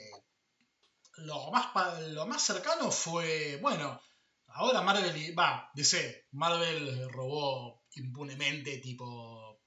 lo 1.18 1.50
más, 1.50 1.66
lo 2.08 2.26
más 2.26 2.42
cercano 2.42 2.90
fue, 2.90 3.58
bueno, 3.60 4.00
ahora 4.48 4.80
Marvel, 4.82 5.34
va, 5.38 5.70
DC, 5.74 6.26
Marvel 6.32 7.08
robó 7.10 7.75
impunemente, 7.96 8.78
tipo, 8.78 9.60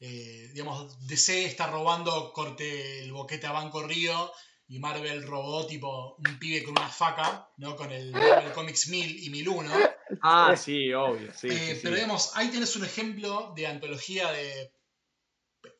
eh, 0.00 0.50
digamos, 0.52 1.06
DC 1.06 1.44
está 1.44 1.68
robando 1.68 2.32
corte 2.32 3.04
el 3.04 3.12
boquete 3.12 3.46
a 3.46 3.52
Banco 3.52 3.82
Río 3.82 4.32
y 4.68 4.78
Marvel 4.78 5.22
robó 5.26 5.66
tipo 5.66 6.16
un 6.16 6.38
pibe 6.38 6.62
con 6.64 6.72
una 6.72 6.88
faca, 6.88 7.48
¿no? 7.58 7.76
Con 7.76 7.92
el 7.92 8.10
Marvel 8.12 8.52
Comics 8.52 8.88
1000 8.88 9.24
y 9.24 9.30
1001. 9.30 9.74
Ah, 10.22 10.54
sí, 10.56 10.92
obvio, 10.92 11.32
sí, 11.34 11.48
Pero 11.82 11.94
digamos, 11.94 12.32
ahí 12.34 12.48
tienes 12.48 12.74
un 12.76 12.84
ejemplo 12.84 13.52
de 13.56 13.66
antología 13.66 14.30
de 14.32 14.72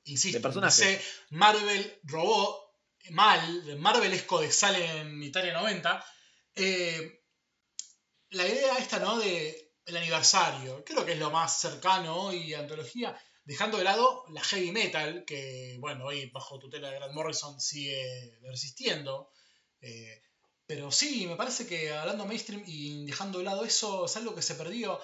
insisto, 0.05 0.51
Marvel 1.31 2.01
robó 2.05 2.73
mal, 3.11 3.79
Marvelesco 3.79 4.41
de 4.41 4.51
sale 4.53 5.01
en 5.01 5.23
Italia 5.23 5.53
90. 5.55 6.05
Eh, 6.55 7.23
la 8.31 8.47
idea 8.47 8.79
esta, 8.79 8.99
¿no? 8.99 9.19
De 9.19 9.72
el 9.85 9.97
aniversario, 9.97 10.85
creo 10.85 11.05
que 11.05 11.13
es 11.13 11.19
lo 11.19 11.31
más 11.31 11.61
cercano 11.61 12.17
hoy 12.17 12.55
a 12.55 12.61
antología, 12.61 13.19
dejando 13.45 13.79
de 13.79 13.85
lado 13.85 14.25
la 14.31 14.43
heavy 14.43 14.73
metal, 14.73 15.25
que, 15.27 15.77
bueno, 15.81 16.07
hoy 16.07 16.31
bajo 16.31 16.59
tutela 16.59 16.91
de 16.91 16.97
Grant 16.97 17.15
Morrison 17.15 17.61
sigue 17.61 18.39
resistiendo. 18.43 19.31
Eh, 19.81 20.23
pero 20.67 20.91
sí, 20.91 21.27
me 21.27 21.37
parece 21.37 21.67
que 21.67 21.93
hablando 21.93 22.25
mainstream 22.25 22.63
y 22.67 23.05
dejando 23.05 23.39
de 23.39 23.45
lado 23.45 23.65
eso, 23.65 24.05
es 24.07 24.17
algo 24.17 24.35
que 24.35 24.43
se 24.43 24.55
perdió. 24.55 25.01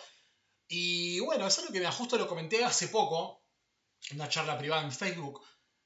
Y 0.69 1.21
bueno, 1.21 1.47
es 1.47 1.59
algo 1.59 1.73
que 1.73 1.81
me 1.81 1.91
justo 1.91 2.17
lo 2.17 2.29
comenté 2.29 2.65
hace 2.65 2.89
poco, 2.89 3.45
una 4.13 4.29
charla 4.29 4.57
privada 4.57 4.83
en 4.83 4.93
Facebook 4.93 5.43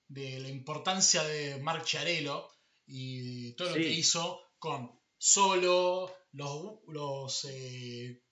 de 0.09 0.41
la 0.41 0.49
importancia 0.49 1.25
de 1.25 1.57
Mark 1.59 1.85
Chiarello 1.85 2.49
y 2.87 3.55
todo 3.55 3.71
lo 3.71 3.75
que 3.77 3.89
hizo 3.89 4.43
con 4.59 5.01
Solo, 5.17 6.12
los, 6.33 6.81
los 6.89 7.45
eh, 7.45 8.23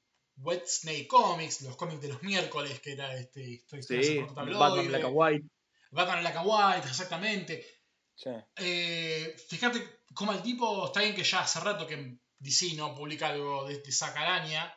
Wet 0.42 0.66
Snake 0.66 1.06
Comics, 1.06 1.62
los 1.62 1.76
cómics 1.76 2.00
de 2.00 2.08
los 2.08 2.22
miércoles, 2.22 2.80
que 2.80 2.92
era 2.92 3.14
este 3.16 3.42
historia 3.42 4.02
sí, 4.02 4.18
Batman 4.34 4.88
Black 4.88 5.04
and 5.04 5.14
White. 5.14 5.46
Batman 5.90 6.20
Black 6.20 6.36
and 6.36 6.46
White, 6.46 6.88
exactamente. 6.88 7.66
Eh, 8.56 9.34
fíjate 9.48 10.02
cómo 10.14 10.32
el 10.32 10.42
tipo, 10.42 10.86
está 10.86 11.00
bien 11.00 11.14
que 11.14 11.24
ya 11.24 11.40
hace 11.40 11.60
rato 11.60 11.86
que 11.86 12.18
DC 12.38 12.74
no 12.74 12.94
publica 12.94 13.28
algo 13.28 13.66
de, 13.66 13.78
de 13.78 13.88
esa 13.88 14.12
caraña, 14.12 14.74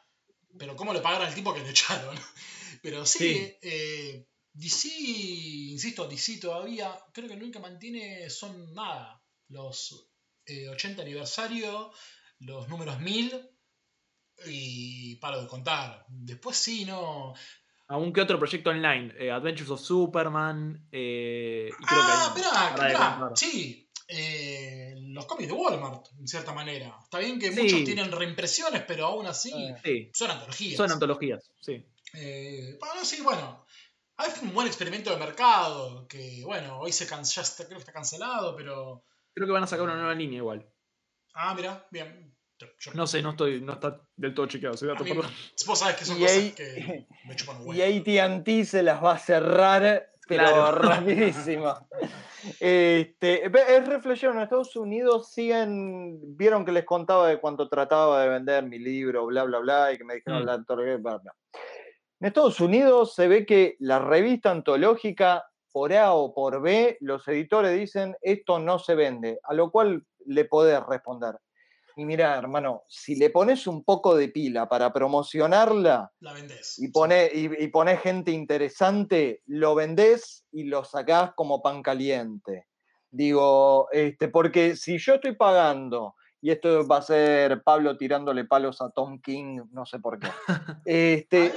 pero 0.58 0.76
cómo 0.76 0.94
le 0.94 1.02
pagaron 1.02 1.28
al 1.28 1.36
tipo 1.36 1.54
que 1.54 1.62
le 1.62 1.70
echaron. 1.70 2.16
Pero 2.82 3.06
sí, 3.06 3.56
Eh, 3.62 4.28
DC, 4.52 4.90
insisto, 4.90 6.06
DC 6.06 6.38
todavía, 6.38 7.00
creo 7.14 7.30
que 7.30 7.36
lo 7.36 7.44
único 7.44 7.60
que 7.60 7.68
mantiene 7.70 8.30
son 8.30 8.74
nada. 8.74 9.24
Los 9.48 10.10
80 10.46 11.02
eh, 11.02 11.06
aniversario, 11.06 11.94
los 12.40 12.68
números 12.68 13.00
1000 13.00 13.53
y 14.46 15.16
paro 15.18 15.42
de 15.42 15.48
contar. 15.48 16.06
Después 16.08 16.58
sí, 16.58 16.86
no. 16.86 17.34
Aún 17.88 18.14
que 18.14 18.22
otro 18.22 18.40
proyecto 18.40 18.70
online, 18.70 19.14
eh, 19.18 19.32
Adventures 19.32 19.70
of 19.70 19.82
Superman. 19.82 20.88
Eh, 20.92 21.70
ah, 21.88 22.34
espera, 22.36 23.32
sí. 23.36 23.90
los 25.14 25.26
cómics 25.26 25.50
de 25.50 25.54
Walmart, 25.54 26.08
en 26.20 26.28
cierta 26.28 26.54
manera. 26.54 26.98
Está 27.04 27.20
bien 27.20 27.40
que 27.40 27.52
muchos 27.52 27.84
tienen 27.84 28.12
reimpresiones, 28.12 28.84
pero 28.88 29.08
aún 29.08 29.26
así 29.28 29.52
son 30.14 30.32
antologías. 30.32 30.78
Son 30.78 30.92
antologías, 30.92 31.52
sí. 31.60 31.86
bueno, 32.80 33.04
sí, 33.04 33.22
bueno. 33.22 33.66
Es 34.26 34.42
un 34.42 34.54
buen 34.54 34.68
experimento 34.68 35.10
de 35.10 35.18
mercado, 35.18 36.08
que 36.08 36.44
bueno, 36.46 36.80
hoy 36.80 36.92
se 36.92 37.08
can 37.08 37.24
ya 37.24 37.42
está, 37.42 37.66
creo 37.66 37.78
que 37.78 37.82
está 37.82 37.92
cancelado, 37.92 38.56
pero... 38.56 39.04
Creo 39.34 39.48
que 39.48 39.54
van 39.54 39.64
a 39.64 39.68
sacar 39.68 39.86
una 39.86 39.96
nueva 39.96 40.14
línea 40.14 40.38
igual. 40.38 40.66
Ah, 41.34 41.54
mira, 41.56 41.88
bien. 41.90 42.33
No 42.94 43.08
sé, 43.08 43.22
no 43.22 43.32
estoy, 43.32 43.62
no 43.62 43.74
está 43.74 44.02
del 44.16 44.34
todo 44.34 44.48
chequeado, 44.48 44.78
soy 44.78 44.90
dato, 44.90 45.04
Vos 45.68 45.80
sabés 45.80 45.96
que 45.96 46.06
son 46.06 46.20
cosas 46.20 46.52
que 46.52 47.08
me 47.28 47.36
chupan 47.36 47.58
un 47.62 47.76
Y 47.76 47.82
AT&T 47.82 48.66
se 48.66 48.84
las 48.84 49.04
va 49.04 49.14
a 49.14 49.20
cerrar, 49.20 50.10
pero 50.28 50.72
rapidísimo. 50.72 51.76
Este, 52.60 53.46
es 53.46 53.88
reflexión, 53.88 54.36
en 54.36 54.44
Estados 54.44 54.76
Unidos 54.76 55.32
siguen, 55.32 56.20
vieron 56.36 56.66
que 56.66 56.72
les 56.72 56.86
contaba 56.86 57.30
de 57.30 57.40
cuánto 57.40 57.70
trataba 57.70 58.22
de 58.22 58.30
vender 58.30 58.64
mi 58.66 58.80
libro, 58.80 59.26
bla, 59.26 59.44
bla, 59.44 59.60
bla, 59.60 59.94
y 59.94 59.98
que 59.98 60.04
me 60.04 60.16
dijeron 60.16 60.44
mm. 60.44 60.46
la 60.46 60.64
torre, 60.64 60.98
bla, 60.98 61.18
bla. 61.18 61.34
En 62.20 62.28
Estados 62.28 62.60
Unidos 62.60 63.16
se 63.16 63.28
ve 63.28 63.46
que 63.46 63.76
la 63.80 64.00
revista 64.00 64.52
antológica, 64.52 65.46
por 65.72 65.94
A 65.94 66.14
o 66.14 66.34
por 66.34 66.62
B, 66.62 66.98
los 67.02 67.28
editores 67.28 67.78
dicen 67.78 68.16
esto 68.22 68.60
no 68.60 68.80
se 68.80 68.96
vende, 68.96 69.40
a 69.44 69.54
lo 69.54 69.72
cual 69.72 70.06
le 70.26 70.46
podés 70.46 70.82
responder. 70.86 71.36
Y 71.96 72.06
mira, 72.06 72.38
hermano, 72.38 72.84
si 72.88 73.16
le 73.16 73.30
pones 73.30 73.68
un 73.68 73.84
poco 73.84 74.16
de 74.16 74.30
pila 74.30 74.68
para 74.68 74.92
promocionarla 74.92 76.12
la 76.20 76.34
vendés. 76.34 76.80
y 76.80 76.88
pones 76.90 77.34
y, 77.34 77.46
y 77.46 77.98
gente 78.02 78.32
interesante, 78.32 79.42
lo 79.46 79.76
vendés 79.76 80.46
y 80.52 80.64
lo 80.64 80.84
sacás 80.84 81.34
como 81.36 81.62
pan 81.62 81.82
caliente. 81.84 82.68
Digo, 83.12 83.90
este, 83.92 84.28
porque 84.28 84.76
si 84.76 84.98
yo 84.98 85.16
estoy 85.16 85.36
pagando 85.36 86.16
y 86.44 86.52
esto 86.52 86.86
va 86.86 86.98
a 86.98 87.02
ser 87.02 87.64
Pablo 87.64 87.96
tirándole 87.96 88.44
palos 88.44 88.82
a 88.82 88.90
Tom 88.90 89.22
King, 89.22 89.62
no 89.72 89.86
sé 89.86 90.00
por 90.00 90.20
qué. 90.20 90.28
Este, 90.86 91.54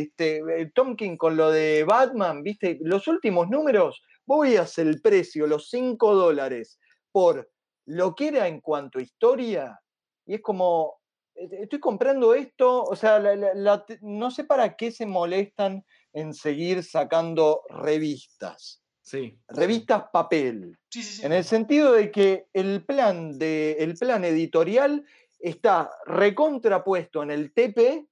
este, 0.00 0.36
eh, 0.38 0.70
Tom 0.74 0.96
King 0.96 1.16
con 1.16 1.34
lo 1.34 1.50
de 1.50 1.84
Batman, 1.84 2.42
viste, 2.42 2.78
los 2.82 3.08
últimos 3.08 3.48
números, 3.48 4.02
voy 4.26 4.56
a 4.56 4.62
hacer 4.62 4.86
el 4.86 5.00
precio, 5.00 5.46
los 5.46 5.70
5 5.70 6.14
dólares, 6.14 6.78
por 7.10 7.48
lo 7.86 8.14
que 8.14 8.28
era 8.28 8.46
en 8.48 8.60
cuanto 8.60 8.98
a 8.98 9.02
historia, 9.02 9.80
y 10.26 10.34
es 10.34 10.42
como, 10.42 11.00
eh, 11.34 11.48
estoy 11.62 11.80
comprando 11.80 12.34
esto, 12.34 12.82
o 12.82 12.96
sea, 12.96 13.18
la- 13.18 13.36
la- 13.36 13.54
la 13.54 13.84
te- 13.86 13.98
no 14.02 14.30
sé 14.30 14.44
para 14.44 14.76
qué 14.76 14.90
se 14.90 15.06
molestan 15.06 15.84
en 16.12 16.34
seguir 16.34 16.82
sacando 16.82 17.62
revistas, 17.68 18.82
Sí. 19.02 19.38
revistas 19.48 20.04
papel, 20.12 20.76
Sí, 20.90 21.02
sí, 21.02 21.16
sí. 21.18 21.26
en 21.26 21.32
el 21.32 21.44
sentido 21.44 21.92
de 21.92 22.10
que 22.10 22.46
el 22.52 22.84
plan, 22.84 23.38
de, 23.38 23.72
el 23.78 23.94
plan 23.94 24.24
editorial 24.24 25.04
está 25.38 25.90
recontrapuesto 26.06 27.22
en 27.22 27.30
el 27.30 27.52
TP 27.52 28.06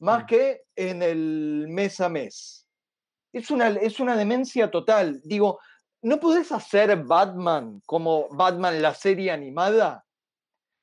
más 0.00 0.24
que 0.24 0.62
en 0.74 1.02
el 1.02 1.66
mes 1.68 2.00
a 2.00 2.08
mes. 2.08 2.66
Es 3.32 3.50
una, 3.50 3.68
es 3.68 4.00
una 4.00 4.16
demencia 4.16 4.70
total. 4.70 5.20
Digo, 5.24 5.58
¿no 6.04 6.20
podés 6.20 6.52
hacer 6.52 6.96
Batman 7.04 7.82
como 7.86 8.28
Batman 8.30 8.80
la 8.80 8.94
serie 8.94 9.30
animada? 9.30 10.04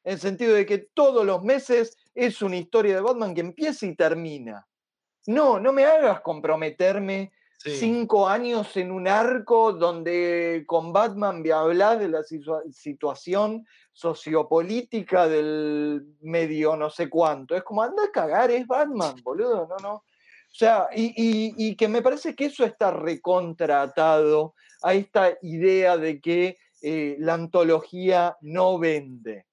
En 0.03 0.13
el 0.13 0.19
sentido 0.19 0.53
de 0.55 0.65
que 0.65 0.79
todos 0.79 1.25
los 1.25 1.43
meses 1.43 1.95
es 2.15 2.41
una 2.41 2.57
historia 2.57 2.95
de 2.95 3.01
Batman 3.01 3.33
que 3.35 3.41
empieza 3.41 3.85
y 3.85 3.95
termina. 3.95 4.67
No, 5.27 5.59
no 5.59 5.71
me 5.71 5.85
hagas 5.85 6.21
comprometerme 6.21 7.31
Sí. 7.63 7.75
cinco 7.77 8.27
años 8.27 8.75
en 8.75 8.91
un 8.91 9.07
arco 9.07 9.71
donde 9.73 10.63
con 10.65 10.91
Batman 10.91 11.43
me 11.43 11.51
hablas 11.51 11.99
de 11.99 12.07
la 12.09 12.21
situa- 12.23 12.63
situación 12.71 13.67
sociopolítica 13.93 15.27
del 15.27 16.15
medio 16.21 16.75
no 16.75 16.89
sé 16.89 17.07
cuánto. 17.07 17.55
Es 17.55 17.61
como, 17.63 17.83
anda 17.83 18.03
a 18.05 18.11
cagar, 18.11 18.49
es 18.49 18.65
Batman, 18.65 19.15
boludo, 19.23 19.67
no, 19.67 19.75
no. 19.77 19.93
O 19.93 20.03
sea, 20.53 20.87
y, 20.95 21.13
y- 21.15 21.53
y 21.55 21.75
que 21.75 21.87
me 21.87 22.01
parece 22.01 22.35
que 22.35 22.45
eso 22.45 22.65
está 22.65 22.89
recontratado 22.89 24.55
a 24.81 24.93
esta 24.93 25.37
idea 25.41 25.97
de 25.97 26.19
que 26.21 26.57
eh, 26.81 27.15
la 27.19 27.35
antología 27.35 28.37
no 28.41 28.77
vende. 28.79 29.45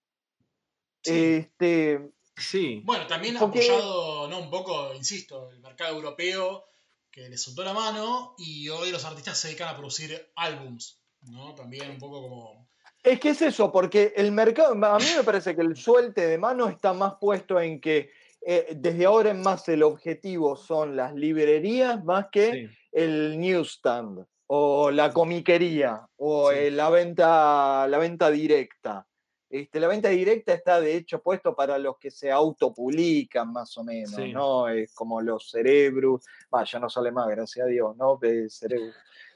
Sí. 1.02 1.12
Este, 1.14 2.10
Sí. 2.38 2.82
Bueno, 2.84 3.06
también 3.06 3.36
ha 3.36 3.40
Porque- 3.40 3.58
apoyado, 3.68 4.28
¿no? 4.28 4.38
Un 4.40 4.50
poco, 4.50 4.94
insisto, 4.94 5.50
el 5.50 5.60
mercado 5.60 5.96
europeo 5.96 6.66
que 7.10 7.28
le 7.28 7.36
soltó 7.36 7.64
la 7.64 7.72
mano 7.72 8.34
y 8.38 8.68
hoy 8.68 8.90
los 8.92 9.04
artistas 9.04 9.38
se 9.38 9.48
dedican 9.48 9.68
a 9.68 9.76
producir 9.76 10.30
álbums, 10.36 11.02
¿no? 11.22 11.54
También 11.54 11.90
un 11.90 11.98
poco 11.98 12.22
como... 12.22 12.68
Es 13.02 13.18
que 13.18 13.30
es 13.30 13.42
eso, 13.42 13.72
porque 13.72 14.12
el 14.16 14.32
mercado, 14.32 14.72
a 14.72 14.98
mí 14.98 15.06
me 15.16 15.24
parece 15.24 15.54
que 15.54 15.62
el 15.62 15.76
suelte 15.76 16.26
de 16.26 16.38
mano 16.38 16.68
está 16.68 16.92
más 16.92 17.14
puesto 17.20 17.60
en 17.60 17.80
que 17.80 18.10
eh, 18.46 18.68
desde 18.76 19.06
ahora 19.06 19.30
en 19.30 19.40
más 19.42 19.68
el 19.68 19.82
objetivo 19.82 20.56
son 20.56 20.94
las 20.96 21.14
librerías 21.14 22.04
más 22.04 22.26
que 22.30 22.52
sí. 22.52 22.76
el 22.92 23.38
newsstand 23.40 24.24
o 24.48 24.90
la 24.90 25.12
comiquería 25.12 26.06
o 26.16 26.50
Sí. 26.50 26.56
eh, 26.58 26.70
la, 26.70 26.90
venta, 26.90 27.86
la 27.88 27.98
venta 27.98 28.30
directa. 28.30 29.06
Este, 29.50 29.80
la 29.80 29.88
venta 29.88 30.08
directa 30.10 30.52
está 30.52 30.78
de 30.80 30.94
hecho 30.96 31.22
puesto 31.22 31.54
para 31.54 31.78
los 31.78 31.96
que 31.98 32.10
se 32.10 32.30
autopublican 32.30 33.50
más 33.52 33.76
o 33.78 33.84
menos, 33.84 34.10
Sí. 34.14 34.32
¿no? 34.32 34.68
Es 34.68 34.92
como 34.94 35.20
los 35.22 35.50
cerebros, 35.50 36.24
vaya, 36.50 36.78
no 36.78 36.90
sale 36.90 37.12
más, 37.12 37.28
gracias 37.28 37.64
a 37.66 37.68
Dios, 37.68 37.96
¿no? 37.96 38.18
De 38.20 38.50
Cerebros. 38.50 38.94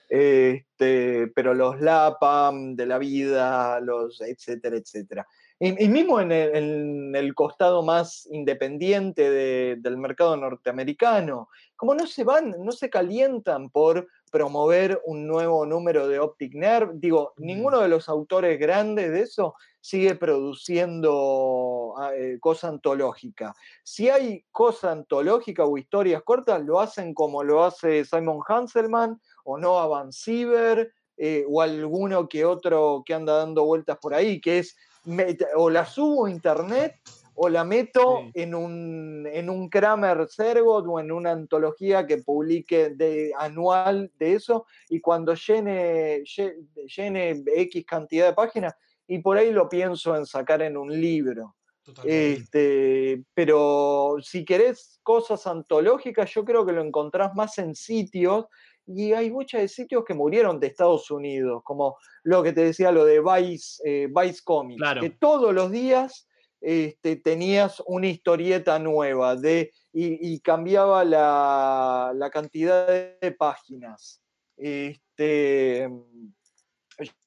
Este, 0.08 1.28
pero 1.28 1.54
los 1.54 1.80
LAPAM 1.80 2.76
de 2.76 2.84
la 2.86 2.98
vida, 2.98 3.80
los 3.80 4.20
etcétera, 4.20 4.76
etcétera. 4.76 5.26
Y, 5.64 5.84
y 5.84 5.88
mismo 5.88 6.20
en 6.20 6.32
el, 6.32 6.56
en 6.56 7.14
el 7.14 7.34
costado 7.36 7.84
más 7.84 8.26
independiente 8.32 9.30
de- 9.30 9.76
del 9.78 9.96
mercado 9.96 10.36
norteamericano, 10.36 11.48
como 11.76 11.94
no 11.94 12.04
se 12.08 12.24
van, 12.24 12.56
no 12.58 12.72
se 12.72 12.90
calientan 12.90 13.70
por 13.70 14.08
promover 14.32 15.00
un 15.04 15.28
nuevo 15.28 15.64
número 15.64 16.08
de 16.08 16.18
Optic 16.18 16.54
Nerve, 16.54 16.94
digo, 16.96 17.32
ninguno 17.36 17.78
de 17.80 17.86
los 17.86 18.08
autores 18.08 18.58
grandes 18.58 19.12
de 19.12 19.20
eso 19.20 19.54
sigue 19.80 20.16
produciendo 20.16 21.94
ah, 21.96 22.12
eh, 22.12 22.38
cosa 22.40 22.68
antológica. 22.68 23.54
Si 23.84 24.08
hay 24.08 24.44
cosa 24.50 24.90
antológica 24.90 25.64
o 25.64 25.78
historias 25.78 26.22
cortas, 26.24 26.60
lo 26.64 26.80
hacen 26.80 27.14
como 27.14 27.44
lo 27.44 27.62
hace 27.62 28.04
Simon 28.04 28.40
Hanselman 28.48 29.20
o 29.44 29.58
Noah 29.58 29.86
Van 29.86 30.12
Siever 30.12 30.92
eh, 31.16 31.44
o 31.48 31.60
alguno 31.60 32.28
que 32.28 32.44
otro 32.44 33.02
que 33.06 33.14
anda 33.14 33.34
dando 33.38 33.64
vueltas 33.64 33.98
por 33.98 34.12
ahí, 34.14 34.40
que 34.40 34.58
es 34.58 34.76
me- 35.04 35.36
o 35.56 35.70
la 35.70 35.84
subo 35.84 36.26
a 36.26 36.30
internet 36.30 36.96
o 37.34 37.48
la 37.48 37.64
meto 37.64 38.18
Sí. 38.34 38.42
en, 38.42 38.54
un, 38.54 39.26
en 39.32 39.48
un 39.48 39.68
Kramer 39.70 40.28
Sergot 40.28 40.84
o 40.86 41.00
en 41.00 41.10
una 41.10 41.30
antología 41.30 42.06
que 42.06 42.18
publique 42.18 42.90
de, 42.90 43.32
anual 43.38 44.12
de 44.18 44.34
eso 44.34 44.66
y 44.90 45.00
cuando 45.00 45.34
llene, 45.34 46.20
lle- 46.24 46.56
llene 46.94 47.42
X 47.46 47.84
cantidad 47.86 48.26
de 48.26 48.34
páginas 48.34 48.74
y 49.06 49.18
por 49.20 49.38
ahí 49.38 49.50
lo 49.50 49.68
pienso 49.68 50.14
en 50.14 50.26
sacar 50.26 50.60
en 50.62 50.76
un 50.76 50.90
libro. 51.00 51.56
Totalmente. 51.84 52.32
Este, 52.34 53.24
pero 53.34 54.16
si 54.22 54.44
querés 54.44 55.00
cosas 55.02 55.46
antológicas, 55.48 56.30
yo 56.32 56.44
creo 56.44 56.64
que 56.64 56.72
lo 56.72 56.80
encontrás 56.82 57.34
más 57.34 57.58
en 57.58 57.74
sitios 57.74 58.44
y 58.86 59.12
hay 59.12 59.30
muchos 59.30 59.60
de 59.60 59.68
sitios 59.68 60.04
que 60.04 60.14
murieron 60.14 60.58
de 60.60 60.66
Estados 60.68 61.10
Unidos, 61.10 61.62
como 61.64 61.96
lo 62.24 62.42
que 62.42 62.52
te 62.52 62.64
decía, 62.64 62.90
lo 62.92 63.04
de 63.04 63.20
Vice, 63.20 63.82
eh, 63.84 64.08
Vice 64.08 64.40
Comics, 64.44 64.78
Claro. 64.80 65.00
que 65.00 65.10
todos 65.10 65.54
los 65.54 65.70
días 65.70 66.28
este, 66.60 67.16
tenías 67.16 67.82
una 67.86 68.06
historieta 68.08 68.78
nueva 68.78 69.36
de, 69.36 69.72
y, 69.92 70.34
y 70.34 70.40
cambiaba 70.40 71.04
la, 71.04 72.12
la 72.14 72.30
cantidad 72.30 72.86
de 72.86 73.32
páginas. 73.32 74.22
Este, 74.56 75.88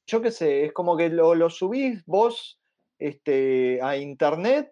yo 0.07 0.21
qué 0.21 0.31
sé, 0.31 0.65
es 0.65 0.73
como 0.73 0.95
que 0.95 1.09
lo, 1.09 1.35
lo 1.35 1.49
subís 1.49 2.05
vos 2.05 2.59
este, 2.99 3.79
a 3.81 3.97
internet 3.97 4.71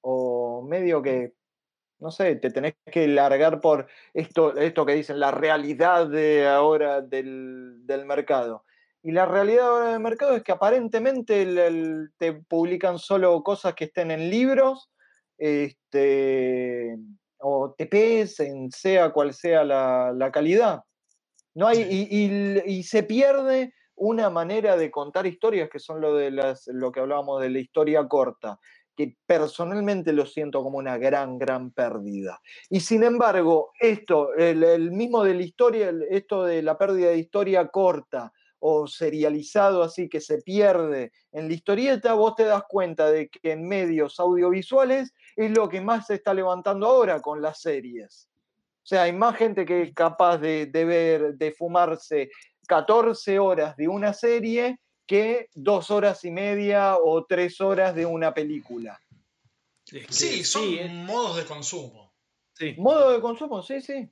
o 0.00 0.62
medio 0.68 1.02
que, 1.02 1.34
no 2.02 2.10
sé, 2.10 2.36
te 2.36 2.50
tenés 2.50 2.74
que 2.92 3.06
largar 3.08 3.60
por 3.60 3.86
esto, 4.12 4.56
esto 4.56 4.84
que 4.84 4.94
dicen, 4.94 5.20
la 5.20 5.30
realidad 5.30 6.08
de 6.08 6.48
ahora 6.48 7.00
del, 7.00 7.86
del 7.86 8.04
mercado. 8.06 8.64
Y 9.02 9.12
la 9.12 9.26
realidad 9.26 9.68
ahora 9.68 9.92
del 9.92 10.00
mercado 10.00 10.36
es 10.36 10.42
que 10.42 10.52
aparentemente 10.52 11.42
el- 11.42 11.58
el- 11.58 12.10
te 12.18 12.32
publican 12.34 12.98
solo 12.98 13.42
cosas 13.42 13.74
que 13.74 13.84
estén 13.84 14.10
en 14.10 14.30
libros, 14.30 14.90
este, 15.38 16.96
o 17.38 17.74
TPs, 17.76 18.40
en 18.40 18.70
sea 18.70 19.10
cual 19.10 19.32
sea 19.34 19.64
la, 19.64 20.12
la 20.14 20.30
calidad. 20.30 20.82
No 21.54 21.66
hay, 21.68 21.80
y, 21.82 22.08
y- 22.10 22.62
y 22.78 22.82
se 22.84 23.02
pierde 23.02 23.74
una 23.96 24.30
manera 24.30 24.76
de 24.76 24.90
contar 24.90 25.26
historias 25.26 25.68
que 25.70 25.78
son 25.78 26.00
lo 26.00 26.14
de 26.14 26.30
las, 26.30 26.66
lo 26.68 26.90
que 26.92 27.00
hablábamos 27.00 27.40
de 27.42 27.50
la 27.50 27.58
historia 27.60 28.08
corta, 28.08 28.58
que 28.96 29.16
personalmente 29.26 30.12
lo 30.12 30.26
siento 30.26 30.62
como 30.62 30.78
una 30.78 30.98
gran, 30.98 31.38
gran 31.38 31.70
pérdida. 31.70 32.40
Y 32.68 32.80
sin 32.80 33.02
embargo, 33.02 33.72
esto, 33.80 34.34
el, 34.34 34.90
mismo 34.90 35.24
de 35.24 35.34
la 35.34 35.42
historia, 35.42 35.92
esto 36.10 36.44
de 36.44 36.62
la 36.62 36.76
pérdida 36.76 37.10
de 37.10 37.18
historia 37.18 37.68
corta 37.68 38.32
o 38.58 38.86
serializado 38.86 39.82
así 39.82 40.08
que 40.08 40.20
se 40.20 40.40
pierde 40.40 41.12
en 41.32 41.48
la 41.48 41.54
historieta, 41.54 42.14
vos 42.14 42.36
te 42.36 42.44
das 42.44 42.62
cuenta 42.68 43.10
de 43.10 43.28
que 43.28 43.52
en 43.52 43.66
medios 43.66 44.20
audiovisuales 44.20 45.12
es 45.34 45.50
lo 45.50 45.68
que 45.68 45.80
más 45.80 46.06
se 46.06 46.14
está 46.14 46.32
levantando 46.32 46.86
ahora 46.86 47.20
con 47.20 47.42
las 47.42 47.60
series. 47.60 48.28
O 48.84 48.86
sea, 48.86 49.02
hay 49.02 49.12
más 49.12 49.36
gente 49.36 49.64
que 49.64 49.82
es 49.82 49.94
capaz 49.94 50.38
de, 50.38 50.66
de 50.66 50.84
ver, 50.84 51.34
de 51.34 51.52
fumarse 51.52 52.30
14 52.68 53.38
horas 53.38 53.76
de 53.76 53.88
una 53.88 54.12
serie 54.12 54.78
que 55.12 55.48
dos 55.54 55.90
horas 55.90 56.24
y 56.24 56.30
media 56.30 56.96
o 56.96 57.24
tres 57.26 57.60
horas 57.60 57.94
de 57.94 58.06
una 58.06 58.32
película. 58.32 58.98
Es 59.86 60.06
que 60.06 60.12
Sí, 60.12 60.44
son 60.44 60.62
sí, 60.62 60.78
eh, 60.78 60.88
modos 60.88 61.36
de 61.36 61.44
consumo. 61.44 62.14
sí. 62.54 62.74
Modo 62.78 63.10
de 63.12 63.20
consumo, 63.20 63.62
sí, 63.62 63.80
sí. 63.82 64.08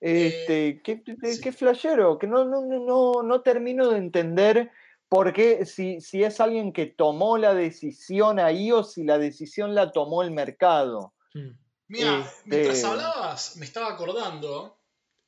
Este, 0.00 0.82
qué, 0.82 1.02
qué- 1.04 1.16
sí. 1.34 1.40
qué 1.40 1.52
flashero, 1.52 2.18
que 2.18 2.26
no, 2.26 2.44
no, 2.44 2.62
no, 2.62 2.78
no, 2.84 3.22
no 3.22 3.40
termino 3.42 3.88
de 3.90 3.98
entender 3.98 4.70
por 5.08 5.32
qué, 5.32 5.64
si, 5.66 6.00
si 6.00 6.24
es 6.24 6.40
alguien 6.40 6.72
que 6.72 6.86
tomó 6.86 7.38
la 7.38 7.54
decisión 7.54 8.38
ahí 8.40 8.72
o 8.72 8.82
si 8.82 9.04
la 9.04 9.18
decisión 9.18 9.74
la 9.74 9.92
tomó 9.92 10.22
el 10.24 10.30
mercado. 10.32 11.14
Mm. 11.34 11.50
Mira, 11.88 12.20
Este- 12.20 12.40
mientras 12.46 12.84
hablabas, 12.84 13.56
me 13.56 13.66
estaba 13.66 13.88
acordando 13.92 14.80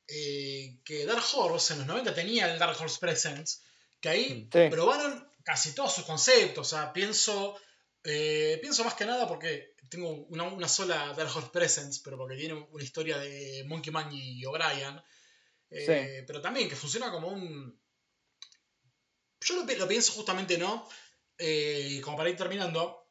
eh, 0.09 0.79
que 0.83 1.05
Dark 1.05 1.23
Horse 1.35 1.73
en 1.73 1.79
los 1.79 1.87
90 1.87 2.13
tenía 2.13 2.51
el 2.51 2.59
Dark 2.59 2.75
Horse 2.79 2.97
Presents, 2.99 3.63
que 4.01 4.09
ahí 4.09 4.49
Sí. 4.51 4.67
probaron 4.69 5.27
casi 5.43 5.73
todos 5.73 5.93
sus 5.93 6.05
conceptos. 6.05 6.67
O 6.67 6.69
sea, 6.77 6.91
pienso, 6.93 7.59
eh, 8.03 8.57
pienso 8.61 8.83
más 8.83 8.93
que 8.95 9.05
nada 9.05 9.27
porque 9.27 9.75
tengo 9.89 10.11
una, 10.27 10.43
una 10.43 10.67
sola 10.67 11.13
Dark 11.15 11.31
Horse 11.35 11.49
Presents, 11.51 11.99
pero 11.99 12.17
porque 12.17 12.35
tiene 12.35 12.53
una 12.53 12.83
historia 12.83 13.17
de 13.17 13.63
Monkey 13.67 13.91
Man 13.93 14.09
y 14.11 14.43
O'Brien. 14.45 15.01
Eh, 15.69 16.23
Pero 16.25 16.41
también 16.41 16.69
que 16.69 16.75
funciona 16.75 17.11
como 17.11 17.27
un. 17.29 17.77
Yo 19.41 19.55
lo, 19.55 19.65
pi- 19.65 19.75
lo 19.75 19.87
pienso 19.87 20.11
justamente, 20.13 20.57
¿no? 20.57 20.87
Eh, 21.37 22.01
como 22.03 22.17
para 22.17 22.29
ir 22.29 22.37
terminando, 22.37 23.09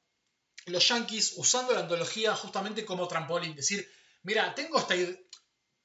los 0.67 0.87
Yankees 0.89 1.35
usando 1.37 1.73
la 1.73 1.81
antología 1.81 2.35
justamente 2.35 2.85
como 2.85 3.07
trampolín. 3.09 3.55
Decir, 3.55 3.89
mira, 4.23 4.55
tengo 4.55 4.79
esta 4.79 4.97
idea. 4.97 5.17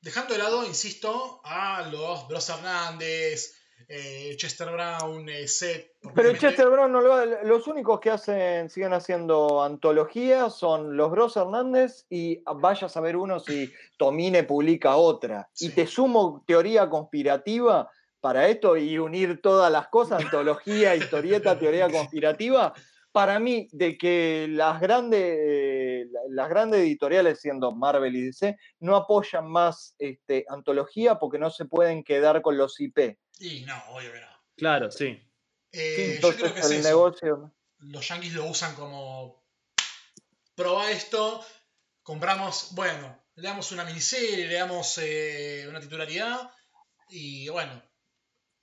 Dejando 0.01 0.33
de 0.33 0.39
lado, 0.39 0.65
insisto, 0.65 1.41
a 1.45 1.83
los 1.91 2.27
Bros 2.27 2.49
Hernández, 2.49 3.53
eh, 3.87 4.33
Chester 4.37 4.69
Brown, 4.71 5.27
eh, 5.29 5.47
Seth, 5.47 5.91
Pero 6.15 6.35
Chester 6.37 6.69
Brown, 6.69 6.91
no 6.91 7.01
lo- 7.01 7.43
los 7.43 7.67
únicos 7.67 7.99
que 7.99 8.09
hacen, 8.09 8.69
siguen 8.69 8.93
haciendo 8.93 9.61
antologías 9.63 10.55
son 10.55 10.95
los 10.97 11.11
Bros 11.11 11.35
Hernández 11.37 12.05
y 12.09 12.41
vaya 12.55 12.87
a 12.87 12.89
saber 12.89 13.15
uno 13.17 13.39
si 13.39 13.71
Tomine 13.97 14.43
publica 14.43 14.95
otra. 14.95 15.49
Y 15.59 15.69
te 15.69 15.85
sumo 15.87 16.43
teoría 16.47 16.89
conspirativa 16.89 17.89
para 18.19 18.47
esto 18.47 18.77
y 18.77 18.97
unir 18.99 19.41
todas 19.41 19.71
las 19.71 19.87
cosas, 19.89 20.23
antología, 20.23 20.95
historieta, 20.95 21.57
teoría 21.59 21.89
conspirativa. 21.89 22.73
Para 23.11 23.39
mí, 23.39 23.67
de 23.73 23.97
que 23.97 24.47
las 24.49 24.79
grandes, 24.79 26.07
las 26.29 26.47
grandes 26.49 26.79
editoriales, 26.79 27.41
siendo 27.41 27.73
Marvel 27.73 28.15
y 28.15 28.21
DC, 28.21 28.57
no 28.79 28.95
apoyan 28.95 29.49
más 29.51 29.95
este, 29.99 30.45
antología 30.47 31.19
porque 31.19 31.37
no 31.37 31.49
se 31.49 31.65
pueden 31.65 32.03
quedar 32.05 32.41
con 32.41 32.57
los 32.57 32.79
IP. 32.79 33.17
Y 33.39 33.61
no, 33.61 33.75
obvio 33.89 34.11
que 34.11 34.19
no. 34.21 34.27
Claro, 34.57 34.91
sí. 34.91 35.19
Eh, 35.71 36.19
yo 36.21 36.33
creo 36.35 36.37
Entonces 36.37 36.51
que 36.53 36.59
es 36.59 36.65
el 36.71 36.77
eso. 36.79 36.87
negocio... 36.87 37.53
Los 37.79 38.07
yankees 38.07 38.33
lo 38.33 38.45
usan 38.45 38.75
como. 38.75 39.43
Proba 40.53 40.91
esto, 40.91 41.43
compramos. 42.03 42.69
Bueno, 42.75 43.17
le 43.35 43.47
damos 43.47 43.71
una 43.71 43.83
miniserie, 43.85 44.45
le 44.47 44.53
damos 44.53 44.99
eh, 44.99 45.65
una 45.67 45.79
titularidad. 45.79 46.51
Y 47.09 47.49
bueno. 47.49 47.81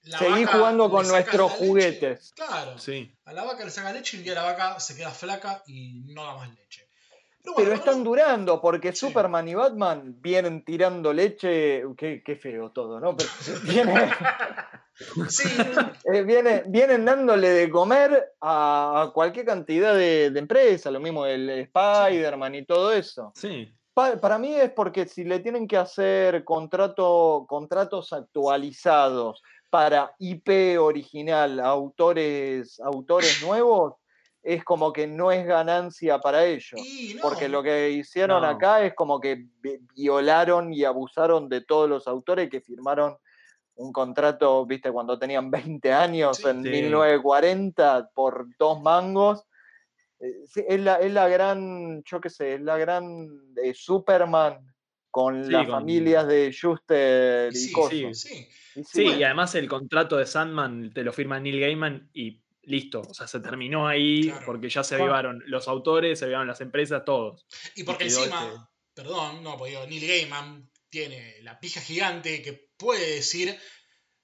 la 0.03 0.19
Seguí 0.19 0.45
vaca 0.45 0.57
jugando 0.57 0.89
con 0.91 1.09
nuestros 1.09 1.51
leche. 1.53 1.67
juguetes. 1.67 2.33
Claro. 2.37 2.79
Sí. 2.79 3.13
A 3.25 3.33
la 3.33 3.43
vaca 3.43 3.65
le 3.65 3.71
saca 3.73 3.93
leche 3.93 4.17
y 4.17 4.21
un 4.21 4.25
día 4.25 4.35
la 4.35 4.45
vaca 4.45 4.79
se 4.79 4.97
queda 4.97 5.11
flaca 5.11 5.65
y 5.67 6.05
no 6.15 6.25
da 6.25 6.37
más 6.37 6.55
leche. 6.55 6.88
Pero, 7.57 7.73
están 7.73 8.05
durando, 8.05 8.60
porque 8.60 8.92
Sí. 8.92 9.07
Superman 9.07 9.49
y 9.49 9.55
Batman 9.55 10.17
vienen 10.20 10.65
tirando 10.65 11.12
leche. 11.12 11.83
Qué, 11.97 12.23
qué 12.25 12.36
feo 12.36 12.70
todo, 12.70 13.00
¿no? 13.00 13.17
Pero 13.17 13.31
viene- 13.65 14.10
Sí, 15.28 15.49
eh, 16.12 16.23
viene- 16.23 16.65
vienen 16.67 17.05
dándole 17.05 17.49
de 17.50 17.70
comer 17.70 18.33
a 18.41 19.10
cualquier 19.15 19.47
cantidad 19.47 19.94
de, 19.94 20.31
de 20.31 20.39
empresas, 20.41 20.92
lo 20.92 20.99
mismo 21.00 21.25
el 21.25 21.49
Spider-Man 21.49 22.55
y 22.57 22.65
todo 22.67 22.92
eso. 22.92 23.33
Sí. 23.36 23.73
Pa- 23.94 24.17
para 24.17 24.39
mí 24.39 24.55
es 24.55 24.70
porque 24.73 25.07
si 25.07 25.23
le 25.25 25.39
tienen 25.39 25.68
que 25.68 25.76
hacer 25.76 26.44
contrato, 26.44 27.47
contratos 27.49 28.12
actualizados 28.12 29.41
para 29.70 30.12
IP 30.18 30.78
original 30.81 31.60
a 31.60 31.67
autores, 31.68 32.81
autores 32.81 33.41
nuevos, 33.42 33.94
es 34.42 34.65
como 34.65 34.92
que 34.92 35.07
no 35.07 35.31
es 35.33 35.44
ganancia 35.47 36.18
para 36.20 36.44
ellos. 36.44 36.81
no. 37.17 37.20
Porque 37.23 37.49
lo 37.49 37.62
que 37.62 37.91
hicieron 37.91 38.42
No. 38.42 38.49
acá 38.49 38.84
es 38.84 38.94
como 38.94 39.20
que 39.20 39.44
vi- 39.60 39.78
violaron 39.94 40.73
y 40.73 40.84
abusaron 40.84 41.49
de 41.49 41.60
todos 41.62 41.89
los 41.89 42.07
autores 42.07 42.49
que 42.49 42.60
firmaron 42.60 43.17
un 43.75 43.92
contrato, 43.92 44.65
viste, 44.67 44.91
cuando 44.91 45.18
tenían 45.18 45.50
20 45.81 45.92
años 45.92 46.39
Sí. 46.39 46.49
en 46.49 46.62
Sí. 46.62 46.68
1940 46.70 48.10
por 48.15 48.47
dos 48.58 48.81
mangos. 48.81 49.44
Eh, 50.20 50.34
sí, 50.47 50.65
es, 50.67 50.81
la, 50.81 50.97
es 50.97 51.12
la 51.12 51.28
gran, 51.28 52.02
yo 52.05 52.20
qué 52.20 52.28
sé, 52.31 52.55
es 52.55 52.60
la 52.60 52.76
gran 52.76 53.28
eh, 53.62 53.73
Superman 53.75 54.58
con 55.10 55.44
Sí, 55.44 55.50
las 55.52 55.67
con- 55.67 55.75
familias 55.81 56.26
de 56.26 56.50
Schuster 56.52 57.52
y 57.52 57.57
Sí, 57.57 57.73
cosas. 57.73 57.91
sí, 57.92 58.15
sí. 58.15 58.28
sí. 58.28 58.49
Y 58.81 58.84
Sí, 58.84 59.02
Bueno. 59.05 59.18
y 59.20 59.25
además 59.25 59.55
el 59.57 59.68
contrato 59.68 60.17
de 60.17 60.26
Sandman 60.26 60.92
te 60.92 61.02
lo 61.02 61.12
firma 61.12 61.41
Neil 61.41 61.60
Gaiman 61.60 62.08
y 62.12 62.41
listo. 62.69 63.01
O 63.01 63.15
sea, 63.15 63.27
se 63.27 63.41
terminó 63.41 63.89
ahí 63.89 64.25
Claro. 64.29 64.47
porque 64.47 64.69
ya 64.69 64.85
se 64.85 64.95
avivaron 64.95 65.43
los 65.47 65.67
autores, 65.69 66.19
se 66.19 66.25
avivaron 66.27 66.47
las 66.49 66.61
empresas, 66.61 67.05
todos. 67.05 67.47
Y 67.75 67.85
porque 67.85 68.07
quedó 68.07 68.19
encima, 68.25 68.45
este- 68.47 68.59
perdón, 68.95 69.43
no, 69.43 69.57
porque 69.57 69.71
digo, 69.73 69.87
Neil 69.87 70.07
Gaiman 70.07 70.71
tiene 70.91 71.41
la 71.43 71.59
pija 71.61 71.81
gigante 71.81 72.43
que 72.43 72.69
puede 72.77 73.15
decir 73.17 73.59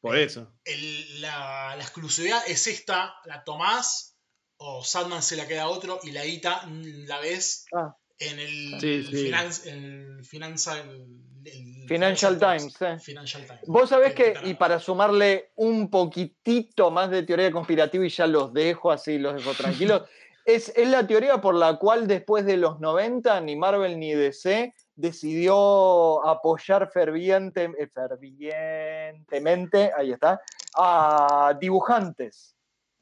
Por 0.00 0.16
eso. 0.18 0.52
el- 0.64 1.20
la, 1.20 1.74
la 1.76 1.82
exclusividad 1.82 2.42
es 2.46 2.66
esta, 2.66 3.14
la 3.24 3.44
tomás 3.44 4.16
o 4.56 4.84
Sandman 4.84 5.22
se 5.22 5.36
la 5.36 5.48
queda 5.48 5.64
a 5.64 5.68
otro 5.68 5.98
y 6.02 6.12
la 6.12 6.24
guita 6.24 6.66
la 6.68 7.18
ves 7.20 7.66
Ah. 7.74 7.96
En 8.18 8.38
el, 8.38 8.80
Sí, 8.80 8.94
el 8.94 10.24
Financial, 10.24 11.06
el 11.44 11.86
Financial 11.86 12.38
Times, 12.38 12.76
eh. 12.80 12.98
Financial 12.98 13.46
Times. 13.46 13.62
Vos 13.66 13.88
sabés 13.88 14.14
que, 14.14 14.34
y 14.44 14.54
para 14.54 14.78
sumarle 14.78 15.50
un 15.56 15.90
poquitito 15.90 16.90
más 16.90 17.10
de 17.10 17.22
teoría 17.22 17.50
conspirativa 17.50 18.06
y 18.06 18.08
ya 18.08 18.26
los 18.26 18.52
dejo 18.52 18.90
así, 18.90 19.18
los 19.18 19.34
dejo 19.34 19.52
tranquilos, 19.52 20.02
es, 20.44 20.72
es 20.74 20.88
la 20.88 21.06
teoría 21.06 21.40
por 21.40 21.54
la 21.54 21.76
cual 21.76 22.06
después 22.06 22.46
de 22.46 22.56
los 22.56 22.80
90 22.80 23.40
ni 23.40 23.56
Marvel 23.56 23.98
ni 23.98 24.14
DC 24.14 24.74
decidió 24.96 26.26
apoyar 26.26 26.90
ferviente, 26.90 27.70
eh, 27.78 27.88
fervientemente, 27.88 29.90
ahí 29.96 30.12
está, 30.12 30.40
a 30.76 31.56
dibujantes. 31.60 32.53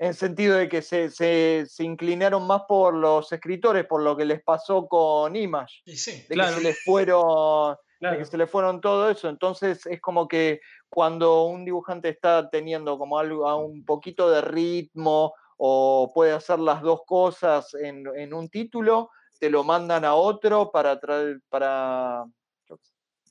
En 0.02 0.14
sentido 0.14 0.56
de 0.56 0.68
que 0.68 0.82
se, 0.82 1.10
se- 1.10 1.64
se 1.68 1.84
inclinaron 1.84 2.44
más 2.44 2.62
por 2.66 2.92
los 2.92 3.30
escritores, 3.32 3.86
por 3.86 4.02
lo 4.02 4.16
que 4.16 4.24
les 4.24 4.42
pasó 4.42 4.88
con 4.88 5.36
Image, 5.36 5.82
Y 5.84 5.96
sí, 5.96 6.24
de 6.28 6.34
Claro. 6.34 6.56
que 6.56 6.56
se 6.56 6.68
les 6.68 6.82
fueron 6.82 7.76
de 8.00 8.18
que 8.18 8.24
se 8.24 8.36
le 8.36 8.48
fueron 8.48 8.80
todo 8.80 9.08
eso. 9.08 9.28
Entonces 9.28 9.86
es 9.86 10.00
como 10.00 10.26
que 10.26 10.60
cuando 10.88 11.44
un 11.44 11.64
dibujante 11.64 12.08
está 12.08 12.50
teniendo 12.50 12.98
como 12.98 13.16
algo 13.16 13.48
a 13.48 13.54
un 13.54 13.84
poquito 13.84 14.28
de 14.28 14.40
ritmo 14.40 15.32
o 15.56 16.10
puede 16.12 16.32
hacer 16.32 16.58
las 16.58 16.82
dos 16.82 17.02
cosas 17.06 17.72
en, 17.74 18.04
en 18.16 18.34
un 18.34 18.48
título, 18.48 19.08
te 19.38 19.48
lo 19.50 19.62
mandan 19.62 20.04
a 20.04 20.14
otro 20.16 20.72
para 20.72 20.98
traer, 20.98 21.40
para, 21.48 22.24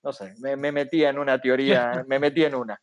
no 0.04 0.14
sé, 0.14 0.34
me, 0.40 0.56
me 0.56 0.72
metí 0.72 1.04
en 1.04 1.20
una 1.20 1.38
teoría, 1.42 1.92
me 2.08 2.18
metí 2.18 2.46
en 2.46 2.56
una. 2.56 2.80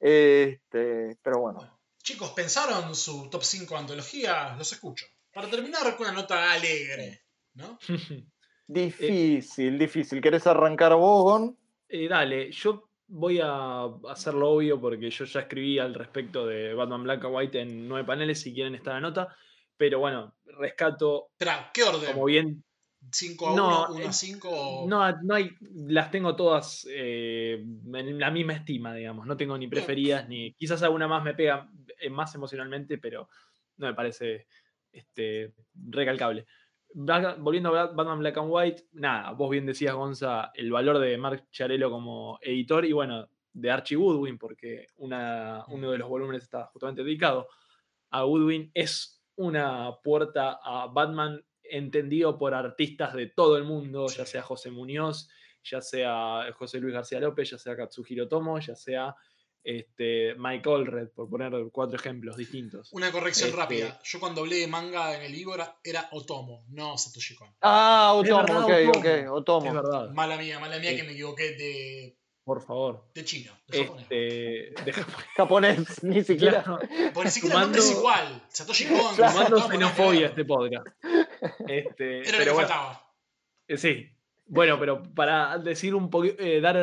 Este, 0.00 1.16
pero 1.22 1.38
bueno. 1.42 1.79
Chicos, 2.02 2.30
¿pensaron 2.30 2.94
su 2.94 3.28
top 3.28 3.42
5 3.42 3.76
antología? 3.76 4.54
Los 4.56 4.72
escucho. 4.72 5.06
Para 5.32 5.48
terminar 5.48 5.96
con 5.96 6.06
una 6.06 6.16
nota 6.20 6.52
alegre, 6.52 7.22
¿no? 7.54 7.78
Difícil, 8.66 9.78
difícil. 9.78 10.20
¿Querés 10.20 10.46
arrancar 10.46 10.94
vos, 10.94 11.24
Gon? 11.24 11.58
Eh, 11.88 12.06
dale, 12.06 12.52
yo 12.52 12.88
voy 13.08 13.40
a 13.42 13.82
hacerlo 14.08 14.50
obvio 14.50 14.80
porque 14.80 15.10
yo 15.10 15.24
ya 15.24 15.40
escribí 15.40 15.80
al 15.80 15.92
respecto 15.92 16.46
de 16.46 16.72
Batman 16.74 17.02
Black 17.02 17.24
and 17.24 17.34
White 17.34 17.60
en 17.60 17.88
nueve 17.88 18.06
paneles 18.06 18.40
si 18.40 18.54
quieren 18.54 18.76
esta 18.76 18.92
la 18.92 19.00
nota. 19.00 19.36
Pero 19.76 19.98
bueno, 19.98 20.36
rescato, 20.44 21.30
Espera, 21.32 21.70
¿qué 21.74 21.82
orden? 21.82 22.12
como 22.12 22.26
bien 22.26 22.62
5 23.10 23.48
a 23.48 23.52
1, 23.52 23.62
No, 23.62 23.94
1 23.94 24.06
a 24.06 24.10
eh, 24.10 24.12
5 24.12 24.84
No, 24.86 25.22
no 25.22 25.34
hay, 25.34 25.50
las 25.60 26.10
tengo 26.10 26.36
todas 26.36 26.86
eh, 26.90 27.54
en 27.60 28.18
la 28.18 28.30
misma 28.30 28.52
estima, 28.52 28.94
digamos. 28.94 29.26
No 29.26 29.36
tengo 29.36 29.56
ni 29.58 29.68
preferidas, 29.68 30.28
ni. 30.28 30.52
Quizás 30.52 30.82
alguna 30.82 31.08
más 31.08 31.24
me 31.24 31.34
pega 31.34 31.68
más 32.08 32.34
emocionalmente, 32.34 32.96
pero 32.98 33.28
no 33.76 33.86
me 33.88 33.94
parece 33.94 34.46
este, 34.92 35.52
recalcable. 35.74 36.46
Black- 36.92 37.38
volviendo 37.38 37.76
a 37.76 37.86
Batman 37.86 38.18
Black 38.20 38.38
and 38.38 38.48
White, 38.50 38.84
nada, 38.92 39.32
vos 39.32 39.50
bien 39.50 39.66
decías, 39.66 39.94
Gonza, 39.94 40.50
el 40.54 40.72
valor 40.72 40.98
de 40.98 41.16
Mark 41.18 41.48
Chiarello 41.50 41.90
como 41.90 42.38
editor 42.42 42.84
y 42.84 42.92
bueno, 42.92 43.28
de 43.52 43.70
Archie 43.70 43.96
Woodwin, 43.96 44.38
porque 44.38 44.86
una, 44.96 45.64
uno 45.68 45.90
de 45.90 45.98
los 45.98 46.08
volúmenes 46.08 46.42
está 46.42 46.66
justamente 46.66 47.02
dedicado 47.04 47.48
a 48.10 48.24
Woodwin, 48.24 48.70
es 48.74 49.22
una 49.36 49.96
puerta 50.02 50.58
a 50.62 50.86
Batman 50.86 51.44
entendido 51.62 52.36
por 52.36 52.54
artistas 52.54 53.14
de 53.14 53.26
todo 53.26 53.56
el 53.56 53.64
mundo, 53.64 54.06
ya 54.08 54.26
sea 54.26 54.42
José 54.42 54.70
Muñoz, 54.70 55.28
ya 55.62 55.80
sea 55.80 56.52
José 56.54 56.80
Luis 56.80 56.94
García 56.94 57.20
López, 57.20 57.50
ya 57.50 57.58
sea 57.58 57.76
Katsuhiro 57.76 58.26
Tomo, 58.26 58.58
ya 58.58 58.74
sea 58.74 59.14
este, 59.62 60.34
Mike 60.36 60.68
Allred, 60.70 61.08
por 61.10 61.28
poner 61.28 61.52
cuatro 61.72 61.96
ejemplos 61.96 62.36
distintos. 62.36 62.88
Una 62.92 63.12
corrección 63.12 63.48
Este- 63.50 63.60
rápida. 63.60 64.00
Yo 64.04 64.18
cuando 64.20 64.40
hablé 64.40 64.56
de 64.56 64.66
manga 64.66 65.14
en 65.16 65.22
el 65.22 65.32
libro 65.32 65.62
era, 65.84 66.08
Otomo, 66.12 66.64
no 66.70 66.96
Satoshi 66.96 67.34
Kon. 67.36 67.54
Ah, 67.60 68.12
Es 68.14 68.30
Otomo, 68.30 68.42
verdad, 68.42 68.64
ok, 68.64 68.70
Otomo. 68.88 68.98
ok, 69.00 69.04
Es 69.06 69.28
Otomo. 69.28 69.72
verdad, 69.74 70.10
Mala 70.10 70.36
mía, 70.38 70.58
mala 70.58 70.78
mía 70.78 70.90
Sí. 70.90 70.96
que 70.96 71.02
me 71.04 71.12
equivoqué 71.12 71.52
de, 71.56 72.16
por 72.44 72.62
favor. 72.66 73.10
de 73.14 73.24
chino, 73.24 73.52
de 73.68 73.84
japonés. 73.84 74.02
Este, 74.02 74.84
de 74.84 74.92
Japón. 74.92 75.14
Japonés, 75.36 76.02
ni 76.04 76.24
siquiera. 76.24 76.62
Claro, 76.62 76.78
Porque 77.14 77.24
ni 77.28 77.30
siquiera 77.30 77.54
el 77.56 77.60
nombre 77.62 77.78
es 77.80 77.86
sumando- 77.86 78.00
igual. 78.00 78.42
Satoshi 78.48 78.84
Kon, 78.86 79.14
Claro. 79.16 79.32
sumando 79.32 79.68
xenofobia 79.68 80.26
este 80.28 80.44
podcast. 80.44 80.86
Este, 81.68 82.20
Era 82.20 82.32
lo 82.32 82.38
pero 82.38 82.44
que 82.44 82.50
bueno, 82.50 82.68
faltaba. 82.68 83.06
Eh, 83.68 83.76
Sí. 83.76 84.06
Bueno, 84.52 84.78
pero 84.80 85.02
para 85.14 85.58
decir 85.58 85.94
un 85.94 86.10
poco, 86.10 86.26
eh, 86.26 86.60
dar 86.60 86.76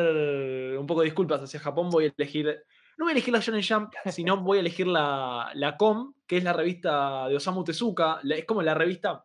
un 0.78 0.86
poco 0.86 1.02
de 1.02 1.06
disculpas 1.06 1.42
hacia 1.42 1.60
Japón, 1.60 1.90
voy 1.90 2.06
a 2.06 2.12
elegir. 2.16 2.46
No 2.96 3.04
voy 3.04 3.10
a 3.10 3.12
elegir 3.12 3.32
la 3.34 3.40
Shonen 3.40 3.62
Jump, 3.62 3.92
sino 4.10 4.38
voy 4.38 4.56
a 4.56 4.60
elegir 4.60 4.86
la, 4.86 5.50
la 5.54 5.76
Com, 5.76 6.14
que 6.26 6.38
es 6.38 6.44
la 6.44 6.52
revista 6.54 7.28
de 7.28 7.36
Osamu 7.36 7.62
Tezuka. 7.64 8.20
la- 8.22 8.36
es 8.36 8.44
como 8.46 8.62
la 8.62 8.74
revista 8.74 9.24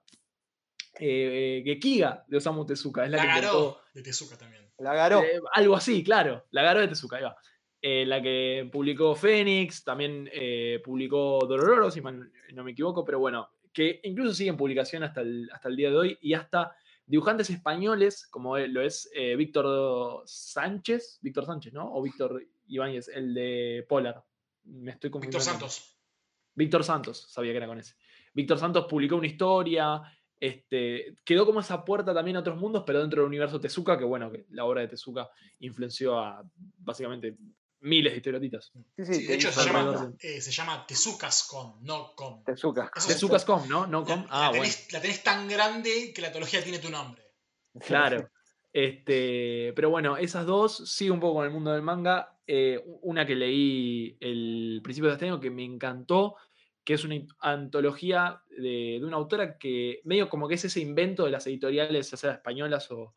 eh, 0.99 1.61
Gekiga 1.65 2.23
de 2.27 2.37
Osamu 2.37 2.65
Tezuka. 2.65 3.05
Es 3.05 3.11
la, 3.11 3.17
La 3.17 3.23
que 3.23 3.41
Garó 3.41 3.79
de 3.93 4.01
Tezuka 4.03 4.37
también. 4.37 4.69
La 4.77 4.91
agarró. 4.91 5.21
eh, 5.23 5.39
algo 5.53 5.75
así, 5.75 6.03
claro. 6.03 6.45
La 6.51 6.63
Garó 6.63 6.81
de 6.81 6.87
Tezuka, 6.89 7.17
ahí 7.17 7.23
va. 7.23 7.35
Eh, 7.81 8.05
la 8.05 8.21
que 8.21 8.69
publicó 8.71 9.15
Fénix, 9.15 9.83
también 9.83 10.29
eh, 10.31 10.81
publicó 10.83 11.39
Dorororo, 11.47 11.91
si 11.91 11.99
mal 12.01 12.31
no 12.53 12.63
me 12.63 12.71
equivoco, 12.71 13.03
pero 13.03 13.19
bueno, 13.19 13.49
que 13.73 13.99
incluso 14.03 14.33
sigue 14.33 14.49
en 14.51 14.57
publicación 14.57 15.03
hasta 15.03 15.21
el, 15.21 15.49
hasta 15.51 15.67
el 15.67 15.75
día 15.75 15.89
de 15.89 15.95
hoy 15.97 16.17
y 16.21 16.33
hasta 16.33 16.75
dibujantes 17.05 17.49
españoles, 17.49 18.27
como 18.27 18.57
lo 18.57 18.81
es 18.81 19.09
eh, 19.13 19.35
Víctor 19.35 20.23
Sánchez, 20.25 21.19
Víctor 21.21 21.45
Sánchez, 21.45 21.73
¿no? 21.73 21.93
O 21.93 22.01
Víctor 22.01 22.45
Ibáñez, 22.67 23.09
el 23.09 23.33
de 23.33 23.85
Polar. 23.87 24.23
Me 24.63 24.91
estoy 24.91 25.09
Víctor 25.09 25.21
confundiendo. 25.21 25.51
Santos. 25.51 25.97
Víctor 26.55 26.83
Santos, 26.83 27.25
sabía 27.29 27.51
que 27.51 27.57
era 27.57 27.67
con 27.67 27.79
ese. 27.79 27.95
Víctor 28.33 28.59
Santos 28.59 28.85
publicó 28.85 29.15
una 29.15 29.27
historia, 29.27 30.01
este, 30.39 31.15
quedó 31.23 31.45
como 31.45 31.59
esa 31.59 31.83
puerta 31.85 32.13
también 32.13 32.37
a 32.37 32.41
otros 32.41 32.59
mundos, 32.59 32.83
pero 32.85 32.99
dentro 32.99 33.21
del 33.21 33.27
universo 33.27 33.59
Tezuka, 33.59 33.97
que 33.97 34.03
bueno, 34.03 34.31
que 34.31 34.45
la 34.49 34.65
obra 34.65 34.81
de 34.81 34.89
Tezuka 34.89 35.29
influenció 35.59 36.19
a 36.19 36.43
básicamente 36.79 37.37
miles 37.83 38.13
de 38.13 38.17
historietistas. 38.17 38.71
Sí, 38.95 39.05
Sí, 39.05 39.13
sí, 39.13 39.23
de 39.27 39.35
hecho 39.35 39.51
se 39.51 39.63
llama, 39.65 40.13
eh, 40.19 40.41
se 40.41 40.51
llama 40.51 40.85
Tezucascom, 40.87 41.83
no 41.83 42.13
com. 42.15 42.43
Tezuka. 42.43 42.91
Eso 42.95 43.07
Tezuka.com, 43.09 43.67
¿no? 43.69 43.85
No 43.87 44.01
La, 44.01 44.05
com. 44.07 44.21
la 44.23 44.27
Ah, 44.29 44.49
bueno. 44.49 44.63
tenés, 44.63 44.91
la 44.93 45.01
tenés 45.01 45.23
tan 45.23 45.47
grande 45.47 46.11
que 46.13 46.21
la 46.21 46.27
antología 46.27 46.63
tiene 46.63 46.79
tu 46.79 46.89
nombre. 46.89 47.23
Claro. 47.79 48.29
Este, 48.71 49.71
pero 49.75 49.89
bueno, 49.89 50.17
esas 50.17 50.45
dos, 50.45 50.89
sí, 50.89 51.09
un 51.09 51.19
poco 51.19 51.35
con 51.35 51.45
el 51.45 51.51
mundo 51.51 51.71
del 51.71 51.81
manga. 51.83 52.29
Eh, 52.47 52.83
una 53.03 53.25
que 53.25 53.35
leí 53.35 54.17
el 54.19 54.81
principio 54.83 55.09
de 55.09 55.13
este 55.13 55.25
año 55.25 55.39
que 55.39 55.49
me 55.51 55.63
encantó, 55.63 56.35
que 56.83 56.95
es 56.95 57.03
una 57.05 57.15
antología 57.39 58.41
de, 58.49 58.97
de 58.99 59.05
una 59.05 59.15
autora 59.17 59.57
que 59.57 60.01
medio 60.03 60.27
como 60.27 60.47
que 60.47 60.55
es 60.55 60.65
ese 60.65 60.81
invento 60.81 61.23
de 61.23 61.31
las 61.31 61.47
editoriales, 61.47 62.11
ya 62.11 62.17
sea 62.17 62.31
españolas 62.33 62.91
o, 62.91 63.15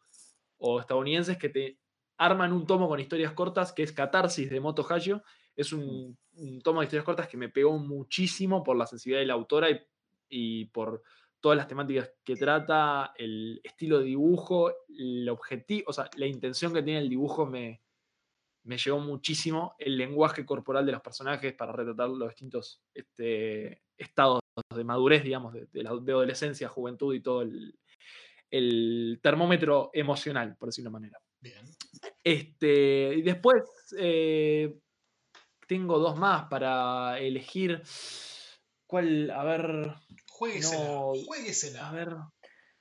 o 0.58 0.78
estadounidenses, 0.80 1.38
que 1.38 1.48
te 1.48 1.78
arman 2.18 2.52
un 2.52 2.66
tomo 2.66 2.88
con 2.88 3.00
historias 3.00 3.32
cortas, 3.32 3.72
que 3.72 3.82
es 3.82 3.92
Catarsis 3.92 4.50
de 4.50 4.60
Moto 4.60 4.86
Hayo. 4.88 5.22
Es 5.54 5.72
un, 5.72 6.16
un 6.34 6.60
tomo 6.60 6.80
de 6.80 6.86
historias 6.86 7.04
cortas 7.04 7.28
que 7.28 7.36
me 7.36 7.48
pegó 7.48 7.78
muchísimo 7.78 8.62
por 8.62 8.76
la 8.76 8.86
sensibilidad 8.86 9.20
de 9.22 9.26
la 9.26 9.34
autora 9.34 9.70
y, 9.70 9.80
y 10.28 10.64
por 10.66 11.02
todas 11.40 11.56
las 11.56 11.68
temáticas 11.68 12.10
que 12.24 12.34
trata, 12.36 13.12
el 13.16 13.60
estilo 13.62 13.98
de 13.98 14.06
dibujo, 14.06 14.72
el 14.88 15.28
objetivo, 15.28 15.84
o 15.88 15.92
sea, 15.92 16.10
la 16.16 16.26
intención 16.26 16.72
que 16.72 16.82
tiene 16.82 17.00
el 17.00 17.08
dibujo 17.08 17.46
me, 17.46 17.82
me 18.64 18.76
llegó 18.78 18.98
muchísimo. 18.98 19.74
El 19.78 19.96
lenguaje 19.96 20.44
corporal 20.44 20.84
de 20.84 20.92
los 20.92 21.00
personajes 21.02 21.54
para 21.54 21.72
retratar 21.72 22.08
los 22.08 22.28
distintos 22.30 22.82
este, 22.92 23.82
estados 23.96 24.40
de 24.74 24.84
madurez, 24.84 25.22
digamos, 25.22 25.52
de, 25.52 25.66
de 25.66 25.82
la- 25.82 25.96
de 25.96 26.12
adolescencia, 26.12 26.68
juventud 26.68 27.14
y 27.14 27.20
todo 27.20 27.42
el, 27.42 27.78
el 28.50 29.20
termómetro 29.22 29.90
emocional, 29.92 30.56
por 30.58 30.68
decirlo 30.68 30.90
de 30.90 30.90
una 30.90 30.98
manera. 30.98 31.20
Bien. 31.46 31.76
Este, 32.22 33.14
y 33.14 33.22
después 33.22 33.62
eh, 33.98 34.78
tengo 35.66 35.98
dos 35.98 36.16
más 36.16 36.48
para 36.48 37.18
elegir. 37.20 37.82
¿Cuál? 38.86 39.30
A 39.30 39.44
ver. 39.44 39.94
Jueguesela. 40.30 40.84
No, 40.84 41.12
jueguesela. 41.26 41.88
A 41.88 41.92
ver. 41.92 42.16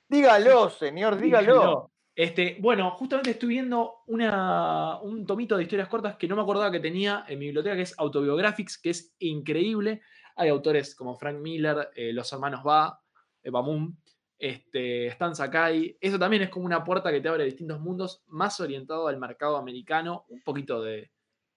Dígalo, 0.08 0.70
señor, 0.70 1.20
dígalo. 1.20 1.54
Dígalo. 1.54 1.92
Este, 2.14 2.56
bueno, 2.60 2.92
justamente 2.92 3.32
estoy 3.32 3.50
viendo 3.50 4.02
una, 4.06 4.98
un 5.02 5.26
tomito 5.26 5.56
de 5.56 5.64
historias 5.64 5.88
cortas 5.88 6.16
que 6.16 6.26
no 6.26 6.34
me 6.34 6.42
acordaba 6.42 6.70
que 6.70 6.80
tenía 6.80 7.24
en 7.28 7.38
mi 7.38 7.46
biblioteca, 7.46 7.76
que 7.76 7.82
es 7.82 7.94
Autobiographics, 7.98 8.78
que 8.78 8.90
es 8.90 9.14
increíble. 9.18 10.00
Hay 10.36 10.48
autores 10.48 10.94
como 10.94 11.16
Frank 11.16 11.38
Miller, 11.38 11.90
eh, 11.94 12.12
los 12.12 12.32
hermanos 12.32 12.62
Ba, 12.62 13.00
Bamum, 13.44 13.96
este, 14.38 15.06
Stan 15.08 15.34
Sakai. 15.34 15.96
Eso 16.00 16.18
también 16.18 16.42
es 16.42 16.50
como 16.50 16.66
una 16.66 16.84
puerta 16.84 17.10
que 17.10 17.20
te 17.20 17.28
abre 17.28 17.44
distintos 17.44 17.80
mundos, 17.80 18.22
más 18.26 18.60
orientado 18.60 19.08
al 19.08 19.18
mercado 19.18 19.56
americano, 19.56 20.24
un 20.28 20.42
poquito 20.42 20.82
de, 20.82 21.10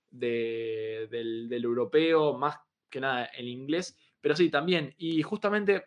de- 0.10 1.08
del, 1.10 1.64
europeo, 1.64 2.38
más 2.38 2.58
que 2.90 3.00
nada 3.00 3.26
el 3.26 3.48
inglés, 3.48 3.98
pero 4.22 4.36
sí, 4.36 4.50
también. 4.50 4.94
Y 4.98 5.22
justamente 5.24 5.86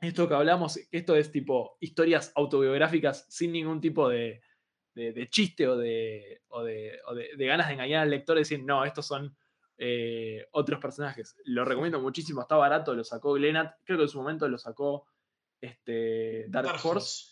esto 0.00 0.28
que 0.28 0.34
hablamos, 0.34 0.78
esto 0.90 1.16
es 1.16 1.30
tipo 1.30 1.76
historias 1.80 2.32
autobiográficas 2.34 3.26
sin 3.28 3.52
ningún 3.52 3.80
tipo 3.80 4.08
de, 4.08 4.40
chiste 5.30 5.66
o, 5.68 5.76
de, 5.76 6.40
o, 6.50 6.62
de 6.62 7.46
ganas 7.46 7.68
de 7.68 7.74
engañar 7.74 8.02
al 8.02 8.10
lector 8.10 8.36
y 8.36 8.40
decir, 8.40 8.62
no, 8.64 8.84
estos 8.84 9.06
son 9.06 9.36
eh, 9.78 10.46
otros 10.52 10.78
personajes. 10.78 11.36
Lo 11.44 11.64
recomiendo 11.64 12.00
muchísimo, 12.00 12.42
está 12.42 12.56
barato, 12.56 12.94
lo 12.94 13.02
sacó 13.02 13.32
Glenat, 13.32 13.76
creo 13.84 13.98
que 13.98 14.04
en 14.04 14.08
su 14.10 14.18
momento 14.18 14.46
lo 14.48 14.58
sacó 14.58 15.06
este, 15.60 16.46
Dark, 16.48 16.66
Dark 16.66 16.80
Horse. 16.86 17.26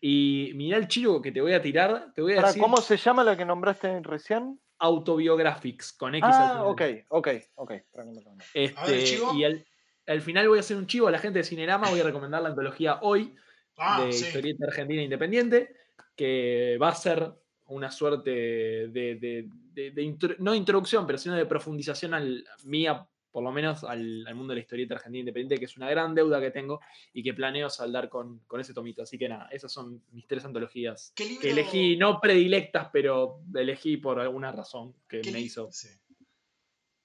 Y 0.00 0.52
mirá 0.54 0.78
el 0.78 0.88
chivo 0.88 1.22
que 1.22 1.30
te 1.32 1.40
voy 1.40 1.52
a 1.52 1.62
tirar, 1.62 2.12
te 2.14 2.22
voy 2.22 2.32
a 2.32 2.36
Pará, 2.36 2.48
decir 2.48 2.62
¿Cómo 2.62 2.78
se 2.78 2.96
llama 2.96 3.22
la 3.22 3.36
que 3.36 3.44
nombraste 3.44 4.00
recién? 4.02 4.60
Autobiographics, 4.78 5.92
con 5.92 6.14
X 6.14 6.24
al 6.28 6.32
Ah, 6.46 6.48
final. 6.50 6.66
ok, 6.66 6.82
ok, 7.08 7.28
ok. 7.54 7.72
Lo. 7.94 8.02
A 8.02 8.34
ver, 8.34 8.44
Este, 8.54 9.04
chivo. 9.04 9.32
y 9.34 9.44
al, 9.44 9.64
al 10.06 10.20
final 10.20 10.48
voy 10.48 10.58
a 10.58 10.60
hacer 10.60 10.76
un 10.76 10.86
chivo 10.86 11.06
a 11.06 11.10
la 11.12 11.18
gente 11.18 11.38
de 11.38 11.44
Cinerama, 11.44 11.88
voy 11.88 12.00
a 12.00 12.04
recomendar 12.04 12.42
la 12.42 12.48
antología 12.48 12.98
hoy 13.02 13.34
Ah, 13.78 14.04
de 14.04 14.12
sí. 14.12 14.26
historieta 14.26 14.66
argentina 14.66 15.02
independiente, 15.02 15.74
que 16.16 16.76
va 16.82 16.88
a 16.88 16.94
ser 16.94 17.32
una 17.66 17.90
suerte 17.90 18.30
de, 18.30 18.88
de- 19.20 19.48
de- 19.72 19.90
de 19.92 20.02
intro- 20.02 20.36
no 20.40 20.54
introducción, 20.54 21.06
pero 21.06 21.16
sino 21.18 21.34
de 21.36 21.46
profundización 21.46 22.12
al, 22.12 22.44
mía, 22.64 23.08
por 23.32 23.42
lo 23.42 23.50
menos 23.50 23.82
al, 23.82 24.26
al 24.26 24.34
mundo 24.34 24.52
de 24.52 24.56
la 24.56 24.62
historieta 24.62 24.94
argentina 24.94 25.20
independiente, 25.20 25.58
que 25.58 25.64
es 25.64 25.76
una 25.76 25.90
gran 25.90 26.14
deuda 26.14 26.40
que 26.40 26.50
tengo 26.50 26.80
y 27.12 27.22
que 27.22 27.32
planeo 27.32 27.70
saldar 27.70 28.08
con, 28.08 28.40
con 28.40 28.60
ese 28.60 28.74
tomito. 28.74 29.02
Así 29.02 29.18
que 29.18 29.28
nada, 29.28 29.48
esas 29.50 29.72
son 29.72 30.04
mis 30.12 30.26
tres 30.26 30.44
antologías 30.44 31.12
¿Qué 31.16 31.24
libro, 31.24 31.40
que 31.40 31.50
elegí, 31.50 31.96
no 31.96 32.20
predilectas, 32.20 32.90
pero 32.92 33.40
elegí 33.54 33.96
por 33.96 34.20
alguna 34.20 34.52
razón 34.52 34.94
que 35.08 35.22
me 35.32 35.40
hizo 35.40 35.70
sí. 35.72 35.88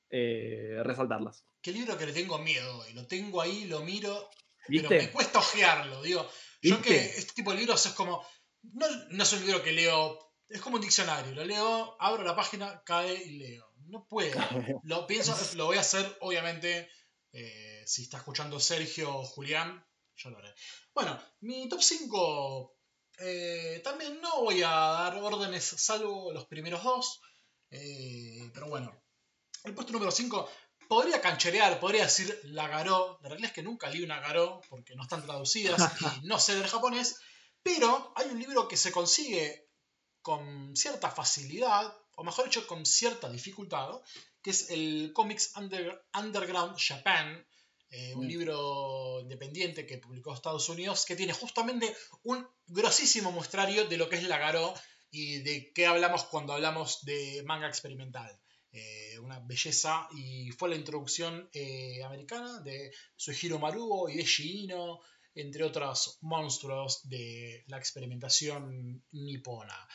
eh, 0.09 0.81
resaltarlas. 0.83 1.45
Qué 1.61 1.71
libro 1.71 1.97
que 1.97 2.05
le 2.05 2.13
tengo 2.13 2.37
miedo 2.39 2.83
y 2.89 2.93
lo 2.93 3.07
tengo 3.07 3.41
ahí, 3.41 3.65
lo 3.65 3.81
miro, 3.81 4.29
pero 4.67 4.81
¿Viste? 4.81 4.97
me 4.99 5.11
cuesta 5.11 5.39
ojearlo, 5.39 6.01
digo. 6.01 6.29
Yo 6.61 6.81
que 6.81 6.95
este 6.95 7.33
tipo 7.33 7.51
de 7.51 7.59
libros 7.59 7.85
es 7.85 7.93
como. 7.93 8.25
No, 8.73 8.85
no 9.11 9.23
es 9.23 9.33
un 9.33 9.45
libro 9.45 9.63
que 9.63 9.71
leo. 9.71 10.26
Es 10.49 10.61
como 10.61 10.75
un 10.77 10.81
diccionario. 10.81 11.33
Lo 11.35 11.43
leo, 11.45 11.95
abro 11.99 12.23
la 12.23 12.35
página, 12.35 12.81
cae 12.85 13.13
y 13.13 13.37
leo. 13.37 13.65
No 13.87 14.05
puedo. 14.07 14.37
Lo 14.83 15.07
pienso, 15.07 15.35
lo 15.55 15.65
voy 15.67 15.77
a 15.77 15.81
hacer, 15.81 16.17
obviamente. 16.21 16.89
eh, 17.31 17.83
si 17.85 18.03
está 18.03 18.17
escuchando 18.17 18.59
Sergio 18.59 19.15
o 19.15 19.23
Julián, 19.23 19.85
yo 20.15 20.29
lo 20.29 20.37
haré. 20.39 20.53
Bueno, 20.93 21.17
mi 21.41 21.69
top 21.69 21.81
5. 21.81 22.75
también 23.83 24.19
no 24.21 24.41
voy 24.43 24.61
a 24.63 24.69
dar 24.69 25.15
órdenes, 25.17 25.63
salvo 25.63 26.31
los 26.33 26.45
primeros 26.47 26.83
dos. 26.83 27.21
eh, 27.71 28.49
pero 28.53 28.67
bueno. 28.67 28.91
El 29.63 29.73
puesto 29.73 29.91
número 29.93 30.11
5 30.11 30.49
podría 30.87 31.19
cancherear, 31.21 31.79
podría 31.79 32.03
decir 32.03 32.39
la 32.45 32.67
Garó. 32.67 33.19
La 33.21 33.29
realidad 33.29 33.49
es 33.49 33.55
que 33.55 33.63
nunca 33.63 33.89
leí 33.89 34.01
una 34.03 34.19
Garó 34.19 34.61
porque 34.69 34.95
no 34.95 35.03
están 35.03 35.23
traducidas 35.25 35.93
y 36.01 36.05
no 36.27 36.39
sé 36.39 36.55
del 36.55 36.67
japonés. 36.67 37.19
Pero 37.63 38.13
hay 38.15 38.27
un 38.27 38.39
libro 38.39 38.67
que 38.67 38.77
se 38.77 38.91
consigue 38.91 39.66
con 40.27 40.75
cierta 40.75 41.09
facilidad, 41.09 41.85
o 42.19 42.23
mejor 42.25 42.43
dicho, 42.45 42.67
con 42.67 42.85
cierta 42.85 43.29
dificultad, 43.29 43.89
que 44.43 44.49
es 44.49 44.69
el 44.71 45.11
Comics 45.13 45.45
Under- 45.55 46.01
Underground 46.21 46.75
Japan, 46.77 47.27
eh, 47.89 48.13
un 48.13 48.25
Mm. 48.25 48.29
libro 48.33 48.57
independiente 49.21 49.85
que 49.87 49.99
publicó 50.05 50.33
Estados 50.33 50.67
Unidos, 50.67 51.05
que 51.05 51.15
tiene 51.15 51.31
justamente 51.31 51.95
un 52.23 52.45
grosísimo 52.65 53.31
muestrario 53.31 53.85
de 53.85 53.95
lo 53.97 54.09
que 54.09 54.17
es 54.17 54.23
la 54.23 54.37
Garó 54.37 54.73
y 55.09 55.37
de 55.47 55.71
qué 55.73 55.85
hablamos 55.85 56.25
cuando 56.25 56.51
hablamos 56.51 57.05
de 57.05 57.41
manga 57.45 57.67
experimental. 57.69 58.29
Eh, 58.73 59.17
una 59.19 59.39
belleza 59.39 60.09
y 60.13 60.51
fue 60.51 60.67
la 60.69 60.75
introducción 60.75 61.49
eh, 61.53 62.03
americana 62.03 62.59
de 62.59 62.91
Suihiro 63.15 63.57
Maruo 63.59 64.09
y 64.09 64.17
de 64.17 64.25
Ino, 64.39 64.99
entre 65.39 65.63
otros 65.63 66.17
monstruos 66.21 67.07
de 67.07 67.63
la 67.67 67.77
experimentación 67.77 69.03
nipona. 69.11 69.87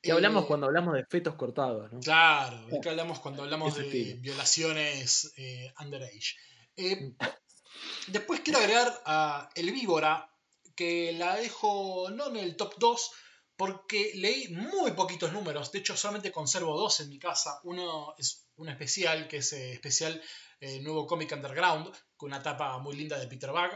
Que 0.00 0.12
hablamos 0.12 0.44
Eh, 0.44 0.46
cuando 0.46 0.66
hablamos 0.66 0.94
de 0.94 1.04
fetos 1.06 1.34
cortados, 1.34 1.92
¿no? 1.92 2.00
Claro, 2.00 2.66
de 2.66 2.80
qué 2.80 2.88
hablamos 2.90 3.18
cuando 3.20 3.42
hablamos 3.42 3.72
Ese 3.72 3.82
de 3.82 3.86
estilo. 4.00 4.20
violaciones 4.22 5.32
eh, 5.36 5.72
underage. 5.80 6.36
Eh, 6.76 7.14
después 8.08 8.40
quiero 8.40 8.60
agregar 8.60 9.02
a 9.04 9.48
El 9.54 9.72
Víbora, 9.72 10.30
que 10.76 11.12
la 11.12 11.34
dejo 11.36 12.08
no 12.10 12.28
en 12.28 12.36
el 12.36 12.56
top 12.56 12.74
2, 12.78 13.10
porque 13.56 14.12
leí 14.14 14.48
muy 14.54 14.92
poquitos 14.92 15.32
números. 15.32 15.72
De 15.72 15.80
hecho, 15.80 15.96
solamente 15.96 16.30
conservo 16.30 16.78
dos 16.78 17.00
en 17.00 17.08
mi 17.08 17.18
casa. 17.18 17.58
Uno 17.64 18.14
es 18.16 18.48
un 18.54 18.68
especial, 18.68 19.26
que 19.26 19.38
es 19.38 19.52
eh, 19.52 19.72
especial 19.72 20.22
eh, 20.60 20.80
Nuevo 20.80 21.08
Comic 21.08 21.32
Underground, 21.32 21.92
con 22.16 22.28
una 22.28 22.40
tapa 22.40 22.78
muy 22.78 22.94
linda 22.94 23.18
de 23.18 23.26
Peter 23.26 23.50
Bag. 23.50 23.72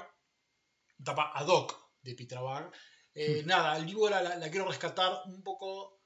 Tapa 1.05 1.33
ad 1.35 1.49
hoc 1.49 1.75
de 2.03 2.15
Peter 2.15 2.39
Bag. 2.39 2.71
Eh, 3.15 3.43
Nada, 3.45 3.77
el 3.77 3.85
Víbora 3.85 4.23
la, 4.23 4.37
la 4.37 4.51
quiero 4.51 4.67
rescatar 4.67 5.23
un 5.27 5.43
poco 5.43 6.01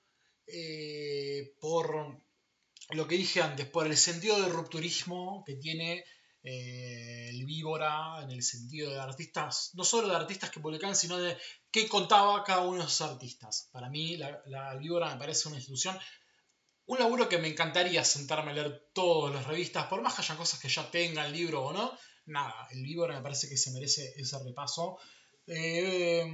eh, 0.47 1.55
por 1.61 2.21
lo 2.91 3.07
que 3.07 3.17
dije 3.17 3.43
antes, 3.43 3.67
por 3.67 3.87
el 3.87 3.97
sentido 3.97 4.41
de 4.41 4.49
rupturismo 4.49 5.43
que 5.45 5.57
tiene 5.57 6.05
eh, 6.43 7.29
el 7.31 7.45
Víbora 7.45 8.23
en 8.23 8.31
el 8.31 8.43
sentido 8.43 8.91
de 8.91 9.01
artistas, 9.01 9.71
no 9.75 9.85
solo 9.85 10.09
de 10.09 10.17
artistas 10.17 10.51
que 10.51 10.61
publicaban, 10.61 10.95
sino 10.95 11.19
de 11.19 11.37
qué 11.71 11.89
contaba 11.89 12.45
cada 12.45 12.63
uno 12.63 12.83
de 12.83 12.89
esos 12.89 13.09
artistas. 13.11 13.69
Para 13.73 13.89
mí, 13.89 14.17
la, 14.17 14.43
la 14.47 14.75
Víbora 14.77 15.13
me 15.13 15.19
parece 15.19 15.49
una 15.49 15.57
institución, 15.57 15.99
un 16.87 16.99
laburo 16.99 17.29
que 17.29 17.39
me 17.39 17.49
encantaría 17.49 18.05
sentarme 18.05 18.53
a 18.53 18.55
leer 18.55 18.91
todas 18.93 19.35
las 19.35 19.47
revistas, 19.47 19.87
por 19.87 20.01
más 20.03 20.15
que 20.15 20.23
haya 20.23 20.37
cosas 20.37 20.61
que 20.61 20.69
ya 20.69 20.89
tenga 20.91 21.27
el 21.27 21.33
libro 21.33 21.65
o 21.65 21.73
no. 21.73 21.99
Nada, 22.27 22.69
el 22.73 22.83
Víbora 22.83 23.17
me 23.17 23.23
parece 23.23 23.49
que 23.49 23.57
se 23.57 23.71
merece 23.73 24.15
ese 24.17 24.39
repaso. 24.43 24.99
Eh, 25.47 26.25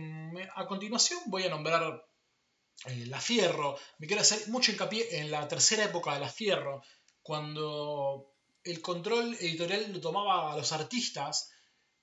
a 0.54 0.66
continuación 0.66 1.20
voy 1.26 1.44
a 1.44 1.50
nombrar 1.50 2.04
eh, 2.86 3.06
La 3.06 3.20
Fierro. 3.20 3.78
Me 3.98 4.06
quiero 4.06 4.22
hacer 4.22 4.48
mucho 4.48 4.72
hincapié 4.72 5.20
en 5.20 5.30
la 5.30 5.46
tercera 5.48 5.84
época 5.84 6.14
de 6.14 6.20
La 6.20 6.28
Fierro, 6.28 6.82
cuando 7.22 8.34
el 8.64 8.80
control 8.80 9.34
editorial 9.34 9.92
lo 9.92 10.00
tomaba 10.00 10.52
a 10.52 10.56
los 10.56 10.72
artistas, 10.72 11.50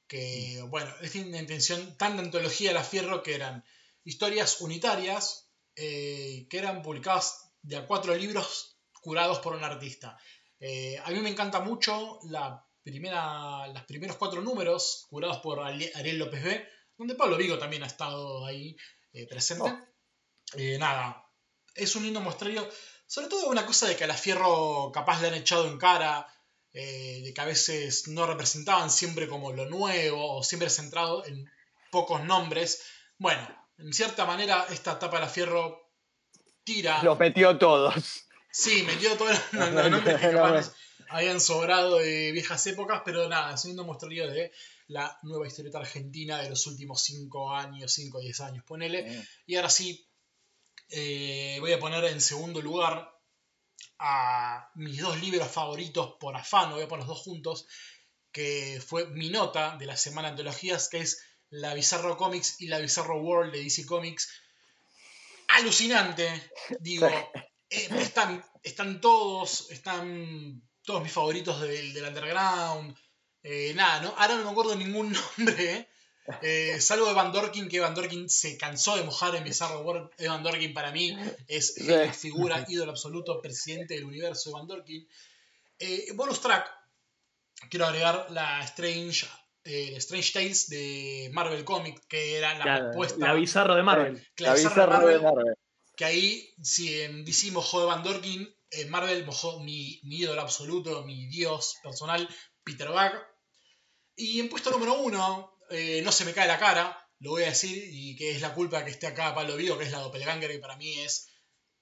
que, 0.08 0.64
bueno, 0.68 0.92
es 1.01 1.14
una 1.16 1.40
intención 1.40 1.98
tan 1.98 2.18
de 2.18 2.24
antología 2.24 2.69
de 2.69 2.76
la 2.76 2.84
Fierro 2.84 3.24
que 3.24 3.35
eran 3.35 3.64
historias 4.03 4.61
unitarias 4.61 5.50
eh, 5.76 6.48
que 6.50 6.58
eran 6.58 6.82
publicadas 6.82 7.53
de 7.61 7.77
a 7.77 7.88
cuatro 7.88 8.16
libros 8.16 8.77
curados 9.01 9.40
por 9.40 9.56
un 9.56 9.64
artista. 9.64 10.18
Eh, 10.59 11.00
a 11.03 11.11
mí 11.11 11.19
me 11.19 11.30
encanta 11.30 11.59
mucho 11.61 12.19
la 12.24 12.66
primera, 12.83 13.67
los 13.67 13.83
primeros 13.83 14.17
cuatro 14.17 14.41
números 14.41 15.06
curados 15.09 15.38
por 15.40 15.59
Ariel 15.59 16.19
López 16.19 16.43
B, 16.43 16.69
donde 16.98 17.16
Pablo 17.16 17.38
Vigo 17.38 17.58
también 17.58 17.83
ha 17.83 17.88
estado 17.88 18.45
ahí 18.45 18.75
eh, 19.14 19.27
presente. 19.27 19.64
Oh. 19.64 20.80
nada, 20.80 21.25
es 21.75 21.95
un 21.95 22.03
lindo 22.03 22.22
muestrario, 22.22 22.67
sobre 23.08 23.27
todo 23.27 23.48
una 23.49 23.66
cosa 23.66 23.88
de 23.88 23.95
que 23.95 24.03
a 24.03 24.08
la 24.08 24.16
Fierro 24.16 24.91
capaz 24.93 25.22
le 25.22 25.27
han 25.30 25.35
echado 25.35 25.67
en 25.67 25.77
cara, 25.77 26.27
de 26.72 27.32
que 27.33 27.41
a 27.41 27.45
veces 27.45 28.08
no 28.08 28.27
representaban 28.27 28.91
siempre 28.91 29.27
como 29.27 29.51
lo 29.51 29.66
nuevo 29.66 30.38
o 30.38 30.43
siempre 30.43 30.69
centrado 30.69 31.25
en 31.25 31.49
pocos 31.90 32.24
nombres. 32.24 32.83
Bueno, 33.17 33.48
en 33.77 33.93
cierta 33.93 34.25
manera, 34.25 34.66
esta 34.69 34.93
etapa 34.93 35.17
de 35.17 35.25
la 35.25 35.30
Fierro 35.30 35.91
tira. 36.64 37.01
Los 37.03 37.17
metió 37.17 37.58
todos. 37.58 38.25
Sí, 38.51 38.83
metió 38.83 39.16
todos 39.16 39.38
los 39.51 39.72
nombres 39.72 40.17
que 40.17 40.27
habían 41.10 41.42
sobrado 41.42 41.98
de 41.98 42.32
viejas 42.32 42.66
épocas, 42.68 43.02
pero 43.04 43.28
nada, 43.28 43.54
es 43.54 43.64
un 43.66 43.72
lindo 43.72 43.84
mostrario 43.84 44.30
de 44.30 44.52
la 44.88 45.18
nueva 45.24 45.48
historieta 45.48 45.80
argentina 45.80 46.42
de 46.42 46.50
los 46.50 46.66
últimos 46.68 47.02
5 47.04 47.52
años, 47.52 47.92
5 47.94 48.18
o 48.18 48.22
10 48.22 48.40
años, 48.42 48.64
ponele. 48.64 49.26
Y 49.46 49.56
ahora 49.56 49.70
sí, 49.70 50.08
eh, 50.90 51.58
voy 51.60 51.74
a 51.74 51.80
poner 51.80 52.04
en 52.06 52.22
segundo 52.22 52.62
lugar 52.62 53.12
a 54.00 54.72
mis 54.76 55.02
dos 55.02 55.20
libros 55.22 55.48
favoritos 55.48 56.16
por 56.20 56.36
afán, 56.36 56.72
voy 56.72 56.84
a 56.84 56.88
poner 56.88 57.06
los 57.06 57.16
dos 57.16 57.24
juntos, 57.24 57.68
que 58.32 58.82
fue 58.86 59.08
mi 59.08 59.30
nota 59.30 59.78
de 59.78 59.86
la 59.86 59.98
semana 59.98 60.30
de 60.30 60.34
antologías, 60.34 60.90
que 60.90 61.00
es 61.00 61.22
la 61.50 61.74
Bizarro 61.74 62.18
Comics 62.18 62.62
y 62.62 62.68
la 62.68 62.80
Bizarro 62.80 63.22
World 63.22 63.54
de 63.54 63.64
DC 63.64 63.86
Comics. 63.86 64.30
Alucinante, 65.48 66.52
digo. 66.80 67.10
Eh, 67.72 67.88
están, 68.00 68.44
están 68.64 69.00
todos, 69.00 69.70
están 69.70 70.68
todos 70.90 71.03
mis 71.03 71.11
favoritos 71.11 71.61
del, 71.61 72.03
underground. 72.03 72.98
Eh, 73.43 73.74
nada, 73.76 74.01
¿no? 74.01 74.14
ahora 74.18 74.38
no 74.38 74.45
me 74.45 74.50
acuerdo 74.50 74.76
ningún 74.76 75.14
nombre. 75.38 75.88
Eh, 76.42 76.82
salvo 76.82 77.08
Evan 77.08 77.32
Dorkin, 77.32 77.69
que 77.69 77.77
Evan 77.77 77.93
Dorkin 77.93 78.27
se 78.27 78.58
cansó 78.58 78.95
de 78.95 79.03
mojar 79.03 79.35
en 79.35 79.43
Bizarro 79.43 79.82
World. 79.82 80.09
Evan 80.18 80.42
Dorkin 80.42 80.74
para 80.74 80.92
mí 80.92 81.16
es 81.48 81.80
la 81.82 82.11
figura, 82.11 82.66
ídolo 82.68 82.90
absoluto, 82.90 83.40
presidente 83.40 83.93
del 83.93 84.06
universo. 84.06 84.50
Evan 84.50 84.66
Dorkin. 84.66 85.08
bonus 86.16 86.42
track, 86.42 86.72
quiero 87.69 87.85
agregar 87.85 88.32
la 88.32 88.64
Strange 88.64 89.27
eh, 89.64 89.93
Strange 89.98 90.34
Tales 90.34 90.69
de 90.69 91.30
Marvel 91.34 91.64
Comics, 91.64 92.01
que 92.08 92.35
era 92.38 92.58
la 92.58 92.80
propuesta. 92.80 93.27
La 93.27 93.34
bizarro 93.34 93.76
de 93.76 93.84
Marvel. 93.84 94.27
La, 94.38 94.56
bizarro 94.56 95.08
de 95.08 95.19
Marvel, 95.19 95.53
Que 95.95 96.06
ahí, 96.06 96.50
si 96.64 97.00
en 97.00 97.24
DC 97.24 97.51
mojó 97.51 97.85
Van 97.85 98.01
Dorkin, 98.01 98.51
en 98.72 98.90
Marvel 98.90 99.26
mojó 99.26 99.60
mi, 99.60 100.00
mi 100.04 100.18
ídolo 100.18 100.42
absoluto, 100.42 101.04
mi 101.04 101.28
dios 101.28 101.76
personal, 101.84 102.28
Peter 102.64 102.90
Bag. 102.90 103.14
Y 104.16 104.40
en 104.40 104.50
puesto 104.50 104.72
número 104.72 105.00
uno, 105.00 105.58
eh, 105.70 106.02
no 106.04 106.12
se 106.12 106.26
me 106.26 106.34
cae 106.34 106.48
la 106.48 106.60
cara, 106.60 106.98
lo 107.20 107.32
voy 107.32 107.44
a 107.44 107.50
decir, 107.50 107.82
y 107.92 108.16
que 108.16 108.32
es 108.32 108.42
la 108.42 108.54
culpa 108.54 108.84
que 108.84 108.92
esté 108.92 109.08
acá 109.08 109.34
Pablo 109.34 109.56
Vigo, 109.56 109.78
que 109.78 109.86
es 109.86 109.92
la 109.92 110.00
Doppelganger, 110.00 110.52
que 110.52 110.60
para 110.60 110.78
mí 110.78 111.00
es. 111.00 111.30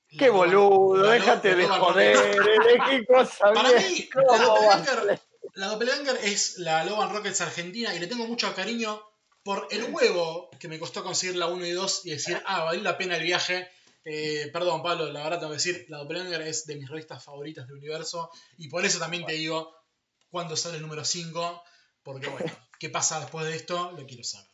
¡Qué 0.08 0.30
boludo! 0.30 1.10
déjate 1.10 1.56
de 1.56 1.68
joder, 1.68 2.16
elegí 2.16 3.06
cosa 3.06 3.52
Para 3.54 3.72
mí, 3.74 4.10
la 4.14 4.38
Doppelganger 4.38 5.20
la 5.58 5.68
Doppelganger 5.70 6.20
es 6.24 6.60
la 6.60 6.86
Logan 6.86 7.12
Rockets 7.12 7.42
argentina 7.42 7.94
y 7.96 8.00
le 8.00 8.06
tengo 8.06 8.28
mucho 8.28 8.54
cariño 8.54 9.02
por 9.42 9.68
el 9.72 9.86
huevo 9.86 10.52
que 10.60 10.68
me 10.68 10.78
costó 10.78 11.04
conseguir 11.04 11.36
la 11.36 11.48
1 11.48 11.66
y 11.66 11.72
2 11.72 12.06
y 12.06 12.12
decir, 12.12 12.40
ah, 12.46 12.66
valió 12.66 12.84
la 12.84 12.98
pena 12.98 13.18
el 13.18 13.24
viaje. 13.24 13.68
Eh, 14.10 14.50
perdón, 14.53 14.82
Pablo, 14.82 15.11
la 15.11 15.22
verdad 15.22 15.40
tengo 15.40 15.52
que 15.52 15.58
decir, 15.58 15.86
la 15.90 15.98
Doppelganger 15.98 16.42
es 16.44 16.66
de 16.66 16.77
mis 16.77 16.88
revistas 16.88 17.22
favoritas 17.22 17.68
del 17.68 17.76
universo 17.76 18.32
y 18.58 18.69
por 18.69 18.86
eso 18.86 19.00
también 19.00 19.26
te 19.26 19.34
digo 19.34 19.76
cuándo 20.30 20.56
sale 20.56 20.77
el 20.77 20.82
número 20.82 21.03
5, 21.03 21.61
porque 22.03 22.30
bueno, 22.30 22.50
¿qué 22.80 22.90
pasa 22.90 23.19
después 23.19 23.45
de 23.45 23.58
esto? 23.58 23.92
Lo 23.98 24.06
quiero 24.06 24.24
saber. 24.24 24.48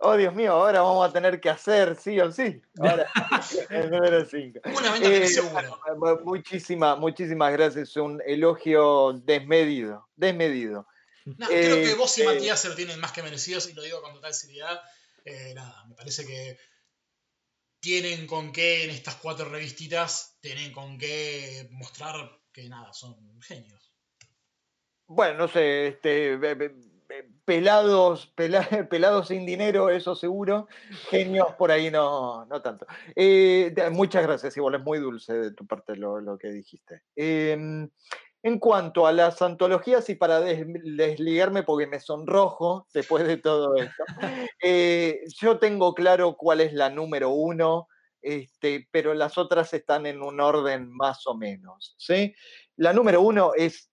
Oh, 0.00 0.18
Dios 0.18 0.34
mío, 0.34 0.52
ahora 0.52 0.82
vamos 0.82 1.08
a 1.08 1.12
tener 1.14 1.40
que 1.40 1.48
hacer 1.48 1.96
sí 1.98 2.20
o 2.20 2.30
sí. 2.30 2.60
Ahora, 2.78 3.10
el 3.70 3.90
número 3.90 4.26
5. 4.26 4.60
Una 4.66 4.92
venta 4.92 5.08
eh, 5.08 5.28
seguro. 5.28 5.80
Muchísimas, 6.22 6.98
muchísimas 6.98 7.50
gracias. 7.54 7.96
Un 7.96 8.20
elogio 8.26 9.14
desmedido. 9.14 10.10
Desmedido. 10.14 10.86
creo 11.24 11.82
que 11.82 11.94
vos 11.94 12.18
y 12.18 12.20
este 12.20 12.34
Matías 12.34 12.60
se 12.60 12.68
lo 12.68 12.74
tienen 12.74 13.00
más 13.00 13.12
que 13.12 13.22
merecidos 13.22 13.66
y 13.70 13.72
lo 13.72 13.80
digo 13.80 14.02
con 14.02 14.12
total 14.12 14.34
seriedad. 14.34 14.78
Eh, 15.24 15.54
nada, 15.54 15.86
me 15.88 15.94
parece 15.94 16.26
que 16.26 16.58
tienen 17.86 18.26
con 18.26 18.50
qué 18.50 18.82
en 18.82 18.90
estas 18.90 19.14
cuatro 19.14 19.48
revistitas, 19.48 20.36
tienen 20.40 20.72
con 20.72 20.98
qué 20.98 21.68
mostrar 21.70 22.16
que 22.52 22.68
nada, 22.68 22.92
son 22.92 23.14
genios. 23.40 23.94
Bueno, 25.06 25.38
no 25.38 25.46
sé, 25.46 25.86
este 25.86 26.36
pelados, 27.44 28.28
sin 29.28 29.46
dinero, 29.46 29.88
eso 29.88 30.16
seguro. 30.16 30.66
Genios 31.10 31.54
por 31.54 31.70
ahí 31.70 31.88
no, 31.92 32.44
no 32.46 32.60
tanto. 32.60 32.88
Eh, 33.14 33.72
muchas 33.92 34.24
gracias, 34.24 34.56
igual 34.56 34.74
es 34.74 34.82
muy 34.82 34.98
dulce 34.98 35.34
de 35.34 35.52
tu 35.52 35.64
parte 35.64 35.94
lo, 35.94 36.36
que 36.38 36.48
dijiste. 36.48 37.02
Em, 37.14 37.88
en 38.46 38.60
cuanto 38.60 39.08
a 39.08 39.12
las 39.12 39.42
antologías, 39.42 40.08
y 40.08 40.14
para 40.14 40.38
desligarme 40.38 41.64
porque 41.64 41.88
me 41.88 41.98
sonrojo 41.98 42.86
después 42.94 43.26
de 43.26 43.38
todo 43.38 43.74
esto, 43.74 44.04
eh, 44.62 45.24
yo 45.40 45.58
tengo 45.58 45.94
claro 45.94 46.36
cuál 46.36 46.60
es 46.60 46.72
la 46.72 46.88
número 46.88 47.30
uno, 47.30 47.88
este, 48.22 48.86
pero 48.92 49.14
las 49.14 49.36
otras 49.36 49.74
están 49.74 50.06
en 50.06 50.22
un 50.22 50.40
orden 50.40 50.92
más 50.92 51.26
o 51.26 51.36
menos. 51.36 51.96
¿sí? 51.98 52.36
La 52.76 52.92
número 52.92 53.20
uno 53.20 53.50
es 53.56 53.90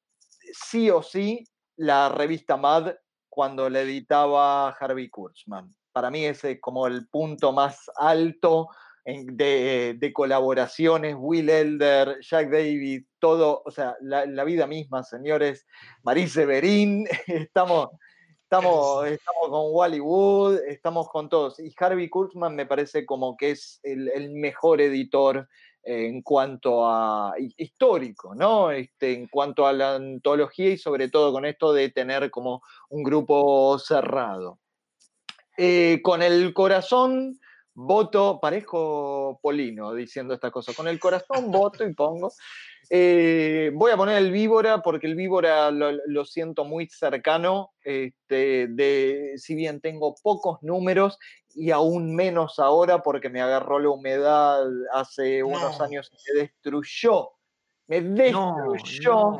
sí 0.54 0.92
o 0.92 1.02
sí 1.02 1.44
la 1.76 2.10
revista 2.10 2.56
Mad 2.56 2.94
cuando 3.30 3.68
le 3.72 3.82
editaba 3.82 4.70
Harvey 4.70 5.10
Kurtzman. 5.10 5.76
Para 5.92 6.12
mí 6.12 6.26
ese 6.26 6.52
es 6.52 6.62
como 6.62 6.86
el 6.86 7.08
punto 7.08 7.54
más 7.54 7.90
alto 7.96 8.68
de, 9.06 10.12
colaboraciones, 10.14 11.16
Will 11.18 11.50
Elder, 11.50 12.20
Jack 12.22 12.50
David, 12.50 13.06
todo, 13.20 13.62
o 13.66 13.72
sea, 13.72 13.96
la, 14.02 14.44
vida 14.44 14.68
misma, 14.68 15.04
señores. 15.04 15.66
Marise 16.04 16.46
Berín, 16.46 17.06
estamos, 17.28 17.90
estamos, 18.44 19.08
estamos 19.08 19.50
con 19.50 19.74
Wally 19.74 20.00
Wood, 20.00 20.60
estamos 20.68 21.10
con 21.10 21.30
todos. 21.30 21.60
Y 21.60 21.74
Harvey 21.78 22.10
Kurtzman 22.10 22.56
me 22.56 22.66
parece 22.66 23.06
como 23.06 23.36
que 23.38 23.52
es 23.52 23.80
el 23.84 24.32
mejor 24.32 24.82
editor 24.82 25.48
en 25.84 26.22
cuanto 26.22 26.88
a 26.88 27.34
histórico, 27.58 28.34
¿no? 28.34 28.72
Este, 28.72 29.14
en 29.14 29.28
cuanto 29.28 29.68
a 29.68 29.74
la 29.74 29.96
antología 29.96 30.70
y 30.70 30.78
sobre 30.78 31.10
todo 31.10 31.34
con 31.34 31.46
esto 31.46 31.74
de 31.74 31.90
tener 31.90 32.32
como 32.32 32.62
un 32.90 33.04
grupo 33.04 33.78
cerrado. 33.80 34.60
Eh, 35.58 36.00
con 36.02 36.22
el 36.24 36.54
corazón 36.54 37.40
voto, 37.74 38.40
parezco 38.42 39.40
Polino 39.42 39.94
diciendo 39.94 40.34
esta 40.34 40.52
cosa, 40.52 40.74
con 40.74 40.88
el 40.88 41.00
corazón 41.00 41.52
voto 41.52 41.86
y 41.86 41.94
pongo. 41.94 42.32
Eh, 42.90 43.72
voy 43.74 43.92
a 43.92 43.98
poner 43.98 44.18
el 44.18 44.32
víbora 44.32 44.82
porque 44.82 45.08
el 45.08 45.16
víbora 45.16 45.72
lo, 45.72 46.26
siento 46.26 46.66
muy 46.66 46.88
cercano, 46.88 47.72
este, 47.84 48.68
de, 48.68 49.34
si 49.38 49.56
bien 49.56 49.80
tengo 49.80 50.16
pocos 50.22 50.62
números 50.62 51.18
y 51.56 51.72
aún 51.72 52.16
menos 52.16 52.60
ahora 52.60 53.02
porque 53.02 53.30
me 53.30 53.42
agarró 53.42 53.80
la 53.80 53.90
humedad 53.90 54.66
hace 54.94 55.44
unos 55.44 55.80
años 55.82 56.12
y 56.12 56.34
me 56.34 56.42
destruyó 56.42 57.30
me 57.88 58.02
destruyó 58.02 59.38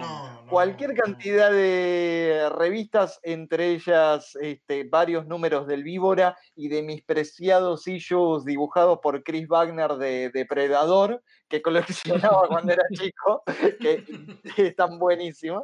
cualquier 0.50 0.94
cantidad 0.96 1.52
de 1.52 2.50
revistas, 2.56 3.20
entre 3.24 3.72
ellas 3.72 4.38
este, 4.42 4.84
varios 4.84 5.26
números 5.26 5.66
del 5.66 5.84
Víbora 5.84 6.38
y 6.56 6.68
de 6.68 6.84
mis 6.84 7.04
preciados 7.04 7.88
issues 7.88 8.44
dibujados 8.46 9.00
por 9.02 9.24
Chris 9.24 9.48
Wagner 9.48 9.94
de 9.94 10.30
Depredador, 10.30 11.24
que 11.48 11.62
coleccionaba 11.62 12.48
cuando 12.50 12.74
era 12.74 12.84
chico, 12.94 13.44
que 13.80 14.04
están 14.58 15.00
buenísimos. 15.00 15.64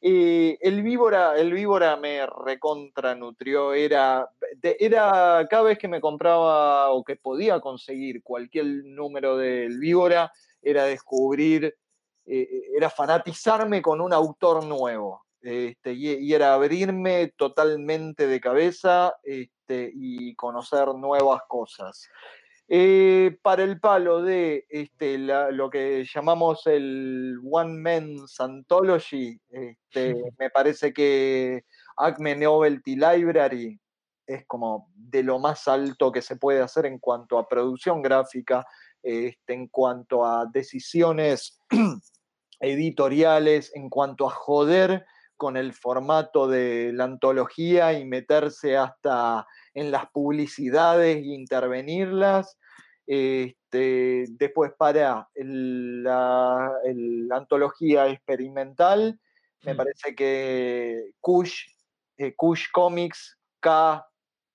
Y 0.00 0.56
el 0.60 0.84
víbora, 0.84 1.36
el 1.36 1.52
víbora 1.52 1.96
me 1.96 2.24
recontra 2.26 3.16
nutrió, 3.16 3.72
era, 3.72 4.30
era 4.62 5.44
cada 5.50 5.64
vez 5.64 5.78
que 5.78 5.88
me 5.88 6.00
compraba 6.00 6.90
o 6.90 7.02
que 7.02 7.16
podía 7.16 7.58
conseguir 7.58 8.22
cualquier 8.22 8.66
número 8.84 9.36
del 9.36 9.80
víbora, 9.80 10.30
era 10.62 10.84
descubrir 10.84 11.74
eh, 12.28 12.40
eh, 12.42 12.62
era 12.76 12.90
fanatizarme 12.90 13.80
con 13.80 14.00
un 14.00 14.12
autor 14.12 14.64
nuevo. 14.64 15.24
Este, 15.40 15.92
y, 15.92 16.32
era 16.32 16.54
abrirme 16.54 17.32
totalmente 17.36 18.26
de 18.26 18.40
cabeza 18.40 19.14
este, 19.22 19.90
y 19.94 20.34
conocer 20.34 20.88
nuevas 20.94 21.42
cosas. 21.48 22.08
Eh, 22.70 23.38
para 23.40 23.62
el 23.62 23.80
palo 23.80 24.20
de 24.20 24.66
este, 24.68 25.16
la- 25.16 25.50
lo 25.50 25.70
que 25.70 26.04
llamamos 26.12 26.66
el 26.66 27.38
One 27.50 27.80
Man's 27.80 28.38
Anthology, 28.40 29.40
este, 29.48 30.14
me 30.38 30.50
parece 30.50 30.92
que 30.92 31.64
Acme 31.96 32.36
Novelty 32.36 32.96
Library 32.96 33.80
es 34.26 34.44
como 34.46 34.90
de 34.94 35.22
lo 35.22 35.38
más 35.38 35.66
alto 35.66 36.12
que 36.12 36.20
se 36.20 36.36
puede 36.36 36.60
hacer 36.60 36.84
en 36.84 36.98
cuanto 36.98 37.38
a 37.38 37.48
producción 37.48 38.02
gráfica, 38.02 38.66
este, 39.02 39.54
en 39.54 39.68
cuanto 39.68 40.26
a 40.26 40.44
decisiones 40.44 41.58
editoriales, 42.60 43.70
en 43.74 43.88
cuanto 43.90 44.26
a 44.26 44.30
joder 44.30 45.06
con 45.36 45.56
el 45.56 45.72
formato 45.72 46.48
de 46.48 46.92
la 46.92 47.04
antología 47.04 47.92
y 47.92 48.04
meterse 48.04 48.76
hasta 48.76 49.46
en 49.74 49.90
las 49.92 50.10
publicidades 50.10 51.16
e 51.18 51.20
intervenirlas. 51.34 52.58
Este, 53.06 54.26
después 54.30 54.72
para 54.76 55.28
el- 55.34 56.02
la, 56.02 56.72
el- 56.84 57.28
la 57.28 57.36
antología 57.36 58.08
experimental, 58.08 59.18
me 59.62 59.74
Hmm. 59.74 59.76
parece 59.76 60.14
que 60.14 61.12
Kush, 61.20 61.62
eh, 62.18 62.34
Kush 62.36 62.66
Comics, 62.72 63.38
K, 63.60 64.04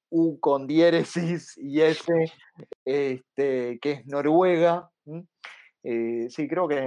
U 0.09 0.39
con 0.39 0.67
diéresis 0.67 1.57
y 1.57 1.81
S, 1.81 2.05
este, 2.85 3.79
que 3.81 3.91
es 3.91 4.05
Noruega. 4.05 4.91
Eh, 5.83 6.27
sí, 6.29 6.47
creo 6.47 6.67
que 6.67 6.77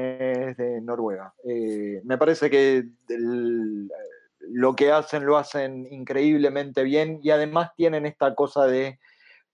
es 0.50 0.56
de 0.56 0.80
Noruega. 0.80 1.34
Eh, 1.44 2.00
me 2.04 2.16
parece 2.18 2.48
que 2.50 2.84
lo 4.40 4.74
que 4.74 4.92
hacen 4.92 5.24
lo 5.26 5.36
hacen 5.36 5.86
increíblemente 5.90 6.82
bien 6.82 7.18
y 7.22 7.30
además 7.30 7.70
tienen 7.76 8.06
esta 8.06 8.34
cosa 8.34 8.66
de, 8.66 8.98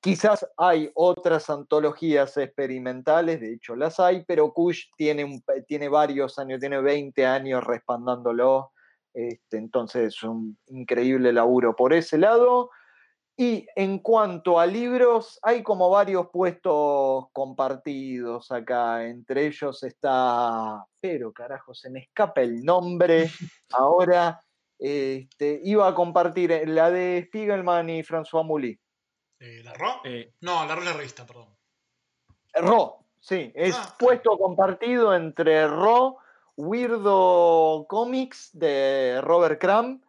quizás 0.00 0.46
hay 0.56 0.90
otras 0.94 1.48
antologías 1.50 2.36
experimentales, 2.36 3.40
de 3.40 3.54
hecho 3.54 3.74
las 3.74 3.98
hay, 4.00 4.24
pero 4.26 4.52
Kush 4.52 4.86
tiene, 4.96 5.24
un- 5.24 5.42
tiene 5.66 5.88
varios 5.88 6.38
años, 6.38 6.60
tiene 6.60 6.80
20 6.80 7.26
años 7.26 7.64
respaldándolo, 7.64 8.70
este, 9.14 9.56
entonces 9.58 10.14
es 10.14 10.22
un 10.22 10.58
increíble 10.68 11.32
laburo 11.32 11.74
por 11.76 11.92
ese 11.92 12.18
lado. 12.18 12.70
Y 13.42 13.66
en 13.74 13.98
cuanto 13.98 14.60
a 14.60 14.66
libros, 14.66 15.40
hay 15.42 15.64
como 15.64 15.90
varios 15.90 16.28
puestos 16.28 17.24
compartidos 17.32 18.52
acá. 18.52 19.04
Entre 19.04 19.46
ellos 19.48 19.82
está, 19.82 20.86
pero 21.00 21.32
carajo, 21.32 21.74
se 21.74 21.90
me 21.90 21.98
escapa 21.98 22.40
el 22.42 22.64
nombre. 22.64 23.28
Ahora 23.70 24.40
este, 24.78 25.60
iba 25.64 25.88
a 25.88 25.94
compartir 25.96 26.52
eh, 26.52 26.66
la 26.66 26.92
de 26.92 27.24
Spiegelman 27.26 27.90
y 27.90 28.04
François 28.04 28.44
Mouly. 28.44 28.78
Eh, 29.40 29.62
¿La 29.64 29.72
RO? 29.74 30.02
Eh, 30.04 30.34
No, 30.40 30.64
la 30.64 30.76
RO 30.76 30.82
la 30.84 30.92
revista, 30.92 31.26
perdón. 31.26 31.48
Ro, 32.54 33.06
sí, 33.18 33.50
es 33.56 33.74
Ah. 33.76 33.96
puesto 33.98 34.38
compartido 34.38 35.16
entre 35.16 35.66
Ro, 35.66 36.18
Weirdo 36.56 37.86
Comics 37.88 38.50
de 38.52 39.18
Robert 39.20 39.60
Crumb. 39.60 40.00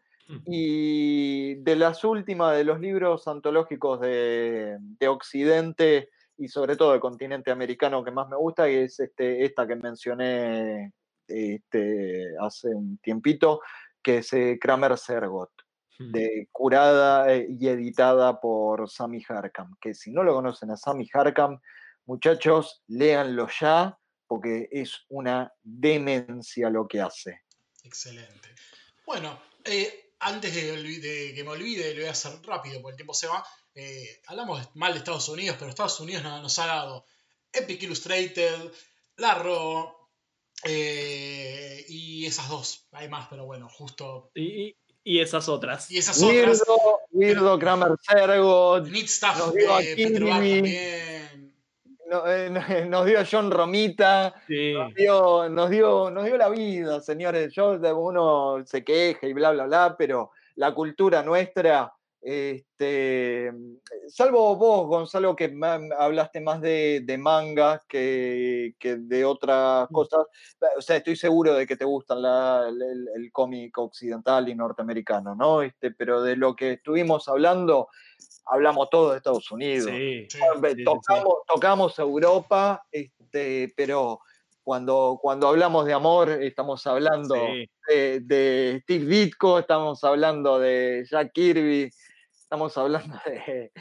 Y 0.46 1.56
de 1.56 1.76
las 1.76 2.04
últimas 2.04 2.56
de 2.56 2.64
los 2.64 2.80
libros 2.80 3.28
antológicos 3.28 4.00
de, 4.00 4.78
de 4.80 5.08
Occidente 5.08 6.10
y 6.38 6.48
sobre 6.48 6.76
todo 6.76 6.92
del 6.92 7.00
continente 7.00 7.52
americano 7.52 8.04
que 8.04 8.12
más 8.12 8.28
me 8.30 8.38
gusta, 8.38 8.68
es 8.68 9.00
este, 9.00 9.46
esta 9.46 9.68
que 9.68 9.76
mencioné 9.76 10.94
este, 11.28 12.28
hace 12.40 12.70
un 12.70 12.98
tiempito, 12.98 13.62
que 14.02 14.18
es 14.18 14.34
eh, 14.34 14.58
Kramer 14.60 14.98
Sergot, 14.98 15.52
de, 16.00 16.50
curada 16.52 17.34
eh, 17.34 17.48
y 17.50 17.68
editada 17.68 18.42
por 18.42 18.90
Sammy 18.90 19.24
Harkam, 19.28 19.76
que 19.80 19.94
si 19.94 20.12
no 20.12 20.24
lo 20.24 20.34
conocen 20.34 20.72
a 20.72 20.78
Sammy 20.78 21.08
Harkam, 21.14 21.60
muchachos, 22.06 22.84
léanlo 22.88 23.48
ya, 23.48 23.98
porque 24.28 24.68
es 24.72 25.06
una 25.10 25.54
demencia 25.62 26.70
lo 26.70 26.88
que 26.88 27.00
hace. 27.00 27.42
Excelente. 27.84 28.50
Bueno, 29.06 29.40
eh, 29.64 30.13
antes 30.24 30.54
de, 30.54 31.34
que 31.36 31.44
me 31.44 31.50
olvide, 31.52 31.94
lo 31.94 32.02
voy 32.02 32.08
a 32.10 32.12
hacer 32.12 32.34
rápido 32.44 32.82
porque 32.82 32.94
el 32.94 32.98
tiempo 32.98 33.14
se 33.14 33.28
va. 33.28 33.46
Eh, 33.76 34.22
hablamos 34.28 34.62
mal 34.76 34.94
de 34.94 35.00
Estados 35.00 35.28
Unidos, 35.30 35.56
pero 35.60 35.70
Estados 35.70 36.00
Unidos 36.00 36.24
no- 36.24 36.42
nos 36.42 36.58
ha 36.60 36.66
dado 36.68 37.06
Epic 37.52 37.82
Illustrated, 37.84 38.72
Larro 39.18 40.10
eh, 40.64 41.86
y 41.90 42.26
esas 42.26 42.50
dos. 42.50 42.88
Hay 42.92 43.08
más, 43.10 43.28
pero 43.30 43.46
bueno, 43.46 43.68
justo. 43.70 44.32
Y, 44.36 44.76
y- 45.04 45.20
esas 45.20 45.50
otras. 45.50 45.90
Y 45.92 45.98
esas 45.98 46.18
otras. 46.22 46.32
Weirdo, 46.32 47.00
Weirdo 47.12 47.60
Kramer 47.60 47.92
Sergot, 48.02 48.88
Neat 48.88 49.08
Stuff 49.08 49.54
Kirby. 49.96 50.30
también. 50.30 50.66
No- 52.14 52.28
eh, 52.32 52.50
no- 52.50 52.86
nos 52.90 53.06
dio 53.06 53.20
John 53.30 53.50
Romita, 53.52 54.34
Sí. 54.48 54.74
nos 54.74 54.94
dio, 54.94 55.50
nos 55.50 55.70
dio, 55.70 56.12
nos 56.12 56.26
dio 56.26 56.38
la 56.38 56.50
vida, 56.50 57.00
señores. 57.02 57.52
Yo, 57.54 57.78
de- 57.80 57.92
uno 57.94 58.58
se 58.66 58.84
queja 58.84 59.28
y 59.28 59.34
bla, 59.34 59.52
bla, 59.52 59.66
bla, 59.66 59.96
pero 59.98 60.32
la 60.56 60.74
cultura 60.74 61.24
nuestra, 61.24 61.92
este, 62.26 63.52
salvo 64.08 64.56
vos, 64.56 64.88
Gonzalo, 64.88 65.36
que 65.36 65.54
hablaste 65.98 66.40
más 66.42 66.62
de, 66.62 67.02
de 67.04 67.18
mangas 67.18 67.82
que, 67.88 68.76
que 68.80 68.96
de 68.96 69.26
otras 69.26 69.90
Mm. 69.90 69.94
cosas. 69.94 70.26
O 70.78 70.82
sea, 70.82 70.98
estoy 70.98 71.16
seguro 71.16 71.54
de 71.54 71.68
que 71.68 71.76
te 71.76 71.86
gustan 71.86 72.22
la- 72.22 72.68
el, 72.70 73.32
cómic 73.32 73.78
occidental 73.78 74.48
y 74.50 74.56
norteamericano, 74.56 75.36
¿no? 75.36 75.62
Este, 75.62 75.92
pero 75.92 76.22
de 76.22 76.36
lo 76.36 76.56
que 76.56 76.74
estuvimos 76.74 77.28
hablando, 77.28 77.88
hablamos 78.46 78.90
todo 78.90 79.12
de 79.12 79.18
Estados 79.18 79.52
Unidos. 79.52 79.90
Sí. 79.90 80.28
Tocamos, 80.86 81.34
tocamos 81.48 82.00
Europa, 82.00 82.84
este, 82.92 83.74
pero 83.76 84.20
cuando, 84.64 85.20
cuando 85.22 85.50
hablamos 85.50 85.86
de 85.86 85.94
amor, 85.94 86.30
estamos 86.30 86.86
hablando 86.88 87.36
Sí. 87.36 87.70
de, 87.90 88.20
de 88.22 88.80
Steve 88.84 89.06
Ditko, 89.06 89.60
estamos 89.60 90.02
hablando 90.06 90.58
de 90.60 91.06
Jack 91.10 91.34
Kirby, 91.34 91.90
estamos 92.54 92.78
hablando 92.78 93.20
de, 93.26 93.72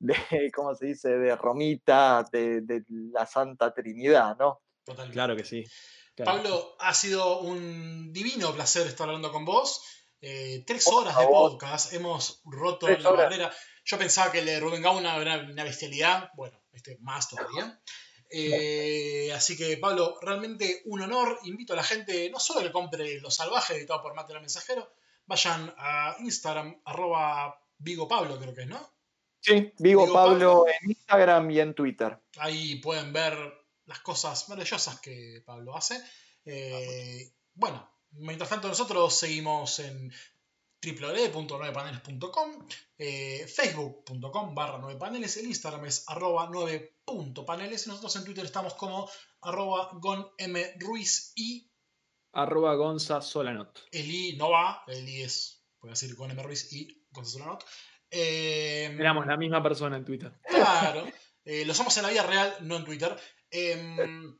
de, 0.00 0.50
¿cómo 0.50 0.74
se 0.74 0.86
dice?, 0.86 1.10
de 1.10 1.36
Romita, 1.36 2.24
de, 2.32 2.60
de 2.62 2.82
la 2.88 3.24
Santa 3.24 3.72
Trinidad, 3.72 4.36
¿no? 4.36 4.62
Totalmente. 4.84 5.14
Claro 5.14 5.36
que 5.36 5.44
sí. 5.44 5.64
Claro. 6.16 6.32
Pablo, 6.32 6.76
ha 6.80 6.92
sido 6.92 7.40
un 7.40 8.12
divino 8.12 8.52
placer 8.52 8.86
estar 8.86 9.06
hablando 9.06 9.30
con 9.30 9.44
vos. 9.44 9.80
Eh, 10.20 10.64
tres 10.66 10.88
horas 10.88 11.16
de 11.16 11.26
podcast, 11.26 11.92
hemos 11.92 12.40
roto 12.46 12.88
la 12.88 12.94
horas. 13.10 13.24
barrera. 13.26 13.52
Yo 13.84 13.98
pensaba 13.98 14.32
que 14.32 14.40
el 14.40 14.46
de 14.46 14.58
Rubén 14.58 14.82
Gauna 14.82 15.14
era 15.16 15.38
una 15.38 15.62
bestialidad, 15.62 16.30
bueno, 16.34 16.60
este 16.72 16.98
más 17.02 17.28
todavía. 17.28 17.80
Eh, 18.28 19.30
así 19.34 19.56
que, 19.56 19.76
Pablo, 19.76 20.18
realmente 20.20 20.82
un 20.86 21.02
honor. 21.02 21.38
Invito 21.44 21.74
a 21.74 21.76
la 21.76 21.84
gente 21.84 22.28
no 22.30 22.40
solo 22.40 22.62
que 22.62 22.72
compre 22.72 23.20
Los 23.20 23.36
Salvajes, 23.36 23.76
editado 23.76 24.02
por 24.02 24.14
Material 24.14 24.40
Mensajero, 24.40 24.90
vayan 25.26 25.72
a 25.78 26.16
Instagram, 26.18 26.80
arroba 26.84 27.60
Vigo 27.78 28.08
Pablo, 28.08 28.38
creo 28.38 28.54
que 28.54 28.62
es, 28.62 28.68
¿no? 28.68 28.80
Sí, 29.40 29.72
Vigo 29.78 30.02
Vigo 30.02 30.12
Pablo 30.12 30.64
Pablo. 30.64 30.66
en 30.68 30.90
Instagram 30.90 31.50
y 31.50 31.60
en 31.60 31.74
Twitter. 31.74 32.18
Ahí 32.38 32.76
pueden 32.76 33.12
ver 33.12 33.36
las 33.86 34.00
cosas 34.00 34.48
maravillosas 34.48 35.00
que 35.00 35.42
Pablo 35.44 35.76
hace. 35.76 36.00
Eh, 36.44 37.32
bueno, 37.54 37.88
mientras 38.12 38.50
tanto 38.50 38.68
nosotros 38.68 39.14
seguimos 39.14 39.78
en 39.78 40.12
www.9paneles.com, 40.82 42.68
eh, 42.98 43.46
facebook.com 43.48 44.54
barra 44.54 44.78
9paneles, 44.78 45.36
el 45.38 45.46
Instagram 45.46 45.86
es 45.86 46.04
arroba 46.08 46.48
9.paneles 46.48 47.86
y 47.86 47.88
nosotros 47.90 48.14
en 48.16 48.24
Twitter 48.24 48.44
estamos 48.44 48.74
como 48.74 49.08
arroba 49.40 49.90
gonmruiz 49.94 51.32
y 51.36 51.70
Arroba 52.32 52.74
Gonza 52.74 53.22
Solanot. 53.22 53.86
el 53.92 54.10
i 54.10 54.36
no 54.36 54.50
va, 54.50 54.84
el 54.88 55.08
i 55.08 55.22
es, 55.22 55.64
puedo 55.78 55.92
decir 55.94 56.14
gonmruiz 56.14 56.70
y 56.72 57.05
Solanot. 57.24 57.64
Eh, 58.10 58.94
Éramos 58.98 59.26
la 59.26 59.36
misma 59.36 59.62
persona 59.62 59.96
en 59.96 60.04
Twitter. 60.04 60.32
Claro. 60.48 61.06
Eh, 61.44 61.64
lo 61.64 61.74
somos 61.74 61.96
en 61.96 62.02
la 62.02 62.10
vida 62.10 62.22
real, 62.24 62.56
no 62.60 62.76
en 62.76 62.84
Twitter. 62.84 63.16
Em, 63.50 64.36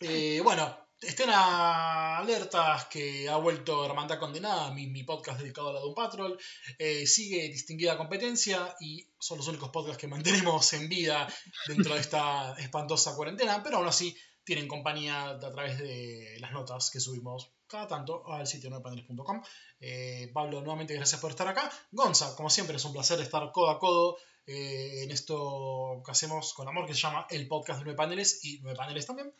eh, 0.00 0.40
bueno, 0.42 0.88
estén 1.00 1.28
a- 1.30 2.18
alertas 2.18 2.86
que 2.86 3.28
ha 3.28 3.36
vuelto 3.36 3.84
Hermandad 3.84 4.18
Condenada, 4.18 4.70
mi, 4.72 4.86
mi 4.86 5.02
podcast 5.04 5.40
dedicado 5.40 5.68
a 5.70 5.72
la 5.74 5.80
Doom 5.80 5.94
Patrol. 5.94 6.38
Eh, 6.78 7.06
sigue 7.06 7.48
distinguida 7.48 7.98
competencia 7.98 8.74
y 8.80 9.06
son 9.18 9.38
los 9.38 9.48
únicos 9.48 9.68
podcasts 9.70 10.00
que 10.00 10.08
mantenemos 10.08 10.72
en 10.72 10.88
vida 10.88 11.28
dentro 11.66 11.94
de 11.94 12.00
esta 12.00 12.54
espantosa 12.58 13.14
cuarentena, 13.14 13.62
pero 13.62 13.76
aún 13.78 13.88
así 13.88 14.16
tienen 14.44 14.68
compañía 14.68 15.30
a 15.30 15.38
través 15.52 15.78
de 15.78 16.36
las 16.40 16.52
notas 16.52 16.90
que 16.90 17.00
subimos 17.00 17.50
cada 17.68 17.86
tanto 17.86 18.30
al 18.32 18.46
sitio 18.46 18.70
9paneles.com. 18.70 19.42
Eh, 19.80 20.30
Pablo, 20.32 20.60
nuevamente 20.60 20.94
gracias 20.94 21.20
por 21.20 21.30
estar 21.30 21.48
acá. 21.48 21.70
Gonza, 21.92 22.34
como 22.36 22.50
siempre, 22.50 22.76
es 22.76 22.84
un 22.84 22.92
placer 22.92 23.20
estar 23.20 23.50
codo 23.52 23.70
a 23.70 23.78
codo 23.78 24.16
eh, 24.46 25.04
en 25.04 25.10
esto 25.10 26.02
que 26.04 26.10
hacemos 26.10 26.54
con 26.54 26.68
amor, 26.68 26.86
que 26.86 26.94
se 26.94 27.00
llama 27.00 27.26
el 27.30 27.48
podcast 27.48 27.80
de 27.80 27.84
Nueve 27.84 27.96
Paneles 27.96 28.44
y 28.44 28.60
Nueve 28.60 28.76
Paneles 28.76 29.06
también. 29.06 29.32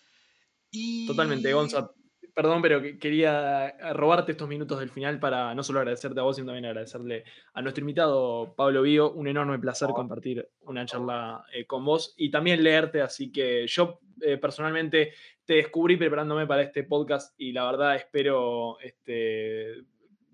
Y... 0.70 1.06
Totalmente, 1.06 1.52
Gonza. 1.52 1.90
Perdón, 2.36 2.60
pero 2.60 2.82
que- 2.82 2.98
quería 2.98 3.74
robarte 3.94 4.32
estos 4.32 4.46
minutos 4.46 4.78
del 4.78 4.90
final 4.90 5.18
para 5.18 5.54
no 5.54 5.62
solo 5.62 5.78
agradecerte 5.78 6.20
a 6.20 6.22
vos, 6.22 6.36
sino 6.36 6.46
también 6.48 6.66
agradecerle 6.66 7.24
a 7.54 7.62
nuestro 7.62 7.80
invitado 7.80 8.52
Pablo 8.54 8.82
Vío. 8.82 9.10
Un 9.12 9.26
enorme 9.26 9.58
placer 9.58 9.88
compartir 9.88 10.46
una 10.60 10.84
charla 10.84 11.46
eh, 11.50 11.64
con 11.66 11.82
vos 11.82 12.14
y 12.18 12.30
también 12.30 12.62
leerte. 12.62 13.00
Así 13.00 13.32
que 13.32 13.66
yo 13.66 14.00
eh, 14.20 14.36
personalmente 14.36 15.14
te 15.46 15.54
descubrí 15.54 15.96
preparándome 15.96 16.46
para 16.46 16.60
este 16.60 16.82
podcast 16.82 17.34
y 17.40 17.52
la 17.52 17.64
verdad 17.64 17.96
espero 17.96 18.78
este, 18.80 19.82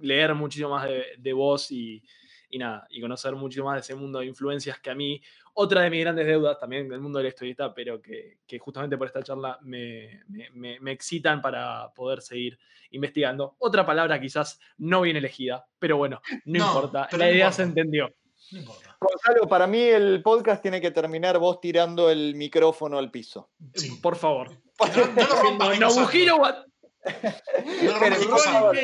leer 0.00 0.34
muchísimo 0.34 0.70
más 0.70 0.88
de, 0.88 1.04
de 1.18 1.32
vos 1.32 1.70
y, 1.70 2.02
y 2.52 2.58
nada, 2.58 2.86
y 2.90 3.00
conocer 3.00 3.34
mucho 3.34 3.64
más 3.64 3.74
de 3.76 3.80
ese 3.80 3.94
mundo 3.94 4.18
de 4.20 4.26
influencias 4.26 4.78
que 4.78 4.90
a 4.90 4.94
mí, 4.94 5.20
otra 5.54 5.80
de 5.82 5.90
mis 5.90 6.00
grandes 6.02 6.26
deudas 6.26 6.58
también 6.60 6.86
del 6.88 7.00
mundo 7.00 7.18
del 7.18 7.28
historieta, 7.28 7.72
pero 7.74 8.00
que, 8.00 8.38
que 8.46 8.58
justamente 8.58 8.96
por 8.98 9.06
esta 9.06 9.22
charla 9.22 9.58
me, 9.62 10.20
me- 10.28 10.50
me- 10.50 10.78
me 10.78 10.92
excitan 10.92 11.40
para 11.40 11.90
poder 11.94 12.20
seguir 12.20 12.58
investigando. 12.90 13.56
Otra 13.58 13.86
palabra 13.86 14.20
quizás 14.20 14.60
no 14.76 15.00
bien 15.00 15.16
elegida, 15.16 15.66
pero 15.78 15.96
bueno, 15.96 16.20
no, 16.44 16.58
No, 16.58 16.66
importa, 16.68 17.08
la 17.12 17.18
no 17.18 17.24
idea 17.24 17.32
importa. 17.46 17.52
se 17.52 17.62
entendió. 17.62 18.14
No 18.50 18.58
importa. 18.58 18.96
Gonzalo, 19.00 19.48
para 19.48 19.66
mí 19.66 19.80
el 19.80 20.22
podcast 20.22 20.60
tiene 20.60 20.78
que 20.80 20.90
terminar 20.90 21.38
vos 21.38 21.58
tirando 21.60 22.10
el 22.10 22.34
micrófono 22.34 22.98
al 22.98 23.10
piso. 23.10 23.50
Sí. 23.74 23.98
Por 24.02 24.16
favor. 24.16 24.50
No, 24.78 24.86
no 25.56 25.74
No, 25.74 25.74
No 25.78 25.90
Pero, 27.02 28.16
Nico 28.18 28.30
por 28.30 28.38
Santos. 28.38 28.44
favor, 28.44 28.76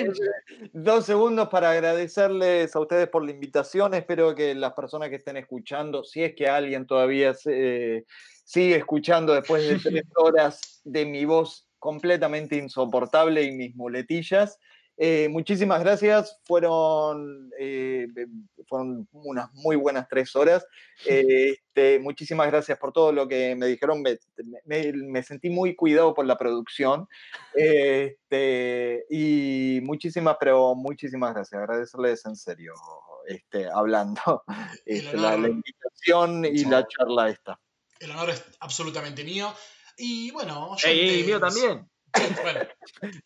Dos 0.72 1.06
segundos 1.06 1.48
para 1.48 1.70
agradecerles 1.70 2.74
a 2.74 2.80
ustedes 2.80 3.08
por 3.08 3.24
la 3.24 3.30
invitación. 3.30 3.94
Espero 3.94 4.34
que 4.34 4.54
las 4.54 4.72
personas 4.72 5.08
que 5.08 5.16
estén 5.16 5.36
escuchando, 5.36 6.02
si 6.04 6.22
es 6.24 6.34
que 6.34 6.48
alguien 6.48 6.86
todavía 6.86 7.34
se- 7.34 8.04
sigue 8.44 8.76
escuchando 8.76 9.34
después 9.34 9.68
de 9.68 9.78
tres 9.78 10.04
horas 10.16 10.80
de 10.84 11.06
mi 11.06 11.24
voz 11.24 11.68
completamente 11.78 12.56
insoportable 12.56 13.42
y 13.42 13.52
mis 13.52 13.74
muletillas, 13.76 14.58
eh, 14.98 15.28
muchísimas 15.30 15.80
gracias. 15.80 16.38
Fueron, 16.44 17.50
eh, 17.58 18.08
fueron 18.68 19.08
unas 19.12 19.50
muy 19.54 19.76
buenas 19.76 20.06
tres 20.08 20.34
horas. 20.36 20.66
Eh, 21.06 21.52
este, 21.52 21.98
muchísimas 22.00 22.48
gracias 22.48 22.76
por 22.78 22.92
todo 22.92 23.12
lo 23.12 23.28
que 23.28 23.54
me 23.54 23.66
dijeron. 23.66 24.02
Me, 24.02 24.18
me- 24.64 24.92
me 24.92 25.22
sentí 25.22 25.48
muy 25.50 25.76
cuidado 25.76 26.12
por 26.14 26.26
la 26.26 26.36
producción. 26.36 27.06
Este, 27.54 29.04
y 29.10 29.80
muchísimas, 29.82 30.36
pero 30.40 30.74
muchísimas 30.74 31.34
gracias. 31.34 31.60
Agradecerles 31.60 32.24
en 32.26 32.36
serio, 32.36 32.74
este, 33.26 33.68
hablando 33.70 34.42
este, 34.84 35.16
la, 35.16 35.36
la 35.36 35.48
invitación 35.48 36.44
y 36.44 36.64
la 36.64 36.86
charla 36.88 37.28
esta. 37.30 37.58
El 38.00 38.10
honor 38.12 38.30
es 38.30 38.44
absolutamente 38.60 39.24
mío. 39.24 39.52
Y 39.96 40.30
bueno, 40.30 40.76
Ey, 40.84 40.98
ey, 41.00 41.08
oyentes- 41.22 41.26
mío 41.26 41.40
también. 41.40 41.88
Bueno, 42.42 42.60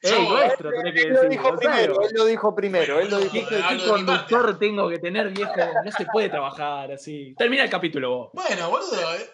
Ey, 0.03 0.29
nuestro, 0.29 0.71
tenés 0.71 0.95
que 0.95 1.03
Él 1.03 1.15
lo 1.15 1.29
dijo 1.29 1.57
primero, 1.57 2.03
él 2.03 2.11
lo 2.15 2.25
dijo 2.27 2.55
primero, 2.55 3.01
él 3.01 3.11
lo 3.11 3.19
dijo 3.19 3.49
¿Qué, 3.49 3.87
conductor 3.89 4.59
tengo 4.59 4.89
que 4.89 4.99
tener, 4.99 5.31
viejo? 5.31 5.53
No 5.85 5.91
se 5.93 6.05
puede 6.07 6.29
trabajar 6.29 6.93
así. 6.93 7.35
Termina 7.39 7.65
el 7.65 7.71
capítulo 7.71 8.11
vos. 8.17 8.31
Bueno, 8.33 8.71
boludo, 8.71 9.15
eh, 9.15 9.31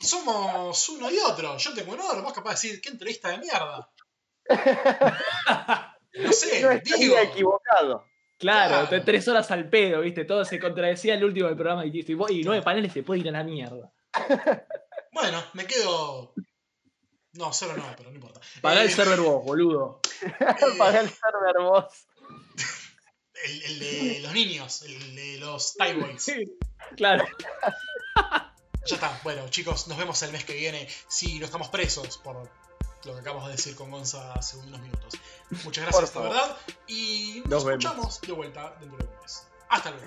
somos 0.00 0.88
uno 0.90 1.10
y 1.10 1.18
otro. 1.18 1.56
Yo 1.56 1.74
tengo 1.74 1.92
un 1.92 2.00
honor, 2.00 2.22
vos 2.22 2.32
capaz 2.32 2.50
de 2.50 2.68
decir, 2.68 2.80
qué 2.80 2.90
entrevista 2.90 3.30
de 3.30 3.38
mierda. 3.38 3.90
No 6.14 6.32
sé, 6.32 6.62
No 6.62 6.70
digo. 6.70 7.16
equivocado. 7.18 8.04
Claro, 8.38 8.88
Claro. 8.88 9.04
tres 9.04 9.28
horas 9.28 9.50
al 9.50 9.68
pedo, 9.68 10.00
¿viste? 10.00 10.24
Todo 10.24 10.44
se 10.44 10.58
contradecía 10.58 11.14
el 11.14 11.22
último 11.24 11.46
del 11.48 11.56
programa 11.56 11.84
y, 11.84 11.90
y, 11.90 12.12
y 12.30 12.42
nueve 12.44 12.62
paneles 12.62 12.92
se 12.92 13.02
puede 13.02 13.20
ir 13.20 13.28
a 13.28 13.32
la 13.32 13.44
mierda. 13.44 13.92
Bueno, 15.12 15.42
me 15.52 15.66
quedo. 15.66 16.32
No, 17.38 17.52
cero 17.52 17.74
no, 17.76 17.84
pero 17.96 18.10
no 18.10 18.16
importa. 18.16 18.40
Pagá 18.60 18.82
el 18.82 18.88
Eh, 18.88 18.92
server 18.92 19.20
vos, 19.20 19.44
boludo. 19.44 20.00
Para 20.78 21.00
el 21.00 21.08
server 21.08 21.58
vos. 21.60 21.84
el, 23.44 23.62
el 23.62 23.78
de 23.78 24.20
los 24.22 24.32
niños, 24.32 24.82
el 24.82 25.14
de 25.14 25.38
los 25.38 25.74
Thai 25.76 25.94
Boys. 26.00 26.26
Claro. 26.96 27.24
Ya 28.86 28.94
está. 28.96 29.20
Bueno, 29.22 29.48
chicos, 29.50 29.86
nos 29.86 29.96
vemos 29.98 30.20
el 30.22 30.32
mes 30.32 30.44
que 30.44 30.54
viene 30.54 30.88
si 31.08 31.38
no 31.38 31.44
estamos 31.44 31.68
presos 31.68 32.18
por 32.18 32.50
lo 33.04 33.14
que 33.14 33.20
acabamos 33.20 33.46
de 33.46 33.52
decir 33.52 33.76
con 33.76 33.90
Gonza 33.92 34.32
hace 34.32 34.56
unos 34.56 34.80
minutos. 34.80 35.14
Muchas 35.64 35.84
gracias, 35.84 36.10
favor. 36.10 36.30
verdad. 36.30 36.56
Y 36.88 37.42
Nos 37.46 37.50
nos 37.50 37.64
vemos. 37.64 37.84
escuchamos 37.84 38.20
de 38.22 38.32
vuelta 38.32 38.76
dentro 38.80 38.98
de 38.98 39.04
un 39.04 39.20
mes. 39.20 39.46
Hasta 39.68 39.90
luego. 39.92 40.06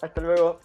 Hasta 0.00 0.20
luego. 0.20 0.60